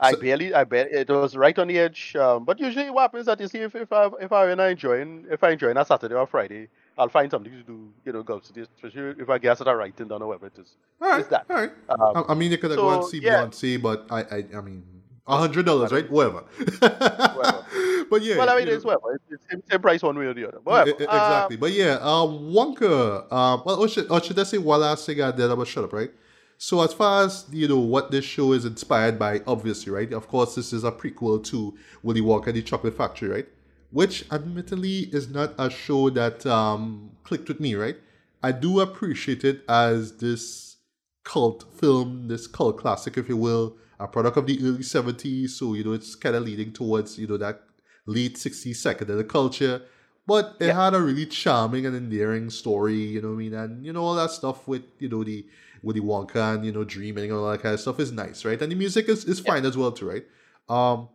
I 0.00 0.12
so, 0.12 0.20
barely, 0.20 0.54
I 0.54 0.64
bet 0.64 0.92
it 0.92 1.08
was 1.08 1.36
right 1.36 1.58
on 1.58 1.66
the 1.66 1.78
edge. 1.78 2.14
Um, 2.14 2.44
but 2.44 2.60
usually, 2.60 2.88
what 2.90 3.02
happens 3.02 3.22
is 3.22 3.26
that 3.26 3.40
you 3.40 3.48
see 3.48 3.58
if, 3.58 3.74
if 3.74 3.92
I 3.92 4.08
if 4.20 4.30
I 4.30 4.50
am 4.50 4.60
enjoying 4.60 5.26
if 5.30 5.42
I 5.42 5.56
join 5.56 5.76
a 5.76 5.84
Saturday 5.84 6.14
or 6.14 6.26
Friday, 6.26 6.68
I'll 6.96 7.08
find 7.08 7.30
something 7.30 7.50
to 7.50 7.62
do. 7.62 7.88
You 8.04 8.12
know, 8.12 8.22
go 8.22 8.38
to 8.38 8.52
this, 8.52 8.68
especially 8.76 9.20
if 9.20 9.28
I 9.28 9.38
guess 9.38 9.58
that 9.58 9.66
I 9.66 9.72
writing 9.72 10.06
down 10.06 10.22
or 10.22 10.28
whatever 10.28 10.46
it 10.46 10.58
is. 10.58 10.76
All 11.02 11.08
right, 11.08 11.30
that. 11.30 11.46
All 11.50 11.56
right. 11.56 11.72
Um, 11.88 12.24
I, 12.28 12.34
mean, 12.34 12.52
you 12.52 12.58
could 12.58 12.70
so, 12.70 12.76
go 12.76 12.90
and 12.90 13.04
see 13.04 13.20
yeah. 13.20 13.44
Beyonce, 13.44 13.82
but 13.82 14.06
I, 14.10 14.20
I, 14.20 14.44
I 14.56 14.60
mean, 14.60 14.84
a 15.26 15.36
hundred 15.36 15.66
dollars, 15.66 15.90
right? 15.90 16.08
Whatever. 16.08 16.44
whatever. 16.78 17.64
but 18.10 18.22
yeah. 18.22 18.38
Well, 18.38 18.50
I 18.50 18.56
mean, 18.56 18.68
it's 18.68 18.84
know. 18.84 18.98
whatever. 19.02 19.20
It's, 19.30 19.42
same, 19.50 19.62
same 19.68 19.80
price 19.80 20.02
one 20.02 20.16
way 20.16 20.26
or 20.26 20.34
the 20.34 20.46
other. 20.46 20.60
But 20.64 20.86
whatever. 20.86 21.02
exactly. 21.02 21.56
Um, 21.56 21.60
but 21.60 21.72
yeah, 21.72 21.98
uh, 22.00 22.24
Wonka. 22.24 23.26
Uh, 23.30 23.62
well, 23.64 23.82
or 23.82 23.88
should, 23.88 24.10
or 24.10 24.22
should 24.22 24.38
I 24.38 24.44
say, 24.44 24.58
I 24.58 25.28
I 25.28 25.30
did, 25.32 25.50
I 25.50 25.54
was 25.54 25.68
shut 25.68 25.82
up, 25.82 25.92
right? 25.92 26.10
So 26.60 26.82
as 26.82 26.92
far 26.92 27.24
as 27.24 27.46
you 27.52 27.68
know 27.68 27.78
what 27.78 28.10
this 28.10 28.24
show 28.24 28.52
is 28.52 28.64
inspired 28.64 29.16
by, 29.16 29.42
obviously, 29.46 29.92
right? 29.92 30.12
Of 30.12 30.26
course, 30.26 30.56
this 30.56 30.72
is 30.72 30.82
a 30.82 30.90
prequel 30.90 31.42
to 31.44 31.78
Willy 32.02 32.20
Wonka 32.20 32.52
the 32.52 32.62
Chocolate 32.62 32.96
Factory, 32.96 33.28
right? 33.28 33.48
Which 33.92 34.26
admittedly 34.32 35.08
is 35.12 35.28
not 35.28 35.54
a 35.56 35.70
show 35.70 36.10
that 36.10 36.44
um, 36.46 37.12
clicked 37.22 37.46
with 37.46 37.60
me, 37.60 37.76
right? 37.76 37.96
I 38.42 38.50
do 38.50 38.80
appreciate 38.80 39.44
it 39.44 39.62
as 39.68 40.18
this 40.18 40.76
cult 41.22 41.64
film, 41.72 42.26
this 42.26 42.48
cult 42.48 42.78
classic, 42.78 43.16
if 43.16 43.28
you 43.28 43.36
will, 43.36 43.76
a 44.00 44.08
product 44.08 44.36
of 44.36 44.46
the 44.46 44.58
early 44.58 44.78
70s. 44.78 45.50
So, 45.50 45.74
you 45.74 45.84
know, 45.84 45.92
it's 45.92 46.16
kind 46.16 46.34
of 46.34 46.42
leading 46.42 46.72
towards, 46.72 47.18
you 47.18 47.28
know, 47.28 47.36
that 47.36 47.62
late 48.06 48.34
60s 48.34 48.70
psychedelic 48.70 49.28
culture. 49.28 49.82
But 50.26 50.56
it 50.60 50.66
yeah. 50.66 50.84
had 50.84 50.94
a 50.94 51.00
really 51.00 51.24
charming 51.24 51.86
and 51.86 51.96
endearing 51.96 52.50
story, 52.50 52.96
you 52.96 53.22
know 53.22 53.28
what 53.28 53.34
I 53.34 53.38
mean? 53.38 53.54
And, 53.54 53.86
you 53.86 53.92
know, 53.92 54.04
all 54.04 54.14
that 54.16 54.30
stuff 54.30 54.68
with, 54.68 54.82
you 54.98 55.08
know, 55.08 55.24
the 55.24 55.46
Willy 55.82 56.00
Wonka 56.00 56.54
and 56.54 56.64
you 56.64 56.72
know 56.72 56.84
dreaming 56.84 57.30
and 57.30 57.34
all 57.34 57.50
that 57.50 57.62
kind 57.62 57.74
of 57.74 57.80
stuff 57.80 58.00
is 58.00 58.12
nice, 58.12 58.44
right? 58.44 58.60
And 58.60 58.70
the 58.72 58.76
music 58.76 59.08
is, 59.08 59.24
is 59.24 59.40
fine 59.40 59.62
yeah. 59.62 59.68
as 59.68 59.76
well 59.76 59.92
too, 59.92 60.08
right? 60.08 60.24
Um, 60.68 61.08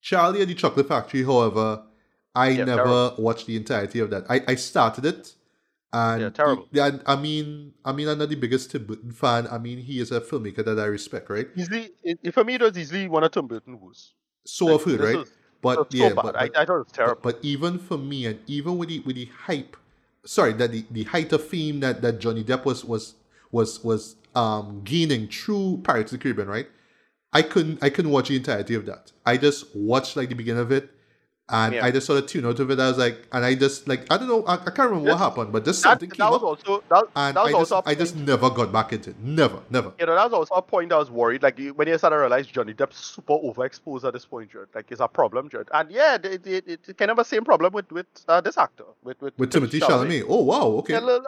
Charlie 0.00 0.40
and 0.42 0.50
the 0.50 0.54
Chocolate 0.54 0.88
Factory, 0.88 1.22
however, 1.24 1.82
I 2.34 2.50
Yeah, 2.50 2.64
never 2.64 2.82
terrible. 2.82 3.14
watched 3.24 3.46
the 3.46 3.56
entirety 3.56 4.00
of 4.00 4.10
that. 4.10 4.24
I, 4.28 4.42
I 4.48 4.54
started 4.56 5.04
it, 5.06 5.34
and 5.92 6.20
Yeah, 6.22 6.30
terrible. 6.30 6.68
Yeah, 6.72 6.98
I 7.06 7.16
mean, 7.16 7.72
I 7.84 7.92
mean, 7.92 8.08
I'm 8.08 8.18
not 8.18 8.28
the 8.28 8.34
biggest 8.36 8.70
Tim 8.70 8.84
Burton 8.84 9.12
fan. 9.12 9.46
I 9.50 9.58
mean, 9.58 9.78
he 9.78 10.00
is 10.00 10.10
a 10.12 10.20
filmmaker 10.20 10.64
that 10.64 10.78
I 10.78 10.84
respect, 10.86 11.30
right? 11.30 11.48
Easily, 11.56 11.90
it, 12.02 12.34
for 12.34 12.44
me, 12.44 12.54
it 12.54 12.60
was 12.62 12.76
easily 12.76 13.08
one 13.08 13.24
of 13.24 13.30
Tim 13.30 13.46
Burton 13.46 13.80
was. 13.80 14.12
So 14.44 14.66
Like, 14.66 14.80
heard, 14.82 14.86
this 14.86 15.00
right? 15.00 15.16
was- 15.16 15.32
but 15.62 15.90
so 15.90 15.96
yeah, 15.96 16.12
but, 16.14 16.36
I, 16.36 16.50
I 16.54 16.64
thought 16.66 16.76
it 16.76 16.84
was 16.84 16.92
terrible. 16.92 17.20
but, 17.22 17.36
but 17.36 17.44
even 17.44 17.78
for 17.78 17.96
me, 17.96 18.26
and 18.26 18.38
even 18.46 18.76
with 18.76 18.90
the 18.90 18.98
with 19.00 19.16
the 19.16 19.24
hype, 19.46 19.78
sorry, 20.26 20.52
that 20.54 20.72
the, 20.72 20.84
the 20.90 21.04
height 21.04 21.32
of 21.32 21.42
fame 21.42 21.80
that, 21.80 22.02
that 22.02 22.18
Johnny 22.20 22.44
Depp 22.44 22.66
was 22.66 22.84
was 22.84 23.14
was 23.54 23.82
was 23.84 24.16
um 24.34 24.82
gaining 24.84 25.28
through 25.28 25.80
Pirates 25.84 26.12
of 26.12 26.18
the 26.18 26.22
Caribbean, 26.22 26.48
right? 26.48 26.66
I 27.32 27.42
couldn't 27.42 27.82
I 27.82 27.88
couldn't 27.88 28.10
watch 28.10 28.28
the 28.28 28.36
entirety 28.36 28.74
of 28.74 28.84
that. 28.86 29.12
I 29.24 29.36
just 29.36 29.74
watched 29.74 30.16
like 30.16 30.28
the 30.28 30.34
beginning 30.34 30.62
of 30.62 30.72
it, 30.72 30.90
and 31.48 31.74
Yeah. 31.74 31.84
I 31.84 31.90
just 31.90 32.06
sort 32.06 32.18
of 32.22 32.26
tuned 32.28 32.46
out 32.46 32.58
of 32.60 32.70
it. 32.70 32.78
I 32.80 32.88
was 32.88 32.98
like, 32.98 33.28
and 33.32 33.44
I 33.44 33.54
just 33.54 33.86
like 33.88 34.12
I 34.12 34.16
don't 34.18 34.28
know, 34.28 34.44
I, 34.44 34.54
I 34.54 34.70
can't 34.76 34.90
remember 34.90 35.10
what 35.10 35.18
happened, 35.18 35.52
but 35.52 35.64
just 35.64 35.82
that, 35.82 35.90
something 35.90 36.08
that 36.10 36.16
came 36.18 36.30
was 36.30 36.36
up, 36.36 36.42
also 36.42 36.84
that, 36.90 37.04
and 37.16 37.36
that 37.36 37.44
was 37.44 37.54
I 37.54 37.58
just 37.58 37.88
I 37.88 37.94
just 37.94 38.16
never 38.16 38.50
got 38.50 38.72
back 38.72 38.92
into 38.92 39.10
it. 39.10 39.18
Never, 39.20 39.60
never. 39.70 39.92
you 40.00 40.06
know 40.06 40.14
that 40.16 40.30
was 40.30 40.32
also 40.32 40.54
a 40.54 40.62
point 40.62 40.92
I 40.92 40.98
was 40.98 41.10
worried. 41.10 41.42
Like 41.42 41.58
when 41.76 41.88
you 41.88 41.98
started 41.98 42.16
to 42.16 42.20
realize 42.20 42.46
Johnny 42.48 42.74
Depp's 42.74 42.98
super 42.98 43.34
overexposed 43.34 44.04
at 44.04 44.12
this 44.14 44.26
point, 44.26 44.50
Jared. 44.50 44.68
Like 44.74 44.90
it's 44.90 45.00
a 45.00 45.08
problem, 45.08 45.48
Jared. 45.48 45.68
And 45.72 45.90
yeah, 45.90 46.14
it, 46.16 46.46
it, 46.46 46.68
it, 46.68 46.88
it 46.88 46.98
kind 46.98 47.10
of 47.10 47.16
the 47.16 47.24
same 47.24 47.44
problem 47.44 47.72
with 47.72 47.90
with 47.92 48.06
uh, 48.28 48.40
this 48.40 48.58
actor 48.58 48.84
with 49.04 49.20
with, 49.22 49.38
With 49.38 49.52
Timothée 49.52 49.80
Chalamet. 49.80 50.24
Oh 50.28 50.42
wow, 50.42 50.66
okay. 50.78 50.94
Yeah, 50.94 51.18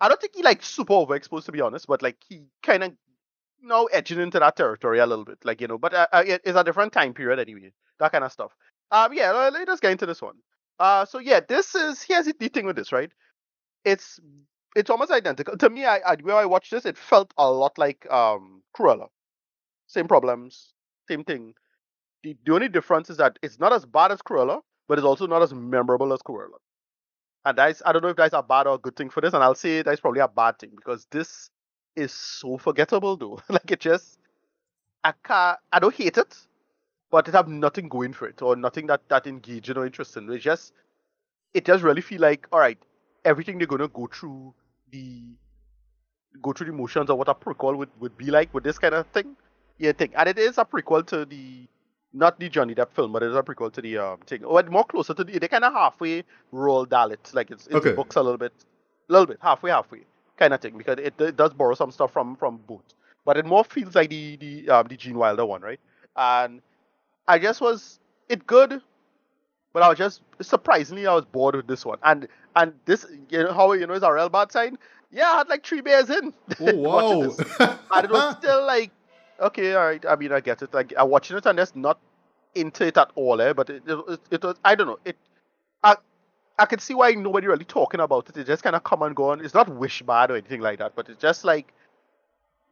I, 0.00 0.08
don't 0.08 0.20
think 0.20 0.34
he 0.36 0.42
like 0.42 0.62
super 0.62 0.94
overexposed 0.94 1.46
to 1.46 1.52
be 1.52 1.60
honest, 1.60 1.86
but 1.86 2.02
like 2.02 2.16
he 2.28 2.42
kind 2.62 2.84
of 2.84 2.92
you 3.60 3.68
know 3.68 3.86
edging 3.92 4.20
into 4.20 4.38
that 4.40 4.56
territory 4.56 4.98
a 5.00 5.06
little 5.06 5.24
bit, 5.24 5.38
like 5.44 5.60
you 5.60 5.68
know. 5.68 5.78
But 5.78 5.94
uh, 5.94 6.06
uh, 6.12 6.24
it- 6.26 6.42
it's 6.44 6.58
a 6.58 6.64
different 6.64 6.92
time 6.92 7.14
period 7.14 7.38
anyway, 7.40 7.72
that 8.00 8.12
kind 8.12 8.24
of 8.24 8.32
stuff. 8.32 8.52
Um, 8.90 9.12
yeah, 9.14 9.32
let- 9.32 9.52
let's 9.54 9.66
just 9.66 9.82
get 9.82 9.92
into 9.92 10.06
this 10.06 10.22
one. 10.22 10.36
Uh, 10.80 11.04
so 11.04 11.18
yeah, 11.18 11.40
this 11.46 11.74
is 11.74 12.02
here's 12.02 12.26
the 12.26 12.48
thing 12.48 12.66
with 12.66 12.76
this, 12.76 12.92
right? 12.92 13.12
It's 13.84 14.20
it's 14.76 14.90
almost 14.90 15.10
identical 15.12 15.56
to 15.58 15.70
me. 15.70 15.84
I, 15.86 15.98
I 15.98 16.16
when 16.22 16.36
I 16.36 16.46
watched 16.46 16.70
this, 16.72 16.86
it 16.86 16.98
felt 16.98 17.32
a 17.38 17.50
lot 17.50 17.78
like 17.78 18.10
um 18.12 18.62
Cruella. 18.76 19.08
Same 19.86 20.08
problems, 20.08 20.74
same 21.08 21.24
thing. 21.24 21.54
The, 22.24 22.36
the 22.46 22.54
only 22.54 22.68
difference 22.68 23.10
is 23.10 23.18
that 23.18 23.38
it's 23.42 23.58
not 23.60 23.72
as 23.72 23.86
bad 23.86 24.12
as 24.12 24.22
Cruella, 24.22 24.62
but 24.88 24.98
it's 24.98 25.06
also 25.06 25.26
not 25.26 25.42
as 25.42 25.54
memorable 25.54 26.12
as 26.14 26.20
Cruella. 26.22 26.58
And 27.44 27.58
that's 27.58 27.82
I 27.84 27.92
don't 27.92 28.02
know 28.02 28.08
if 28.08 28.16
that's 28.16 28.34
a 28.34 28.42
bad 28.42 28.66
or 28.66 28.74
a 28.74 28.78
good 28.78 28.96
thing 28.96 29.10
for 29.10 29.20
this, 29.20 29.34
and 29.34 29.42
I'll 29.42 29.54
say 29.54 29.82
that's 29.82 30.00
probably 30.00 30.20
a 30.20 30.28
bad 30.28 30.58
thing 30.58 30.70
because 30.74 31.06
this 31.10 31.50
is 31.96 32.12
so 32.12 32.58
forgettable 32.58 33.16
though. 33.16 33.40
like 33.48 33.70
it 33.70 33.80
just 33.80 34.18
I 35.02 35.12
can't 35.22 35.58
I 35.72 35.78
don't 35.78 35.94
hate 35.94 36.16
it, 36.16 36.36
but 37.10 37.28
it 37.28 37.34
have 37.34 37.48
nothing 37.48 37.88
going 37.88 38.12
for 38.12 38.28
it 38.28 38.40
or 38.42 38.56
nothing 38.56 38.86
that 38.86 39.02
that 39.08 39.26
engaging 39.26 39.76
or 39.76 39.86
interesting. 39.86 40.30
It 40.32 40.38
just 40.38 40.72
it 41.52 41.64
just 41.66 41.82
really 41.84 42.00
feel 42.02 42.20
like 42.20 42.46
all 42.52 42.60
right, 42.60 42.78
everything 43.24 43.58
they're 43.58 43.66
gonna 43.66 43.88
go 43.88 44.08
through 44.12 44.54
the 44.90 45.22
go 46.42 46.52
through 46.52 46.66
the 46.66 46.72
motions 46.72 47.10
of 47.10 47.18
what 47.18 47.28
a 47.28 47.34
prequel 47.34 47.76
would, 47.76 47.90
would 48.00 48.16
be 48.16 48.30
like 48.30 48.52
with 48.54 48.64
this 48.64 48.78
kind 48.78 48.94
of 48.94 49.06
thing. 49.08 49.36
Yeah, 49.78 49.92
thing. 49.92 50.12
And 50.16 50.28
it 50.28 50.38
is 50.38 50.58
a 50.58 50.64
prequel 50.64 51.06
to 51.08 51.24
the 51.24 51.68
not 52.14 52.38
the 52.40 52.48
Johnny 52.48 52.74
Depp 52.74 52.92
film, 52.92 53.12
but 53.12 53.22
it 53.22 53.30
is 53.30 53.36
a 53.36 53.42
prequel 53.42 53.72
to 53.72 53.82
the 53.82 53.98
um 53.98 54.18
thing. 54.26 54.44
Or 54.44 54.62
more 54.64 54.84
closer 54.84 55.14
to 55.14 55.24
the 55.24 55.38
they 55.38 55.48
kinda 55.48 55.70
halfway 55.70 56.24
roll 56.52 56.86
Dalit. 56.86 57.34
Like 57.34 57.50
it's, 57.50 57.66
it's 57.66 57.76
Okay. 57.76 57.90
the 57.90 57.96
books 57.96 58.16
a 58.16 58.22
little 58.22 58.38
bit 58.38 58.52
a 59.08 59.12
little 59.12 59.26
bit, 59.26 59.38
halfway, 59.42 59.70
halfway 59.70 60.00
kind 60.38 60.54
of 60.54 60.60
thing. 60.60 60.78
Because 60.78 60.98
it, 60.98 61.20
it 61.20 61.36
does 61.36 61.52
borrow 61.54 61.74
some 61.74 61.90
stuff 61.90 62.12
from 62.12 62.36
from 62.36 62.58
both. 62.66 62.84
But 63.24 63.36
it 63.36 63.46
more 63.46 63.64
feels 63.64 63.94
like 63.94 64.10
the 64.10 64.36
the 64.36 64.70
um 64.70 64.86
the 64.88 64.96
Gene 64.96 65.18
Wilder 65.18 65.44
one, 65.46 65.62
right? 65.62 65.80
And 66.16 66.62
I 67.28 67.38
just 67.38 67.60
was 67.60 67.98
it 68.28 68.46
good, 68.46 68.80
but 69.72 69.82
I 69.82 69.88
was 69.88 69.98
just 69.98 70.22
surprisingly 70.40 71.06
I 71.06 71.14
was 71.14 71.24
bored 71.24 71.56
with 71.56 71.66
this 71.66 71.84
one. 71.84 71.98
And 72.02 72.28
and 72.56 72.74
this 72.84 73.06
you 73.30 73.42
know 73.44 73.52
how 73.52 73.72
you 73.72 73.86
know 73.86 73.94
is 73.94 74.02
a 74.02 74.12
real 74.12 74.28
bad 74.28 74.52
sign? 74.52 74.78
Yeah, 75.10 75.30
I 75.30 75.36
had 75.38 75.48
like 75.48 75.64
three 75.66 75.80
beers 75.80 76.10
in. 76.10 76.32
Oh 76.60 76.70
wow. 77.28 77.36
and 77.94 78.04
it 78.04 78.10
was 78.10 78.24
still 78.38 78.64
like 78.66 78.90
okay, 79.40 79.74
all 79.74 79.84
right. 79.86 80.04
I 80.06 80.16
mean, 80.16 80.32
I 80.32 80.40
get 80.40 80.62
it. 80.62 80.72
Like 80.74 80.92
I'm 80.96 81.08
watching 81.10 81.36
it 81.36 81.46
and 81.46 81.58
just 81.58 81.76
not 81.76 81.98
into 82.54 82.86
it 82.86 82.96
at 82.96 83.10
all. 83.14 83.40
Eh? 83.40 83.52
But 83.52 83.70
it, 83.70 83.82
it, 83.86 84.20
it 84.30 84.42
was 84.42 84.56
I 84.64 84.74
don't 84.74 84.86
know. 84.86 84.98
It 85.04 85.16
I 85.82 85.96
I 86.58 86.66
could 86.66 86.80
see 86.80 86.94
why 86.94 87.12
nobody 87.12 87.46
really 87.46 87.64
talking 87.64 88.00
about 88.00 88.28
it. 88.28 88.36
It 88.36 88.46
just 88.46 88.62
kind 88.62 88.76
of 88.76 88.84
come 88.84 89.02
and 89.02 89.14
go 89.14 89.30
on. 89.30 89.44
It's 89.44 89.54
not 89.54 89.68
wish 89.68 90.02
bad 90.02 90.30
or 90.30 90.36
anything 90.36 90.60
like 90.60 90.78
that. 90.78 90.94
But 90.94 91.08
it's 91.08 91.20
just 91.20 91.44
like 91.44 91.72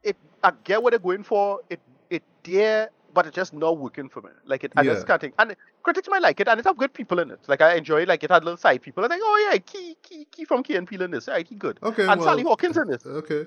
it. 0.03 0.17
I 0.43 0.53
get 0.65 0.83
what 0.83 0.91
they're 0.91 0.99
going 1.01 1.23
for. 1.25 1.61
It 1.71 1.81
it 2.11 2.23
there, 2.45 2.91
but 3.15 3.27
it's 3.27 3.35
just 3.37 3.53
not 3.55 3.79
working 3.79 4.09
for 4.09 4.23
me. 4.23 4.31
Like 4.45 4.65
it. 4.65 4.73
I 4.77 4.83
Yeah. 4.83 4.95
just 4.95 5.07
can't 5.07 5.21
think. 5.21 5.35
And 5.39 5.57
critics 5.83 6.09
might 6.09 6.23
like 6.23 6.39
it, 6.41 6.49
and 6.49 6.61
it 6.61 6.67
have 6.67 6.77
good 6.77 6.93
people 6.95 7.19
in 7.19 7.31
it. 7.31 7.41
Like 7.49 7.61
I 7.61 7.75
enjoy. 7.75 8.03
it. 8.03 8.09
Like 8.09 8.23
it 8.23 8.31
had 8.31 8.45
little 8.45 8.57
side 8.57 8.83
people. 8.83 9.05
I 9.05 9.09
think, 9.09 9.21
like, 9.23 9.29
oh 9.31 9.51
yeah, 9.53 9.59
Key 9.59 9.97
Key 10.03 10.27
Key 10.31 10.45
from 10.45 10.63
Key 10.63 10.77
and 10.77 10.87
Peele 10.87 11.03
in 11.03 11.11
this. 11.11 11.27
Right, 11.29 11.47
he 11.47 11.55
good. 11.55 11.79
okay. 11.83 12.07
and 12.07 12.21
well, 12.21 12.29
Sally 12.29 12.43
Hawkins 12.45 12.77
in 12.77 12.89
this. 12.89 13.05
Okay. 13.05 13.47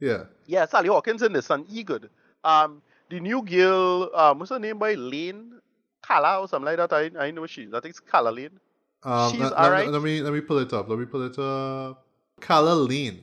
Yeah. 0.00 0.24
Yeah, 0.46 0.66
Sally 0.66 0.88
Hawkins 0.88 1.22
in 1.22 1.32
this 1.32 1.50
and 1.50 1.66
he 1.66 1.84
good. 1.84 2.10
Um, 2.44 2.82
the 3.10 3.20
new 3.20 3.42
girl, 3.42 4.10
um, 4.14 4.38
what's 4.38 4.50
her 4.50 4.58
name 4.58 4.78
by 4.78 4.94
Lane 4.94 5.60
Calah 6.02 6.40
or 6.40 6.48
something 6.48 6.66
like 6.66 6.76
that. 6.78 6.92
I 6.92 7.26
I 7.26 7.30
know 7.30 7.46
she. 7.46 7.62
is. 7.62 7.74
I 7.74 7.80
think 7.80 7.90
it's 7.96 8.00
Calah 8.00 8.34
Lane. 8.34 8.58
Um, 9.02 9.30
She's 9.32 9.40
let, 9.40 9.52
alright. 9.52 9.88
let 9.88 10.02
me 10.02 10.20
let 10.20 10.32
me 10.32 10.40
pull 10.40 10.58
it 10.58 10.72
up. 10.72 10.88
Let 10.88 10.98
me 10.98 11.06
pull 11.06 11.22
it 11.22 11.38
up. 11.38 12.04
Calah 12.40 12.88
Lane. 12.88 13.20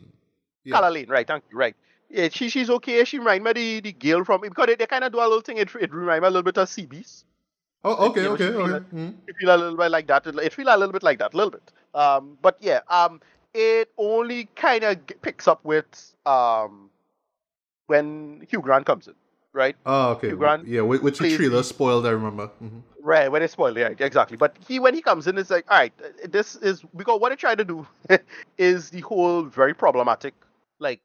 Yeah. 0.63 0.75
Calah 0.79 0.93
Lane, 0.93 1.09
right? 1.09 1.25
Thank 1.27 1.43
you. 1.51 1.57
Right. 1.57 1.75
Yeah, 2.09 2.29
she 2.31 2.49
she's 2.49 2.69
okay. 2.69 3.03
She 3.03 3.19
remind 3.19 3.43
me 3.43 3.53
the 3.53 3.79
the 3.81 3.91
girl 3.91 4.23
from 4.23 4.41
because 4.41 4.67
they, 4.67 4.75
they 4.75 4.85
kind 4.87 5.03
of 5.03 5.11
do 5.11 5.19
a 5.19 5.27
little 5.27 5.41
thing. 5.41 5.57
It 5.57 5.73
it 5.75 5.93
remind 5.93 6.21
me 6.21 6.27
a 6.27 6.31
little 6.31 6.43
bit 6.43 6.57
of 6.57 6.67
CBs. 6.69 7.23
Oh, 7.83 8.07
okay, 8.09 8.21
you 8.21 8.27
know, 8.27 8.33
okay, 8.33 8.45
okay. 8.45 8.71
like- 8.73 8.91
Mm. 8.91 9.13
It 9.27 9.35
feel 9.39 9.55
a 9.55 9.57
little 9.57 9.77
bit 9.77 9.91
like 9.91 10.07
that. 10.07 10.25
It, 10.27 10.35
it 10.39 10.53
feel 10.53 10.67
a 10.67 10.75
little 10.77 10.91
bit 10.91 11.03
like 11.03 11.19
that, 11.19 11.33
a 11.33 11.37
little 11.37 11.51
bit. 11.51 11.71
Um, 11.93 12.37
but 12.41 12.57
yeah, 12.59 12.79
um, 12.89 13.21
it 13.53 13.89
only 13.97 14.45
kind 14.55 14.83
of 14.83 14.97
picks 15.21 15.47
up 15.47 15.63
with 15.63 15.85
um 16.25 16.86
when 17.87 18.45
Hugh 18.49 18.61
Grant 18.61 18.85
comes 18.85 19.07
in, 19.07 19.15
right? 19.53 19.75
Oh, 19.85 20.11
okay. 20.11 20.27
Hugh 20.29 20.37
Grant 20.37 20.67
yeah, 20.67 20.81
which, 20.81 21.17
plays 21.17 21.35
trailer 21.35 21.63
spoiled. 21.63 22.05
I 22.05 22.11
remember. 22.11 22.47
hmm 22.59 22.79
Right, 23.01 23.31
when 23.31 23.41
they 23.41 23.47
spoiled, 23.47 23.77
right, 23.77 23.99
exactly. 24.01 24.35
But 24.35 24.57
he, 24.67 24.79
when 24.79 24.93
he 24.93 25.01
comes 25.01 25.27
in, 25.27 25.37
it's 25.37 25.49
like, 25.49 25.65
all 25.71 25.77
right, 25.77 25.93
this 26.29 26.57
is 26.57 26.83
because 26.95 27.21
what 27.21 27.29
they 27.29 27.37
try 27.37 27.55
to 27.55 27.63
do 27.63 27.87
is 28.57 28.89
the 28.89 28.99
whole 29.01 29.43
very 29.43 29.73
problematic, 29.73 30.33
like 30.79 30.99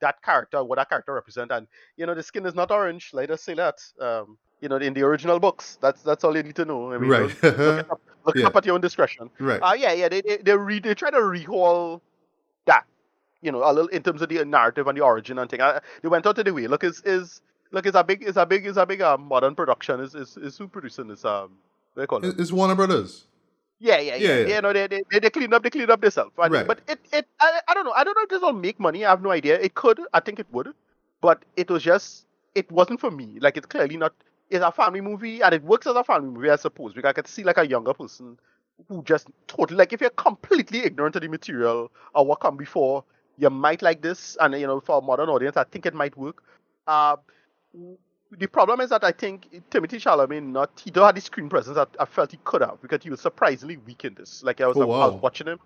that 0.00 0.22
character, 0.22 0.64
what 0.64 0.76
that 0.76 0.88
character 0.88 1.12
represent, 1.12 1.50
and 1.50 1.66
you 1.98 2.06
know, 2.06 2.14
the 2.14 2.22
skin 2.22 2.46
is 2.46 2.54
not 2.54 2.70
orange. 2.70 3.10
Let 3.12 3.30
us 3.30 3.42
say 3.42 3.54
that. 3.54 3.78
Um, 4.00 4.38
you 4.60 4.68
know, 4.68 4.76
in 4.76 4.94
the 4.94 5.02
original 5.02 5.38
books, 5.38 5.76
that's 5.82 6.00
that's 6.02 6.24
all 6.24 6.34
you 6.34 6.42
need 6.42 6.56
to 6.56 6.64
know. 6.64 6.92
I 6.94 6.96
mean, 6.98 7.10
Right. 7.10 7.22
look, 7.22 7.44
it 7.44 7.90
up, 7.90 8.00
look 8.24 8.36
Yeah. 8.36 8.46
up 8.46 8.56
at 8.56 8.64
your 8.64 8.74
own 8.76 8.80
discretion. 8.80 9.28
Right. 9.38 9.60
Uh, 9.60 9.74
yeah, 9.76 9.92
yeah, 9.92 10.08
they 10.08 10.22
they 10.22 10.38
they, 10.38 10.56
re, 10.56 10.78
they 10.78 10.94
try 10.94 11.10
to 11.10 11.18
rehaul 11.18 12.00
you 13.44 13.52
know, 13.52 13.62
a 13.62 13.72
little 13.72 13.88
in 13.88 14.02
terms 14.02 14.22
of 14.22 14.28
the 14.28 14.44
narrative 14.44 14.86
and 14.88 14.96
the 14.98 15.02
origin 15.02 15.38
and 15.38 15.48
thing. 15.50 15.60
Uh, 15.60 15.80
they 16.02 16.08
went 16.08 16.26
out 16.26 16.38
of 16.38 16.44
the 16.44 16.52
way. 16.54 16.66
Look, 16.66 16.82
is 16.84 17.02
is 17.04 17.40
look, 17.70 17.86
it's 17.86 17.96
a 17.96 18.02
big, 18.02 18.22
it's 18.22 18.36
a 18.36 18.46
big, 18.46 18.66
it's 18.66 18.78
a 18.78 18.86
big 18.86 19.00
uh, 19.02 19.16
modern 19.18 19.54
production. 19.54 20.00
Is 20.00 20.14
is 20.14 20.36
is 20.36 20.58
who 20.58 20.66
producing 20.68 21.08
this? 21.08 21.24
Um, 21.24 21.52
what 21.94 22.02
do 22.02 22.06
call 22.06 22.24
it? 22.24 22.28
It- 22.30 22.40
it's 22.40 22.50
Warner 22.52 22.74
Brothers. 22.74 23.26
Yeah, 23.80 23.98
yeah, 23.98 24.14
yeah. 24.14 24.16
Yeah, 24.16 24.38
yeah. 24.38 24.46
yeah. 24.46 24.54
You 24.56 24.62
know, 24.62 24.72
they, 24.72 24.86
they 24.86 25.02
they 25.10 25.18
they 25.20 25.30
clean 25.30 25.52
up, 25.52 25.62
they 25.62 25.70
clean 25.70 25.90
up 25.90 26.00
themselves. 26.00 26.32
And- 26.38 26.52
Right. 26.52 26.66
But 26.66 26.80
it 26.88 27.00
it 27.12 27.26
I, 27.40 27.60
I 27.68 27.74
don't 27.74 27.84
know. 27.84 27.92
I 27.92 28.04
don't 28.04 28.16
know 28.16 28.22
if 28.22 28.28
this 28.30 28.40
will 28.40 28.52
make 28.52 28.80
money. 28.80 29.04
I 29.04 29.10
have 29.10 29.22
no 29.22 29.30
idea. 29.30 29.58
It 29.60 29.74
could. 29.74 30.00
I 30.14 30.20
think 30.20 30.38
it 30.38 30.46
would. 30.52 30.72
But 31.20 31.44
it 31.56 31.70
was 31.70 31.82
just 31.82 32.26
it 32.54 32.70
wasn't 32.72 33.00
for 33.00 33.10
me. 33.10 33.38
Like 33.40 33.56
it's 33.56 33.66
clearly 33.66 33.96
not. 33.98 34.14
It's 34.50 34.64
a 34.64 34.70
family 34.70 35.00
movie, 35.00 35.42
and 35.42 35.54
it 35.54 35.62
works 35.64 35.86
as 35.86 35.96
a 35.96 36.04
family 36.04 36.30
movie, 36.30 36.50
I 36.50 36.56
suppose. 36.56 36.92
Because 36.94 37.08
I 37.08 37.12
could 37.12 37.26
see 37.26 37.44
like 37.44 37.58
a 37.58 37.66
younger 37.66 37.94
person 37.94 38.38
who 38.88 39.02
just 39.04 39.28
totally 39.46 39.78
like 39.78 39.92
if 39.92 40.00
you're 40.00 40.10
completely 40.10 40.80
ignorant 40.84 41.16
of 41.16 41.22
the 41.22 41.28
material 41.28 41.90
or 42.14 42.26
what 42.26 42.40
come 42.40 42.56
before, 42.56 43.04
you 43.38 43.50
might 43.50 43.82
like 43.82 44.02
this. 44.02 44.36
And 44.40 44.54
you 44.58 44.66
know, 44.66 44.80
for 44.80 44.98
a 44.98 45.00
modern 45.00 45.28
audience, 45.28 45.56
I 45.56 45.64
think 45.64 45.86
it 45.86 45.94
might 45.94 46.16
work. 46.16 46.42
Uh, 46.86 47.16
the 48.36 48.46
problem 48.48 48.80
is 48.80 48.90
that 48.90 49.04
I 49.04 49.12
think 49.12 49.48
Timothée 49.70 50.00
Chalamet 50.00 50.42
not 50.42 50.80
he 50.84 50.90
don't 50.90 51.04
have 51.06 51.14
the 51.14 51.20
screen 51.20 51.48
presence 51.48 51.76
that 51.76 51.88
I 52.00 52.04
felt 52.04 52.30
he 52.32 52.38
could 52.44 52.62
have 52.62 52.80
because 52.82 53.02
he 53.02 53.10
was 53.10 53.20
surprisingly 53.20 53.76
weak 53.76 54.04
in 54.04 54.14
this. 54.14 54.42
Like 54.42 54.60
I 54.60 54.66
was, 54.66 54.76
Oh, 54.76 54.90
I 54.90 55.06
was 55.06 55.20
watching 55.22 55.46
him, 55.46 55.60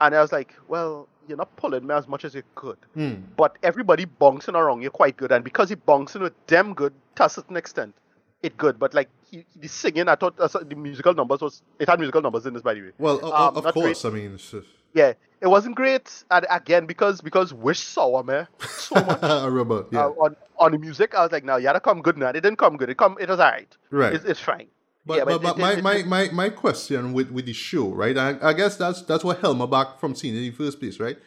and 0.00 0.14
I 0.14 0.20
was 0.20 0.32
like, 0.32 0.54
well, 0.68 1.08
you're 1.28 1.38
not 1.38 1.54
pulling 1.56 1.86
me 1.86 1.94
as 1.94 2.08
much 2.08 2.24
as 2.24 2.34
you 2.34 2.42
could. 2.56 2.78
Hmm. 2.94 3.14
But 3.36 3.56
everybody 3.62 4.04
bouncing 4.04 4.56
around 4.56 4.82
you're 4.82 4.90
quite 4.90 5.16
good, 5.16 5.30
and 5.32 5.44
because 5.44 5.68
he 5.68 5.74
bouncing 5.76 6.22
with 6.22 6.34
them 6.48 6.74
good 6.74 6.92
to 7.16 7.24
a 7.26 7.28
certain 7.28 7.56
extent, 7.56 7.94
it 8.42 8.56
good. 8.56 8.78
But 8.80 8.94
like 8.94 9.08
he, 9.30 9.44
the 9.54 9.68
singing, 9.68 10.08
I 10.08 10.16
thought 10.16 10.34
uh, 10.40 10.48
the 10.48 10.74
musical 10.74 11.14
numbers 11.14 11.40
was 11.40 11.62
it 11.78 11.88
had 11.88 12.00
musical 12.00 12.20
numbers 12.22 12.46
in 12.46 12.54
this 12.54 12.62
by 12.62 12.74
the 12.74 12.80
way. 12.82 12.90
Well, 12.98 13.24
Um, 13.24 13.56
of 13.56 13.64
not 13.64 13.74
great. 13.74 13.84
course. 13.84 14.04
I 14.04 14.10
mean, 14.10 14.34
it's 14.34 14.50
just- 14.50 14.66
Yeah, 14.94 15.12
it 15.40 15.46
wasn't 15.46 15.74
great, 15.76 16.24
and 16.30 16.46
again 16.50 16.86
because 16.86 17.20
because 17.20 17.52
Wish 17.52 17.80
saw 17.80 18.22
me 18.22 18.42
so 18.68 18.94
much 19.06 19.22
I 19.22 19.46
remember. 19.46 19.86
Yeah. 19.90 20.06
uh, 20.06 20.08
on 20.10 20.36
on 20.58 20.72
the 20.72 20.78
music, 20.78 21.14
I 21.14 21.22
was 21.22 21.32
like, 21.32 21.44
no, 21.44 21.56
you 21.56 21.64
gotta 21.64 21.80
come 21.80 22.02
good 22.02 22.16
now. 22.18 22.28
It 22.28 22.34
didn't 22.34 22.56
come 22.56 22.76
good. 22.76 22.88
It 22.90 22.96
come, 22.96 23.16
it 23.20 23.28
was 23.28 23.40
alright. 23.40 23.76
right. 23.90 24.12
It's, 24.14 24.24
it's 24.24 24.38
fine. 24.40 24.68
But, 25.04 25.16
yeah, 25.18 25.24
but, 25.24 25.34
it- 25.34 25.42
but 25.42 25.56
it- 25.58 25.60
my, 25.60 25.72
it- 25.72 25.82
my, 25.82 26.02
my, 26.04 26.32
my 26.32 26.48
question 26.50 27.12
with, 27.12 27.30
with 27.32 27.46
the 27.46 27.52
show, 27.52 27.88
right? 27.90 28.16
I, 28.16 28.36
I 28.40 28.52
guess 28.52 28.76
that's 28.76 29.02
that's 29.02 29.24
what 29.24 29.40
held 29.40 29.58
me 29.58 29.66
back 29.66 29.98
from 29.98 30.14
seeing 30.14 30.34
it 30.36 30.38
in 30.38 30.44
the 30.44 30.50
first 30.52 30.78
place, 30.78 31.00
right? 31.00 31.18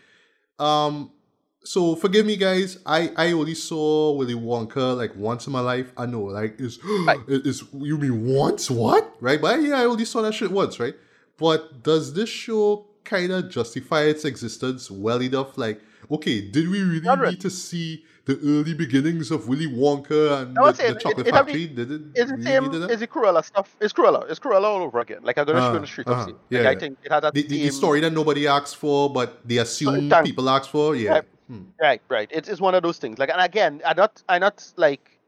Um, 0.59 1.11
so 1.63 1.95
forgive 1.95 2.25
me, 2.25 2.37
guys. 2.37 2.77
I 2.85 3.11
I 3.17 3.31
only 3.31 3.55
saw 3.55 4.11
Willy 4.13 4.35
Wonka 4.35 4.95
like 4.95 5.15
once 5.15 5.47
in 5.47 5.51
my 5.53 5.59
life. 5.61 5.91
I 5.97 6.05
know, 6.05 6.21
like 6.21 6.59
is 6.61 6.79
is 7.27 7.63
you 7.73 7.97
mean 7.97 8.25
once? 8.27 8.69
What? 8.69 9.13
Right? 9.19 9.41
But 9.41 9.61
yeah, 9.61 9.79
I 9.81 9.85
only 9.85 10.05
saw 10.05 10.21
that 10.21 10.33
shit 10.33 10.51
once, 10.51 10.79
right? 10.79 10.93
But 11.37 11.83
does 11.83 12.13
this 12.13 12.29
show 12.29 12.85
kind 13.05 13.31
of 13.31 13.49
justify 13.49 14.01
its 14.03 14.25
existence 14.25 14.89
well 14.91 15.21
enough? 15.21 15.57
Like, 15.57 15.81
okay, 16.11 16.41
did 16.41 16.69
we 16.69 16.81
really 16.81 17.01
Not 17.01 17.19
really. 17.19 17.31
need 17.33 17.41
to 17.41 17.49
see 17.49 18.03
the 18.25 18.39
early 18.43 18.73
beginnings 18.73 19.29
of 19.29 19.47
Willy 19.47 19.67
Wonka 19.67 20.41
and 20.41 20.57
the, 20.57 20.61
would 20.61 20.75
say 20.75 20.91
the 20.91 20.99
chocolate 20.99 21.27
it- 21.27 21.29
it 21.29 21.33
factory? 21.33 21.67
Did 21.67 21.91
it 21.91 22.01
It's 22.15 22.31
really 22.31 22.43
same. 22.43 22.71
need 22.71 22.81
that? 22.81 22.91
It's 22.91 23.03
Cruella 23.03 23.45
stuff. 23.45 23.75
It's 23.79 23.93
Cruella. 23.93 24.29
It's 24.29 24.39
Cruella 24.39 24.63
all 24.63 24.81
over 24.81 24.99
again. 24.99 25.19
Like 25.23 25.37
I'm 25.37 25.45
gonna 25.45 25.59
Uh, 25.59 25.73
show 25.73 25.79
the 25.79 25.87
street 25.87 26.07
uh-huh. 26.07 26.31
of. 26.31 26.35
Yeah, 26.49 26.59
Like, 26.61 26.67
I 26.67 26.71
yeah. 26.71 26.79
think 26.79 26.97
it 27.03 27.11
has 27.11 27.21
that 27.21 27.33
the, 27.35 27.43
the, 27.43 27.63
the 27.67 27.71
story 27.71 27.99
that 28.01 28.11
nobody 28.13 28.47
asked 28.47 28.77
for, 28.77 29.09
but 29.13 29.47
they 29.47 29.57
assume 29.57 30.09
thank- 30.09 30.25
people 30.25 30.49
asked 30.49 30.71
for? 30.71 30.95
Yeah. 30.95 31.11
Right. 31.11 31.23
Hmm. 31.47 31.61
Right, 31.79 32.01
right. 32.09 32.27
It's, 32.31 32.49
it's 32.49 32.59
one 32.59 32.73
of 32.73 32.81
those 32.81 32.97
things. 32.97 33.19
Like, 33.19 33.29
and 33.29 33.39
again, 33.39 33.79
I 33.85 33.93
not, 33.93 34.23
I 34.27 34.39
not 34.39 34.65
like, 34.77 35.19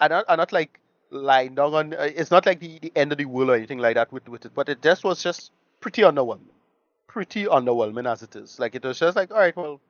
I 0.00 0.08
not, 0.08 0.24
I 0.26 0.34
not 0.36 0.50
like 0.50 0.80
lying 1.10 1.54
down 1.56 1.74
on. 1.74 1.92
Uh, 1.92 2.08
it's 2.16 2.30
not 2.30 2.46
like 2.46 2.60
the, 2.60 2.78
the 2.80 2.90
end 2.96 3.12
of 3.12 3.18
the 3.18 3.26
world 3.26 3.50
or 3.50 3.54
anything 3.54 3.78
like 3.78 3.96
that 3.96 4.10
with 4.10 4.26
with 4.30 4.46
it. 4.46 4.52
But 4.54 4.70
it 4.70 4.80
just 4.80 5.04
was 5.04 5.22
just 5.22 5.50
pretty 5.80 6.00
underwhelming, 6.00 6.48
pretty 7.08 7.44
underwhelming 7.46 8.06
as 8.10 8.22
it 8.22 8.36
is. 8.36 8.60
Like 8.60 8.76
it 8.76 8.84
was 8.84 8.98
just 8.98 9.16
like, 9.16 9.32
all 9.32 9.38
right, 9.38 9.56
well, 9.56 9.80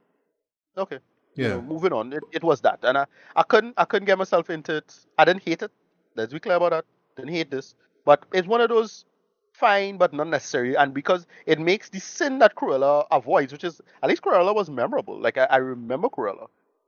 okay, 0.79 0.99
you 1.35 1.45
Yeah. 1.45 1.51
know, 1.57 1.63
moving 1.63 1.93
on. 1.93 2.13
It, 2.15 2.23
it 2.33 2.43
was 2.43 2.63
that, 2.63 2.79
and 2.83 2.97
I, 2.97 3.05
I 3.37 3.43
couldn't, 3.43 3.75
I 3.77 3.85
couldn't 3.85 4.07
get 4.07 4.17
myself 4.17 4.49
into 4.49 4.77
it. 4.77 4.99
I 5.19 5.25
didn't 5.27 5.43
hate 5.43 5.63
it. 5.63 5.71
Let's 6.17 6.33
be 6.33 6.41
clear 6.41 6.57
about 6.57 6.71
that. 6.71 6.85
Didn't 7.17 7.35
hate 7.35 7.51
this, 7.51 7.75
but 8.07 8.25
it's 8.33 8.49
one 8.49 8.61
of 8.63 8.71
those 8.71 9.05
fine 9.53 9.99
but 9.99 10.13
not 10.13 10.29
necessary, 10.29 10.77
and 10.77 10.95
because 10.95 11.27
it 11.45 11.59
makes 11.59 11.91
the 11.91 12.01
sin 12.01 12.39
that 12.39 12.55
Cruella 12.55 13.07
avoids, 13.11 13.53
which 13.53 13.65
is 13.65 13.81
at 14.03 14.09
least 14.09 14.23
Cruella 14.23 14.55
was 14.55 14.71
memorable. 14.71 15.21
Like 15.21 15.37
I, 15.37 15.45
I 15.45 15.57
remember 15.57 16.09
Cruella. 16.09 16.47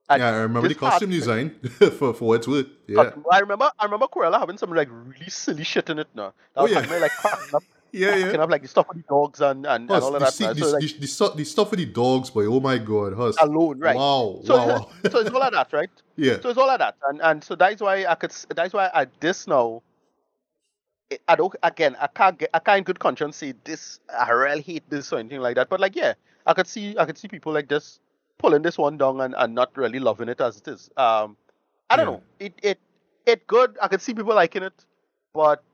And 0.09 0.21
yeah, 0.21 0.29
I 0.31 0.37
remember 0.39 0.69
the 0.69 0.75
costume 0.75 1.11
design 1.11 1.51
for, 1.79 2.13
for 2.13 2.25
what 2.25 2.35
it's 2.37 2.49
worth. 2.49 2.67
Uh, 2.67 2.71
yeah. 2.89 3.11
I 3.31 3.39
remember, 3.39 3.71
I 3.79 3.85
remember 3.85 4.07
Cruella 4.07 4.41
having 4.41 4.59
some 4.59 4.71
like 4.73 4.89
really 4.91 5.31
silly 5.31 5.63
shit 5.63 5.89
in 5.89 6.01
it 6.01 6.09
now. 6.15 6.33
That 6.55 6.63
Oh, 6.63 6.67
yeah. 6.67 6.81
like 6.81 7.13
Yeah, 7.93 8.15
yeah. 8.15 8.23
cracking 8.23 8.41
up 8.41 8.51
like 8.51 8.63
the 8.63 8.69
stuff 8.69 8.87
with 8.89 8.99
the 8.99 9.05
dogs 9.09 9.41
and 9.41 9.67
and, 9.67 9.91
and 9.91 10.03
all 10.03 10.15
of 10.15 10.21
that. 10.21 10.33
see- 10.33 10.45
now. 10.45 10.53
the, 10.53 10.61
So 10.65 10.71
like 10.71 10.81
the, 10.81 10.89
the, 10.99 11.33
the 11.37 11.45
stuff 11.45 11.71
with 11.71 11.81
the 11.81 11.87
dogs, 11.87 12.31
boy. 12.31 12.47
Oh 12.47 12.61
my 12.61 12.79
god, 12.79 13.15
Hus. 13.15 13.37
alone, 13.41 13.79
right? 13.81 13.97
Wow, 13.97 14.41
So, 14.45 14.57
wow, 14.57 14.67
wow. 14.69 14.89
so 15.11 15.19
it's 15.19 15.31
all 15.31 15.43
of 15.43 15.53
that, 15.53 15.73
right? 15.73 15.91
yeah. 16.17 16.41
So 16.41 16.51
it's 16.51 16.59
all 16.59 16.71
of 16.71 16.79
that, 16.79 16.97
and 17.09 17.21
and 17.23 17.43
so 17.43 17.55
that's 17.57 17.81
why 17.83 18.07
I 18.07 18.15
could. 18.15 18.33
That's 18.55 18.73
why 18.75 18.91
I 18.95 19.07
this 19.21 19.47
now. 19.47 19.83
I 21.27 21.35
don't 21.35 21.55
again. 21.65 21.97
I 22.01 22.07
can't 22.07 22.39
get. 22.39 22.51
I 22.55 22.61
can't 22.61 22.79
in 22.79 22.85
good 22.85 23.01
conscience 23.01 23.37
say 23.39 23.55
this. 23.65 23.99
I 24.17 24.31
really 24.31 24.63
hate 24.63 24.89
this 24.89 25.13
or 25.13 25.19
anything 25.19 25.41
like 25.41 25.57
that. 25.57 25.69
But 25.69 25.81
like, 25.81 25.97
yeah, 25.97 26.15
I 26.47 26.55
could 26.55 26.69
see. 26.69 26.97
I 26.97 27.05
could 27.05 27.19
see 27.19 27.27
people 27.27 27.53
like 27.53 27.69
this 27.69 27.99
pulling 28.39 28.63
this 28.63 28.79
one 28.79 28.97
down 28.97 29.21
and, 29.21 29.35
and 29.37 29.55
not 29.55 29.77
really 29.77 29.99
loving 29.99 30.29
it 30.29 30.41
as 30.41 30.57
it 30.59 30.69
is. 30.69 30.89
Um, 30.97 31.37
I 31.91 31.97
don't 31.97 32.07
Yeah. 32.07 32.13
know. 32.13 32.23
It 32.39 32.55
it 32.63 32.79
it 33.27 33.47
good. 33.49 33.77
I 33.83 33.89
could 33.89 34.01
see 34.01 34.15
people 34.15 34.35
liking 34.37 34.63
it, 34.63 34.85
but 35.35 35.65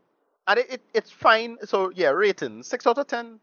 and 0.48 0.58
it, 0.58 0.66
it 0.70 0.82
it's 0.94 1.10
fine. 1.10 1.58
So 1.64 1.90
yeah, 1.94 2.10
rating 2.10 2.62
six 2.62 2.86
out 2.86 2.98
of 2.98 3.06
ten. 3.06 3.40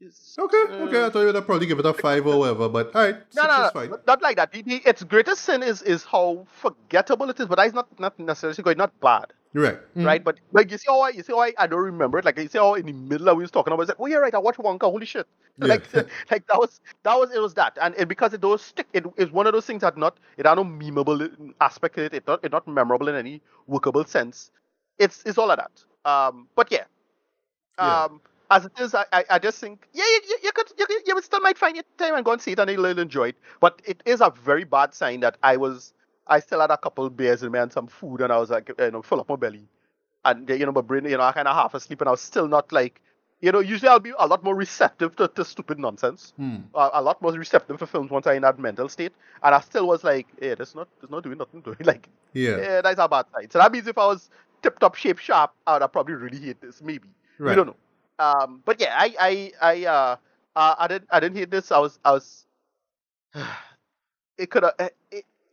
Is, 0.00 0.36
Okay, 0.38 0.58
okay. 0.84 0.98
I 0.98 1.02
uh, 1.04 1.10
thought 1.10 1.20
you 1.26 1.32
would 1.32 1.46
probably 1.46 1.66
give 1.66 1.78
it 1.78 1.86
a 1.86 1.94
five 1.94 2.26
or 2.26 2.38
whatever, 2.40 2.68
but 2.68 2.94
all 2.94 3.02
right, 3.02 3.16
no, 3.34 3.42
six 3.42 3.46
no, 3.48 3.64
is 3.64 3.70
no, 3.74 3.80
fine. 3.80 3.90
not- 3.90 4.06
not 4.06 4.22
like 4.22 4.36
that. 4.36 4.52
The, 4.52 4.62
the, 4.62 4.76
its 4.84 5.02
greatest 5.04 5.42
sin 5.42 5.62
is 5.62 5.80
is 5.82 6.04
how 6.04 6.46
forgettable 6.50 7.30
it 7.30 7.40
is, 7.40 7.46
but 7.46 7.56
that's 7.56 7.72
not 7.74 7.88
not 7.98 8.18
necessarily 8.18 8.62
good. 8.62 8.76
Not 8.76 8.92
bad, 9.00 9.32
You're 9.54 9.64
right. 9.64 9.78
Mhm. 9.96 10.04
right? 10.06 10.22
But 10.22 10.38
like 10.52 10.70
you 10.70 10.76
see 10.76 10.84
how 10.88 11.00
I, 11.00 11.10
you 11.10 11.22
see 11.22 11.32
how 11.32 11.40
I, 11.40 11.54
I 11.58 11.66
don't 11.66 11.80
remember 11.80 12.18
it. 12.18 12.26
Like 12.26 12.38
you 12.38 12.46
see 12.48 12.58
how 12.58 12.74
in 12.74 12.84
the 12.86 12.92
middle 12.92 13.28
of 13.30 13.38
we 13.38 13.44
was 13.44 13.50
talking 13.50 13.72
about, 13.72 13.82
it's 13.84 13.88
like, 13.88 14.00
oh 14.00 14.06
yeah, 14.06 14.16
right. 14.16 14.34
I 14.34 14.38
watched 14.38 14.58
Wonka. 14.58 14.82
Holy 14.82 15.06
shit! 15.06 15.26
Yeah. 15.58 15.68
Like 15.68 15.92
like 16.30 16.46
that 16.46 16.58
was 16.58 16.80
that 17.04 17.14
was 17.18 17.30
it 17.32 17.40
was 17.40 17.54
that, 17.54 17.78
and 17.80 17.94
it, 17.96 18.06
because 18.08 18.34
it 18.34 18.42
does 18.42 18.60
stick, 18.60 18.88
it 18.92 19.06
is 19.16 19.30
one 19.30 19.46
of 19.46 19.54
those 19.54 19.64
things 19.66 19.80
that 19.80 19.96
not 19.96 20.18
it 20.36 20.44
had 20.46 20.56
no 20.56 20.64
memeable 20.64 21.54
aspect 21.62 21.94
to 21.96 22.04
it. 22.04 22.12
It's 22.14 22.26
not 22.26 22.40
it's 22.44 22.52
not 22.52 22.68
memorable 22.68 23.08
in 23.08 23.14
any 23.14 23.40
workable 23.66 24.04
sense. 24.04 24.50
It's 24.98 25.22
it's 25.24 25.38
all 25.38 25.50
of 25.50 25.56
that. 25.58 25.72
Um, 26.06 26.48
but 26.54 26.70
yeah, 26.70 26.84
Yeah. 27.78 28.04
um, 28.04 28.20
as 28.50 28.64
it 28.64 28.72
is, 28.78 28.94
I, 28.94 29.04
I, 29.28 29.38
just 29.40 29.58
think, 29.58 29.88
yeah, 29.92 30.04
you, 30.04 30.20
you, 30.28 30.38
you 30.44 30.52
could, 30.52 30.72
you, 30.78 30.86
you 31.04 31.20
still 31.20 31.40
might 31.40 31.58
find 31.58 31.74
your 31.74 31.84
time 31.98 32.14
and 32.14 32.24
go 32.24 32.30
and 32.32 32.40
see 32.40 32.52
it 32.52 32.60
and 32.60 32.70
you'll 32.70 32.86
enjoy 32.86 33.28
it. 33.30 33.36
But 33.60 33.82
it 33.84 34.02
is 34.06 34.20
a 34.20 34.30
very 34.30 34.62
bad 34.64 34.94
sign 34.94 35.20
that 35.20 35.36
I 35.42 35.56
was, 35.56 35.92
I 36.28 36.38
still 36.38 36.60
had 36.60 36.70
a 36.70 36.78
couple 36.78 37.10
beers 37.10 37.42
in 37.42 37.50
me 37.50 37.58
and 37.58 37.72
some 37.72 37.88
food 37.88 38.20
and 38.20 38.32
I 38.32 38.38
was 38.38 38.50
like, 38.50 38.70
you 38.78 38.90
know, 38.92 39.02
full 39.02 39.20
up 39.20 39.28
my 39.28 39.36
belly. 39.36 39.66
And, 40.24 40.48
you 40.48 40.64
know, 40.64 40.72
my 40.72 40.80
brain, 40.80 41.04
you 41.06 41.16
know, 41.16 41.24
I 41.24 41.32
kind 41.32 41.48
of 41.48 41.56
half 41.56 41.74
asleep 41.74 42.00
and 42.02 42.08
I 42.08 42.12
was 42.12 42.20
still 42.20 42.46
not 42.46 42.70
like, 42.72 43.00
you 43.40 43.50
know, 43.52 43.58
usually 43.60 43.88
I'll 43.88 44.00
be 44.00 44.12
a 44.16 44.26
lot 44.28 44.44
more 44.44 44.54
receptive 44.54 45.16
to, 45.16 45.28
to 45.28 45.44
stupid 45.44 45.78
nonsense. 45.80 46.32
Hmm. 46.36 46.58
A, 46.74 46.90
a 46.94 47.02
lot 47.02 47.20
more 47.20 47.32
receptive 47.32 47.78
for 47.80 47.86
films 47.86 48.10
once 48.12 48.26
I'm 48.28 48.36
in 48.36 48.42
that 48.42 48.58
mental 48.60 48.88
state. 48.88 49.12
And 49.42 49.54
I 49.56 49.60
still 49.60 49.88
was 49.88 50.04
like, 50.04 50.28
yeah, 50.40 50.54
that's 50.54 50.74
not, 50.76 50.88
that's 51.00 51.10
not 51.10 51.24
doing 51.24 51.38
nothing 51.38 51.62
to 51.62 51.72
it. 51.72 51.78
Like, 51.86 52.08
Yeah. 52.32 52.56
yeah, 52.58 52.80
that's 52.80 52.98
a 53.00 53.08
bad 53.08 53.26
sign. 53.34 53.50
So 53.50 53.58
that 53.58 53.72
means 53.72 53.86
if 53.88 53.98
I 53.98 54.06
was 54.06 54.30
tip 54.66 54.78
top 54.80 54.94
shape 54.96 55.18
sharp, 55.18 55.52
I 55.66 55.74
would 55.74 55.82
have 55.82 55.92
probably 55.92 56.14
really 56.14 56.38
hate 56.38 56.60
this. 56.60 56.82
Maybe 56.82 57.08
we 57.38 57.54
don't 57.54 57.66
know. 57.66 57.76
Um, 58.18 58.62
but 58.64 58.80
yeah, 58.80 58.94
I 58.98 59.14
I 59.20 59.52
I 59.62 59.84
uh, 59.84 60.16
uh 60.56 60.74
I 60.78 60.88
didn't 60.88 61.08
I 61.10 61.20
didn't 61.20 61.36
hate 61.36 61.50
this. 61.50 61.70
I 61.70 61.78
was 61.78 61.98
I 62.04 62.12
was. 62.12 62.44
It 64.38 64.50
could 64.50 64.64
have. 64.64 64.90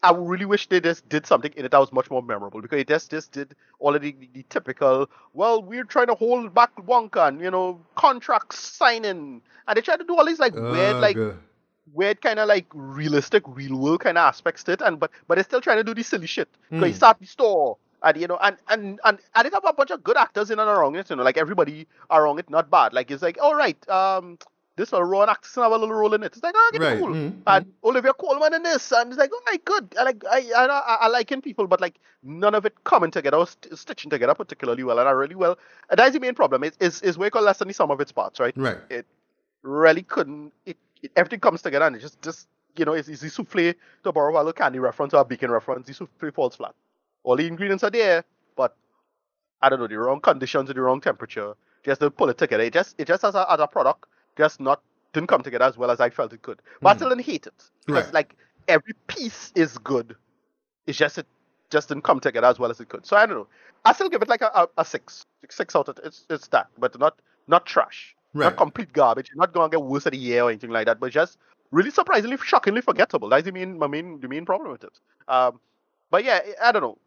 I 0.05 0.11
really 0.11 0.43
wish 0.43 0.67
they 0.67 0.81
just 0.81 1.07
did 1.07 1.25
something 1.25 1.53
in 1.55 1.63
it 1.63 1.71
that 1.71 1.79
was 1.79 1.93
much 1.93 2.11
more 2.11 2.21
memorable 2.21 2.61
because 2.61 2.81
it 2.81 2.89
just 2.89 3.09
just 3.09 3.31
did 3.31 3.55
all 3.79 3.95
of 3.95 4.01
the, 4.01 4.13
the, 4.33 4.43
typical. 4.49 5.09
Well, 5.33 5.63
we're 5.63 5.85
trying 5.85 6.07
to 6.07 6.15
hold 6.15 6.53
back 6.53 6.75
Wonka 6.75 7.29
and 7.29 7.39
you 7.39 7.49
know 7.49 7.79
contracts 7.95 8.59
signing, 8.59 9.41
and 9.65 9.77
they 9.77 9.79
tried 9.79 9.99
to 9.99 10.03
do 10.03 10.17
all 10.17 10.25
these 10.25 10.39
like 10.39 10.53
weird 10.53 10.99
like 10.99 11.15
Ugh. 11.15 11.37
weird 11.93 12.21
kind 12.21 12.39
of 12.39 12.49
like 12.49 12.65
realistic 12.73 13.43
real 13.47 13.77
world 13.77 14.01
kind 14.01 14.17
of 14.17 14.27
aspects 14.27 14.65
to 14.65 14.73
it 14.73 14.81
and 14.81 14.99
but 14.99 15.11
but 15.29 15.35
they're 15.35 15.45
still 15.45 15.61
trying 15.61 15.77
to 15.77 15.83
do 15.85 15.93
the 15.93 16.03
silly 16.03 16.27
shit 16.27 16.49
because 16.69 16.87
you 16.87 16.93
Hmm. 16.93 17.03
start 17.03 17.19
the 17.21 17.25
store 17.25 17.77
and 18.03 18.17
you 18.17 18.27
know 18.27 18.37
and 18.41 18.57
and 18.69 18.99
and 19.05 19.19
and 19.35 19.47
it 19.47 19.53
have 19.53 19.65
a 19.65 19.73
bunch 19.73 19.91
of 19.91 20.03
good 20.03 20.17
actors 20.17 20.51
in 20.51 20.59
and 20.59 20.69
around 20.69 20.95
it 20.95 21.09
you 21.09 21.15
know 21.15 21.23
like 21.23 21.37
everybody 21.37 21.87
around 22.11 22.39
it 22.39 22.49
not 22.49 22.69
bad 22.69 22.93
like 22.93 23.09
it's 23.11 23.21
like 23.23 23.37
all 23.41 23.55
right 23.55 23.87
um 23.89 24.37
this 24.75 24.91
will 24.91 25.03
Rowan 25.03 25.29
Atkinson 25.29 25.61
have 25.63 25.71
a 25.71 25.77
little 25.77 25.93
role 25.95 26.13
in 26.15 26.23
it 26.23 26.33
it's 26.33 26.43
like 26.43 26.55
oh 26.57 26.69
get 26.73 26.81
Right, 26.81 26.99
cool 26.99 27.09
mhm, 27.13 27.33
and 27.47 27.65
Olivia 27.83 28.13
Colman 28.13 28.53
in 28.55 28.63
this 28.63 28.91
and 28.91 29.11
it's 29.11 29.19
like 29.19 29.29
oh 29.33 29.41
my 29.45 29.57
good 29.63 29.93
I 29.99 30.03
like 30.03 30.23
I 30.29 30.49
I, 30.55 30.65
I, 30.65 30.97
I 31.01 31.07
like 31.07 31.31
in 31.31 31.41
people 31.41 31.67
but 31.67 31.79
like 31.81 31.99
none 32.23 32.55
of 32.55 32.65
it 32.65 32.83
coming 32.83 33.11
together 33.11 33.37
or 33.37 33.47
st- 33.47 33.77
stitching 33.77 34.09
together 34.09 34.33
particularly 34.33 34.83
well 34.83 34.99
and 34.99 35.07
I 35.07 35.11
really 35.11 35.35
well 35.35 35.57
and 35.89 35.99
that's 35.99 36.13
the 36.13 36.19
main 36.19 36.33
problem 36.35 36.63
is 36.63 36.73
is 36.79 37.01
is 37.01 37.17
way 37.17 37.29
called 37.29 37.45
less 37.45 37.59
than 37.59 37.67
the 37.67 37.73
sum 37.73 37.91
of 37.91 38.01
its 38.01 38.11
parts 38.11 38.39
right 38.39 38.57
Right. 38.57 38.77
it 38.89 39.05
really 39.61 40.03
couldn't. 40.03 40.51
It, 40.65 40.77
it 41.01 41.11
everything 41.15 41.39
comes 41.39 41.61
together 41.61 41.85
and 41.85 41.95
it 41.95 41.99
just 41.99 42.21
just 42.21 42.47
you 42.75 42.85
know 42.85 42.93
it's, 42.93 43.07
it's 43.07 43.21
the 43.21 43.29
souffle 43.29 43.73
to 44.03 44.11
borrow 44.11 44.35
a 44.35 44.39
little 44.39 44.53
candy 44.53 44.79
reference 44.79 45.13
or 45.13 45.21
a 45.21 45.25
beacon 45.25 45.51
reference. 45.51 45.87
The 45.87 45.93
souffle 45.93 46.31
falls 46.33 46.55
flat. 46.55 46.73
All 47.23 47.35
the 47.35 47.47
ingredients 47.47 47.83
are 47.83 47.89
there, 47.89 48.23
but 48.55 48.75
I 49.61 49.69
don't 49.69 49.79
know 49.79 49.87
the 49.87 49.97
wrong 49.97 50.21
conditions 50.21 50.69
or 50.69 50.73
the 50.73 50.81
wrong 50.81 51.01
temperature. 51.01 51.53
Just 51.83 51.99
to 52.01 52.09
pull 52.11 52.29
it 52.29 52.37
together. 52.37 52.63
It 52.63 52.73
just 52.73 52.95
it 52.97 53.07
just 53.07 53.23
as 53.25 53.35
a 53.35 53.45
a 53.49 53.67
product 53.67 54.05
just 54.37 54.59
not 54.59 54.81
didn't 55.13 55.27
come 55.27 55.41
together 55.43 55.65
as 55.65 55.77
well 55.77 55.91
as 55.91 55.99
I 55.99 56.09
felt 56.09 56.33
it 56.33 56.41
could. 56.41 56.61
But 56.81 56.89
I 56.89 56.93
Mhm. 56.93 56.95
still 56.95 57.09
didn't 57.09 57.25
hate 57.25 57.45
it 57.47 57.69
because 57.85 58.05
Right. 58.05 58.13
like 58.13 58.35
every 58.67 58.93
piece 59.07 59.51
is 59.55 59.77
good. 59.79 60.15
It's 60.87 60.97
just 60.97 61.17
it 61.17 61.27
just 61.69 61.89
didn't 61.89 62.03
come 62.03 62.19
together 62.19 62.47
as 62.47 62.59
well 62.59 62.71
as 62.71 62.79
it 62.79 62.89
could. 62.89 63.05
So 63.05 63.17
I 63.17 63.25
don't 63.25 63.37
know. 63.37 63.47
I 63.85 63.93
still 63.93 64.09
give 64.09 64.21
it 64.21 64.29
like 64.29 64.41
a, 64.41 64.47
a, 64.53 64.67
a 64.77 64.85
six. 64.85 65.25
Six 65.49 65.75
out 65.75 65.89
of 65.89 65.99
it's 66.03 66.25
it's 66.29 66.47
that, 66.49 66.67
but 66.77 66.97
not 66.99 67.19
not 67.47 67.65
trash 67.65 68.15
Right. 68.33 68.45
not 68.45 68.57
complete 68.57 68.93
garbage. 68.93 69.29
You're 69.29 69.39
not 69.39 69.53
gonna 69.53 69.69
get 69.69 69.81
worse 69.83 70.05
of 70.05 70.11
the 70.13 70.17
year 70.17 70.43
or 70.43 70.49
anything 70.49 70.69
like 70.71 70.85
that, 70.87 70.99
but 70.99 71.11
just 71.11 71.37
really 71.71 71.91
surprisingly, 71.91 72.37
shockingly 72.37 72.81
forgettable. 72.81 73.29
That's 73.29 73.43
the 73.45 73.51
main, 73.51 73.77
my 73.77 73.87
main, 73.87 74.19
the 74.21 74.27
main 74.27 74.45
problem 74.45 74.71
with 74.71 74.83
it. 74.83 74.99
Um, 75.27 75.59
but 76.09 76.23
yeah, 76.23 76.39
I 76.61 76.71
don't 76.71 76.81
know. 76.81 76.97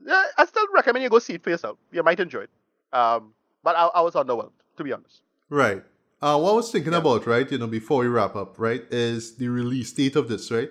Yeah, 0.00 0.24
I 0.38 0.44
still 0.46 0.66
recommend 0.74 1.02
you 1.02 1.08
go 1.10 1.18
see 1.18 1.34
it 1.34 1.42
for 1.42 1.50
yourself. 1.50 1.78
You 1.92 2.02
might 2.02 2.20
enjoy 2.20 2.40
it. 2.42 2.50
Um, 2.92 3.34
but 3.62 3.76
I, 3.76 3.86
I 3.86 4.00
was 4.00 4.14
underwhelmed, 4.14 4.52
to 4.76 4.84
be 4.84 4.92
honest. 4.92 5.22
Right. 5.50 5.82
Uh, 6.22 6.38
what 6.38 6.52
I 6.52 6.54
was 6.54 6.70
thinking 6.72 6.92
Yeah. 6.92 6.98
about, 6.98 7.26
right, 7.26 7.50
you 7.50 7.58
know, 7.58 7.66
before 7.66 8.00
we 8.00 8.08
wrap 8.08 8.34
up, 8.34 8.58
right, 8.58 8.82
is 8.90 9.36
the 9.36 9.48
release 9.48 9.92
date 9.92 10.16
of 10.16 10.28
this, 10.28 10.50
right? 10.50 10.70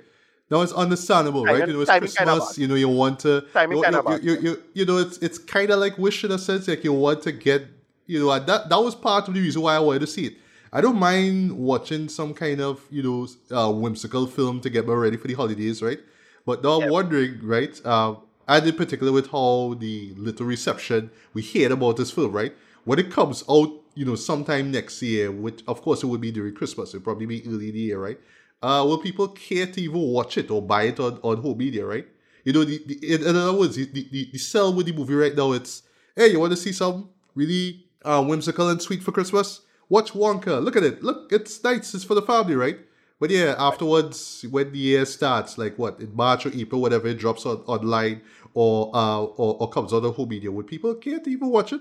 Now 0.49 0.61
it's 0.61 0.73
understandable, 0.73 1.45
right? 1.45 1.65
You 1.65 1.73
know, 1.73 1.81
it's 1.81 1.89
timing 1.91 2.09
kinda 2.11 2.31
Christmas. 2.35 2.57
You 2.57 2.67
know, 2.67 2.75
you 2.75 2.89
want 2.89 3.19
to, 3.21 3.45
Timing 3.53 3.77
you, 3.77 3.83
kinda 3.83 4.19
you, 4.21 4.33
you, 4.33 4.41
you, 4.41 4.63
you 4.73 4.85
know, 4.85 4.97
it's 4.97 5.17
it's 5.19 5.37
kind 5.37 5.69
of 5.71 5.79
like 5.79 5.97
wish 5.97 6.23
in 6.23 6.31
a 6.31 6.37
sense, 6.37 6.67
like 6.67 6.83
you 6.83 6.93
want 6.93 7.23
to 7.23 7.31
get, 7.31 7.65
you 8.07 8.19
know, 8.19 8.37
that 8.37 8.69
that 8.69 8.77
was 8.79 8.93
part 8.95 9.27
of 9.27 9.33
the 9.33 9.39
reason 9.41 9.61
why 9.61 9.75
I 9.75 9.79
wanted 9.79 9.99
to 9.99 10.07
see 10.07 10.25
it. 10.27 10.33
I 10.71 10.81
don't 10.81 10.97
mind 10.97 11.51
watching 11.57 12.09
some 12.09 12.33
kind 12.33 12.61
of, 12.61 12.81
you 12.89 13.03
know, 13.03 13.27
uh, 13.55 13.71
whimsical 13.71 14.27
film 14.27 14.59
to 14.61 14.69
get 14.69 14.87
me 14.87 14.93
ready 14.93 15.17
for 15.17 15.27
the 15.27 15.33
holidays, 15.35 15.81
right? 15.81 15.99
But 16.45 16.63
now 16.63 16.81
I'm 16.81 16.89
wondering, 16.89 17.39
right? 17.43 17.79
Uh, 17.85 18.15
and 18.47 18.67
in 18.67 18.75
particular 18.75 19.11
with 19.11 19.31
how 19.31 19.75
the 19.79 20.13
little 20.17 20.45
reception 20.45 21.09
we 21.33 21.41
hear 21.41 21.71
about 21.71 21.97
this 21.97 22.11
film, 22.11 22.31
right? 22.31 22.53
When 22.85 22.99
it 22.99 23.11
comes 23.11 23.43
out, 23.49 23.71
you 23.95 24.05
know, 24.05 24.15
sometime 24.15 24.71
next 24.71 25.01
year, 25.01 25.31
which 25.31 25.63
of 25.67 25.81
course 25.81 26.03
it 26.03 26.07
would 26.07 26.21
be 26.21 26.31
during 26.31 26.53
Christmas, 26.53 26.89
it'll 26.93 27.03
probably 27.03 27.25
be 27.25 27.43
early 27.47 27.69
in 27.69 27.73
the 27.73 27.79
year, 27.79 27.99
right? 27.99 28.19
Uh, 28.61 28.83
will 28.85 28.97
people 28.97 29.27
care 29.27 29.65
to 29.67 29.81
even 29.81 30.01
watch 30.01 30.37
it 30.37 30.49
or 30.49 30.61
buy 30.61 30.83
it 30.83 30.99
on, 30.99 31.19
on 31.21 31.37
home 31.37 31.57
media, 31.57 31.85
right? 31.85 32.07
You 32.43 32.53
know, 32.53 32.63
the, 32.63 32.81
the, 32.85 33.13
in, 33.13 33.27
other 33.27 33.53
words, 33.53 33.75
the, 33.75 33.85
the, 33.85 34.29
the 34.31 34.37
sell 34.37 34.73
with 34.73 34.85
the 34.85 34.93
movie 34.93 35.15
right 35.15 35.35
now, 35.35 35.51
it's, 35.53 35.83
hey, 36.15 36.27
you 36.27 36.39
want 36.39 36.51
to 36.51 36.57
see 36.57 36.71
some 36.71 37.09
really 37.35 37.85
uh, 38.03 38.23
whimsical 38.23 38.69
and 38.69 38.81
sweet 38.81 39.03
for 39.03 39.11
Christmas? 39.11 39.61
Watch 39.89 40.13
Wonka. 40.13 40.63
Look 40.63 40.75
at 40.75 40.83
it. 40.83 41.03
Look, 41.03 41.31
it's 41.31 41.63
nice. 41.63 41.93
It's 41.93 42.03
for 42.03 42.15
the 42.15 42.21
family, 42.21 42.55
right? 42.55 42.79
But 43.23 43.29
yeah, 43.29 43.55
afterwards, 43.57 44.45
when 44.49 44.73
the 44.73 44.79
year 44.79 45.05
starts, 45.05 45.57
like 45.57 45.79
what 45.79 45.97
in 46.01 46.13
March 46.13 46.45
or 46.45 46.51
April, 46.53 46.81
whatever 46.81 47.07
it 47.07 47.19
drops 47.19 47.45
on 47.45 47.59
online 47.67 48.21
or 48.53 48.93
uh 48.93 49.23
or, 49.23 49.55
or 49.61 49.69
comes 49.69 49.93
out 49.93 50.03
of 50.03 50.13
home 50.17 50.27
media, 50.27 50.51
would 50.51 50.67
people 50.67 50.93
care 50.95 51.19
to 51.19 51.29
even 51.29 51.47
watch 51.47 51.71
it? 51.71 51.79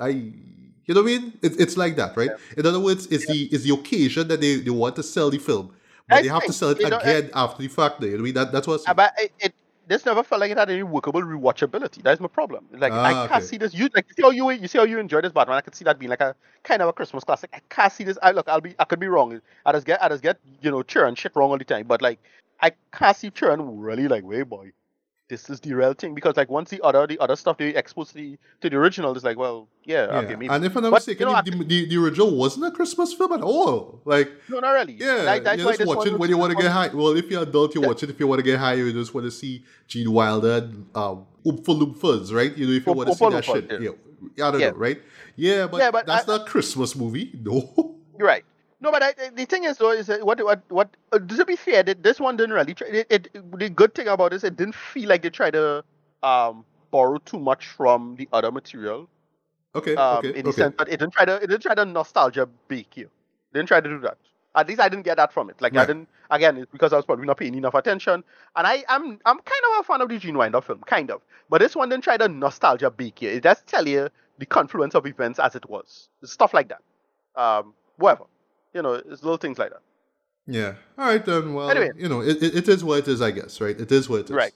I 0.00 0.10
you 0.10 0.94
know 0.94 1.02
what 1.02 1.10
I 1.10 1.18
mean? 1.18 1.32
It, 1.42 1.58
it's 1.58 1.76
like 1.76 1.96
that, 1.96 2.16
right? 2.16 2.30
In 2.56 2.64
other 2.66 2.78
words, 2.78 3.06
it's 3.06 3.26
the 3.26 3.48
it's 3.50 3.64
the 3.64 3.74
occasion 3.74 4.28
that 4.28 4.40
they, 4.40 4.58
they 4.58 4.70
want 4.70 4.94
to 4.94 5.02
sell 5.02 5.28
the 5.28 5.38
film, 5.38 5.74
but 6.08 6.18
I 6.18 6.22
they 6.22 6.28
have 6.28 6.46
to 6.46 6.52
sell 6.52 6.68
it 6.68 6.78
you 6.78 6.88
know, 6.88 6.98
again 6.98 7.30
after 7.34 7.62
the 7.64 7.68
fact. 7.68 8.00
You 8.00 8.10
know 8.10 8.12
what 8.12 8.20
I 8.20 8.22
mean? 8.22 8.34
That 8.34 8.52
that's 8.52 8.68
what's 8.68 8.86
Uh, 8.86 8.94
but 8.94 9.12
it, 9.18 9.32
it 9.40 9.54
this 9.90 10.06
never 10.06 10.22
felt 10.22 10.40
like 10.40 10.52
it 10.52 10.58
had 10.58 10.70
any 10.70 10.84
workable 10.84 11.22
rewatchability. 11.22 12.02
That's 12.02 12.20
my 12.20 12.28
problem. 12.28 12.66
Like 12.72 12.98
I 13.04 13.14
Ah, 13.14 13.26
can't 13.28 13.42
okay. 13.42 13.44
see 13.44 13.58
this. 13.58 13.74
You 13.74 13.90
like 13.94 14.06
you 14.08 14.14
see 14.16 14.22
how 14.22 14.30
you 14.30 14.50
you 14.50 14.68
see 14.68 14.78
how 14.78 14.84
you 14.84 14.98
enjoy 14.98 15.20
this 15.22 15.32
Batman. 15.32 15.58
I 15.58 15.62
could 15.62 15.74
see 15.74 15.84
that 15.84 15.98
being 15.98 16.10
like 16.10 16.22
a 16.22 16.34
kind 16.64 16.82
of 16.82 16.88
a 16.88 16.92
Christmas 16.94 17.24
classic. 17.24 17.50
I 17.54 17.60
can't 17.68 17.92
see 17.92 18.04
this. 18.04 18.18
I 18.22 18.32
look, 18.32 18.48
I'll 18.48 18.60
be 18.62 18.74
I 18.78 18.84
could 18.84 19.00
be 19.00 19.08
wrong. 19.08 19.40
I 19.66 19.72
just 19.72 19.86
get 19.86 20.02
I 20.02 20.08
just 20.08 20.22
get 20.22 20.38
you 20.62 20.70
know 20.70 20.82
churn 20.82 21.14
shit 21.16 21.32
wrong 21.36 21.50
all 21.50 21.58
the 21.58 21.64
time. 21.64 21.86
But 21.88 22.02
like 22.02 22.20
I 22.62 22.72
can't 22.92 23.16
see 23.16 23.30
churn 23.30 23.80
really 23.80 24.08
like 24.08 24.24
way 24.24 24.42
boy. 24.42 24.72
This 25.30 25.48
is 25.48 25.60
the 25.60 25.72
real 25.72 25.94
thing 25.94 26.12
because 26.14 26.36
like 26.36 26.50
once 26.50 26.68
the 26.70 26.80
other 26.82 27.06
the 27.06 27.18
other 27.20 27.36
stuff 27.36 27.56
they 27.56 27.68
expose 27.82 28.08
to 28.08 28.14
the 28.14 28.38
to 28.60 28.68
the 28.68 28.76
original 28.76 29.16
is 29.16 29.22
like 29.22 29.38
well 29.38 29.68
yeah, 29.84 30.06
yeah. 30.06 30.18
okay 30.18 30.34
maybe 30.34 30.48
And 30.48 30.64
if 30.64 30.76
I'm 30.76 30.82
not 30.82 30.92
mistaken, 30.92 31.28
you 31.28 31.32
know, 31.32 31.40
the, 31.44 31.64
the, 31.64 31.86
the 31.88 31.96
original 31.96 32.36
wasn't 32.36 32.66
a 32.66 32.72
Christmas 32.72 33.12
film 33.14 33.32
at 33.32 33.40
all. 33.40 34.00
Like 34.04 34.28
no 34.48 34.58
not 34.58 34.72
really 34.72 34.94
Yeah, 34.94 35.22
like, 35.32 35.44
that's 35.44 35.58
you 35.58 35.64
why 35.66 35.70
just 35.70 35.78
this 35.78 35.86
watch 35.88 35.98
one 35.98 36.08
it 36.08 36.18
when 36.18 36.30
you 36.30 36.36
want 36.36 36.50
to 36.50 36.60
get 36.60 36.70
high. 36.72 36.88
Well, 36.88 37.16
if 37.16 37.30
you're 37.30 37.42
adult, 37.44 37.74
you 37.76 37.80
Yeah. 37.80 37.86
watch 37.88 38.02
it. 38.02 38.10
If 38.10 38.18
you 38.20 38.26
want 38.26 38.40
to 38.40 38.42
get 38.50 38.58
high, 38.58 38.74
you 38.74 38.92
just 38.92 39.14
want 39.14 39.24
to 39.26 39.30
see 39.30 39.64
Gene 39.86 40.10
Wilder 40.12 40.56
and 40.64 40.86
um, 40.96 41.26
Oompa 41.46 41.72
Loompas, 41.80 42.32
right? 42.34 42.52
You 42.58 42.66
know, 42.66 42.72
if 42.72 42.84
you 42.86 42.92
want 42.92 43.08
to 43.10 43.14
see 43.14 43.28
that 43.30 43.44
shit. 43.44 43.70
yeah. 43.70 43.90
Yeah. 44.36 44.48
I 44.48 44.50
don't 44.50 44.60
know, 44.60 44.70
right? 44.72 45.00
Yeah, 45.36 45.66
but, 45.68 45.78
Yeah, 45.78 45.90
but 45.92 46.06
that's 46.06 46.28
I- 46.28 46.32
not 46.36 46.40
a 46.42 46.50
Christmas 46.50 46.94
movie. 46.96 47.32
No. 47.42 47.96
You're 48.18 48.26
right. 48.28 48.44
No, 48.80 48.90
but 48.90 49.02
I, 49.02 49.30
the 49.30 49.44
thing 49.46 49.64
is 49.64 49.78
though 49.78 49.92
is 49.92 50.06
that 50.06 50.24
what 50.24 50.42
what 50.44 50.62
what 50.68 50.96
uh, 51.12 51.18
to 51.18 51.44
be 51.44 51.56
fair, 51.56 51.82
that 51.82 52.02
this 52.02 52.20
one 52.20 52.36
didn't 52.36 52.54
really. 52.54 52.74
Try, 52.74 52.88
it, 52.88 53.06
it 53.10 53.58
the 53.58 53.68
good 53.70 53.94
thing 53.94 54.08
about 54.08 54.32
this, 54.32 54.44
it 54.44 54.56
didn't 54.56 54.74
feel 54.74 55.08
like 55.08 55.22
they 55.22 55.30
tried 55.30 55.52
to 55.52 55.84
um 56.22 56.64
borrow 56.90 57.18
too 57.18 57.38
much 57.38 57.66
from 57.68 58.16
the 58.16 58.28
other 58.32 58.50
material. 58.50 59.08
Okay, 59.74 59.96
Um, 59.96 60.18
okay, 60.18 60.32
in 60.34 60.44
the 60.46 60.52
okay. 60.52 60.52
sense 60.52 60.74
that 60.78 60.88
it 60.88 60.98
didn't 60.98 61.12
try 61.12 61.24
to 61.24 61.36
it 61.36 61.46
didn't 61.48 61.62
try 61.62 61.74
to 61.74 61.84
nostalgia 61.84 62.46
bake 62.68 62.96
you. 62.96 63.10
Didn't 63.52 63.68
try 63.68 63.80
to 63.80 63.88
do 63.88 64.00
that. 64.00 64.18
At 64.54 64.68
least 64.68 64.80
I 64.80 64.88
didn't 64.88 65.04
get 65.04 65.16
that 65.18 65.32
from 65.32 65.50
it. 65.50 65.60
Like 65.60 65.76
I 65.76 65.84
didn't 65.84 66.08
again, 66.30 66.56
it's 66.58 66.70
because 66.72 66.92
I 66.92 66.96
was 66.96 67.04
probably 67.04 67.26
not 67.26 67.36
paying 67.38 67.54
enough 67.54 67.74
attention. 67.74 68.24
And 68.56 68.66
I 68.66 68.84
am 68.88 69.18
I'm 69.26 69.38
kind 69.38 69.62
of 69.72 69.80
a 69.80 69.84
fan 69.84 70.00
of 70.00 70.08
the 70.08 70.18
Gene 70.18 70.36
Wilder 70.38 70.60
film, 70.60 70.80
kind 70.86 71.10
of. 71.10 71.22
But 71.50 71.60
this 71.60 71.76
one 71.76 71.88
didn't 71.88 72.04
try 72.04 72.16
to 72.16 72.28
nostalgia 72.28 72.90
bake 72.90 73.22
you. 73.22 73.30
It 73.30 73.42
does 73.42 73.62
tell 73.66 73.86
you 73.86 74.08
the 74.38 74.46
confluence 74.46 74.94
of 74.94 75.06
events 75.06 75.38
as 75.38 75.54
it 75.54 75.68
was. 75.68 76.08
Stuff 76.24 76.54
like 76.54 76.68
that. 76.70 76.82
Um, 77.40 77.74
whatever. 77.96 78.24
You 78.72 78.82
know, 78.82 78.94
it's 78.94 79.22
little 79.22 79.36
things 79.36 79.58
like 79.58 79.70
that. 79.70 79.82
Yeah. 80.46 80.74
All 80.98 81.06
right, 81.06 81.24
then. 81.24 81.54
Well, 81.54 81.70
Anyway. 81.70 81.90
you 81.96 82.08
know, 82.08 82.20
it, 82.22 82.42
it, 82.42 82.54
it 82.56 82.68
is 82.68 82.82
what 82.82 83.00
it 83.00 83.08
is, 83.08 83.20
I 83.22 83.30
guess, 83.30 83.60
right? 83.60 83.78
It 83.78 83.90
is 83.92 84.08
what 84.08 84.20
it 84.20 84.24
is. 84.26 84.30
Right. 84.30 84.52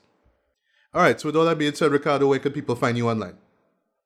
All 0.92 1.02
right, 1.02 1.20
so 1.20 1.28
with 1.28 1.36
all 1.36 1.44
that 1.44 1.58
being 1.58 1.74
said, 1.74 1.90
Ricardo, 1.90 2.28
where 2.28 2.38
can 2.38 2.52
people 2.52 2.76
find 2.76 2.96
you 2.96 3.08
online? 3.08 3.36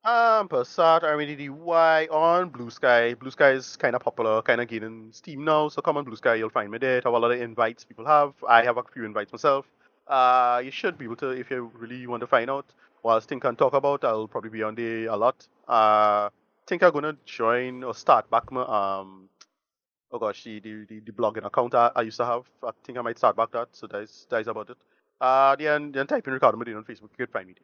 Um, 0.04 0.48
Passat, 0.48 1.02
RMDDY 1.02 2.10
on 2.10 2.48
Blue 2.48 2.70
Sky. 2.70 3.12
Blue 3.14 3.30
Sky 3.30 3.50
is 3.50 3.76
kind 3.76 3.94
of 3.94 4.02
popular, 4.02 4.40
kind 4.40 4.60
of 4.60 4.68
gaining 4.68 5.08
steam 5.12 5.44
now. 5.44 5.68
So 5.68 5.82
come 5.82 5.98
on 5.98 6.04
Blue 6.04 6.16
Sky, 6.16 6.36
you'll 6.36 6.48
find 6.48 6.70
me 6.70 6.78
there. 6.78 6.98
It 6.98 7.04
have 7.04 7.12
a 7.12 7.18
lot 7.18 7.30
of 7.32 7.40
invites 7.40 7.84
people 7.84 8.06
have. 8.06 8.32
I 8.48 8.64
have 8.64 8.78
a 8.78 8.82
few 8.94 9.04
invites 9.04 9.32
myself. 9.32 9.66
Uh, 10.06 10.62
you 10.64 10.70
should 10.70 10.96
be 10.96 11.04
able 11.04 11.16
to, 11.16 11.30
if 11.30 11.50
you 11.50 11.70
really 11.74 12.06
want 12.06 12.22
to 12.22 12.26
find 12.26 12.48
out. 12.48 12.64
Whilst 13.02 13.28
Think 13.28 13.44
and 13.44 13.58
talk 13.58 13.74
about, 13.74 14.02
I'll 14.02 14.26
probably 14.26 14.50
be 14.50 14.62
on 14.62 14.74
there 14.74 15.08
a 15.08 15.16
lot. 15.16 15.46
Uh, 15.68 16.30
think 16.66 16.82
I'm 16.82 16.92
gonna 16.92 17.16
join 17.26 17.84
or 17.84 17.94
start 17.94 18.30
back 18.30 18.50
my 18.50 18.62
um. 18.62 19.28
Oh 20.10 20.18
gosh, 20.18 20.44
the 20.44 20.60
the, 20.60 20.84
the, 20.88 21.00
the 21.00 21.12
blogging 21.12 21.44
account 21.44 21.74
I, 21.74 21.90
I 21.94 22.02
used 22.02 22.16
to 22.18 22.26
have. 22.26 22.44
I 22.62 22.70
think 22.84 22.98
I 22.98 23.02
might 23.02 23.18
start 23.18 23.36
back 23.36 23.50
that. 23.52 23.68
So 23.72 23.86
that's 23.86 24.26
that's 24.30 24.48
about 24.48 24.70
it. 24.70 24.76
Uh, 25.20 25.56
then 25.56 25.92
then 25.92 26.06
type 26.06 26.26
in 26.26 26.32
Ricardo 26.32 26.56
Medina 26.56 26.78
on 26.78 26.84
Facebook. 26.84 27.10
You 27.18 27.26
can 27.26 27.32
find 27.32 27.48
me. 27.48 27.54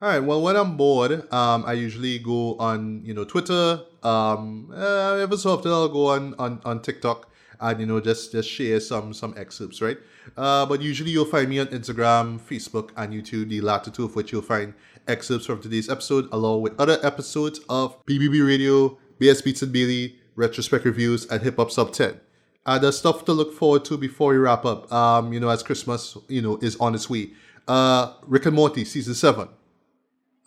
All 0.00 0.08
right. 0.08 0.18
Well, 0.18 0.42
when 0.42 0.56
I'm 0.56 0.76
bored, 0.76 1.32
um, 1.32 1.64
I 1.64 1.74
usually 1.74 2.18
go 2.18 2.56
on, 2.56 3.04
you 3.04 3.14
know, 3.14 3.24
Twitter. 3.24 3.80
Um, 4.02 4.72
uh, 4.74 5.14
every 5.14 5.36
so 5.36 5.52
often 5.52 5.70
I'll 5.70 5.88
go 5.88 6.08
on, 6.08 6.34
on 6.38 6.60
on 6.64 6.82
TikTok 6.82 7.28
and 7.62 7.80
you 7.80 7.86
know 7.86 8.00
just 8.00 8.32
just 8.32 8.50
share 8.50 8.80
some 8.80 9.14
some 9.14 9.32
excerpts, 9.36 9.80
right? 9.80 9.98
Uh, 10.36 10.66
but 10.66 10.82
usually 10.82 11.10
you'll 11.10 11.24
find 11.24 11.48
me 11.48 11.60
on 11.60 11.68
Instagram, 11.68 12.40
Facebook, 12.40 12.90
and 12.96 13.12
YouTube. 13.12 13.48
The 13.48 13.60
latter 13.60 13.90
two 13.90 14.04
of 14.04 14.14
which 14.16 14.32
you'll 14.32 14.42
find 14.42 14.74
excerpts 15.08 15.46
from 15.46 15.60
today's 15.60 15.88
episode, 15.88 16.28
along 16.32 16.62
with 16.62 16.78
other 16.78 16.98
episodes 17.02 17.60
of 17.68 18.04
BBB 18.06 18.46
Radio, 18.46 18.98
Beers 19.18 19.40
Beats 19.40 19.62
and 19.62 19.72
Bailey, 19.72 20.18
retrospect 20.36 20.84
reviews, 20.84 21.26
and 21.26 21.42
Hip 21.42 21.56
Hop 21.56 21.70
Sub 21.70 21.92
Ten. 21.92 22.20
Uh, 22.64 22.78
there's 22.78 22.96
stuff 22.98 23.24
to 23.24 23.32
look 23.32 23.52
forward 23.52 23.84
to 23.86 23.98
before 23.98 24.30
we 24.30 24.36
wrap 24.36 24.64
up. 24.64 24.90
Um, 24.92 25.32
you 25.32 25.40
know, 25.40 25.48
as 25.48 25.62
Christmas, 25.62 26.16
you 26.28 26.40
know, 26.42 26.58
is 26.62 26.76
on 26.76 26.94
its 26.94 27.10
way. 27.10 27.30
Uh, 27.66 28.12
Rick 28.26 28.46
and 28.46 28.54
Morty 28.56 28.84
season 28.84 29.14
seven. 29.14 29.48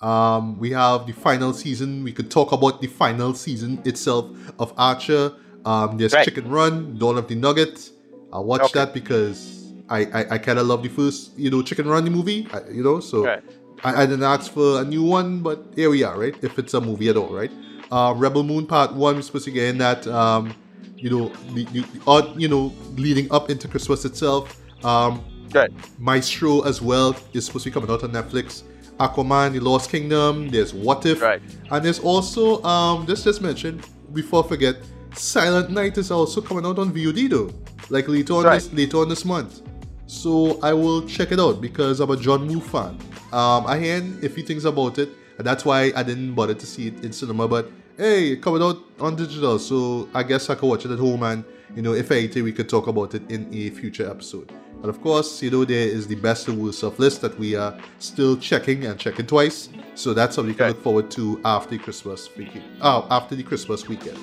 Um, 0.01 0.59
we 0.59 0.71
have 0.71 1.07
the 1.07 1.13
final 1.13 1.53
season. 1.53 2.03
We 2.03 2.11
could 2.11 2.29
talk 2.29 2.51
about 2.51 2.81
the 2.81 2.87
final 2.87 3.33
season 3.33 3.81
itself 3.85 4.29
of 4.59 4.73
Archer. 4.77 5.31
Um, 5.65 5.97
there's 5.97 6.13
Right. 6.13 6.25
Chicken 6.25 6.49
Run, 6.49 6.97
Dawn 6.97 7.17
of 7.17 7.27
the 7.27 7.35
Nugget. 7.35 7.89
I'll 8.31 8.43
watch 8.43 8.61
Okay. 8.63 8.79
that 8.79 8.93
because 8.93 9.71
I, 9.89 9.99
I, 10.05 10.25
I 10.35 10.37
kind 10.37 10.59
of 10.59 10.67
love 10.67 10.83
the 10.83 10.89
first, 10.89 11.37
you 11.37 11.49
know, 11.49 11.61
Chicken 11.61 11.87
Run 11.87 12.03
the 12.03 12.11
movie, 12.11 12.47
I, 12.53 12.61
you 12.69 12.83
know, 12.83 12.99
so 12.99 13.25
Right. 13.25 13.43
I, 13.83 14.03
I 14.03 14.05
didn't 14.05 14.23
ask 14.23 14.51
for 14.51 14.81
a 14.81 14.85
new 14.85 15.03
one, 15.03 15.39
but 15.39 15.63
here 15.75 15.89
we 15.89 16.03
are, 16.03 16.17
right? 16.19 16.35
If 16.41 16.59
it's 16.59 16.73
a 16.73 16.81
movie 16.81 17.09
at 17.09 17.17
all, 17.17 17.33
right? 17.33 17.51
Uh, 17.95 18.13
Rebel 18.13 18.43
Moon 18.43 18.67
Part 18.67 18.93
1, 18.93 19.15
we're 19.15 19.21
supposed 19.21 19.45
to 19.45 19.51
get 19.51 19.69
in 19.69 19.77
that, 19.77 20.05
um, 20.07 20.53
you 20.97 21.09
know, 21.09 21.29
the, 21.53 21.63
the, 21.71 21.79
the 21.79 22.01
odd, 22.05 22.39
you 22.39 22.49
know, 22.49 22.73
leading 22.97 23.31
up 23.31 23.49
into 23.49 23.69
Christmas 23.69 24.03
itself. 24.05 24.61
Um, 24.83 25.23
Right. 25.53 25.71
Maestro 25.97 26.59
as 26.63 26.81
well 26.81 27.15
is 27.31 27.45
supposed 27.45 27.63
to 27.63 27.69
be 27.69 27.73
coming 27.73 27.89
out 27.89 28.03
on 28.03 28.11
Netflix. 28.11 28.63
Aquaman, 28.99 29.53
The 29.53 29.61
Lost 29.61 29.89
Kingdom. 29.89 30.49
There's 30.49 30.73
What 30.73 31.05
If, 31.05 31.21
Right. 31.21 31.41
and 31.71 31.85
there's 31.85 31.99
also 31.99 32.61
um 32.63 33.05
just 33.07 33.23
just 33.23 33.41
mentioned 33.41 33.87
before 34.11 34.43
I 34.43 34.47
forget, 34.49 34.75
Silent 35.13 35.69
Night 35.69 35.97
is 35.97 36.11
also 36.11 36.41
coming 36.41 36.65
out 36.65 36.77
on 36.77 36.91
VOD 36.91 37.29
though, 37.29 37.49
like 37.89 38.09
later 38.09 38.33
on 38.33 38.43
Right. 38.43 38.55
this 38.55 38.73
later 38.73 38.97
on 38.97 39.07
this 39.07 39.23
month. 39.23 39.61
So 40.07 40.59
I 40.61 40.73
will 40.73 41.01
check 41.07 41.31
it 41.31 41.39
out 41.39 41.61
because 41.61 42.01
I'm 42.01 42.11
a 42.11 42.17
John 42.17 42.45
Woo 42.49 42.59
fan. 42.59 42.97
Um, 43.31 43.65
I 43.65 43.79
hear 43.79 44.03
a 44.23 44.27
few 44.27 44.43
things 44.43 44.65
about 44.65 44.99
it, 44.99 45.09
and 45.37 45.47
that's 45.47 45.63
why 45.63 45.93
I 45.95 46.03
didn't 46.03 46.33
bother 46.33 46.53
to 46.55 46.65
see 46.65 46.87
it 46.87 47.05
in 47.05 47.13
cinema. 47.13 47.47
But 47.47 47.71
hey, 47.97 48.31
it 48.33 48.41
coming 48.41 48.61
out 48.61 48.77
on 48.99 49.15
digital, 49.15 49.59
so 49.59 50.09
I 50.13 50.23
guess 50.23 50.49
I 50.49 50.55
could 50.55 50.67
watch 50.67 50.85
it 50.85 50.91
at 50.91 50.99
home, 50.99 51.23
and 51.23 51.43
you 51.75 51.81
know, 51.81 51.93
if 51.93 52.11
anything, 52.11 52.43
we 52.43 52.51
could 52.53 52.69
talk 52.69 52.87
about 52.87 53.13
it 53.15 53.29
in 53.29 53.53
a 53.53 53.69
future 53.71 54.09
episode. 54.09 54.51
But 54.81 54.89
of 54.89 55.01
course, 55.01 55.41
you 55.41 55.49
know, 55.49 55.65
there 55.65 55.87
is 55.87 56.07
the 56.07 56.15
best 56.15 56.47
and 56.47 56.61
worst 56.61 56.83
of 56.83 56.99
list 56.99 57.21
that 57.21 57.37
we 57.39 57.55
are 57.55 57.77
still 57.99 58.37
checking 58.37 58.85
and 58.85 58.99
checking 58.99 59.25
twice. 59.25 59.69
So 59.95 60.13
that's 60.13 60.35
something 60.35 60.51
you 60.51 60.57
can 60.57 60.67
look 60.67 60.83
forward 60.83 61.09
to 61.11 61.41
after 61.43 61.77
Christmas 61.77 62.29
weekend. 62.37 62.63
Oh, 62.81 63.07
after 63.09 63.35
the 63.35 63.43
Christmas 63.43 63.87
weekend. 63.87 64.19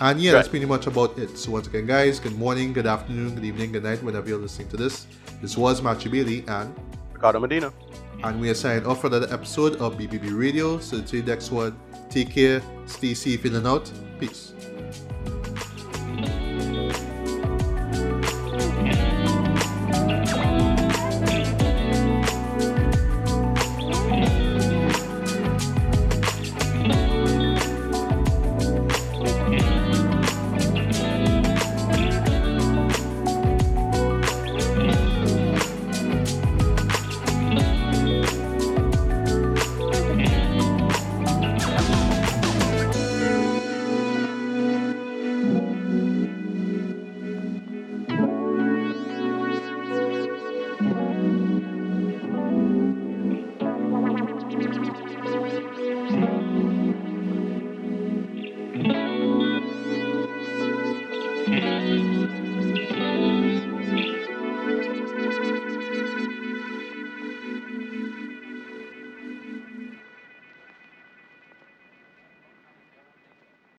And 0.00 0.20
yeah, 0.20 0.32
that's 0.32 0.48
pretty 0.48 0.66
much 0.66 0.86
about 0.86 1.18
it. 1.18 1.38
So 1.38 1.52
once 1.52 1.66
again, 1.66 1.86
guys, 1.86 2.20
good 2.20 2.36
morning, 2.36 2.74
good 2.74 2.86
afternoon, 2.86 3.34
good 3.36 3.44
evening, 3.44 3.72
good 3.72 3.84
night, 3.84 4.02
whenever 4.02 4.28
you're 4.28 4.38
listening 4.38 4.68
to 4.68 4.76
this. 4.76 5.06
This 5.40 5.56
was 5.56 5.80
Matthew 5.80 6.10
Bailey, 6.10 6.44
and 6.48 6.74
Ricardo 7.14 7.40
Medina. 7.40 7.72
and 8.22 8.38
we 8.40 8.50
are 8.50 8.54
signing 8.54 8.86
off 8.86 9.00
for 9.00 9.06
another 9.06 9.32
episode 9.32 9.76
of 9.76 9.96
BBB 9.96 10.38
Radio. 10.38 10.78
So 10.78 10.98
until 10.98 11.22
the 11.22 11.30
next 11.30 11.50
one, 11.50 11.78
Take 12.08 12.30
care, 12.30 12.62
stay 12.86 13.14
safe 13.14 13.44
in 13.44 13.56
and 13.56 13.66
out. 13.66 13.90
Peace. 14.18 14.52